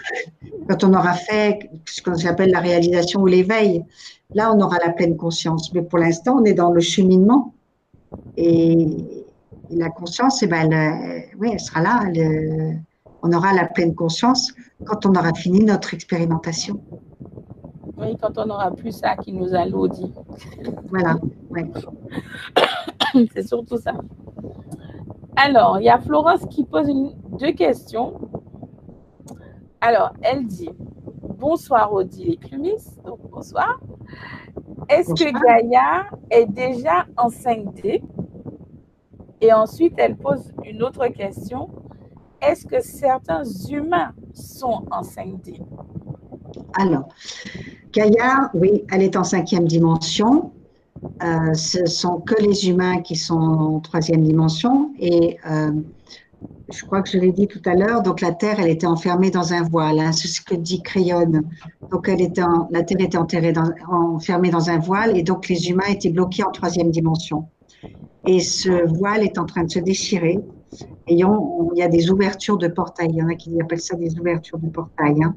quand 0.68 0.84
on 0.84 0.94
aura 0.94 1.14
fait 1.14 1.70
ce 1.86 2.02
qu'on 2.02 2.26
appelle 2.28 2.52
la 2.52 2.60
réalisation 2.60 3.22
ou 3.22 3.28
l'éveil. 3.28 3.84
Là, 4.36 4.54
on 4.54 4.60
aura 4.60 4.78
la 4.86 4.92
pleine 4.92 5.16
conscience. 5.16 5.74
Mais 5.74 5.82
pour 5.82 6.00
l'instant, 6.00 6.38
on 6.42 6.44
est 6.44 6.54
dans 6.54 6.72
le 6.72 6.82
cheminement. 6.82 7.54
Et, 8.38 9.23
la 9.78 9.90
conscience, 9.90 10.44
eh 10.44 10.48
ben, 10.48 10.72
elle, 10.72 11.24
oui, 11.40 11.50
elle 11.54 11.60
sera 11.60 11.82
là. 11.82 12.04
on 13.22 13.32
aura 13.34 13.54
la 13.54 13.66
pleine 13.66 13.96
conscience 13.96 14.54
quand 14.86 15.06
on 15.06 15.16
aura 15.16 15.34
fini 15.34 15.64
notre 15.64 15.94
expérimentation. 15.94 16.82
Oui, 17.98 18.18
quand 18.22 18.38
on 18.38 18.48
n'aura 18.48 18.72
plus 18.72 18.92
ça 18.92 19.16
qui 19.16 19.32
nous 19.34 19.54
alourdit. 19.54 20.12
Voilà, 20.90 21.16
C'est 23.34 23.48
surtout 23.48 23.78
ça. 23.78 23.94
Alors, 25.36 25.80
il 25.80 25.86
y 25.86 25.90
a 25.90 26.00
Florence 26.00 26.46
qui 26.50 26.64
pose 26.64 26.88
deux 27.40 27.54
questions. 27.54 28.20
Alors, 29.82 30.14
elle 30.22 30.46
dit 30.46 30.70
Bonsoir 31.22 31.94
Odile 31.94 32.34
et 32.34 32.38
Clumis. 32.38 32.84
Donc, 33.06 33.20
bonsoir. 33.30 33.80
Est-ce 34.90 35.14
que 35.14 35.32
Gaïa 35.46 36.06
est 36.30 36.46
déjà 36.46 37.06
en 37.18 37.30
5D 37.30 38.02
et 39.44 39.52
ensuite, 39.52 39.96
elle 39.98 40.16
pose 40.16 40.54
une 40.66 40.82
autre 40.84 41.06
question. 41.08 41.70
Est-ce 42.42 42.66
que 42.66 42.82
certains 42.82 43.44
humains 43.70 44.14
sont 44.34 44.86
en 44.90 45.02
5D 45.02 45.60
Alors, 46.74 47.10
Gaïa, 47.92 48.50
oui, 48.54 48.86
elle 48.90 49.02
est 49.02 49.18
en 49.18 49.26
cinquième 49.26 49.68
dimension. 49.68 50.54
Euh, 51.22 51.54
ce 51.54 51.86
sont 51.86 52.22
que 52.22 52.42
les 52.42 52.70
humains 52.70 53.02
qui 53.02 53.18
sont 53.18 53.36
en 53.36 53.80
troisième 53.82 54.24
dimension. 54.24 54.94
Et 54.98 55.38
euh, 55.46 55.72
je 56.72 56.86
crois 56.86 57.02
que 57.02 57.10
je 57.10 57.18
l'ai 57.18 57.34
dit 57.34 57.48
tout 57.48 57.62
à 57.66 57.76
l'heure, 57.76 58.02
donc 58.02 58.22
la 58.22 58.32
Terre, 58.32 58.62
elle 58.62 58.70
était 58.70 58.88
enfermée 58.88 59.30
dans 59.30 59.52
un 59.52 59.64
voile. 59.64 60.00
Hein, 60.00 60.14
c'est 60.14 60.30
ce 60.30 60.40
que 60.40 60.56
dit 60.56 60.82
Crayonne. 60.82 61.44
Donc, 61.92 62.08
elle 62.08 62.22
était 62.22 62.44
la 62.72 62.84
Terre 62.84 63.02
était 63.02 63.18
enterrée 63.18 63.54
enfermée 63.90 64.52
dans 64.52 64.70
un 64.70 64.80
voile 64.80 65.18
et 65.18 65.24
donc 65.24 65.50
les 65.50 65.70
humains 65.70 65.88
étaient 65.90 66.12
bloqués 66.12 66.44
en 66.44 66.52
troisième 66.52 66.92
dimension 66.92 67.50
et 68.26 68.40
ce 68.40 68.88
voile 68.88 69.24
est 69.24 69.38
en 69.38 69.46
train 69.46 69.64
de 69.64 69.72
se 69.72 69.80
déchirer. 69.80 70.40
Et 71.08 71.16
il 71.16 71.78
y 71.78 71.84
a 71.84 71.88
des 71.88 72.10
ouvertures 72.10 72.58
de 72.58 72.68
portail. 72.68 73.10
Il 73.12 73.18
y 73.18 73.22
en 73.22 73.28
a 73.28 73.36
qui 73.36 73.60
appellent 73.62 73.82
ça 73.82 73.96
des 73.96 74.18
ouvertures 74.18 74.58
de 74.58 74.70
portail. 74.70 75.22
Hein. 75.24 75.36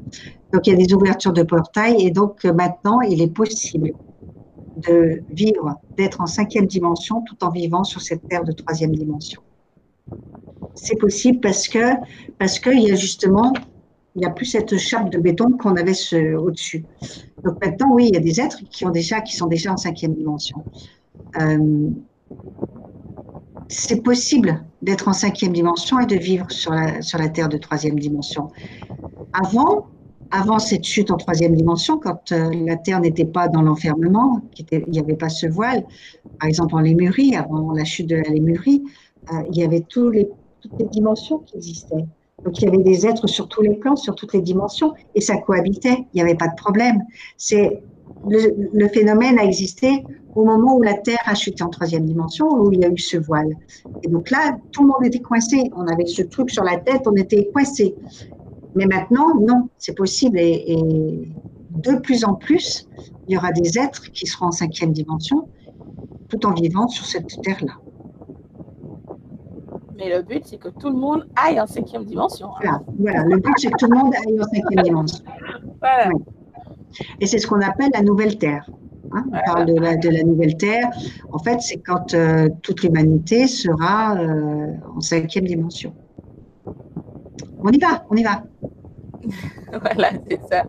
Donc 0.52 0.66
il 0.66 0.70
y 0.70 0.72
a 0.74 0.86
des 0.86 0.94
ouvertures 0.94 1.32
de 1.32 1.42
portail 1.42 2.06
et 2.06 2.10
donc 2.10 2.44
euh, 2.44 2.52
maintenant 2.52 3.00
il 3.00 3.20
est 3.20 3.32
possible 3.32 3.92
de 4.76 5.22
vivre, 5.30 5.74
d'être 5.96 6.20
en 6.20 6.26
cinquième 6.26 6.66
dimension 6.66 7.22
tout 7.22 7.42
en 7.44 7.50
vivant 7.50 7.84
sur 7.84 8.00
cette 8.00 8.26
terre 8.28 8.44
de 8.44 8.52
troisième 8.52 8.94
dimension. 8.94 9.42
C'est 10.74 10.96
possible 10.96 11.40
parce 11.40 11.68
que 11.68 11.94
parce 12.38 12.58
qu'il 12.58 12.80
y 12.80 12.92
a 12.92 12.94
justement 12.94 13.52
il 14.14 14.20
n'y 14.20 14.26
a 14.26 14.30
plus 14.30 14.46
cette 14.46 14.78
chape 14.78 15.10
de 15.10 15.18
béton 15.18 15.52
qu'on 15.58 15.76
avait 15.76 15.94
au-dessus. 16.36 16.86
Donc 17.44 17.62
maintenant, 17.62 17.90
oui, 17.92 18.08
il 18.08 18.14
y 18.14 18.16
a 18.16 18.20
des 18.20 18.40
êtres 18.40 18.62
qui 18.70 18.86
ont 18.86 18.90
déjà 18.90 19.20
qui 19.20 19.36
sont 19.36 19.46
déjà 19.46 19.72
en 19.72 19.76
cinquième 19.76 20.14
dimension. 20.14 20.64
Euh, 21.38 21.90
c'est 23.68 24.02
possible 24.02 24.64
d'être 24.82 25.08
en 25.08 25.12
cinquième 25.12 25.52
dimension 25.52 25.98
et 26.00 26.06
de 26.06 26.16
vivre 26.16 26.50
sur 26.50 26.72
la, 26.72 27.02
sur 27.02 27.18
la 27.18 27.28
Terre 27.28 27.48
de 27.48 27.58
troisième 27.58 27.98
dimension. 27.98 28.50
Avant, 29.32 29.86
avant 30.30 30.58
cette 30.58 30.84
chute 30.84 31.10
en 31.10 31.16
troisième 31.16 31.54
dimension, 31.54 31.98
quand 31.98 32.32
euh, 32.32 32.50
la 32.64 32.76
Terre 32.76 33.00
n'était 33.00 33.24
pas 33.24 33.48
dans 33.48 33.62
l'enfermement, 33.62 34.40
il 34.58 34.84
n'y 34.88 34.98
avait 34.98 35.16
pas 35.16 35.28
ce 35.28 35.46
voile, 35.46 35.84
par 36.38 36.48
exemple 36.48 36.74
en 36.74 36.80
Lémurie, 36.80 37.34
avant 37.36 37.72
la 37.72 37.84
chute 37.84 38.08
de 38.08 38.16
la 38.16 38.30
Lémurie, 38.30 38.84
euh, 39.32 39.42
il 39.50 39.58
y 39.58 39.62
avait 39.62 39.84
les, 40.12 40.28
toutes 40.60 40.78
les 40.78 40.86
dimensions 40.86 41.38
qui 41.38 41.56
existaient. 41.56 42.06
Donc 42.44 42.60
il 42.60 42.64
y 42.64 42.68
avait 42.68 42.82
des 42.82 43.06
êtres 43.06 43.26
sur 43.26 43.48
tous 43.48 43.62
les 43.62 43.74
plans, 43.74 43.96
sur 43.96 44.14
toutes 44.14 44.34
les 44.34 44.42
dimensions, 44.42 44.94
et 45.14 45.20
ça 45.20 45.38
cohabitait, 45.38 46.06
il 46.12 46.16
n'y 46.16 46.20
avait 46.20 46.34
pas 46.34 46.48
de 46.48 46.54
problème. 46.54 47.02
C'est 47.36 47.82
le, 48.28 48.70
le, 48.72 48.88
phénomène 48.88 49.38
a 49.38 49.44
existé 49.44 50.04
au 50.36 50.44
moment 50.44 50.76
où 50.76 50.82
la 50.82 50.94
Terre 50.94 51.22
a 51.24 51.34
chuté 51.34 51.62
en 51.62 51.70
troisième 51.70 52.04
dimension, 52.04 52.46
où 52.46 52.70
il 52.70 52.80
y 52.80 52.84
a 52.84 52.88
eu 52.88 52.98
ce 52.98 53.16
voile. 53.16 53.56
Et 54.02 54.08
donc 54.08 54.30
là, 54.30 54.56
tout 54.70 54.82
le 54.82 54.88
monde 54.88 55.04
était 55.04 55.20
coincé. 55.20 55.70
On 55.74 55.86
avait 55.86 56.06
ce 56.06 56.22
truc 56.22 56.50
sur 56.50 56.62
la 56.62 56.76
tête, 56.76 57.02
on 57.06 57.14
était 57.14 57.48
coincé. 57.52 57.94
Mais 58.74 58.84
maintenant, 58.84 59.34
non, 59.40 59.68
c'est 59.78 59.94
possible. 59.94 60.38
Et, 60.38 60.76
de 61.70 61.96
plus 61.96 62.24
en 62.24 62.34
plus, 62.34 62.88
il 63.28 63.34
y 63.34 63.36
aura 63.36 63.52
des 63.52 63.78
êtres 63.78 64.10
qui 64.12 64.26
seront 64.26 64.46
en 64.46 64.50
cinquième 64.50 64.92
dimension, 64.92 65.48
tout 66.28 66.44
en 66.46 66.52
vivant 66.52 66.88
sur 66.88 67.04
cette 67.04 67.40
Terre-là. 67.42 67.74
Mais 69.96 70.14
le 70.14 70.22
but, 70.22 70.42
c'est 70.44 70.58
que 70.58 70.68
tout 70.68 70.88
le 70.90 70.96
monde 70.96 71.26
aille 71.36 71.60
en 71.60 71.66
cinquième 71.66 72.04
dimension. 72.04 72.48
Hein. 72.62 72.80
Voilà, 72.98 73.24
le 73.24 73.38
but, 73.38 73.52
c'est 73.56 73.70
que 73.70 73.78
tout 73.78 73.90
le 73.90 73.96
monde 73.96 74.14
aille 74.14 74.40
en 74.40 74.44
cinquième 74.44 74.84
dimension. 74.84 75.24
Voilà. 75.80 76.10
Et 77.20 77.26
c'est 77.26 77.38
ce 77.38 77.46
qu'on 77.46 77.60
appelle 77.60 77.90
la 77.94 78.02
nouvelle 78.02 78.38
Terre. 78.38 78.68
Hein, 79.12 79.24
on 79.28 79.52
parle 79.52 79.66
de 79.66 79.80
la, 79.80 79.96
de 79.96 80.08
la, 80.08 80.22
nouvelle 80.22 80.56
Terre. 80.56 80.90
En 81.30 81.38
fait, 81.38 81.60
c'est 81.60 81.78
quand 81.78 82.14
euh, 82.14 82.48
toute 82.62 82.82
l'humanité 82.82 83.46
sera 83.46 84.16
euh, 84.16 84.72
en 84.96 85.00
cinquième 85.00 85.44
dimension. 85.44 85.94
On 87.62 87.70
y 87.70 87.78
va, 87.78 88.04
on 88.10 88.16
y 88.16 88.22
va. 88.22 88.42
voilà, 89.80 90.10
c'est 90.28 90.40
ça. 90.50 90.64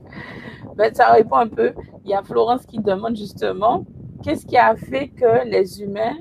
Ben, 0.75 0.93
ça 0.93 1.11
répond 1.11 1.37
un 1.37 1.47
peu. 1.47 1.73
Il 2.05 2.11
y 2.11 2.13
a 2.13 2.21
Florence 2.23 2.65
qui 2.65 2.79
demande 2.79 3.15
justement 3.15 3.85
qu'est-ce 4.23 4.45
qui 4.45 4.57
a 4.57 4.75
fait 4.75 5.09
que 5.09 5.47
les 5.47 5.81
humains 5.81 6.17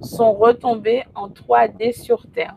sont 0.00 0.32
retombés 0.32 1.04
en 1.14 1.28
3D 1.28 1.92
sur 1.92 2.26
Terre? 2.28 2.56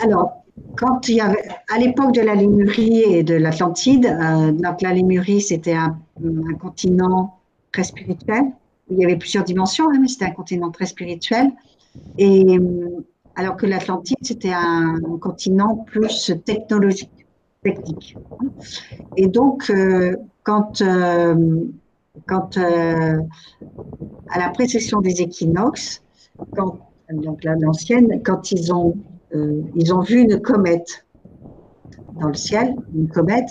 Alors, 0.00 0.44
quand 0.76 1.08
il 1.08 1.16
y 1.16 1.20
avait, 1.20 1.42
à 1.68 1.78
l'époque 1.78 2.12
de 2.12 2.20
la 2.20 2.34
Lémurie 2.34 3.00
et 3.02 3.22
de 3.22 3.34
l'Atlantide, 3.34 4.06
euh, 4.06 4.52
donc 4.52 4.82
la 4.82 4.92
Lémurie, 4.92 5.40
c'était 5.40 5.74
un, 5.74 5.98
continent 6.60 7.38
très 7.72 7.84
spirituel. 7.84 8.44
Il 8.90 8.98
y 8.98 9.04
avait 9.04 9.16
plusieurs 9.16 9.44
dimensions, 9.44 9.88
hein, 9.88 9.98
mais 10.00 10.08
c'était 10.08 10.26
un 10.26 10.30
continent 10.30 10.70
très 10.70 10.86
spirituel. 10.86 11.50
Et 12.18 12.58
euh, 12.58 13.04
alors 13.34 13.56
que 13.56 13.66
l'Atlantide, 13.66 14.18
c'était 14.22 14.52
un, 14.52 15.00
continent 15.20 15.76
plus 15.86 16.32
technologique, 16.44 17.26
technique. 17.62 18.16
Et 19.16 19.28
donc, 19.28 19.70
euh, 19.70 20.16
quand, 20.42 20.82
quand 22.26 22.58
à 22.58 24.38
la 24.38 24.50
précession 24.50 25.00
des 25.00 25.22
équinoxes, 25.22 26.02
donc 26.52 27.44
l'ancienne, 27.44 28.20
quand 28.22 28.52
ils 28.52 28.72
ont 28.72 28.94
euh, 29.34 29.62
ils 29.74 29.92
ont 29.92 30.00
vu 30.00 30.20
une 30.20 30.40
comète 30.40 31.06
dans 32.20 32.28
le 32.28 32.34
ciel, 32.34 32.74
une 32.94 33.08
comète, 33.08 33.48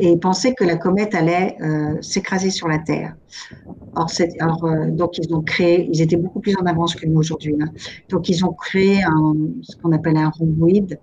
et 0.00 0.16
pensaient 0.16 0.54
que 0.54 0.64
la 0.64 0.76
comète 0.76 1.14
allait 1.14 1.56
euh, 1.60 2.00
s'écraser 2.02 2.50
sur 2.50 2.68
la 2.68 2.78
Terre. 2.78 3.16
Or, 3.94 4.10
euh, 4.64 4.90
donc, 4.90 5.18
ils 5.18 5.32
ont 5.34 5.42
créé, 5.42 5.88
ils 5.90 6.02
étaient 6.02 6.16
beaucoup 6.16 6.40
plus 6.40 6.56
en 6.56 6.66
avance 6.66 6.94
que 6.94 7.06
nous 7.06 7.18
aujourd'hui. 7.18 7.54
Hein. 7.60 7.70
Donc, 8.08 8.28
ils 8.28 8.44
ont 8.44 8.52
créé 8.52 9.00
ce 9.62 9.76
qu'on 9.76 9.92
appelle 9.92 10.16
un 10.16 10.30
rhomboïde. 10.30 10.98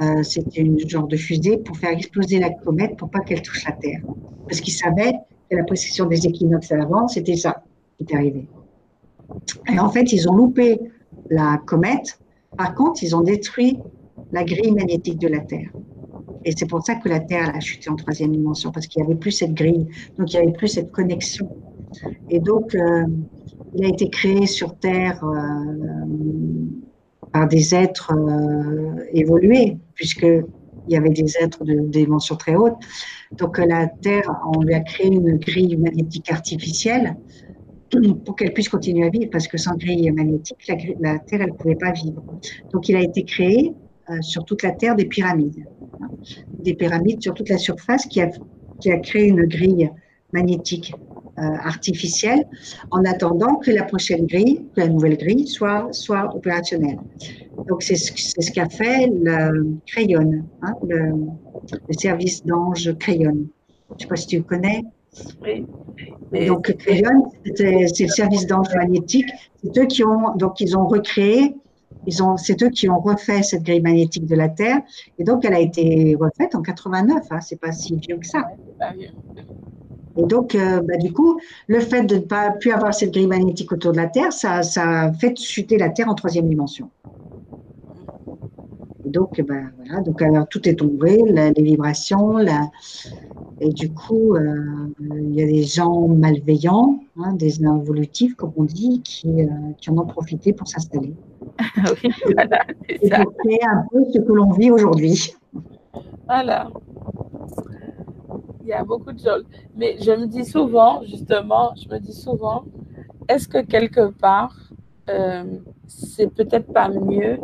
Euh, 0.00 0.22
C'était 0.22 0.60
une 0.60 0.78
genre 0.88 1.06
de 1.06 1.16
fusée 1.16 1.56
pour 1.58 1.76
faire 1.76 1.90
exploser 1.90 2.38
la 2.38 2.50
comète 2.50 2.96
pour 2.96 3.10
pas 3.10 3.20
qu'elle 3.20 3.42
touche 3.42 3.64
la 3.64 3.72
Terre. 3.72 4.00
Parce 4.48 4.60
qu'ils 4.60 4.74
savaient 4.74 5.14
que 5.50 5.56
la 5.56 5.64
précision 5.64 6.06
des 6.06 6.26
équinoxes 6.26 6.72
à 6.72 6.76
l'avance, 6.76 7.14
c'était 7.14 7.36
ça 7.36 7.62
qui 7.98 8.04
est 8.04 8.14
arrivé. 8.14 8.48
Et 9.72 9.78
en 9.78 9.88
fait, 9.88 10.12
ils 10.12 10.28
ont 10.28 10.34
loupé 10.34 10.80
la 11.30 11.60
comète 11.64 12.18
par 12.56 12.74
contre, 12.74 13.02
ils 13.02 13.14
ont 13.16 13.22
détruit 13.22 13.78
la 14.32 14.44
grille 14.44 14.72
magnétique 14.72 15.18
de 15.18 15.28
la 15.28 15.40
Terre. 15.40 15.70
Et 16.44 16.52
c'est 16.56 16.66
pour 16.66 16.84
ça 16.84 16.96
que 16.96 17.08
la 17.08 17.20
Terre 17.20 17.54
a 17.54 17.60
chuté 17.60 17.88
en 17.88 17.96
troisième 17.96 18.32
dimension, 18.32 18.72
parce 18.72 18.86
qu'il 18.86 19.02
n'y 19.02 19.08
avait 19.08 19.18
plus 19.18 19.30
cette 19.30 19.54
grille, 19.54 19.86
donc 20.18 20.32
il 20.32 20.36
n'y 20.36 20.42
avait 20.42 20.52
plus 20.52 20.68
cette 20.68 20.90
connexion. 20.90 21.48
Et 22.30 22.40
donc, 22.40 22.74
euh, 22.74 23.04
il 23.74 23.84
a 23.84 23.88
été 23.88 24.08
créé 24.08 24.46
sur 24.46 24.76
Terre 24.76 25.22
euh, 25.24 25.36
par 27.32 27.48
des 27.48 27.74
êtres 27.74 28.12
euh, 28.12 29.04
évolués, 29.12 29.78
puisqu'il 29.94 30.44
y 30.88 30.96
avait 30.96 31.10
des 31.10 31.36
êtres 31.40 31.64
de, 31.64 31.74
de 31.74 31.88
dimension 31.88 32.36
très 32.36 32.54
haute. 32.54 32.76
Donc, 33.32 33.58
la 33.58 33.86
Terre, 33.86 34.40
on 34.54 34.62
lui 34.62 34.74
a 34.74 34.80
créé 34.80 35.08
une 35.08 35.36
grille 35.36 35.76
magnétique 35.76 36.30
artificielle 36.30 37.16
pour 38.24 38.36
qu'elle 38.36 38.52
puisse 38.52 38.68
continuer 38.68 39.06
à 39.06 39.10
vivre, 39.10 39.30
parce 39.30 39.48
que 39.48 39.58
sans 39.58 39.76
grille 39.76 40.10
magnétique, 40.10 40.56
la, 41.00 41.18
Terre, 41.18 41.42
elle 41.42 41.50
ne 41.50 41.56
pouvait 41.56 41.76
pas 41.76 41.92
vivre. 41.92 42.22
Donc, 42.72 42.88
il 42.88 42.96
a 42.96 43.02
été 43.02 43.24
créé 43.24 43.72
euh, 44.10 44.20
sur 44.20 44.44
toute 44.44 44.62
la 44.62 44.72
Terre 44.72 44.96
des 44.96 45.04
pyramides. 45.04 45.64
Des 46.60 46.74
pyramides 46.74 47.22
sur 47.22 47.34
toute 47.34 47.48
la 47.48 47.58
surface 47.58 48.06
qui 48.06 48.20
a, 48.20 48.30
créé 48.98 49.28
une 49.28 49.44
grille 49.46 49.90
magnétique 50.32 50.94
artificielle 51.36 52.46
en 52.90 53.04
attendant 53.04 53.56
que 53.56 53.70
la 53.70 53.84
prochaine 53.84 54.26
grille, 54.26 54.66
que 54.74 54.80
la 54.80 54.88
nouvelle 54.88 55.16
grille 55.16 55.46
soit, 55.46 55.88
soit 55.92 56.34
opérationnelle. 56.36 56.98
Donc, 57.68 57.82
c'est 57.82 57.96
ce, 57.96 58.12
ce 58.16 58.50
qu'a 58.50 58.68
fait 58.68 59.08
le 59.08 59.76
Crayon, 59.86 60.44
hein, 60.62 60.74
le, 60.88 61.12
service 61.96 62.44
d'ange 62.44 62.92
Crayon. 62.98 63.46
Je 63.90 63.94
ne 63.94 64.00
sais 64.00 64.06
pas 64.06 64.16
si 64.16 64.26
tu 64.26 64.36
le 64.38 64.42
connais. 64.42 64.84
Oui. 65.42 66.46
donc, 66.46 66.74
Crayon, 66.78 67.30
c'est 67.54 68.00
le 68.00 68.08
service 68.08 68.46
d'ange 68.46 68.74
magnétique. 68.74 69.28
C'est 69.62 69.78
eux 69.78 69.86
qui 69.86 70.04
ont, 70.04 70.34
donc, 70.36 70.60
ils 70.60 70.76
ont 70.76 70.86
recréé 70.86 71.54
ils 72.06 72.22
ont, 72.22 72.36
c'est 72.36 72.60
eux 72.62 72.70
qui 72.70 72.88
ont 72.88 72.98
refait 72.98 73.42
cette 73.42 73.62
grille 73.62 73.80
magnétique 73.80 74.26
de 74.26 74.34
la 74.34 74.48
Terre. 74.48 74.78
Et 75.18 75.24
donc, 75.24 75.44
elle 75.44 75.54
a 75.54 75.60
été 75.60 76.16
refaite 76.18 76.54
en 76.54 76.62
89. 76.62 77.24
Hein, 77.30 77.40
c'est 77.40 77.60
pas 77.60 77.72
si 77.72 77.96
vieux 77.96 78.16
que 78.16 78.26
ça. 78.26 78.48
Et 80.16 80.24
donc, 80.24 80.54
euh, 80.54 80.80
bah, 80.82 80.96
du 80.96 81.12
coup, 81.12 81.38
le 81.68 81.80
fait 81.80 82.02
de 82.02 82.16
ne 82.16 82.20
pas 82.20 82.50
plus 82.50 82.72
avoir 82.72 82.92
cette 82.92 83.12
grille 83.12 83.26
magnétique 83.26 83.72
autour 83.72 83.92
de 83.92 83.96
la 83.96 84.08
Terre, 84.08 84.32
ça, 84.32 84.62
ça 84.62 85.12
fait 85.12 85.38
chuter 85.38 85.78
la 85.78 85.90
Terre 85.90 86.08
en 86.08 86.14
troisième 86.14 86.48
dimension. 86.48 86.90
Et 89.04 89.08
donc, 89.08 89.40
ben, 89.40 89.72
voilà, 89.76 90.00
donc 90.02 90.20
alors, 90.22 90.46
tout 90.48 90.68
est 90.68 90.74
tombé, 90.74 91.22
les 91.26 91.62
vibrations, 91.62 92.36
la, 92.36 92.70
et 93.62 93.72
du 93.72 93.92
coup, 93.92 94.34
euh, 94.34 94.88
il 94.98 95.34
y 95.34 95.42
a 95.42 95.46
des 95.46 95.62
gens 95.62 96.08
malveillants, 96.08 96.98
hein, 97.16 97.32
des 97.34 97.64
involutifs, 97.64 98.34
comme 98.34 98.52
on 98.56 98.64
dit, 98.64 99.02
qui, 99.02 99.28
euh, 99.28 99.46
qui 99.80 99.88
en 99.90 99.98
ont 99.98 100.06
profité 100.06 100.52
pour 100.52 100.66
s'installer. 100.66 101.14
oui, 102.02 102.10
voilà, 102.34 102.64
c'est 102.88 103.08
ça. 103.08 103.22
Pour 103.22 103.36
créer 103.36 103.60
un 103.64 103.84
peu 103.88 104.04
ce 104.12 104.18
que 104.18 104.32
l'on 104.32 104.50
vit 104.50 104.72
aujourd'hui. 104.72 105.32
Voilà. 106.26 106.70
Il 108.62 108.66
y 108.66 108.72
a 108.72 108.82
beaucoup 108.82 109.12
de 109.12 109.20
choses. 109.20 109.44
Mais 109.76 109.96
je 110.00 110.10
me 110.10 110.26
dis 110.26 110.44
souvent, 110.44 111.02
justement, 111.04 111.72
je 111.76 111.88
me 111.88 112.00
dis 112.00 112.14
souvent, 112.14 112.64
est-ce 113.28 113.46
que 113.46 113.58
quelque 113.58 114.10
part, 114.10 114.56
euh, 115.08 115.44
c'est 115.86 116.34
peut-être 116.34 116.72
pas 116.72 116.88
mieux, 116.88 117.38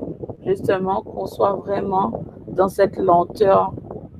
justement, 0.44 1.02
qu'on 1.02 1.26
soit 1.26 1.52
vraiment 1.52 2.24
dans 2.48 2.68
cette 2.68 2.96
lenteur 2.96 3.72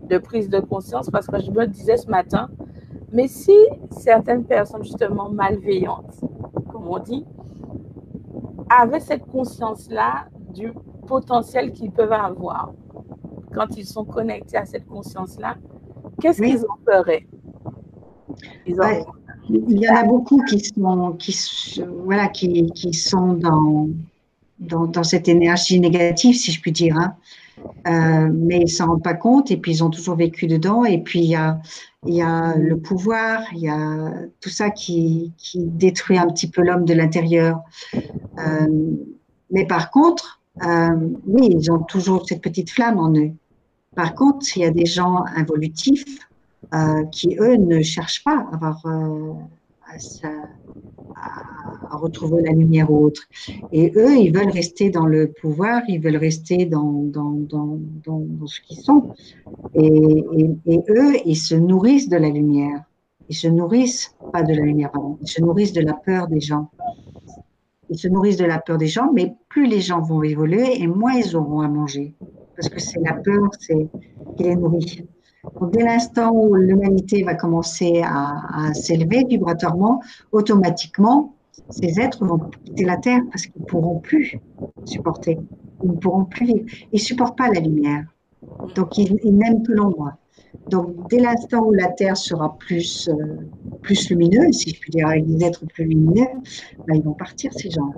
de 0.09 0.19
prise 0.19 0.49
de 0.49 0.61
conscience 0.61 1.11
parce 1.11 1.27
que 1.27 1.41
je 1.41 1.51
me 1.51 1.67
disais 1.67 1.97
ce 1.97 2.09
matin, 2.09 2.49
mais 3.13 3.29
si 3.29 3.57
certaines 3.91 4.45
personnes 4.45 4.83
justement 4.83 5.29
malveillantes, 5.29 6.21
comme 6.71 6.89
on 6.89 6.99
dit, 6.99 7.25
avaient 8.69 9.01
cette 9.01 9.25
conscience-là 9.27 10.27
du 10.55 10.73
potentiel 11.07 11.73
qu'ils 11.73 11.91
peuvent 11.91 12.13
avoir 12.13 12.73
quand 13.55 13.77
ils 13.77 13.87
sont 13.87 14.05
connectés 14.05 14.59
à 14.59 14.67
cette 14.67 14.87
conscience-là, 14.87 15.57
qu'est-ce 16.21 16.43
qu'ils 16.43 16.65
en 16.67 16.77
feraient? 16.85 17.27
Il 18.67 19.79
y 19.81 19.89
en 19.89 19.97
a 19.97 20.05
beaucoup 20.05 20.43
qui 20.45 20.61
sont, 20.61 21.13
qui, 21.13 21.83
voilà, 22.05 22.29
qui, 22.29 22.71
qui 22.73 22.93
sont 22.93 23.33
dans, 23.33 23.89
dans, 24.59 24.87
dans, 24.87 25.03
cette 25.03 25.29
énergie 25.29 25.81
négative, 25.81 26.35
si 26.35 26.53
je 26.53 26.61
puis 26.61 26.73
dire. 26.73 26.97
Hein. 26.99 27.15
Euh, 27.87 28.29
mais 28.33 28.59
ils 28.59 28.63
ne 28.63 28.67
s'en 28.67 28.87
rendent 28.87 29.03
pas 29.03 29.15
compte 29.15 29.51
et 29.51 29.57
puis 29.57 29.73
ils 29.73 29.85
ont 29.85 29.91
toujours 29.91 30.17
vécu 30.17 30.47
dedans. 30.47 30.85
Et 30.85 30.99
puis 30.99 31.21
il 31.21 31.31
y 31.31 31.37
a, 31.37 31.61
y 32.07 32.23
a 32.23 32.57
le 32.57 32.79
pouvoir, 32.79 33.43
il 33.53 33.61
y 33.61 33.69
a 33.69 34.13
tout 34.41 34.51
ça 34.51 34.71
qui, 34.71 35.33
qui 35.39 35.61
détruit 35.65 36.19
un 36.19 36.27
petit 36.27 36.51
peu 36.51 36.63
l'homme 36.63 36.85
de 36.85 36.95
l'intérieur. 36.95 37.61
Euh, 37.95 38.97
mais 39.51 39.67
par 39.67 39.91
contre, 39.91 40.41
euh, 40.63 40.97
oui, 41.27 41.49
ils 41.51 41.71
ont 41.71 41.83
toujours 41.83 42.27
cette 42.29 42.43
petite 42.43 42.71
flamme 42.71 42.99
en 42.99 43.13
eux. 43.15 43.33
Par 43.95 44.15
contre, 44.15 44.47
il 44.57 44.63
y 44.63 44.65
a 44.65 44.71
des 44.71 44.87
gens 44.87 45.25
involutifs 45.37 46.19
qui, 47.13 47.37
eux, 47.41 47.57
ne 47.57 47.81
cherchent 47.81 48.23
pas 48.23 48.47
à 48.53 48.55
avoir 48.55 48.83
à, 51.17 51.97
retrouver 51.97 52.43
la 52.43 52.53
lumière 52.53 52.91
autre. 52.93 53.23
Et 53.73 53.93
eux, 53.97 54.17
ils 54.17 54.33
veulent 54.33 54.51
rester 54.51 54.91
dans 54.91 55.07
le 55.07 55.33
pouvoir, 55.33 55.83
ils 55.89 56.01
veulent 56.01 56.17
rester 56.17 56.67
dans, 56.67 57.03
dans, 57.05 57.33
dans, 57.33 57.79
dans 58.05 58.47
ce 58.47 58.61
qu'ils 58.61 58.79
sont. 58.79 59.15
Et, 59.75 60.25
et, 60.67 60.79
eux, 60.91 61.15
ils 61.25 61.37
se 61.37 61.55
nourrissent 61.55 62.09
de 62.09 62.17
la 62.17 62.29
lumière. 62.29 62.85
Ils 63.29 63.37
se 63.37 63.49
nourrissent, 63.49 64.15
pas 64.33 64.43
de 64.43 64.55
la 64.55 64.63
lumière, 64.63 64.91
ils 65.21 65.29
se 65.29 65.43
nourrissent 65.43 65.75
de 65.75 65.83
la 65.83 65.93
peur 65.93 66.29
des 66.29 66.41
gens. 66.41 66.71
Ils 67.91 67.99
se 67.99 68.09
nourrissent 68.09 68.37
de 68.37 68.45
la 68.45 68.59
peur 68.59 68.79
des 68.79 68.87
gens, 68.87 69.13
mais 69.13 69.35
plus 69.49 69.67
les 69.67 69.81
gens 69.81 70.01
vont 70.01 70.23
évoluer 70.23 70.81
et 70.81 70.87
moins 70.87 71.15
ils 71.15 71.37
auront 71.37 71.61
à 71.61 71.69
manger. 71.69 72.15
Parce 72.57 72.69
que 72.69 72.81
c'est 72.81 73.01
la 73.01 73.15
peur 73.15 73.51
c'est, 73.61 73.89
qui 74.37 74.43
les 74.45 74.57
nourrit 74.57 75.07
dès 75.73 75.83
l'instant 75.83 76.33
où 76.33 76.55
l'humanité 76.55 77.23
va 77.23 77.35
commencer 77.35 78.03
à, 78.05 78.73
s'élever 78.75 79.25
vibratoirement, 79.25 80.01
automatiquement, 80.33 81.35
ces 81.71 82.01
êtres 82.01 82.25
vont 82.25 82.39
quitter 82.65 82.85
la 82.85 82.97
Terre 82.97 83.21
parce 83.31 83.47
qu'ils 83.47 83.63
ne 83.63 83.67
pourront 83.67 83.99
plus 83.99 84.39
supporter. 84.85 85.39
Ils 85.83 85.91
ne 85.91 85.97
pourront 85.97 86.25
plus 86.25 86.47
vivre. 86.47 86.65
Ils 86.93 86.97
ne 86.97 87.01
supportent 87.01 87.37
pas 87.37 87.49
la 87.49 87.61
lumière. 87.61 88.05
Donc, 88.75 88.97
ils, 88.99 89.15
n'aiment 89.25 89.63
que 89.63 89.73
l'ombre. 89.73 90.13
Donc, 90.69 91.09
dès 91.11 91.19
l'instant 91.19 91.67
où 91.67 91.73
la 91.73 91.89
Terre 91.89 92.17
sera 92.17 92.57
plus, 92.59 93.09
euh, 93.09 93.37
plus 93.83 94.09
lumineuse, 94.11 94.55
si 94.55 94.71
je 94.71 94.81
puis 94.81 94.91
dire, 94.91 95.09
avec 95.09 95.27
des 95.27 95.45
êtres 95.45 95.65
plus 95.67 95.85
lumineux, 95.85 96.27
ben, 96.87 96.95
ils 96.95 97.03
vont 97.03 97.13
partir, 97.13 97.53
ces 97.53 97.71
gens 97.71 97.93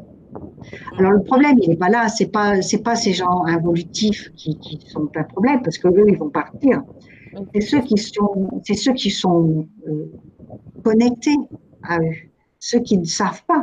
Alors, 0.99 1.13
le 1.13 1.23
problème, 1.23 1.59
il 1.63 1.71
n'est 1.71 1.77
pas 1.77 1.89
là. 1.89 2.09
Ce 2.09 2.25
n'est 2.25 2.31
pas, 2.31 2.55
pas 2.85 2.97
ces 2.97 3.13
gens 3.13 3.45
involutifs 3.45 4.33
qui, 4.35 4.59
qui 4.59 4.81
sont 4.89 5.09
un 5.15 5.25
problème, 5.25 5.63
parce 5.63 5.79
qu'eux, 5.79 6.05
ils 6.09 6.19
vont 6.19 6.31
partir. 6.31 6.83
C'est 7.55 7.61
ceux 7.61 7.81
qui 7.83 7.97
sont, 7.97 8.61
c'est 8.65 8.75
ceux 8.75 8.93
qui 8.93 9.11
sont 9.11 9.69
euh, 9.89 10.13
connectés 10.83 11.37
à 11.83 11.99
eux, 11.99 12.17
ceux 12.59 12.81
qui 12.81 12.99
ne 12.99 13.05
savent 13.05 13.43
pas, 13.47 13.63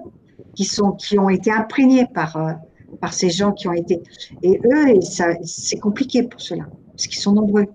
qui 0.56 0.66
sont, 0.66 0.92
qui 0.94 1.20
ont 1.20 1.30
été 1.30 1.52
imprégnés 1.52 2.06
par 2.14 2.36
euh, 2.38 2.54
par 3.02 3.14
ces 3.14 3.30
gens 3.30 3.52
qui 3.52 3.68
ont 3.68 3.74
été. 3.74 4.02
Et 4.42 4.60
eux, 4.66 5.00
c'est 5.02 5.80
compliqué 5.80 6.24
pour 6.24 6.42
cela, 6.42 6.66
parce 6.92 7.08
qu'ils 7.08 7.20
sont 7.20 7.34
nombreux. 7.34 7.66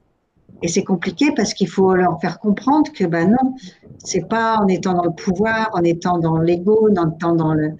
Et 0.62 0.68
c'est 0.68 0.84
compliqué 0.84 1.32
parce 1.34 1.54
qu'il 1.54 1.68
faut 1.68 1.92
leur 1.94 2.20
faire 2.20 2.38
comprendre 2.38 2.90
que 2.92 3.04
ben 3.04 3.30
non, 3.30 3.54
c'est 3.98 4.28
pas 4.28 4.58
en 4.58 4.68
étant 4.68 4.94
dans 4.94 5.04
le 5.04 5.12
pouvoir, 5.12 5.70
en 5.74 5.82
étant 5.82 6.18
dans 6.18 6.38
l'ego, 6.38 6.88
en 6.96 7.10
étant 7.10 7.34
dans 7.34 7.52
le 7.52 7.72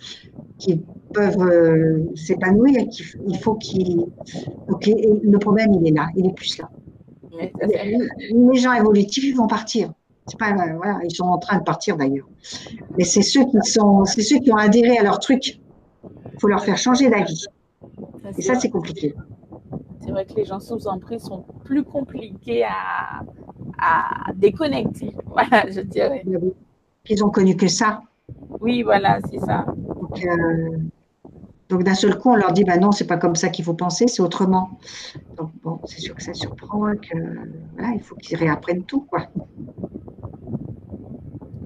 qu'ils 0.59 0.81
peuvent 1.15 1.41
euh, 1.41 2.05
s'épanouir. 2.17 2.87
il 3.29 3.39
faut 3.39 3.55
qu'ils. 3.55 4.07
le 4.87 5.39
problème 5.39 5.75
il 5.75 5.89
est 5.89 5.93
là, 5.93 6.09
il 6.17 6.27
est 6.27 6.35
plus 6.35 6.59
là 6.59 6.69
les 7.33 8.59
gens 8.59 8.73
évolutifs, 8.73 9.25
ils 9.25 9.37
vont 9.37 9.47
partir. 9.47 9.93
C'est 10.27 10.39
pas, 10.39 10.53
voilà, 10.53 11.01
ils 11.05 11.15
sont 11.15 11.25
en 11.25 11.39
train 11.39 11.59
de 11.59 11.65
partir 11.65 11.97
d'ailleurs. 11.97 12.29
Mais 12.97 13.05
c'est 13.05 13.23
ceux 13.23 13.45
qui 13.45 13.61
sont, 13.63 14.05
c'est 14.05 14.23
ceux 14.23 14.39
qui 14.39 14.53
ont 14.53 14.57
adhéré 14.57 14.97
à 14.99 15.03
leur 15.03 15.19
truc. 15.19 15.59
Il 16.05 16.41
faut 16.41 16.49
leur 16.49 16.65
faire 16.65 16.79
changer 16.79 17.11
d'avis. 17.11 17.47
Et 18.39 18.43
ça, 18.43 18.55
c'est 18.55 18.71
compliqué. 18.71 19.15
C'est 20.01 20.11
vrai 20.11 20.25
que 20.25 20.35
les 20.35 20.45
gens 20.45 20.61
sous 20.61 20.87
emprise 20.87 21.23
sont 21.23 21.45
plus 21.65 21.83
compliqués 21.83 22.65
à, 22.65 23.23
à 23.79 24.33
déconnecter. 24.35 25.13
Voilà, 25.27 25.69
je 25.71 25.81
dirais. 25.81 26.25
Ils 27.09 27.25
ont 27.25 27.31
connu 27.31 27.57
que 27.57 27.69
ça. 27.69 28.03
Oui, 28.61 28.83
voilà, 28.83 29.19
c'est 29.31 29.39
ça. 29.39 29.65
Donc, 29.77 30.25
euh, 30.25 30.79
donc 31.73 31.85
d'un 31.85 31.95
seul 31.95 32.19
coup, 32.19 32.29
on 32.29 32.35
leur 32.35 32.53
dit, 32.53 32.65
ben 32.65 32.79
non, 32.79 32.93
c'est 32.93 33.07
pas 33.07 33.17
comme 33.17 33.35
ça 33.35 33.49
qu'il 33.49 33.65
faut 33.65 33.73
penser, 33.73 34.07
c'est 34.07 34.21
autrement. 34.21 34.73
Donc 35.39 35.51
bon, 35.63 35.81
c'est 35.87 36.01
sûr 36.01 36.15
que 36.15 36.23
ça 36.23 36.35
surprend, 36.35 36.93
que 36.97 37.17
voilà, 37.73 37.95
il 37.95 38.03
faut 38.03 38.15
qu'ils 38.17 38.37
réapprennent 38.37 38.83
tout, 38.83 39.07
quoi. 39.09 39.21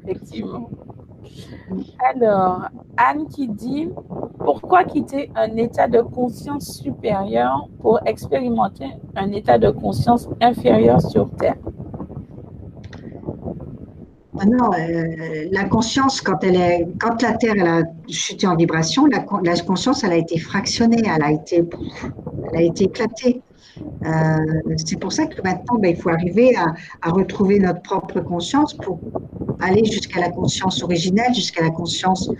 Effectivement. 0.05 0.71
Alors, 2.15 2.69
Anne 2.97 3.27
qui 3.27 3.49
dit, 3.49 3.89
pourquoi 4.39 4.85
quitter 4.85 5.29
un 5.35 5.57
état 5.57 5.89
de 5.89 6.01
conscience 6.03 6.79
supérieur 6.81 7.69
pour 7.81 7.99
expérimenter 8.07 8.91
un 9.17 9.33
état 9.33 9.59
de 9.59 9.71
conscience 9.71 10.29
inférieur 10.41 11.01
sur 11.01 11.29
Terre? 11.31 11.57
Non, 14.45 14.71
euh, 14.73 15.49
la 15.51 15.65
conscience, 15.65 16.21
quand, 16.21 16.43
elle 16.45 16.57
est, 16.57 16.87
quand 16.99 17.23
la 17.23 17.33
Terre 17.33 17.55
elle 17.57 17.67
a 17.67 17.83
chuté 18.09 18.47
en 18.47 18.57
vibration, 18.57 19.07
la, 19.07 19.21
conscience, 19.21 20.05
elle 20.05 20.13
a 20.13 20.17
été 20.17 20.39
fractionnée, 20.39 21.03
elle 21.05 21.23
a 21.23 21.33
été, 21.33 21.65
elle 22.53 22.59
a 22.59 22.63
été 22.63 22.85
éclatée. 22.85 23.43
Euh, 24.05 24.75
c'est 24.85 24.99
pour 24.99 25.13
ça 25.13 25.27
que 25.27 25.41
maintenant, 25.43 25.79
ben, 25.79 25.91
il 25.91 25.97
faut 25.97 26.11
arriver 26.11 26.55
à, 26.57 27.11
retrouver 27.11 27.59
notre 27.59 27.83
propre 27.83 28.21
conscience 28.21 28.75
pour 28.75 29.01
aller 29.61 29.85
jusqu'à 29.85 30.21
la 30.21 30.31
conscience 30.31 30.83
originelle, 30.83 31.35
jusqu'à 31.35 31.63
la 31.63 31.71
conscience 31.71 32.31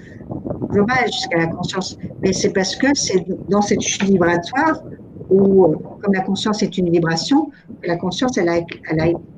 globale, 0.69 1.07
jusqu'à 1.07 1.39
la 1.39 1.47
conscience. 1.47 1.99
Mais 2.23 2.33
c'est 2.33 2.53
parce 2.53 2.77
que 2.77 2.89
c'est 2.95 3.25
dans 3.49 3.63
cette 3.63 3.81
chute 3.81 4.05
vibratoire 4.05 4.83
où, 5.31 5.75
comme 6.03 6.15
la 6.15 6.21
conscience 6.21 6.63
est 6.63 6.79
une 6.79 6.91
vibration, 6.91 7.51
la 7.85 7.97
conscience, 7.97 8.37
elle 8.39 8.49
a, 8.49 8.59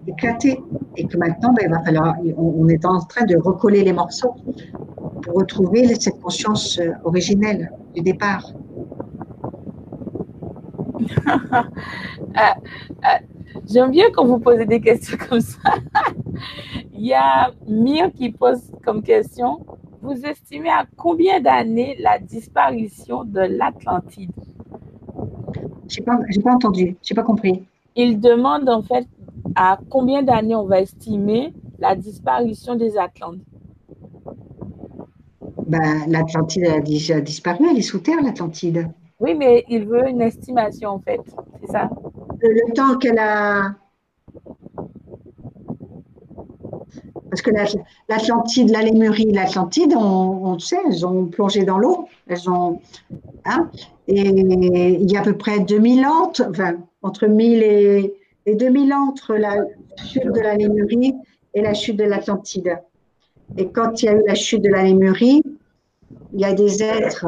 éclaté. 0.07 0.61
Et 0.97 1.07
que 1.07 1.17
maintenant, 1.17 1.53
ben, 1.53 1.65
il 1.67 1.71
va 1.71 1.83
falloir, 1.83 2.15
on, 2.37 2.69
est 2.69 2.85
en 2.85 3.01
train 3.01 3.25
de 3.25 3.37
recoller 3.37 3.83
les 3.83 3.93
morceaux 3.93 4.35
pour 5.23 5.35
retrouver 5.35 5.87
cette 5.95 6.21
conscience 6.21 6.79
euh, 6.79 6.93
originelle 7.05 7.71
du 7.95 8.03
départ. 8.03 8.53
Euh, 12.37 12.41
euh, 13.05 13.19
j'aime 13.69 13.91
bien 13.91 14.07
quand 14.13 14.25
vous 14.25 14.39
posez 14.39 14.67
des 14.67 14.81
questions 14.81 15.17
comme 15.29 15.41
ça. 15.41 15.59
Il 16.93 17.07
y 17.07 17.15
a 17.15 17.51
Mire 17.67 18.13
qui 18.13 18.31
pose 18.31 18.73
comme 18.85 19.03
question, 19.03 19.65
vous 20.03 20.25
estimez 20.25 20.69
à 20.69 20.87
combien 20.97 21.41
d'années 21.41 21.97
la 22.01 22.19
disparition 22.19 23.25
de 23.25 23.41
l'Atlantide? 23.41 24.31
Je 25.89 26.01
n'ai 26.01 26.05
pas, 26.05 26.19
pas 26.45 26.55
entendu, 26.55 26.97
je 27.03 27.13
n'ai 27.13 27.17
pas 27.17 27.23
compris. 27.23 27.65
Il 27.97 28.21
demande 28.21 28.69
en 28.69 28.83
fait 28.83 29.07
à 29.55 29.79
combien 29.91 30.23
d'années 30.23 30.55
on 30.55 30.67
va 30.67 30.81
estimer 30.81 31.53
la 31.79 31.97
disparition 31.97 32.75
des 32.75 32.97
Atlantes? 32.97 33.39
Ben, 35.67 36.05
L'Atlantide 36.09 36.67
a 36.67 36.81
déjà 36.81 37.21
disparu, 37.21 37.67
elle 37.71 37.79
est 37.79 37.83
sous 37.83 37.99
terre, 37.99 38.23
l'Atlantide. 38.23 38.89
Oui, 39.21 39.35
mais 39.35 39.65
il 39.69 39.87
veut 39.87 40.09
une 40.09 40.23
estimation 40.23 40.91
en 40.91 41.01
fait, 41.01 41.21
c'est 41.61 41.73
ça? 41.73 41.91
Le 42.41 42.73
temps 42.73 42.97
qu'elle 42.99 43.19
a 43.19 43.75
Parce 47.31 47.43
que 47.43 47.51
l'Atlantide, 48.09 48.71
la 48.71 48.83
Lémurie, 48.83 49.31
l'Atlantide, 49.33 49.95
on, 49.97 50.59
sait, 50.59 50.79
elles 50.87 51.07
ont 51.07 51.27
plongé 51.27 51.65
dans 51.65 51.79
l'eau. 51.79 52.09
Elles 52.27 52.49
ont. 52.49 52.81
Hein, 53.45 53.71
et 54.09 54.99
il 55.01 55.11
y 55.11 55.17
a 55.17 55.21
à 55.21 55.23
peu 55.23 55.37
près 55.37 55.61
2000 55.61 56.07
ans, 56.07 56.33
enfin, 56.41 56.77
entre 57.03 57.27
1000 57.27 57.63
et, 57.63 58.15
2000 58.47 58.93
ans 58.95 59.09
entre 59.11 59.35
la 59.35 59.57
chute 60.03 60.33
de 60.33 60.41
la 60.41 60.57
Lémurie 60.57 61.15
et 61.53 61.61
la 61.61 61.75
chute 61.75 61.97
de 61.97 62.05
l'Atlantide. 62.05 62.79
Et 63.59 63.69
quand 63.69 64.03
il 64.03 64.07
y 64.07 64.09
a 64.09 64.15
eu 64.15 64.23
la 64.27 64.35
chute 64.35 64.63
de 64.63 64.71
la 64.71 64.85
Lémurie, 64.85 65.43
il 66.33 66.41
y 66.41 66.45
a 66.47 66.55
des 66.55 66.83
êtres 66.83 67.27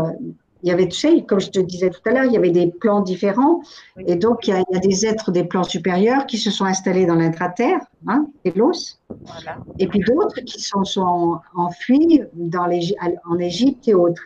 il 0.63 0.69
y 0.69 0.73
avait, 0.73 0.89
tu 0.89 0.99
sais, 0.99 1.23
comme 1.23 1.41
je 1.41 1.51
te 1.51 1.61
disais 1.61 1.91
tout 1.91 2.01
à 2.07 2.13
l'heure, 2.13 2.25
il 2.25 2.33
y 2.33 2.37
avait 2.37 2.51
des 2.51 2.67
plans 2.69 3.01
différents. 3.01 3.63
Et 4.07 4.17
donc, 4.17 4.47
il 4.47 4.55
y, 4.55 4.77
a, 4.77 4.79
des 4.81 5.07
êtres 5.07 5.31
des 5.31 5.45
plans 5.45 5.65
supérieurs 5.65 6.27
qui 6.27 6.39
se 6.39 6.51
sont 6.51 6.65
installés 6.65 7.07
dans 7.07 7.15
l'intraterre, 7.15 7.81
hein, 8.07 8.27
et 8.45 8.51
l'os. 8.53 9.01
Et 9.79 9.87
puis 9.87 10.01
d'autres 10.01 10.41
qui 10.41 10.61
sont, 10.61 10.85
sont 10.85 11.39
enfuis 11.55 12.23
dans 12.35 12.67
les, 12.67 12.95
en 13.29 13.39
Égypte 13.39 13.89
et 13.89 13.95
autres. 13.95 14.23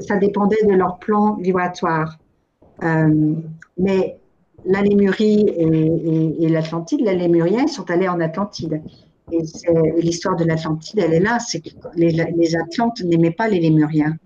Ça 0.00 0.16
dépendait 0.16 0.64
de 0.64 0.72
leur 0.72 0.98
plan 0.98 1.34
vibratoire. 1.34 2.18
Euh, 2.82 3.34
mais 3.78 4.18
la 4.64 4.82
Lémurie 4.82 5.46
et, 5.48 6.44
et 6.44 6.48
l'Atlantide, 6.48 7.00
les 7.00 7.16
Lémuriens 7.16 7.66
sont 7.66 7.88
allés 7.90 8.08
en 8.08 8.20
Atlantide. 8.20 8.82
Et 9.32 10.02
l'histoire 10.02 10.36
de 10.36 10.44
l'Atlantide, 10.44 11.00
elle 11.02 11.14
est 11.14 11.20
là, 11.20 11.38
c'est 11.38 11.60
que 11.60 11.70
les, 11.94 12.56
Atlantes 12.56 13.00
n'aimaient 13.02 13.30
pas 13.30 13.48
les 13.48 13.60
Lémuriens. 13.60 14.16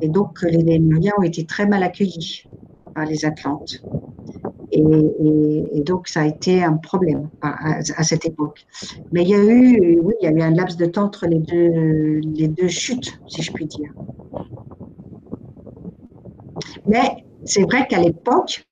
Et 0.00 0.08
donc, 0.08 0.42
les 0.42 0.62
Lémuriens 0.62 1.12
ont 1.18 1.22
été 1.22 1.44
très 1.44 1.66
mal 1.66 1.82
accueillis 1.82 2.44
par 2.94 3.04
les 3.04 3.24
Atlantes. 3.26 3.82
Et, 4.72 5.82
donc, 5.82 6.08
ça 6.08 6.22
a 6.22 6.26
été 6.26 6.62
un 6.64 6.74
problème 6.74 7.28
à, 7.42 7.82
cette 7.82 8.24
époque. 8.24 8.66
Mais 9.12 9.22
il 9.22 9.28
y 9.28 9.34
a 9.34 9.44
eu, 9.44 10.00
oui, 10.02 10.14
il 10.22 10.24
y 10.24 10.28
a 10.28 10.32
eu 10.32 10.40
un 10.40 10.50
laps 10.50 10.76
de 10.78 10.86
temps 10.86 11.04
entre 11.04 11.26
les 11.26 11.40
deux, 11.40 12.20
les 12.20 12.48
deux 12.48 12.68
chutes, 12.68 13.20
si 13.26 13.42
je 13.42 13.52
puis 13.52 13.66
dire. 13.66 13.92
Mais 16.86 17.24
c'est 17.44 17.62
vrai 17.62 17.86
qu'à 17.86 18.00
l'époque, 18.00 18.66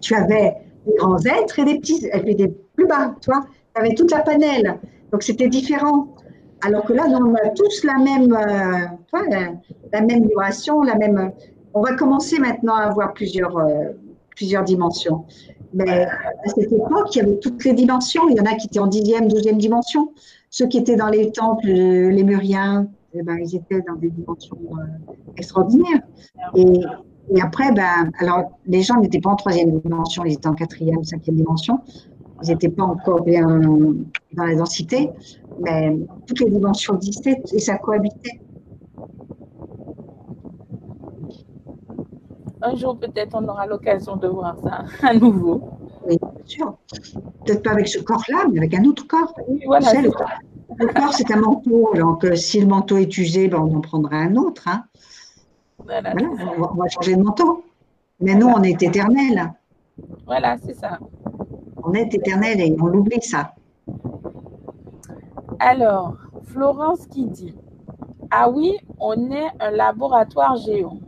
tu 0.00 0.14
avais 0.14 0.54
des 0.86 0.94
grands 0.96 1.24
êtres 1.24 1.58
et 1.58 1.64
des 1.64 1.78
petits, 1.78 2.08
et 2.12 2.34
des 2.34 2.48
plus 2.48 2.86
bas, 2.86 3.16
toi 3.20 3.44
avait 3.80 3.94
toute 3.94 4.10
la 4.10 4.20
panelle. 4.20 4.78
Donc 5.12 5.22
c'était 5.22 5.48
différent. 5.48 6.14
Alors 6.62 6.84
que 6.84 6.92
là, 6.92 7.04
on 7.08 7.34
a 7.34 7.48
tous 7.50 7.84
la 7.84 7.98
même, 7.98 8.32
euh, 8.32 9.20
la, 9.92 10.00
même 10.02 10.22
vibration, 10.22 10.82
la 10.82 10.94
même. 10.96 11.32
On 11.72 11.80
va 11.80 11.94
commencer 11.94 12.38
maintenant 12.38 12.74
à 12.74 12.82
avoir 12.82 13.14
plusieurs, 13.14 13.56
euh, 13.56 13.90
plusieurs 14.36 14.64
dimensions. 14.64 15.24
Mais 15.72 16.04
à 16.04 16.48
cette 16.48 16.72
époque, 16.72 17.14
il 17.14 17.18
y 17.18 17.20
avait 17.22 17.38
toutes 17.38 17.64
les 17.64 17.72
dimensions. 17.72 18.28
Il 18.28 18.36
y 18.36 18.40
en 18.40 18.44
a 18.44 18.54
qui 18.54 18.66
étaient 18.66 18.80
en 18.80 18.88
dixième, 18.88 19.28
douzième 19.28 19.56
dimension. 19.56 20.12
Ceux 20.50 20.66
qui 20.66 20.78
étaient 20.78 20.96
dans 20.96 21.08
les 21.08 21.30
temples, 21.30 21.68
les 21.68 22.24
Muriens, 22.24 22.88
eh 23.14 23.22
ben, 23.22 23.38
ils 23.38 23.56
étaient 23.56 23.80
dans 23.86 23.94
des 23.94 24.10
dimensions 24.10 24.58
euh, 24.72 25.12
extraordinaires. 25.36 26.02
Et, 26.56 26.64
et, 27.34 27.40
après, 27.40 27.72
ben, 27.72 28.10
alors, 28.18 28.58
les 28.66 28.82
gens 28.82 29.00
n'étaient 29.00 29.20
pas 29.20 29.30
en 29.30 29.36
troisième 29.36 29.78
dimension, 29.80 30.24
ils 30.24 30.34
étaient 30.34 30.48
en 30.48 30.54
quatrième, 30.54 31.02
cinquième 31.04 31.36
dimension 31.36 31.80
n'étaient 32.48 32.68
pas 32.68 32.84
encore 32.84 33.22
bien 33.22 33.46
dans 34.32 34.44
la 34.44 34.54
densité, 34.54 35.10
mais 35.60 35.96
toutes 36.26 36.40
les 36.40 36.50
dimensions 36.50 36.96
existaient 36.96 37.42
et 37.52 37.58
ça 37.58 37.78
cohabitait. 37.78 38.40
Un 42.62 42.76
jour, 42.76 42.98
peut-être, 42.98 43.34
on 43.34 43.48
aura 43.48 43.66
l'occasion 43.66 44.16
de 44.16 44.28
voir 44.28 44.56
ça 44.62 44.84
à 45.06 45.14
nouveau. 45.14 45.62
Oui, 46.06 46.18
bien 46.20 46.44
sûr. 46.44 46.76
Peut-être 47.44 47.62
pas 47.62 47.70
avec 47.70 47.88
ce 47.88 47.98
corps-là, 48.00 48.46
mais 48.52 48.58
avec 48.58 48.74
un 48.74 48.84
autre 48.84 49.06
corps. 49.06 49.34
Oui, 49.48 49.62
voilà, 49.66 49.92
le, 50.00 50.10
corps, 50.10 51.12
c'est 51.12 51.30
un 51.30 51.40
manteau. 51.40 51.90
Donc, 51.94 52.24
euh, 52.24 52.36
si 52.36 52.60
le 52.60 52.66
manteau 52.66 52.98
est 52.98 53.16
usé, 53.16 53.48
ben, 53.48 53.58
on 53.58 53.76
en 53.76 53.80
prendra 53.80 54.16
un 54.16 54.36
autre. 54.36 54.68
Hein. 54.68 54.84
Voilà, 55.84 56.14
on, 56.58 56.74
va, 56.74 56.88
changer 56.88 57.16
de 57.16 57.22
manteau. 57.22 57.64
Mais 58.20 58.34
nous, 58.34 58.46
on 58.46 58.62
est 58.62 58.82
éternel. 58.82 59.52
Voilà, 60.26 60.56
c'est 60.58 60.74
ça. 60.74 60.98
On 61.90 61.94
est 61.94 62.14
éternel 62.14 62.60
et 62.60 62.76
on 62.80 62.86
l'oublie 62.86 63.20
ça. 63.20 63.52
Alors, 65.58 66.16
Florence 66.44 67.04
qui 67.08 67.26
dit 67.26 67.56
Ah 68.30 68.48
oui, 68.48 68.76
on 69.00 69.32
est 69.32 69.48
un 69.58 69.72
laboratoire 69.72 70.56
géant. 70.56 71.00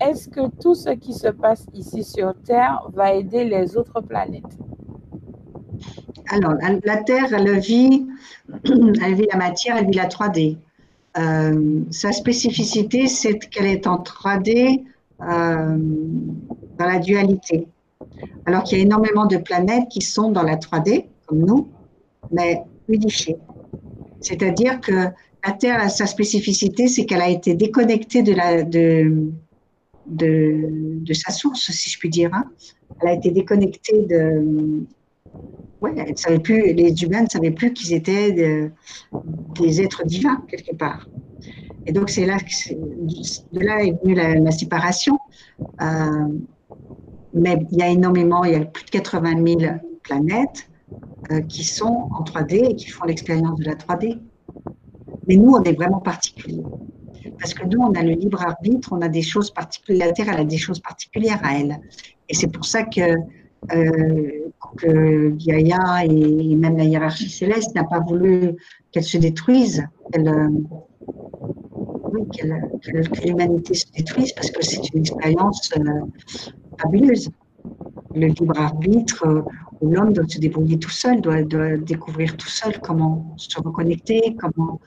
Est-ce 0.00 0.28
que 0.28 0.48
tout 0.62 0.76
ce 0.76 0.90
qui 0.90 1.12
se 1.12 1.26
passe 1.26 1.66
ici 1.74 2.04
sur 2.04 2.34
Terre 2.44 2.86
va 2.92 3.14
aider 3.14 3.42
les 3.42 3.76
autres 3.76 4.00
planètes? 4.00 4.56
Alors, 6.28 6.54
la 6.84 6.96
Terre, 6.98 7.34
elle 7.34 7.58
vit, 7.58 8.06
elle 8.64 9.14
vit 9.14 9.26
la 9.32 9.38
matière, 9.38 9.76
elle 9.76 9.86
vit 9.86 9.96
la 9.96 10.06
3D. 10.06 10.56
Euh, 11.18 11.80
sa 11.90 12.12
spécificité, 12.12 13.08
c'est 13.08 13.40
qu'elle 13.40 13.66
est 13.66 13.88
en 13.88 13.96
3D 13.96 14.84
euh, 15.20 15.78
dans 16.78 16.86
la 16.86 17.00
dualité. 17.00 17.66
Alors 18.46 18.64
qu'il 18.64 18.78
y 18.78 18.80
a 18.80 18.84
énormément 18.84 19.26
de 19.26 19.36
planètes 19.36 19.88
qui 19.90 20.00
sont 20.00 20.30
dans 20.30 20.42
la 20.42 20.56
3D, 20.56 21.06
comme 21.26 21.44
nous, 21.44 21.68
mais 22.30 22.62
unifiées. 22.88 23.36
C'est-à-dire 24.20 24.80
que 24.80 25.08
la 25.46 25.52
Terre 25.58 25.80
a 25.80 25.88
sa 25.88 26.06
spécificité, 26.06 26.88
c'est 26.88 27.06
qu'elle 27.06 27.22
a 27.22 27.30
été 27.30 27.54
déconnectée 27.54 28.22
de, 28.22 29.32
sa 31.12 31.32
source, 31.32 31.70
si 31.70 31.90
je 31.90 31.98
puis 31.98 32.10
dire. 32.10 32.30
Hein. 32.32 32.44
Elle 33.00 33.08
a 33.08 33.14
été 33.14 33.30
déconnectée 33.30 34.02
de. 34.02 34.82
Ouais, 35.80 35.94
elle 35.96 36.18
savait 36.18 36.40
plus, 36.40 36.74
les 36.74 37.02
humains 37.02 37.22
ne 37.22 37.28
savaient 37.28 37.52
plus 37.52 37.72
qu'ils 37.72 37.94
étaient 37.94 38.32
des 39.58 39.80
êtres 39.80 40.04
divins, 40.04 40.44
quelque 40.48 40.74
part. 40.76 41.08
Et 41.86 41.92
donc, 41.92 42.10
c'est 42.10 42.26
là, 42.26 42.36
de 43.52 43.60
là 43.60 43.82
est 43.82 43.98
venue 44.02 44.14
la, 44.14 44.50
séparation. 44.50 45.18
Euh, 45.80 46.28
mais 47.34 47.58
il 47.70 47.78
y 47.78 47.82
a 47.82 47.88
énormément, 47.88 48.44
il 48.44 48.52
y 48.52 48.56
a 48.56 48.64
plus 48.64 48.84
de 48.84 48.90
80 48.90 49.58
000 49.60 49.72
planètes 50.02 50.68
euh, 51.30 51.40
qui 51.42 51.64
sont 51.64 52.08
en 52.10 52.24
3D 52.24 52.70
et 52.70 52.76
qui 52.76 52.88
font 52.88 53.06
l'expérience 53.06 53.58
de 53.58 53.64
la 53.64 53.74
3D. 53.74 54.18
Mais 55.26 55.36
nous, 55.36 55.52
on 55.52 55.62
est 55.62 55.74
vraiment 55.74 56.00
particuliers. 56.00 56.64
Parce 57.38 57.54
que 57.54 57.66
nous, 57.66 57.80
on 57.80 57.92
a 57.92 58.02
le 58.02 58.12
libre 58.12 58.42
arbitre, 58.42 58.88
on 58.92 59.00
a 59.00 59.08
des 59.08 59.22
choses 59.22 59.50
particulières, 59.50 60.08
la 60.08 60.12
Terre, 60.12 60.38
a 60.38 60.44
des 60.44 60.58
choses 60.58 60.80
particulières 60.80 61.40
à 61.42 61.58
elle. 61.58 61.78
Et 62.28 62.34
c'est 62.34 62.48
pour 62.48 62.64
ça 62.64 62.82
que, 62.82 63.16
euh, 63.72 64.50
que 64.76 65.30
Gaïa 65.30 66.04
et, 66.04 66.54
même 66.56 66.76
la 66.76 66.84
hiérarchie 66.84 67.30
céleste 67.30 67.74
n'a 67.74 67.84
pas 67.84 68.00
voulu 68.00 68.56
qu'elle 68.90 69.04
se 69.04 69.18
détruise, 69.18 69.84
qu'elle, 70.12 70.30
que 72.82 73.26
l'humanité 73.26 73.74
se 73.74 73.86
détruise, 73.96 74.32
parce 74.32 74.50
que 74.50 74.64
c'est 74.64 74.82
une 74.92 75.00
expérience 75.00 75.70
euh, 75.78 75.82
fabuleuse. 76.80 77.30
Le 78.14 78.26
libre 78.26 78.58
arbitre, 78.58 79.26
euh, 79.26 79.42
où 79.80 79.90
l'homme 79.90 80.12
doit 80.12 80.26
se 80.26 80.38
débrouiller 80.38 80.78
tout 80.78 80.90
seul, 80.90 81.20
doit, 81.20 81.42
découvrir 81.76 82.36
tout 82.36 82.48
seul 82.48 82.80
comment 82.80 83.34
se 83.36 83.60
reconnecter, 83.60 84.36
comment. 84.38 84.80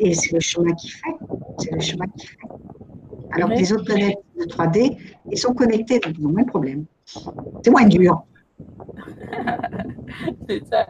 Et 0.00 0.14
c'est 0.14 0.32
le 0.32 0.40
chemin 0.40 0.72
qui 0.74 0.90
fait. 0.90 1.14
C'est 1.58 1.72
le 1.72 1.80
chemin 1.80 2.06
qui 2.08 2.26
fait. 2.26 2.36
Alors 3.32 3.48
que 3.48 3.54
les 3.54 3.72
autres 3.72 3.84
planètes 3.84 4.18
de 4.38 4.44
3D, 4.44 4.96
ils 5.30 5.38
sont 5.38 5.54
connectés, 5.54 5.98
donc 6.00 6.14
ils 6.18 6.24
n'ont 6.24 6.32
moins 6.32 6.42
de 6.42 6.48
problème. 6.48 6.84
C'est 7.04 7.70
moins 7.70 7.86
dur. 7.86 8.24
c'est 10.48 10.64
ça. 10.66 10.86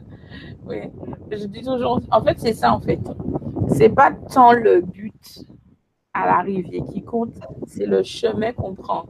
Oui. 0.67 0.79
Je 1.31 1.47
dis 1.47 1.63
toujours, 1.63 2.01
en 2.11 2.23
fait, 2.23 2.39
c'est 2.39 2.53
ça, 2.53 2.73
en 2.73 2.81
fait. 2.81 3.01
C'est 3.69 3.89
pas 3.89 4.13
tant 4.13 4.53
le 4.53 4.83
but 4.83 5.45
à 6.13 6.27
l'arrivée 6.27 6.83
qui 6.93 7.03
compte, 7.03 7.35
c'est 7.67 7.87
le 7.87 8.03
chemin 8.03 8.53
qu'on 8.53 8.75
prend 8.75 9.07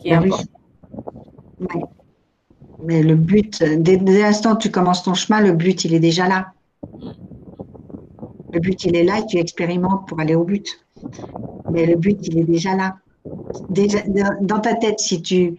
qui 0.00 0.08
est 0.08 0.18
ben 0.18 0.30
Oui. 1.60 1.82
Mais 2.80 3.02
le 3.02 3.16
but, 3.16 3.62
dès, 3.62 3.96
l'instant 3.96 4.54
que 4.56 4.62
tu 4.62 4.70
commences 4.70 5.02
ton 5.02 5.14
chemin, 5.14 5.40
le 5.40 5.52
but, 5.52 5.84
il 5.84 5.94
est 5.94 6.00
déjà 6.00 6.28
là. 6.28 6.52
Le 8.52 8.60
but, 8.60 8.84
il 8.84 8.96
est 8.96 9.04
là 9.04 9.18
et 9.18 9.26
tu 9.26 9.36
expérimentes 9.38 10.06
pour 10.08 10.20
aller 10.20 10.34
au 10.34 10.44
but. 10.44 10.66
Mais 11.68 11.86
le 11.86 11.96
but, 11.96 12.18
il 12.22 12.38
est 12.38 12.44
déjà 12.44 12.74
là. 12.76 12.96
Déjà, 13.68 13.98
dans 14.40 14.60
ta 14.60 14.74
tête, 14.74 15.00
si 15.00 15.20
tu 15.20 15.58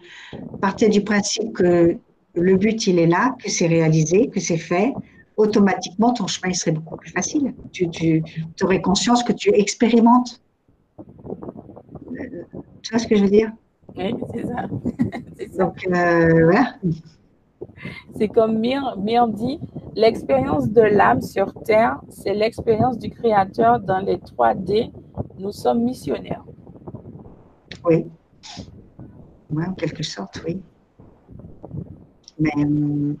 partais 0.60 0.88
du 0.88 1.02
principe 1.02 1.52
que 1.52 1.96
le 2.34 2.56
but, 2.56 2.86
il 2.86 2.98
est 2.98 3.06
là, 3.06 3.36
que 3.42 3.50
c'est 3.50 3.66
réalisé, 3.66 4.28
que 4.30 4.40
c'est 4.40 4.56
fait, 4.56 4.94
automatiquement, 5.36 6.12
ton 6.12 6.26
chemin 6.26 6.52
serait 6.54 6.72
beaucoup 6.72 6.96
plus 6.96 7.10
facile. 7.10 7.54
Tu, 7.72 7.90
tu 7.90 8.24
aurais 8.62 8.80
conscience 8.80 9.22
que 9.22 9.32
tu 9.32 9.50
expérimentes. 9.54 10.40
Tu 12.08 12.90
vois 12.90 12.98
ce 12.98 13.06
que 13.06 13.16
je 13.16 13.22
veux 13.22 13.30
dire? 13.30 13.52
Oui, 13.96 14.14
c'est 14.34 14.46
ça. 14.46 14.66
Donc, 15.58 15.86
euh, 15.86 16.44
voilà. 16.44 16.74
C'est 18.16 18.28
comme 18.28 18.58
Mir, 18.58 18.96
Mir 18.98 19.28
dit, 19.28 19.60
l'expérience 19.94 20.70
de 20.70 20.82
l'âme 20.82 21.20
sur 21.20 21.52
Terre, 21.64 22.00
c'est 22.08 22.34
l'expérience 22.34 22.98
du 22.98 23.10
Créateur 23.10 23.80
dans 23.80 23.98
les 24.00 24.16
3D. 24.16 24.90
Nous 25.38 25.52
sommes 25.52 25.82
missionnaires. 25.82 26.44
Oui. 27.84 28.06
Ouais, 29.50 29.66
en 29.66 29.74
quelque 29.74 30.02
sorte, 30.02 30.42
oui. 30.46 30.60
Mais 32.38 32.50
euh, 32.56 33.14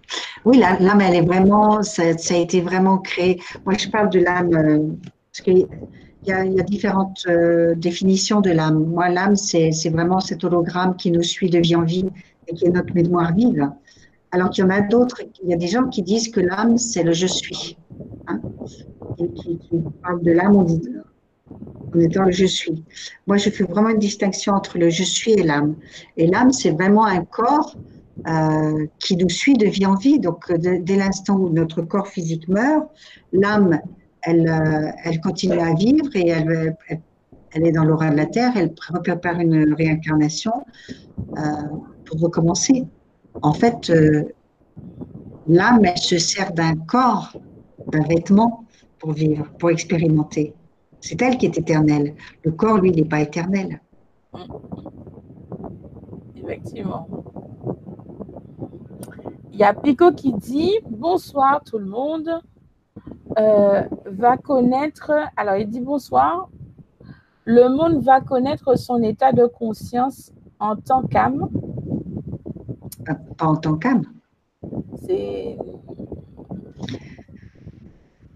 oui, 0.44 0.58
l'âme, 0.58 1.00
elle 1.00 1.14
est 1.14 1.26
vraiment, 1.26 1.82
ça, 1.82 2.02
a 2.02 2.36
été 2.36 2.60
vraiment 2.60 2.98
créé. 2.98 3.40
Moi, 3.66 3.74
je 3.76 3.88
parle 3.88 4.08
de 4.10 4.20
l'âme, 4.20 4.54
euh, 4.54 4.78
parce 5.30 5.42
qu'il 6.22 6.52
y, 6.52 6.60
a, 6.60 6.62
différentes 6.62 7.24
euh, 7.28 7.74
définitions 7.74 8.40
de 8.40 8.50
l'âme. 8.50 8.84
Moi, 8.84 9.08
l'âme, 9.08 9.36
c'est 9.36 9.70
vraiment 9.90 10.20
cet 10.20 10.44
hologramme 10.44 10.96
qui 10.96 11.10
nous 11.10 11.22
suit 11.22 11.50
de 11.50 11.58
vie 11.58 11.76
en 11.76 11.82
vie 11.82 12.06
et 12.48 12.54
qui 12.54 12.66
est 12.66 12.70
notre 12.70 12.94
mémoire 12.94 13.34
vive. 13.34 13.70
Alors 14.32 14.50
qu'il 14.50 14.62
y 14.62 14.66
en 14.66 14.70
a 14.70 14.80
d'autres, 14.80 15.22
il 15.42 15.50
y 15.50 15.54
a 15.54 15.56
des 15.56 15.66
gens 15.66 15.88
qui 15.88 16.02
disent 16.02 16.28
que 16.28 16.40
l'âme, 16.40 16.78
c'est 16.78 17.02
le 17.02 17.12
je 17.12 17.26
suis. 17.26 17.76
Hein, 18.28 18.40
et 19.18 19.28
qui, 19.32 19.58
parlent 20.02 20.22
de 20.22 20.32
l'âme 20.32 20.56
en, 20.56 20.66
étant 21.98 22.24
le 22.24 22.30
je 22.30 22.46
suis. 22.46 22.84
Moi, 23.26 23.36
je 23.38 23.50
fais 23.50 23.64
vraiment 23.64 23.88
une 23.88 23.98
distinction 23.98 24.52
entre 24.52 24.78
le 24.78 24.88
je 24.88 25.02
suis 25.02 25.32
et 25.32 25.42
l'âme. 25.42 25.74
Et 26.16 26.26
l'âme, 26.26 26.52
c'est 26.52 26.70
vraiment 26.70 27.06
un 27.06 27.24
corps 27.24 27.76
euh, 28.28 28.86
qui 28.98 29.16
nous 29.16 29.28
suit 29.28 29.54
de 29.54 29.66
vie 29.66 29.86
en 29.86 29.94
vie. 29.94 30.20
Donc, 30.20 30.52
dès 30.52 30.96
l'instant 30.96 31.36
où 31.36 31.48
notre 31.48 31.82
corps 31.82 32.06
physique 32.06 32.46
meurt, 32.48 32.88
l'âme, 33.32 33.80
elle, 34.22 34.48
euh, 34.48 34.90
elle 35.04 35.20
continue 35.20 35.58
à 35.58 35.74
vivre 35.74 36.08
et 36.14 36.28
elle, 36.28 37.66
est 37.66 37.72
dans 37.72 37.84
l'aura 37.84 38.10
de 38.10 38.16
la 38.16 38.26
terre, 38.26 38.52
elle 38.56 38.72
prépare 38.74 39.40
une 39.40 39.74
réincarnation 39.74 40.52
euh, 41.36 41.42
pour 42.04 42.20
recommencer. 42.20 42.86
En 43.42 43.52
fait, 43.52 43.90
euh, 43.90 44.24
l'âme, 45.48 45.84
elle 45.84 45.98
se 45.98 46.18
sert 46.18 46.52
d'un 46.52 46.76
corps, 46.76 47.36
d'un 47.88 48.02
vêtement 48.02 48.64
pour 48.98 49.12
vivre, 49.12 49.46
pour 49.58 49.70
expérimenter. 49.70 50.54
C'est 51.00 51.20
elle 51.22 51.38
qui 51.38 51.46
est 51.46 51.58
éternelle. 51.58 52.14
Le 52.44 52.52
corps, 52.52 52.78
lui, 52.78 52.92
n'est 52.92 53.04
pas 53.04 53.20
éternel. 53.20 53.80
Effectivement. 56.36 57.08
Il 59.52 59.58
y 59.58 59.64
a 59.64 59.74
Pico 59.74 60.12
qui 60.12 60.32
dit 60.32 60.72
Bonsoir 60.88 61.62
tout 61.64 61.78
le 61.78 61.86
monde. 61.86 62.30
Euh, 63.38 63.82
va 64.06 64.36
connaître, 64.36 65.12
alors 65.36 65.56
il 65.56 65.68
dit 65.68 65.80
bonsoir. 65.80 66.48
Le 67.44 67.68
monde 67.68 68.02
va 68.02 68.20
connaître 68.20 68.76
son 68.76 69.02
état 69.02 69.32
de 69.32 69.46
conscience 69.46 70.32
en 70.58 70.76
tant 70.76 71.02
qu'âme 71.02 71.48
pas 73.36 73.46
en 73.46 73.56
tant 73.56 73.76
qu'âme. 73.76 74.02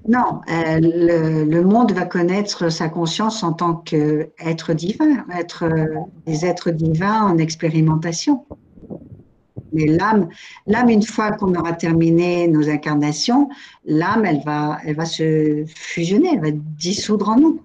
Non, 0.07 0.41
euh, 0.51 0.81
le, 0.81 1.63
monde 1.63 1.93
va 1.93 2.05
connaître 2.05 2.69
sa 2.69 2.89
conscience 2.89 3.43
en 3.43 3.55
tant 3.55 3.75
qu'être 3.75 4.75
divin, 4.75 5.25
être 5.35 5.65
euh, 5.65 6.01
des 6.27 6.45
êtres 6.45 6.71
divins 6.71 7.23
en 7.23 7.39
expérimentation. 7.39 8.45
Mais 9.75 9.87
l'âme, 9.87 10.29
l'âme, 10.67 10.89
une 10.89 11.03
fois 11.03 11.33
qu'on 11.33 11.55
aura 11.55 11.73
terminé 11.73 12.49
nos 12.49 12.69
incarnations, 12.69 13.49
l'âme, 13.85 14.25
elle 14.25 14.43
va, 14.45 15.05
se 15.05 15.65
fusionner, 15.67 16.31
elle 16.35 16.41
va 16.41 16.51
dissoudre 16.53 17.29
en 17.29 17.37
nous. 17.37 17.63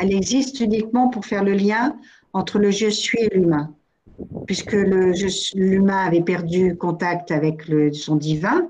Elle 0.00 0.12
existe 0.12 0.58
uniquement 0.60 1.08
pour 1.08 1.24
faire 1.24 1.44
le 1.44 1.52
lien 1.52 1.96
entre 2.32 2.58
le 2.58 2.70
je 2.70 2.88
suis 2.88 3.20
et 3.20 3.28
l'humain 3.32 3.72
puisque 4.46 4.76
l'humain 5.54 6.06
avait 6.06 6.22
perdu 6.22 6.76
contact 6.76 7.30
avec 7.30 7.66
le, 7.68 7.92
son 7.92 8.16
divin. 8.16 8.68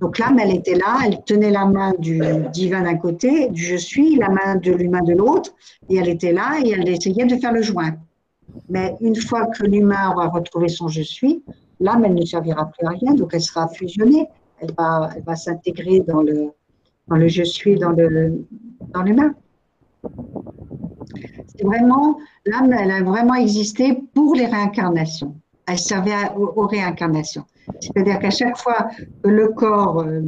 Donc 0.00 0.18
l'âme, 0.18 0.38
elle 0.38 0.54
était 0.54 0.74
là, 0.74 1.00
elle 1.04 1.22
tenait 1.24 1.50
la 1.50 1.66
main 1.66 1.92
du 1.98 2.20
divin 2.52 2.82
d'un 2.82 2.96
côté, 2.96 3.48
du 3.50 3.62
je 3.62 3.76
suis, 3.76 4.16
la 4.16 4.30
main 4.30 4.56
de 4.56 4.72
l'humain 4.72 5.02
de 5.02 5.12
l'autre, 5.12 5.54
et 5.88 5.96
elle 5.96 6.08
était 6.08 6.32
là 6.32 6.58
et 6.64 6.70
elle 6.70 6.88
essayait 6.88 7.26
de 7.26 7.36
faire 7.36 7.52
le 7.52 7.62
joint. 7.62 7.96
Mais 8.68 8.96
une 9.00 9.16
fois 9.16 9.46
que 9.46 9.64
l'humain 9.64 10.12
aura 10.12 10.28
retrouvé 10.28 10.68
son 10.68 10.88
je 10.88 11.02
suis, 11.02 11.42
l'âme, 11.80 12.06
ne 12.06 12.24
servira 12.24 12.66
plus 12.66 12.86
à 12.86 12.90
rien, 12.90 13.14
donc 13.14 13.30
elle 13.34 13.42
sera 13.42 13.68
fusionnée, 13.68 14.26
elle 14.60 14.72
va, 14.76 15.36
s'intégrer 15.36 16.00
dans 16.00 16.22
le, 16.22 16.50
dans 17.08 17.16
le 17.16 17.28
je 17.28 17.42
suis, 17.42 17.76
dans 17.76 17.90
l'humain. 17.90 18.34
Dans 18.92 19.04
c'est 21.56 21.64
vraiment, 21.64 22.18
l'âme, 22.46 22.72
elle 22.72 22.90
a 22.90 23.02
vraiment 23.02 23.34
existé 23.34 24.02
pour 24.14 24.34
les 24.34 24.46
réincarnations. 24.46 25.34
Elle 25.70 25.78
servait 25.78 26.12
aux, 26.36 26.66
réincarnations. 26.66 27.44
C'est-à-dire 27.80 28.18
qu'à 28.18 28.30
chaque 28.30 28.58
fois 28.58 28.88
que 29.22 29.28
le 29.28 29.48
corps, 29.48 30.00
euh, 30.00 30.20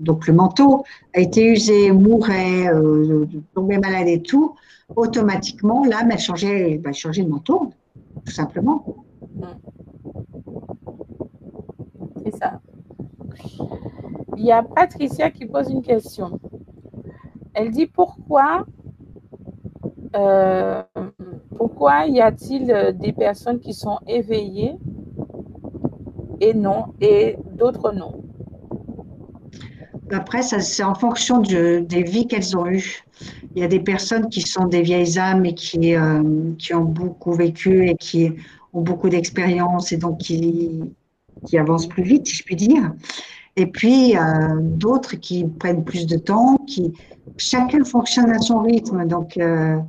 donc 0.00 0.26
le 0.28 0.34
manteau, 0.34 0.84
a 1.14 1.20
été 1.20 1.44
usé, 1.44 1.90
mourait, 1.90 2.68
euh, 2.68 3.26
tombait 3.54 3.78
malade 3.78 4.06
et 4.06 4.22
tout, 4.22 4.54
automatiquement, 4.94 5.84
l'âme, 5.84 6.10
elle 6.12 6.18
changeait, 6.18 6.78
bah, 6.78 6.92
changeait 6.92 7.24
de 7.24 7.28
manteau, 7.28 7.72
tout 8.24 8.32
simplement. 8.32 8.84
C'est 12.24 12.36
ça. 12.36 12.60
Il 14.36 14.44
y 14.44 14.52
a 14.52 14.62
Patricia 14.62 15.30
qui 15.30 15.46
pose 15.46 15.70
une 15.70 15.82
question. 15.82 16.38
Elle 17.54 17.70
dit 17.70 17.86
pourquoi 17.86 18.66
euh, 20.14 20.82
pourquoi 21.56 22.06
y 22.06 22.20
a-t-il 22.20 22.70
euh, 22.70 22.92
des 22.92 23.12
personnes 23.12 23.60
qui 23.60 23.74
sont 23.74 23.98
éveillées 24.06 24.76
et 26.40 26.54
non, 26.54 26.86
et 27.00 27.36
d'autres 27.52 27.92
non? 27.92 28.22
Après, 30.12 30.42
c'est 30.42 30.84
en 30.84 30.94
fonction 30.94 31.40
des 31.40 32.02
vies 32.02 32.26
qu'elles 32.26 32.56
ont 32.56 32.66
eues. 32.66 33.02
Il 33.54 33.62
y 33.62 33.64
a 33.64 33.68
des 33.68 33.80
personnes 33.80 34.28
qui 34.28 34.42
sont 34.42 34.66
des 34.66 34.82
vieilles 34.82 35.18
âmes 35.18 35.44
et 35.46 35.54
qui, 35.54 35.96
euh, 35.96 36.22
qui 36.58 36.74
ont 36.74 36.84
beaucoup 36.84 37.32
vécu 37.32 37.88
et 37.88 37.96
qui 37.96 38.32
ont 38.72 38.82
beaucoup 38.82 39.08
d'expérience 39.08 39.90
et 39.90 39.96
donc 39.96 40.18
qui, 40.18 40.80
qui 41.46 41.58
avancent 41.58 41.88
plus 41.88 42.04
vite, 42.04 42.26
si 42.28 42.36
je 42.36 42.44
puis 42.44 42.54
dire. 42.54 42.92
Et 43.56 43.66
puis, 43.66 44.14
d'autres 44.60 45.16
qui 45.16 45.44
prennent 45.44 45.82
plus 45.82 46.06
de 46.06 46.18
temps, 46.18 46.58
qui, 46.66 46.92
chacun 47.36 47.84
fonctionne 47.84 48.30
à 48.30 48.38
son 48.38 48.60
rythme. 48.60 49.06
Donc, 49.06 49.36
euh, 49.36 49.76
euh, 49.76 49.80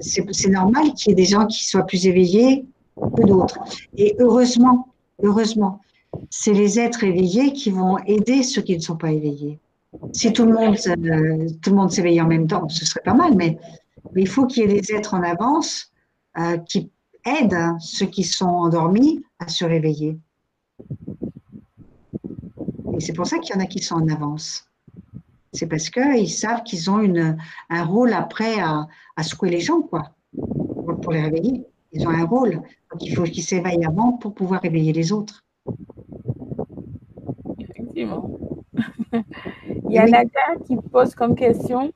c'est 0.00 0.48
normal 0.48 0.92
qu'il 0.94 1.10
y 1.10 1.12
ait 1.12 1.16
des 1.16 1.24
gens 1.24 1.46
qui 1.46 1.64
soient 1.64 1.86
plus 1.86 2.06
éveillés 2.06 2.64
que 2.96 3.22
d'autres. 3.22 3.58
Et 3.96 4.16
heureusement, 4.18 4.88
heureusement, 5.22 5.80
c'est 6.30 6.52
les 6.52 6.78
êtres 6.78 7.04
éveillés 7.04 7.52
qui 7.52 7.70
vont 7.70 7.98
aider 7.98 8.42
ceux 8.42 8.62
qui 8.62 8.76
ne 8.76 8.82
sont 8.82 8.96
pas 8.96 9.12
éveillés. 9.12 9.58
Si 10.12 10.32
tout 10.32 10.44
le 10.44 10.52
monde, 10.52 10.76
euh, 10.86 11.48
tout 11.62 11.70
le 11.70 11.76
monde 11.76 11.90
s'éveille 11.90 12.20
en 12.20 12.26
même 12.26 12.46
temps, 12.46 12.68
ce 12.68 12.84
serait 12.84 13.02
pas 13.04 13.14
mal, 13.14 13.34
mais, 13.36 13.58
il 14.16 14.28
faut 14.28 14.46
qu'il 14.46 14.62
y 14.62 14.66
ait 14.66 14.80
des 14.80 14.92
êtres 14.92 15.14
en 15.14 15.22
avance 15.22 15.90
qui 16.68 16.90
aident 17.24 17.76
ceux 17.80 18.06
qui 18.06 18.22
sont 18.22 18.46
endormis 18.46 19.24
à 19.38 19.48
se 19.48 19.64
réveiller. 19.64 20.18
Et 22.96 23.00
c'est 23.00 23.12
pour 23.12 23.26
ça 23.26 23.38
qu'il 23.38 23.54
y 23.54 23.58
en 23.58 23.62
a 23.62 23.66
qui 23.66 23.82
sont 23.82 23.96
en 23.96 24.08
avance 24.08 24.68
c'est 25.54 25.66
parce 25.66 25.88
qu'ils 25.88 26.30
savent 26.30 26.62
qu'ils 26.62 26.90
ont 26.90 27.00
une, 27.00 27.38
un 27.70 27.84
rôle 27.84 28.12
après 28.12 28.60
à, 28.60 28.86
secouer 29.22 29.50
les 29.50 29.60
gens, 29.60 29.80
quoi, 29.80 30.14
pour 31.02 31.12
les 31.12 31.22
réveiller. 31.22 31.64
Ils 31.92 32.06
ont 32.06 32.10
un 32.10 32.26
rôle. 32.26 32.54
Donc 32.90 33.02
il 33.02 33.14
faut 33.14 33.22
qu'ils 33.22 33.44
s'éveillent 33.44 33.84
avant 33.84 34.12
pour 34.12 34.34
pouvoir 34.34 34.60
réveiller 34.60 34.92
les 34.92 35.12
autres. 35.12 35.44
Effectivement. 37.58 38.38
il 39.12 39.92
y 39.92 39.98
a 39.98 40.06
Nadia 40.06 40.56
qui 40.66 40.76
pose 40.76 41.14
comme 41.14 41.36
question 41.36 41.92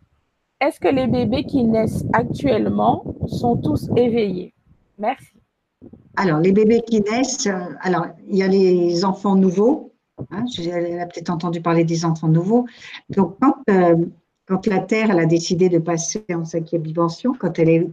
est-ce 0.60 0.80
que 0.80 0.88
les 0.88 1.06
bébés 1.06 1.44
qui 1.44 1.62
naissent 1.62 2.04
actuellement 2.12 3.04
sont 3.28 3.56
tous 3.56 3.88
éveillés? 3.94 4.54
Merci. 4.98 5.28
Alors, 6.16 6.40
les 6.40 6.50
bébés 6.50 6.80
qui 6.80 7.00
naissent, 7.00 7.46
euh, 7.46 7.60
alors, 7.80 8.06
il 8.26 8.38
y 8.38 8.42
a 8.42 8.48
les 8.48 9.04
enfants 9.04 9.36
nouveaux 9.36 9.87
Hein, 10.30 10.44
elle 10.58 11.00
a 11.00 11.06
peut-être 11.06 11.30
entendu 11.30 11.60
parler 11.60 11.84
des 11.84 12.04
enfants 12.04 12.28
nouveaux. 12.28 12.66
Donc, 13.10 13.36
euh, 13.70 13.96
quand, 14.46 14.66
la 14.66 14.80
Terre 14.80 15.10
a 15.10 15.26
décidé 15.26 15.68
de 15.68 15.78
passer 15.78 16.24
en 16.34 16.44
cinquième 16.44 16.82
dimension, 16.82 17.34
quand 17.38 17.58
elle, 17.58 17.92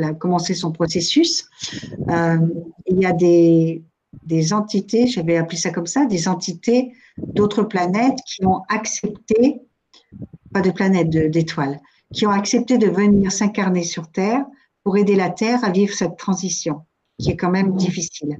a 0.00 0.12
commencé 0.14 0.54
son 0.54 0.72
processus, 0.72 1.48
euh, 2.08 2.38
il 2.86 3.00
y 3.00 3.06
a 3.06 3.12
des, 3.12 3.82
des 4.24 4.52
entités, 4.52 5.06
j'avais 5.06 5.36
appelé 5.36 5.56
ça 5.56 5.70
comme 5.70 5.86
ça, 5.86 6.06
des 6.06 6.28
entités 6.28 6.92
d'autres 7.18 7.62
planètes 7.62 8.18
qui 8.26 8.44
ont 8.46 8.62
accepté, 8.68 9.60
pas 10.52 10.60
de 10.60 10.70
planètes, 10.70 11.10
d'étoiles, 11.10 11.80
qui 12.12 12.26
ont 12.26 12.30
accepté 12.30 12.78
de 12.78 12.88
venir 12.88 13.30
s'incarner 13.30 13.84
sur 13.84 14.10
Terre 14.10 14.44
pour 14.82 14.96
aider 14.96 15.14
la 15.14 15.30
Terre 15.30 15.64
à 15.64 15.70
vivre 15.70 15.94
cette 15.94 16.16
transition. 16.16 16.82
Qui 17.20 17.30
est 17.30 17.36
quand 17.36 17.50
même 17.50 17.76
difficile. 17.76 18.38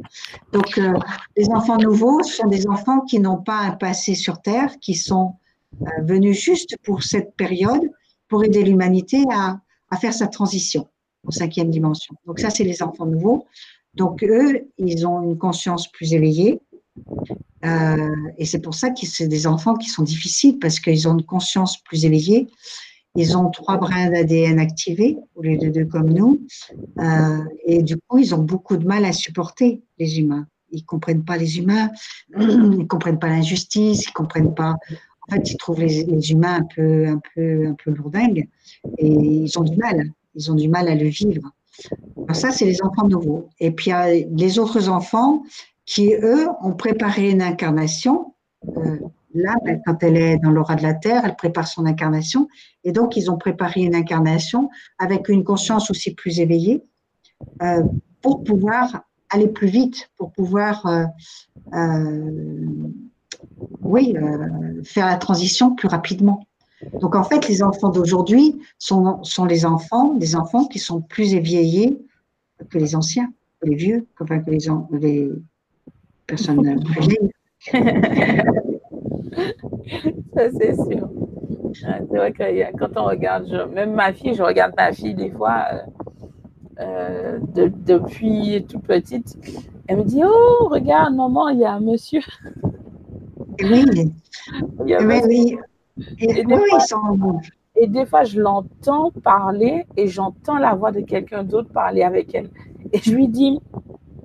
Donc, 0.52 0.78
euh, 0.78 0.94
les 1.36 1.48
enfants 1.51 1.78
nouveaux 1.78 2.23
sont 2.23 2.48
des 2.48 2.66
enfants 2.66 3.01
qui 3.01 3.20
n'ont 3.20 3.43
pas 3.43 3.59
un 3.59 3.73
passé 3.73 4.15
sur 4.15 4.40
Terre, 4.40 4.78
qui 4.81 4.94
sont 4.94 5.35
euh, 5.82 5.86
venus 6.02 6.39
juste 6.39 6.77
pour 6.82 7.02
cette 7.02 7.36
période, 7.36 7.90
pour 8.28 8.44
aider 8.44 8.62
l'humanité 8.62 9.24
à, 9.32 9.61
faire 10.01 10.15
sa 10.15 10.28
transition 10.28 10.89
en 11.27 11.31
cinquième 11.31 11.70
dimension. 11.70 12.15
Donc 12.27 12.39
ça, 12.39 12.48
c'est 12.51 12.65
les 12.65 12.82
enfants 12.82 13.07
nouveaux. 13.07 13.47
Donc 13.94 14.23
eux, 14.23 14.69
ils 14.78 15.07
ont 15.07 15.23
une 15.23 15.36
conscience 15.36 15.90
plus 15.90 16.15
éveillée. 16.15 16.61
Euh, 17.65 18.15
et 18.39 18.47
c'est 18.47 18.61
pour 18.61 18.74
ça 18.74 18.90
que 18.90 19.05
c'est 19.05 19.27
des 19.27 19.47
enfants 19.47 19.74
qui 19.74 19.89
sont 19.89 20.05
difficiles 20.05 20.59
parce 20.61 20.78
qu'ils 20.78 21.09
ont 21.09 21.19
une 21.19 21.27
conscience 21.27 21.77
plus 21.82 22.05
éveillée. 22.05 22.48
Ils 23.16 23.37
ont 23.37 23.51
trois 23.51 23.77
brins 23.77 24.11
d'ADN 24.11 24.59
activés 24.59 25.19
au 25.35 25.43
lieu 25.43 25.57
de 25.59 25.69
deux 25.69 25.85
comme 25.85 26.11
nous. 26.11 26.41
Euh, 26.99 27.45
et 27.65 27.82
du 27.82 27.97
coup, 27.97 28.19
ils 28.19 28.35
ont 28.35 28.43
beaucoup 28.43 28.77
de 28.77 28.87
mal 28.87 29.05
à 29.05 29.12
supporter 29.12 29.82
les 29.99 30.20
humains. 30.20 30.47
Ils 30.73 30.85
comprennent 30.85 31.24
pas 31.24 31.37
les 31.37 31.59
humains, 31.59 31.91
ils 32.39 32.87
comprennent 32.87 33.19
pas 33.19 33.28
l'injustice, 33.28 34.05
ils 34.07 34.12
comprennent 34.12 34.55
pas. 34.55 34.77
En 35.28 35.35
fait, 35.35 35.51
ils 35.51 35.57
trouvent 35.57 35.81
les, 35.81 36.05
les, 36.05 36.31
humains 36.31 36.61
un 36.61 36.66
peu, 36.74 37.07
un 37.07 37.20
peu, 37.35 37.66
un 37.66 37.74
peu 37.74 37.91
lourdingues 37.91 38.49
et 38.99 39.09
ils 39.09 39.59
ont 39.59 39.62
du 39.62 39.77
mal. 39.77 40.11
Ils 40.35 40.51
ont 40.51 40.55
du 40.55 40.69
mal 40.69 40.89
à 40.89 40.95
le 40.95 41.07
vivre. 41.07 41.51
Alors 42.16 42.37
ça, 42.37 42.51
c'est 42.51 42.65
les 42.65 42.82
enfants 42.82 43.09
nouveaux. 43.09 43.49
Et 43.59 43.70
puis, 43.70 43.87
il 43.87 43.91
y 43.91 43.93
a 43.93 44.12
les 44.12 44.59
autres 44.59 44.89
enfants 44.89 45.43
qui, 45.87 46.15
eux, 46.15 46.47
ont 46.62 46.74
préparé 46.74 47.31
une 47.31 47.43
incarnation. 47.43 48.35
Euh, 48.77 48.99
là, 49.35 49.55
ben, 49.65 49.81
quand 49.85 50.02
elle 50.02 50.16
est 50.16 50.39
dans 50.39 50.51
l'aura 50.51 50.77
de 50.77 50.82
la 50.82 50.94
Terre, 50.94 51.23
elle 51.24 51.36
prépare 51.36 51.69
son 51.69 51.86
incarnation. 51.86 52.48
Et 52.85 52.93
donc, 52.93 53.16
ils 53.16 53.31
ont 53.31 53.39
préparé 53.39 53.82
une 53.82 53.94
incarnation 53.94 54.70
avec 54.98 55.28
une 55.28 55.44
conscience 55.44 55.90
aussi 55.90 56.15
plus 56.15 56.40
éveillée 56.40 56.82
euh, 57.62 57.82
pour 58.23 58.44
pouvoir 58.44 59.05
aller 59.31 59.48
plus 59.48 59.69
vite, 59.69 60.11
pour 60.16 60.32
pouvoir, 60.32 60.86
euh, 60.86 61.05
euh 61.74 62.90
oui, 63.81 64.15
faire 64.85 65.07
la 65.07 65.16
transition 65.16 65.74
plus 65.74 65.89
rapidement. 65.89 66.47
Donc 67.01 67.15
en 67.15 67.23
fait, 67.24 67.48
les 67.48 67.62
enfants 67.62 67.90
d'aujourd'hui 67.90 68.61
sont, 68.78 69.23
sont 69.23 69.44
les 69.44 69.65
enfants, 69.65 70.15
des 70.15 70.36
enfants 70.36 70.66
qui 70.66 70.78
sont 70.78 71.01
plus 71.01 71.35
éveillés 71.35 71.98
que 72.69 72.78
les 72.78 72.94
anciens, 72.94 73.32
que 73.61 73.69
les 73.69 73.77
vieux, 73.77 74.07
enfin 74.19 74.40
que 74.40 74.51
les, 74.51 74.66
les 74.98 75.31
personnes 76.27 76.82
plus 76.85 77.01
vieilles. 77.01 77.31
Ça, 80.35 80.51
c'est 80.59 80.75
sûr. 80.75 81.09
C'est 81.73 82.17
vrai 82.17 82.33
que 82.33 82.77
quand 82.77 82.97
on 82.97 83.05
regarde, 83.05 83.47
même 83.73 83.95
ma 83.95 84.12
fille, 84.12 84.35
je 84.35 84.43
regarde 84.43 84.73
ma 84.77 84.93
fille 84.93 85.15
des 85.15 85.31
fois, 85.31 85.65
euh, 85.73 85.79
euh, 86.81 87.39
de, 87.55 87.71
depuis 87.87 88.65
toute 88.69 88.83
petite, 88.83 89.37
elle 89.87 89.99
me 89.99 90.05
dit 90.05 90.23
Oh, 90.25 90.69
regarde, 90.69 91.15
maman, 91.15 91.49
il 91.49 91.61
y 91.61 91.65
a 91.65 91.75
un 91.75 91.81
monsieur. 91.81 92.23
Oui, 93.62 93.85
oui, 94.79 94.95
oui. 95.27 95.59
Et, 97.77 97.87
des 97.87 98.07
fois, 98.07 98.25
je 98.25 98.41
l'entends 98.41 99.11
parler 99.23 99.87
et 99.97 100.07
j'entends 100.07 100.59
la 100.59 100.75
voix 100.75 100.93
de 100.93 101.01
quelqu'un 101.01 101.45
d'autre 101.45 101.71
parler 101.73 102.03
avec 102.03 102.35
elle. 102.35 102.51
Et 102.93 102.99
je 102.99 103.15
lui 103.15 103.29
dis, 103.29 103.61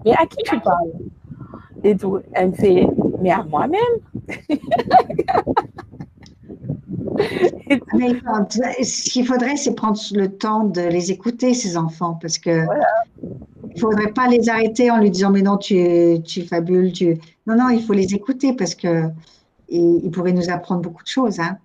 mais 0.03 0.13
à 0.13 0.25
qui 0.25 0.37
tu 0.43 0.59
parles? 0.59 0.91
Et 1.85 1.95
tout. 1.95 2.19
Elle 2.33 2.49
me 2.49 2.53
fait, 2.53 2.87
mais 3.21 3.29
à 3.29 3.43
moi-même. 3.43 3.79
mais 7.93 8.13
ce 8.83 9.09
qu'il 9.11 9.25
faudrait, 9.25 9.55
c'est 9.55 9.75
prendre 9.75 9.99
le 10.13 10.29
temps 10.29 10.63
de 10.63 10.81
les 10.81 11.11
écouter, 11.11 11.53
ces 11.53 11.77
enfants, 11.77 12.17
parce 12.19 12.39
que 12.39 12.65
il 13.75 13.79
faudrait 13.79 14.13
pas 14.13 14.27
les 14.27 14.49
arrêter 14.49 14.89
en 14.89 14.97
lui 14.97 15.11
disant, 15.11 15.29
mais 15.29 15.43
non, 15.43 15.57
tu, 15.57 16.17
tu 16.23 16.41
fabules, 16.41 16.91
tu. 16.91 17.19
Non, 17.45 17.55
non, 17.55 17.69
il 17.69 17.83
faut 17.83 17.93
les 17.93 18.15
écouter 18.15 18.53
parce 18.53 18.73
que 18.73 19.03
ils 19.69 20.09
pourraient 20.09 20.33
nous 20.33 20.49
apprendre 20.49 20.81
beaucoup 20.81 21.03
de 21.03 21.07
choses. 21.07 21.39
Hein. 21.39 21.57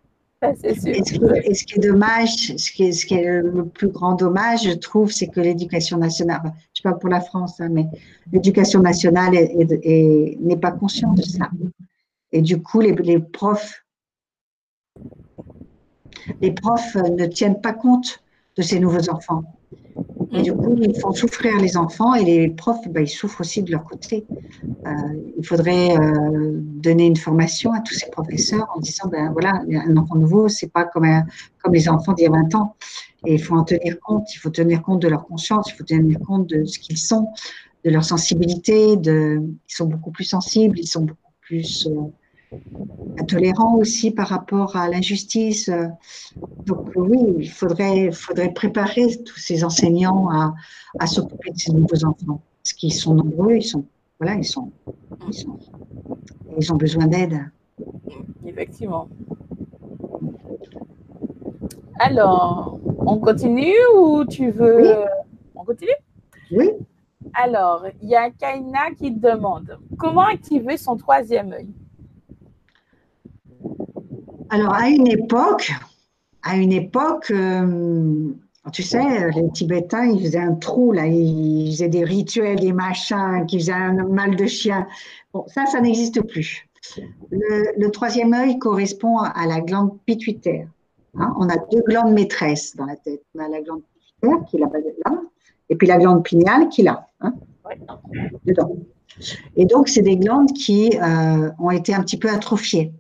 Et, 0.42 0.55
ce 0.64 1.64
qui, 1.64 1.74
est 1.76 1.82
dommage, 1.82 2.55
ce 2.56 2.70
qui 2.72 2.84
est, 2.84 2.92
ce 2.92 3.05
qui 3.05 3.14
est, 3.14 3.42
le 3.42 3.66
plus 3.66 3.88
grand 3.88 4.14
dommage, 4.14 4.64
je 4.64 4.72
trouve, 4.72 5.12
c'est 5.12 5.28
que 5.28 5.40
l'éducation 5.40 5.98
nationale, 5.98 6.40
je 6.82 6.90
pour 6.90 7.09
la 7.09 7.20
France, 7.20 7.61
hein, 7.61 7.69
mais 7.70 7.86
l'éducation 8.32 8.81
nationale 8.81 9.32
n'est 9.32 10.57
pas 10.57 10.73
consciente 10.73 11.16
de 11.16 11.23
ça. 11.23 11.51
Et 12.32 12.43
du 12.43 12.62
coup, 12.62 12.81
les, 12.81 13.19
profs, 13.20 13.85
les 16.40 16.52
profs 16.52 16.94
ne 16.94 17.27
tiennent 17.27 17.61
pas 17.61 17.73
compte 17.73 18.23
de 18.57 18.62
ces 18.62 18.78
nouveaux 18.78 19.11
enfants. 19.11 19.43
Et 20.32 20.43
du 20.43 20.52
coup, 20.52 20.77
ils 20.81 20.98
font 20.98 21.12
souffrir 21.12 21.57
les 21.59 21.77
enfants 21.77 22.15
et 22.15 22.24
les 22.24 22.48
profs, 22.51 22.86
ben, 22.89 23.02
ils 23.02 23.09
souffrent 23.09 23.40
aussi 23.40 23.62
de 23.62 23.73
leur 23.73 23.85
côté. 23.85 24.24
Euh, 24.86 24.90
il 25.36 25.44
faudrait 25.44 25.97
euh, 25.98 26.52
donner 26.55 27.07
une 27.07 27.16
formation 27.16 27.73
à 27.73 27.81
tous 27.81 27.94
ces 27.94 28.09
professeurs 28.11 28.69
en 28.74 28.81
disant, 28.81 29.09
ben 29.09 29.32
voilà, 29.32 29.62
un 29.69 29.97
enfant 29.97 30.15
nouveau, 30.15 30.48
c'est 30.48 30.73
pas 30.73 30.85
comme, 30.85 31.07
comme 31.62 31.74
les 31.74 31.89
enfants 31.89 32.12
d'il 32.12 32.24
y 32.24 32.28
a 32.28 32.31
20 32.31 32.55
ans. 32.55 32.77
Et 33.27 33.35
il 33.35 33.43
faut 33.43 33.57
en 33.57 33.65
tenir 33.65 33.98
compte, 34.01 34.32
il 34.35 34.39
faut 34.39 34.51
tenir 34.51 34.82
compte 34.82 35.02
de 35.02 35.09
leur 35.09 35.27
conscience, 35.27 35.70
il 35.73 35.77
faut 35.77 35.85
tenir 35.85 36.19
compte 36.20 36.47
de 36.47 36.65
ce 36.65 36.78
qu'ils 36.78 36.98
sont, 36.98 37.28
de 37.85 37.90
leur 37.90 38.05
sensibilité, 38.05 38.97
de, 38.97 39.43
ils 39.43 39.74
sont 39.74 39.86
beaucoup 39.86 40.12
plus 40.12 40.24
sensibles, 40.24 40.78
ils 40.78 40.86
sont 40.86 41.02
beaucoup 41.02 41.32
plus 41.40 41.89
euh, 41.90 42.02
intolérant 43.18 43.77
aussi 43.77 44.10
par 44.10 44.28
rapport 44.28 44.77
à 44.77 44.89
l'injustice. 44.89 45.70
Donc 46.66 46.90
oui, 46.97 47.18
il 47.39 47.51
faudrait, 47.51 48.10
faudrait 48.12 48.52
préparer 48.52 49.22
tous 49.24 49.39
ces 49.39 49.64
enseignants 49.64 50.28
à, 50.31 50.55
à 50.98 51.06
s'occuper 51.06 51.51
de 51.51 51.59
ces 51.59 51.72
nouveaux 51.72 52.05
enfants. 52.05 52.40
Parce 52.62 52.72
qu'ils 52.74 52.93
sont 52.93 53.14
nombreux, 53.14 53.56
ils 53.56 53.62
sont, 53.62 53.85
voilà, 54.18 54.35
ils 54.36 54.44
sont, 54.44 54.70
ils, 55.28 55.35
sont, 55.35 55.59
ils 56.59 56.72
ont 56.72 56.77
besoin 56.77 57.06
d'aide. 57.06 57.40
Effectivement. 58.44 59.09
Alors, 61.98 62.78
on 62.98 63.18
continue 63.18 63.77
ou 63.97 64.24
tu 64.24 64.51
veux... 64.51 64.97
On 65.55 65.64
continue? 65.64 65.90
Oui. 66.52 66.70
Alors, 67.35 67.85
il 68.02 68.09
y 68.09 68.16
a 68.16 68.31
Kaina 68.31 68.90
qui 68.98 69.10
demande 69.10 69.78
comment 69.98 70.27
activer 70.27 70.77
son 70.78 70.97
troisième 70.97 71.52
œil? 71.52 71.68
Alors, 74.51 74.74
à 74.74 74.89
une 74.89 76.72
époque, 76.72 77.31
euh, 77.31 78.32
tu 78.72 78.82
sais, 78.82 79.31
les 79.31 79.51
Tibétains, 79.52 80.06
ils 80.06 80.20
faisaient 80.22 80.39
un 80.39 80.55
trou, 80.55 80.93
là, 80.93 81.06
ils 81.06 81.70
faisaient 81.72 81.89
des 81.89 82.05
rituels, 82.05 82.59
des 82.59 82.72
machins, 82.72 83.47
qui 83.47 83.59
faisaient 83.59 83.72
un 83.72 83.93
mal 84.05 84.36
de 84.36 84.47
chien. 84.47 84.86
Bon, 85.32 85.44
ça, 85.48 85.66
ça 85.66 85.81
n'existe 85.81 86.22
plus. 86.22 86.66
Le, 87.31 87.89
troisième 87.90 88.32
œil 88.35 88.59
correspond 88.59 89.18
à 89.18 89.47
la 89.47 89.60
glande 89.60 89.98
pituitaire. 90.06 90.66
Hein. 91.14 91.35
on 91.39 91.48
a 91.48 91.56
deux 91.72 91.82
glandes 91.89 92.12
maîtresses 92.12 92.77
dans 92.77 92.86
la 92.86 92.97
tête. 92.97 93.22
On 93.35 93.40
a 93.40 93.48
la 93.48 93.60
glande 93.60 93.82
pituitaire 93.94 94.44
qui 94.48 94.56
est 94.56 94.60
là, 94.60 95.20
et 95.68 95.77
puis 95.77 95.86
la 95.86 95.98
glande 95.98 96.24
pinéale 96.24 96.68
qui 96.68 96.82
est 96.82 96.85
là, 96.85 97.09
hein, 97.20 97.35
dedans. 98.44 98.77
Et 99.56 99.64
donc, 99.64 99.89
c'est 99.89 100.02
des 100.02 100.16
glandes 100.16 100.52
qui 100.52 100.90
euh, 101.01 101.51
ont 101.59 101.70
été 101.70 101.94
un 101.94 102.02
petit 102.02 102.16
peu 102.16 102.28
atrophiées. 102.28 102.93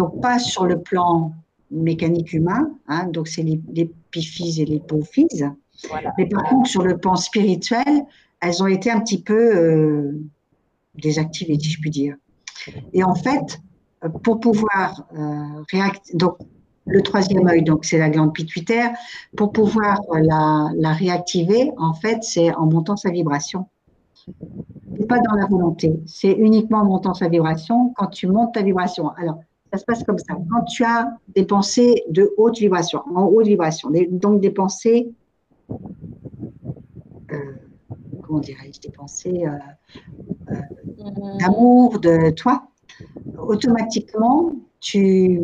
Donc, 0.00 0.18
pas 0.22 0.38
sur 0.38 0.64
le 0.64 0.80
plan 0.80 1.34
mécanique 1.70 2.32
humain, 2.32 2.70
hein, 2.88 3.06
donc 3.08 3.28
c'est 3.28 3.42
l'épiphyse 3.42 4.58
et 4.58 4.64
l'hypophyse. 4.64 5.46
Mais 6.16 6.26
par 6.26 6.44
contre, 6.44 6.70
sur 6.70 6.82
le 6.82 6.96
plan 6.96 7.16
spirituel, 7.16 8.06
elles 8.40 8.62
ont 8.62 8.66
été 8.66 8.90
un 8.90 9.00
petit 9.00 9.22
peu 9.22 9.54
euh, 9.54 10.18
désactivées, 10.94 11.58
si 11.60 11.68
je 11.68 11.80
puis 11.82 11.90
dire. 11.90 12.16
Et 12.94 13.04
en 13.04 13.14
fait, 13.14 13.60
pour 14.22 14.40
pouvoir 14.40 15.06
euh, 15.14 15.62
réactiver, 15.70 16.16
donc 16.16 16.38
le 16.86 17.02
troisième 17.02 17.46
œil, 17.46 17.62
donc 17.62 17.84
c'est 17.84 17.98
la 17.98 18.08
glande 18.08 18.32
pituitaire, 18.32 18.92
pour 19.36 19.52
pouvoir 19.52 20.00
la, 20.14 20.70
la 20.76 20.92
réactiver, 20.94 21.72
en 21.76 21.92
fait, 21.92 22.22
c'est 22.22 22.54
en 22.54 22.64
montant 22.64 22.96
sa 22.96 23.10
vibration. 23.10 23.66
Pas 25.10 25.18
dans 25.18 25.34
la 25.34 25.44
volonté, 25.44 26.00
c'est 26.06 26.32
uniquement 26.32 26.78
en 26.78 26.86
montant 26.86 27.12
sa 27.12 27.28
vibration. 27.28 27.92
Quand 27.98 28.06
tu 28.06 28.28
montes 28.28 28.54
ta 28.54 28.62
vibration, 28.62 29.10
alors 29.18 29.40
ça 29.72 29.78
se 29.78 29.84
passe 29.84 30.02
comme 30.04 30.18
ça. 30.18 30.34
Quand 30.50 30.64
tu 30.64 30.84
as 30.84 31.16
des 31.28 31.44
pensées 31.44 32.02
de 32.08 32.34
haute 32.36 32.58
vibration, 32.58 33.02
en 33.14 33.26
haute 33.26 33.46
vibration, 33.46 33.90
donc 34.10 34.40
des 34.40 34.50
pensées, 34.50 35.12
euh, 37.32 37.36
comment 38.22 38.40
dirais-je, 38.40 38.80
des 38.80 38.90
pensées 38.90 39.46
euh, 39.46 40.52
euh, 40.52 41.36
d'amour 41.38 42.00
de 42.00 42.30
toi, 42.30 42.64
automatiquement, 43.38 44.52
tu, 44.80 45.40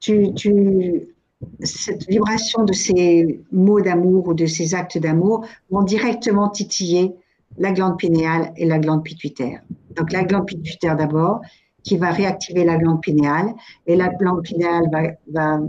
tu, 0.00 0.34
tu, 0.34 1.14
cette 1.60 2.08
vibration 2.08 2.64
de 2.64 2.72
ces 2.72 3.40
mots 3.52 3.80
d'amour 3.80 4.28
ou 4.28 4.34
de 4.34 4.46
ces 4.46 4.74
actes 4.74 4.98
d'amour 4.98 5.46
vont 5.70 5.82
directement 5.82 6.48
titiller 6.48 7.14
la 7.58 7.72
glande 7.72 7.96
pinéale 7.96 8.52
et 8.56 8.66
la 8.66 8.78
glande 8.78 9.04
pituitaire. 9.04 9.62
Donc 9.94 10.12
la 10.12 10.24
glande 10.24 10.46
pituitaire 10.46 10.96
d'abord, 10.96 11.40
qui 11.86 11.96
va 11.96 12.10
réactiver 12.10 12.64
la 12.64 12.76
glande 12.76 13.00
pinéale 13.00 13.54
et 13.86 13.94
la 13.94 14.08
glande 14.08 14.42
pinéale 14.42 14.90
va, 15.30 15.60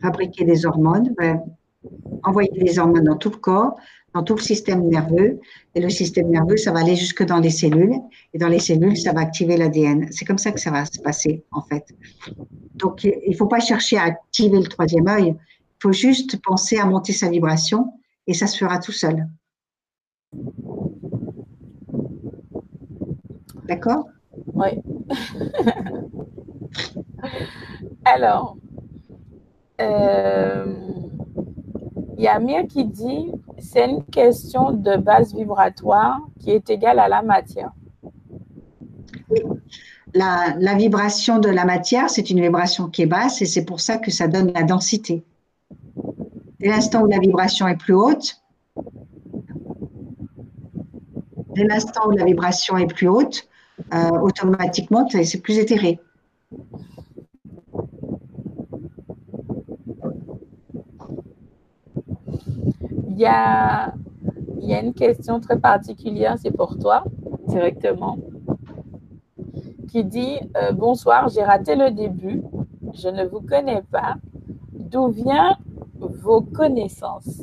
fabriquer 0.00 0.44
des 0.44 0.64
hormones, 0.64 1.12
va 1.18 1.42
envoyer 2.22 2.52
les 2.54 2.78
hormones 2.78 3.04
dans 3.04 3.16
tout 3.16 3.30
le 3.30 3.36
corps, 3.36 3.74
dans 4.14 4.22
tout 4.22 4.36
le 4.36 4.40
système 4.40 4.88
nerveux. 4.88 5.40
Et 5.74 5.80
le 5.80 5.90
système 5.90 6.28
nerveux, 6.28 6.56
ça 6.56 6.70
va 6.70 6.80
aller 6.80 6.94
jusque 6.94 7.24
dans 7.24 7.40
les 7.40 7.50
cellules. 7.50 7.96
Et 8.32 8.38
dans 8.38 8.46
les 8.46 8.60
cellules, 8.60 8.96
ça 8.96 9.12
va 9.12 9.22
activer 9.22 9.56
l'ADN. 9.56 10.06
C'est 10.12 10.24
comme 10.24 10.38
ça 10.38 10.52
que 10.52 10.60
ça 10.60 10.70
va 10.70 10.84
se 10.84 11.00
passer, 11.00 11.42
en 11.50 11.62
fait. 11.62 11.84
Donc, 12.76 13.02
il 13.02 13.12
ne 13.28 13.34
faut 13.36 13.48
pas 13.48 13.58
chercher 13.58 13.96
à 13.96 14.04
activer 14.04 14.58
le 14.58 14.68
troisième 14.68 15.08
œil. 15.08 15.34
Il 15.36 15.82
faut 15.82 15.92
juste 15.92 16.40
penser 16.42 16.78
à 16.78 16.86
monter 16.86 17.12
sa 17.12 17.28
vibration 17.28 17.92
et 18.28 18.34
ça 18.34 18.46
se 18.46 18.56
fera 18.56 18.78
tout 18.78 18.92
seul. 18.92 19.26
D'accord? 23.66 24.04
Oui. 24.54 24.70
Alors, 28.04 28.56
euh, 29.80 30.74
il 32.16 32.24
y 32.24 32.28
a 32.28 32.40
qui 32.64 32.84
dit 32.84 33.32
c'est 33.58 33.88
une 33.88 34.04
question 34.04 34.72
de 34.72 34.96
base 34.96 35.34
vibratoire 35.34 36.20
qui 36.40 36.50
est 36.50 36.68
égale 36.70 36.98
à 36.98 37.08
la 37.08 37.22
matière. 37.22 37.72
La, 40.14 40.54
la 40.58 40.74
vibration 40.74 41.38
de 41.38 41.48
la 41.48 41.64
matière, 41.64 42.10
c'est 42.10 42.28
une 42.28 42.40
vibration 42.40 42.88
qui 42.88 43.02
est 43.02 43.06
basse 43.06 43.40
et 43.40 43.46
c'est 43.46 43.64
pour 43.64 43.80
ça 43.80 43.98
que 43.98 44.10
ça 44.10 44.28
donne 44.28 44.52
la 44.52 44.62
densité. 44.62 45.24
Dès 46.60 46.68
l'instant 46.68 47.02
où 47.02 47.06
la 47.06 47.18
vibration 47.18 47.66
est 47.66 47.76
plus 47.76 47.94
haute, 47.94 48.42
dès 51.54 51.64
l'instant 51.64 52.08
où 52.08 52.10
la 52.10 52.24
vibration 52.24 52.76
est 52.76 52.86
plus 52.86 53.08
haute, 53.08 53.48
euh, 53.92 54.10
automatiquement, 54.20 55.06
c'est 55.08 55.40
plus 55.40 55.58
éthéré. 55.58 56.00
Il 63.08 63.18
y 63.18 63.26
a, 63.26 63.92
il 64.60 64.68
y 64.68 64.74
a 64.74 64.80
une 64.80 64.94
question 64.94 65.40
très 65.40 65.58
particulière, 65.58 66.36
c'est 66.42 66.50
pour 66.50 66.78
toi, 66.78 67.04
directement, 67.46 68.18
qui 69.88 70.04
dit 70.04 70.38
euh, 70.56 70.72
Bonsoir, 70.72 71.28
j'ai 71.28 71.42
raté 71.42 71.76
le 71.76 71.90
début, 71.90 72.42
je 72.94 73.08
ne 73.08 73.24
vous 73.24 73.40
connais 73.40 73.82
pas. 73.82 74.16
D'où 74.72 75.08
viennent 75.08 75.56
vos 75.98 76.40
connaissances? 76.40 77.42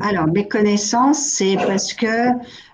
Alors, 0.00 0.26
mes 0.26 0.48
connaissances, 0.48 1.18
c'est 1.18 1.56
parce 1.56 1.92
que 1.92 2.32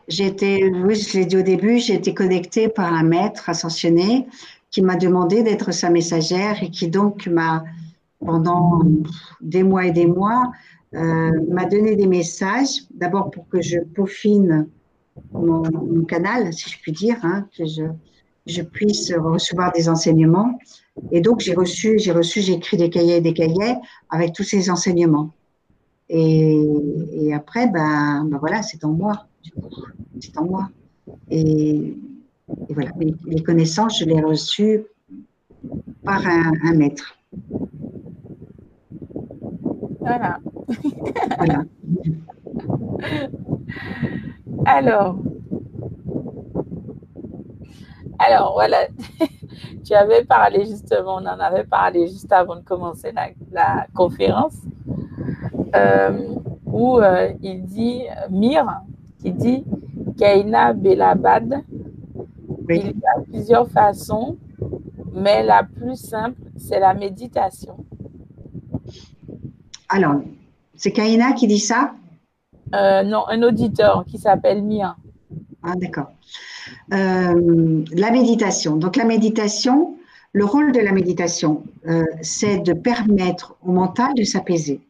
J'étais, 0.09 0.71
oui, 0.71 0.95
je 0.95 1.19
l'ai 1.19 1.27
dit 1.27 1.37
au 1.37 1.43
début, 1.43 1.79
j'ai 1.79 1.95
été 1.95 2.15
connectée 2.15 2.69
par 2.69 2.93
un 2.93 3.03
maître 3.03 3.51
ascensionné 3.51 4.27
qui 4.71 4.81
m'a 4.81 4.97
demandé 4.97 5.43
d'être 5.43 5.71
sa 5.73 5.91
messagère 5.91 6.63
et 6.63 6.71
qui 6.71 6.89
donc 6.89 7.27
m'a, 7.27 7.63
pendant 8.25 8.81
des 9.43 9.63
mois 9.63 9.87
et 9.87 9.93
des 9.93 10.07
mois, 10.07 10.51
euh, 10.95 11.33
m'a 11.51 11.67
donné 11.67 11.95
des 11.95 12.07
messages, 12.07 12.85
d'abord 12.91 13.31
pour 13.31 13.49
que 13.49 13.61
je 13.61 13.81
peaufine 13.81 14.69
mon, 15.33 15.63
canal, 16.05 16.55
si 16.55 16.71
je 16.71 16.79
puis 16.81 16.93
dire, 16.93 17.19
hein, 17.23 17.47
que 17.57 17.67
je, 17.67 17.85
je 18.47 18.63
puisse 18.63 19.13
recevoir 19.13 19.73
des 19.73 19.91
enseignements. 19.91 20.59
Et 21.13 21.21
donc, 21.21 21.41
j'ai 21.41 21.55
reçu, 21.55 21.99
j'ai 21.99 22.13
reçu, 22.13 22.41
j'ai 22.41 22.55
écrit 22.55 22.79
des 22.79 22.89
cahiers 22.89 23.17
et 23.17 23.21
des 23.21 23.35
cahiers 23.35 23.77
avec 24.09 24.33
tous 24.33 24.45
ces 24.45 24.71
enseignements. 24.71 25.33
Et, 26.09 27.31
après, 27.35 27.67
ben, 27.67 28.25
ben 28.25 28.39
voilà, 28.39 28.63
c'est 28.63 28.85
en 28.85 28.93
moi 28.93 29.28
c'est 30.21 30.37
en 30.39 30.45
moi. 30.45 30.69
Et, 31.31 31.97
voilà, 32.71 32.91
les, 33.27 33.43
connaissances, 33.43 33.99
je 34.01 34.05
les 34.05 34.15
ai 34.15 34.23
reçues 34.23 34.85
par 36.05 36.23
un, 36.27 36.75
maître. 36.75 37.17
Voilà. 40.01 40.39
voilà. 41.37 41.65
Alors, 44.65 45.17
alors 48.19 48.53
voilà, 48.53 48.89
tu 49.85 49.95
avais 49.95 50.25
parlé 50.25 50.67
justement, 50.67 51.17
on 51.17 51.27
en 51.27 51.39
avait 51.39 51.65
parlé 51.65 52.09
juste 52.09 52.33
avant 52.33 52.57
de 52.57 52.63
commencer 52.63 53.13
la, 53.53 53.87
conférence, 53.95 54.57
euh, 55.75 56.35
où 56.67 56.99
euh, 56.99 57.33
il 57.43 57.65
dit, 57.65 58.03
Mire, 58.31 58.81
qui 59.21 59.33
dit 59.33 59.65
Kaina 60.17 60.73
Belabad. 60.73 61.63
Il 62.71 62.77
y 62.77 63.07
a 63.17 63.21
plusieurs 63.23 63.69
façons, 63.71 64.37
mais 65.13 65.43
la 65.43 65.63
plus 65.63 65.97
simple, 65.97 66.41
c'est 66.57 66.81
la 66.81 66.95
méditation. 66.95 67.77
Alors, 69.89 70.21
c'est 70.75 70.93
Kaina 70.93 71.33
qui 71.33 71.47
dit 71.47 71.59
ça? 71.59 71.95
Euh, 72.75 73.03
Non, 73.03 73.27
un 73.29 73.43
auditeur 73.43 74.05
qui 74.07 74.19
s'appelle 74.19 74.63
Mia. 74.63 74.97
Ah, 75.63 75.75
d'accord. 75.77 76.13
Euh, 76.93 77.85
la 77.93 78.11
méditation. 78.11 78.77
Donc, 78.77 78.97
la 78.97 79.05
méditation, 79.05 79.97
le 80.33 80.45
rôle 80.45 80.73
de 80.73 80.81
la 80.81 80.93
méditation, 80.93 81.63
euh, 81.87 82.05
c'est 82.21 82.59
de 82.59 82.75
permettre 82.75 83.57
au 83.63 83.73
mental 83.73 84.13
de 84.15 84.25
s'apaiser. 84.25 84.81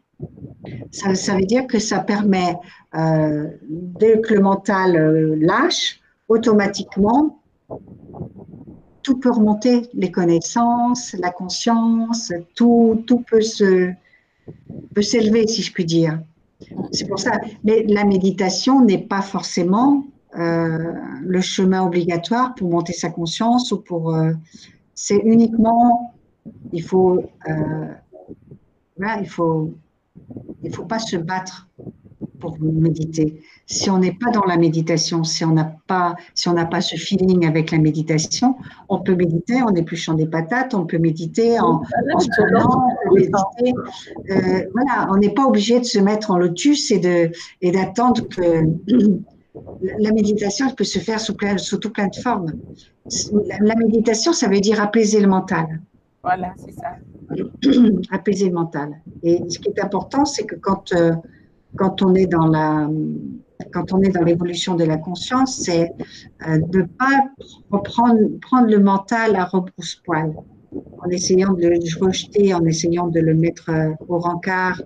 Ça, 0.91 1.35
veut 1.35 1.47
dire 1.47 1.67
que 1.67 1.79
ça 1.79 2.01
permet, 2.01 2.57
euh, 2.95 3.49
dès 3.69 4.21
que 4.21 4.35
le 4.35 4.41
mental 4.41 4.97
euh, 4.97 5.37
lâche, 5.37 6.01
automatiquement, 6.29 7.41
tout 9.03 9.19
peut 9.19 9.31
remonter, 9.31 9.89
les 9.95 10.11
connaissances, 10.11 11.15
la 11.19 11.31
conscience, 11.31 12.33
tout, 12.55 13.05
tout 13.07 13.21
peut 13.21 13.41
se 13.41 13.91
peut 14.95 15.03
s'élever, 15.03 15.47
si 15.47 15.63
je 15.63 15.73
puis 15.73 15.85
dire. 15.85 16.21
C'est 16.91 17.07
pour 17.07 17.19
ça. 17.19 17.33
Mais 17.65 17.85
la 17.87 18.05
méditation 18.05 18.83
n'est 18.85 19.07
pas 19.07 19.23
forcément 19.23 20.05
euh, 20.39 20.95
le 21.21 21.41
chemin 21.41 21.85
obligatoire 21.85 22.55
pour 22.55 22.71
monter 22.71 22.93
sa 22.93 23.11
conscience 23.11 23.73
ou 23.73 23.81
pour. 23.81 24.17
c'est 24.95 25.19
uniquement, 25.19 26.15
il 26.73 26.83
faut, 26.83 27.23
il 29.21 29.29
faut 29.29 29.75
il 30.63 30.71
ne 30.71 30.75
faut 30.75 30.85
pas 30.85 30.99
se 30.99 31.17
battre 31.17 31.69
pour 32.41 32.57
méditer. 32.61 33.43
Si 33.67 33.91
on 33.91 33.99
n'est 33.99 34.13
pas 34.13 34.31
dans 34.31 34.45
la 34.45 34.57
méditation, 34.57 35.25
si 35.25 35.45
on 35.45 35.53
n'a 35.53 35.77
pas, 35.87 36.15
si 36.35 36.49
on 36.49 36.55
n'a 36.55 36.65
pas 36.65 36.81
ce 36.81 36.97
feeling 36.97 37.47
avec 37.47 37.71
la 37.71 37.79
méditation, 37.79 38.57
on 38.89 39.01
peut 39.01 39.15
méditer 39.15 39.61
en 39.63 39.75
épluchant 39.75 40.15
des 40.15 40.27
patates, 40.27 40.75
on 40.75 40.87
peut 40.87 40.99
méditer 40.99 41.61
en, 41.61 41.83
en 42.15 42.19
se 42.19 42.29
euh, 44.31 44.63
voilà, 44.73 45.09
on 45.11 45.17
n'est 45.17 45.35
pas 45.35 45.47
obligé 45.47 45.81
de 45.81 45.85
se 45.85 45.99
mettre 45.99 46.31
en 46.31 46.39
lotus 46.39 46.91
et 46.91 46.99
de 46.99 47.31
et 47.61 47.73
d'attendre 47.73 48.27
que 48.29 48.65
la 49.99 50.13
méditation 50.13 50.71
peut 50.71 50.85
se 50.85 50.99
faire 50.99 51.21
sous, 51.21 51.35
plein, 51.35 51.59
sous 51.59 51.79
tout 51.79 51.91
plein 51.91 52.09
de 52.09 52.17
formes. 52.17 52.53
la 53.61 53.75
méditation, 53.75 54.33
ça 54.33 54.49
veut 54.49 54.61
dire 54.61 54.81
apaiser 54.81 55.21
le 55.21 55.29
mental. 55.29 55.81
Voilà, 56.23 56.53
c'est 56.59 56.73
ça. 56.73 56.97
apaiser 58.11 58.47
le 58.47 58.55
mental. 58.55 59.01
Et 59.23 59.43
ce 59.49 59.59
qui 59.59 59.69
est 59.69 59.81
important, 59.81 60.25
c'est 60.25 60.47
que 60.47 60.57
quand, 60.57 60.93
euh, 60.93 61.13
quand 61.77 62.03
on 62.03 62.15
est 62.15 62.27
dans 62.27 62.47
la 62.47 62.89
quand 63.73 63.93
on 63.93 64.01
est 64.03 64.11
dans 64.11 64.23
l'évolution 64.23 64.77
de 64.77 64.85
la 64.85 64.99
conscience, 64.99 65.57
c'est 65.57 65.91
euh, 66.47 66.59
de 66.59 66.79
ne 66.79 66.85
pas 66.85 67.25
reprendre, 67.71 68.21
prendre 68.41 68.69
le 68.69 68.79
mental 68.79 69.35
à 69.35 69.47
rebrousse-poil 69.47 70.33
en 70.73 71.09
essayant 71.11 71.53
de 71.53 71.67
le 71.67 71.79
rejeter, 72.01 72.55
en 72.55 72.65
essayant 72.65 73.09
de 73.09 73.21
le 73.21 73.35
mettre 73.35 73.71
euh, 73.71 73.91
au 74.09 74.19
rencard. 74.19 74.83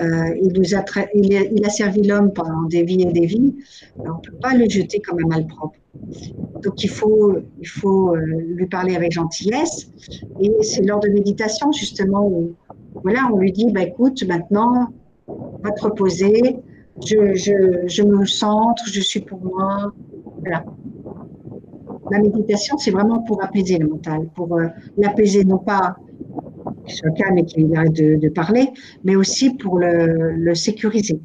Euh, 0.00 0.34
il, 0.40 0.52
nous 0.52 0.74
a 0.74 0.84
il, 1.14 1.64
a, 1.64 1.70
servi 1.70 2.02
l'homme 2.02 2.32
pendant 2.32 2.62
des 2.62 2.84
vies 2.84 3.02
et 3.02 3.12
des 3.12 3.26
vies. 3.26 3.54
on 3.98 4.02
ne 4.02 4.20
peut 4.20 4.36
pas 4.40 4.54
le 4.54 4.68
jeter 4.68 5.00
comme 5.00 5.18
un 5.24 5.28
malpropre. 5.28 5.78
Donc 6.62 6.82
il 6.82 6.90
faut, 6.90 7.38
il 7.60 7.68
faut 7.68 8.14
euh, 8.14 8.20
lui 8.46 8.66
parler 8.66 8.94
avec 8.94 9.12
gentillesse. 9.12 9.90
Et 10.40 10.52
c'est 10.62 10.82
lors 10.82 11.00
de 11.00 11.08
méditation 11.08 11.72
justement 11.72 12.26
où 12.26 12.54
voilà, 13.02 13.28
on 13.32 13.38
lui 13.38 13.52
dit 13.52 13.70
bah, 13.72 13.82
écoute, 13.82 14.22
maintenant, 14.24 14.88
va 15.26 15.70
te 15.72 15.82
reposer, 15.82 16.56
je, 17.04 17.34
je, 17.34 17.86
je 17.86 18.02
me 18.02 18.24
centre, 18.24 18.84
je 18.86 19.00
suis 19.00 19.20
pour 19.20 19.40
moi. 19.42 19.92
Voilà 20.40 20.64
la 22.10 22.18
méditation, 22.18 22.76
c'est 22.78 22.90
vraiment 22.90 23.20
pour 23.20 23.42
apaiser 23.42 23.78
le 23.78 23.88
mental, 23.88 24.28
pour 24.34 24.56
euh, 24.56 24.68
l'apaiser 24.96 25.44
non 25.44 25.58
pas 25.58 25.96
qu'il 26.84 26.94
soit 26.94 27.10
calme 27.10 27.38
et 27.38 27.44
qu'il 27.44 27.74
arrête 27.76 27.92
de, 27.92 28.28
parler, 28.28 28.70
mais 29.04 29.16
aussi 29.16 29.54
pour 29.54 29.78
le, 29.78 30.54
sécuriser. 30.54 31.20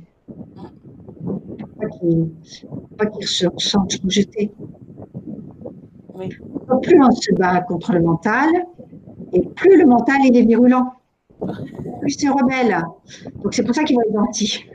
Pas 2.97 3.06
qu'il 3.07 3.27
se 3.27 3.47
sente 3.57 3.99
rejeté. 4.03 4.51
Plus 6.81 7.01
on 7.01 7.11
se 7.11 7.34
bat 7.35 7.61
contre 7.61 7.93
le 7.93 8.01
mental, 8.01 8.49
et 9.34 9.41
plus 9.41 9.77
le 9.77 9.85
mental 9.85 10.18
est 10.26 10.41
virulent, 10.41 10.93
plus 12.01 12.11
c'est 12.11 12.30
rebelle. 12.30 12.77
Donc 13.43 13.53
c'est 13.53 13.64
pour 13.64 13.76
ça 13.76 13.84
qu'il 13.84 13.95
va 13.97 14.03
être 14.03 14.14
gentil. 14.14 14.65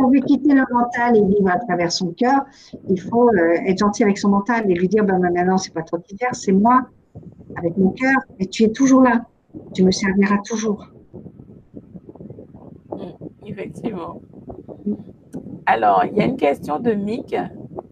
On 0.00 0.10
veut 0.10 0.20
quitter 0.20 0.54
le 0.54 0.64
mental 0.72 1.16
et 1.16 1.24
vivre 1.24 1.48
à 1.48 1.58
travers 1.58 1.92
son 1.92 2.12
cœur, 2.12 2.44
il 2.88 3.00
faut 3.00 3.28
euh, 3.28 3.54
être 3.66 3.78
gentil 3.78 4.02
avec 4.02 4.18
son 4.18 4.30
mental 4.30 4.70
et 4.70 4.74
lui 4.74 4.88
dire 4.88 5.04
ben, 5.04 5.18
maintenant, 5.18 5.58
c'est 5.58 5.72
pas 5.72 5.82
toi 5.82 5.98
qui 6.00 6.16
gères, 6.16 6.34
c'est 6.34 6.52
moi, 6.52 6.86
avec 7.56 7.76
mon 7.76 7.90
cœur, 7.90 8.16
et 8.38 8.46
tu 8.46 8.64
es 8.64 8.68
toujours 8.68 9.02
là. 9.02 9.22
Tu 9.74 9.82
me 9.82 9.90
serviras 9.90 10.38
toujours. 10.44 10.88
effectivement. 13.46 14.20
Alors, 15.66 16.04
il 16.10 16.16
y 16.16 16.20
a 16.20 16.24
une 16.24 16.36
question 16.36 16.78
de 16.78 16.92
Mick 16.92 17.34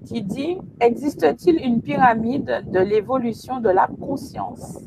qui 0.04 0.22
dit 0.22 0.58
Existe-t-il 0.80 1.56
une 1.56 1.80
pyramide 1.80 2.64
de 2.70 2.78
l'évolution 2.78 3.60
de 3.60 3.68
la 3.68 3.88
conscience? 4.00 4.78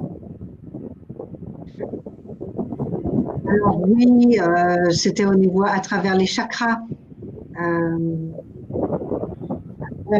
Alors 3.48 3.82
oui, 3.82 4.40
euh, 4.40 4.90
c'était 4.92 5.26
au 5.26 5.34
niveau 5.34 5.64
à 5.64 5.80
travers 5.80 6.16
les 6.16 6.28
chakras. 6.28 6.80
Euh, 7.60 7.98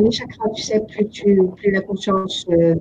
les 0.02 0.12
chakras, 0.12 0.50
tu 0.56 0.62
sais, 0.62 0.86
plus, 0.88 1.08
tu, 1.10 1.42
plus 1.56 1.72
la 1.72 1.82
conscience 1.82 2.46
euh, 2.50 2.76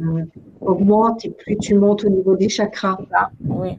augmente 0.61 1.25
et 1.25 1.31
plus 1.31 1.57
tu 1.57 1.75
montes 1.75 2.05
au 2.05 2.11
niveau 2.11 2.37
des 2.37 2.49
chakras. 2.49 2.99
Ah, 3.15 3.31
oui. 3.43 3.79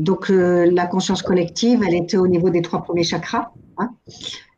donc 0.00 0.28
la 0.28 0.86
conscience 0.86 1.22
collective, 1.22 1.82
elle 1.86 1.94
était 1.94 2.16
au 2.16 2.26
niveau 2.26 2.50
des 2.50 2.62
trois 2.62 2.82
premiers 2.82 3.04
chakras. 3.04 3.52
Hein. 3.76 3.90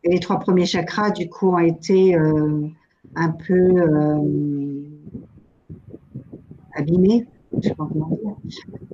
et 0.03 0.11
les 0.11 0.19
trois 0.19 0.39
premiers 0.39 0.65
chakras, 0.65 1.11
du 1.11 1.27
coup, 1.29 1.49
ont 1.49 1.59
été 1.59 2.15
un 2.15 3.29
peu 3.29 3.83
abîmés 6.73 7.27
je 7.61 7.69
sais 7.69 7.75
pas 7.75 7.87
comment 7.91 8.09
dire. 8.09 8.35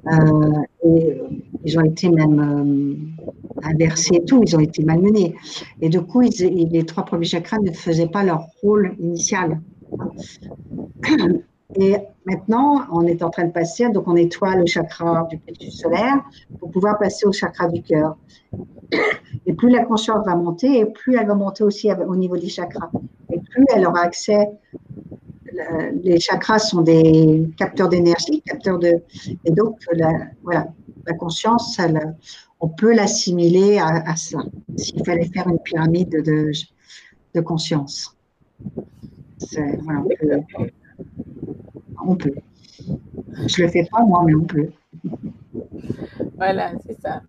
Euh, 0.08 0.62
et, 0.86 1.12
euh, 1.12 1.28
ils 1.64 1.80
ont 1.80 1.84
été 1.84 2.10
même 2.10 2.40
euh, 2.40 3.53
inversés 3.64 4.16
et 4.16 4.26
tout, 4.26 4.42
ils 4.46 4.56
ont 4.56 4.60
été 4.60 4.84
malmenés. 4.84 5.36
Et 5.82 5.90
du 5.90 6.02
coup, 6.02 6.22
les 6.22 6.86
trois 6.86 7.06
premiers 7.06 7.26
chakras 7.26 7.60
ne 7.60 7.72
faisaient 7.72 8.08
pas 8.08 8.24
leur 8.24 8.48
rôle 8.62 8.96
initial. 9.00 9.62
Et 11.76 11.96
maintenant, 12.26 12.86
on 12.92 13.02
est 13.08 13.24
en 13.24 13.30
train 13.32 13.46
de 13.46 13.52
passer, 13.52 13.90
donc 13.90 14.08
on 14.08 14.14
nettoie 14.14 14.56
le 14.56 14.66
chakra 14.66 15.28
du 15.30 15.40
plexus 15.40 15.72
solaire 15.72 16.24
pour 16.60 16.70
pouvoir 16.70 17.00
passer 17.00 17.26
au 17.26 17.32
chakra 17.32 17.68
du 17.68 17.82
cœur. 17.82 18.16
Et 19.48 19.54
plus 19.54 19.72
la 19.72 19.84
conscience 19.84 20.24
va 20.26 20.36
monter, 20.36 20.80
et 20.80 20.86
plus 20.86 21.16
elle 21.16 21.26
va 21.26 21.34
monter 21.34 21.64
aussi 21.64 21.90
au 21.92 22.16
niveau 22.16 22.38
des 22.38 22.50
chakras. 22.50 22.92
Et 23.32 23.40
plus 23.40 23.66
elle 23.74 23.88
aura 23.88 24.02
accès 24.02 24.50
les 26.04 26.20
chakras 26.20 26.60
sont 26.60 26.82
des 26.82 27.50
capteurs 27.58 27.90
d'énergie, 27.90 28.42
capteurs 28.42 28.80
de, 28.80 29.02
et 29.46 29.52
donc 29.52 29.80
la, 29.94 30.12
voilà, 30.44 30.68
la 31.06 31.14
conscience, 31.14 31.80
on 32.64 32.70
peut 32.70 32.96
l'assimiler 32.96 33.78
à, 33.78 34.16
ça. 34.16 34.38
S'il 34.78 35.04
fallait 35.04 35.26
faire 35.26 35.50
une 35.50 35.60
pyramide 35.60 36.24
de, 36.24 36.52
de 37.36 37.42
conscience, 37.42 38.16
voilà, 39.82 40.00
on, 40.00 40.08
peut, 40.08 40.72
on 42.08 42.16
peut. 42.16 42.36
Je 43.48 43.64
le 43.64 43.68
fais 43.68 43.86
pas 43.92 44.06
moi, 44.06 44.24
mais 44.26 44.34
on 44.34 44.46
peut. 44.46 44.70
Voilà, 46.38 46.72
c'est 46.86 46.98
ça. 47.02 47.22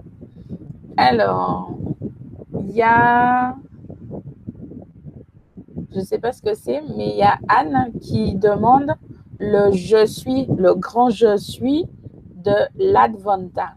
Alors, 0.97 1.77
il 2.61 2.71
y 2.71 2.83
a 2.83 3.57
je 5.93 5.99
ne 5.99 6.05
sais 6.05 6.19
pas 6.19 6.33
ce 6.33 6.43
que 6.43 6.55
c'est, 6.55 6.81
mais 6.97 7.09
il 7.09 7.17
y 7.17 7.23
a 7.23 7.39
Anne 7.49 7.91
qui 8.01 8.37
demande 8.37 8.95
le 9.41 9.73
je 9.73 10.07
suis, 10.07 10.47
le 10.47 10.75
grand 10.75 11.11
je 11.11 11.37
suis 11.37 11.87
de 12.37 12.55
l'Advanta. 12.77 13.75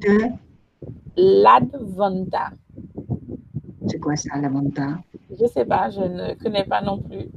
De 0.00 0.32
L'Advanta. 1.18 2.50
C'est 3.88 3.98
quoi 3.98 4.14
ça, 4.14 4.38
l'Advanta? 4.40 4.98
Je 5.36 5.42
ne 5.42 5.48
sais 5.48 5.64
pas, 5.64 5.90
je 5.90 6.00
ne 6.00 6.34
connais 6.34 6.62
pas 6.64 6.80
non 6.80 6.98
plus. 6.98 7.28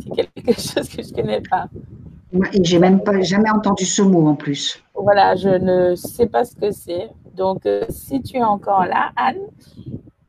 C'est 0.00 0.10
quelque 0.10 0.52
chose 0.60 0.88
que 0.88 1.02
je 1.02 1.08
ne 1.10 1.14
connais 1.14 1.40
pas. 1.40 1.66
Et 2.52 2.62
j'ai 2.62 2.78
même 2.78 3.02
pas 3.02 3.20
jamais 3.22 3.50
entendu 3.50 3.84
ce 3.84 4.02
mot 4.02 4.28
en 4.28 4.36
plus. 4.36 4.80
Voilà, 4.94 5.34
je 5.34 5.48
ne 5.48 5.96
sais 5.96 6.26
pas 6.26 6.44
ce 6.44 6.54
que 6.54 6.70
c'est. 6.70 7.10
Donc, 7.34 7.66
euh, 7.66 7.84
si 7.88 8.22
tu 8.22 8.36
es 8.36 8.44
encore 8.44 8.84
là, 8.84 9.10
Anne, 9.16 9.40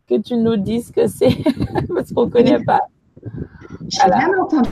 que 0.08 0.20
tu 0.20 0.36
nous 0.36 0.58
dises 0.58 0.88
ce 0.88 0.92
que 0.92 1.08
c'est, 1.08 1.38
parce 1.94 2.12
qu'on 2.12 2.26
ne 2.26 2.32
connaît 2.32 2.64
pas. 2.64 2.82
J'ai 3.88 4.00
jamais 4.00 4.40
entendu. 4.40 4.70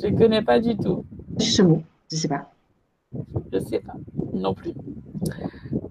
Je 0.00 0.06
ne 0.06 0.16
connais 0.16 0.42
pas 0.42 0.60
du 0.60 0.76
tout. 0.76 1.04
Ce 1.38 1.62
mot, 1.62 1.82
je 2.08 2.16
ne 2.16 2.20
sais 2.20 2.28
pas. 2.28 2.48
Je 3.52 3.58
ne 3.58 3.64
sais 3.64 3.80
pas 3.80 3.94
non 4.32 4.54
plus. 4.54 4.72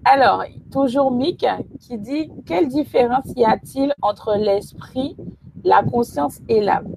Alors, 0.04 0.44
toujours 0.72 1.10
Mick 1.10 1.46
qui 1.78 1.98
dit 1.98 2.30
Quelle 2.46 2.68
différence 2.68 3.26
y 3.36 3.44
a-t-il 3.44 3.94
entre 4.02 4.36
l'esprit, 4.36 5.16
la 5.64 5.82
conscience 5.82 6.40
et 6.48 6.60
l'âme? 6.60 6.94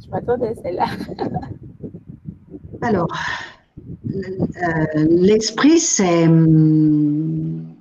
Je 0.00 0.10
m'attendais 0.10 0.48
à 0.48 0.54
celle-là. 0.54 0.86
Alors, 2.80 3.08
euh, 4.06 5.06
l'esprit, 5.10 5.78
c'est. 5.78 6.26
Hum, 6.26 7.74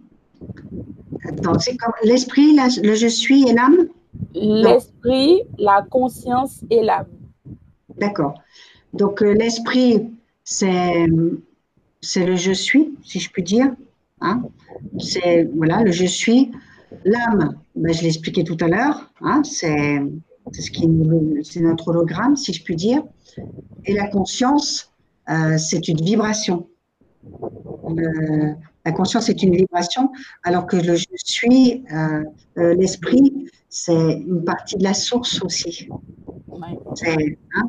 c'est 1.59 1.77
comme 1.77 1.93
l'esprit, 2.03 2.57
le 2.83 2.95
je 2.95 3.07
suis 3.07 3.47
et 3.47 3.53
l'âme? 3.53 3.87
L'esprit, 4.33 5.43
la 5.57 5.85
conscience 5.89 6.63
et 6.69 6.83
l'âme. 6.83 7.07
D'accord. 7.97 8.41
Donc 8.93 9.21
euh, 9.21 9.33
l'esprit, 9.33 10.09
c'est 10.43 11.07
c'est 12.01 12.25
le 12.25 12.35
je 12.35 12.51
suis, 12.51 12.95
si 13.03 13.19
je 13.19 13.29
puis 13.29 13.43
dire. 13.43 13.71
Hein. 14.21 14.43
C'est 14.99 15.49
voilà 15.55 15.83
le 15.83 15.91
je 15.91 16.05
suis. 16.05 16.51
L'âme, 17.03 17.57
ben, 17.75 17.93
je 17.93 18.01
l'ai 18.01 18.07
expliqué 18.07 18.43
tout 18.43 18.57
à 18.61 18.67
l'heure. 18.67 19.11
Hein, 19.21 19.41
c'est 19.43 20.01
ce 20.53 20.71
qui 20.71 20.87
c'est 21.43 21.59
notre 21.59 21.89
hologramme, 21.89 22.35
si 22.35 22.53
je 22.53 22.63
puis 22.63 22.75
dire. 22.75 23.03
Et 23.85 23.93
la 23.93 24.07
conscience, 24.07 24.91
euh, 25.29 25.57
c'est 25.57 25.87
une 25.87 26.01
vibration. 26.01 26.67
Euh, 27.89 28.53
la 28.85 28.91
conscience 28.93 29.29
est 29.29 29.43
une 29.43 29.55
vibration, 29.55 30.11
alors 30.43 30.65
que 30.65 30.77
le 30.77 30.95
je 30.95 31.05
suis, 31.25 31.83
euh, 31.91 32.23
euh, 32.57 32.73
l'esprit, 32.75 33.49
c'est 33.69 34.13
une 34.13 34.43
partie 34.45 34.77
de 34.77 34.83
la 34.83 34.93
source 34.93 35.41
aussi. 35.43 35.89
Hein, 36.61 37.67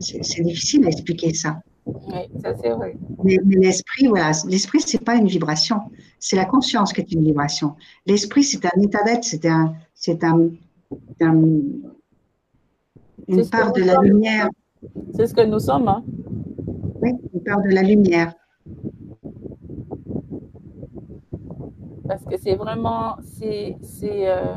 c'est 0.00 0.42
difficile 0.42 0.84
à 0.84 0.88
expliquer 0.88 1.32
ça. 1.32 1.60
Oui, 1.86 2.30
ça 2.42 2.54
c'est 2.60 2.70
vrai. 2.70 2.96
Mais, 3.22 3.38
l'esprit, 3.44 4.06
voilà, 4.06 4.32
l'esprit, 4.48 4.80
c'est 4.80 5.04
pas 5.04 5.16
une 5.16 5.26
vibration, 5.26 5.80
c'est 6.18 6.36
la 6.36 6.46
conscience 6.46 6.92
qui 6.92 7.00
est 7.00 7.12
une 7.12 7.24
vibration. 7.24 7.76
L'esprit, 8.06 8.44
c'est 8.44 8.64
un 8.64 8.80
état 8.80 9.02
d'être, 9.02 9.24
c'est 9.24 9.46
un, 9.46 9.74
c'est 9.94 10.24
un, 10.24 10.48
une 13.28 13.48
part 13.48 13.72
de 13.72 13.82
la 13.82 14.00
lumière. 14.00 14.48
C'est 15.14 15.26
ce 15.26 15.34
que 15.34 15.42
nous 15.42 15.58
sommes. 15.58 15.88
Hein? 15.88 16.02
Oui, 17.02 17.12
une 17.34 17.42
part 17.42 17.62
de 17.62 17.70
la 17.70 17.82
lumière. 17.82 18.32
parce 22.06 22.24
que 22.24 22.36
c'est 22.36 22.54
vraiment, 22.54 23.16
c'est, 23.22 23.76
euh, 24.02 24.54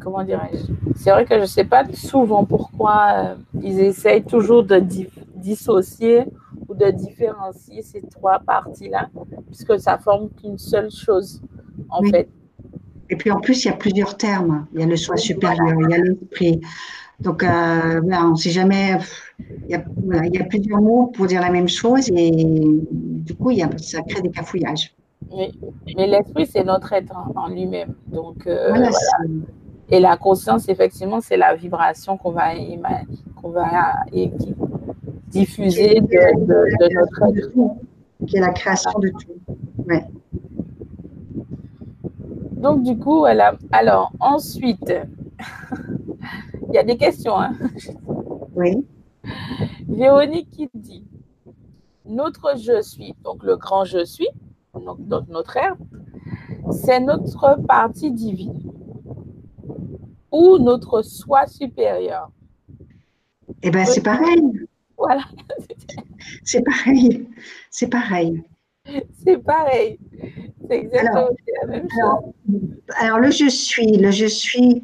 comment 0.00 0.24
dirais-je? 0.24 0.72
C'est 0.96 1.10
vrai 1.10 1.24
que 1.24 1.34
je 1.36 1.40
ne 1.40 1.46
sais 1.46 1.64
pas 1.64 1.84
souvent 1.94 2.44
pourquoi 2.44 3.06
euh, 3.14 3.34
ils 3.62 3.80
essayent 3.80 4.24
toujours 4.24 4.64
de 4.64 4.78
dissocier 5.46 6.24
ou 6.68 6.74
de 6.74 6.90
différencier 6.90 7.82
ces 7.82 8.02
trois 8.02 8.40
parties-là, 8.40 9.08
puisque 9.46 9.78
ça 9.78 9.98
forme 9.98 10.28
qu'une 10.30 10.58
seule 10.58 10.90
chose, 10.90 11.40
en 11.88 12.02
fait. 12.02 12.28
Et 13.10 13.16
puis 13.16 13.30
en 13.30 13.40
plus, 13.40 13.64
il 13.64 13.68
y 13.68 13.70
a 13.70 13.76
plusieurs 13.76 14.16
termes. 14.16 14.66
Il 14.72 14.80
y 14.80 14.82
a 14.82 14.86
le 14.86 14.96
soi 14.96 15.16
supérieur, 15.16 15.74
il 15.84 15.90
y 15.90 15.94
a 15.94 15.98
l'esprit. 15.98 16.60
Donc, 17.20 17.42
euh, 17.42 18.00
on 18.02 18.30
ne 18.30 18.36
sait 18.36 18.50
jamais. 18.50 18.98
Il 19.38 19.70
y, 19.70 19.74
a, 19.74 19.84
il 20.24 20.34
y, 20.34 20.38
a, 20.38 20.44
plusieurs 20.44 20.82
mots 20.82 21.06
pour 21.14 21.26
dire 21.26 21.40
la 21.40 21.50
même 21.50 21.68
chose 21.68 22.10
et 22.10 22.30
du 22.30 23.34
coup, 23.34 23.50
il 23.52 23.58
y 23.58 23.62
a, 23.62 23.70
ça 23.78 24.02
crée 24.02 24.22
des 24.22 24.30
cafouillages. 24.30 24.94
Mais, 25.34 25.50
mais 25.96 26.06
l'esprit, 26.06 26.46
c'est 26.46 26.64
notre 26.64 26.92
être 26.92 27.14
en, 27.34 27.48
lui-même. 27.48 27.94
Donc, 28.06 28.46
euh, 28.46 28.68
voilà. 28.68 28.90
Et 29.88 30.00
la 30.00 30.16
conscience, 30.16 30.68
effectivement, 30.68 31.20
c'est 31.20 31.36
la 31.36 31.54
vibration 31.54 32.16
qu'on 32.16 32.32
va, 32.32 32.48
qu'on 33.40 33.50
va 33.50 33.94
diffuser 35.28 36.00
de, 36.00 36.46
de, 36.46 36.94
notre 36.94 37.22
être. 37.36 37.76
Qui 38.26 38.38
est 38.38 38.40
la 38.40 38.52
création 38.52 38.98
de 38.98 39.10
tout. 39.10 39.54
Ouais. 39.86 40.04
Donc, 42.52 42.82
du 42.82 42.96
coup, 42.96 43.18
voilà. 43.18 43.56
Alors, 43.72 44.12
ensuite, 44.20 44.92
il 46.68 46.74
y 46.74 46.78
a 46.78 46.82
des 46.82 46.96
questions. 46.96 47.38
Hein. 47.38 47.52
Oui. 48.54 48.86
Véronique 49.88 50.50
qui 50.50 50.70
dit 50.74 51.04
Notre 52.06 52.56
je 52.56 52.80
suis, 52.80 53.14
donc 53.22 53.42
le 53.42 53.56
grand 53.56 53.84
je 53.84 54.04
suis, 54.04 54.28
donc 54.74 54.98
notre 55.28 55.56
ère, 55.56 55.76
c'est 56.70 57.00
notre 57.00 57.56
partie 57.66 58.10
divine 58.12 58.72
ou 60.30 60.58
notre 60.58 61.02
soi 61.02 61.46
supérieur? 61.46 62.30
Eh 63.62 63.70
bien, 63.70 63.84
c'est 63.84 64.02
pareil. 64.02 64.42
Voilà. 64.98 65.22
c'est 66.44 66.62
pareil. 66.64 67.28
C'est 67.70 67.88
pareil. 67.88 68.42
C'est 69.24 69.42
pareil. 69.42 69.98
C'est 70.68 70.78
exactement 70.78 71.28
la 71.62 71.68
même 71.68 71.88
chose. 71.88 72.60
Alors, 72.98 73.18
le 73.18 73.30
je 73.30 73.48
suis, 73.48 73.96
le 73.96 74.10
je 74.10 74.26
suis, 74.26 74.82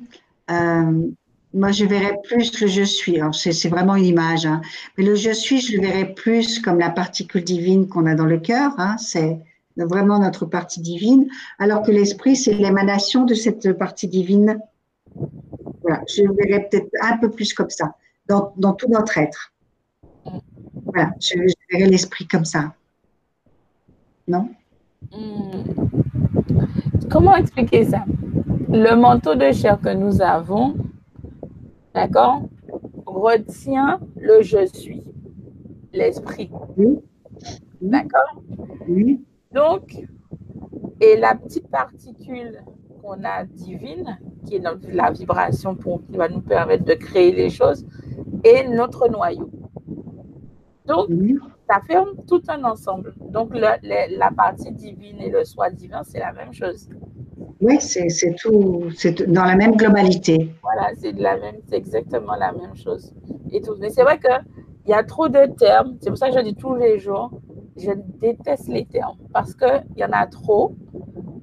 euh, 0.51 1.09
moi, 1.55 1.71
je 1.71 1.85
verrais 1.85 2.19
plus 2.25 2.61
le 2.61 2.67
je 2.67 2.83
suis. 2.83 3.21
Alors, 3.21 3.35
c'est 3.35 3.69
vraiment 3.69 3.97
une 3.97 4.07
image, 4.07 4.47
hein. 4.47 4.61
mais 4.97 5.05
le 5.05 5.15
je 5.15 5.31
suis, 5.31 5.61
je 5.61 5.77
le 5.77 5.83
verrais 5.83 6.15
plus 6.15 6.59
comme 6.61 6.79
la 6.79 6.91
particule 6.91 7.45
divine 7.45 7.89
qu'on 7.89 8.07
a 8.07 8.15
dans 8.15 8.27
le 8.27 8.39
cœur. 8.39 8.73
Hein. 8.79 8.97
C'est 8.99 9.39
vraiment 9.77 10.19
notre 10.19 10.47
partie 10.47 10.81
divine, 10.81 11.29
alors 11.59 11.83
que 11.83 11.91
l'esprit, 11.91 12.37
c'est 12.37 12.55
l'émanation 12.55 13.25
de 13.25 13.35
cette 13.35 13.73
partie 13.73 14.09
divine. 14.09 14.59
Voilà, 15.83 16.03
je 16.09 16.23
le 16.23 16.35
verrais 16.35 16.69
peut-être 16.69 16.91
un 17.03 17.17
peu 17.19 17.31
plus 17.31 17.53
comme 17.55 17.71
ça, 17.71 17.97
dans, 18.27 18.53
dans 18.57 18.73
tout 18.73 18.89
notre 18.89 19.19
être. 19.19 19.52
Voilà, 20.93 21.11
je, 21.21 21.35
l'esprit 21.71 22.27
comme 22.27 22.45
ça. 22.45 22.75
Non? 24.29 24.49
Hmm. 25.11 25.63
Comment 27.11 27.37
expliquer 27.37 27.85
ça? 27.85 28.05
Le 28.69 28.95
manteau 28.95 29.35
de 29.35 29.53
chair 29.53 29.81
que 29.81 29.93
nous 29.93 30.21
avons, 30.21 30.75
D'accord 31.95 32.43
Retiens 33.05 34.01
le 34.17 34.43
je 34.43 34.67
suis, 34.67 35.03
l'esprit. 35.93 36.51
Oui. 36.77 37.01
D'accord? 37.83 38.43
Oui. 38.89 39.23
Donc, 39.53 40.07
et 41.01 41.17
la 41.19 41.35
petite 41.35 41.69
particule 41.69 42.63
qu'on 43.03 43.23
a 43.25 43.45
divine, 43.45 44.19
qui 44.47 44.57
est 44.57 44.63
la 44.93 45.11
vibration 45.11 45.75
pour, 45.75 46.03
qui 46.07 46.17
va 46.17 46.29
nous 46.29 46.41
permettre 46.41 46.85
de 46.85 46.95
créer 46.95 47.33
les 47.33 47.51
choses, 47.51 47.85
est 48.45 48.69
notre 48.69 49.09
noyau. 49.09 49.51
Donc, 50.87 51.09
ça 51.71 51.81
ferme 51.87 52.11
tout 52.27 52.43
un 52.49 52.65
ensemble. 52.65 53.15
Donc, 53.31 53.51
la 53.55 54.31
partie 54.37 54.73
divine 54.73 55.21
et 55.21 55.31
le 55.31 55.45
soi 55.45 55.71
divin, 55.71 56.03
c'est 56.05 56.19
la 56.19 56.33
même 56.33 56.53
chose. 56.53 56.89
Oui, 57.61 57.81
c'est 57.81 58.35
tout, 58.41 58.91
c'est 58.97 59.23
dans 59.23 59.45
la 59.45 59.55
même 59.55 59.77
globalité. 59.77 60.53
Voilà, 60.63 60.91
c'est 60.99 61.13
la 61.13 61.37
même, 61.39 61.57
c'est 61.69 61.77
exactement 61.77 62.35
la 62.35 62.53
même 62.53 62.75
chose. 62.75 63.15
Et 63.53 63.61
tout. 63.61 63.77
Mais 63.79 63.91
c'est 63.91 64.03
vrai 64.03 64.19
qu'il 64.19 64.91
y 64.91 64.93
a 64.93 65.05
trop 65.05 65.29
de 65.29 65.47
termes. 65.57 65.97
C'est 66.01 66.11
pour 66.11 66.19
ça 66.19 66.31
que 66.31 66.37
je 66.37 66.43
dis 66.43 66.57
tous 66.57 66.75
les 66.75 66.99
jours, 66.99 67.31
je 67.77 67.93
déteste 68.21 68.69
les 68.69 68.85
termes 68.85 69.17
parce 69.33 69.55
qu'il 69.55 69.85
y 69.97 70.05
en 70.05 70.11
a 70.13 70.27
trop. 70.27 70.75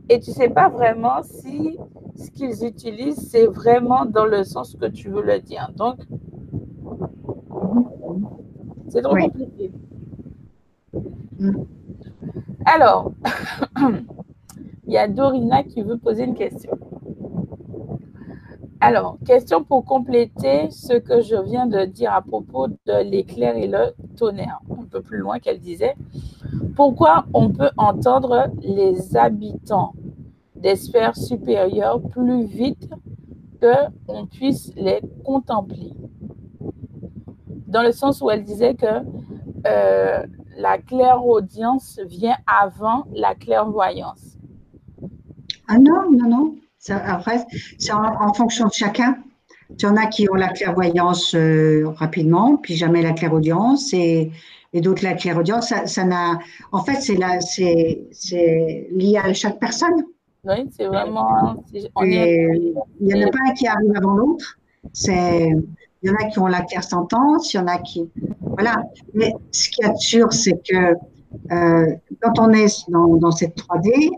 Et 0.09 0.19
tu 0.19 0.31
ne 0.31 0.35
sais 0.35 0.49
pas 0.49 0.67
vraiment 0.67 1.23
si 1.23 1.77
ce 2.17 2.29
qu'ils 2.31 2.65
utilisent, 2.65 3.29
c'est 3.29 3.45
vraiment 3.45 4.05
dans 4.05 4.25
le 4.25 4.43
sens 4.43 4.75
que 4.75 4.87
tu 4.87 5.09
veux 5.09 5.21
le 5.21 5.39
dire. 5.39 5.71
Donc, 5.77 6.01
c'est 8.89 9.01
trop 9.01 9.15
compliqué. 9.15 9.71
Mm. 11.39 11.63
Alors, 12.65 13.11
Il 14.89 14.93
y 14.93 14.97
a 14.97 15.07
Dorina 15.07 15.61
qui 15.61 15.83
veut 15.83 15.99
poser 15.99 16.23
une 16.23 16.33
question. 16.33 16.71
Alors, 18.79 19.19
question 19.23 19.63
pour 19.63 19.85
compléter 19.85 20.71
ce 20.71 20.93
que 20.93 21.21
je 21.21 21.35
viens 21.35 21.67
de 21.67 21.85
dire 21.85 22.11
à 22.11 22.23
propos 22.23 22.69
de 22.69 23.03
l'éclair 23.03 23.55
et 23.55 23.67
le 23.67 23.93
tonnerre. 24.17 24.61
Un 24.71 24.85
peu 24.85 25.01
plus 25.01 25.19
loin 25.19 25.37
qu'elle 25.37 25.59
disait. 25.59 25.93
Pourquoi 26.75 27.25
on 27.35 27.51
peut 27.51 27.69
entendre 27.77 28.47
les 28.63 29.15
habitants 29.15 29.93
des 30.55 30.75
sphères 30.75 31.15
supérieures 31.15 32.01
plus 32.01 32.45
vite 32.45 32.89
que 33.61 33.75
on 34.07 34.25
puisse 34.25 34.73
les 34.75 35.01
contempler? 35.23 35.93
Dans 37.69 37.83
le 37.83 37.91
sens 37.91 38.21
où 38.21 38.29
elle 38.31 38.43
disait 38.43 38.73
que 38.73 38.85
euh, 39.67 40.25
la 40.57 40.77
clairaudience 40.79 41.99
vient 42.07 42.35
avant 42.47 43.05
la 43.13 43.35
clairvoyance. 43.35 44.37
Ah 45.67 45.77
non, 45.77 46.11
non, 46.11 46.27
non. 46.27 46.55
après, 46.89 47.45
c'est 47.77 47.93
en, 47.93 48.33
fonction 48.33 48.65
de 48.67 48.73
chacun. 48.73 49.17
Il 49.69 49.83
y 49.83 49.85
en 49.85 49.95
a 49.97 50.07
qui 50.07 50.27
ont 50.31 50.35
la 50.35 50.49
clairvoyance 50.49 51.35
euh, 51.35 51.87
rapidement, 51.95 52.57
puis 52.57 52.75
jamais 52.75 53.03
la 53.03 53.13
clairaudience, 53.13 53.93
et, 53.93 54.31
et 54.73 54.81
d'autres 54.81 55.03
la 55.03 55.13
clairaudience. 55.13 55.69
Ça, 55.69 55.85
ça 55.85 56.03
n'a, 56.05 56.39
en 56.71 56.83
fait, 56.83 56.99
c'est, 57.01 57.13
lié 58.91 59.17
à 59.23 59.31
chaque 59.33 59.59
personne. 59.59 60.05
Oui, 60.43 60.67
c'est 60.75 60.87
vraiment. 60.87 61.63
il 61.71 62.73
n'y 63.01 63.13
en 63.13 63.27
a 63.27 63.29
pas 63.29 63.37
un 63.47 63.53
qui 63.53 63.67
arrive 63.67 63.91
avant 63.95 64.15
l'autre. 64.15 64.57
C'est, 64.91 65.51
il 66.01 66.09
y 66.09 66.11
en 66.11 66.15
a 66.15 66.29
qui 66.29 66.39
ont 66.39 66.47
la 66.47 66.61
claire 66.61 66.83
sentence, 66.83 67.53
il 67.53 67.57
y 67.57 67.59
en 67.59 67.67
a 67.67 67.77
qui, 67.77 68.09
voilà. 68.41 68.83
Mais 69.13 69.33
ce 69.51 69.69
qui 69.69 69.83
est 69.83 69.97
sûr, 69.97 70.31
c'est 70.31 70.59
que 70.67 70.93
euh, 71.51 71.95
quand 72.21 72.39
on 72.39 72.51
est 72.51 72.89
dans, 72.89 73.15
dans 73.17 73.31
cette 73.31 73.57
3D, 73.57 74.11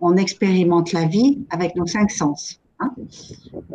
on, 0.00 0.16
expérimente 0.16 0.92
la 0.92 1.04
vie 1.04 1.38
avec 1.50 1.76
nos 1.76 1.86
cinq 1.86 2.10
sens. 2.10 2.60
Hein. 2.80 2.92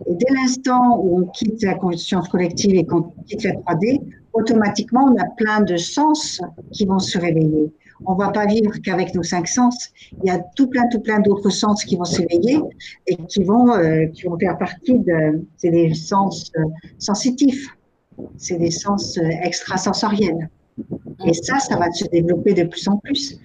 Et 0.05 0.15
dès 0.15 0.33
l'instant 0.33 0.99
où 0.99 1.19
on 1.19 1.25
quitte 1.27 1.63
la 1.63 1.75
conscience 1.75 2.27
collective 2.27 2.75
et 2.75 2.85
qu'on 2.85 3.13
quitte 3.25 3.43
la 3.43 3.53
3D, 3.53 4.01
automatiquement, 4.33 5.05
on 5.05 5.17
a 5.17 5.25
plein 5.37 5.61
de 5.61 5.77
sens 5.77 6.41
qui 6.71 6.85
vont 6.85 6.99
se 6.99 7.17
réveiller. 7.17 7.71
On 8.05 8.13
ne 8.13 8.19
va 8.19 8.29
pas 8.29 8.45
vivre 8.45 8.71
qu'avec 8.83 9.13
nos 9.15 9.23
cinq 9.23 9.47
sens. 9.47 9.89
Il 10.23 10.27
y 10.27 10.29
a 10.29 10.39
tout 10.55 10.67
plein, 10.67 10.87
tout 10.87 10.99
plein 10.99 11.19
d'autres 11.19 11.49
sens 11.49 11.83
qui 11.83 11.95
vont 11.95 12.05
s'éveiller 12.05 12.59
et 13.07 13.15
qui 13.15 13.43
vont, 13.43 13.73
euh, 13.73 14.05
faire 14.39 14.57
partie 14.57 14.99
de, 14.99 15.45
c'est 15.57 15.71
des 15.71 15.93
sens 15.93 16.51
euh, 16.57 16.63
sensitifs, 16.99 17.67
c'est 18.37 18.57
des 18.57 18.71
sens 18.71 19.17
euh, 19.17 19.29
extrasensoriels. 19.43 20.49
Et 21.25 21.33
ça, 21.33 21.57
ça 21.57 21.75
va 21.75 21.91
se 21.91 22.05
développer 22.05 22.53
de 22.53 22.63
plus 22.63 22.87
en 22.87 22.97
plus. 22.97 23.39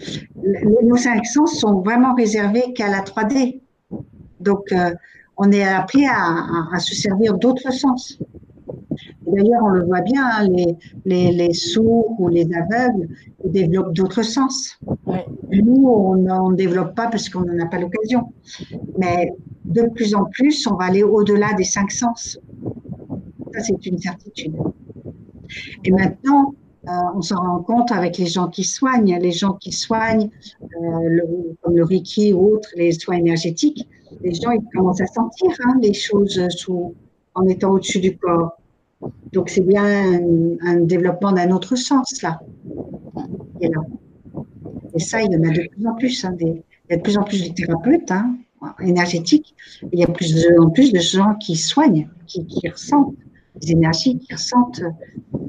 Nos 0.83 0.97
cinq 0.97 1.25
sens 1.25 1.59
sont 1.59 1.81
vraiment 1.81 2.15
réservés 2.15 2.75
qu'à 2.75 2.89
la 2.89 3.01
3D. 3.01 3.61
Donc, 4.41 4.75
on 5.39 5.51
est 5.51 5.65
appris 5.65 6.05
à, 6.07 6.79
se 6.79 6.95
servir 6.95 7.39
d'autres 7.39 7.73
sens. 7.73 8.19
D'ailleurs, 9.33 9.63
on 9.63 9.69
le 9.71 9.85
voit 9.85 10.03
bien, 10.03 10.25
hein, 10.25 10.49
les, 11.05 11.33
les, 11.33 11.53
sourds 11.53 12.17
ou 12.19 12.29
les 12.29 12.47
aveugles 12.55 13.09
développent 13.45 13.95
d'autres 13.95 14.23
sens. 14.23 14.79
Nous, 15.51 15.87
on 15.87 16.51
ne 16.51 16.57
développe 16.57 16.95
pas 16.95 17.09
parce 17.09 17.29
qu'on 17.29 17.41
n'en 17.41 17.65
a 17.65 17.67
pas 17.67 17.79
l'occasion. 17.79 18.33
Mais 18.99 19.33
de 19.65 19.83
plus 19.95 20.15
en 20.15 20.25
plus, 20.27 20.67
on 20.67 20.77
va 20.77 20.85
aller 20.85 21.03
au-delà 21.03 21.55
des 21.55 21.65
cinq 21.65 21.91
sens. 21.91 22.39
Ça, 23.55 23.61
c'est 23.61 23.87
une 23.87 23.99
certitude. 23.99 24.55
Et 25.85 25.91
maintenant, 25.91 26.55
euh, 26.89 26.91
on 27.15 27.23
s'en 27.23 27.37
rend 27.37 27.63
compte 27.63 27.93
avec 27.93 28.19
les 28.19 28.27
gens 28.27 28.49
qui 28.49 28.65
soignent, 28.65 29.19
les 29.21 29.33
gens 29.33 29.55
qui 29.55 29.73
soignent, 29.73 30.31
euh, 30.63 31.55
comme 31.61 31.77
le 31.77 31.85
Reiki 31.85 32.33
ou 32.33 32.55
autres, 32.55 32.71
les 32.77 32.93
soins 32.93 33.17
énergétiques, 33.17 33.89
les 34.21 34.35
gens 34.35 34.51
ils 34.51 34.65
commencent 34.75 35.01
à 35.01 35.07
sentir 35.07 35.51
hein, 35.65 35.79
les 35.81 35.95
choses 35.95 36.41
sous, 36.49 36.95
en 37.35 37.47
étant 37.47 37.71
au-dessus 37.71 38.01
du 38.01 38.17
corps. 38.17 38.59
Donc 39.33 39.49
c'est 39.49 39.63
bien 39.63 40.21
un, 40.63 40.81
développement 40.81 41.33
d'un 41.33 41.51
autre 41.51 41.77
sens 41.77 42.23
là. 42.23 42.41
Et, 43.61 43.71
ça, 44.99 45.23
il 45.23 45.33
y 45.33 45.37
en 45.37 45.43
a 45.43 45.53
de 45.53 45.69
plus 45.69 45.87
en 45.87 45.95
plus. 45.95 46.25
Hein, 46.25 46.37
il 46.41 46.63
y 46.91 46.93
a 46.93 46.97
de 46.97 47.03
plus 47.03 47.17
en 47.17 47.23
plus 47.23 47.49
de 47.49 47.55
thérapeutes 47.55 48.11
hein, 48.11 48.37
énergétiques. 48.81 49.55
il 49.93 49.99
y 49.99 50.05
a 50.05 50.07
plus 50.07 50.47
en 50.59 50.71
plus 50.71 50.93
de 50.93 50.99
gens 50.99 51.35
qui 51.37 51.57
soignent, 51.57 52.09
qui, 52.27 52.47
qui 52.47 52.69
ressentent 52.69 53.15
des 53.61 53.73
énergies, 53.73 54.19
qui 54.19 54.35
ressentent 54.35 54.83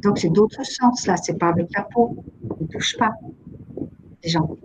donc, 0.03 0.19
c'est 0.19 0.29
d'autres 0.29 0.65
sens, 0.65 1.07
là. 1.07 1.15
C'est 1.17 1.37
pas 1.37 1.47
avec 1.47 1.69
la 1.75 1.83
peau. 1.83 2.23
On 2.49 2.63
ne 2.63 2.67
touche 2.67 2.97
pas 2.97 3.13
les 4.23 4.29
gens. 4.29 4.57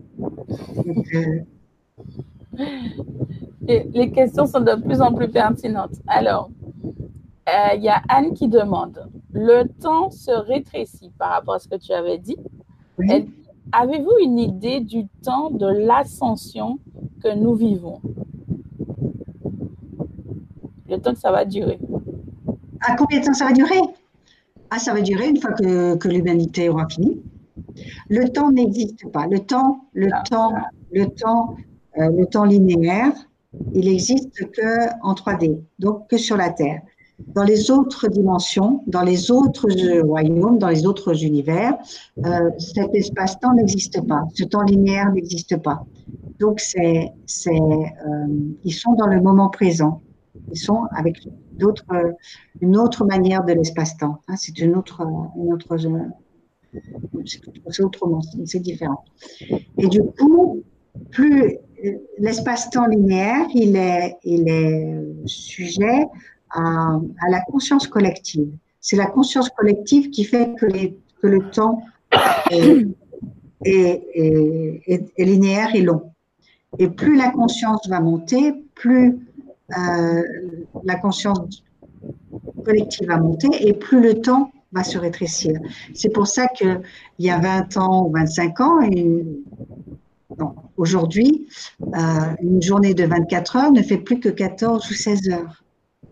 Euh, 1.14 1.40
les 3.94 4.10
questions 4.10 4.46
sont 4.46 4.60
de 4.60 4.82
plus 4.82 5.00
en 5.00 5.14
plus 5.14 5.28
pertinentes. 5.28 5.94
Alors, 6.08 6.50
euh, 7.48 7.74
il 7.76 7.82
y 7.82 7.88
a 7.88 8.02
Anne 8.08 8.34
qui 8.34 8.48
demande 8.48 9.08
le 9.32 9.64
temps 9.64 10.10
se 10.10 10.30
rétrécit 10.30 11.10
par 11.18 11.30
rapport 11.30 11.54
à 11.54 11.58
ce 11.58 11.68
que 11.68 11.76
tu 11.76 11.92
avais 11.92 12.18
dit. 12.18 12.36
Avez-vous 13.72 14.12
une 14.22 14.38
idée 14.38 14.80
du 14.80 15.06
temps 15.22 15.50
de 15.50 15.66
l'ascension 15.66 16.78
que 17.22 17.34
nous 17.34 17.54
vivons? 17.54 18.00
Le 20.88 20.98
temps 20.98 21.12
que 21.12 21.20
ça 21.20 21.30
va 21.30 21.44
durer. 21.44 21.78
À 22.80 22.96
combien 22.96 23.20
de 23.20 23.26
temps 23.26 23.34
ça 23.34 23.44
va 23.44 23.52
durer? 23.52 23.80
Ah, 24.70 24.78
ça 24.78 24.94
va 24.94 25.02
durer 25.02 25.28
une 25.28 25.40
fois 25.40 25.52
que, 25.52 26.08
l'humanité 26.08 26.68
aura 26.68 26.88
fini. 26.88 27.20
Le 28.08 28.28
temps 28.28 28.50
n'existe 28.50 29.10
pas. 29.12 29.26
Le 29.26 29.40
temps, 29.40 29.84
le 29.92 30.08
ah. 30.12 30.22
temps, 30.28 30.52
le 30.92 31.06
temps, 31.06 31.56
euh, 31.98 32.10
le 32.10 32.26
temps 32.26 32.44
linéaire, 32.44 33.12
il 33.74 33.86
n'existe 33.86 34.50
que 34.50 35.02
en 35.02 35.14
3D, 35.14 35.60
donc 35.78 36.08
que 36.08 36.16
sur 36.16 36.36
la 36.36 36.50
Terre. 36.50 36.80
Dans 37.18 37.42
les 37.42 37.70
autres 37.70 38.08
dimensions, 38.08 38.82
dans 38.86 39.02
les 39.02 39.30
autres 39.30 39.68
royaumes, 40.02 40.58
dans 40.58 40.68
les 40.68 40.86
autres 40.86 41.24
univers, 41.24 41.76
euh, 42.24 42.50
cet 42.58 42.94
espace-temps 42.94 43.54
n'existe 43.54 44.06
pas. 44.06 44.22
Ce 44.34 44.44
temps 44.44 44.62
linéaire 44.62 45.12
n'existe 45.12 45.56
pas. 45.56 45.84
Donc, 46.38 46.62
euh, 46.78 47.06
ils 48.64 48.72
sont 48.72 48.92
dans 48.92 49.08
le 49.08 49.20
moment 49.20 49.48
présent. 49.48 50.00
Ils 50.52 50.58
sont 50.58 50.84
avec 50.96 51.26
une 52.60 52.76
autre 52.76 53.04
manière 53.04 53.44
de 53.44 53.52
l'espace-temps. 53.52 54.22
Hein, 54.28 54.36
c'est 54.36 54.60
une 54.60 54.76
autre, 54.76 55.04
une 55.36 55.52
autre, 55.52 55.76
autrement, 57.80 58.20
c'est 58.44 58.60
différent. 58.60 59.04
Et 59.76 59.88
du 59.88 60.02
coup, 60.02 60.62
plus 61.10 61.58
l'espace-temps 62.18 62.86
linéaire, 62.86 63.46
il 63.54 63.74
est, 63.76 64.16
il 64.22 64.48
est 64.48 65.04
sujet 65.26 66.06
à, 66.50 66.98
la 67.28 67.40
conscience 67.42 67.86
collective. 67.86 68.48
C'est 68.80 68.96
la 68.96 69.06
conscience 69.06 69.48
collective 69.50 70.10
qui 70.10 70.24
fait 70.24 70.54
que, 70.56 70.66
le 71.26 71.50
temps 71.50 71.82
est, 72.50 72.86
est, 73.64 75.24
linéaire 75.24 75.74
et 75.74 75.82
long. 75.82 76.12
Et 76.78 76.88
plus 76.88 77.16
la 77.16 77.30
conscience 77.30 77.88
va 77.88 78.00
monter, 78.00 78.54
plus 78.74 79.18
euh, 79.76 80.22
la 80.84 80.96
conscience 80.96 81.64
collective 82.64 83.08
va 83.08 83.18
monter 83.18 83.48
et 83.66 83.72
plus 83.72 84.00
le 84.00 84.20
temps 84.20 84.52
va 84.72 84.84
se 84.84 84.98
rétrécir. 84.98 85.58
C'est 85.94 86.10
pour 86.10 86.26
ça 86.26 86.46
qu'il 86.48 86.80
y 87.18 87.30
a 87.30 87.38
20 87.38 87.76
ans 87.78 88.06
ou 88.06 88.12
25 88.12 88.60
ans, 88.60 88.80
aujourd'hui, 90.76 91.48
euh, 91.82 92.34
une 92.42 92.62
journée 92.62 92.94
de 92.94 93.04
24 93.04 93.56
heures 93.56 93.72
ne 93.72 93.82
fait 93.82 93.98
plus 93.98 94.20
que 94.20 94.28
14 94.28 94.90
ou 94.90 94.94
16 94.94 95.30
heures. 95.30 95.64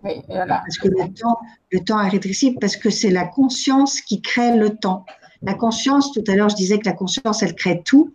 Oui, 0.07 0.23
voilà. 0.29 0.59
Parce 0.59 0.79
que 0.79 0.89
le 0.89 1.13
temps, 1.13 1.37
le 1.73 1.81
temps 1.81 2.01
est 2.01 2.09
rétréci, 2.09 2.53
parce 2.61 2.77
que 2.77 2.91
c'est 2.91 3.11
la 3.11 3.27
conscience 3.27 4.01
qui 4.01 4.23
crée 4.23 4.57
le 4.57 4.71
temps. 4.71 5.05
La 5.43 5.55
conscience, 5.55 6.13
tout 6.13 6.23
à 6.29 6.37
l'heure, 6.37 6.49
je 6.49 6.57
disais 6.57 6.79
que 6.79 6.87
la 6.87 6.93
conscience, 6.93 7.43
elle 7.43 7.55
crée 7.55 7.83
tout, 7.85 8.13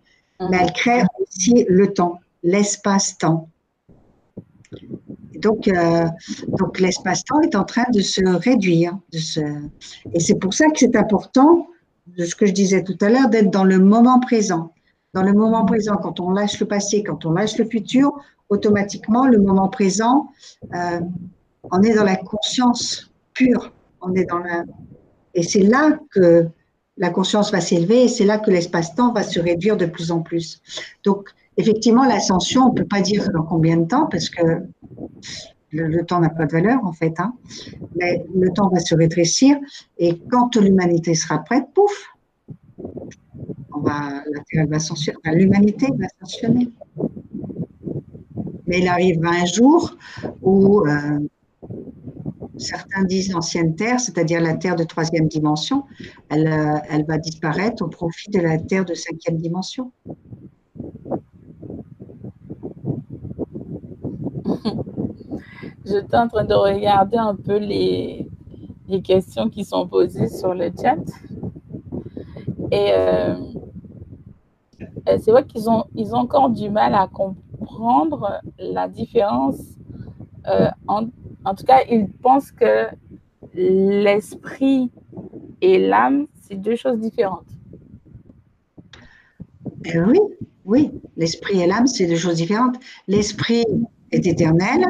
mais 0.49 0.57
elle 0.61 0.71
crée 0.71 1.03
aussi 1.19 1.65
le 1.67 1.93
temps, 1.93 2.19
l'espace-temps. 2.43 3.49
Donc, 5.35 5.67
euh, 5.67 6.05
donc 6.47 6.79
l'espace-temps 6.79 7.41
est 7.41 7.55
en 7.55 7.63
train 7.63 7.85
de 7.93 7.99
se 7.99 8.23
réduire. 8.23 8.97
De 9.11 9.17
se... 9.17 9.41
Et 10.13 10.19
c'est 10.19 10.35
pour 10.35 10.53
ça 10.53 10.65
que 10.67 10.77
c'est 10.77 10.95
important, 10.95 11.67
de 12.07 12.25
ce 12.25 12.35
que 12.35 12.45
je 12.45 12.53
disais 12.53 12.83
tout 12.83 12.97
à 13.01 13.09
l'heure, 13.09 13.29
d'être 13.29 13.51
dans 13.51 13.63
le 13.63 13.79
moment 13.79 14.19
présent. 14.19 14.73
Dans 15.13 15.23
le 15.23 15.33
moment 15.33 15.65
présent, 15.65 15.97
quand 15.97 16.19
on 16.21 16.31
lâche 16.31 16.59
le 16.59 16.67
passé, 16.67 17.03
quand 17.03 17.25
on 17.25 17.31
lâche 17.31 17.57
le 17.57 17.65
futur, 17.65 18.13
automatiquement, 18.49 19.25
le 19.27 19.39
moment 19.39 19.67
présent, 19.67 20.29
euh, 20.73 21.01
on 21.63 21.81
est 21.83 21.93
dans 21.93 22.03
la 22.03 22.15
conscience 22.15 23.11
pure. 23.33 23.71
On 24.01 24.13
est 24.13 24.25
dans 24.25 24.39
la... 24.39 24.63
Et 25.33 25.43
c'est 25.43 25.61
là 25.61 25.99
que 26.11 26.47
la 26.97 27.09
conscience 27.09 27.51
va 27.51 27.61
s'élever 27.61 28.03
et 28.03 28.07
c'est 28.07 28.25
là 28.25 28.37
que 28.37 28.51
l'espace-temps 28.51 29.13
va 29.13 29.23
se 29.23 29.39
réduire 29.39 29.77
de 29.77 29.85
plus 29.85 30.11
en 30.11 30.21
plus. 30.21 30.61
Donc, 31.03 31.29
effectivement, 31.57 32.03
l'ascension, 32.03 32.65
on 32.65 32.73
ne 32.73 32.77
peut 32.77 32.87
pas 32.87 33.01
dire 33.01 33.29
dans 33.31 33.43
combien 33.43 33.77
de 33.77 33.85
temps 33.85 34.07
parce 34.07 34.29
que 34.29 34.63
le, 35.71 36.05
temps 36.05 36.19
n'a 36.19 36.29
pas 36.29 36.45
de 36.45 36.51
valeur 36.51 36.79
en 36.83 36.91
fait. 36.91 37.13
Hein. 37.19 37.33
Mais 37.95 38.25
le 38.35 38.51
temps 38.51 38.69
va 38.69 38.79
se 38.79 38.93
rétrécir 38.93 39.57
et 39.97 40.19
quand 40.29 40.55
l'humanité 40.57 41.15
sera 41.15 41.39
prête, 41.39 41.65
pouf, 41.73 42.11
la 43.83 44.23
Terre 44.51 44.67
va 44.67 45.33
l'humanité 45.33 45.87
va. 45.97 46.07
Mais 48.67 48.79
il 48.79 48.87
arrivera 48.87 49.31
un 49.31 49.45
jour 49.45 49.97
où 50.41 50.85
euh, 50.87 51.19
certains 52.61 53.03
disent 53.03 53.33
l'ancienne 53.33 53.75
Terre, 53.75 53.99
c'est-à-dire 53.99 54.41
la 54.41 54.55
Terre 54.55 54.75
de 54.75 54.83
troisième 54.83 55.27
dimension, 55.27 55.83
elle, 56.29 56.47
euh, 56.47 56.77
elle 56.89 57.05
va 57.05 57.17
disparaître 57.17 57.83
au 57.83 57.87
profit 57.87 58.29
de 58.29 58.39
la 58.39 58.57
Terre 58.57 58.85
de 58.85 58.93
cinquième 58.93 59.37
dimension. 59.37 59.91
J'étais 65.85 66.17
en 66.17 66.27
train 66.27 66.45
de 66.45 66.53
regarder 66.53 67.17
un 67.17 67.35
peu 67.35 67.57
les, 67.57 68.27
questions 69.03 69.49
qui 69.49 69.63
sont 69.63 69.87
posées 69.87 70.27
sur 70.27 70.53
le 70.53 70.69
chat. 70.81 70.97
Et 72.71 72.91
euh, 72.91 73.35
c'est 75.05 75.31
vrai 75.31 75.45
qu'ils 75.45 75.69
ont, 75.69 75.85
ils 75.95 76.13
ont 76.13 76.19
encore 76.19 76.49
du 76.49 76.69
mal 76.69 76.93
à 76.93 77.07
comprendre 77.07 78.41
la 78.59 78.89
différence 78.89 79.59
euh, 80.47 80.67
entre 80.87 81.11
en 81.45 81.55
tout 81.55 81.63
cas, 81.65 81.79
ils 81.89 82.07
pensent 82.07 82.51
que 82.51 82.87
l'esprit 83.53 84.91
et 85.61 85.79
l'âme, 85.79 86.27
c'est 86.41 86.55
deux 86.55 86.75
choses 86.75 86.99
différentes. 86.99 87.47
Eh 89.85 89.99
oui, 89.99 90.19
oui, 90.65 90.91
l'esprit 91.17 91.61
et 91.61 91.67
l'âme, 91.67 91.87
c'est 91.87 92.05
deux 92.05 92.15
choses 92.15 92.35
différentes. 92.35 92.77
L'esprit 93.07 93.65
est 94.11 94.27
éternel, 94.27 94.85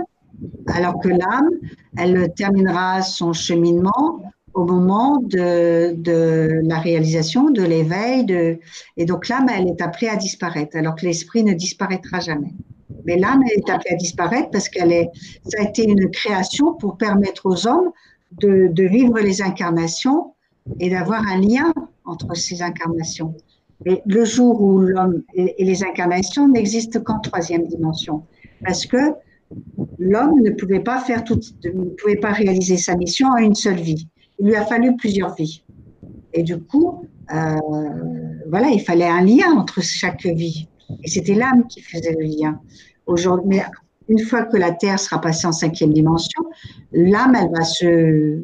alors 0.68 1.00
que 1.00 1.10
l'âme, 1.10 1.50
elle 1.98 2.34
terminera 2.34 3.02
son 3.02 3.34
cheminement 3.34 4.22
au 4.54 4.66
moment 4.66 5.18
de, 5.18 6.62
la 6.68 6.80
réalisation, 6.80 7.52
de 7.52 7.64
l'éveil, 7.64 8.60
et 8.98 9.06
donc 9.06 9.30
l'âme, 9.30 9.48
elle 9.50 9.68
est 9.68 9.82
appelée 9.82 10.10
à 10.10 10.18
disparaître, 10.18 10.76
alors 10.76 10.96
que 10.96 11.06
l'esprit 11.06 11.44
ne 11.44 11.54
disparaîtra 11.54 12.20
jamais. 12.20 12.54
Mais 13.06 13.18
l'âme 13.18 13.44
est 13.44 13.70
appelée 13.70 13.92
à 13.92 13.96
disparaître 13.96 14.50
parce 14.52 14.70
qu'elle 14.70 14.92
est, 14.92 15.10
ça 15.48 15.62
a 15.62 15.70
été 15.70 15.84
une 15.84 16.10
création 16.10 16.74
pour 16.76 16.98
permettre 16.98 17.46
aux 17.46 17.68
hommes 17.68 17.92
de, 18.40 18.84
vivre 18.84 19.20
les 19.20 19.42
incarnations 19.42 20.34
et 20.80 20.90
d'avoir 20.90 21.28
un 21.28 21.40
lien 21.40 21.74
entre 22.06 22.36
ces 22.36 22.62
incarnations. 22.62 23.36
Mais 23.86 24.02
le 24.06 24.26
jour 24.26 24.62
où 24.62 24.80
l'homme 24.80 25.24
et, 25.34 25.64
les 25.64 25.84
incarnations 25.84 26.48
n'existent 26.48 27.02
qu'en 27.02 27.20
troisième 27.20 27.66
dimension, 27.68 28.24
parce 28.64 28.86
que 28.86 29.14
l'homme 29.98 30.42
ne 30.42 30.52
pouvait 30.52 30.82
pas 30.82 31.00
faire 31.00 31.24
tout, 31.24 31.40
ne 31.64 31.90
pouvait 31.96 32.18
pas 32.18 32.32
réaliser 32.32 32.78
sa 32.78 32.96
mission 32.96 33.28
en 33.30 33.38
une 33.38 33.56
seule 33.56 33.80
vie. 33.80 34.08
Il 34.40 34.48
lui 34.48 34.56
a 34.56 34.66
fallu 34.66 34.96
plusieurs 34.96 35.34
vies. 35.36 35.64
Et 36.34 36.44
du 36.44 36.60
coup, 36.60 37.06
euh, 37.34 37.56
voilà, 38.50 38.70
il 38.70 38.82
fallait 38.82 39.08
un 39.08 39.24
lien 39.24 39.52
entre 39.58 39.82
chaque 39.82 40.26
vie. 40.26 40.68
Et 41.04 41.10
c'était 41.10 41.36
l'âme 41.36 41.68
qui 41.68 41.82
faisait 41.82 42.16
le 42.18 42.26
lien. 42.26 42.60
Mais 43.46 43.64
une 44.08 44.20
fois 44.20 44.44
que 44.44 44.58
la 44.58 44.72
Terre 44.72 45.00
sera 45.00 45.20
passée 45.20 45.48
en 45.48 45.52
cinquième 45.52 45.94
dimension, 45.94 46.44
l'âme, 46.92 47.36
elle 47.36 47.52
va 47.52 47.64
se, 47.64 48.44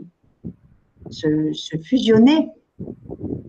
se, 1.09 1.77
fusionner. 1.83 2.49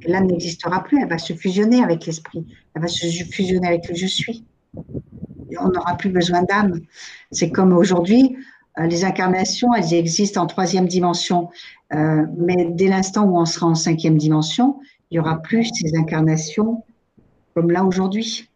L'âme 0.07 0.27
n'existera 0.27 0.83
plus, 0.83 1.01
elle 1.03 1.09
va 1.09 1.19
se 1.19 1.33
fusionner 1.33 1.83
avec 1.83 2.07
l'esprit. 2.07 2.47
Elle 2.75 2.83
va 2.83 2.89
se 2.89 3.07
fusionner 3.25 3.67
avec 3.69 3.89
le 3.89 3.95
je 3.95 4.07
suis. 4.07 4.45
on 5.61 5.69
n'aura 5.69 5.97
plus 5.97 6.11
besoin 6.11 6.43
d'âme. 6.43 6.81
C'est 7.31 7.51
comme 7.51 7.73
aujourd'hui, 7.73 8.37
euh, 8.79 8.87
les 8.87 9.05
incarnations, 9.05 9.75
elles 9.75 9.95
existent 9.95 10.43
en 10.43 10.47
troisième 10.47 10.87
dimension. 10.87 11.51
Euh, 11.93 12.25
mais 12.37 12.69
dès 12.71 12.89
l'instant 12.89 13.25
où 13.25 13.39
on 13.39 13.45
sera 13.45 13.67
en 13.67 13.75
cinquième 13.75 14.17
dimension, 14.17 14.81
il 15.11 15.15
n'y 15.15 15.21
aura 15.21 15.41
plus 15.41 15.69
ces 15.75 15.97
incarnations 15.97 16.85
comme 17.55 17.71
là 17.71 17.85
aujourd'hui. 17.85 18.49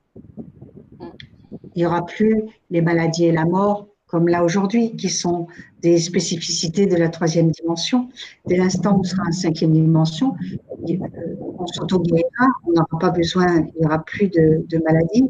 Il 1.75 1.81
n'y 1.81 1.87
aura 1.87 2.05
plus 2.05 2.43
les 2.71 2.83
maladies 2.83 3.27
et 3.27 3.33
la 3.33 3.45
mort 3.45 3.89
comme 4.13 4.29
là 4.29 4.45
aujourd'hui, 4.45 4.95
qui 4.95 5.09
sont 5.09 5.47
des 5.81 5.99
spécificités 5.99 6.85
de 6.85 6.97
la 6.97 7.09
troisième 7.09 7.51
dimension. 7.51 8.11
Dès 8.47 8.59
l'instant 8.59 8.95
où 8.95 9.01
on 9.01 9.05
sera 9.05 9.23
en 9.27 9.33
cinquième 9.33 9.73
dimension, 9.73 10.35
euh, 10.87 10.97
on 11.41 11.67
s'auto-guérira, 11.67 12.47
on 12.67 12.73
n'aura 12.73 12.99
pas 13.01 13.09
besoin, 13.09 13.61
il 13.61 13.81
n'y 13.81 13.87
aura 13.87 14.05
plus 14.05 14.29
de, 14.29 14.83
maladies. 14.85 15.25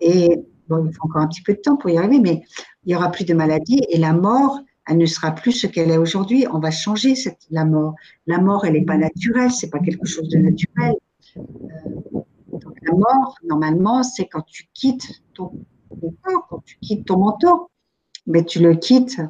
Et 0.00 0.44
bon, 0.68 0.86
il 0.86 0.94
faut 0.94 1.06
encore 1.06 1.22
un 1.22 1.26
petit 1.26 1.42
peu 1.42 1.54
de 1.54 1.58
temps 1.58 1.76
pour 1.76 1.90
y 1.90 1.98
arriver, 1.98 2.20
mais 2.20 2.44
il 2.84 2.90
n'y 2.90 2.94
aura 2.94 3.10
plus 3.10 3.24
de 3.24 3.34
maladies 3.34 3.80
et 3.88 3.98
la 3.98 4.12
mort, 4.12 4.60
elle 4.86 4.98
ne 4.98 5.06
sera 5.06 5.32
plus 5.32 5.50
ce 5.50 5.66
qu'elle 5.66 5.90
est 5.90 5.98
aujourd'hui. 5.98 6.46
On 6.52 6.60
va 6.60 6.70
changer 6.70 7.16
cette, 7.16 7.48
la 7.50 7.64
mort. 7.64 7.96
La 8.28 8.38
mort, 8.38 8.64
elle 8.64 8.74
n'est 8.74 8.84
pas 8.84 8.96
naturelle, 8.96 9.50
c'est 9.50 9.70
pas 9.70 9.80
quelque 9.80 10.06
chose 10.06 10.28
de 10.28 10.38
naturel. 10.38 10.94
Euh, 11.36 11.40
donc 12.52 12.74
la 12.82 12.92
mort, 12.92 13.34
normalement, 13.42 14.04
c'est 14.04 14.26
quand 14.26 14.42
tu 14.46 14.68
quittes 14.72 15.22
ton, 15.34 15.50
quand 16.22 16.60
tu 16.64 16.76
quittes 16.80 17.06
ton 17.06 17.18
manteau, 17.18 17.70
mais 18.26 18.44
tu 18.44 18.60
le 18.60 18.74
quittes. 18.74 19.20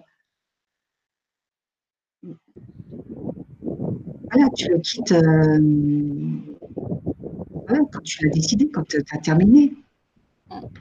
Voilà, 3.63 4.49
tu 4.55 4.69
le 4.69 4.79
quittes 4.79 5.13
euh, 5.13 5.59
quand 7.93 8.03
tu 8.03 8.25
l'as 8.25 8.31
décidé, 8.31 8.69
quand 8.71 8.85
tu 8.85 8.99
as 8.99 9.19
terminé. 9.19 9.75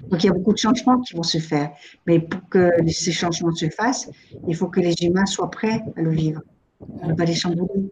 Donc 0.10 0.23
il 0.23 0.26
y 0.26 0.30
a 0.30 0.34
beaucoup 0.34 0.53
de 0.53 0.57
changements 0.57 0.99
qui 0.99 1.15
vont 1.15 1.23
se 1.23 1.38
faire. 1.38 1.72
Mais 2.07 2.19
pour 2.19 2.47
que 2.49 2.72
ces 2.88 3.11
changements 3.11 3.53
se 3.53 3.69
fassent, 3.69 4.10
il 4.47 4.56
faut 4.56 4.68
que 4.68 4.80
les 4.80 4.95
humains 5.01 5.26
soient 5.26 5.51
prêts 5.51 5.84
à 5.95 6.01
le 6.01 6.11
vivre. 6.11 6.41
On 6.80 7.06
ne 7.06 7.10
peut 7.10 7.18
pas 7.18 7.26
les 7.26 7.35
chambouler. 7.35 7.91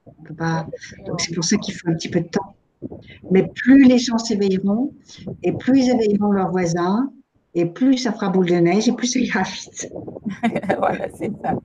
Donc 1.05 1.21
c'est 1.21 1.33
pour 1.33 1.43
ça 1.43 1.57
qu'il 1.57 1.73
faut 1.75 1.89
un 1.89 1.93
petit 1.93 2.09
peu 2.09 2.21
de 2.21 2.27
temps. 2.27 2.55
Mais 3.31 3.47
plus 3.47 3.85
les 3.85 3.97
gens 3.97 4.17
s'éveilleront 4.17 4.93
et 5.43 5.51
plus 5.51 5.79
ils 5.79 5.89
éveilleront 5.91 6.31
leurs 6.31 6.51
voisins 6.51 7.11
et 7.57 7.65
plus 7.65 7.97
ça 7.97 8.11
fera 8.11 8.29
boule 8.29 8.45
de 8.45 8.55
neige 8.55 8.87
et 8.87 8.91
plus 8.91 9.07
ça 9.07 9.19
ira 9.19 9.41
vite. 9.41 9.91
voilà, 10.77 11.07
c'est 11.15 11.31
ça. 11.41 11.55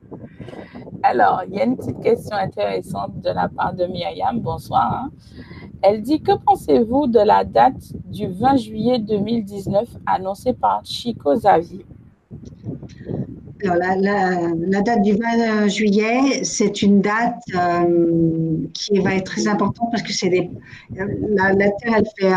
Alors, 1.02 1.42
il 1.46 1.54
y 1.54 1.60
a 1.60 1.64
une 1.64 1.76
petite 1.76 2.00
question 2.00 2.34
intéressante 2.34 3.20
de 3.20 3.28
la 3.28 3.48
part 3.48 3.74
de 3.74 3.84
Myriam. 3.86 4.40
Bonsoir. 4.40 5.04
Hein. 5.04 5.10
Elle 5.82 6.00
dit 6.00 6.22
Que 6.22 6.32
pensez-vous 6.32 7.08
de 7.08 7.18
la 7.18 7.44
date 7.44 7.92
du 8.06 8.26
20 8.26 8.56
juillet 8.56 8.98
2019 9.00 9.86
annoncée 10.06 10.54
par 10.54 10.80
Chico 10.84 11.34
Xavier? 11.34 11.84
Alors, 13.64 13.76
la, 13.76 14.80
date 14.80 15.02
du 15.02 15.12
20 15.12 15.68
juillet, 15.68 16.42
c'est 16.42 16.80
une 16.80 17.02
date 17.02 17.42
euh, 17.54 18.66
qui 18.72 18.98
va 19.00 19.14
être 19.14 19.26
très 19.26 19.46
importante 19.46 19.88
parce 19.90 20.02
que 20.02 20.12
c'est 20.12 20.30
des, 20.30 20.50
la, 20.94 21.54
Terre, 21.54 21.98
elle 21.98 22.06
fait 22.18 22.32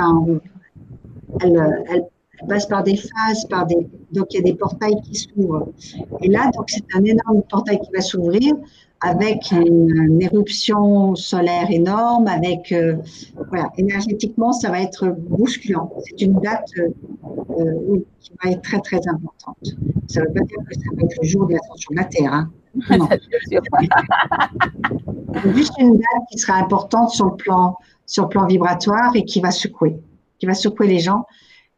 elle, 1.42 2.06
passe 2.48 2.66
par 2.66 2.84
des 2.84 2.96
phases, 2.96 3.46
par 3.50 3.66
des, 3.66 3.88
Donc, 4.12 4.34
il 4.34 4.38
y 4.38 4.40
a 4.40 4.44
des 4.44 4.54
portails 4.56 5.02
qui 5.04 5.16
s'ouvrent. 5.16 5.70
Et 6.22 6.30
là, 6.30 6.50
donc, 6.56 6.70
c'est 6.70 6.84
un 6.96 7.04
énorme 7.04 7.44
portail 7.50 7.80
qui 7.80 7.92
va 7.94 8.02
s'ouvrir 8.02 8.56
avec 9.02 9.52
une, 9.52 10.22
éruption 10.22 11.16
solaire 11.16 11.70
énorme, 11.70 12.28
avec, 12.28 12.72
euh, 12.72 12.96
voilà, 13.50 13.70
énergétiquement, 13.78 14.52
ça 14.52 14.72
va 14.72 14.82
être 14.82 15.08
bousculant. 15.08 15.92
C'est 16.06 16.22
une 16.22 16.40
date 16.40 16.70
euh, 16.80 16.90
euh, 17.60 18.04
qui 18.20 18.32
va 18.44 18.52
être 18.52 18.62
très, 18.62 18.80
très 18.80 19.08
importante. 19.08 19.76
Ça 20.08 20.22
ne 20.22 20.28
veut 20.28 20.34
pas 20.34 20.40
dire 20.42 20.58
que 20.68 20.76
ça 20.76 20.90
va 20.96 21.04
être 21.04 21.22
le 21.22 21.28
jour 21.28 21.48
de 21.48 21.54
l'ascension 21.54 21.92
de 21.92 21.98
la 21.98 22.06
Terre. 22.06 22.34
Hein. 22.34 22.50
Non. 22.98 23.08
juste 25.54 25.74
une 25.80 25.94
date 25.94 26.24
qui 26.30 26.38
sera 26.40 26.56
importante 26.58 27.10
sur 27.10 27.28
le 27.28 27.36
plan, 27.36 27.78
sur 28.06 28.24
le 28.24 28.30
plan 28.30 28.46
vibratoire 28.48 29.16
et 29.16 29.24
qui 29.24 29.40
va 29.40 29.52
secouer, 29.52 29.96
qui 30.40 30.46
va 30.46 30.54
secouer 30.54 30.88
les 30.88 31.00
gens. 31.00 31.26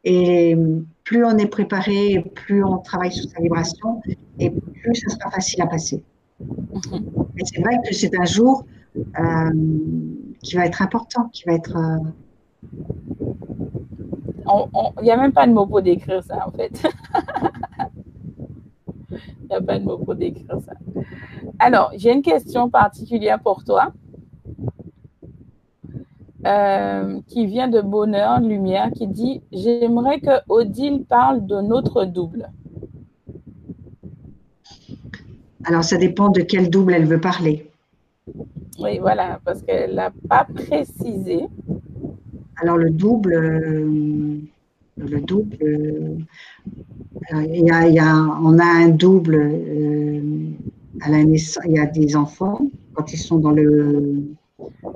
Et 0.04 0.56
plus 1.04 1.24
on 1.24 1.36
est 1.38 1.46
préparé, 1.46 2.24
plus 2.34 2.62
on 2.64 2.78
travaille 2.78 3.12
sur 3.12 3.28
sa 3.30 3.40
vibration, 3.40 4.00
et 4.38 4.50
plus 4.50 4.94
ça 4.94 5.10
sera 5.10 5.30
facile 5.30 5.62
à 5.62 5.66
passer. 5.66 6.02
Et 6.40 7.44
c'est 7.44 7.60
vrai 7.60 7.76
que 7.86 7.94
c'est 7.94 8.16
un 8.18 8.24
jour 8.24 8.64
euh, 8.96 9.50
qui 10.42 10.56
va 10.56 10.66
être 10.66 10.82
important, 10.82 11.28
qui 11.32 11.44
va 11.46 11.54
être. 11.54 11.76
Euh, 11.76 11.98
il 15.00 15.04
n'y 15.04 15.10
a 15.10 15.16
même 15.16 15.32
pas 15.32 15.46
de 15.46 15.52
mots 15.52 15.66
pour 15.66 15.82
décrire 15.82 16.22
ça, 16.22 16.46
en 16.46 16.52
fait. 16.52 16.86
Il 19.10 19.46
n'y 19.50 19.56
a 19.56 19.62
pas 19.62 19.78
de 19.78 19.84
mots 19.84 19.98
pour 19.98 20.14
décrire 20.14 20.60
ça. 20.60 20.72
Alors, 21.58 21.90
j'ai 21.96 22.12
une 22.12 22.22
question 22.22 22.68
particulière 22.68 23.40
pour 23.40 23.64
toi. 23.64 23.92
Euh, 26.46 27.20
qui 27.26 27.46
vient 27.46 27.66
de 27.66 27.80
Bonheur 27.80 28.40
Lumière, 28.40 28.92
qui 28.92 29.08
dit 29.08 29.42
J'aimerais 29.50 30.20
que 30.20 30.40
Odile 30.48 31.04
parle 31.04 31.44
de 31.46 31.60
notre 31.60 32.04
double. 32.04 32.48
Alors, 35.64 35.82
ça 35.82 35.96
dépend 35.96 36.28
de 36.28 36.42
quel 36.42 36.70
double 36.70 36.94
elle 36.94 37.06
veut 37.06 37.20
parler. 37.20 37.68
Oui, 38.78 38.98
voilà, 39.00 39.40
parce 39.44 39.62
qu'elle 39.62 39.96
n'a 39.96 40.12
pas 40.28 40.46
précisé. 40.54 41.46
Alors, 42.62 42.76
le 42.76 42.90
double, 42.90 43.34
euh, 43.34 44.38
le 44.96 45.20
double, 45.20 45.56
euh, 45.60 46.18
il 47.52 47.66
y 47.66 47.98
a, 47.98 48.14
on 48.42 48.58
a 48.60 48.64
un 48.64 48.90
double 48.90 49.34
euh, 49.34 50.20
à 51.00 51.10
la 51.10 51.24
naissance, 51.24 51.64
il 51.66 51.72
y 51.72 51.78
a 51.80 51.86
des 51.86 52.14
enfants, 52.14 52.60
quand 52.94 53.12
ils 53.12 53.18
sont 53.18 53.38
dans 53.38 53.50
le, 53.50 54.22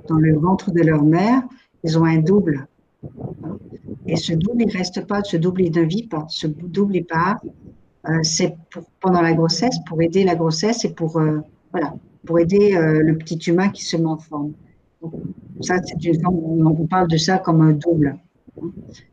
dans 0.08 0.16
le 0.16 0.36
ventre 0.38 0.70
de 0.70 0.80
leur 0.80 1.02
mère, 1.02 1.42
ils 1.84 1.98
ont 1.98 2.04
un 2.04 2.18
double. 2.18 2.66
Et 4.06 4.16
ce 4.16 4.32
double, 4.32 4.62
il 4.62 4.68
ne 4.68 4.72
reste 4.72 5.06
pas, 5.06 5.22
ce 5.22 5.36
double, 5.36 5.62
il 5.62 5.72
ne 5.72 5.82
vit 5.82 6.06
pas. 6.06 6.24
Ce 6.28 6.46
double, 6.46 6.96
il 6.96 7.04
part 7.04 7.40
euh, 8.08 8.18
c'est 8.22 8.56
pendant 9.00 9.22
la 9.22 9.32
grossesse, 9.32 9.78
pour 9.86 10.02
aider 10.02 10.24
la 10.24 10.34
grossesse 10.34 10.84
et 10.84 10.92
pour, 10.92 11.18
euh, 11.18 11.38
voilà, 11.70 11.94
pour 12.26 12.40
aider 12.40 12.74
euh, 12.74 13.00
le 13.00 13.16
petit 13.16 13.38
humain 13.48 13.68
qui 13.68 13.84
se 13.84 13.96
met 13.96 14.06
en 14.06 14.18
forme. 14.18 14.52
ça, 15.60 15.76
c'est 15.84 16.04
une 16.04 16.26
on 16.26 16.86
parle 16.86 17.08
de 17.08 17.16
ça 17.16 17.38
comme 17.38 17.60
un 17.60 17.72
double. 17.72 18.18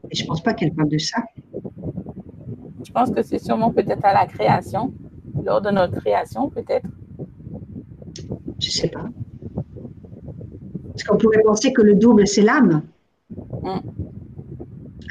Et 0.10 0.16
je 0.16 0.24
ne 0.24 0.28
pense 0.28 0.42
pas 0.42 0.54
qu'elle 0.54 0.74
parle 0.74 0.90
de 0.90 0.98
ça. 0.98 1.24
Je 2.84 2.92
pense 2.92 3.12
que 3.12 3.22
c'est 3.22 3.40
sûrement 3.40 3.72
peut-être 3.72 4.04
à 4.04 4.14
la 4.14 4.26
création, 4.26 4.92
lors 5.44 5.62
de 5.62 5.70
notre 5.70 6.00
création, 6.00 6.50
peut-être. 6.50 6.88
Je 8.60 8.68
ne 8.68 8.72
sais 8.72 8.88
pas. 8.88 9.06
Parce 11.00 11.08
qu'on 11.08 11.18
pourrait 11.18 11.42
penser 11.44 11.72
que 11.72 11.82
le 11.82 11.96
double, 11.96 12.28
c'est 12.28 12.42
l'âme. 12.42 12.84
Mm. 13.64 13.80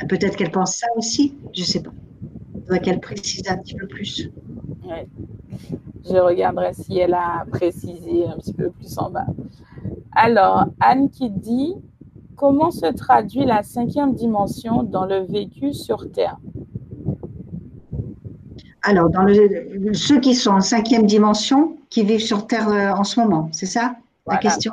Peut-être 0.08 0.36
qu'elle 0.36 0.50
pense 0.50 0.76
ça 0.76 0.86
aussi, 0.96 1.34
je 1.54 1.62
ne 1.62 1.66
sais 1.66 1.82
pas 1.82 1.90
faudrait 2.68 2.80
qu'elle 2.80 3.00
précise 3.00 3.48
un 3.48 3.56
petit 3.56 3.74
peu 3.74 3.86
plus. 3.86 4.30
Je 6.04 6.16
regarderai 6.16 6.74
si 6.74 6.98
elle 6.98 7.14
a 7.14 7.44
précisé 7.50 8.26
un 8.26 8.36
petit 8.36 8.52
peu 8.52 8.70
plus 8.70 8.98
en 8.98 9.10
bas. 9.10 9.26
Alors, 10.12 10.66
Anne 10.80 11.08
qui 11.08 11.30
dit 11.30 11.74
Comment 12.36 12.70
se 12.70 12.86
traduit 12.92 13.44
la 13.44 13.62
cinquième 13.62 14.14
dimension 14.14 14.82
dans 14.82 15.06
le 15.06 15.20
vécu 15.20 15.72
sur 15.72 16.10
Terre? 16.12 16.36
Alors, 18.82 19.10
dans 19.10 19.22
le, 19.22 19.92
ceux 19.92 20.20
qui 20.20 20.34
sont 20.34 20.52
en 20.52 20.60
cinquième 20.60 21.04
dimension, 21.04 21.76
qui 21.90 22.04
vivent 22.04 22.20
sur 22.20 22.46
Terre 22.46 22.68
euh, 22.68 22.92
en 22.92 23.02
ce 23.02 23.18
moment, 23.18 23.48
c'est 23.52 23.66
ça? 23.66 23.96
La 24.28 24.36
question 24.38 24.72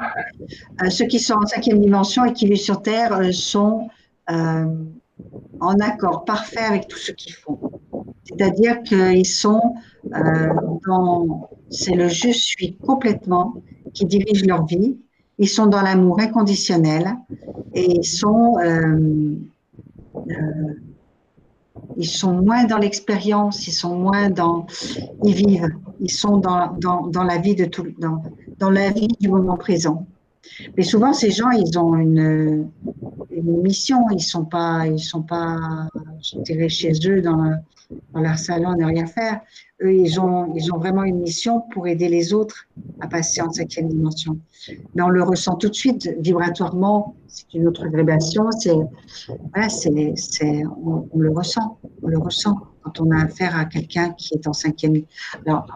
euh, 0.81 0.89
Ceux 0.89 1.05
qui 1.05 1.19
sont 1.19 1.35
en 1.35 1.45
cinquième 1.45 1.79
dimension 1.79 2.25
et 2.25 2.33
qui 2.33 2.47
vivent 2.47 2.57
sur 2.57 2.81
Terre 2.81 3.13
euh, 3.13 3.31
sont 3.31 3.89
en 4.27 5.79
accord 5.79 6.25
parfait 6.25 6.63
avec 6.63 6.87
tout 6.87 6.97
ce 6.97 7.11
qu'ils 7.11 7.33
font. 7.33 7.59
C'est-à-dire 8.25 8.81
qu'ils 8.83 9.25
sont 9.25 9.75
euh, 10.13 10.53
dans, 10.87 11.49
c'est 11.69 11.93
le 11.93 12.07
je 12.07 12.31
suis 12.31 12.75
complètement 12.75 13.55
qui 13.93 14.05
dirige 14.05 14.45
leur 14.45 14.65
vie. 14.65 14.97
Ils 15.37 15.49
sont 15.49 15.67
dans 15.67 15.81
l'amour 15.81 16.19
inconditionnel 16.19 17.15
et 17.73 17.91
ils 17.99 18.05
sont, 18.05 18.57
euh, 18.59 19.35
euh, 20.15 20.73
ils 21.97 22.07
sont 22.07 22.33
moins 22.33 22.65
dans 22.65 22.77
l'expérience, 22.77 23.67
ils 23.67 23.73
sont 23.73 23.95
moins 23.95 24.29
dans, 24.29 24.65
ils 25.23 25.33
vivent, 25.33 25.69
ils 25.99 26.11
sont 26.11 26.37
dans, 26.37 26.73
dans, 26.73 27.07
dans 27.07 27.23
la 27.23 27.37
vie 27.37 27.55
de 27.55 27.65
tout, 27.65 27.87
dans, 27.97 28.23
dans 28.59 28.69
la 28.69 28.89
vie 28.91 29.07
du 29.19 29.29
moment 29.29 29.57
présent. 29.57 30.05
Mais 30.77 30.83
souvent, 30.83 31.13
ces 31.13 31.31
gens, 31.31 31.49
ils 31.49 31.77
ont 31.77 31.95
une, 31.95 32.69
une 33.31 33.61
mission. 33.61 34.09
Ils 34.11 34.21
sont 34.21 34.47
sont 34.97 35.23
pas, 35.23 35.87
je 36.21 36.67
chez 36.67 36.91
eux 37.07 37.21
dans, 37.21 37.53
dans 38.13 38.19
leur 38.21 38.37
salon 38.37 38.75
ne 38.75 38.85
rien 38.85 39.05
faire. 39.05 39.41
Eux, 39.81 39.93
ils 39.93 40.19
ont, 40.21 40.53
ils 40.55 40.73
ont 40.73 40.77
vraiment 40.77 41.03
une 41.03 41.19
mission 41.19 41.61
pour 41.73 41.87
aider 41.87 42.07
les 42.07 42.33
autres 42.33 42.65
à 43.01 43.07
passer 43.07 43.41
en 43.41 43.51
cinquième 43.51 43.89
dimension. 43.89 44.39
Mais 44.93 45.01
on 45.01 45.09
le 45.09 45.21
ressent 45.21 45.55
tout 45.55 45.67
de 45.67 45.75
suite, 45.75 46.09
vibratoirement, 46.19 47.15
c'est 47.27 47.53
une 47.53 47.67
autre 47.67 47.85
vibration, 47.85 48.49
c'est, 48.51 48.75
voilà, 49.51 49.67
c'est, 49.67 50.13
c'est, 50.15 50.63
on, 50.81 51.09
le 51.17 51.29
ressent, 51.29 51.77
on 52.01 52.07
le 52.07 52.17
ressent 52.17 52.57
quand 52.83 53.01
on 53.01 53.11
a 53.11 53.23
affaire 53.23 53.57
à 53.57 53.65
quelqu'un 53.65 54.11
qui 54.11 54.35
est 54.35 54.47
en 54.47 54.53
cinquième. 54.53 55.01
Alors, 55.45 55.67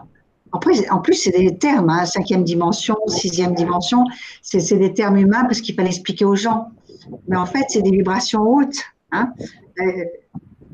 en 0.52 0.58
plus, 0.58 1.14
c'est 1.14 1.30
des 1.30 1.58
termes, 1.58 1.90
hein, 1.90 2.06
cinquième 2.06 2.42
dimension, 2.42 2.96
sixième 3.06 3.54
dimension, 3.54 4.04
c'est 4.42 4.78
des 4.78 4.94
termes 4.94 5.18
humains 5.18 5.44
parce 5.44 5.60
qu'il 5.60 5.74
fallait 5.74 5.90
expliquer 5.90 6.24
aux 6.24 6.36
gens. 6.36 6.68
Mais 7.28 7.36
en 7.36 7.46
fait, 7.46 7.66
c'est 7.68 7.82
des 7.82 7.90
vibrations 7.90 8.42
hautes. 8.42 8.82
Hein. 9.12 9.32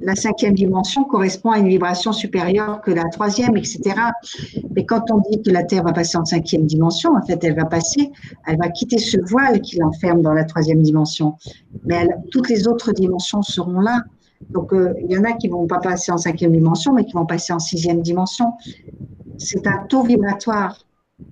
La 0.01 0.15
cinquième 0.15 0.55
dimension 0.55 1.05
correspond 1.05 1.51
à 1.51 1.59
une 1.59 1.69
vibration 1.69 2.13
supérieure 2.13 2.83
que 2.83 2.91
la 2.91 3.05
troisième, 3.05 3.57
etc. 3.57 3.81
Mais 4.75 4.85
quand 4.85 5.11
on 5.11 5.23
dit 5.31 5.43
que 5.43 5.51
la 5.51 5.65
Terre 5.65 5.85
va 5.85 5.93
passer 5.93 6.19
en 6.19 6.25
cinquième 6.25 6.67
dimension, 6.67 7.15
en 7.17 7.23
fait, 7.23 7.43
elle 7.45 7.57
va 7.57 7.65
passer, 7.65 8.11
elle 8.47 8.59
va 8.59 8.69
quitter 8.69 8.99
ce 8.99 9.17
voile 9.29 9.61
qui 9.63 9.79
l'enferme 9.79 10.21
dans 10.21 10.35
la 10.35 10.45
troisième 10.45 10.83
dimension. 10.83 11.37
Mais 11.85 12.09
toutes 12.31 12.51
les 12.51 12.69
autres 12.69 12.93
dimensions 12.93 13.43
seront 13.43 13.81
là. 13.81 14.03
Donc, 14.51 14.73
euh, 14.75 14.93
il 15.01 15.11
y 15.11 15.19
en 15.19 15.25
a 15.25 15.33
qui 15.33 15.49
vont 15.49 15.67
pas 15.67 15.79
passer 15.79 16.13
en 16.13 16.19
cinquième 16.19 16.53
dimension, 16.53 16.93
mais 16.93 17.05
qui 17.05 17.15
vont 17.15 17.27
passer 17.27 17.55
en 17.55 17.59
sixième 17.59 18.03
dimension. 18.03 18.53
C'est 19.39 19.67
un 19.67 19.85
taux 19.89 20.03
vibratoire. 20.03 20.79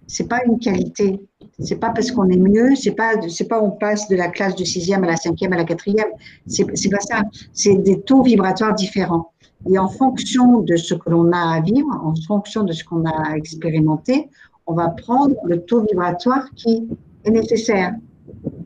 C'est 0.07 0.29
pas 0.29 0.41
une 0.47 0.59
qualité. 0.59 1.21
C'est 1.59 1.77
pas 1.77 1.91
parce 1.91 2.11
qu'on 2.11 2.29
est 2.29 2.39
mieux, 2.39 2.75
c'est 2.75 2.93
pas, 2.93 3.13
c'est 3.29 3.49
pas 3.49 3.63
on 3.63 3.71
passe 3.71 4.09
de 4.09 4.17
la 4.17 4.29
classe 4.29 4.55
du 4.55 4.65
sixième 4.65 5.05
à 5.05 5.07
la 5.07 5.17
cinquième 5.17 5.53
à 5.53 5.57
la 5.57 5.65
quatrième. 5.65 6.09
C'est, 6.47 6.65
c'est 6.77 6.89
pas 6.89 7.01
ça. 7.01 7.23
C'est 7.53 7.77
des 7.77 8.01
taux 8.01 8.23
vibratoires 8.23 8.75
différents. 8.75 9.33
Et 9.71 9.79
en 9.79 9.89
fonction 9.89 10.61
de 10.61 10.77
ce 10.77 10.95
que 10.95 11.11
l'on 11.11 11.33
a 11.33 11.57
à 11.57 11.61
vivre, 11.61 11.89
en 12.03 12.15
fonction 12.27 12.65
de 12.65 12.73
ce 12.73 12.85
qu'on 12.85 13.05
a 13.05 13.37
expérimenté, 13.37 14.29
on 14.67 14.75
va 14.75 14.89
prendre 14.89 15.35
le 15.45 15.63
taux 15.63 15.83
vibratoire 15.83 16.49
qui 16.55 16.89
est 17.25 17.31
nécessaire. 17.31 17.95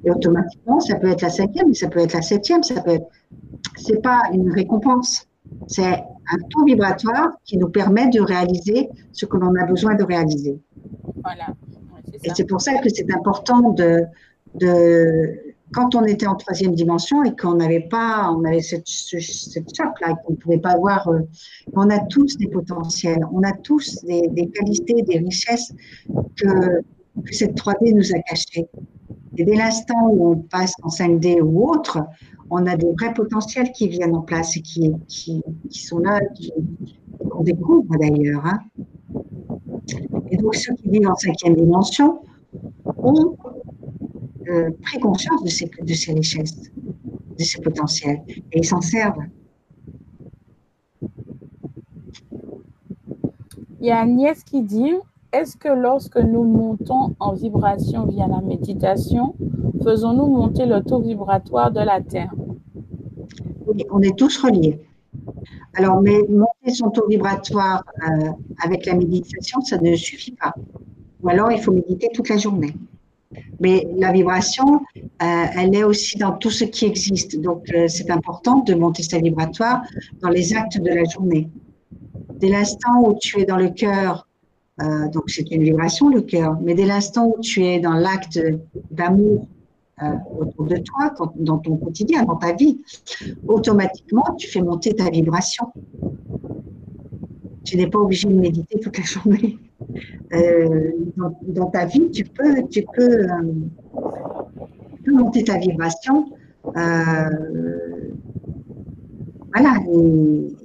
Et 0.05 0.11
automatiquement, 0.11 0.81
ça 0.81 0.97
peut 0.97 1.09
être 1.09 1.23
la 1.23 1.31
cinquième, 1.31 1.75
ça 1.75 1.89
peut 1.89 2.01
être 2.01 2.15
la 2.15 2.23
septième, 2.23 2.63
ça 2.63 2.81
peut 2.81 2.93
être. 2.93 3.07
C'est 3.77 4.03
pas 4.03 4.23
une 4.33 4.51
récompense. 4.51 5.27
C'est 5.67 5.85
un 5.85 6.39
taux 6.51 6.65
vibratoire 6.65 7.33
qui 7.45 7.57
nous 7.59 7.69
permet 7.69 8.09
de 8.09 8.21
réaliser 8.21 8.89
ce 9.13 9.27
que 9.27 9.37
l'on 9.37 9.55
a 9.57 9.65
besoin 9.65 9.95
de 9.95 10.05
réaliser. 10.05 10.61
Voilà. 11.29 11.55
Et 12.25 12.31
c'est 12.35 12.45
pour 12.45 12.61
ça 12.61 12.79
que 12.79 12.89
c'est 12.89 13.13
important 13.13 13.71
de, 13.71 14.05
de, 14.55 15.39
quand 15.73 15.95
on 15.95 16.05
était 16.05 16.27
en 16.27 16.37
troisième 16.37 16.75
dimension 16.75 17.23
et 17.25 17.37
qu'on 17.37 17.55
n'avait 17.55 17.87
pas, 17.91 18.33
on 18.33 18.45
avait 18.45 18.63
cette, 18.63 18.89
cette 18.89 19.75
choc-là, 19.75 20.15
qu'on 20.25 20.33
ne 20.33 20.39
pouvait 20.39 20.59
pas 20.59 20.77
voir, 20.77 21.09
euh, 21.09 21.21
on 21.75 21.91
a 21.91 21.99
tous 22.07 22.37
des 22.39 22.49
potentiels, 22.49 23.21
on 23.33 23.43
a 23.43 23.53
tous 23.53 24.03
des, 24.05 24.29
des 24.29 24.49
qualités, 24.49 25.03
des 25.03 25.19
richesses 25.19 25.73
que, 26.37 26.81
que, 27.25 27.35
cette 27.35 27.55
3D 27.57 27.95
nous 27.95 28.15
a 28.15 28.21
cachées. 28.21 28.67
Et 29.37 29.45
dès 29.45 29.55
l'instant 29.55 30.09
où 30.11 30.33
on 30.33 30.37
passe 30.37 30.73
en 30.83 30.89
5D 30.89 31.41
ou 31.43 31.69
autre, 31.69 31.99
on 32.51 32.67
a 32.67 32.77
des 32.77 32.91
vrais 32.99 33.13
potentiels 33.13 33.71
qui 33.73 33.89
viennent 33.89 34.17
en 34.17 34.23
place 34.23 34.57
et 34.57 34.63
qui, 34.63 34.93
qui, 35.07 35.43
qui 35.69 35.81
sont 35.81 35.99
là, 35.99 36.21
qu'on 37.31 37.43
découvre 37.43 37.95
d'ailleurs. 37.99 38.47
Hein. 38.47 38.61
Et 40.31 40.37
donc, 40.37 40.55
ceux 40.55 40.75
qui 40.75 40.89
vivent 40.89 41.09
en 41.09 41.15
cinquième 41.15 41.57
dimension 41.57 42.21
ont 42.99 43.37
euh, 44.49 44.71
pris 44.83 44.99
conscience 45.01 45.43
de 45.43 45.49
ces, 45.49 45.71
de 45.81 45.95
ces 45.95 46.13
richesses, 46.13 46.71
de 47.39 47.45
ces 47.45 47.61
potentiels, 47.61 48.23
et 48.29 48.59
ils 48.59 48.65
s'en 48.65 48.81
servent. 48.81 49.25
y 53.89 53.91
a 53.91 54.01
Agnès 54.01 54.45
qui 54.45 54.63
dit 54.63 54.93
Est-ce 55.33 55.57
que 55.57 55.69
lorsque 55.69 56.19
nous 56.19 56.45
montons 56.45 57.15
en 57.21 57.33
vibration 57.33 58.07
via 58.07 58.27
la 58.27 58.41
méditation, 58.41 59.35
faisons-nous 59.83 60.27
monter 60.27 60.67
le 60.67 60.83
taux 60.83 61.01
vibratoire 61.01 61.71
de 61.71 61.81
la 61.81 62.01
Terre? 62.01 62.33
Oui, 63.67 63.85
on 63.91 64.01
est 64.03 64.17
tous 64.17 64.37
reliés. 64.43 64.79
Alors, 65.79 66.03
mais 66.03 66.19
monter 66.29 66.75
son 66.75 66.91
taux 66.91 67.07
vibratoire 67.07 67.85
euh, 68.03 68.31
avec 68.65 68.85
la 68.85 68.95
méditation, 68.95 69.61
ça 69.61 69.79
ne 69.79 69.95
suffit 69.95 70.33
pas. 70.33 70.53
Ou 71.23 71.29
alors, 71.29 71.53
il 71.53 71.61
faut 71.61 71.71
méditer 71.71 72.09
toute 72.13 72.29
la 72.29 72.37
journée. 72.37 72.75
Mais 73.61 73.87
la 73.97 74.11
vibration, 74.11 74.81
euh, 74.97 75.45
elle 75.57 75.77
est 75.77 75.85
aussi 75.85 76.19
dans 76.19 76.33
tout 76.33 76.51
ce 76.51 76.65
qui 76.65 76.85
existe. 76.85 77.41
Donc, 77.41 77.73
euh, 77.73 77.87
c'est 77.87 78.11
important 78.11 78.59
de 78.65 78.75
monter 78.75 79.05
sa 79.05 79.19
vibratoire 79.19 79.83
dans 80.21 80.31
les 80.31 80.53
actes 80.53 80.81
de 80.81 80.91
la 80.91 81.05
journée. 81.05 81.49
Dès 82.41 82.49
l'instant 82.49 83.01
où 83.05 83.17
tu 83.17 83.41
es 83.41 83.45
dans 83.45 83.57
le 83.57 83.71
cœur, 83.71 84.27
donc 85.13 85.25
c'est 85.27 85.51
une 85.51 85.65
vibration, 85.65 86.09
le 86.09 86.23
cœur, 86.23 86.57
mais 86.63 86.75
dès 86.75 86.87
l'instant 86.87 87.27
où 87.27 87.41
tu 87.41 87.65
es 87.65 87.81
dans 87.81 87.95
l'acte 87.95 88.39
d'amour 88.93 89.49
autour 90.39 90.67
de 90.67 90.77
toi, 90.77 91.15
dans 91.37 91.59
ton 91.59 91.77
quotidien, 91.77 92.25
dans 92.25 92.37
ta 92.37 92.53
vie, 92.53 92.81
automatiquement, 93.47 94.25
tu 94.39 94.49
fais 94.49 94.61
monter 94.61 94.95
ta 94.95 95.11
vibration. 95.11 95.73
Tu 97.65 97.77
n'es 97.77 97.87
pas 97.87 97.99
obligé 97.99 98.29
de 98.29 98.35
méditer 98.35 98.81
toute 98.81 98.97
la 98.97 99.05
journée. 99.15 99.59
Euh, 100.33 100.93
dans, 101.43 101.67
ta 101.67 101.85
vie, 101.85 102.11
tu 102.11 102.25
peux, 102.25 102.63
tu 102.69 102.85
peux, 102.95 103.25
euh, 103.25 103.53
monter 105.07 105.45
ta 105.45 105.59
vibration. 105.59 106.27
Euh, 106.77 107.31
voilà, 109.55 109.75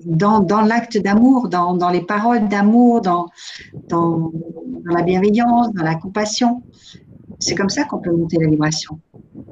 dans, 0.05 0.39
dans 0.41 0.61
l'acte 0.61 0.97
d'amour, 0.97 1.47
dans, 1.47 1.89
les 1.89 2.01
paroles 2.01 2.47
d'amour, 2.49 3.01
dans, 3.01 3.27
la 4.85 5.01
bienveillance, 5.01 5.73
dans 5.73 5.83
la 5.83 5.95
compassion. 5.95 6.63
C'est 7.39 7.55
comme 7.55 7.69
ça 7.69 7.83
qu'on 7.85 7.99
peut 7.99 8.11
monter 8.11 8.37
la 8.39 8.47
vibration. 8.47 8.99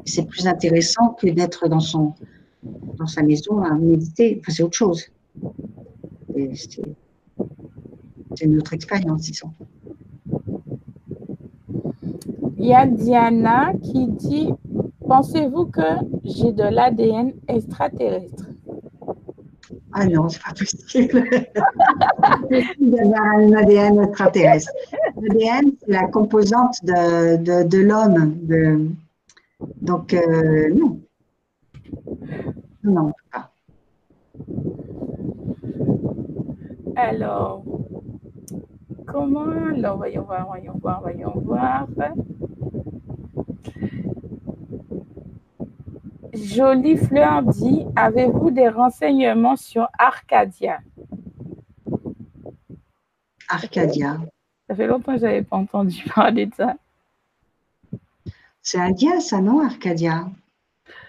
C'est 0.06 0.26
plus 0.26 0.48
intéressant 0.48 1.10
que 1.10 1.28
d'être 1.28 1.68
dans, 1.68 1.80
sa 1.80 3.24
maison 3.24 3.62
à 3.62 3.74
méditer. 3.74 4.38
Enfin, 4.40 4.52
c'est 4.52 4.64
autre 4.64 4.78
chose. 4.78 5.06
C'est 8.36 8.45
une 8.45 8.58
autre 8.58 8.74
expérience, 8.74 9.22
disons. 9.22 9.52
Il 12.58 12.68
y 12.68 12.74
a 12.74 12.86
Diana 12.86 13.74
qui 13.82 14.08
dit 14.08 14.49
Pensez-vous 15.08 15.66
que 15.66 15.82
j'ai 16.24 16.53
de 16.53 16.64
l'ADN 16.64 17.34
extraterrestre? 17.48 18.51
Ah 19.93 20.05
non, 20.05 20.30
c'est 20.30 20.41
pas 20.41 20.53
possible. 20.53 21.30
d'avoir 22.80 23.23
un 23.35 23.53
ADN 23.53 24.03
extraterrestre. 24.03 24.72
L'ADN, 25.22 25.72
c'est 25.81 25.91
la 25.91 26.07
composante 26.07 26.76
de, 26.84 27.38
de, 27.38 27.63
de 27.68 27.77
l'homme. 27.80 28.95
Donc, 29.81 30.13
euh, 30.13 30.69
non. 30.73 30.99
Non, 32.84 33.11
pas. 33.31 33.51
Alors, 36.95 37.63
comment 39.07 39.45
Alors, 39.76 39.97
voyons 39.97 40.23
voir, 40.23 40.47
voyons 40.47 40.73
voir, 40.81 41.01
voyons 41.01 41.34
voir. 41.35 41.88
Jolie 46.34 46.98
Fleur 46.98 47.44
dit 47.44 47.86
Avez-vous 47.95 48.52
des 48.52 48.70
renseignements 48.70 49.56
sur 49.56 49.88
Arcadia? 49.98 50.80
Arcadia. 53.49 54.18
Ça 54.70 54.76
fait 54.76 54.88
longtemps 54.88 55.14
que 55.14 55.20
je 55.20 55.26
n'avais 55.26 55.41
pas 55.41 55.58
entendu 55.58 56.03
parler 56.16 56.45
de 56.45 56.56
ça. 56.56 56.76
C'est 58.62 58.80
indien, 58.80 59.20
ça, 59.20 59.41
non, 59.41 59.66
Arcadia? 59.66 60.30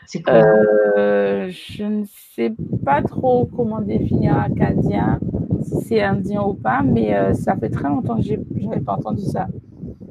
C'est 0.06 0.22
quoi? 0.22 0.34
Euh, 0.34 1.50
Je 1.50 1.84
ne 1.84 2.04
sais 2.34 2.52
pas 2.84 3.02
trop 3.02 3.46
comment 3.46 3.80
définir 3.80 4.36
Arcadia, 4.36 5.20
si 5.62 5.80
c'est 5.82 6.02
indien 6.02 6.42
ou 6.42 6.54
pas, 6.54 6.82
mais 6.82 7.14
euh, 7.14 7.34
ça 7.34 7.56
fait 7.56 7.70
très 7.70 7.88
longtemps 7.88 8.16
que 8.16 8.22
je 8.22 8.34
n'avais 8.34 8.80
pas 8.80 8.94
entendu 8.94 9.22
ça, 9.22 9.46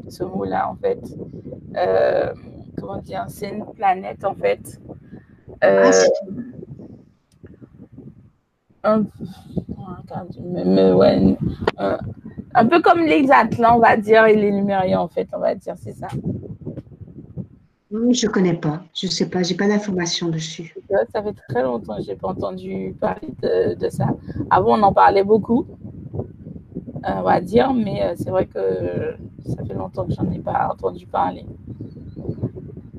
ce 0.07 0.23
mot-là, 0.23 0.69
en 0.69 0.75
fait. 0.75 0.99
Euh, 1.75 2.33
comment 2.79 2.97
dire 2.97 3.25
C'est 3.27 3.49
une 3.49 3.65
planète, 3.73 4.23
en 4.23 4.35
fait. 4.35 4.79
Un, 8.83 9.05
ouais, 10.95 11.37
un 12.53 12.65
peu 12.65 12.81
comme 12.81 13.01
les 13.01 13.31
Atlants, 13.31 13.77
on 13.77 13.79
va 13.79 13.97
dire, 13.97 14.25
et 14.25 14.35
les 14.35 14.51
Numériens, 14.51 14.99
en 14.99 15.07
fait, 15.07 15.27
on 15.33 15.39
va 15.39 15.55
dire, 15.55 15.75
c'est 15.77 15.93
ça. 15.93 16.07
Je 17.91 17.97
ne 17.97 18.31
connais 18.31 18.53
pas, 18.53 18.83
je 18.93 19.07
ne 19.07 19.11
sais 19.11 19.29
pas, 19.29 19.43
j'ai 19.43 19.55
pas 19.55 19.67
d'informations 19.67 20.29
dessus. 20.29 20.73
Ça 21.13 21.21
fait 21.21 21.35
très 21.49 21.61
longtemps 21.61 21.97
que 21.97 22.03
je 22.03 22.07
n'ai 22.07 22.15
pas 22.15 22.29
entendu 22.29 22.95
parler 22.99 23.27
de, 23.41 23.89
ça. 23.89 24.07
Avant, 24.49 24.79
on 24.79 24.83
en 24.83 24.93
parlait 24.93 25.25
beaucoup, 25.25 25.65
euh, 26.15 27.09
on 27.17 27.21
va 27.21 27.41
dire, 27.41 27.73
mais 27.73 28.01
euh, 28.01 28.13
c'est 28.15 28.29
vrai 28.29 28.45
que 28.45 29.15
ça 29.45 29.65
fait 29.65 29.73
longtemps 29.73 30.05
que 30.05 30.13
je 30.13 30.21
n'en 30.21 30.31
ai 30.31 30.39
pas 30.39 30.69
entendu 30.71 31.05
parler. 31.05 31.45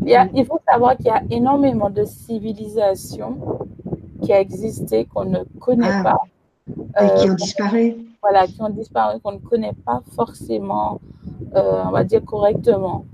Il, 0.07 0.31
il 0.35 0.45
faut 0.45 0.59
savoir 0.69 0.97
qu'il 0.97 1.07
y 1.07 1.11
a 1.11 1.23
énormément 1.31 1.91
de 1.91 2.05
civilisations 2.05 3.37
qui 4.23 4.33
ont 4.33 4.37
existé 4.37 5.05
qu'on 5.05 5.24
ne 5.24 5.41
connaît 5.61 5.89
ah. 5.91 6.03
pas. 6.03 6.20
Et 7.01 7.09
qui 7.19 7.29
ont 7.29 7.33
euh, 7.33 7.37
disparu. 7.37 7.95
Voilà, 8.23 8.47
qui 8.47 8.61
ont 8.62 8.70
disparu, 8.70 9.19
qu'on 9.20 9.33
ne 9.33 9.39
connaît 9.39 9.74
pas 9.85 10.01
forcément, 10.15 11.01
on 11.53 11.91
va 11.91 12.05
dire 12.05 12.24
correctement. 12.24 13.05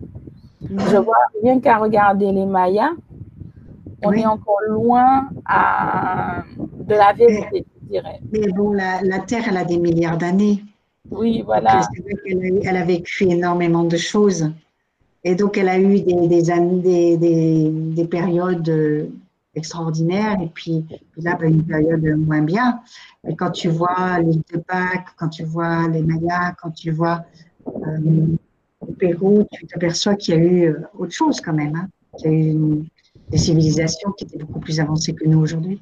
Je 0.60 0.96
vois 0.96 1.16
rien 1.42 1.60
qu'à 1.60 1.78
regarder 1.78 2.30
les 2.30 2.44
Mayas, 2.44 2.92
on 4.04 4.12
est 4.12 4.26
encore 4.26 4.60
loin 4.68 5.28
de 5.30 6.94
la 6.94 7.12
vérité, 7.12 7.64
je 7.82 7.88
dirais. 7.88 8.20
Mais 8.32 8.48
bon, 8.52 8.72
la, 8.72 9.18
Terre, 9.26 9.44
elle 9.48 9.56
a 9.56 9.64
des 9.64 9.78
milliards 9.78 10.18
d'années. 10.18 10.62
Oui, 11.10 11.42
voilà. 11.44 11.80
elle 12.26 12.76
a, 12.76 12.84
vécu 12.84 13.24
énormément 13.24 13.84
de 13.84 13.96
choses. 13.96 14.50
Et 15.24 15.34
donc, 15.34 15.58
elle 15.58 15.68
a 15.68 15.78
eu 15.78 16.00
des, 16.00 16.28
des, 16.28 17.16
des, 17.16 17.70
des, 17.70 18.04
périodes 18.06 19.10
extraordinaires 19.54 20.38
et 20.40 20.48
puis, 20.48 20.84
là, 21.16 21.34
ben, 21.34 21.52
une 21.52 21.64
période 21.64 22.04
moins 22.16 22.42
bien. 22.42 22.80
Et 23.28 23.34
quand 23.34 23.50
tu 23.50 23.68
vois 23.68 24.20
les 24.20 24.36
de 24.36 24.58
Pâques, 24.66 25.08
quand 25.16 25.28
tu 25.28 25.44
vois 25.44 25.88
les 25.88 26.02
Mayas, 26.02 26.54
quand 26.62 26.70
tu 26.70 26.90
vois 26.90 27.24
euh, 27.66 28.26
au 28.80 28.92
Pérou, 28.92 29.44
tu 29.52 29.66
t'aperçois 29.66 30.14
qu'il 30.14 30.34
y 30.34 30.38
a 30.38 30.40
eu 30.40 30.64
euh, 30.68 30.80
autre 30.96 31.12
chose 31.12 31.40
quand 31.40 31.52
même. 31.52 31.74
Hein, 31.76 31.88
qu'il 32.18 32.32
y 32.32 32.34
a 32.34 32.52
eu 32.52 32.84
des 33.28 33.38
civilisations 33.38 34.12
qui 34.12 34.24
étaient 34.24 34.38
beaucoup 34.38 34.60
plus 34.60 34.80
avancées 34.80 35.14
que 35.14 35.26
nous 35.26 35.38
aujourd'hui. 35.38 35.80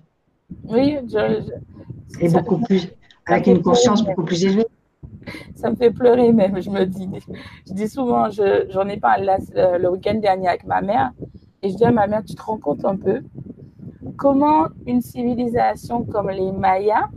Oui, 0.65 0.97
et 2.21 2.29
beaucoup 2.29 2.59
plus, 2.59 2.89
avec 3.27 3.47
une 3.47 3.63
conscience 3.63 4.05
beaucoup 4.05 4.25
plus 4.25 4.45
élevée. 4.45 4.67
Ça 5.55 5.71
me 5.71 5.77
fait 5.77 5.91
pleurer 5.91 6.33
même, 6.33 6.61
je 6.61 6.71
me 6.71 6.85
dis. 6.85 7.09
Je 7.69 7.73
dis 7.73 7.89
souvent, 7.89 8.29
j'en 8.31 8.89
ai 8.89 8.99
parlé 8.99 9.35
euh, 9.57 9.79
le 9.79 9.91
week-end 9.91 10.15
dernier 10.15 10.49
avec 10.49 10.67
ma 10.67 10.81
mère, 10.81 11.13
et 11.63 11.71
je 11.71 11.77
dis 11.77 11.85
à 11.85 11.91
ma 11.91 12.07
mère, 12.07 12.23
tu 12.25 12.35
te 12.35 12.43
rends 12.43 12.59
compte 12.59 12.85
un 12.85 12.97
peu 12.97 13.23
comment 14.17 14.69
une 14.87 15.01
civilisation 15.01 16.05
comme 16.05 16.31
les 16.31 16.53
Mayas, 16.53 17.09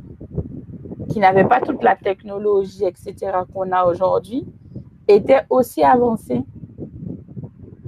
qui 1.09 1.19
n'avait 1.19 1.45
pas 1.45 1.61
toute 1.61 1.83
la 1.83 1.95
technologie, 1.95 2.85
etc., 2.85 3.15
qu'on 3.53 3.71
a 3.71 3.85
aujourd'hui, 3.85 4.45
était 5.07 5.41
aussi 5.49 5.83
avancée. 5.83 6.41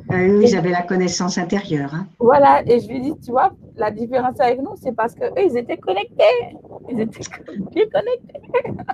Ah 0.10 0.16
oui, 0.18 0.48
ils 0.48 0.58
avaient 0.58 0.72
la 0.72 0.82
connaissance 0.82 1.38
intérieure. 1.38 1.94
Hein. 1.94 2.08
Voilà, 2.20 2.64
et 2.66 2.80
je 2.80 2.88
lui 2.90 3.02
dis, 3.02 3.14
tu 3.24 3.32
vois, 3.32 3.52
la 3.78 3.92
différence 3.92 4.40
avec 4.40 4.62
nous, 4.62 4.76
c'est 4.76 4.92
parce 4.92 5.14
qu'eux, 5.16 5.32
ils 5.38 5.56
étaient 5.58 5.78
connectés. 5.78 6.58
Ils 6.90 7.00
étaient 7.00 7.22
connectés. 7.94 8.42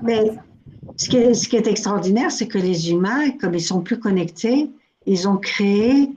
Mais 0.03 0.31
ce 0.95 1.09
qui 1.09 1.17
est, 1.17 1.33
ce 1.33 1.47
qui 1.49 1.55
est 1.55 1.67
extraordinaire, 1.67 2.31
c'est 2.31 2.47
que 2.47 2.57
les 2.57 2.91
humains, 2.91 3.31
comme 3.39 3.53
ils 3.53 3.61
sont 3.61 3.81
plus 3.81 3.99
connectés, 3.99 4.69
ils 5.05 5.27
ont 5.27 5.37
créé 5.37 6.09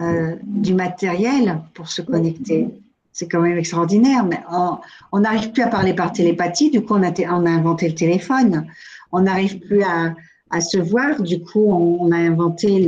euh, 0.00 0.36
du 0.42 0.74
matériel 0.74 1.60
pour 1.74 1.88
se 1.88 2.02
connecter. 2.02 2.68
C'est 3.12 3.28
quand 3.28 3.40
même 3.40 3.56
extraordinaire. 3.56 4.24
Mais 4.24 4.40
on 5.12 5.20
n'arrive 5.20 5.52
plus 5.52 5.62
à 5.62 5.68
parler 5.68 5.94
par 5.94 6.12
télépathie, 6.12 6.70
du 6.70 6.82
coup, 6.82 6.94
on 6.94 7.02
a, 7.02 7.12
on 7.30 7.46
a 7.46 7.50
inventé 7.50 7.88
le 7.88 7.94
téléphone. 7.94 8.66
On 9.12 9.22
n'arrive 9.22 9.58
plus 9.60 9.82
à, 9.82 10.14
à 10.50 10.60
se 10.60 10.78
voir. 10.78 11.22
Du 11.22 11.42
coup, 11.42 11.64
on, 11.64 12.12
a 12.12 12.16
inventé 12.16 12.78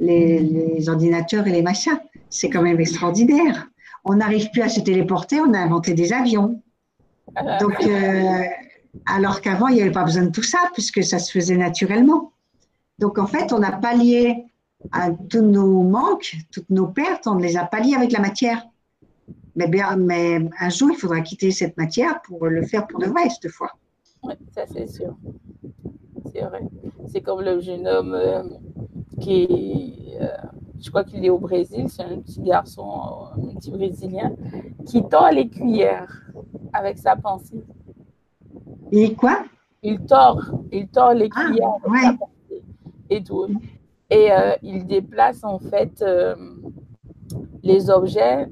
les, 0.00 0.88
ordinateurs 0.88 1.46
et 1.46 1.52
les 1.52 1.62
machins. 1.62 1.98
C'est 2.30 2.50
quand 2.50 2.62
même 2.62 2.80
extraordinaire. 2.80 3.68
On 4.04 4.16
n'arrive 4.16 4.50
plus 4.50 4.62
à 4.62 4.68
se 4.68 4.80
téléporter, 4.80 5.40
on 5.40 5.52
a 5.52 5.58
inventé 5.58 5.94
des 5.94 6.12
avions. 6.12 6.62
Donc, 7.60 7.74
euh, 7.82 8.42
alors 9.06 9.40
qu'avant, 9.40 9.68
il 9.68 9.76
n'y 9.76 9.82
avait 9.82 9.92
pas 9.92 10.04
besoin 10.04 10.24
de 10.24 10.30
tout 10.30 10.42
ça, 10.42 10.58
puisque 10.72 11.02
ça 11.02 11.18
se 11.18 11.30
faisait 11.30 11.56
naturellement. 11.56 12.32
Donc, 12.98 13.18
en 13.18 13.26
fait, 13.26 13.52
on 13.52 13.62
a 13.62 13.72
pallié 13.72 14.46
à 14.92 15.10
tous 15.10 15.42
nos 15.42 15.82
manques, 15.82 16.36
toutes 16.52 16.70
nos 16.70 16.86
pertes, 16.86 17.26
on 17.26 17.34
les 17.34 17.56
a 17.56 17.64
palliés 17.64 17.94
avec 17.94 18.12
la 18.12 18.20
matière. 18.20 18.66
Mais, 19.56 19.68
bien, 19.68 19.96
mais 19.96 20.48
un 20.60 20.68
jour, 20.68 20.90
il 20.92 20.96
faudra 20.96 21.20
quitter 21.20 21.50
cette 21.50 21.76
matière 21.76 22.20
pour 22.22 22.46
le 22.46 22.62
faire 22.62 22.86
pour 22.86 23.00
de 23.00 23.06
vrai, 23.06 23.28
cette 23.28 23.50
fois. 23.50 23.72
Oui, 24.22 24.34
ça 24.52 24.64
c'est 24.66 24.86
sûr. 24.86 25.16
c'est 26.32 26.42
vrai. 26.42 26.62
C'est 27.06 27.20
comme 27.20 27.40
le 27.40 27.60
jeune 27.60 27.86
homme 27.86 28.14
euh, 28.14 28.42
qui 29.20 29.42
est, 29.42 30.18
je 30.80 30.90
crois 30.90 31.04
qu'il 31.04 31.24
est 31.24 31.30
au 31.30 31.38
Brésil, 31.38 31.86
c'est 31.88 32.02
un 32.02 32.18
petit 32.18 32.40
garçon, 32.40 33.28
un 33.36 33.54
petit 33.56 33.70
Brésilien, 33.70 34.32
qui 34.86 35.02
tord 35.08 35.30
les 35.32 35.48
cuillères 35.48 36.30
avec 36.72 36.98
sa 36.98 37.16
pensée. 37.16 37.64
Et 38.92 39.14
quoi? 39.14 39.44
Il 39.82 40.00
tord, 40.06 40.42
il 40.72 40.88
tord 40.88 41.14
les 41.14 41.28
ah, 41.34 41.50
pensée 42.18 42.62
et 43.10 43.22
tout. 43.22 43.46
Et 44.10 44.30
il 44.62 44.86
déplace 44.86 45.44
en 45.44 45.58
fait 45.58 46.04
les 47.62 47.90
objets, 47.90 48.48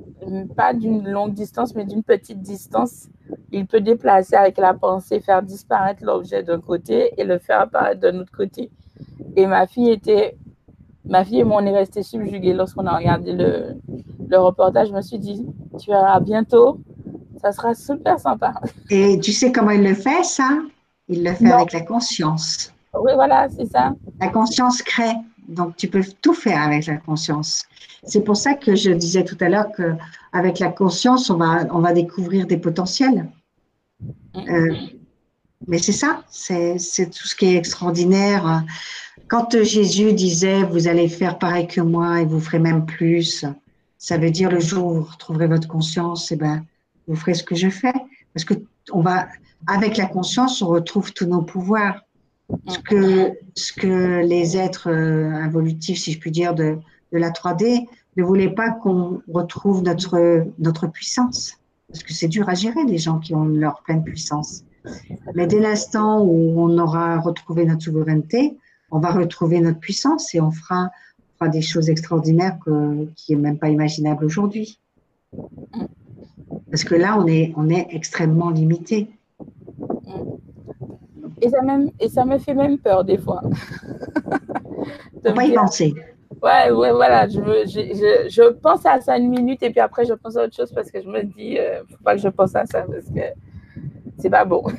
pas 0.57 0.75
d'une 0.75 1.09
longue 1.09 1.33
distance, 1.33 1.75
mais 1.75 1.85
d'une 1.85 2.03
petite 2.03 2.41
distance. 2.41 3.09
Il 3.51 3.67
peut 3.67 3.81
déplacer 3.81 4.37
avec 4.37 4.59
la 4.59 4.75
pensée, 4.75 5.21
faire 5.21 5.43
disparaître 5.43 6.05
l'objet 6.05 6.43
d'un 6.43 6.61
côté 6.61 7.13
et 7.17 7.25
le 7.25 7.39
faire 7.39 7.61
apparaître 7.63 8.01
d'un 8.01 8.21
autre 8.21 8.33
côté. 8.33 8.71
Et 9.35 9.47
ma 9.47 9.67
fille 9.67 9.91
était, 9.91 10.37
ma 11.05 11.25
fille 11.25 11.41
et 11.41 11.45
moi, 11.45 11.61
on 11.63 11.67
est 11.67 11.77
restés 11.77 12.03
subjugués 12.03 12.53
lorsqu'on 12.53 12.87
a 12.87 12.97
regardé 12.97 13.33
le, 13.33 13.77
le 14.29 14.39
reportage. 14.39 14.89
Je 14.89 14.95
me 14.95 15.01
suis 15.01 15.19
dit, 15.19 15.47
tu 15.79 15.91
verras 15.91 16.21
bientôt, 16.21 16.81
ça 17.47 17.53
sera 17.53 17.75
super 17.75 18.19
sympa. 18.19 18.55
Et 18.91 19.21
tu 19.21 19.33
sais 19.33 19.53
comment 19.53 19.71
il 19.71 19.83
le 19.83 19.95
fait, 19.95 20.25
ça? 20.25 20.49
Il 21.09 21.23
le 21.23 21.33
fait 21.33 21.53
avec 21.53 21.73
la 21.73 21.83
conscience. 21.83 22.73
Oui, 22.93 23.13
voilà, 23.15 23.49
c'est 23.49 23.67
ça. 23.67 23.95
La 24.21 24.29
conscience 24.29 24.83
crée. 24.83 25.15
Donc, 25.49 25.77
tu 25.77 25.87
peux 25.87 26.03
tout 26.23 26.35
faire 26.35 26.61
avec 26.61 26.87
la 26.87 26.97
conscience. 26.97 27.65
C'est 28.03 28.23
pour 28.23 28.37
ça 28.37 28.55
que 28.55 28.75
je 28.75 28.91
disais 28.91 29.23
tout 29.23 29.37
à 29.41 29.49
l'heure 29.49 29.69
qu'avec 29.77 30.59
la 30.59 30.71
conscience, 30.71 31.31
on 31.31 31.37
va, 31.37 31.67
on 31.71 31.79
va 31.79 31.93
découvrir 31.93 32.49
des 32.49 32.57
potentiels. 32.57 33.29
Euh, 34.37 34.75
mais 35.69 35.79
c'est 35.79 35.93
ça, 35.93 36.25
c'est 36.29 36.77
tout 37.11 37.29
ce 37.29 37.37
qui 37.37 37.47
est 37.47 37.57
extraordinaire. 37.57 38.65
Quand 39.29 39.63
Jésus 39.63 40.13
disait, 40.13 40.65
vous 40.65 40.89
allez 40.89 41.09
faire 41.09 41.39
pareil 41.39 41.69
que 41.69 41.81
moi 41.81 42.23
et 42.23 42.25
vous 42.25 42.41
ferez 42.41 42.59
même 42.59 42.85
plus, 42.85 43.45
ça 43.99 44.19
veut 44.19 44.31
dire 44.31 44.51
le 44.51 44.61
jour 44.61 44.87
où 44.87 44.95
vous 44.95 45.05
retrouverez 45.05 45.47
votre 45.47 45.69
conscience, 45.69 46.33
et 46.33 46.35
eh 46.35 46.39
ben, 46.39 46.65
vous 47.07 47.17
ferez 47.17 47.35
ce 47.35 47.45
que 47.45 47.55
je 47.55 47.69
fais. 47.69 47.93
Parce 48.35 48.45
que 48.45 48.55
on 48.93 49.01
va, 49.01 49.29
avec 49.67 49.97
la 49.97 50.07
conscience, 50.07 50.63
on 50.63 50.69
retrouve 50.69 51.13
tous 51.13 51.27
nos 51.27 51.43
pouvoirs. 51.43 52.03
Ce 52.69 52.79
que, 52.79 53.33
ce 53.57 53.73
que 53.73 54.25
les 54.25 54.57
êtres 54.57 54.89
euh, 54.89 55.33
involutifs, 55.33 55.99
si 55.99 56.13
je 56.13 56.21
puis 56.21 56.31
dire, 56.31 56.55
de, 56.55 56.79
de 57.13 57.19
la 57.19 57.31
3D 57.31 57.87
ne 58.17 58.23
voulait 58.23 58.51
pas 58.51 58.71
qu'on 58.71 59.21
retrouve 59.29 59.83
notre, 59.83 60.47
notre 60.59 60.87
puissance. 60.87 61.59
Parce 61.89 62.03
que 62.03 62.13
c'est 62.13 62.29
dur 62.29 62.49
à 62.49 62.55
gérer, 62.55 62.85
les 62.85 62.99
gens 62.99 63.19
qui 63.19 63.35
ont 63.35 63.45
leur 63.45 63.83
pleine 63.83 64.05
puissance. 64.05 64.63
Mais 65.35 65.47
dès 65.47 65.61
l'instant 65.61 66.23
où 66.23 66.61
on 66.61 66.79
aura 66.79 67.19
retrouvé 67.19 67.65
notre 67.65 67.83
souveraineté, 67.83 68.57
on 68.91 69.01
va 69.01 69.11
retrouver 69.11 69.61
notre 69.61 69.81
puissance 69.81 70.35
et 70.35 70.41
on 70.41 70.51
fera, 70.51 70.91
fera 71.39 71.49
des 71.49 71.63
choses 71.63 71.91
extraordinaires 71.91 72.59
que, 72.65 73.07
qui 73.17 73.35
n'est 73.35 73.43
même 73.43 73.59
pas 73.59 73.69
imaginable 73.69 74.25
aujourd'hui. 74.25 74.79
Parce 76.71 76.85
que 76.85 76.95
là, 76.95 77.17
on 77.19 77.27
est, 77.27 77.53
on 77.57 77.69
est 77.69 77.87
extrêmement 77.91 78.51
limité. 78.51 79.09
Et 81.41 81.49
ça, 81.51 81.63
même, 81.63 81.91
et 82.01 82.09
ça 82.09 82.25
me 82.25 82.39
fait 82.39 82.55
même 82.55 82.79
peur 82.79 83.05
des 83.05 83.19
fois. 83.19 83.43
de 85.25 85.31
pas 85.33 85.45
y 85.45 85.53
penser? 85.53 85.95
Ouais, 86.43 86.71
ouais, 86.71 86.93
voilà. 86.93 87.29
Je, 87.29 87.41
je, 87.67 88.29
je, 88.29 88.53
pense 88.53 88.85
à 88.87 89.01
ça 89.01 89.17
une 89.19 89.29
minute 89.29 89.63
et 89.63 89.71
puis 89.71 89.81
après, 89.81 90.05
je 90.05 90.15
pense 90.15 90.37
à 90.37 90.45
autre 90.45 90.55
chose 90.57 90.73
parce 90.73 90.91
que 90.91 91.01
je 91.01 91.09
me 91.09 91.23
dis, 91.23 91.59
euh, 91.59 91.83
faut 91.89 92.03
pas 92.03 92.15
que 92.15 92.21
je 92.21 92.29
pense 92.29 92.55
à 92.57 92.67
ça 92.67 92.83
parce 92.83 93.07
que 93.07 93.21
c'est 94.19 94.31
pas 94.31 94.45
bon. 94.45 94.65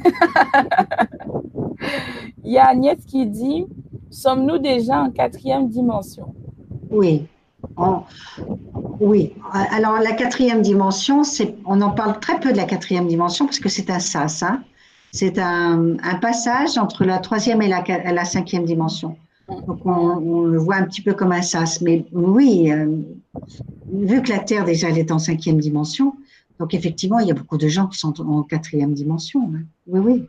Il 2.43 2.51
y 2.51 2.57
a 2.57 2.67
Agnès 2.69 2.97
qui 3.05 3.25
dit 3.27 3.67
Sommes-nous 4.09 4.57
déjà 4.57 5.01
en 5.01 5.11
quatrième 5.11 5.67
dimension? 5.67 6.33
Oui. 6.89 7.27
Oui. 8.99 9.33
Alors, 9.71 9.99
la 9.99 10.13
quatrième 10.13 10.61
dimension, 10.61 11.21
on 11.65 11.81
en 11.81 11.91
parle 11.91 12.19
très 12.19 12.39
peu 12.39 12.51
de 12.51 12.57
la 12.57 12.65
quatrième 12.65 13.07
dimension 13.07 13.45
parce 13.45 13.59
que 13.59 13.69
c'est 13.69 13.89
un 13.89 13.99
sas. 13.99 14.43
Hein. 14.43 14.63
C'est 15.11 15.39
un, 15.39 15.97
un, 16.03 16.15
passage 16.15 16.77
entre 16.77 17.05
la 17.05 17.19
troisième 17.19 17.61
et 17.61 17.67
la, 17.67 17.83
la 18.11 18.25
cinquième 18.25 18.65
dimension. 18.65 19.17
Donc 19.47 19.85
on, 19.85 20.41
le 20.41 20.57
voit 20.57 20.75
un 20.75 20.83
petit 20.83 21.01
peu 21.01 21.13
comme 21.13 21.31
un 21.31 21.41
sas. 21.41 21.81
Mais 21.81 22.05
oui, 22.11 22.71
euh, 22.71 23.01
vu 23.91 24.21
que 24.21 24.29
la 24.29 24.39
Terre 24.39 24.65
déjà 24.65 24.89
elle 24.89 24.97
est 24.97 25.11
en 25.11 25.19
cinquième 25.19 25.59
dimension, 25.59 26.15
donc 26.59 26.73
effectivement 26.73 27.19
il 27.19 27.27
y 27.27 27.31
a 27.31 27.33
beaucoup 27.33 27.57
de 27.57 27.67
gens 27.67 27.87
qui 27.87 27.97
sont 27.97 28.19
en 28.21 28.43
quatrième 28.43 28.93
dimension. 28.93 29.49
Hein. 29.55 29.63
Oui, 29.87 29.99
oui. 29.99 30.27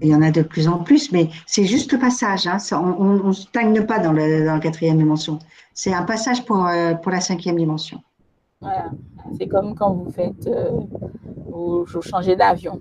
Il 0.00 0.08
y 0.08 0.14
en 0.14 0.22
a 0.22 0.30
de 0.30 0.42
plus 0.42 0.68
en 0.68 0.78
plus, 0.78 1.12
mais 1.12 1.28
c'est 1.46 1.64
juste 1.64 1.92
le 1.92 1.98
passage. 1.98 2.46
Hein. 2.46 2.58
on 2.72 3.28
ne 3.28 3.32
stagne 3.32 3.84
pas 3.84 3.98
dans, 3.98 4.12
la 4.12 4.58
quatrième 4.58 4.98
dimension. 4.98 5.38
C'est 5.74 5.92
un 5.92 6.02
passage 6.02 6.44
pour, 6.44 6.66
euh, 6.66 6.94
pour 6.94 7.12
la 7.12 7.20
cinquième 7.20 7.56
dimension. 7.56 8.02
Voilà. 8.60 8.90
C'est 9.38 9.46
comme 9.46 9.74
quand 9.74 9.92
vous 9.92 10.10
faites, 10.10 10.46
euh, 10.46 10.70
vous 11.48 11.84
changez 12.02 12.36
d'avion. 12.36 12.80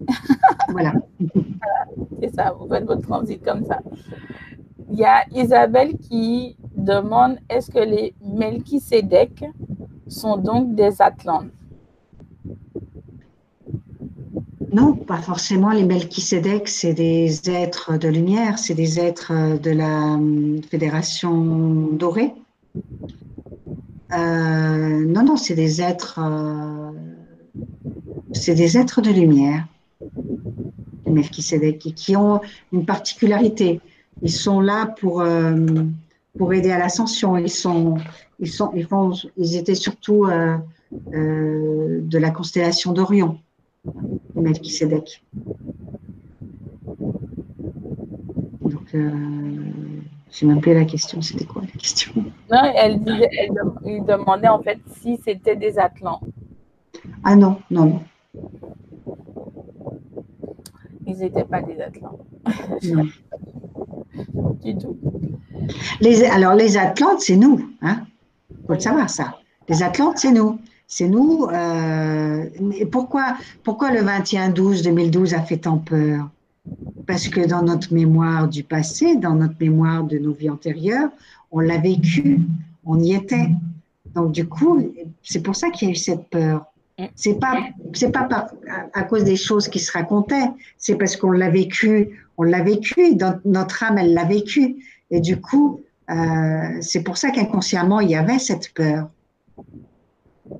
voilà. 0.68 0.92
c'est 2.20 2.34
ça, 2.34 2.54
vous 2.58 2.68
faites 2.68 2.84
votre 2.84 3.02
transit 3.02 3.42
comme 3.42 3.64
ça. 3.64 3.80
Il 4.90 4.98
y 4.98 5.04
a 5.04 5.24
Isabelle 5.32 5.96
qui 5.98 6.56
demande 6.76 7.38
est-ce 7.48 7.70
que 7.70 7.78
les 7.78 8.14
Melchisedec 8.22 9.44
sont 10.08 10.36
donc 10.36 10.74
des 10.74 11.00
Atlantes? 11.00 11.50
Non, 14.74 14.94
pas 14.94 15.18
forcément. 15.18 15.70
Les 15.70 15.84
Melchisedec, 15.84 16.66
c'est 16.68 16.94
des 16.94 17.48
êtres 17.48 17.96
de 17.96 18.08
lumière, 18.08 18.58
c'est 18.58 18.74
des 18.74 18.98
êtres 18.98 19.56
de 19.56 19.70
la 19.70 20.14
hum, 20.14 20.60
Fédération 20.68 21.88
dorée. 21.92 22.32
Euh, 24.12 25.06
non, 25.06 25.22
non, 25.22 25.36
c'est 25.36 25.54
des 25.54 25.80
êtres, 25.80 26.18
euh, 26.18 26.90
c'est 28.32 28.56
des 28.56 28.76
êtres 28.76 29.00
de 29.00 29.10
lumière. 29.10 29.64
Melchisedec, 31.06 31.78
qui 31.78 32.16
ont 32.16 32.40
une 32.72 32.84
particularité. 32.84 33.80
Ils 34.22 34.32
sont 34.32 34.60
là 34.60 34.86
pour, 34.86 35.20
euh, 35.20 35.66
pour 36.36 36.52
aider 36.52 36.72
à 36.72 36.78
l'ascension. 36.78 37.36
Ils, 37.36 37.48
sont, 37.48 37.96
ils, 38.40 38.50
sont, 38.50 38.72
ils, 39.36 39.54
étaient 39.54 39.76
surtout 39.76 40.24
euh, 40.24 40.56
euh, 41.12 42.00
de 42.02 42.18
la 42.18 42.30
constellation 42.30 42.92
d'Orion, 42.92 43.38
Melchisedec. 44.34 45.22
Donc, 48.60 48.88
je 48.92 49.10
sais 50.30 50.46
même 50.46 50.60
plus 50.60 50.74
la 50.74 50.84
question. 50.84 51.20
C'était 51.22 51.44
quoi 51.44 51.62
la 51.62 51.68
question? 51.68 52.12
Non, 52.50 52.62
elle, 52.76 53.02
disait, 53.02 53.50
demandait 54.06 54.48
en 54.48 54.62
fait 54.62 54.78
si 55.00 55.18
c'était 55.24 55.56
des 55.56 55.78
Atlants. 55.78 56.20
Ah 57.22 57.36
non, 57.36 57.58
non, 57.70 57.86
non. 57.86 58.02
Ils 61.06 61.18
n'étaient 61.18 61.44
pas 61.44 61.62
des 61.62 61.80
Atlantes. 61.80 62.20
du 64.62 64.76
tout. 64.76 64.96
Les, 66.00 66.24
alors, 66.24 66.54
les 66.54 66.76
Atlantes, 66.76 67.20
c'est 67.20 67.36
nous. 67.36 67.58
Il 67.58 67.88
hein? 67.88 68.06
faut 68.66 68.74
le 68.74 68.80
savoir, 68.80 69.08
ça. 69.10 69.38
Les 69.68 69.82
Atlantes, 69.82 70.18
c'est 70.18 70.32
nous. 70.32 70.58
C'est 70.86 71.08
nous. 71.08 71.46
Euh, 71.46 72.46
pourquoi, 72.90 73.36
pourquoi 73.62 73.92
le 73.92 74.00
21-12-2012 74.00 75.34
a 75.34 75.42
fait 75.42 75.58
tant 75.58 75.78
peur? 75.78 76.28
Parce 77.06 77.28
que 77.28 77.46
dans 77.46 77.62
notre 77.62 77.92
mémoire 77.92 78.48
du 78.48 78.62
passé, 78.62 79.16
dans 79.16 79.34
notre 79.34 79.56
mémoire 79.60 80.04
de 80.04 80.18
nos 80.18 80.32
vies 80.32 80.50
antérieures, 80.50 81.10
on 81.50 81.60
l'a 81.60 81.78
vécu, 81.78 82.40
on 82.84 82.98
y 83.00 83.14
était. 83.14 83.48
Donc, 84.14 84.32
du 84.32 84.46
coup, 84.46 84.80
c'est 85.22 85.42
pour 85.42 85.56
ça 85.56 85.70
qu'il 85.70 85.88
y 85.88 85.90
a 85.90 85.92
eu 85.92 85.96
cette 85.96 86.28
peur. 86.28 86.66
C'est 87.16 87.40
pas, 87.40 87.60
c'est 87.92 88.12
pas 88.12 88.28
à 88.92 89.02
cause 89.02 89.24
des 89.24 89.36
choses 89.36 89.68
qui 89.68 89.80
se 89.80 89.90
racontaient, 89.90 90.48
c'est 90.78 90.94
parce 90.94 91.16
qu'on 91.16 91.32
l'a 91.32 91.50
vécu, 91.50 92.20
on 92.38 92.44
l'a 92.44 92.62
vécu, 92.62 93.16
dans 93.16 93.40
notre 93.44 93.82
âme, 93.82 93.98
elle 93.98 94.14
l'a 94.14 94.24
vécu. 94.24 94.76
Et 95.10 95.20
du 95.20 95.40
coup, 95.40 95.80
euh, 96.10 96.78
c'est 96.80 97.02
pour 97.02 97.16
ça 97.16 97.30
qu'inconsciemment, 97.30 98.00
il 98.00 98.10
y 98.10 98.14
avait 98.14 98.38
cette 98.38 98.72
peur. 98.74 99.08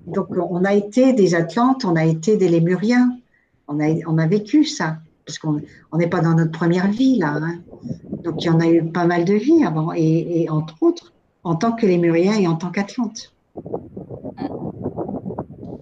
Donc, 0.07 0.29
on 0.37 0.65
a 0.65 0.75
été 0.75 1.13
des 1.13 1.35
Atlantes, 1.35 1.85
on 1.85 1.97
a 1.97 2.05
été 2.05 2.37
des 2.37 2.49
Lémuriens, 2.49 3.17
on 3.69 3.81
a, 3.81 3.95
on 4.07 4.19
a 4.19 4.27
vécu 4.27 4.65
ça, 4.65 4.99
parce 5.27 5.39
qu'on 5.39 5.61
n'est 5.95 6.09
pas 6.09 6.21
dans 6.21 6.35
notre 6.35 6.53
première 6.53 6.91
vie, 6.91 7.19
là. 7.19 7.39
Hein. 7.41 7.59
Donc, 8.23 8.43
il 8.43 8.47
y 8.47 8.51
en 8.51 8.61
a 8.61 8.67
eu 8.67 8.85
pas 8.85 9.07
mal 9.07 9.25
de 9.25 9.35
vies 9.35 9.65
avant, 9.65 9.93
et, 9.95 10.43
et 10.43 10.51
entre 10.51 10.83
autres, 10.83 11.13
en 11.45 11.57
tant 11.57 11.73
que 11.73 11.87
Lémuriens 11.87 12.39
et 12.39 12.49
en 12.49 12.57
tant 12.57 12.71
qu'Atlantes. 12.71 13.33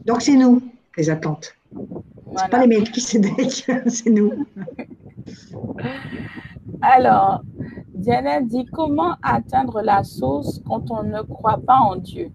Donc 0.05 0.21
c'est 0.21 0.37
nous, 0.37 0.61
les 0.97 1.09
attentes. 1.09 1.55
Ce 1.73 2.51
pas 2.51 2.67
les 2.67 2.85
s'édèquent, 2.95 3.71
c'est 3.87 4.11
nous. 4.11 4.33
Alors, 6.83 7.43
Diana 7.95 8.41
dit 8.41 8.67
comment 8.67 9.15
atteindre 9.23 9.83
la 9.83 10.03
source 10.03 10.61
quand 10.67 10.91
on 10.91 11.05
ne 11.05 11.23
croit 11.23 11.61
pas 11.65 11.79
en 11.79 11.97
Dieu? 11.97 12.33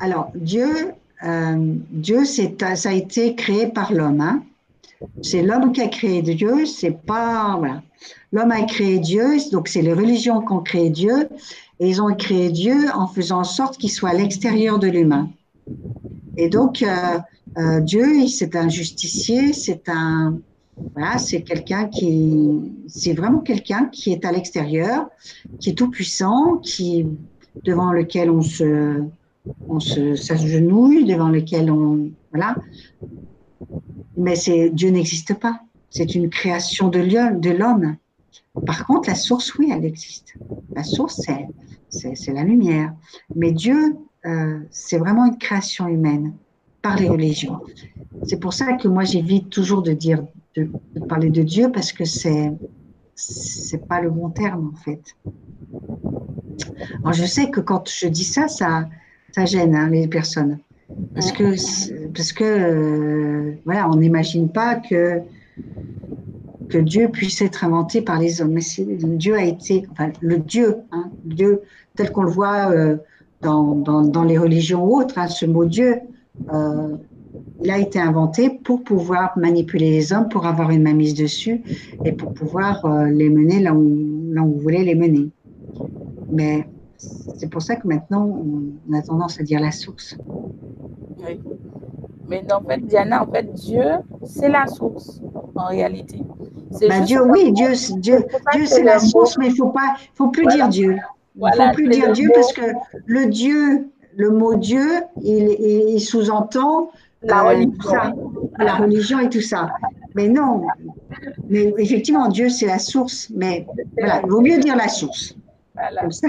Alors, 0.00 0.30
Dieu, 0.34 0.92
euh, 1.24 1.74
Dieu 1.90 2.24
ça 2.24 2.88
a 2.88 2.92
été 2.92 3.34
créé 3.34 3.66
par 3.66 3.92
l'homme. 3.92 4.20
Hein. 4.20 4.42
C'est 5.22 5.42
l'homme 5.42 5.72
qui 5.72 5.80
a 5.80 5.88
créé 5.88 6.22
Dieu, 6.22 6.66
c'est 6.66 6.96
pas. 7.06 7.56
Voilà. 7.58 7.82
L'homme 8.32 8.50
a 8.50 8.62
créé 8.62 8.98
Dieu, 8.98 9.36
donc 9.52 9.68
c'est 9.68 9.82
les 9.82 9.92
religions 9.92 10.40
qui 10.40 10.52
ont 10.52 10.60
créé 10.60 10.90
Dieu, 10.90 11.28
et 11.80 11.88
ils 11.88 12.02
ont 12.02 12.14
créé 12.14 12.50
Dieu 12.50 12.86
en 12.94 13.06
faisant 13.06 13.40
en 13.40 13.44
sorte 13.44 13.78
qu'il 13.78 13.90
soit 13.90 14.10
à 14.10 14.14
l'extérieur 14.14 14.78
de 14.78 14.88
l'humain. 14.88 15.30
Et 16.36 16.48
donc, 16.48 16.82
euh, 16.82 17.18
euh, 17.56 17.80
Dieu, 17.80 18.26
c'est 18.28 18.54
un 18.56 18.68
justicier, 18.68 19.52
c'est 19.52 19.88
un. 19.88 20.38
Voilà, 20.94 21.18
c'est 21.18 21.42
quelqu'un 21.42 21.86
qui. 21.86 22.72
C'est 22.86 23.14
vraiment 23.14 23.40
quelqu'un 23.40 23.86
qui 23.86 24.12
est 24.12 24.24
à 24.24 24.30
l'extérieur, 24.30 25.08
qui 25.58 25.70
est 25.70 25.74
tout 25.74 25.90
puissant, 25.90 26.58
qui 26.58 27.06
devant 27.64 27.92
lequel 27.92 28.30
on 28.30 28.42
se, 28.42 29.02
on 29.68 29.80
se 29.80 30.14
s'agenouille, 30.14 31.04
devant 31.04 31.28
lequel 31.28 31.70
on. 31.70 32.10
Voilà. 32.32 32.56
Mais 34.16 34.36
c'est 34.36 34.70
Dieu 34.70 34.90
n'existe 34.90 35.34
pas. 35.34 35.60
C'est 35.90 36.14
une 36.14 36.28
création 36.28 36.88
de 36.88 37.50
l'homme. 37.50 37.96
Par 38.66 38.86
contre, 38.86 39.08
la 39.08 39.14
source, 39.14 39.54
oui, 39.56 39.70
elle 39.72 39.84
existe. 39.84 40.34
La 40.74 40.84
source, 40.84 41.20
c'est 41.88 42.32
la 42.32 42.44
lumière. 42.44 42.92
Mais 43.34 43.52
Dieu, 43.52 43.96
euh, 44.26 44.60
c'est 44.70 44.98
vraiment 44.98 45.26
une 45.26 45.38
création 45.38 45.86
humaine 45.88 46.34
par 46.82 46.96
les 46.96 47.08
religions. 47.08 47.60
C'est 48.24 48.40
pour 48.40 48.52
ça 48.52 48.74
que 48.74 48.88
moi, 48.88 49.04
j'évite 49.04 49.48
toujours 49.50 49.82
de 49.82 49.92
dire, 49.92 50.24
de, 50.56 50.70
parler 51.08 51.30
de 51.30 51.42
Dieu 51.42 51.70
parce 51.72 51.92
que 51.92 52.04
c'est 52.04 52.52
c'est 53.20 53.88
pas 53.88 54.00
le 54.00 54.10
bon 54.10 54.30
terme 54.30 54.70
en 54.72 54.76
fait. 54.76 55.16
Alors 57.00 57.12
je 57.12 57.24
sais 57.24 57.50
que 57.50 57.58
quand 57.60 57.88
je 57.88 58.06
dis 58.06 58.24
ça, 58.24 58.46
ça, 58.46 58.88
ça 59.32 59.44
gêne 59.44 59.74
hein, 59.74 59.88
les 59.90 60.08
personnes. 60.08 60.58
Parce 61.14 61.32
que, 61.32 61.44
parce 62.14 62.32
que 62.32 62.44
euh, 62.44 63.52
voilà, 63.64 63.88
on 63.90 63.96
n'imagine 63.96 64.48
pas 64.48 64.76
que, 64.76 65.20
que 66.68 66.78
Dieu 66.78 67.08
puisse 67.08 67.42
être 67.42 67.64
inventé 67.64 68.00
par 68.00 68.18
les 68.18 68.40
hommes. 68.40 68.52
Mais 68.52 68.62
Dieu 69.16 69.34
a 69.34 69.44
été, 69.44 69.86
enfin, 69.92 70.10
le 70.20 70.38
Dieu, 70.38 70.76
hein, 70.92 71.10
Dieu 71.24 71.60
tel 71.96 72.10
qu'on 72.10 72.22
le 72.22 72.30
voit 72.30 72.70
euh, 72.70 72.96
dans, 73.42 73.74
dans, 73.74 74.02
dans, 74.02 74.24
les 74.24 74.38
religions 74.38 74.84
ou 74.84 74.98
autres, 74.98 75.18
hein, 75.18 75.28
ce 75.28 75.44
mot 75.44 75.66
Dieu, 75.66 75.96
euh, 76.52 76.96
il 77.62 77.70
a 77.70 77.78
été 77.78 78.00
inventé 78.00 78.48
pour 78.48 78.82
pouvoir 78.82 79.36
manipuler 79.36 79.90
les 79.90 80.12
hommes, 80.12 80.28
pour 80.28 80.46
avoir 80.46 80.70
une 80.70 80.82
mainmise 80.82 81.14
dessus 81.14 81.60
et 82.04 82.12
pour 82.12 82.32
pouvoir 82.32 82.86
les 83.06 83.28
mener 83.28 83.60
là 83.60 83.74
où, 83.74 84.32
là 84.32 84.42
où 84.42 84.54
on 84.54 84.58
voulait 84.58 84.84
les 84.84 84.94
mener. 84.94 85.28
Mais 86.30 86.66
c'est 86.98 87.48
pour 87.48 87.62
ça 87.62 87.76
que 87.76 87.86
maintenant, 87.86 88.26
on 88.26 88.92
a 88.92 89.02
tendance 89.02 89.40
à 89.40 89.44
dire 89.44 89.60
la 89.60 89.70
source. 89.70 90.16
Oui. 91.18 91.40
Mais 92.28 92.44
en 92.52 92.60
fait, 92.62 92.78
Diana, 92.86 93.22
en 93.22 93.32
fait, 93.32 93.52
Dieu, 93.54 93.84
c'est 94.24 94.48
la 94.48 94.66
source, 94.66 95.22
en 95.54 95.66
réalité. 95.66 96.22
Ben 96.80 97.04
Dieu, 97.04 97.22
oui, 97.24 97.52
Dieu, 97.52 97.70
Dieu, 97.96 98.24
Dieu 98.52 98.66
c'est 98.66 98.82
la 98.82 98.98
source, 98.98 99.38
mais 99.38 99.46
il 99.46 99.52
ne 99.52 99.56
faut, 99.56 99.70
pas, 99.70 99.96
faut 100.14 100.28
plus 100.28 100.46
dire 100.46 100.68
Dieu. 100.68 100.96
Il 101.36 101.42
ne 101.42 101.50
faut 101.50 101.72
plus 101.72 101.88
dire 101.88 102.12
Dieu 102.12 102.30
parce 102.34 102.52
que 102.52 102.72
le 103.06 103.26
Dieu, 103.26 103.88
le 104.16 104.30
mot 104.30 104.56
Dieu, 104.56 104.86
il, 105.22 105.48
il, 105.94 106.00
sous-entend 106.00 106.90
la, 107.22 107.44
euh, 107.44 107.48
religion. 107.48 108.42
la 108.58 108.74
religion 108.74 109.18
et 109.20 109.30
tout 109.30 109.40
ça. 109.40 109.70
Mais 110.14 110.28
non, 110.28 110.62
mais 111.48 111.72
effectivement, 111.78 112.28
Dieu, 112.28 112.50
c'est 112.50 112.66
la 112.66 112.78
source, 112.78 113.30
mais 113.34 113.66
voilà, 113.96 114.20
il 114.22 114.30
vaut 114.30 114.40
mieux 114.40 114.58
dire 114.58 114.76
la 114.76 114.88
source. 114.88 115.34
Voilà. 115.74 116.02
Comme 116.02 116.12
ça. 116.12 116.28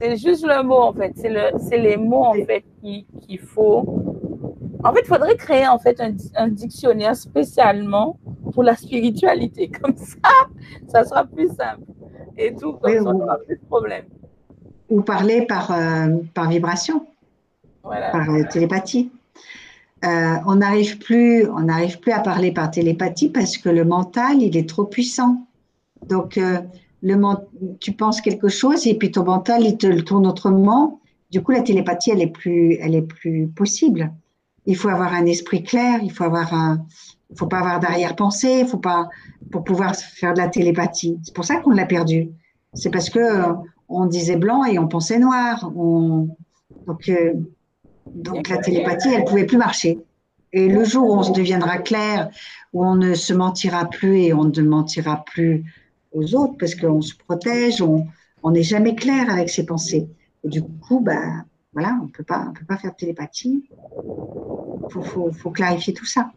C'est 0.00 0.16
juste 0.16 0.46
le 0.46 0.62
mot, 0.62 0.76
en 0.76 0.92
fait. 0.92 1.12
C'est 1.16 1.28
le, 1.28 1.76
les 1.76 1.96
mots, 1.96 2.24
en 2.24 2.34
fait, 2.34 2.64
qu'il 2.82 3.40
faut. 3.40 4.04
En 4.84 4.92
fait, 4.92 5.00
il 5.00 5.06
faudrait 5.08 5.36
créer, 5.36 5.66
en 5.66 5.78
fait, 5.78 6.00
un, 6.36 6.48
dictionnaire 6.48 7.16
spécialement 7.16 8.18
pour 8.52 8.62
la 8.62 8.76
spiritualité. 8.76 9.68
Comme 9.82 9.96
ça, 9.96 10.30
ça 10.86 11.04
sera 11.04 11.24
plus 11.24 11.48
simple. 11.48 11.82
Et 12.36 12.54
tout, 12.54 12.74
comme 12.74 12.92
ça, 12.92 13.02
on 13.02 13.14
n'aura 13.14 13.38
plus 13.38 13.56
de 13.56 13.64
problème. 13.64 14.04
Ou 14.90 15.02
parler 15.02 15.44
par, 15.44 15.72
euh, 15.72 16.18
par 16.34 16.48
vibration, 16.48 17.04
par 17.82 18.30
euh, 18.30 18.44
télépathie. 18.48 19.10
Euh, 20.04 20.36
on 20.46 20.56
n'arrive 20.56 20.98
plus, 20.98 21.48
on 21.48 21.62
n'arrive 21.62 21.98
plus 21.98 22.12
à 22.12 22.20
parler 22.20 22.52
par 22.52 22.70
télépathie 22.70 23.28
parce 23.28 23.58
que 23.58 23.68
le 23.68 23.84
mental, 23.84 24.40
il 24.40 24.56
est 24.56 24.68
trop 24.68 24.84
puissant. 24.84 25.48
Donc, 26.06 26.38
le, 27.02 27.16
tu 27.80 27.92
penses 27.92 28.20
quelque 28.20 28.48
chose 28.48 28.86
et 28.86 28.94
puis 28.94 29.10
ton 29.10 29.24
mental, 29.24 29.62
il 29.64 29.76
te 29.76 29.86
le 29.86 30.02
tourne 30.02 30.26
autrement. 30.26 31.00
Du 31.30 31.42
coup, 31.42 31.52
la 31.52 31.62
télépathie, 31.62 32.10
elle 32.10 32.22
est 32.22 32.32
plus, 32.32 32.76
elle 32.80 32.94
est 32.94 33.02
plus 33.02 33.48
possible. 33.48 34.12
Il 34.66 34.76
faut 34.76 34.88
avoir 34.88 35.14
un 35.14 35.26
esprit 35.26 35.62
clair, 35.62 36.00
il 36.02 36.10
faut 36.10 36.24
avoir 36.24 36.52
un, 36.54 36.84
faut 37.36 37.46
pas 37.46 37.58
avoir 37.58 37.80
d'arrière-pensée, 37.80 38.64
faut 38.64 38.78
pas, 38.78 39.08
pour 39.50 39.64
pouvoir 39.64 39.94
faire 39.94 40.34
de 40.34 40.38
la 40.38 40.48
télépathie. 40.48 41.18
C'est 41.22 41.34
pour 41.34 41.44
ça 41.44 41.56
qu'on 41.56 41.70
l'a 41.70 41.86
perdu. 41.86 42.30
C'est 42.74 42.90
parce 42.90 43.10
que 43.10 43.18
euh, 43.18 43.52
on 43.88 44.06
disait 44.06 44.36
blanc 44.36 44.64
et 44.64 44.78
on 44.78 44.88
pensait 44.88 45.18
noir. 45.18 45.70
On, 45.76 46.28
donc, 46.86 47.08
euh, 47.08 47.34
donc 48.06 48.48
la 48.48 48.58
télépathie, 48.58 49.08
elle 49.12 49.24
pouvait 49.24 49.46
plus 49.46 49.58
marcher. 49.58 49.98
Et 50.52 50.68
le 50.68 50.84
jour 50.84 51.10
où 51.10 51.14
on 51.14 51.22
se 51.22 51.32
deviendra 51.32 51.78
clair, 51.78 52.30
où 52.72 52.84
on 52.84 52.94
ne 52.94 53.14
se 53.14 53.34
mentira 53.34 53.84
plus 53.84 54.20
et 54.20 54.32
on 54.32 54.44
ne 54.44 54.62
mentira 54.62 55.24
plus 55.24 55.64
aux 56.12 56.34
autres 56.34 56.54
parce 56.58 56.74
qu'on 56.74 57.00
se 57.00 57.14
protège, 57.14 57.82
on 57.82 58.50
n'est 58.50 58.62
jamais 58.62 58.94
clair 58.94 59.30
avec 59.30 59.50
ses 59.50 59.66
pensées. 59.66 60.08
Et 60.44 60.48
du 60.48 60.62
coup, 60.62 61.00
bah, 61.00 61.44
voilà, 61.72 61.98
on 62.00 62.06
ne 62.06 62.10
peut 62.10 62.24
pas 62.24 62.52
faire 62.80 62.92
de 62.92 62.96
télépathie. 62.96 63.68
Il 64.88 65.02
faut, 65.02 65.30
faut, 65.30 65.50
clarifier 65.50 65.92
tout 65.92 66.06
ça. 66.06 66.30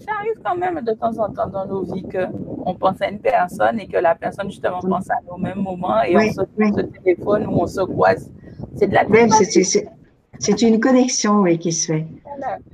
Ça 0.00 0.12
arrive 0.18 0.34
quand 0.44 0.56
même 0.56 0.80
de 0.82 0.92
temps 0.92 1.16
en 1.18 1.32
temps 1.32 1.48
dans 1.48 1.66
nos 1.66 1.82
vies 1.82 2.04
qu'on 2.04 2.74
pense 2.74 3.00
à 3.00 3.08
une 3.08 3.20
personne 3.20 3.80
et 3.80 3.86
que 3.86 3.96
la 3.96 4.14
personne 4.14 4.50
justement 4.50 4.80
pense 4.80 5.10
à 5.10 5.14
nous 5.24 5.34
au 5.34 5.38
même 5.38 5.58
moment 5.58 6.02
et 6.02 6.16
on 6.16 6.32
se, 6.32 6.82
téléphone 6.82 7.46
ou 7.46 7.62
on 7.62 7.66
se 7.66 7.80
croise. 7.80 8.30
C'est 8.74 8.88
de 8.88 8.94
la 8.94 9.04
télépathie. 9.04 9.64
C'est 10.38 10.62
une 10.62 10.80
connexion 10.80 11.40
oui, 11.40 11.58
qui 11.58 11.72
se 11.72 11.86
fait. 11.92 12.06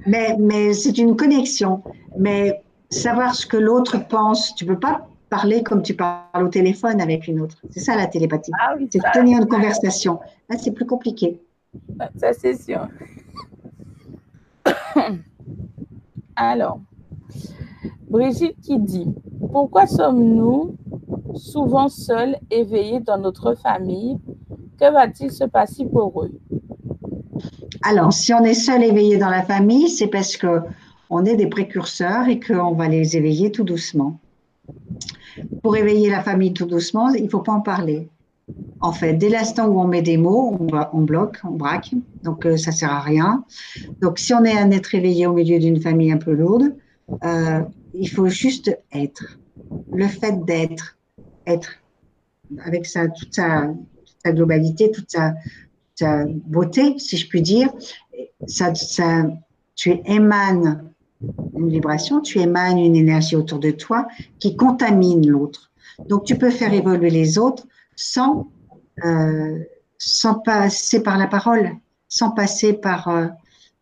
Mais, 0.06 0.36
mais 0.38 0.72
c'est 0.72 0.98
une 0.98 1.16
connexion. 1.16 1.82
Mais 2.18 2.60
savoir 2.90 3.34
ce 3.34 3.46
que 3.46 3.56
l'autre 3.56 4.06
pense, 4.08 4.54
tu 4.56 4.64
ne 4.64 4.74
peux 4.74 4.80
pas 4.80 5.06
parler 5.32 5.62
comme 5.62 5.80
tu 5.82 5.94
parles 5.94 6.44
au 6.44 6.48
téléphone 6.48 7.00
avec 7.00 7.26
une 7.26 7.40
autre. 7.40 7.56
C'est 7.70 7.80
ça 7.80 7.96
la 7.96 8.06
télépathie. 8.06 8.52
Ah 8.60 8.74
c'est 8.90 9.00
tenir 9.14 9.38
une 9.38 9.48
conversation. 9.48 10.20
Là, 10.50 10.58
c'est 10.58 10.72
plus 10.72 10.84
compliqué. 10.84 11.40
Ça, 12.16 12.34
c'est 12.34 12.54
sûr. 12.54 12.86
Alors, 16.36 16.80
Brigitte 18.10 18.60
qui 18.60 18.78
dit, 18.78 19.08
pourquoi 19.50 19.86
sommes-nous 19.86 20.76
souvent 21.34 21.88
seuls 21.88 22.36
éveillés 22.50 23.00
dans 23.00 23.16
notre 23.16 23.54
famille? 23.54 24.18
Que 24.78 24.92
va-t-il 24.92 25.32
se 25.32 25.44
passer 25.44 25.86
pour 25.86 26.24
eux? 26.24 26.32
Alors, 27.82 28.12
si 28.12 28.34
on 28.34 28.44
est 28.44 28.52
seul 28.68 28.82
éveillé 28.82 29.16
dans 29.16 29.30
la 29.30 29.42
famille, 29.42 29.88
c'est 29.88 30.08
parce 30.08 30.36
que 30.36 30.60
on 31.08 31.24
est 31.24 31.36
des 31.36 31.46
précurseurs 31.46 32.28
et 32.28 32.38
qu'on 32.38 32.74
va 32.74 32.86
les 32.88 33.16
éveiller 33.16 33.50
tout 33.50 33.64
doucement 33.64 34.18
pour 35.62 35.76
éveiller 35.76 36.10
la 36.10 36.22
famille 36.22 36.52
tout 36.52 36.66
doucement, 36.66 37.10
il 37.10 37.24
ne 37.24 37.28
faut 37.28 37.40
pas 37.40 37.52
en 37.52 37.60
parler. 37.60 38.08
En 38.80 38.92
fait, 38.92 39.14
dès 39.14 39.28
l'instant 39.28 39.68
où 39.68 39.80
on 39.80 39.86
met 39.86 40.02
des 40.02 40.16
mots, 40.16 40.56
on, 40.92 41.00
bloque, 41.02 41.38
on 41.44 41.52
braque, 41.52 41.92
donc 42.22 42.44
euh, 42.44 42.56
ça 42.56 42.70
ne 42.70 42.76
sert 42.76 42.90
à 42.90 43.00
rien. 43.00 43.44
Donc, 44.00 44.18
si 44.18 44.34
on 44.34 44.44
est 44.44 44.56
un 44.56 44.70
être 44.72 44.94
éveillé 44.94 45.26
au 45.26 45.32
milieu 45.32 45.58
d'une 45.58 45.80
famille 45.80 46.10
un 46.10 46.18
peu 46.18 46.32
lourde, 46.32 46.74
euh, 47.24 47.60
il 47.94 48.08
faut 48.08 48.28
juste 48.28 48.76
être. 48.92 49.38
Le 49.92 50.08
fait 50.08 50.44
d'être, 50.44 50.98
être, 51.46 51.70
avec 52.64 52.86
sa, 52.86 53.08
toute, 53.08 53.34
sa, 53.34 53.72
globalité, 54.26 54.90
toute 54.90 55.10
sa, 55.10 55.34
beauté, 56.46 56.98
si 56.98 57.16
je 57.16 57.28
puis 57.28 57.42
dire, 57.42 57.68
ça, 58.48 58.72
tu 59.76 60.00
émanes 60.04 60.92
une 61.56 61.68
vibration, 61.68 62.20
tu 62.20 62.38
émanes 62.38 62.78
une 62.78 62.96
énergie 62.96 63.36
autour 63.36 63.58
de 63.58 63.70
toi 63.70 64.08
qui 64.38 64.56
contamine 64.56 65.26
l'autre. 65.26 65.70
Donc, 66.08 66.24
tu 66.24 66.36
peux 66.36 66.50
faire 66.50 66.72
évoluer 66.72 67.10
les 67.10 67.38
autres 67.38 67.66
sans, 67.96 68.50
euh, 69.04 69.58
sans 69.98 70.34
passer 70.34 71.02
par 71.02 71.18
la 71.18 71.26
parole, 71.26 71.70
sans 72.08 72.30
passer 72.30 72.72
par, 72.72 73.08
euh, 73.08 73.26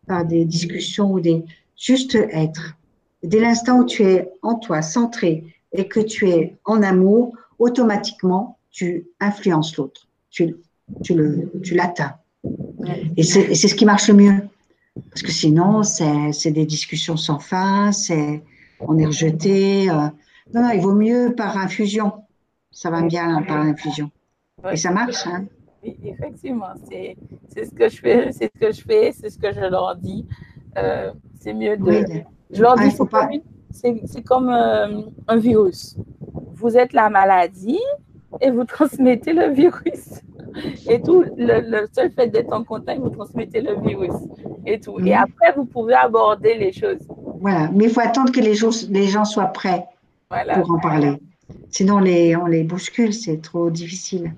par 0.07 0.25
des 0.25 0.45
discussions 0.45 1.11
ou 1.11 1.19
des. 1.19 1.43
Juste 1.77 2.15
être. 2.15 2.75
Dès 3.23 3.39
l'instant 3.39 3.79
où 3.79 3.85
tu 3.85 4.03
es 4.03 4.31
en 4.43 4.55
toi, 4.55 4.81
centré, 4.81 5.55
et 5.73 5.87
que 5.87 5.99
tu 5.99 6.29
es 6.29 6.57
en 6.65 6.83
amour, 6.83 7.35
automatiquement, 7.59 8.57
tu 8.71 9.07
influences 9.19 9.77
l'autre. 9.77 10.07
Tu, 10.29 10.55
tu 11.01 11.15
l'atteins. 11.73 12.15
Tu 12.43 12.51
et 13.17 13.23
c'est 13.23 13.53
ce 13.55 13.75
qui 13.75 13.85
marche 13.85 14.07
le 14.07 14.15
mieux. 14.15 14.33
Parce 15.09 15.21
que 15.21 15.31
sinon, 15.31 15.83
c'est 15.83 16.51
des 16.51 16.65
discussions 16.65 17.17
sans 17.17 17.39
fin, 17.39 17.91
c'est 17.91 18.43
on 18.79 18.97
est 18.97 19.05
rejeté. 19.05 19.89
Euh. 19.89 20.09
non, 20.53 20.63
non, 20.63 20.69
il 20.71 20.81
vaut 20.81 20.95
mieux 20.95 21.33
par 21.35 21.57
infusion. 21.57 22.13
Ça 22.71 22.89
va 22.89 23.01
bien 23.01 23.37
hein, 23.37 23.43
par 23.43 23.57
infusion. 23.57 24.09
Et 24.71 24.77
ça 24.77 24.91
marche. 24.91 25.27
Hein. 25.27 25.45
Effectivement, 25.83 26.73
c'est 26.89 27.17
ce 27.55 27.71
que 27.73 27.89
je 27.89 27.97
fais, 27.97 28.31
c'est 28.31 28.51
ce 28.53 28.59
que 28.59 28.71
je 28.71 28.81
fais, 28.81 29.11
c'est 29.11 29.29
ce 29.29 29.37
que 29.37 29.51
je 29.51 29.59
leur 29.59 29.95
dis. 29.95 30.27
Euh, 30.77 31.11
c'est 31.39 31.53
mieux 31.53 31.77
de. 31.77 32.23
je 32.51 32.61
leur 32.61 32.75
dis, 32.77 32.91
faut 32.91 33.05
pas. 33.05 33.29
c'est 33.71 34.23
comme 34.23 34.49
euh, 34.49 35.01
un 35.27 35.37
virus. 35.37 35.97
Vous 36.53 36.77
êtes 36.77 36.93
la 36.93 37.09
maladie 37.09 37.79
et 38.39 38.49
vous 38.49 38.63
transmettez 38.63 39.33
le 39.33 39.49
virus. 39.49 40.21
Et 40.87 41.01
tout, 41.01 41.23
le, 41.37 41.87
seul 41.93 42.11
fait 42.11 42.27
d'être 42.27 42.53
en 42.53 42.63
contact, 42.63 43.01
vous 43.01 43.09
transmettez 43.09 43.61
le 43.61 43.79
virus 43.81 44.13
et 44.65 44.79
tout. 44.79 44.99
Et 44.99 45.13
mhm. 45.13 45.23
après, 45.23 45.53
vous 45.55 45.65
pouvez 45.65 45.93
aborder 45.93 46.55
les 46.57 46.71
choses. 46.71 46.99
Voilà, 47.39 47.69
mais 47.73 47.85
il 47.85 47.89
faut 47.89 48.01
attendre 48.01 48.31
que 48.31 48.39
les 48.39 48.53
gens, 48.53 48.69
les 48.89 49.07
gens 49.07 49.25
soient 49.25 49.47
prêts 49.47 49.85
pour 50.29 50.71
en 50.71 50.79
parler. 50.79 51.13
Sinon, 51.69 51.95
on 51.95 51.99
les, 51.99 52.35
on 52.35 52.45
les 52.45 52.63
bouscule, 52.63 53.13
c'est 53.13 53.41
trop 53.41 53.69
difficile. 53.69 54.33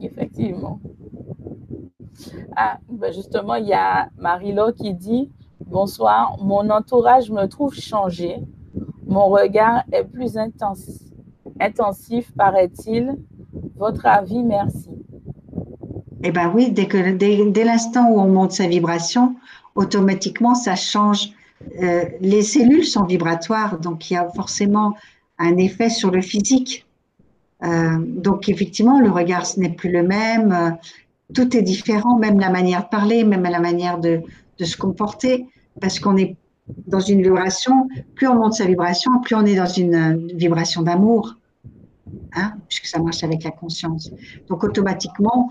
Effectivement. 0.00 0.80
Ah, 2.56 2.78
ben 2.90 3.12
justement, 3.12 3.54
il 3.54 3.66
y 3.66 3.72
a 3.72 4.08
Marie-Laure 4.18 4.74
qui 4.74 4.92
dit 4.92 5.30
Bonsoir, 5.66 6.36
mon 6.40 6.70
entourage 6.70 7.30
me 7.30 7.46
trouve 7.46 7.74
changé. 7.74 8.38
Mon 9.08 9.28
regard 9.28 9.84
est 9.90 10.04
plus 10.04 10.36
intensif, 10.36 11.00
intensif 11.58 12.30
paraît-il. 12.36 13.16
Votre 13.76 14.04
avis, 14.04 14.42
merci. 14.42 14.90
Eh 16.22 16.30
bien 16.30 16.52
oui, 16.54 16.70
dès, 16.70 16.86
dès, 17.14 17.64
l'instant 17.64 18.10
où 18.10 18.20
on 18.20 18.28
monte 18.28 18.52
sa 18.52 18.66
vibration, 18.66 19.34
automatiquement, 19.74 20.54
ça 20.54 20.76
change. 20.76 21.30
Euh, 21.82 22.04
les 22.20 22.42
cellules 22.42 22.84
sont 22.84 23.04
vibratoires, 23.04 23.78
donc 23.78 24.10
il 24.10 24.14
y 24.14 24.16
a 24.16 24.28
forcément 24.36 24.94
un 25.38 25.56
effet 25.56 25.88
sur 25.88 26.10
le 26.10 26.20
physique. 26.20 26.84
Euh, 27.64 27.98
donc 28.00 28.50
effectivement, 28.50 29.00
le 29.00 29.10
regard, 29.10 29.46
ce 29.46 29.58
n'est 29.58 29.72
plus 29.72 29.90
le 29.90 30.02
même. 30.02 30.76
Tout 31.34 31.56
est 31.56 31.62
différent, 31.62 32.18
même 32.18 32.38
la 32.38 32.50
manière 32.50 32.84
de 32.84 32.88
parler, 32.88 33.24
même 33.24 33.44
la 33.44 33.60
manière 33.60 33.98
de, 33.98 34.20
de 34.58 34.64
se 34.64 34.76
comporter, 34.76 35.46
parce 35.80 35.98
qu'on 35.98 36.18
est 36.18 36.36
dans 36.86 37.00
une 37.00 37.22
vibration, 37.22 37.88
plus 38.14 38.26
on 38.26 38.34
monte 38.34 38.54
sa 38.54 38.66
vibration, 38.66 39.20
plus 39.20 39.34
on 39.34 39.44
est 39.44 39.56
dans 39.56 39.66
une 39.66 40.28
vibration 40.34 40.82
d'amour, 40.82 41.36
hein, 42.34 42.54
puisque 42.68 42.86
ça 42.86 43.00
marche 43.00 43.22
avec 43.24 43.44
la 43.44 43.50
conscience. 43.50 44.10
Donc 44.48 44.64
automatiquement, 44.64 45.50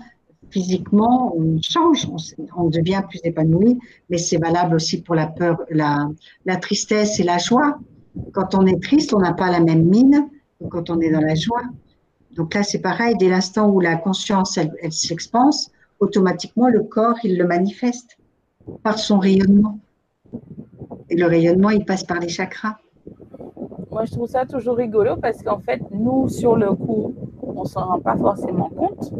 physiquement, 0.50 1.34
on 1.36 1.58
change, 1.60 2.08
on, 2.56 2.68
devient 2.68 3.02
plus 3.08 3.20
épanoui, 3.24 3.78
mais 4.08 4.18
c'est 4.18 4.38
valable 4.38 4.76
aussi 4.76 5.02
pour 5.02 5.14
la 5.14 5.26
peur, 5.26 5.58
la, 5.70 6.08
tristesse 6.60 7.20
et 7.20 7.24
la 7.24 7.38
joie. 7.38 7.78
Quand 8.32 8.54
on 8.54 8.66
est 8.66 8.82
triste, 8.82 9.12
on 9.14 9.20
n'a 9.20 9.32
pas 9.32 9.50
la 9.50 9.60
même 9.60 9.84
mine 9.84 10.28
que 10.60 10.66
quand 10.66 10.90
on 10.90 11.00
est 11.00 11.10
dans 11.10 11.20
la 11.20 11.34
joie. 11.34 11.62
Donc 12.36 12.54
là, 12.54 12.62
c'est 12.62 12.80
pareil, 12.80 13.16
dès 13.18 13.28
l'instant 13.28 13.68
où 13.68 13.80
la 13.80 13.96
conscience, 13.96 14.56
elle, 14.58 14.72
elle 14.82 14.92
automatiquement, 16.00 16.68
le 16.68 16.82
corps, 16.82 17.16
il 17.24 17.36
le 17.36 17.46
manifeste 17.46 18.16
par 18.82 18.98
son 18.98 19.18
rayonnement. 19.18 19.80
Et 21.10 21.16
le 21.16 21.26
rayonnement, 21.26 21.70
il 21.70 21.84
passe 21.84 22.04
par 22.04 22.18
les 22.18 22.28
chakras. 22.28 22.76
Moi, 23.90 24.04
je 24.04 24.12
trouve 24.12 24.28
ça 24.28 24.44
toujours 24.44 24.76
rigolo 24.76 25.16
parce 25.16 25.42
qu'en 25.42 25.58
fait, 25.58 25.80
nous, 25.90 26.28
sur 26.28 26.56
le 26.56 26.74
coup, 26.74 27.14
on 27.42 27.62
ne 27.62 27.66
s'en 27.66 27.86
rend 27.86 28.00
pas 28.00 28.16
forcément 28.16 28.68
compte. 28.68 29.12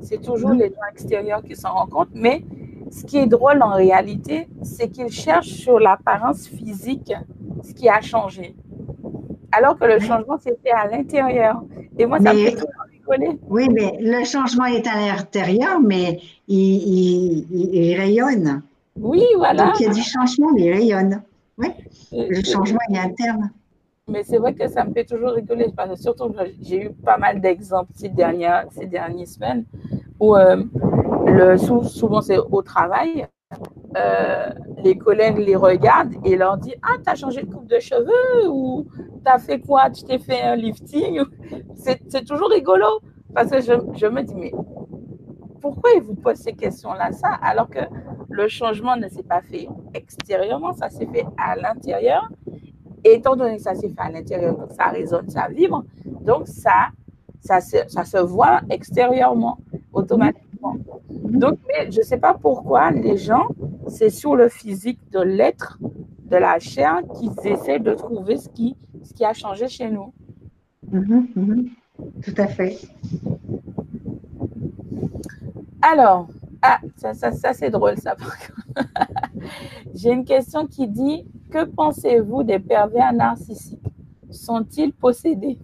C'est 0.00 0.22
toujours 0.22 0.52
les 0.52 0.68
gens 0.68 0.86
extérieurs 0.90 1.42
qui 1.42 1.56
s'en 1.56 1.72
rendent 1.72 1.90
compte. 1.90 2.08
Mais 2.14 2.44
ce 2.90 3.04
qui 3.04 3.18
est 3.18 3.26
drôle 3.26 3.62
en 3.62 3.74
réalité, 3.74 4.48
c'est 4.62 4.88
qu'ils 4.88 5.10
cherchent 5.10 5.48
sur 5.48 5.80
l'apparence 5.80 6.46
physique 6.46 7.12
ce 7.64 7.74
qui 7.74 7.88
a 7.88 8.00
changé. 8.00 8.54
Alors 9.50 9.76
que 9.76 9.84
le 9.84 9.98
changement, 9.98 10.38
c'était 10.38 10.70
à 10.70 10.86
l'intérieur. 10.86 11.62
Et 11.98 12.06
moi, 12.06 12.20
ça 12.20 12.32
me 12.32 12.38
fait 12.38 12.56
rigoler. 12.92 13.38
Oui, 13.48 13.68
mais 13.70 13.98
le 14.00 14.24
changement 14.24 14.66
est 14.66 14.86
à 14.86 15.16
l'intérieur, 15.16 15.80
mais 15.80 16.20
il, 16.46 17.46
il 17.50 17.96
rayonne. 17.96 18.62
Oui, 19.00 19.24
voilà. 19.36 19.66
Donc 19.66 19.80
il 19.80 19.86
y 19.86 19.90
a 19.90 19.92
du 19.92 20.02
changement, 20.02 20.52
mais 20.54 20.62
il 20.62 20.72
rayonne. 20.72 21.22
Oui, 21.58 21.68
le 22.12 22.42
changement 22.42 22.78
est 22.90 22.98
interne. 22.98 23.50
Mais 24.08 24.22
c'est 24.22 24.38
vrai 24.38 24.54
que 24.54 24.66
ça 24.68 24.84
me 24.84 24.92
fait 24.94 25.04
toujours 25.04 25.32
rigoler, 25.32 25.66
parce 25.76 25.90
que 25.90 25.96
surtout 25.96 26.32
j'ai 26.62 26.86
eu 26.86 26.90
pas 26.90 27.18
mal 27.18 27.40
d'exemples 27.40 27.92
ces 27.94 28.08
dernières, 28.08 28.64
ces 28.70 28.86
dernières 28.86 29.28
semaines 29.28 29.64
où 30.18 30.34
euh, 30.34 30.62
le, 31.26 31.56
souvent 31.58 32.22
c'est 32.22 32.38
au 32.38 32.62
travail, 32.62 33.26
euh, 33.96 34.50
les 34.82 34.96
collègues 34.96 35.38
les 35.38 35.56
regardent 35.56 36.14
et 36.24 36.36
leur 36.36 36.56
disent 36.56 36.76
Ah, 36.82 36.96
tu 37.04 37.10
as 37.10 37.16
changé 37.16 37.42
de 37.42 37.52
coupe 37.52 37.66
de 37.66 37.78
cheveux 37.80 38.48
ou 38.48 38.86
tu 39.24 39.30
as 39.30 39.38
fait 39.38 39.60
quoi? 39.60 39.90
Tu 39.90 40.04
t'es 40.04 40.18
fait 40.18 40.40
un 40.40 40.56
lifting 40.56 41.20
C'est 41.74 42.24
toujours 42.24 42.48
rigolo 42.48 42.86
parce 43.34 43.50
que 43.50 43.60
je, 43.60 43.72
je 43.94 44.06
me 44.06 44.22
dis 44.22 44.34
Mais 44.34 44.52
pourquoi 45.60 45.90
ils 45.96 46.02
vous 46.02 46.14
posent 46.14 46.38
ces 46.38 46.52
questions-là 46.52 47.12
ça 47.12 47.28
alors 47.42 47.68
que 47.68 47.80
le 48.38 48.46
changement 48.48 48.96
ne 48.96 49.08
s'est 49.08 49.24
pas 49.24 49.42
fait 49.42 49.68
extérieurement, 49.94 50.72
ça 50.72 50.88
s'est 50.90 51.06
fait 51.06 51.26
à 51.36 51.56
l'intérieur. 51.56 52.28
Et 53.04 53.14
étant 53.14 53.34
donné 53.36 53.56
que 53.56 53.62
ça 53.62 53.74
s'est 53.74 53.88
fait 53.88 54.00
à 54.00 54.10
l'intérieur, 54.10 54.56
donc 54.56 54.72
ça 54.72 54.86
résonne, 54.86 55.28
ça 55.28 55.48
vibre, 55.48 55.84
donc 56.04 56.46
ça, 56.46 56.88
ça, 57.40 57.60
se, 57.60 57.76
ça 57.88 58.04
se 58.04 58.18
voit 58.18 58.60
extérieurement, 58.70 59.58
automatiquement. 59.92 60.76
Donc, 61.10 61.58
je 61.90 61.98
ne 61.98 62.04
sais 62.04 62.18
pas 62.18 62.34
pourquoi 62.34 62.90
les 62.90 63.16
gens, 63.16 63.48
c'est 63.88 64.10
sur 64.10 64.36
le 64.36 64.48
physique 64.48 65.00
de 65.10 65.20
l'être, 65.20 65.78
de 66.26 66.36
la 66.36 66.58
chair, 66.58 67.02
qu'ils 67.14 67.32
essaient 67.44 67.80
de 67.80 67.94
trouver 67.94 68.36
ce 68.36 68.48
qui, 68.48 68.76
ce 69.02 69.14
qui 69.14 69.24
a 69.24 69.32
changé 69.32 69.68
chez 69.68 69.90
nous. 69.90 70.12
Mhm, 70.90 71.28
mhm. 71.34 71.68
Tout 72.22 72.34
à 72.36 72.46
fait. 72.46 72.78
Alors, 75.82 76.28
ah, 76.62 76.80
ça, 76.96 77.14
ça, 77.14 77.52
c'est 77.52 77.70
drôle, 77.70 77.98
ça. 77.98 78.16
J'ai 79.94 80.12
une 80.12 80.24
question 80.24 80.66
qui 80.66 80.88
dit 80.88 81.24
Que 81.50 81.64
pensez-vous 81.64 82.42
des 82.42 82.58
pervers 82.58 83.12
narcissiques? 83.12 83.78
Sont-ils 84.30 84.92
possédés? 84.92 85.58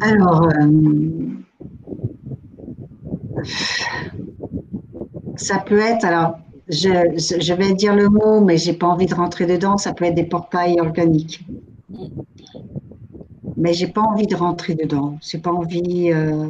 Alors, 0.00 0.48
euh, 0.48 1.36
ça 5.36 5.58
peut 5.58 5.78
être, 5.78 6.04
alors, 6.04 6.38
je, 6.68 6.88
je, 7.16 7.54
vais 7.54 7.72
dire 7.74 7.94
le 7.94 8.08
mot, 8.08 8.40
mais 8.40 8.56
j'ai 8.56 8.72
pas 8.72 8.86
envie 8.86 9.06
de 9.06 9.14
rentrer 9.14 9.46
dedans, 9.46 9.76
ça 9.78 9.92
peut 9.92 10.04
être 10.04 10.14
des 10.14 10.24
portails 10.24 10.80
organiques. 10.80 11.44
Mais 13.56 13.72
j'ai 13.72 13.86
pas 13.86 14.02
envie 14.02 14.26
de 14.26 14.36
rentrer 14.36 14.74
dedans. 14.74 15.18
J'ai 15.22 15.38
pas 15.38 15.52
envie. 15.52 16.12
Euh, 16.12 16.48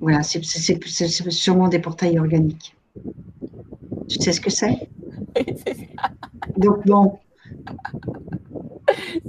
voilà, 0.00 0.22
c'est 0.22 0.42
sûrement 0.42 1.68
des 1.68 1.78
portails 1.78 2.18
organiques. 2.18 2.76
Tu 4.08 4.18
sais 4.20 4.32
ce 4.32 4.40
que 4.40 4.50
c'est? 4.50 4.88
Donc 6.56 6.86
bon. 6.86 7.18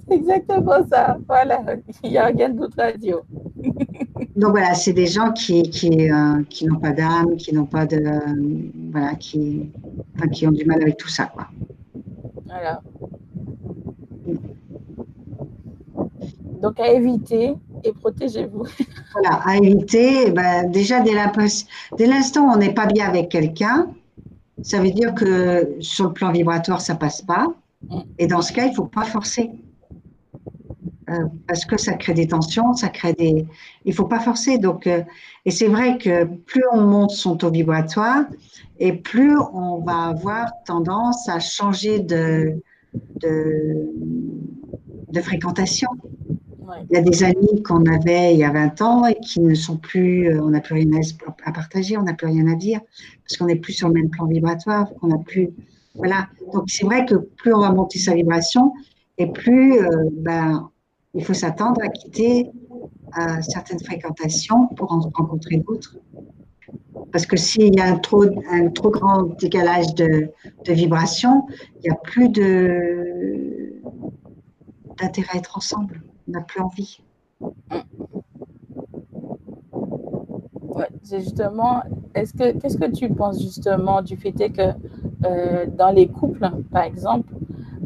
C'est 0.08 0.16
exactement 0.16 0.88
ça. 0.90 1.18
Voilà, 1.28 1.64
il 2.04 2.12
n'y 2.12 2.18
a 2.18 2.26
rien 2.28 2.50
d'autre 2.50 2.80
à 2.80 2.92
dire. 2.92 3.22
Donc 4.36 4.52
voilà, 4.52 4.74
c'est 4.76 4.94
des 4.94 5.08
gens 5.08 5.32
qui, 5.32 5.64
qui, 5.64 6.12
euh, 6.12 6.44
qui 6.50 6.68
n'ont 6.68 6.80
pas 6.80 6.92
d'âme, 6.92 7.36
qui 7.38 7.54
n'ont 7.54 7.66
pas 7.66 7.86
de. 7.86 8.02
voilà, 8.92 9.16
qui, 9.16 9.72
qui 10.32 10.48
ont 10.48 10.52
du 10.52 10.66
mal 10.66 10.82
avec 10.82 10.98
tout 10.98 11.10
ça, 11.10 11.26
quoi. 11.26 11.48
Voilà. 12.46 12.82
Donc 16.62 16.80
à 16.80 16.92
éviter, 16.92 17.56
et 17.84 17.92
protégez-vous. 17.92 18.66
Voilà, 19.14 19.42
à 19.46 19.58
éviter, 19.58 20.32
ben, 20.32 20.70
déjà 20.70 21.02
dès 21.02 21.14
l'instant 22.06 22.48
où 22.48 22.52
on 22.52 22.58
n'est 22.58 22.74
pas 22.74 22.86
bien 22.86 23.08
avec 23.08 23.30
quelqu'un, 23.30 23.90
ça 24.62 24.80
veut 24.80 24.92
dire 24.92 25.14
que 25.14 25.76
sur 25.80 26.06
le 26.06 26.14
plan 26.14 26.32
vibratoire, 26.32 26.82
ça 26.82 26.96
passe 26.96 27.22
pas. 27.22 27.48
Et 28.18 28.28
dans 28.28 28.42
ce 28.42 28.52
cas, 28.52 28.66
il 28.66 28.72
ne 28.72 28.76
faut 28.76 28.86
pas 28.86 29.06
forcer. 29.06 29.52
Euh, 31.10 31.14
parce 31.48 31.64
que 31.64 31.78
ça 31.78 31.94
crée 31.94 32.14
des 32.14 32.28
tensions, 32.28 32.74
ça 32.74 32.90
crée 32.90 33.14
des. 33.14 33.46
Il 33.86 33.90
ne 33.92 33.96
faut 33.96 34.08
pas 34.08 34.20
forcer. 34.20 34.58
Donc, 34.58 34.88
euh, 34.88 35.04
et 35.46 35.52
c'est 35.52 35.68
vrai 35.68 35.98
que 35.98 36.26
plus 36.26 36.64
on 36.74 36.82
monte 36.82 37.12
son 37.12 37.38
taux 37.38 37.50
vibratoire, 37.50 38.26
et 38.80 38.92
plus 38.92 39.38
on 39.54 39.78
va 39.78 40.08
avoir 40.08 40.48
tendance 40.66 41.30
à 41.30 41.40
changer 41.40 42.00
de, 42.00 42.62
de, 43.22 43.88
de 45.10 45.22
fréquentation. 45.22 45.90
Il 46.90 46.96
y 46.96 46.98
a 46.98 47.02
des 47.02 47.24
amis 47.24 47.64
qu'on 47.64 47.86
avait 47.86 48.34
il 48.34 48.40
y 48.40 48.44
a 48.44 48.52
20 48.52 48.82
ans 48.82 49.06
et 49.06 49.16
qui 49.16 49.40
ne 49.40 49.54
sont 49.54 49.78
plus, 49.78 50.30
euh, 50.30 50.42
on 50.42 50.50
n'a 50.50 50.60
plus 50.62 50.76
rien 50.76 50.90
à, 51.46 51.52
partager, 51.52 51.98
on 51.98 52.04
n'a 52.04 52.14
plus 52.14 52.28
rien 52.28 52.48
à 52.48 52.56
dire, 52.56 52.82
parce 53.24 53.38
qu'on 53.38 53.46
n'est 53.46 53.56
plus 53.56 53.74
sur 53.74 53.88
le 53.88 53.94
même 53.94 54.10
plan 54.10 54.26
vibratoire, 54.26 54.94
qu'on 54.96 55.08
n'a 55.08 55.18
plus. 55.18 55.50
Voilà. 55.96 56.28
Donc 56.54 56.66
c'est 56.68 56.86
vrai 56.86 57.06
que 57.06 57.16
plus 57.16 57.54
on 57.54 57.62
va 57.62 57.72
monter 57.72 58.00
sa 58.00 58.14
vibration, 58.14 58.74
et 59.18 59.32
plus 59.32 59.80
euh, 59.80 60.10
ben, 60.12 60.70
il 61.14 61.24
faut 61.24 61.34
s'attendre 61.34 61.82
à 61.84 61.88
quitter 61.90 62.52
euh, 63.18 63.42
certaines 63.42 63.80
fréquentations 63.80 64.68
pour 64.76 64.92
en 64.92 65.00
rencontrer 65.00 65.58
d'autres. 65.58 65.98
Parce 67.12 67.26
que 67.26 67.38
s'il 67.38 67.76
y 67.76 67.80
a 67.80 67.86
un 67.86 67.98
trop, 67.98 68.26
un 68.52 68.70
trop 68.70 68.90
grand 68.90 69.24
décalage 69.40 69.96
de, 69.96 70.30
de 70.66 70.74
vibration, 70.74 71.48
il 71.78 71.84
n'y 71.84 71.90
a 71.90 71.96
plus 71.96 72.28
d'intérêt 75.00 75.30
à 75.34 75.38
être 75.38 75.56
ensemble 75.58 76.02
on 76.28 76.32
n'a 76.32 76.42
plus 76.42 76.62
envie. 76.62 77.00
Ouais, 80.78 80.90
c'est 81.04 81.22
justement, 81.22 81.82
est-ce 82.14 82.34
que 82.34 82.58
qu'est-ce 82.58 82.78
que 82.78 82.92
tu 82.92 83.10
penses 83.10 83.42
justement 83.42 84.02
du 84.02 84.18
fait 84.18 84.32
que 84.32 84.74
euh, 85.26 85.66
dans 85.68 85.90
les 85.90 86.08
couples, 86.08 86.50
par 86.72 86.84
exemple, 86.84 87.34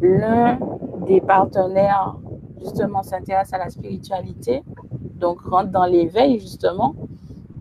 l'un 0.02 0.60
des 1.08 1.22
partenaires 1.22 2.18
justement 2.60 3.04
s'intéresse 3.04 3.54
à 3.54 3.58
la 3.58 3.70
spiritualité, 3.70 4.64
donc 5.16 5.42
rentre 5.42 5.72
dans 5.72 5.86
l'éveil 5.86 6.40
justement, 6.40 6.96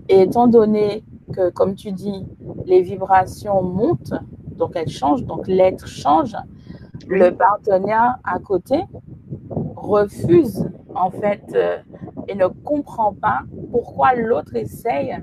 et 0.08 0.22
étant 0.22 0.48
donné 0.48 1.04
que, 1.32 1.50
comme 1.50 1.74
tu 1.74 1.92
dis, 1.92 2.26
les 2.66 2.82
vibrations 2.82 3.62
montent, 3.62 4.14
donc 4.56 4.72
elles 4.74 4.88
changent, 4.88 5.24
donc 5.24 5.46
l'être 5.46 5.86
change, 5.86 6.36
le 7.06 7.30
partenaire 7.30 8.16
à 8.24 8.38
côté 8.38 8.82
refuse 9.80 10.68
en 10.94 11.10
fait 11.10 11.42
euh, 11.54 11.78
et 12.28 12.34
ne 12.34 12.46
comprend 12.46 13.12
pas 13.14 13.40
pourquoi 13.70 14.14
l'autre 14.14 14.54
essaye 14.56 15.16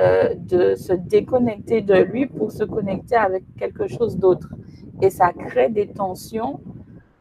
euh, 0.00 0.34
de 0.36 0.74
se 0.74 0.92
déconnecter 0.92 1.82
de 1.82 1.94
lui 1.94 2.26
pour 2.26 2.50
se 2.52 2.64
connecter 2.64 3.16
avec 3.16 3.44
quelque 3.58 3.86
chose 3.88 4.16
d'autre. 4.16 4.48
Et 5.02 5.10
ça 5.10 5.32
crée 5.32 5.68
des 5.68 5.88
tensions 5.88 6.60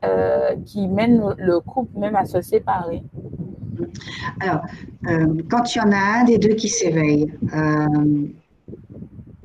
euh, 0.06 0.56
qui 0.66 0.88
mènent 0.88 1.36
le 1.38 1.60
couple 1.60 2.00
même 2.00 2.16
à 2.16 2.26
se 2.26 2.42
séparer. 2.42 3.04
Alors, 4.42 4.62
quand 5.50 5.74
il 5.74 5.78
y 5.78 5.82
en 5.82 5.92
a 5.92 6.22
un 6.22 6.24
des 6.26 6.38
deux 6.38 6.54
qui 6.56 6.68
s'éveille, 6.68 7.34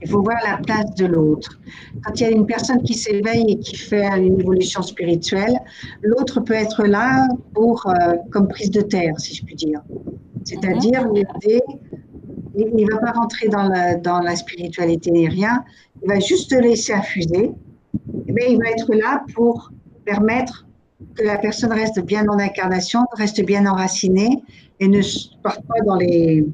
il 0.04 0.10
faut 0.10 0.22
voir 0.22 0.36
la 0.44 0.58
place 0.58 0.94
de 0.96 1.06
l'autre. 1.06 1.58
Quand 2.04 2.20
il 2.20 2.22
y 2.22 2.26
a 2.26 2.30
une 2.30 2.46
personne 2.46 2.82
qui 2.82 2.94
s'éveille 2.94 3.52
et 3.52 3.58
qui 3.58 3.76
fait 3.76 4.06
une 4.18 4.38
évolution 4.38 4.82
spirituelle, 4.82 5.58
l'autre 6.02 6.40
peut 6.40 6.54
être 6.54 6.84
là 6.84 7.26
pour, 7.54 7.86
euh, 7.86 8.14
comme 8.30 8.46
prise 8.48 8.70
de 8.70 8.82
terre, 8.82 9.18
si 9.18 9.34
je 9.34 9.44
puis 9.44 9.54
dire. 9.54 9.82
C'est-à-dire 10.44 11.06
mhm. 11.06 11.24
Il 12.56 12.86
ne 12.86 12.92
va 12.92 12.98
pas 12.98 13.12
rentrer 13.12 13.48
dans 13.48 13.64
la, 13.64 13.96
dans 13.96 14.20
la 14.20 14.36
spiritualité 14.36 15.10
ni 15.10 15.28
rien. 15.28 15.64
Il 16.02 16.08
va 16.08 16.20
juste 16.20 16.52
laisser 16.52 16.92
infuser. 16.92 17.50
Mais 18.28 18.46
il 18.50 18.58
va 18.58 18.70
être 18.70 18.94
là 18.94 19.24
pour 19.34 19.72
permettre 20.04 20.66
que 21.16 21.24
la 21.24 21.38
personne 21.38 21.72
reste 21.72 22.00
bien 22.00 22.28
en 22.28 22.38
incarnation, 22.38 23.00
reste 23.12 23.44
bien 23.44 23.66
enracinée 23.66 24.42
et 24.80 24.88
ne 24.88 25.00
parte 25.42 25.66
pas 25.66 25.80
dans 25.84 25.96
les, 25.96 26.44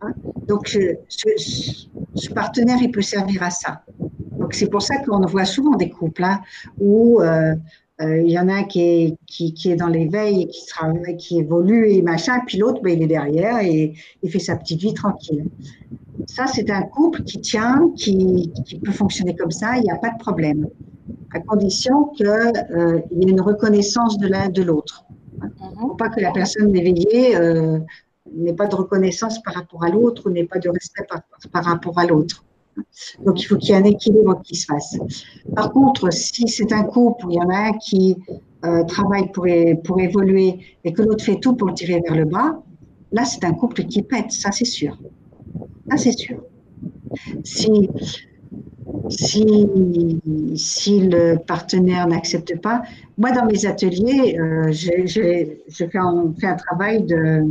Hein? 0.00 0.12
Donc, 0.46 0.68
ce, 1.08 2.32
partenaire, 2.32 2.78
il 2.80 2.90
peut 2.90 3.02
servir 3.02 3.42
à 3.42 3.50
ça. 3.50 3.82
Donc, 4.38 4.54
c'est 4.54 4.70
pour 4.70 4.82
ça 4.82 4.98
qu'on 4.98 5.20
voit 5.26 5.44
souvent 5.44 5.76
des 5.76 5.90
couples 5.90 6.24
hein, 6.24 6.40
où 6.78 7.20
euh, 7.20 7.54
euh, 8.00 8.22
il 8.22 8.30
y 8.30 8.38
en 8.38 8.48
a 8.48 8.54
un 8.54 8.64
qui 8.64 8.80
est, 8.80 9.16
qui, 9.26 9.70
est 9.70 9.76
dans 9.76 9.88
l'éveil 9.88 10.42
et 10.42 10.46
qui, 10.46 10.66
travaille, 10.66 11.16
qui 11.16 11.40
évolue 11.40 11.90
et 11.90 12.02
machin, 12.02 12.40
puis 12.46 12.58
l'autre, 12.58 12.80
ben, 12.80 12.96
il 12.96 13.02
est 13.02 13.08
derrière 13.08 13.58
et 13.60 13.94
il 14.22 14.30
fait 14.30 14.38
sa 14.38 14.56
petite 14.56 14.80
vie 14.80 14.94
tranquille. 14.94 15.46
Ça, 16.26 16.46
c'est 16.46 16.70
un 16.70 16.82
couple 16.82 17.24
qui 17.24 17.40
tient, 17.40 17.90
qui, 17.96 18.52
peut 18.84 18.92
fonctionner 18.92 19.34
comme 19.34 19.50
ça, 19.50 19.76
il 19.76 19.82
n'y 19.82 19.90
a 19.90 19.96
pas 19.96 20.10
de 20.10 20.18
problème, 20.18 20.68
à 21.34 21.40
condition 21.40 22.04
qu'il 22.16 22.26
euh, 22.26 23.00
y 23.10 23.26
ait 23.26 23.30
une 23.30 23.40
reconnaissance 23.40 24.16
de 24.18 24.28
l'un 24.28 24.48
de 24.48 24.62
l'autre. 24.62 25.04
Hein. 25.40 25.48
Mm-hmm. 25.60 25.96
pas 25.96 26.08
que 26.08 26.20
la 26.20 26.30
personne 26.30 26.74
éveillée 26.76 27.36
n'est 28.34 28.52
pas 28.52 28.66
de 28.66 28.74
reconnaissance 28.74 29.42
par 29.42 29.54
rapport 29.54 29.84
à 29.84 29.88
l'autre 29.88 30.30
n'est 30.30 30.44
pas 30.44 30.58
de 30.58 30.68
respect 30.68 31.04
par, 31.52 31.64
rapport 31.64 31.98
à 31.98 32.06
l'autre. 32.06 32.44
Donc, 33.24 33.40
il 33.42 33.44
faut 33.44 33.56
qu'il 33.56 33.70
y 33.70 33.72
ait 33.72 33.80
un 33.80 33.84
équilibre 33.84 34.40
qui 34.42 34.54
se 34.54 34.66
fasse. 34.66 34.96
Par 35.54 35.72
contre, 35.72 36.12
si 36.12 36.46
c'est 36.46 36.72
un 36.72 36.84
couple 36.84 37.26
où 37.26 37.30
il 37.30 37.36
y 37.36 37.40
en 37.40 37.50
a 37.50 37.68
un 37.68 37.72
qui 37.72 38.16
euh, 38.64 38.84
travaille 38.84 39.32
pour, 39.32 39.46
pour 39.84 40.00
évoluer 40.00 40.58
et 40.84 40.92
que 40.92 41.02
l'autre 41.02 41.24
fait 41.24 41.40
tout 41.40 41.54
pour 41.54 41.68
le 41.68 41.74
tirer 41.74 42.00
vers 42.06 42.16
le 42.16 42.24
bas, 42.24 42.62
là, 43.12 43.24
c'est 43.24 43.44
un 43.44 43.52
couple 43.52 43.84
qui 43.84 44.02
pète, 44.02 44.30
ça 44.30 44.52
c'est 44.52 44.64
sûr. 44.64 44.96
Ça 45.90 45.96
c'est 45.96 46.16
sûr. 46.16 46.42
Si, 47.42 47.88
si, 49.08 50.20
si 50.54 51.00
le 51.00 51.36
partenaire 51.36 52.06
n'accepte 52.06 52.60
pas, 52.60 52.82
moi 53.16 53.32
dans 53.32 53.46
mes 53.46 53.66
ateliers, 53.66 54.38
euh, 54.38 54.72
je, 54.72 55.06
fais, 55.68 55.98
un 55.98 56.54
travail 56.54 57.02
de, 57.04 57.44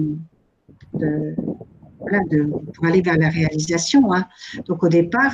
pour 2.73 2.85
aller 2.85 3.01
vers 3.01 3.17
la 3.17 3.29
réalisation. 3.29 4.13
Hein. 4.13 4.25
Donc 4.67 4.83
au 4.83 4.89
départ, 4.89 5.33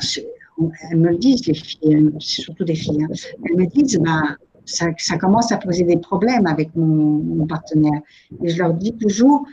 elles 0.90 0.98
me 0.98 1.10
le 1.10 1.18
disent, 1.18 1.46
les 1.48 1.54
filles, 1.54 2.12
surtout 2.20 2.64
des 2.64 2.76
filles, 2.76 3.04
hein. 3.04 3.14
elles 3.46 3.58
me 3.58 3.66
disent, 3.66 4.00
bah, 4.00 4.38
ça, 4.66 5.18
commence 5.20 5.52
à 5.52 5.58
poser 5.58 5.84
des 5.84 5.98
problèmes 5.98 6.48
avec 6.48 6.70
mon, 6.76 7.46
partenaire. 7.48 8.02
Et 8.42 8.50
je 8.50 8.58
leur 8.60 8.74
dis 8.74 8.96
toujours, 8.96 9.46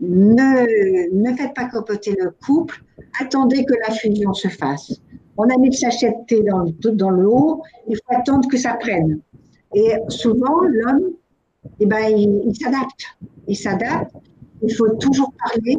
ne, 0.00 1.12
ne 1.12 1.36
faites 1.36 1.54
pas 1.54 1.68
capoter 1.68 2.16
le 2.18 2.30
couple, 2.30 2.82
attendez 3.20 3.64
que 3.64 3.74
la 3.86 3.94
fusion 3.94 4.32
se 4.34 4.48
fasse. 4.48 5.00
On 5.36 5.44
a 5.44 5.56
mis 5.58 5.68
le 5.68 5.76
sachet 5.76 6.10
de 6.10 6.26
thé 6.26 6.42
dans, 6.42 6.64
dans 6.94 7.10
le 7.10 7.26
haut, 7.26 7.62
il 7.88 7.96
faut 7.96 8.16
attendre 8.16 8.48
que 8.48 8.56
ça 8.56 8.74
prenne. 8.74 9.20
Et 9.74 9.94
souvent, 10.08 10.60
l'homme, 10.60 11.12
eh 11.80 11.86
ben, 11.86 12.14
il 12.16 12.54
s'adapte. 12.54 13.16
Il 13.48 13.56
s'adapte 13.56 14.14
il 14.62 14.74
faut 14.74 14.88
toujours 14.96 15.32
parler. 15.44 15.76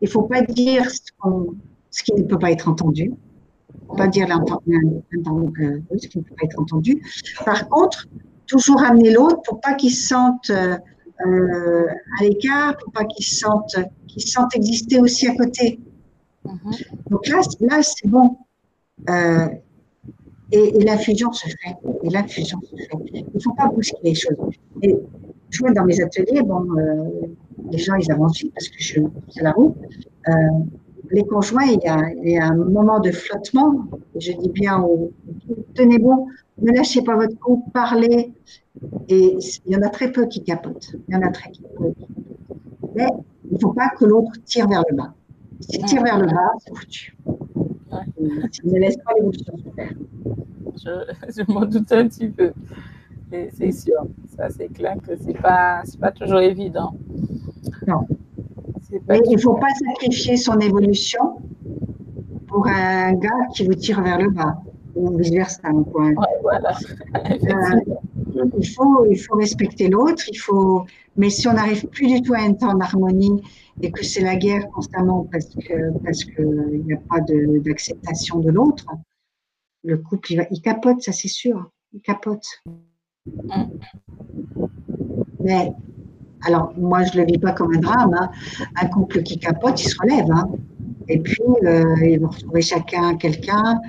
Il 0.00 0.04
ne 0.04 0.08
faut 0.08 0.22
pas 0.22 0.42
dire 0.42 0.88
ce, 0.90 2.02
qui 2.02 2.14
ne 2.14 2.22
peut 2.22 2.38
pas 2.38 2.52
être 2.52 2.68
entendu. 2.68 3.12
Il 3.12 3.80
ne 3.80 3.86
faut 3.88 3.96
pas 3.96 4.06
dire 4.06 4.28
euh, 4.30 5.80
ce 5.96 6.08
qui 6.08 6.18
ne 6.18 6.22
peut 6.22 6.34
pas 6.38 6.44
être 6.44 6.60
entendu. 6.60 7.02
Par 7.44 7.68
contre, 7.68 8.06
toujours 8.46 8.82
amener 8.82 9.12
l'autre 9.12 9.40
pour 9.42 9.60
pas 9.60 9.74
qu'il 9.74 9.92
se 9.92 10.08
sente 10.08 10.50
euh, 10.50 11.86
à 12.20 12.22
l'écart, 12.22 12.76
pour 12.76 12.92
pas 12.92 13.04
qu'il 13.04 13.24
se 13.24 13.36
sente, 13.36 13.76
qu'il 14.06 14.22
sente 14.22 14.54
exister 14.54 15.00
aussi 15.00 15.26
à 15.26 15.34
côté. 15.34 15.80
Mm-hmm. 16.46 17.10
Donc 17.10 17.26
là, 17.26 17.40
là 17.60 17.82
c'est 17.82 18.08
bon. 18.08 18.36
Euh, 19.10 19.48
et, 20.52 20.84
la 20.84 20.96
fusion 20.96 21.32
se 21.32 21.46
fait. 21.46 21.76
Et 22.04 22.10
la 22.10 22.24
fusion 22.24 22.60
se 22.62 22.76
fait. 22.76 22.88
Il 23.12 23.24
ne 23.34 23.40
faut 23.40 23.54
pas 23.54 23.68
bousculer 23.68 24.10
les 24.10 24.14
choses. 24.14 24.36
Et 24.82 24.96
je 25.50 25.58
vois 25.58 25.72
dans 25.72 25.84
mes 25.84 26.00
ateliers, 26.00 26.42
bon, 26.42 26.66
les 27.70 27.78
gens, 27.78 27.94
ils 27.94 28.10
avancent 28.10 28.38
vite 28.38 28.54
parce 28.54 28.68
que 28.68 28.76
je 28.78 29.00
c'est 29.28 29.42
la 29.42 29.52
roue. 29.52 29.76
Euh, 30.28 30.32
les 31.10 31.24
conjoints, 31.24 31.64
il 31.64 31.80
y, 31.82 31.88
a, 31.88 32.10
il 32.22 32.32
y, 32.32 32.38
a, 32.38 32.46
un 32.46 32.54
moment 32.54 33.00
de 33.00 33.10
flottement. 33.10 33.86
Je 34.16 34.32
dis 34.32 34.50
bien, 34.50 34.84
tenez 35.74 35.98
bon, 35.98 36.26
ne 36.60 36.70
lâchez 36.72 37.02
pas 37.02 37.16
votre 37.16 37.38
cou, 37.38 37.64
parlez. 37.72 38.32
Et 39.08 39.36
il 39.66 39.72
y 39.72 39.76
en 39.76 39.82
a 39.82 39.88
très 39.88 40.12
peu 40.12 40.26
qui 40.26 40.42
capotent. 40.42 40.94
Il 41.08 41.14
y 41.14 41.16
en 41.16 41.22
a 41.22 41.30
très 41.30 41.50
peu. 41.50 41.92
Mais 42.94 43.08
il 43.50 43.54
ne 43.54 43.58
faut 43.58 43.72
pas 43.72 43.88
que 43.98 44.04
l'autre 44.04 44.32
tire 44.44 44.68
vers 44.68 44.82
le 44.90 44.96
bas. 44.96 45.14
S'il 45.60 45.84
tire 45.84 46.02
vers 46.02 46.18
le 46.18 46.26
bas, 46.26 46.52
c'est 46.58 46.76
foutu. 46.76 47.16
S'il 48.52 48.72
ne 48.72 48.78
laisse 48.78 48.96
pas 48.98 49.12
l'émotion 49.16 49.56
se 49.56 49.70
faire. 49.74 49.94
Je, 50.76 51.42
je 51.42 51.52
m'en 51.52 51.64
doute 51.64 51.90
un 51.90 52.06
petit 52.06 52.28
peu. 52.28 52.52
C'est 53.30 53.72
sûr. 53.72 54.06
Ça, 54.36 54.48
c'est 54.50 54.68
clair 54.68 54.96
que 55.06 55.16
ce 55.16 55.24
n'est 55.24 55.34
pas, 55.34 55.82
pas 56.00 56.12
toujours 56.12 56.40
évident. 56.40 56.94
Non. 57.86 58.06
Mais 59.08 59.20
il 59.26 59.36
ne 59.36 59.40
faut 59.40 59.54
pas 59.54 59.72
sacrifier 59.86 60.36
son 60.36 60.58
évolution 60.58 61.40
pour 62.46 62.66
un 62.66 63.12
gars 63.14 63.46
qui 63.54 63.64
vous 63.66 63.74
tire 63.74 64.02
vers 64.02 64.18
le 64.18 64.30
bas, 64.30 64.62
ou 64.94 65.16
vice-versa. 65.16 65.70
Ouais, 65.70 66.14
voilà. 66.42 66.76
Euh, 67.16 68.50
il, 68.58 68.68
faut, 68.68 69.06
il 69.06 69.18
faut 69.18 69.36
respecter 69.36 69.88
l'autre, 69.88 70.24
il 70.28 70.36
faut... 70.36 70.84
mais 71.16 71.30
si 71.30 71.46
on 71.48 71.54
n'arrive 71.54 71.86
plus 71.88 72.06
du 72.06 72.22
tout 72.22 72.34
à 72.34 72.42
être 72.42 72.62
en 72.62 72.80
harmonie 72.80 73.42
et 73.82 73.90
que 73.92 74.04
c'est 74.04 74.22
la 74.22 74.36
guerre 74.36 74.68
constamment 74.70 75.28
parce 75.30 75.46
qu'il 75.46 75.92
parce 76.04 76.24
que 76.24 76.42
n'y 76.42 76.92
a 76.92 77.00
pas 77.08 77.20
d'acceptation 77.20 78.38
de, 78.38 78.50
l'autre, 78.50 78.86
le 79.84 79.98
couple, 79.98 80.32
il, 80.32 80.36
va, 80.36 80.44
il 80.50 80.60
capote, 80.60 81.02
ça 81.02 81.12
c'est 81.12 81.28
sûr, 81.28 81.70
il 81.92 82.00
capote. 82.00 82.46
Mm. 83.26 83.64
Mais 85.40 85.72
alors, 86.46 86.72
moi, 86.76 87.02
je 87.04 87.18
ne 87.18 87.24
le 87.24 87.32
vis 87.32 87.38
pas 87.38 87.52
comme 87.52 87.74
un 87.74 87.80
drame. 87.80 88.14
Hein. 88.14 88.30
Un 88.80 88.86
couple 88.86 89.22
qui 89.22 89.38
capote, 89.38 89.82
il 89.82 89.88
se 89.88 89.96
relève. 90.00 90.30
Hein. 90.30 90.48
Et 91.08 91.18
puis, 91.18 91.42
euh, 91.64 91.96
ils 92.02 92.20
vont 92.20 92.28
retrouver 92.28 92.62
chacun 92.62 93.16
quelqu'un. 93.16 93.80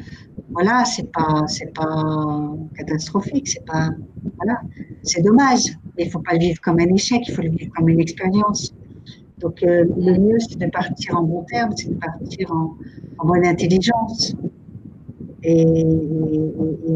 Voilà, 0.52 0.84
c'est 0.86 1.11
pas, 1.11 1.45
pas 1.76 2.56
catastrophique, 2.76 3.48
c'est 3.48 3.66
pas, 3.66 3.90
voilà, 4.38 4.61
c'est 5.03 5.22
dommage. 5.22 5.61
Il 5.98 6.06
ne 6.06 6.10
faut 6.10 6.19
pas 6.19 6.34
le 6.34 6.40
vivre 6.40 6.60
comme 6.61 6.80
un 6.80 6.88
échec, 6.88 7.22
il 7.28 7.34
faut 7.34 7.42
le 7.42 7.50
vivre 7.50 7.72
comme 7.76 7.90
une 7.90 8.00
expérience. 8.00 8.74
Donc, 9.40 9.61
euh, 9.64 9.86
le 9.98 10.18
mieux, 10.18 10.40
c'est 10.40 10.58
de 10.58 10.66
partir 10.68 11.18
en 11.18 11.24
bon 11.24 11.44
terme, 11.44 11.72
c'est 11.76 11.90
de 11.90 11.95
partir 11.95 12.52
en, 12.52 12.76
bonne 13.26 13.45
intelligence. 13.45 14.34
Et, 15.43 15.85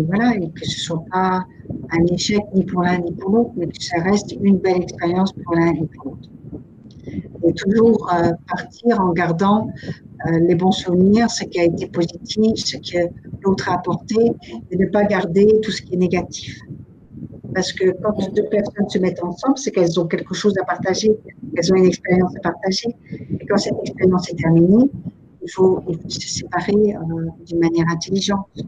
voilà, 0.07 0.35
et 0.35 0.49
que 0.49 0.65
ce 0.65 0.79
soit 0.79 1.03
pas 1.11 1.45
un 1.91 2.05
échec 2.07 2.41
ni 2.53 2.63
pour 2.63 2.81
l'un 2.81 2.99
ni 2.99 3.11
pour 3.13 3.31
l'autre, 3.31 3.51
mais 3.55 3.67
que 3.67 3.81
ça 3.81 4.01
reste 4.01 4.35
une 4.41 4.57
belle 4.57 4.81
expérience 4.81 5.31
pour 5.33 5.55
l'un 5.55 5.73
et 5.73 5.85
pour 5.95 6.11
l'autre. 6.11 6.29
Et 7.45 7.53
toujours 7.53 8.09
euh, 8.13 8.31
partir 8.47 8.99
en 9.01 9.11
gardant 9.11 9.67
euh, 10.27 10.39
les 10.39 10.55
bons 10.55 10.71
souvenirs, 10.71 11.29
ce 11.29 11.43
qui 11.43 11.59
a 11.59 11.65
été 11.65 11.87
positif, 11.87 12.53
ce 12.57 12.77
que 12.77 13.09
l'autre 13.41 13.69
a 13.69 13.75
apporté, 13.75 14.15
et 14.71 14.75
ne 14.77 14.85
pas 14.87 15.03
garder 15.03 15.59
tout 15.61 15.71
ce 15.71 15.81
qui 15.81 15.95
est 15.95 15.97
négatif. 15.97 16.59
Parce 17.53 17.71
que 17.71 17.91
quand 18.01 18.33
deux 18.33 18.45
personnes 18.45 18.89
se 18.89 18.97
mettent 18.97 19.23
ensemble, 19.23 19.57
c'est 19.57 19.71
qu'elles 19.71 19.99
ont 19.99 20.07
quelque 20.07 20.33
chose 20.33 20.57
à 20.59 20.65
partager, 20.65 21.11
qu'elles 21.55 21.71
ont 21.73 21.75
une 21.75 21.85
expérience 21.85 22.35
à 22.37 22.39
partager. 22.39 22.95
Et 23.11 23.45
quand 23.45 23.57
cette 23.57 23.75
expérience 23.83 24.29
est 24.29 24.35
terminée, 24.35 24.89
il 25.43 25.51
faut, 25.51 25.83
se 26.07 26.27
séparer 26.27 26.95
euh, 26.95 27.27
d'une 27.45 27.59
manière 27.59 27.87
intelligente. 27.89 28.47
Il 28.55 28.63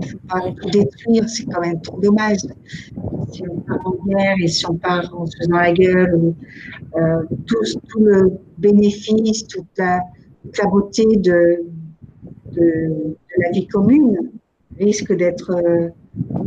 ne 0.00 0.06
faut 0.06 0.18
pas 0.28 0.40
tout 0.52 0.70
détruire, 0.70 1.28
c'est 1.28 1.44
quand 1.44 1.60
même 1.60 1.80
trop 1.80 2.00
dommage. 2.00 2.38
Si 3.32 3.42
on 3.48 3.60
part 3.60 3.86
en 3.86 4.06
guerre 4.06 4.36
et 4.40 4.48
si 4.48 4.68
on 4.68 4.76
part 4.76 5.12
en 5.16 5.26
se 5.26 5.36
faisant 5.38 5.56
la 5.56 5.72
gueule, 5.72 6.34
euh, 6.96 7.22
tout, 7.46 8.00
le 8.00 8.38
bénéfice, 8.58 9.46
toute 9.48 9.66
la, 9.76 10.00
beauté 10.70 11.04
de, 11.16 11.64
de, 12.52 13.16
la 13.38 13.50
vie 13.50 13.66
commune 13.66 14.30
risque 14.78 15.12
d'être 15.16 15.50
euh, 15.50 15.88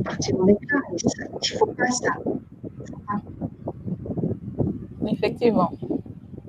partie 0.04 0.32
dans 0.34 0.46
l'éclat. 0.46 0.80
Il 0.92 1.54
ne 1.54 1.60
faut 1.60 1.66
pas 1.66 1.92
ça. 1.92 2.12
Effectivement. 5.10 5.72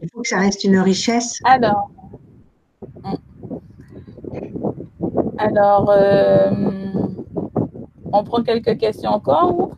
Il 0.03 0.09
faut 0.13 0.21
que 0.23 0.29
ça 0.29 0.39
reste 0.39 0.65
une 0.65 0.79
richesse. 0.79 1.41
Alors, 1.45 1.91
Alors, 5.39 5.91
euh, 5.91 6.51
on 8.13 8.25
prend 8.25 8.43
quelques 8.43 8.77
questions 8.79 9.11
encore 9.11 9.55
ou? 9.59 9.73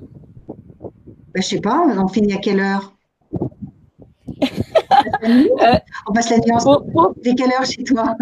Ben, 0.80 0.88
Je 1.34 1.38
ne 1.38 1.42
sais 1.42 1.60
pas, 1.60 1.84
on 1.98 2.08
finit 2.08 2.32
à 2.32 2.38
quelle 2.38 2.60
heure? 2.60 2.92
Euh, 5.22 5.78
On 6.08 6.12
passe 6.12 6.30
la 6.30 6.38
nuit 6.38 6.52
ensemble. 6.52 6.84
C'est 7.22 7.34
quelle 7.34 7.52
heure 7.52 7.64
chez 7.64 7.82
toi? 7.84 8.14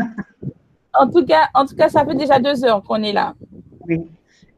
En 0.99 1.09
tout, 1.09 1.25
cas, 1.25 1.49
en 1.55 1.65
tout 1.65 1.75
cas, 1.75 1.89
ça 1.89 2.05
fait 2.05 2.15
déjà 2.15 2.39
deux 2.39 2.65
heures 2.65 2.83
qu'on 2.83 3.03
est 3.03 3.13
là. 3.13 3.35
Oui. 3.89 3.95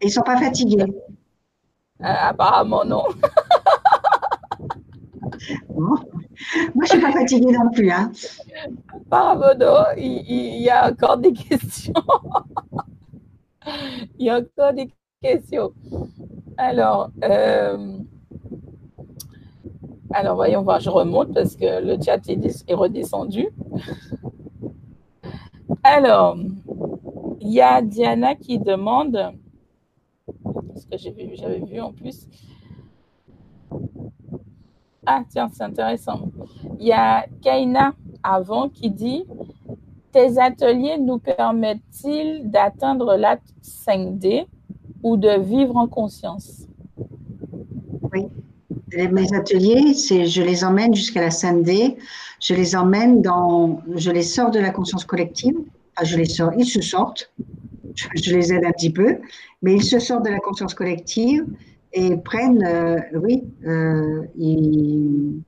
Et 0.01 0.05
ils 0.05 0.07
ne 0.07 0.13
sont 0.13 0.23
pas 0.23 0.37
fatigués? 0.37 0.83
Euh, 0.83 2.05
Apparemment, 2.05 2.85
non. 2.85 3.05
Moi, 6.75 6.85
je 6.87 6.97
ne 6.97 7.01
suis 7.01 7.01
pas 7.01 7.13
fatiguée 7.13 7.53
non 7.53 7.71
plus. 7.71 7.91
Hein. 7.91 8.11
Il 9.97 10.63
y 10.63 10.71
a 10.71 10.91
encore 10.91 11.19
des 11.19 11.33
questions. 11.33 11.93
Il 14.19 14.27
y 14.27 14.31
a 14.31 14.39
encore 14.39 14.73
des 14.73 14.91
questions. 15.23 15.73
Alors, 16.57 17.11
euh, 17.25 17.99
alors 20.13 20.35
voyons 20.35 20.63
voir, 20.63 20.81
je 20.81 20.91
remonte 20.91 21.35
parce 21.35 21.57
que 21.57 21.83
le 21.83 22.03
chat 22.03 22.21
est, 22.29 22.75
redescendu. 22.75 23.49
Alors, 25.83 26.37
il 27.41 27.53
y 27.53 27.61
a 27.61 27.81
Diana 27.81 28.35
qui 28.35 28.59
demande, 28.59 29.33
ce 30.77 30.87
que 30.87 30.97
j'avais 31.37 31.61
vu 31.61 31.81
en 31.81 31.93
plus. 31.93 32.27
Ah, 35.13 35.25
tiens, 35.29 35.51
c'est 35.53 35.65
intéressant. 35.65 36.31
Il 36.79 36.87
y 36.87 36.93
a 36.93 37.27
Kaina 37.43 37.95
avant 38.23 38.69
qui 38.69 38.91
dit 38.91 39.25
tes 40.13 40.39
ateliers 40.39 40.99
nous 40.99 41.19
permettent-ils 41.19 42.49
d'atteindre 42.49 43.17
la 43.17 43.41
5D 43.61 44.47
ou 45.03 45.17
de 45.17 45.41
vivre 45.41 45.77
en 45.77 45.89
conscience? 45.89 46.69
Oui. 48.13 48.29
Mes 48.97 49.35
ateliers, 49.35 49.95
c'est 49.95 50.27
je 50.27 50.43
les 50.43 50.63
emmène 50.63 50.95
jusqu'à 50.95 51.23
la 51.23 51.31
5D, 51.31 51.97
je 52.41 52.55
les 52.55 52.77
emmène 52.77 53.21
dans, 53.21 53.81
je 53.97 54.13
les 54.13 54.23
sors 54.23 54.53
de 54.53 54.61
la 54.61 54.71
conscience 54.71 55.05
collective, 55.05 55.57
enfin, 55.97 56.07
je 56.07 56.17
les 56.17 56.25
sors, 56.25 56.53
ils 56.57 56.67
se 56.67 56.81
sortent, 56.81 57.33
je, 57.97 58.33
les 58.33 58.53
aide 58.53 58.65
un 58.65 58.71
petit 58.71 58.91
peu, 58.91 59.19
mais 59.61 59.75
ils 59.75 59.83
se 59.83 59.99
sortent 59.99 60.25
de 60.25 60.31
la 60.31 60.39
conscience 60.39 60.75
collective 60.75 61.45
et 61.93 62.17
prennent, 62.17 62.65
euh, 62.65 62.99
oui, 63.15 63.45
euh, 63.67 64.25
ils, 64.37 65.43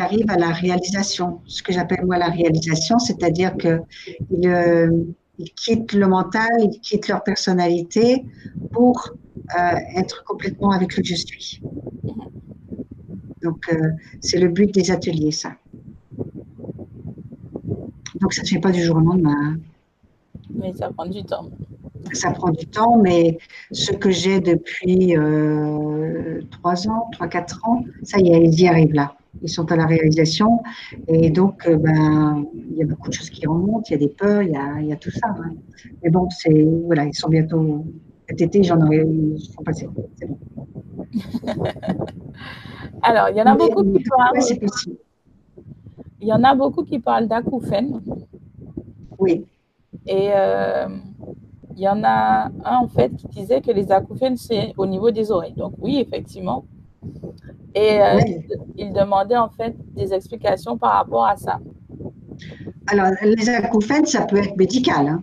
arrivent 0.00 0.30
à 0.30 0.38
la 0.38 0.50
réalisation. 0.50 1.40
Ce 1.46 1.62
que 1.62 1.72
j'appelle 1.72 2.04
moi 2.04 2.18
la 2.18 2.28
réalisation, 2.28 2.98
c'est-à-dire 2.98 3.56
qu'ils 3.56 4.48
euh, 4.48 4.90
ils 5.38 5.50
quittent 5.52 5.92
le 5.92 6.06
mental, 6.06 6.50
ils 6.60 6.80
quittent 6.80 7.08
leur 7.08 7.22
personnalité 7.22 8.24
pour 8.72 9.10
être 9.96 10.24
complètement 10.24 10.70
avec 10.70 10.96
le 10.96 11.02
je 11.02 11.14
suis. 11.14 11.60
Donc, 13.42 13.68
c'est 14.20 14.38
le 14.38 14.48
but 14.48 14.72
des 14.72 14.90
ateliers, 14.90 15.32
ça. 15.32 15.52
Donc, 18.20 18.32
ça 18.32 18.42
ne 18.42 18.46
se 18.46 18.54
fait 18.54 18.60
pas 18.60 18.70
du 18.70 18.80
jour 18.80 18.96
au 18.96 19.00
lendemain. 19.00 19.58
Mais 20.54 20.72
ça 20.72 20.90
prend 20.90 21.06
du 21.06 21.22
temps. 21.24 21.50
Ça 22.12 22.30
prend 22.30 22.50
du 22.50 22.66
temps, 22.66 22.98
mais 22.98 23.38
ce 23.72 23.92
que 23.92 24.10
j'ai 24.10 24.40
depuis 24.40 25.14
trois 26.50 26.88
ans, 26.88 27.08
trois, 27.12 27.28
quatre 27.28 27.60
ans, 27.66 27.84
ça 28.02 28.18
y 28.18 28.32
est, 28.32 28.44
ils 28.44 28.60
y 28.60 28.68
arrivent 28.68 28.94
là 28.94 29.16
ils 29.42 29.48
sont 29.48 29.70
à 29.70 29.76
la 29.76 29.86
réalisation. 29.86 30.62
Et 31.08 31.30
donc, 31.30 31.66
euh, 31.66 31.76
ben, 31.76 32.44
il 32.70 32.76
y 32.76 32.82
a 32.82 32.86
beaucoup 32.86 33.08
de 33.08 33.14
choses 33.14 33.30
qui 33.30 33.46
remontent, 33.46 33.84
il 33.88 33.92
y 33.92 33.94
a 33.94 33.98
des 33.98 34.08
peurs, 34.08 34.42
il 34.42 34.52
y 34.52 34.56
a, 34.56 34.80
il 34.80 34.86
y 34.86 34.92
a 34.92 34.96
tout 34.96 35.10
ça. 35.10 35.28
Hein. 35.28 35.54
Mais 36.02 36.10
bon, 36.10 36.28
c'est, 36.30 36.66
voilà, 36.84 37.04
ils 37.04 37.14
sont 37.14 37.28
bientôt, 37.28 37.84
cet 38.28 38.40
été, 38.40 38.62
j'en 38.62 38.80
aurai, 38.80 39.04
ils 39.06 39.40
sont 39.40 39.62
passés. 39.62 39.88
C'est 40.16 40.26
bon. 40.26 40.38
Alors, 43.02 43.28
il 43.30 43.36
y 43.36 43.42
en 43.42 43.46
a 43.46 43.54
beaucoup 43.54 43.84
qui 43.84 44.04
parlent. 44.04 44.38
Il 46.20 46.28
y 46.28 46.32
en 46.32 46.42
a 46.42 46.54
beaucoup 46.54 46.84
qui 46.84 46.98
parlent 46.98 47.28
d'acouphènes. 47.28 48.00
Oui. 49.18 49.44
Et 50.06 50.30
euh, 50.32 50.88
il 51.76 51.82
y 51.82 51.88
en 51.88 52.02
a 52.04 52.50
un, 52.64 52.76
en 52.76 52.88
fait, 52.88 53.14
qui 53.16 53.40
disait 53.40 53.60
que 53.60 53.70
les 53.70 53.90
acouphènes, 53.90 54.36
c'est 54.36 54.72
au 54.76 54.86
niveau 54.86 55.10
des 55.10 55.30
oreilles. 55.30 55.54
Donc, 55.54 55.74
oui, 55.80 55.98
effectivement, 55.98 56.64
et 57.74 58.00
euh, 58.00 58.20
il, 58.76 58.92
demandait 58.92 59.36
en 59.36 59.48
fait 59.48 59.74
des 59.94 60.14
explications 60.14 60.78
par 60.78 60.92
rapport 60.92 61.26
à 61.26 61.36
ça. 61.36 61.58
Alors, 62.86 63.10
les 63.22 63.48
acouphènes, 63.48 64.06
ça 64.06 64.26
peut 64.26 64.36
être 64.36 64.56
médical. 64.56 65.08
Hein. 65.08 65.22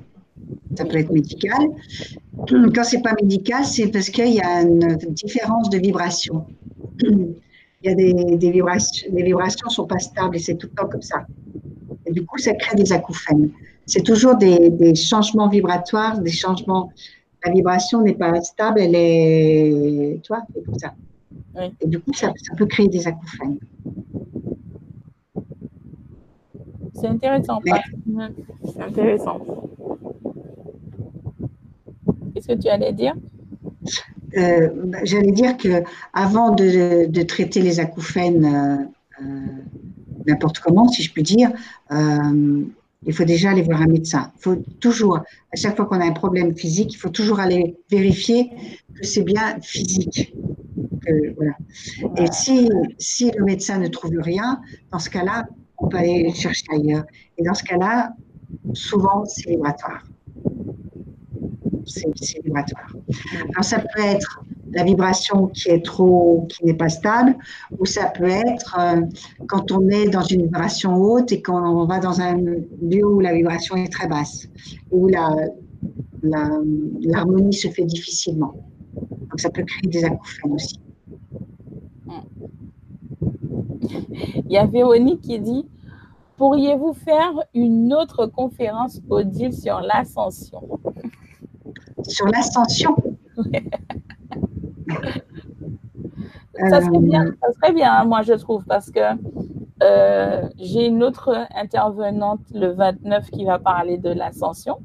Ça 0.78 0.86
peut 0.86 0.98
être 0.98 1.12
médical. 1.12 1.60
Quand 2.76 2.84
c'est 2.84 3.02
pas 3.02 3.14
médical, 3.22 3.64
c'est 3.64 3.88
parce 3.88 4.10
qu'il 4.10 4.34
y 4.34 4.42
a 4.42 4.62
une 4.62 4.98
différence 5.10 5.70
de 5.70 5.78
vibration. 5.78 6.46
Il 7.84 7.90
y 7.90 7.94
a 7.94 7.96
des, 7.96 8.52
vibrations, 8.52 9.08
les 9.12 9.24
vibrations 9.24 9.66
ne 9.66 9.72
sont 9.72 9.88
pas 9.88 9.98
stables 9.98 10.36
et 10.36 10.40
c'est 10.40 10.56
tout 10.56 10.68
le 10.68 10.74
temps 10.74 10.88
comme 10.88 11.02
ça. 11.02 11.26
Et 12.06 12.12
du 12.12 12.24
coup, 12.24 12.38
ça 12.38 12.54
crée 12.54 12.76
des 12.76 12.94
acouphènes. 12.94 13.50
C'est 13.92 14.04
toujours 14.04 14.36
des, 14.38 14.70
des, 14.70 14.96
changements 14.96 15.50
vibratoires, 15.50 16.18
des 16.22 16.32
changements. 16.32 16.94
La 17.44 17.52
vibration 17.52 18.02
n'est 18.02 18.14
pas 18.14 18.42
stable, 18.42 18.80
elle 18.80 18.96
est, 18.96 20.22
tu 20.24 20.30
vois, 20.30 20.44
c'est 20.54 20.64
comme 20.64 20.80
ça. 20.80 20.94
Et 21.82 21.88
du 21.88 22.00
coup, 22.00 22.14
ça, 22.14 22.32
peut 22.56 22.68
créer 22.68 22.88
des 22.88 23.06
acouphènes. 23.06 23.60
C'est 26.94 27.08
intéressant. 27.08 27.60
C'est 28.64 28.82
intéressant. 28.82 29.42
Qu'est-ce 32.34 32.48
que 32.48 32.62
tu 32.62 32.70
allais 32.70 32.94
dire? 32.94 33.16
Euh, 34.38 34.70
bah, 34.86 35.00
J'allais 35.04 35.34
dire 35.34 35.58
que 35.58 35.84
avant 36.14 36.52
de, 36.52 37.24
traiter 37.24 37.60
les 37.60 37.82
acouphènes 37.82 38.46
euh, 38.46 39.22
euh, 39.22 39.26
n'importe 40.26 40.60
comment, 40.60 40.88
si 40.88 41.04
je 41.04 41.12
puis 41.12 41.24
dire, 41.24 41.52
il 43.06 43.14
faut 43.14 43.24
déjà 43.24 43.52
aller 43.52 43.64
voir 43.64 43.82
un 43.82 43.88
médecin. 43.88 44.32
Il 44.38 44.42
faut 44.42 44.56
toujours, 44.80 45.18
à 45.18 45.56
chaque 45.56 45.76
fois 45.76 45.86
qu'on 45.86 46.00
a 46.00 46.06
un 46.06 46.12
problème 46.12 46.56
physique, 46.56 46.94
il 46.94 46.98
faut 46.98 47.10
toujours 47.10 47.40
aller 47.40 47.76
vérifier 47.90 48.52
que 48.96 49.06
c'est 49.06 49.24
bien 49.24 49.60
physique. 49.62 50.34
Et 52.18 52.26
si, 52.32 52.70
si 53.00 53.32
le 53.32 53.44
médecin 53.44 53.80
ne 53.80 53.88
trouve 53.88 54.12
rien, 54.20 54.62
dans 54.92 55.00
ce 55.00 55.10
cas-là, 55.10 55.48
on 55.80 55.88
peut 55.88 55.98
aller 55.98 56.32
chercher 56.34 56.66
ailleurs. 56.72 57.06
Et 57.38 57.44
dans 57.44 57.56
ce 57.56 57.64
cas-là, 57.64 58.14
souvent, 58.74 59.26
c'est 59.26 59.50
vibratoire. 59.50 60.04
C'est 61.86 62.44
vibratoire. 62.44 62.96
Alors, 63.54 63.64
ça 63.64 63.80
peut 63.80 64.04
être 64.04 64.44
la 64.74 64.84
vibration 64.84 65.48
qui 65.48 65.70
est 65.70 65.84
trop, 65.84 66.48
qui 66.50 66.66
n'est 66.66 66.74
pas 66.74 66.90
stable, 66.90 67.36
ou 67.78 67.86
ça 67.86 68.08
peut 68.08 68.30
être 68.30 68.78
euh, 68.80 69.02
quand 69.48 69.72
on 69.72 69.88
est 69.90 70.10
dans 70.10 70.24
une 70.24 70.44
vibration 70.44 70.96
haute 70.96 71.32
et 71.32 71.42
quand 71.42 71.62
on 71.62 71.86
va 71.86 72.00
dans 72.00 72.22
un 72.22 72.36
lieu 72.36 73.06
où 73.06 73.20
la 73.20 73.34
vibration 73.34 73.76
est 73.76 73.92
très 73.92 74.08
basse, 74.08 74.48
où 74.92 75.10
l'harmonie 76.24 77.54
se 77.54 77.68
fait 77.70 77.86
difficilement. 77.86 78.54
Donc 78.94 79.40
ça 79.40 79.50
peut 79.50 79.64
créer 79.64 79.90
des 79.90 80.06
acouphènes 80.06 80.54
aussi. 80.54 80.80
Il 84.46 84.52
y 84.52 84.58
a 84.58 84.66
Véronique 84.66 85.22
qui 85.22 85.40
dit 85.40 85.66
Pourriez-vous 86.38 86.94
faire 86.94 87.34
une 87.54 87.94
autre 87.94 88.26
conférence 88.26 89.02
Odile 89.10 89.54
sur 89.54 89.82
l'ascension? 89.82 90.80
Sur 92.08 92.28
l'ascension? 92.28 92.96
Ça 96.70 96.82
serait 96.82 97.00
bien, 97.00 97.26
ça 97.42 97.52
serait 97.54 97.74
bien, 97.74 98.04
moi 98.04 98.22
je 98.22 98.34
trouve, 98.34 98.64
parce 98.66 98.92
que 98.92 99.00
euh, 99.82 100.42
j'ai 100.60 100.86
une 100.86 101.04
autre 101.04 101.48
intervenante 101.56 102.42
le 102.54 102.68
29 102.68 103.32
qui 103.32 103.46
va 103.46 103.58
parler 103.58 103.98
de 103.98 104.12
l'ascension, 104.12 104.80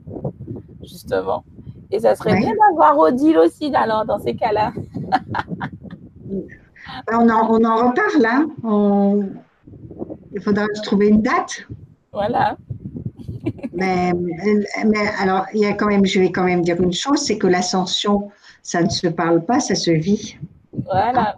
justement. 0.83 1.45
Et 1.91 2.01
ça 2.01 2.15
serait 2.15 2.39
bien 2.39 2.53
d'avoir 2.71 2.99
Odile 2.99 3.39
aussi, 3.39 3.75
alors, 3.75 4.05
dans 4.05 4.19
ces 4.19 4.35
cas-là. 4.35 4.73
On 7.13 7.29
en, 7.29 7.51
on 7.51 7.65
en 7.65 7.89
reparle, 7.89 8.27
hein. 8.27 8.47
Il 10.33 10.41
faudra 10.41 10.67
trouver 10.83 11.09
une 11.09 11.23
date. 11.23 11.67
Voilà. 12.13 12.57
Mais, 13.73 14.13
mais, 14.13 15.09
alors, 15.21 15.47
il 15.55 15.61
y 15.61 15.67
a 15.67 15.75
quand 15.75 15.87
même, 15.87 16.05
je 16.07 16.19
vais 16.19 16.33
quand 16.33 16.45
même 16.45 16.63
dire 16.63 16.81
une 16.81 16.93
chose, 16.93 17.19
c'est 17.19 17.39
que 17.39 17.47
l'ascension, 17.47 18.31
ça 18.67 18.83
ne 18.83 18.91
se 18.91 19.07
parle 19.07 19.45
pas, 19.45 19.61
ça 19.61 19.77
se 19.77 19.93
vit. 19.93 20.37
Voilà. 20.73 21.37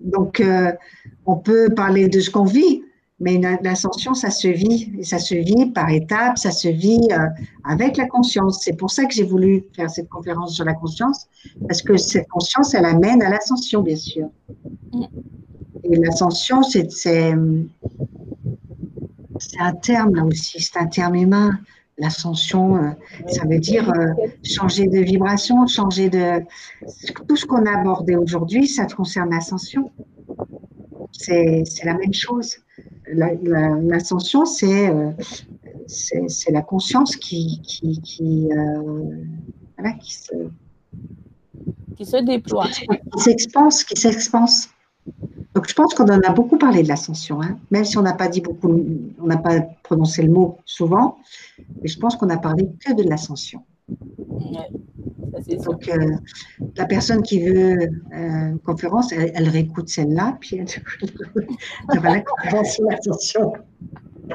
Donc, 0.00 0.40
euh, 0.40 0.72
on 1.24 1.36
peut 1.36 1.72
parler 1.72 2.08
de 2.08 2.18
ce 2.18 2.30
qu'on 2.30 2.46
vit, 2.46 2.82
mais 3.20 3.40
l'ascension, 3.62 4.12
ça 4.14 4.30
se 4.30 4.48
vit. 4.48 4.92
Et 4.98 5.04
ça 5.04 5.20
se 5.20 5.36
vit 5.36 5.66
par 5.66 5.88
étapes, 5.88 6.36
ça 6.36 6.50
se 6.50 6.66
vit 6.66 7.06
euh, 7.12 7.28
avec 7.62 7.96
la 7.96 8.08
conscience. 8.08 8.60
C'est 8.64 8.76
pour 8.76 8.90
ça 8.90 9.04
que 9.04 9.14
j'ai 9.14 9.22
voulu 9.22 9.66
faire 9.76 9.88
cette 9.88 10.08
conférence 10.08 10.56
sur 10.56 10.64
la 10.64 10.74
conscience, 10.74 11.28
parce 11.68 11.80
que 11.80 11.96
cette 11.96 12.26
conscience, 12.26 12.74
elle 12.74 12.86
amène 12.86 13.22
à 13.22 13.30
l'ascension, 13.30 13.82
bien 13.82 13.96
sûr. 13.96 14.28
Mm. 14.92 15.04
Et 15.84 15.96
l'ascension, 15.96 16.64
c'est 16.64 16.88
un 19.60 19.74
terme 19.74 20.16
là 20.16 20.24
aussi, 20.24 20.60
c'est 20.60 20.76
un 20.76 20.86
terme 20.86 21.14
humain. 21.14 21.60
L'ascension, 21.98 22.76
euh, 22.76 22.90
ça 23.26 23.44
veut 23.44 23.58
dire 23.58 23.90
euh, 23.90 24.12
changer 24.44 24.86
de 24.86 25.00
vibration, 25.00 25.66
changer 25.66 26.08
de... 26.08 26.42
Tout 27.26 27.36
ce 27.36 27.44
qu'on 27.44 27.66
a 27.66 27.80
abordé 27.80 28.14
aujourd'hui, 28.14 28.68
ça 28.68 28.86
concerne 28.86 29.30
l'ascension. 29.30 29.90
C'est 31.12 31.64
la 31.84 31.94
même 31.94 32.14
chose. 32.14 32.58
L'ascension, 33.12 34.42
euh, 34.42 35.12
c'est 35.88 36.28
c'est 36.28 36.52
la 36.52 36.62
conscience 36.62 37.16
qui, 37.16 37.60
qui, 37.62 38.00
qui, 38.00 38.48
voilà, 39.76 39.92
qui 39.98 40.14
se... 40.14 40.34
Qui 41.96 42.06
se 42.06 42.24
déploie. 42.24 42.68
Qui 42.68 43.20
s'expanse, 43.20 43.82
qui 43.82 44.00
s'expanse. 44.00 44.68
Donc, 45.54 45.68
je 45.68 45.74
pense 45.74 45.94
qu'on 45.94 46.04
en 46.04 46.20
a 46.20 46.32
beaucoup 46.32 46.58
parlé 46.58 46.82
de 46.82 46.88
l'ascension, 46.88 47.42
hein. 47.42 47.58
même 47.70 47.84
si 47.84 47.96
on 47.98 48.02
n'a 48.02 48.12
pas 48.12 48.28
dit 48.28 48.40
beaucoup, 48.40 48.68
on 49.20 49.26
n'a 49.26 49.38
pas 49.38 49.60
prononcé 49.82 50.22
le 50.22 50.30
mot 50.30 50.58
souvent, 50.64 51.18
mais 51.82 51.88
je 51.88 51.98
pense 51.98 52.16
qu'on 52.16 52.28
a 52.30 52.36
parlé 52.36 52.68
que 52.84 52.92
de 52.94 53.08
l'ascension. 53.08 53.62
Donc, 55.64 55.88
euh, 55.88 56.16
la 56.76 56.84
personne 56.84 57.22
qui 57.22 57.40
veut 57.40 57.78
euh, 57.80 58.50
une 58.50 58.58
conférence, 58.58 59.12
elle, 59.12 59.48
réécoute 59.48 59.88
celle-là, 59.88 60.36
puis 60.40 60.56
elle, 60.56 60.66
elle 61.92 62.00
va 62.00 62.10
la 62.10 62.20
conférence 62.20 62.72
sur 62.72 62.84
l'ascension. 62.84 63.52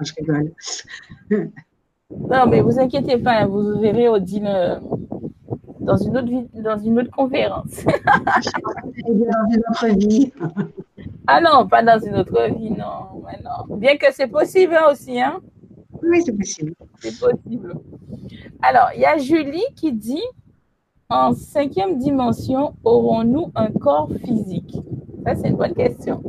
je 0.00 0.12
rigole. 0.18 0.52
Non, 2.10 2.46
mais 2.48 2.60
vous 2.60 2.78
inquiétez 2.78 3.18
pas, 3.18 3.46
vous 3.46 3.80
verrez 3.80 4.08
Odile 4.08 4.46
euh, 4.46 4.78
dans 5.84 5.96
une 5.96 6.16
autre, 6.16 6.28
vie, 6.28 6.46
dans 6.54 6.78
une 6.78 6.98
autre 6.98 7.10
conférence. 7.10 7.84
dans 7.84 9.50
une 9.50 9.62
autre 9.70 9.86
vie. 9.96 10.32
Ah 11.26 11.40
non, 11.40 11.66
pas 11.66 11.82
dans 11.82 11.98
une 11.98 12.16
autre 12.16 12.48
vie, 12.58 12.70
non. 12.70 13.22
non. 13.44 13.76
Bien 13.76 13.96
que 13.96 14.06
c'est 14.12 14.26
possible 14.26 14.74
hein, 14.74 14.90
aussi. 14.90 15.20
Hein? 15.20 15.40
Oui, 16.02 16.22
c'est 16.24 16.36
possible. 16.36 16.74
C'est 17.00 17.18
possible. 17.18 17.74
Alors, 18.62 18.88
il 18.94 19.00
y 19.00 19.06
a 19.06 19.16
Julie 19.18 19.64
qui 19.76 19.92
dit 19.92 20.22
en 21.08 21.34
cinquième 21.34 21.98
dimension, 21.98 22.74
aurons-nous 22.84 23.52
un 23.54 23.68
corps 23.68 24.10
physique? 24.24 24.76
Ça, 25.24 25.34
c'est 25.36 25.48
une 25.48 25.56
bonne 25.56 25.74
question. 25.74 26.22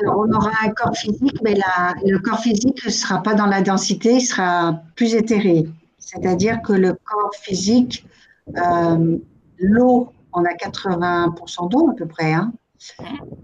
Alors, 0.00 0.18
on 0.18 0.32
aura 0.32 0.50
un 0.64 0.70
corps 0.70 0.96
physique, 0.96 1.38
mais 1.42 1.54
la, 1.54 1.94
le 2.04 2.18
corps 2.18 2.38
physique 2.38 2.84
ne 2.84 2.90
sera 2.90 3.22
pas 3.22 3.34
dans 3.34 3.46
la 3.46 3.60
densité, 3.60 4.14
il 4.14 4.20
sera 4.20 4.80
plus 4.96 5.14
éthéré. 5.14 5.66
C'est-à-dire 5.98 6.60
que 6.62 6.72
le 6.72 6.92
corps 6.92 7.34
physique 7.34 8.06
euh, 8.56 9.18
l'eau, 9.58 10.08
on 10.32 10.44
a 10.44 10.52
80% 10.54 11.70
d'eau 11.70 11.90
à 11.90 11.94
peu 11.94 12.06
près. 12.06 12.32
Hein. 12.32 12.52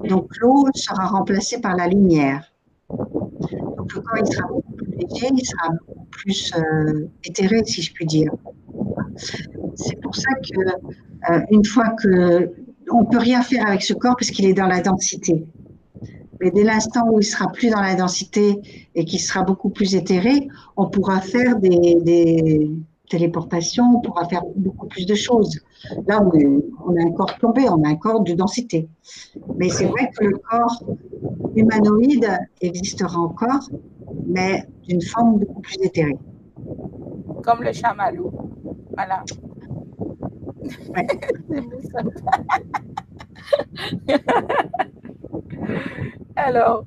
Donc 0.04 0.28
l'eau 0.38 0.66
sera 0.74 1.06
remplacée 1.06 1.60
par 1.60 1.76
la 1.76 1.88
lumière. 1.88 2.52
Donc 2.88 3.92
le 3.92 4.00
corps 4.00 4.18
il 4.18 4.32
sera 4.32 4.48
beaucoup 4.48 4.72
plus 4.74 4.92
léger, 4.92 5.28
il 5.32 5.44
sera 5.44 5.68
beaucoup 5.70 6.06
plus 6.10 6.52
euh, 6.56 7.08
éthéré, 7.24 7.62
si 7.64 7.82
je 7.82 7.92
puis 7.92 8.06
dire. 8.06 8.32
C'est 9.74 10.00
pour 10.00 10.14
ça 10.14 10.30
que 10.42 11.32
euh, 11.32 11.40
une 11.50 11.64
fois 11.64 11.90
que 12.02 12.52
on 12.90 13.04
peut 13.04 13.18
rien 13.18 13.42
faire 13.42 13.66
avec 13.66 13.82
ce 13.82 13.94
corps 13.94 14.16
parce 14.16 14.30
qu'il 14.30 14.46
est 14.46 14.54
dans 14.54 14.68
la 14.68 14.80
densité. 14.80 15.44
Mais 16.40 16.50
dès 16.50 16.62
l'instant 16.62 17.08
où 17.10 17.18
il 17.20 17.24
sera 17.24 17.50
plus 17.50 17.70
dans 17.70 17.80
la 17.80 17.94
densité 17.94 18.60
et 18.94 19.04
qu'il 19.04 19.20
sera 19.20 19.42
beaucoup 19.42 19.70
plus 19.70 19.94
éthéré, 19.94 20.48
on 20.76 20.88
pourra 20.88 21.20
faire 21.20 21.58
des 21.58 22.70
téléportation, 23.06 23.84
on 23.96 24.00
pourra 24.00 24.28
faire 24.28 24.42
beaucoup 24.56 24.86
plus 24.86 25.06
de 25.06 25.14
choses. 25.14 25.60
Là, 26.06 26.22
on, 26.22 26.96
a 26.96 27.02
un 27.02 27.12
corps 27.12 27.34
plombé, 27.38 27.68
on 27.68 27.82
a 27.84 27.88
un 27.88 27.96
corps 27.96 28.22
de 28.22 28.32
densité. 28.34 28.88
Mais 29.56 29.68
c'est 29.68 29.86
vrai 29.86 30.10
que 30.16 30.24
le 30.24 30.38
corps 30.38 30.82
humanoïde 31.54 32.28
existera 32.60 33.18
encore, 33.18 33.68
mais 34.26 34.64
d'une 34.86 35.02
forme 35.02 35.40
beaucoup 35.40 35.60
plus 35.60 35.76
éthérée. 35.82 36.16
Comme 37.42 37.62
le 37.62 37.72
chamallow. 37.72 38.32
Voilà. 38.94 39.24
Alors, 46.36 46.84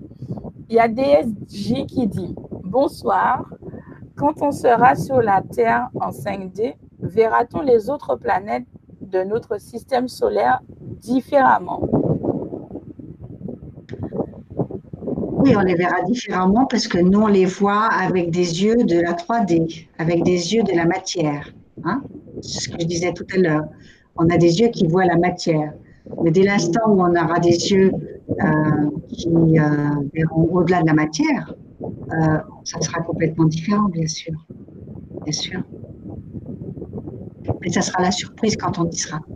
il 0.70 0.76
y 0.76 0.80
a 0.80 0.88
DSJ 0.88 1.86
qui 1.88 2.08
dit 2.08 2.36
Bonsoir, 2.64 3.54
quand 4.20 4.42
on 4.42 4.52
sera 4.52 4.96
sur 4.96 5.22
la 5.22 5.42
Terre 5.42 5.88
en 5.96 6.10
5D, 6.10 6.74
verra-t-on 7.00 7.62
les 7.62 7.90
autres 7.90 8.18
planètes 8.18 8.66
de 9.00 9.24
notre 9.24 9.62
système 9.62 10.10
solaire 10.10 10.60
différemment? 11.00 11.82
Oui, 15.42 15.56
on 15.56 15.62
les 15.62 15.76
verra 15.76 16.02
différemment 16.04 16.66
parce 16.66 16.90
que 16.90 16.98
nous, 16.98 17.22
on 17.22 17.28
les 17.28 17.46
voit 17.46 17.86
avec 17.86 18.30
des 18.30 18.62
yeux 18.62 18.84
de 18.84 19.00
la 19.00 19.14
3D, 19.14 19.88
avec 19.98 20.24
des 20.24 20.54
yeux 20.54 20.64
de 20.64 20.76
la 20.76 20.86
matière. 20.86 21.54
Hein? 21.86 22.02
C'est 22.42 22.64
ce 22.64 22.70
que 22.70 22.76
je 22.82 22.88
disais 22.88 23.14
tout 23.14 23.26
à 23.34 23.38
l'heure. 23.38 23.64
On 24.18 24.30
a 24.30 24.38
des 24.38 24.60
yeux 24.60 24.68
qui 24.68 24.86
voient 24.86 25.06
la 25.06 25.16
matière. 25.16 25.72
Mais 26.22 26.32
dès 26.32 26.44
l'instant 26.44 26.82
où 26.90 27.02
on 27.02 27.16
aura 27.16 27.40
des 27.40 27.72
yeux 27.72 27.94
euh, 28.32 28.90
qui 29.08 29.30
euh, 29.30 29.64
verront 30.14 30.50
au-delà 30.52 30.82
de 30.82 30.88
la 30.88 30.94
matière, 30.94 31.54
euh, 31.82 32.38
ça 32.64 32.82
sera 32.82 33.01
complètement 33.01 33.45
différent, 33.45 33.90
bien 33.90 34.08
sûr. 34.08 34.33
Bien 35.24 35.33
sûr. 35.33 35.61
Mais 37.61 37.69
ça 37.69 37.82
sera 37.82 38.01
la 38.01 38.11
surprise 38.11 38.56
quand 38.58 38.80
on 38.80 38.90
y 38.90 38.95
sera. 38.95 39.19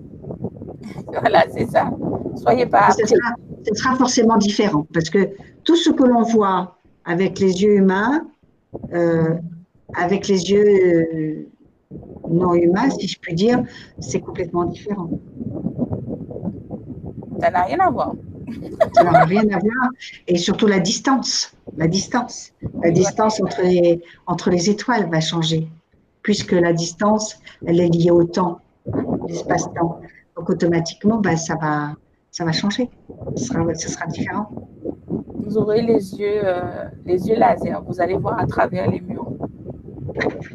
Voilà, 1.07 1.45
c'est 1.53 1.67
ça. 1.67 1.91
Soyez 2.35 2.65
pas. 2.65 2.91
Ce 2.91 3.05
sera, 3.05 3.35
sera, 3.73 3.95
forcément 3.95 4.37
différent 4.37 4.85
parce 4.93 5.09
que 5.09 5.29
tout 5.63 5.75
ce 5.75 5.89
que 5.91 6.03
l'on 6.03 6.23
voit 6.23 6.77
avec 7.05 7.39
les 7.39 7.61
yeux 7.61 7.75
humains, 7.75 8.25
euh, 8.93 9.35
avec 9.95 10.27
les 10.27 10.51
yeux 10.51 10.65
euh, 10.65 11.47
non 12.29 12.53
humains, 12.53 12.89
si 12.89 13.07
je 13.07 13.19
puis 13.19 13.33
dire, 13.33 13.63
c'est 13.99 14.19
complètement 14.19 14.65
différent. 14.65 15.09
Ça 17.39 17.51
n'a 17.51 17.63
rien 17.63 17.79
à 17.79 17.89
voir. 17.89 18.13
Ça 18.93 19.03
n'a 19.03 19.23
rien 19.25 19.43
à 19.43 19.59
voir. 19.59 19.89
Et 20.27 20.37
surtout 20.37 20.67
la 20.67 20.79
distance. 20.79 21.55
La 21.77 21.87
distance. 21.87 22.51
La 22.83 22.91
distance 22.91 23.41
entre 23.41 23.61
les, 23.61 24.01
entre 24.27 24.49
les 24.49 24.69
étoiles 24.69 25.09
va 25.09 25.19
changer, 25.19 25.67
puisque 26.21 26.51
la 26.51 26.73
distance, 26.73 27.39
elle 27.65 27.79
est 27.79 27.89
liée 27.89 28.11
au 28.11 28.23
temps, 28.23 28.59
l'espace-temps. 29.27 30.01
Donc 30.35 30.49
automatiquement, 30.49 31.19
ben, 31.19 31.35
ça, 31.35 31.55
va, 31.55 31.95
ça 32.31 32.45
va 32.45 32.51
changer. 32.51 32.89
Ce 33.35 33.45
sera, 33.45 33.73
ce 33.73 33.89
sera 33.89 34.05
différent. 34.07 34.49
Vous 35.45 35.57
aurez 35.57 35.81
les 35.81 36.15
yeux, 36.15 36.41
euh, 36.43 36.85
les 37.05 37.27
yeux 37.27 37.35
laser. 37.35 37.81
Vous 37.83 38.01
allez 38.01 38.17
voir 38.17 38.39
à 38.39 38.47
travers 38.47 38.89
les 38.89 39.01
murs. 39.01 39.27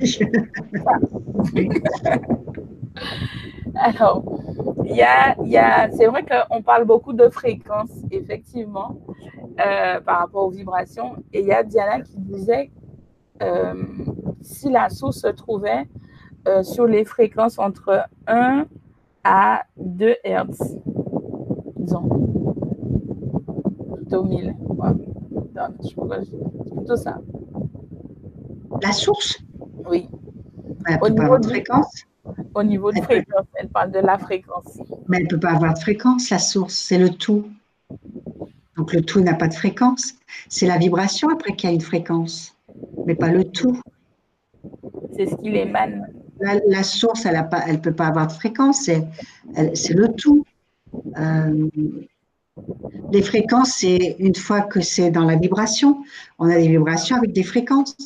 Alors, 3.79 4.25
il 4.85 4.97
y 4.97 5.03
a, 5.03 5.37
y 5.45 5.57
a, 5.57 5.89
c'est 5.93 6.07
vrai 6.07 6.25
qu'on 6.25 6.63
parle 6.63 6.85
beaucoup 6.85 7.13
de 7.13 7.29
fréquences, 7.29 7.93
effectivement, 8.11 8.99
euh, 9.61 10.01
par 10.01 10.21
rapport 10.21 10.47
aux 10.47 10.51
vibrations. 10.51 11.17
Et 11.33 11.41
il 11.41 11.47
y 11.47 11.53
a 11.53 11.63
Diana 11.63 12.01
qui 12.01 12.19
disait 12.19 12.71
euh, 13.43 13.75
si 14.43 14.69
la 14.71 14.89
source 14.89 15.21
se 15.21 15.29
trouvait 15.29 15.89
euh, 16.49 16.63
sur 16.63 16.87
les 16.87 17.05
fréquences 17.05 17.59
entre 17.59 18.05
1 18.27 18.67
à 19.23 19.63
2 19.77 20.17
Hertz, 20.25 20.77
disons, 21.77 22.09
plutôt 23.95 24.25
1000. 24.25 24.57
Ouais. 24.69 24.89
C'est 25.83 26.75
plutôt 26.75 26.97
ça. 26.97 27.19
La 28.83 28.93
source? 28.93 29.39
Oui. 29.89 30.09
Au 31.01 31.09
niveau 31.09 31.39
de 31.39 31.47
fréquence 31.47 32.08
au 32.55 32.63
niveau 32.63 32.93
de 32.93 33.01
fréquence, 33.01 33.47
elle 33.55 33.69
parle 33.69 33.93
de 33.93 33.99
la 33.99 34.19
fréquence. 34.19 34.79
Mais 35.09 35.19
elle 35.19 35.25
ne 35.25 35.29
peut 35.29 35.41
pas 35.41 35.53
avoir 35.53 35.75
de 35.75 35.79
fréquence, 35.79 36.31
la 36.31 36.39
source, 36.39 36.75
c'est 36.75 36.99
le 36.99 37.11
tout. 37.11 37.49
Donc 38.77 38.93
le 38.93 39.03
tout 39.03 39.21
n'a 39.21 39.35
pas 39.35 39.49
de 39.49 39.55
fréquence. 39.55 40.15
C'est 40.49 40.67
la 40.67 40.79
vibration 40.79 41.29
après 41.29 41.55
qui 41.57 41.67
a 41.67 41.71
une 41.71 41.81
fréquence, 41.81 42.55
mais 43.07 43.15
pas 43.15 43.29
le 43.29 43.45
tout. 43.45 43.81
C'est 45.17 45.27
ce 45.27 45.35
qui 45.37 45.51
l'émane. 45.51 46.07
La, 46.41 46.83
source, 46.85 47.27
elle 47.27 47.37
ne 47.37 47.77
peut 47.79 47.93
pas 47.93 48.07
avoir 48.07 48.29
de 48.29 48.33
fréquence, 48.33 48.83
c'est 48.83 49.95
le 49.95 50.09
tout. 50.15 50.45
Euh, 51.17 51.69
Les 53.13 53.23
fréquences, 53.23 53.73
c'est 53.79 54.17
une 54.19 54.35
fois 54.35 54.63
que 54.63 54.81
c'est 54.81 55.11
dans 55.11 55.25
la 55.25 55.37
vibration. 55.37 56.05
On 56.39 56.49
a 56.49 56.55
des 56.55 56.69
vibrations 56.69 57.17
avec 57.17 57.33
des 57.33 57.43
fréquences, 57.43 57.97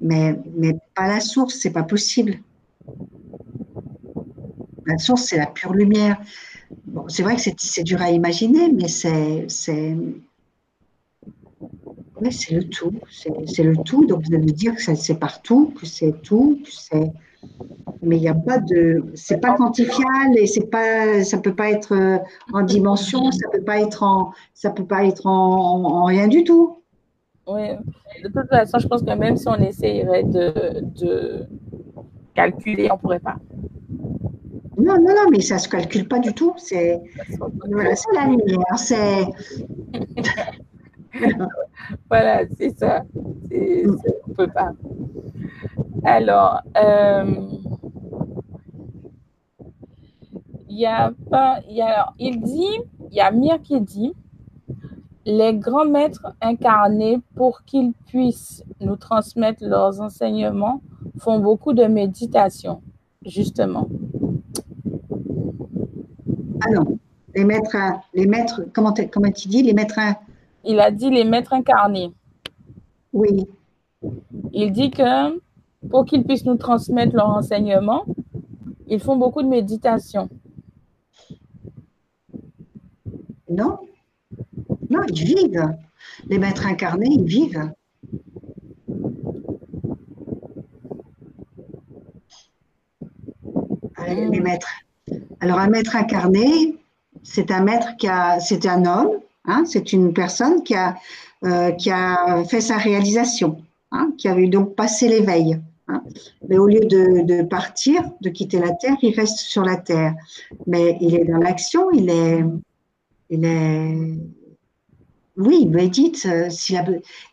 mais, 0.00 0.38
mais 0.56 0.74
pas 0.94 1.08
la 1.08 1.20
source, 1.20 1.56
c'est 1.60 1.72
pas 1.72 1.82
possible. 1.82 2.36
La 4.86 4.98
source, 4.98 5.22
c'est 5.24 5.36
la 5.36 5.46
pure 5.46 5.72
lumière. 5.72 6.20
Bon, 6.86 7.08
c'est 7.08 7.22
vrai 7.22 7.36
que 7.36 7.42
c'est 7.42 7.82
dur 7.82 8.00
à 8.00 8.10
imaginer, 8.10 8.72
mais 8.72 8.88
c'est 8.88 9.46
le 12.50 13.76
tout. 13.84 14.06
Donc, 14.06 14.22
vous 14.26 14.34
allez 14.34 14.52
dire 14.52 14.74
que 14.74 14.94
c'est 14.94 15.18
partout, 15.18 15.72
que 15.78 15.86
c'est 15.86 16.22
tout, 16.22 16.60
mais 18.02 18.16
il 18.16 18.20
n'y 18.20 18.28
a 18.28 18.34
pas 18.34 18.58
de, 18.58 19.04
c'est 19.14 19.40
pas 19.40 19.54
quantifiable 19.54 20.36
et 20.36 20.46
c'est 20.46 20.70
pas, 20.70 21.22
ça 21.24 21.38
peut 21.38 21.54
pas 21.54 21.70
être 21.70 21.92
euh, 21.92 22.18
en 22.52 22.62
dimension, 22.62 23.30
ça 23.30 23.48
peut 23.50 23.62
pas 23.62 23.80
être 23.80 24.02
en, 24.02 24.32
ça 24.54 24.70
peut 24.70 24.84
pas 24.84 25.04
être 25.04 25.26
en, 25.26 26.04
rien 26.04 26.28
du 26.28 26.44
tout. 26.44 26.78
Oui, 27.46 27.70
de 28.22 28.28
toute 28.28 28.48
façon, 28.48 28.78
je 28.78 28.86
pense 28.86 29.02
que 29.02 29.12
même 29.12 29.36
si 29.36 29.48
on 29.48 29.56
essayerait 29.56 30.24
de, 30.24 30.82
de 31.00 31.46
calculer, 32.34 32.88
on 32.92 32.98
pourrait 32.98 33.20
pas. 33.20 33.36
Non, 34.82 34.96
non, 34.96 35.14
non, 35.14 35.30
mais 35.30 35.40
ça 35.40 35.58
se 35.58 35.68
calcule 35.68 36.08
pas 36.08 36.18
du 36.18 36.34
tout. 36.34 36.54
C'est, 36.56 37.00
voilà, 37.70 37.94
la 38.14 38.26
lumière, 38.26 38.76
c'est. 38.76 39.26
voilà, 42.10 42.42
c'est 42.58 42.76
ça. 42.76 43.04
on 43.14 43.54
ne 43.54 44.34
peut 44.34 44.48
pas. 44.48 44.72
Alors, 46.04 46.62
euh, 46.76 47.46
il 50.68 50.78
y 50.80 50.86
a 50.86 51.12
pas, 51.30 51.60
y 51.68 51.80
a, 51.80 52.12
il 52.18 52.40
dit, 52.40 52.80
il 53.10 53.14
y 53.14 53.20
a 53.20 53.30
Mir 53.30 53.62
qui 53.62 53.80
dit, 53.80 54.12
les 55.24 55.54
grands 55.54 55.84
maîtres 55.84 56.34
incarnés, 56.40 57.20
pour 57.36 57.62
qu'ils 57.62 57.92
puissent 58.08 58.64
nous 58.80 58.96
transmettre 58.96 59.62
leurs 59.64 60.00
enseignements, 60.00 60.82
font 61.18 61.38
beaucoup 61.38 61.72
de 61.72 61.84
méditation, 61.84 62.82
justement. 63.24 63.86
Alors, 66.66 66.86
les 67.34 67.44
maîtres, 67.44 67.76
les 68.14 68.26
maîtres 68.26 68.62
comment, 68.72 68.94
comment 69.10 69.30
tu 69.30 69.48
dis, 69.48 69.62
les 69.62 69.72
maîtres 69.72 69.98
Il 70.64 70.78
a 70.80 70.90
dit 70.90 71.10
les 71.10 71.24
maîtres 71.24 71.52
incarnés. 71.52 72.12
Oui. 73.12 73.46
Il 74.52 74.72
dit 74.72 74.90
que 74.90 75.40
pour 75.88 76.04
qu'ils 76.04 76.24
puissent 76.24 76.44
nous 76.44 76.56
transmettre 76.56 77.16
leurs 77.16 77.30
enseignements, 77.30 78.04
ils 78.86 79.00
font 79.00 79.16
beaucoup 79.16 79.42
de 79.42 79.48
méditation. 79.48 80.28
Non, 83.48 83.78
non, 84.90 85.00
ils 85.08 85.24
vivent. 85.24 85.76
Les 86.26 86.38
maîtres 86.38 86.66
incarnés, 86.66 87.08
ils 87.10 87.24
vivent. 87.24 87.72
Les 94.06 94.40
maîtres. 94.40 94.68
Alors, 95.42 95.58
un 95.58 95.66
maître 95.66 95.96
incarné, 95.96 96.76
c'est 97.24 97.50
un 97.50 97.64
maître 97.64 97.96
qui 97.98 98.06
a, 98.06 98.38
c'est 98.38 98.64
un 98.64 98.86
homme, 98.86 99.18
hein, 99.44 99.64
c'est 99.66 99.92
une 99.92 100.14
personne 100.14 100.62
qui 100.62 100.74
a, 100.76 100.96
euh, 101.44 102.44
fait 102.44 102.60
sa 102.60 102.76
réalisation, 102.76 103.60
hein, 103.90 104.12
qui 104.16 104.28
avait 104.28 104.46
donc 104.46 104.76
passé 104.76 105.08
l'éveil. 105.08 105.58
Hein. 105.88 106.04
Mais 106.48 106.58
au 106.58 106.68
lieu 106.68 106.78
de, 106.78 107.42
partir, 107.42 108.08
de 108.20 108.28
quitter 108.28 108.60
la 108.60 108.70
Terre, 108.70 108.96
il 109.02 109.16
reste 109.16 109.40
sur 109.40 109.64
la 109.64 109.76
Terre. 109.76 110.14
Mais 110.68 110.96
il 111.00 111.16
est 111.16 111.24
dans 111.24 111.38
l'action, 111.38 111.90
il 111.90 112.08
est, 112.08 112.44
il 113.28 113.44
oui, 115.36 115.66
médite. 115.66 116.24
Euh, 116.26 116.48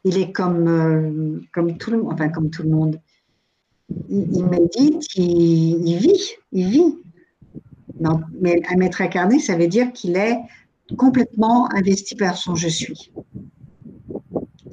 il 0.04 0.18
est 0.18 0.32
comme, 0.32 0.68
euh, 0.68 1.42
comme 1.54 1.78
tout 1.78 1.92
le 1.92 2.02
monde, 2.02 2.14
enfin 2.14 2.30
comme 2.30 2.50
tout 2.50 2.64
le 2.64 2.70
monde. 2.70 3.00
Il, 4.10 4.46
médite, 4.46 5.16
il, 5.16 5.98
vit, 5.98 6.36
il 6.52 6.70
vit. 6.70 6.96
Non, 8.00 8.22
mais 8.40 8.61
un 8.72 8.78
maître 8.78 9.02
incarné, 9.02 9.40
ça 9.40 9.56
veut 9.56 9.68
dire 9.68 9.92
qu'il 9.92 10.16
est 10.16 10.38
complètement 10.98 11.69
investi 11.74 12.16
par 12.16 12.38
son 12.38 12.56
je 12.56 12.69
suis. 12.69 13.11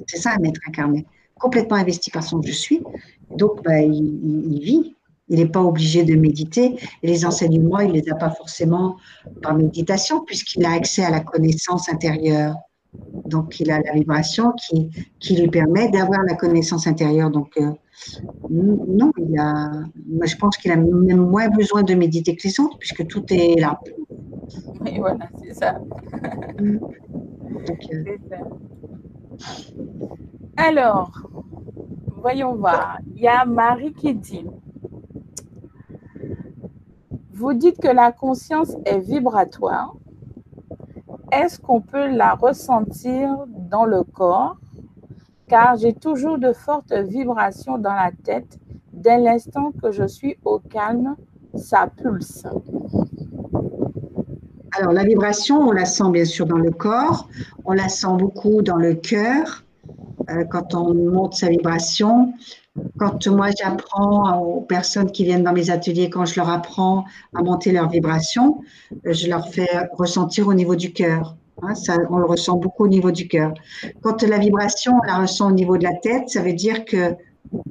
C'est 0.07 0.17
ça 0.17 0.31
un 0.31 0.39
maître 0.39 0.61
incarné, 0.67 1.05
complètement 1.39 1.77
investi 1.77 2.09
par 2.09 2.23
son 2.23 2.41
je 2.41 2.51
suis. 2.51 2.81
Donc, 3.35 3.63
bah, 3.63 3.81
il, 3.81 4.59
vit. 4.61 4.95
Il 5.29 5.39
n'est 5.39 5.49
pas 5.49 5.61
obligé 5.61 6.03
de 6.03 6.15
méditer. 6.15 6.77
Et 7.03 7.07
les 7.07 7.25
enseignements, 7.25 7.79
il 7.79 7.89
ne 7.89 7.99
les 7.99 8.09
a 8.09 8.15
pas 8.15 8.29
forcément 8.29 8.95
par 9.41 9.55
méditation, 9.55 10.23
puisqu'il 10.23 10.65
a 10.65 10.71
accès 10.71 11.03
à 11.03 11.09
la 11.11 11.19
connaissance 11.19 11.89
intérieure. 11.89 12.55
Donc, 13.25 13.59
il 13.59 13.69
a 13.69 13.81
la 13.81 13.91
vibration 13.91 14.53
qui, 14.53 14.89
qui 15.19 15.35
lui 15.35 15.49
permet 15.49 15.89
d'avoir 15.89 16.23
la 16.23 16.35
connaissance 16.35 16.87
intérieure. 16.87 17.29
Donc, 17.29 17.51
euh, 17.57 17.71
non, 18.49 19.11
il 19.17 19.39
a, 19.39 19.69
moi, 20.07 20.25
je 20.25 20.35
pense 20.35 20.57
qu'il 20.57 20.71
a 20.71 20.75
même 20.75 21.29
moins 21.29 21.49
besoin 21.49 21.83
de 21.83 21.93
méditer 21.93 22.35
que 22.35 22.47
les 22.47 22.59
autres, 22.59 22.77
puisque 22.77 23.05
tout 23.07 23.23
est 23.29 23.59
là. 23.59 23.79
Oui, 24.81 24.99
voilà, 24.99 25.27
c'est 25.41 25.53
ça. 25.53 25.79
Euh, 26.61 26.79
ça. 28.29 28.37
Alors, 30.57 31.11
voyons 32.17 32.55
voir. 32.55 32.99
Il 33.15 33.21
y 33.21 33.27
a 33.27 33.45
Marie 33.45 33.93
qui 33.93 34.13
dit, 34.13 34.45
vous 37.33 37.53
dites 37.53 37.79
que 37.79 37.87
la 37.87 38.11
conscience 38.11 38.75
est 38.85 38.99
vibratoire. 38.99 39.95
Est-ce 41.31 41.59
qu'on 41.59 41.81
peut 41.81 42.07
la 42.07 42.33
ressentir 42.33 43.45
dans 43.47 43.85
le 43.85 44.03
corps? 44.03 44.57
Car 45.47 45.77
j'ai 45.77 45.93
toujours 45.93 46.37
de 46.37 46.51
fortes 46.51 46.93
vibrations 46.93 47.77
dans 47.77 47.93
la 47.93 48.11
tête. 48.23 48.59
Dès 48.91 49.17
l'instant 49.17 49.71
que 49.71 49.91
je 49.91 50.05
suis 50.05 50.37
au 50.43 50.59
calme, 50.59 51.15
ça 51.55 51.87
pulse. 51.87 52.45
Alors 54.77 54.91
la 54.91 55.03
vibration, 55.03 55.59
on 55.59 55.71
la 55.71 55.85
sent 55.85 56.11
bien 56.11 56.25
sûr 56.25 56.45
dans 56.45 56.57
le 56.57 56.71
corps, 56.71 57.29
on 57.65 57.73
la 57.73 57.89
sent 57.89 58.15
beaucoup 58.19 58.61
dans 58.61 58.75
le 58.75 58.93
cœur, 58.93 59.63
euh, 60.29 60.43
quand 60.43 60.75
on 60.75 60.93
monte 60.93 61.35
sa 61.35 61.49
vibration. 61.49 62.33
Quand 62.99 63.25
moi 63.27 63.47
j'apprends 63.57 64.39
aux 64.39 64.61
personnes 64.61 65.11
qui 65.11 65.23
viennent 65.23 65.43
dans 65.43 65.53
mes 65.53 65.71
ateliers, 65.71 66.09
quand 66.09 66.25
je 66.25 66.39
leur 66.39 66.49
apprends 66.49 67.05
à 67.33 67.41
monter 67.41 67.71
leur 67.71 67.89
vibration, 67.89 68.61
je 69.03 69.29
leur 69.29 69.47
fais 69.47 69.69
ressentir 69.93 70.47
au 70.47 70.53
niveau 70.53 70.75
du 70.75 70.93
cœur. 70.93 71.35
Hein, 71.63 71.73
on 72.09 72.17
le 72.17 72.25
ressent 72.25 72.57
beaucoup 72.57 72.85
au 72.85 72.87
niveau 72.87 73.11
du 73.11 73.27
cœur. 73.27 73.53
Quand 74.01 74.21
la 74.21 74.37
vibration, 74.37 74.93
on 75.01 75.05
la 75.05 75.17
ressent 75.19 75.49
au 75.49 75.53
niveau 75.53 75.77
de 75.77 75.83
la 75.83 75.93
tête, 75.93 76.29
ça 76.29 76.41
veut 76.41 76.53
dire 76.53 76.85
que 76.85 77.15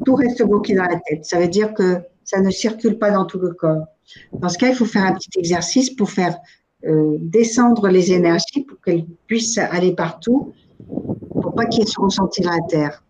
tout 0.04 0.14
reste 0.14 0.42
bloqué 0.42 0.74
dans 0.74 0.84
la 0.84 0.98
tête. 1.08 1.24
Ça 1.24 1.38
veut 1.38 1.48
dire 1.48 1.72
que 1.72 1.98
ça 2.24 2.40
ne 2.40 2.50
circule 2.50 2.98
pas 2.98 3.10
dans 3.10 3.24
tout 3.24 3.38
le 3.38 3.52
corps. 3.52 3.86
Dans 4.32 4.48
ce 4.48 4.58
cas, 4.58 4.68
il 4.68 4.74
faut 4.74 4.84
faire 4.84 5.04
un 5.04 5.12
petit 5.12 5.30
exercice 5.38 5.90
pour 5.90 6.10
faire 6.10 6.36
euh, 6.84 7.16
descendre 7.20 7.88
les 7.88 8.12
énergies 8.12 8.64
pour 8.66 8.80
qu'elles 8.80 9.06
puissent 9.26 9.58
aller 9.58 9.94
partout 9.94 10.52
pour 11.40 11.54
pas 11.54 11.66
qu'ils 11.66 11.86
se 11.86 12.00
ressentent 12.00 12.38
la 12.38 12.58
terre. 12.68 13.02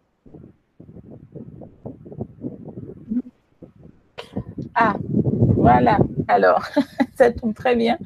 Ah, 4.75 4.97
voilà. 5.57 5.99
Alors, 6.29 6.63
ça 7.17 7.33
tombe 7.33 7.55
très 7.55 7.77
bien. 7.77 7.99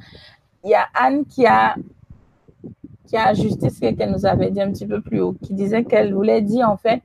Il 0.64 0.70
y 0.70 0.74
a 0.74 0.86
Anne 0.94 1.24
qui 1.24 1.46
a, 1.46 1.74
qui 3.10 3.16
a 3.16 3.26
ajusté 3.26 3.70
ce 3.70 3.80
qu'elle 3.80 4.12
nous 4.12 4.24
avait 4.24 4.52
dit 4.52 4.60
un 4.60 4.70
petit 4.70 4.86
peu 4.86 5.00
plus 5.00 5.20
haut, 5.20 5.34
qui 5.42 5.52
disait 5.52 5.82
qu'elle 5.82 6.14
voulait 6.14 6.42
dire 6.42 6.70
en 6.70 6.76
fait 6.76 7.02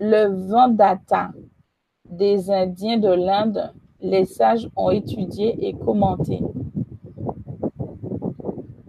le 0.00 0.48
Vendata 0.48 1.32
des 2.08 2.50
Indiens 2.50 2.96
de 2.96 3.10
l'Inde, 3.10 3.74
les 4.00 4.24
sages 4.24 4.70
ont 4.74 4.88
étudié 4.88 5.68
et 5.68 5.74
commenté. 5.74 6.40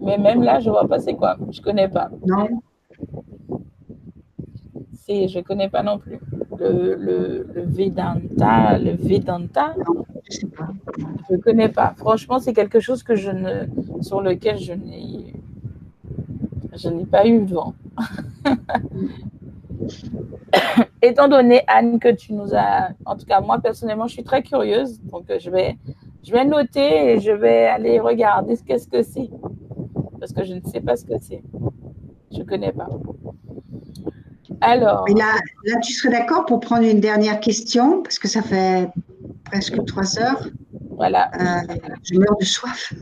Mais 0.02 0.18
même 0.18 0.44
là, 0.44 0.62
je 0.62 0.70
ne 0.70 0.72
vois 0.72 0.88
pas 0.88 1.00
c'est 1.00 1.16
quoi. 1.16 1.36
Je 1.52 1.60
ne 1.60 1.64
connais 1.66 1.90
pas. 1.90 2.10
Non 2.26 2.48
je 5.08 5.38
ne 5.38 5.44
connais 5.44 5.70
pas 5.70 5.84
non 5.84 6.00
plus. 6.00 6.20
Le, 6.58 6.96
le, 6.96 7.48
le 7.54 7.62
Vedanta, 7.64 8.78
le 8.80 8.96
Vedanta, 8.96 9.76
je 10.32 10.46
ne 11.36 11.38
connais 11.38 11.70
pas. 11.70 11.94
Franchement, 11.98 12.40
c'est 12.40 12.54
quelque 12.54 12.80
chose 12.80 13.04
que 13.04 13.16
je 13.16 13.30
ne, 13.30 13.68
sur 14.02 14.22
lequel 14.22 14.58
je 14.58 14.74
n'ai, 14.74 15.35
je 16.78 16.90
n'ai 16.90 17.06
pas 17.06 17.28
eu 17.28 17.46
vent. 17.46 17.74
Étant 21.02 21.28
donné, 21.28 21.64
Anne, 21.68 22.00
que 22.00 22.12
tu 22.12 22.34
nous 22.34 22.56
as, 22.56 22.90
en 23.06 23.16
tout 23.16 23.26
cas, 23.26 23.42
moi 23.42 23.60
personnellement, 23.60 24.08
je 24.08 24.14
suis 24.14 24.24
très 24.24 24.42
curieuse, 24.42 25.00
donc 25.04 25.26
je 25.40 25.50
vais, 25.50 25.78
je 26.24 26.32
vais 26.32 26.46
noter 26.46 27.14
et 27.14 27.20
je 27.20 27.32
vais 27.32 27.66
aller 27.66 28.00
regarder 28.00 28.56
ce 28.56 28.64
qu'est-ce 28.64 28.88
que 28.88 29.04
c'est, 29.04 29.30
parce 30.20 30.34
que 30.34 30.44
je 30.44 30.54
ne 30.54 30.62
sais 30.62 30.82
pas 30.82 30.96
ce 30.96 31.06
que 31.06 31.14
c'est. 31.22 31.44
Je 32.32 32.40
ne 32.40 32.44
connais 32.44 32.72
pas. 32.72 32.88
Alors. 34.62 35.06
là, 35.10 35.34
là, 35.66 35.80
tu 35.82 35.94
serais 35.94 36.12
d'accord 36.12 36.46
pour 36.46 36.60
prendre 36.60 36.84
une 36.84 37.00
dernière 37.00 37.40
question, 37.40 38.02
parce 38.02 38.20
que 38.20 38.28
ça 38.28 38.42
fait 38.42 38.90
presque 39.44 39.84
trois 39.86 40.20
heures. 40.20 40.48
Voilà. 40.92 41.30
Euh, 41.40 41.76
je 42.04 42.18
meurs 42.18 42.38
de 42.40 42.46
soif. 42.46 42.94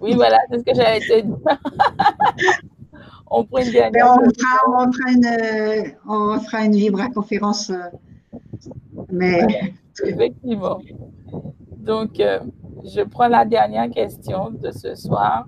Oui, 0.00 0.14
voilà, 0.14 0.38
c'est 0.50 0.58
ce 0.58 0.64
que 0.64 0.74
j'avais 0.74 1.00
te 1.00 1.20
dire. 1.20 1.36
on 3.30 3.44
prend 3.44 3.58
une 3.58 3.70
dernière 3.70 4.16
on, 4.18 4.30
fera, 4.30 4.86
on, 4.86 4.92
fera 4.92 5.12
une, 5.12 5.94
on 6.06 6.40
fera 6.40 6.64
une 6.64 6.72
Vibra 6.72 7.08
conférence. 7.10 7.72
Mais... 9.10 9.46
Effectivement. 10.04 10.80
Donc, 11.76 12.20
euh, 12.20 12.40
je 12.84 13.02
prends 13.02 13.28
la 13.28 13.44
dernière 13.44 13.90
question 13.90 14.50
de 14.50 14.70
ce 14.70 14.94
soir. 14.94 15.46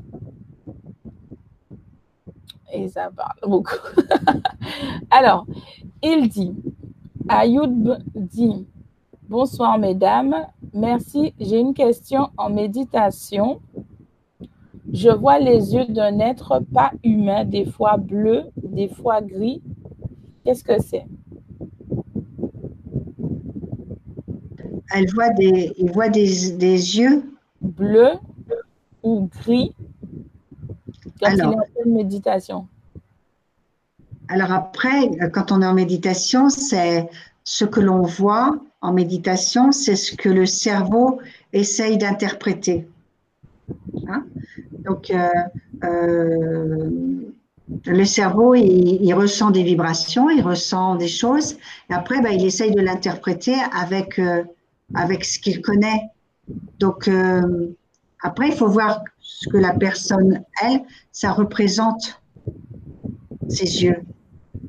Et 2.73 2.89
ça 2.89 3.11
parle 3.15 3.39
beaucoup. 3.43 3.77
Alors, 5.11 5.47
il 6.03 6.29
dit, 6.29 6.55
Ayoub 7.29 7.99
dit, 8.15 8.67
bonsoir 9.29 9.79
mesdames, 9.79 10.47
merci, 10.73 11.35
j'ai 11.39 11.59
une 11.59 11.75
question 11.75 12.31
en 12.37 12.51
méditation. 12.51 13.61
Je 14.91 15.11
vois 15.11 15.39
les 15.39 15.75
yeux 15.75 15.87
d'un 15.87 16.19
être 16.19 16.61
pas 16.73 16.93
humain, 17.05 17.45
des 17.45 17.67
fois 17.67 17.99
bleu, 17.99 18.45
des 18.57 18.89
fois 18.89 19.21
gris. 19.21 19.63
Qu'est-ce 20.45 20.65
que 20.65 20.81
c'est? 20.83 21.05
Elle 24.95 25.07
voit 25.15 25.31
des, 25.31 25.73
il 25.79 25.91
voit 25.93 26.09
des, 26.09 26.53
des 26.53 26.99
yeux 26.99 27.23
bleus 27.61 28.19
ou 29.03 29.29
gris? 29.41 29.75
Quand 31.21 31.31
alors, 31.31 31.55
il 31.55 31.81
est 31.81 31.91
en 31.91 31.95
méditation? 31.95 32.67
Alors 34.29 34.53
après, 34.53 35.11
quand 35.33 35.53
on 35.53 35.63
est 35.63 35.67
en 35.67 35.75
méditation, 35.75 36.49
c'est 36.49 37.09
ce 37.45 37.65
que 37.65 37.81
l'on 37.81 38.03
voit 38.03 38.59
en 38.81 38.93
méditation, 38.93 39.71
c'est 39.73 39.97
ce 39.97 40.17
que 40.17 40.29
le 40.29 40.45
cerveau 40.45 41.21
essaye 41.53 41.99
d'interpréter. 41.99 42.89
Hein? 44.09 44.25
Donc, 44.85 45.11
euh, 45.11 45.29
euh, 45.85 46.91
le 47.87 48.05
cerveau, 48.05 48.55
il, 48.55 49.13
ressent 49.15 49.51
des 49.51 49.63
vibrations, 49.63 50.29
il 50.31 50.43
ressent 50.43 50.97
des 50.97 51.09
choses, 51.09 51.57
et 51.91 51.95
après, 51.95 52.21
ben, 52.21 52.33
il 52.33 52.45
essaye 52.45 52.73
de 52.73 52.81
l'interpréter 52.81 53.55
avec 53.73 54.19
euh, 54.19 54.43
avec 54.95 55.25
ce 55.25 55.39
qu'il 55.39 55.63
connaît. 55.63 56.11
Donc, 56.79 57.09
après, 58.23 58.49
il 58.49 58.55
faut 58.55 58.69
voir 58.69 59.03
ce 59.21 59.49
que 59.49 59.57
la 59.57 59.73
personne, 59.73 60.45
elle, 60.63 60.83
ça 61.13 61.33
représente 61.33 62.21
ses 63.49 63.85
yeux. 63.85 64.03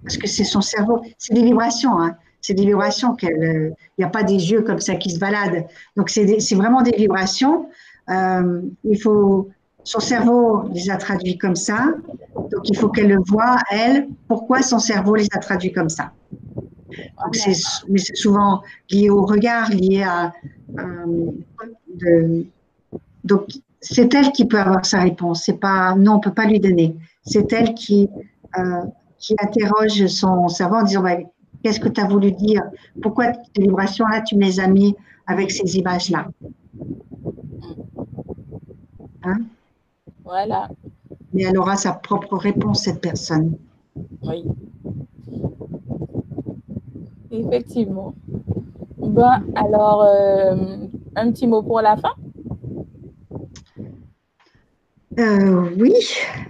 Parce 0.04 0.18
que 0.18 0.28
c'est 0.28 0.46
son 0.46 0.62
cerveau. 0.62 1.02
C'est 1.18 1.34
des 1.34 1.44
vibrations. 1.44 2.00
Hein. 2.00 2.16
C'est 2.42 2.54
des 2.54 2.66
vibrations. 2.66 3.18
Il 3.22 3.74
n'y 3.98 4.06
a 4.06 4.10
pas 4.10 4.24
des 4.24 4.52
yeux 4.52 4.62
comme 4.62 4.80
ça 4.80 4.96
qui 4.96 5.10
se 5.12 5.20
baladent. 5.20 5.66
Donc, 5.98 6.10
c'est 6.10 6.56
vraiment 6.56 6.84
des 6.84 6.96
vibrations. 6.96 7.68
Euh, 8.10 8.62
il 8.84 9.02
faut, 9.02 9.50
son 9.84 10.00
cerveau 10.00 10.64
les 10.74 10.90
a 10.90 10.98
traduits 10.98 11.38
comme 11.38 11.56
ça. 11.56 11.94
Donc, 12.36 12.70
il 12.70 12.76
faut 12.76 12.90
qu'elle 12.90 13.10
le 13.10 13.22
voit, 13.26 13.58
elle, 13.72 14.08
pourquoi 14.28 14.62
son 14.62 14.80
cerveau 14.80 15.16
les 15.16 15.28
a 15.34 15.40
traduits 15.40 15.72
comme 15.72 15.90
ça? 15.90 16.12
Donc, 17.24 17.36
c'est, 17.36 17.56
souvent 18.16 18.62
lié 18.92 19.10
au 19.10 19.26
regard, 19.26 19.70
lié 19.70 20.04
à. 20.04 20.32
Euh, 20.80 22.44
donc, 23.24 23.48
c'est 23.82 24.14
elle 24.14 24.32
qui 24.32 24.46
peut 24.46 24.60
avoir 24.60 24.86
sa 24.86 25.02
réponse. 25.02 25.44
C'est 25.46 25.60
pas, 25.60 25.96
non, 25.96 26.16
on 26.16 26.20
peut 26.20 26.34
pas 26.34 26.46
lui 26.46 26.60
donner. 26.60 26.96
C'est 27.26 27.52
elle 27.54 27.74
qui, 27.74 28.10
euh, 28.58 28.82
qui 29.18 29.36
interroge 29.42 30.08
son 30.08 30.48
cerveau 30.50 30.76
en 30.76 30.84
disant 30.84 31.02
bah, 31.02 31.18
Qu'est-ce 31.64 31.80
que 31.80 31.88
tu 31.88 32.02
as 32.02 32.06
voulu 32.06 32.32
dire? 32.34 32.62
Pourquoi 33.02 33.32
ces 33.56 33.62
vibrations-là, 33.62 34.22
tu 34.22 34.36
me 34.36 34.44
les 34.44 34.60
as 34.60 34.68
mis 34.68 34.96
avec 35.26 35.50
ces 35.50 35.78
images-là? 35.78 36.28
Hein 39.24 39.38
Voilà. 40.24 40.70
Mais 41.34 41.44
elle 41.44 41.58
aura 41.58 41.76
sa 41.76 41.94
propre 41.94 42.38
réponse, 42.38 42.84
cette 42.84 43.02
personne. 43.02 43.58
Oui. 44.24 44.44
Effectivement. 47.32 48.14
Bon, 48.98 49.30
alors, 49.56 50.04
euh, 50.04 50.56
un 51.16 51.32
petit 51.32 51.48
mot 51.48 51.64
pour 51.64 51.82
la 51.82 51.98
fin? 51.98 52.14
Euh, 55.20 55.70
Oui. 55.78 55.94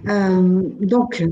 Euh, 0.08 0.62
donc, 0.80 1.24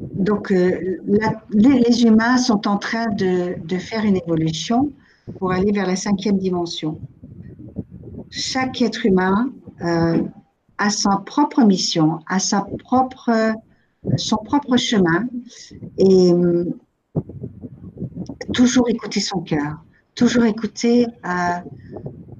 donc 0.00 0.50
les, 0.50 2.04
humains 2.04 2.36
sont 2.38 2.66
en 2.66 2.76
train 2.76 3.06
de, 3.10 3.54
de, 3.64 3.78
faire 3.78 4.04
une 4.04 4.16
évolution 4.16 4.90
pour 5.38 5.52
aller 5.52 5.72
vers 5.72 5.86
la 5.86 5.96
cinquième 5.96 6.38
dimension. 6.38 6.98
Chaque 8.30 8.82
être 8.82 9.06
humain 9.06 9.52
a 9.80 10.90
sa 10.90 11.16
propre 11.18 11.62
mission, 11.62 12.20
a 12.28 12.38
sa 12.38 12.66
propre, 12.78 13.54
son 14.16 14.36
propre 14.36 14.76
chemin. 14.76 15.26
Et 15.98 16.32
toujours 18.52 18.88
écouter 18.88 19.20
son 19.20 19.40
cœur, 19.40 19.84
toujours 20.14 20.44
écouter 20.44 21.06
euh, 21.26 21.58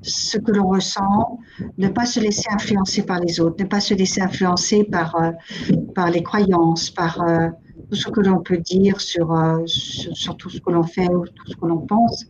ce 0.03 0.39
que 0.39 0.53
l'on 0.53 0.69
ressent, 0.69 1.39
ne 1.79 1.89
pas 1.89 2.07
se 2.07 2.21
laisser 2.21 2.49
influencer 2.51 3.03
par 3.03 3.21
les 3.21 3.41
autres, 3.41 3.57
ne 3.59 3.69
pas 3.69 3.81
se 3.81 3.95
laisser 3.95 4.21
influencer 4.21 4.85
par, 4.85 5.15
euh, 5.17 5.33
par 5.95 6.11
les 6.11 6.23
croyances, 6.23 6.91
par 6.91 7.21
euh, 7.23 7.49
tout 7.95 8.01
ce 8.01 8.09
que 8.09 8.21
l'on 8.21 8.41
peut 8.41 8.59
dire 8.59 9.01
sur, 9.01 9.33
sur, 9.67 10.37
tout 10.37 10.51
ce 10.51 10.61
que 10.61 10.71
l'on 10.71 10.83
fait 10.83 11.09
ou 11.09 11.25
tout 11.27 11.47
ce 11.47 11.55
que 11.55 11.65
l'on 11.67 11.79
pense. 11.79 12.27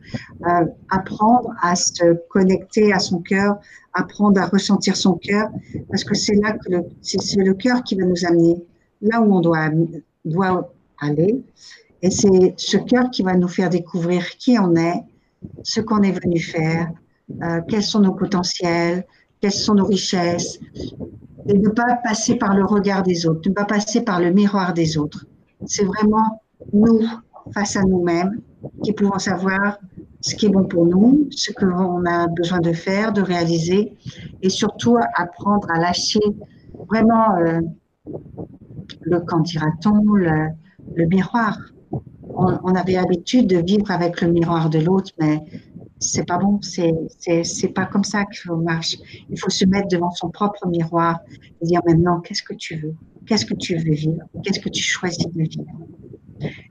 apprendre 0.90 1.54
à 1.62 1.74
se 1.74 2.14
connecter 2.28 2.92
à 2.92 2.98
son 2.98 3.20
cœur, 3.20 3.56
apprendre 3.94 4.38
à 4.42 4.46
ressentir 4.46 4.94
son 4.94 5.14
cœur, 5.14 5.48
parce 5.88 6.04
que 6.04 6.14
c'est 6.14 6.34
là 6.34 6.52
que 6.52 6.70
c'est 7.00 7.36
le 7.36 7.54
cœur 7.54 7.82
qui 7.82 7.94
va 7.94 8.04
nous 8.04 8.26
amener 8.26 8.62
là 9.00 9.22
où 9.22 9.34
on 9.34 9.40
doit, 9.40 9.70
doit 10.26 10.70
aller. 11.00 11.42
Et 12.02 12.10
c'est 12.10 12.52
ce 12.58 12.76
cœur 12.76 13.10
qui 13.10 13.22
va 13.22 13.34
nous 13.34 13.48
faire 13.48 13.70
découvrir 13.70 14.28
qui 14.36 14.58
on 14.58 14.76
est, 14.76 15.02
ce 15.62 15.80
qu'on 15.80 16.02
est 16.02 16.12
venu 16.12 16.40
faire, 16.40 16.90
euh, 17.42 17.62
quels 17.66 17.82
sont 17.82 18.00
nos 18.00 18.12
potentiels, 18.12 19.06
quelles 19.40 19.52
sont 19.52 19.74
nos 19.74 19.86
richesses, 19.86 20.58
et 21.46 21.54
ne 21.54 21.70
pas 21.70 21.98
passer 22.04 22.34
par 22.34 22.54
le 22.54 22.66
regard 22.66 23.02
des 23.02 23.26
autres, 23.26 23.48
ne 23.48 23.54
pas 23.54 23.64
passer 23.64 24.02
par 24.02 24.20
le 24.20 24.30
miroir 24.30 24.74
des 24.74 24.98
autres. 24.98 25.24
C'est 25.66 25.84
vraiment 25.84 26.42
nous, 26.72 27.00
face 27.52 27.76
à 27.76 27.82
nous-mêmes, 27.82 28.40
qui 28.82 28.92
pouvons 28.92 29.18
savoir 29.18 29.78
ce 30.20 30.34
qui 30.34 30.46
est 30.46 30.50
bon 30.50 30.64
pour 30.64 30.86
nous, 30.86 31.28
ce 31.30 31.52
que 31.52 31.66
l'on 31.66 32.04
a 32.06 32.26
besoin 32.28 32.60
de 32.60 32.72
faire, 32.72 33.12
de 33.12 33.20
réaliser, 33.20 33.94
et 34.40 34.48
surtout 34.48 34.96
apprendre 35.16 35.70
à 35.70 35.78
lâcher 35.78 36.20
vraiment 36.88 37.36
euh, 37.36 37.60
le 39.02 39.20
quand 39.20 39.40
dira-t-on, 39.40 40.14
le, 40.14 41.06
miroir 41.06 41.58
on, 42.36 42.74
avait 42.74 42.94
l'habitude 42.94 43.46
de 43.46 43.58
vivre 43.58 43.90
avec 43.90 44.20
le 44.20 44.28
miroir 44.28 44.70
de 44.70 44.78
l'autre, 44.78 45.12
mais 45.20 45.40
c'est 45.98 46.26
pas 46.26 46.38
bon, 46.38 46.60
c'est, 46.62 46.92
pas 47.74 47.86
comme 47.86 48.04
ça 48.04 48.24
faut 48.32 48.56
marche. 48.56 48.96
Il 49.30 49.38
faut 49.38 49.50
se 49.50 49.64
mettre 49.64 49.88
devant 49.88 50.10
son 50.10 50.30
propre 50.30 50.66
miroir 50.66 51.20
et 51.60 51.66
dire 51.66 51.80
maintenant, 51.86 52.20
qu'est-ce 52.20 52.42
que 52.42 52.54
tu 52.54 52.76
veux? 52.76 52.94
Qu'est-ce 53.26 53.46
que 53.46 53.54
tu 53.54 53.76
veux 53.76 53.92
vivre? 53.92 54.22
Qu'est-ce 54.42 54.60
que 54.60 54.68
tu 54.68 54.82
choisis 54.82 55.26
de 55.26 55.42
vivre? 55.42 55.64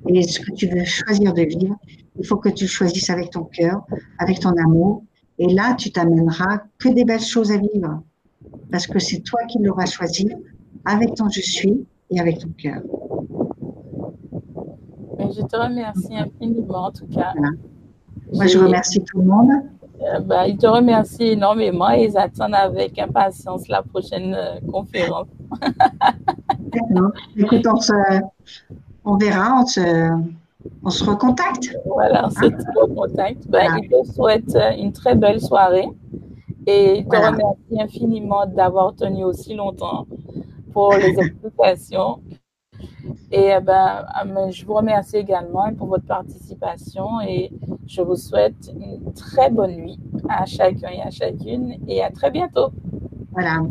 Et 0.07 0.23
ce 0.23 0.39
que 0.39 0.51
tu 0.51 0.67
veux 0.67 0.83
choisir 0.83 1.33
de 1.33 1.43
vivre, 1.43 1.75
il 2.19 2.25
faut 2.25 2.37
que 2.37 2.49
tu 2.49 2.65
le 2.65 2.69
choisisses 2.69 3.09
avec 3.09 3.31
ton 3.31 3.43
cœur, 3.45 3.85
avec 4.19 4.39
ton 4.39 4.51
amour. 4.51 5.03
Et 5.39 5.47
là, 5.53 5.75
tu 5.75 5.91
t'amèneras 5.91 6.63
que 6.77 6.89
des 6.89 7.05
belles 7.05 7.19
choses 7.19 7.51
à 7.51 7.57
vivre. 7.57 8.03
Parce 8.71 8.87
que 8.87 8.99
c'est 8.99 9.21
toi 9.21 9.39
qui 9.49 9.59
l'auras 9.59 9.85
choisi 9.85 10.29
avec 10.85 11.15
ton 11.15 11.29
je 11.29 11.41
suis 11.41 11.85
et 12.11 12.19
avec 12.19 12.39
ton 12.39 12.49
cœur 12.49 12.81
je 15.35 15.41
te 15.41 15.55
remercie 15.55 16.15
infiniment 16.15 16.85
en 16.85 16.91
tout 16.91 17.07
cas. 17.07 17.33
Moi, 18.33 18.47
je 18.47 18.57
remercie 18.57 19.03
tout 19.03 19.19
le 19.19 19.25
monde. 19.25 19.51
Euh, 20.03 20.19
bah, 20.19 20.47
il 20.47 20.57
te 20.57 20.67
remercie 20.67 21.23
énormément 21.23 21.91
et 21.91 22.05
ils 22.05 22.17
attendent 22.17 22.55
avec 22.55 22.99
impatience 22.99 23.67
la 23.67 23.81
prochaine 23.81 24.35
euh, 24.35 24.59
conférence. 24.69 25.27
Écoute, 27.37 27.65
on, 29.05 29.17
verra, 29.17 29.61
on 29.61 29.65
se, 29.65 30.09
on 30.83 30.89
se 30.89 31.03
recontacte. 31.03 31.77
Voilà, 31.85 32.27
on 32.27 32.29
se 32.29 32.79
recontacte. 32.79 33.47
Bah, 33.47 33.77
il 33.81 33.89
te 33.89 34.11
souhaite 34.11 34.55
euh, 34.55 34.71
une 34.77 34.91
très 34.91 35.15
belle 35.15 35.39
soirée 35.39 35.87
et 36.65 36.99
il 36.99 37.07
te 37.07 37.15
remercie 37.15 37.79
infiniment 37.79 38.45
d'avoir 38.45 38.95
tenu 38.95 39.23
aussi 39.23 39.53
longtemps 39.53 40.05
pour 40.73 40.93
les 40.95 41.15
explications. 41.17 42.19
Et 43.31 43.51
eh 43.57 43.59
ben, 43.59 44.05
ah, 44.07 44.23
je 44.51 44.65
vous 44.65 44.73
remercie 44.73 45.17
également 45.17 45.73
pour 45.73 45.87
votre 45.87 46.05
participation 46.05 47.19
et 47.21 47.51
je 47.87 48.01
vous 48.01 48.15
souhaite 48.15 48.71
une 48.73 49.13
très 49.13 49.49
bonne 49.49 49.75
nuit 49.75 49.99
à 50.29 50.45
chacun 50.45 50.89
et 50.89 51.01
à 51.01 51.09
chacune 51.09 51.77
et 51.87 52.03
à 52.03 52.11
très 52.11 52.29
bientôt. 52.29 52.71
Voilà. 53.31 53.63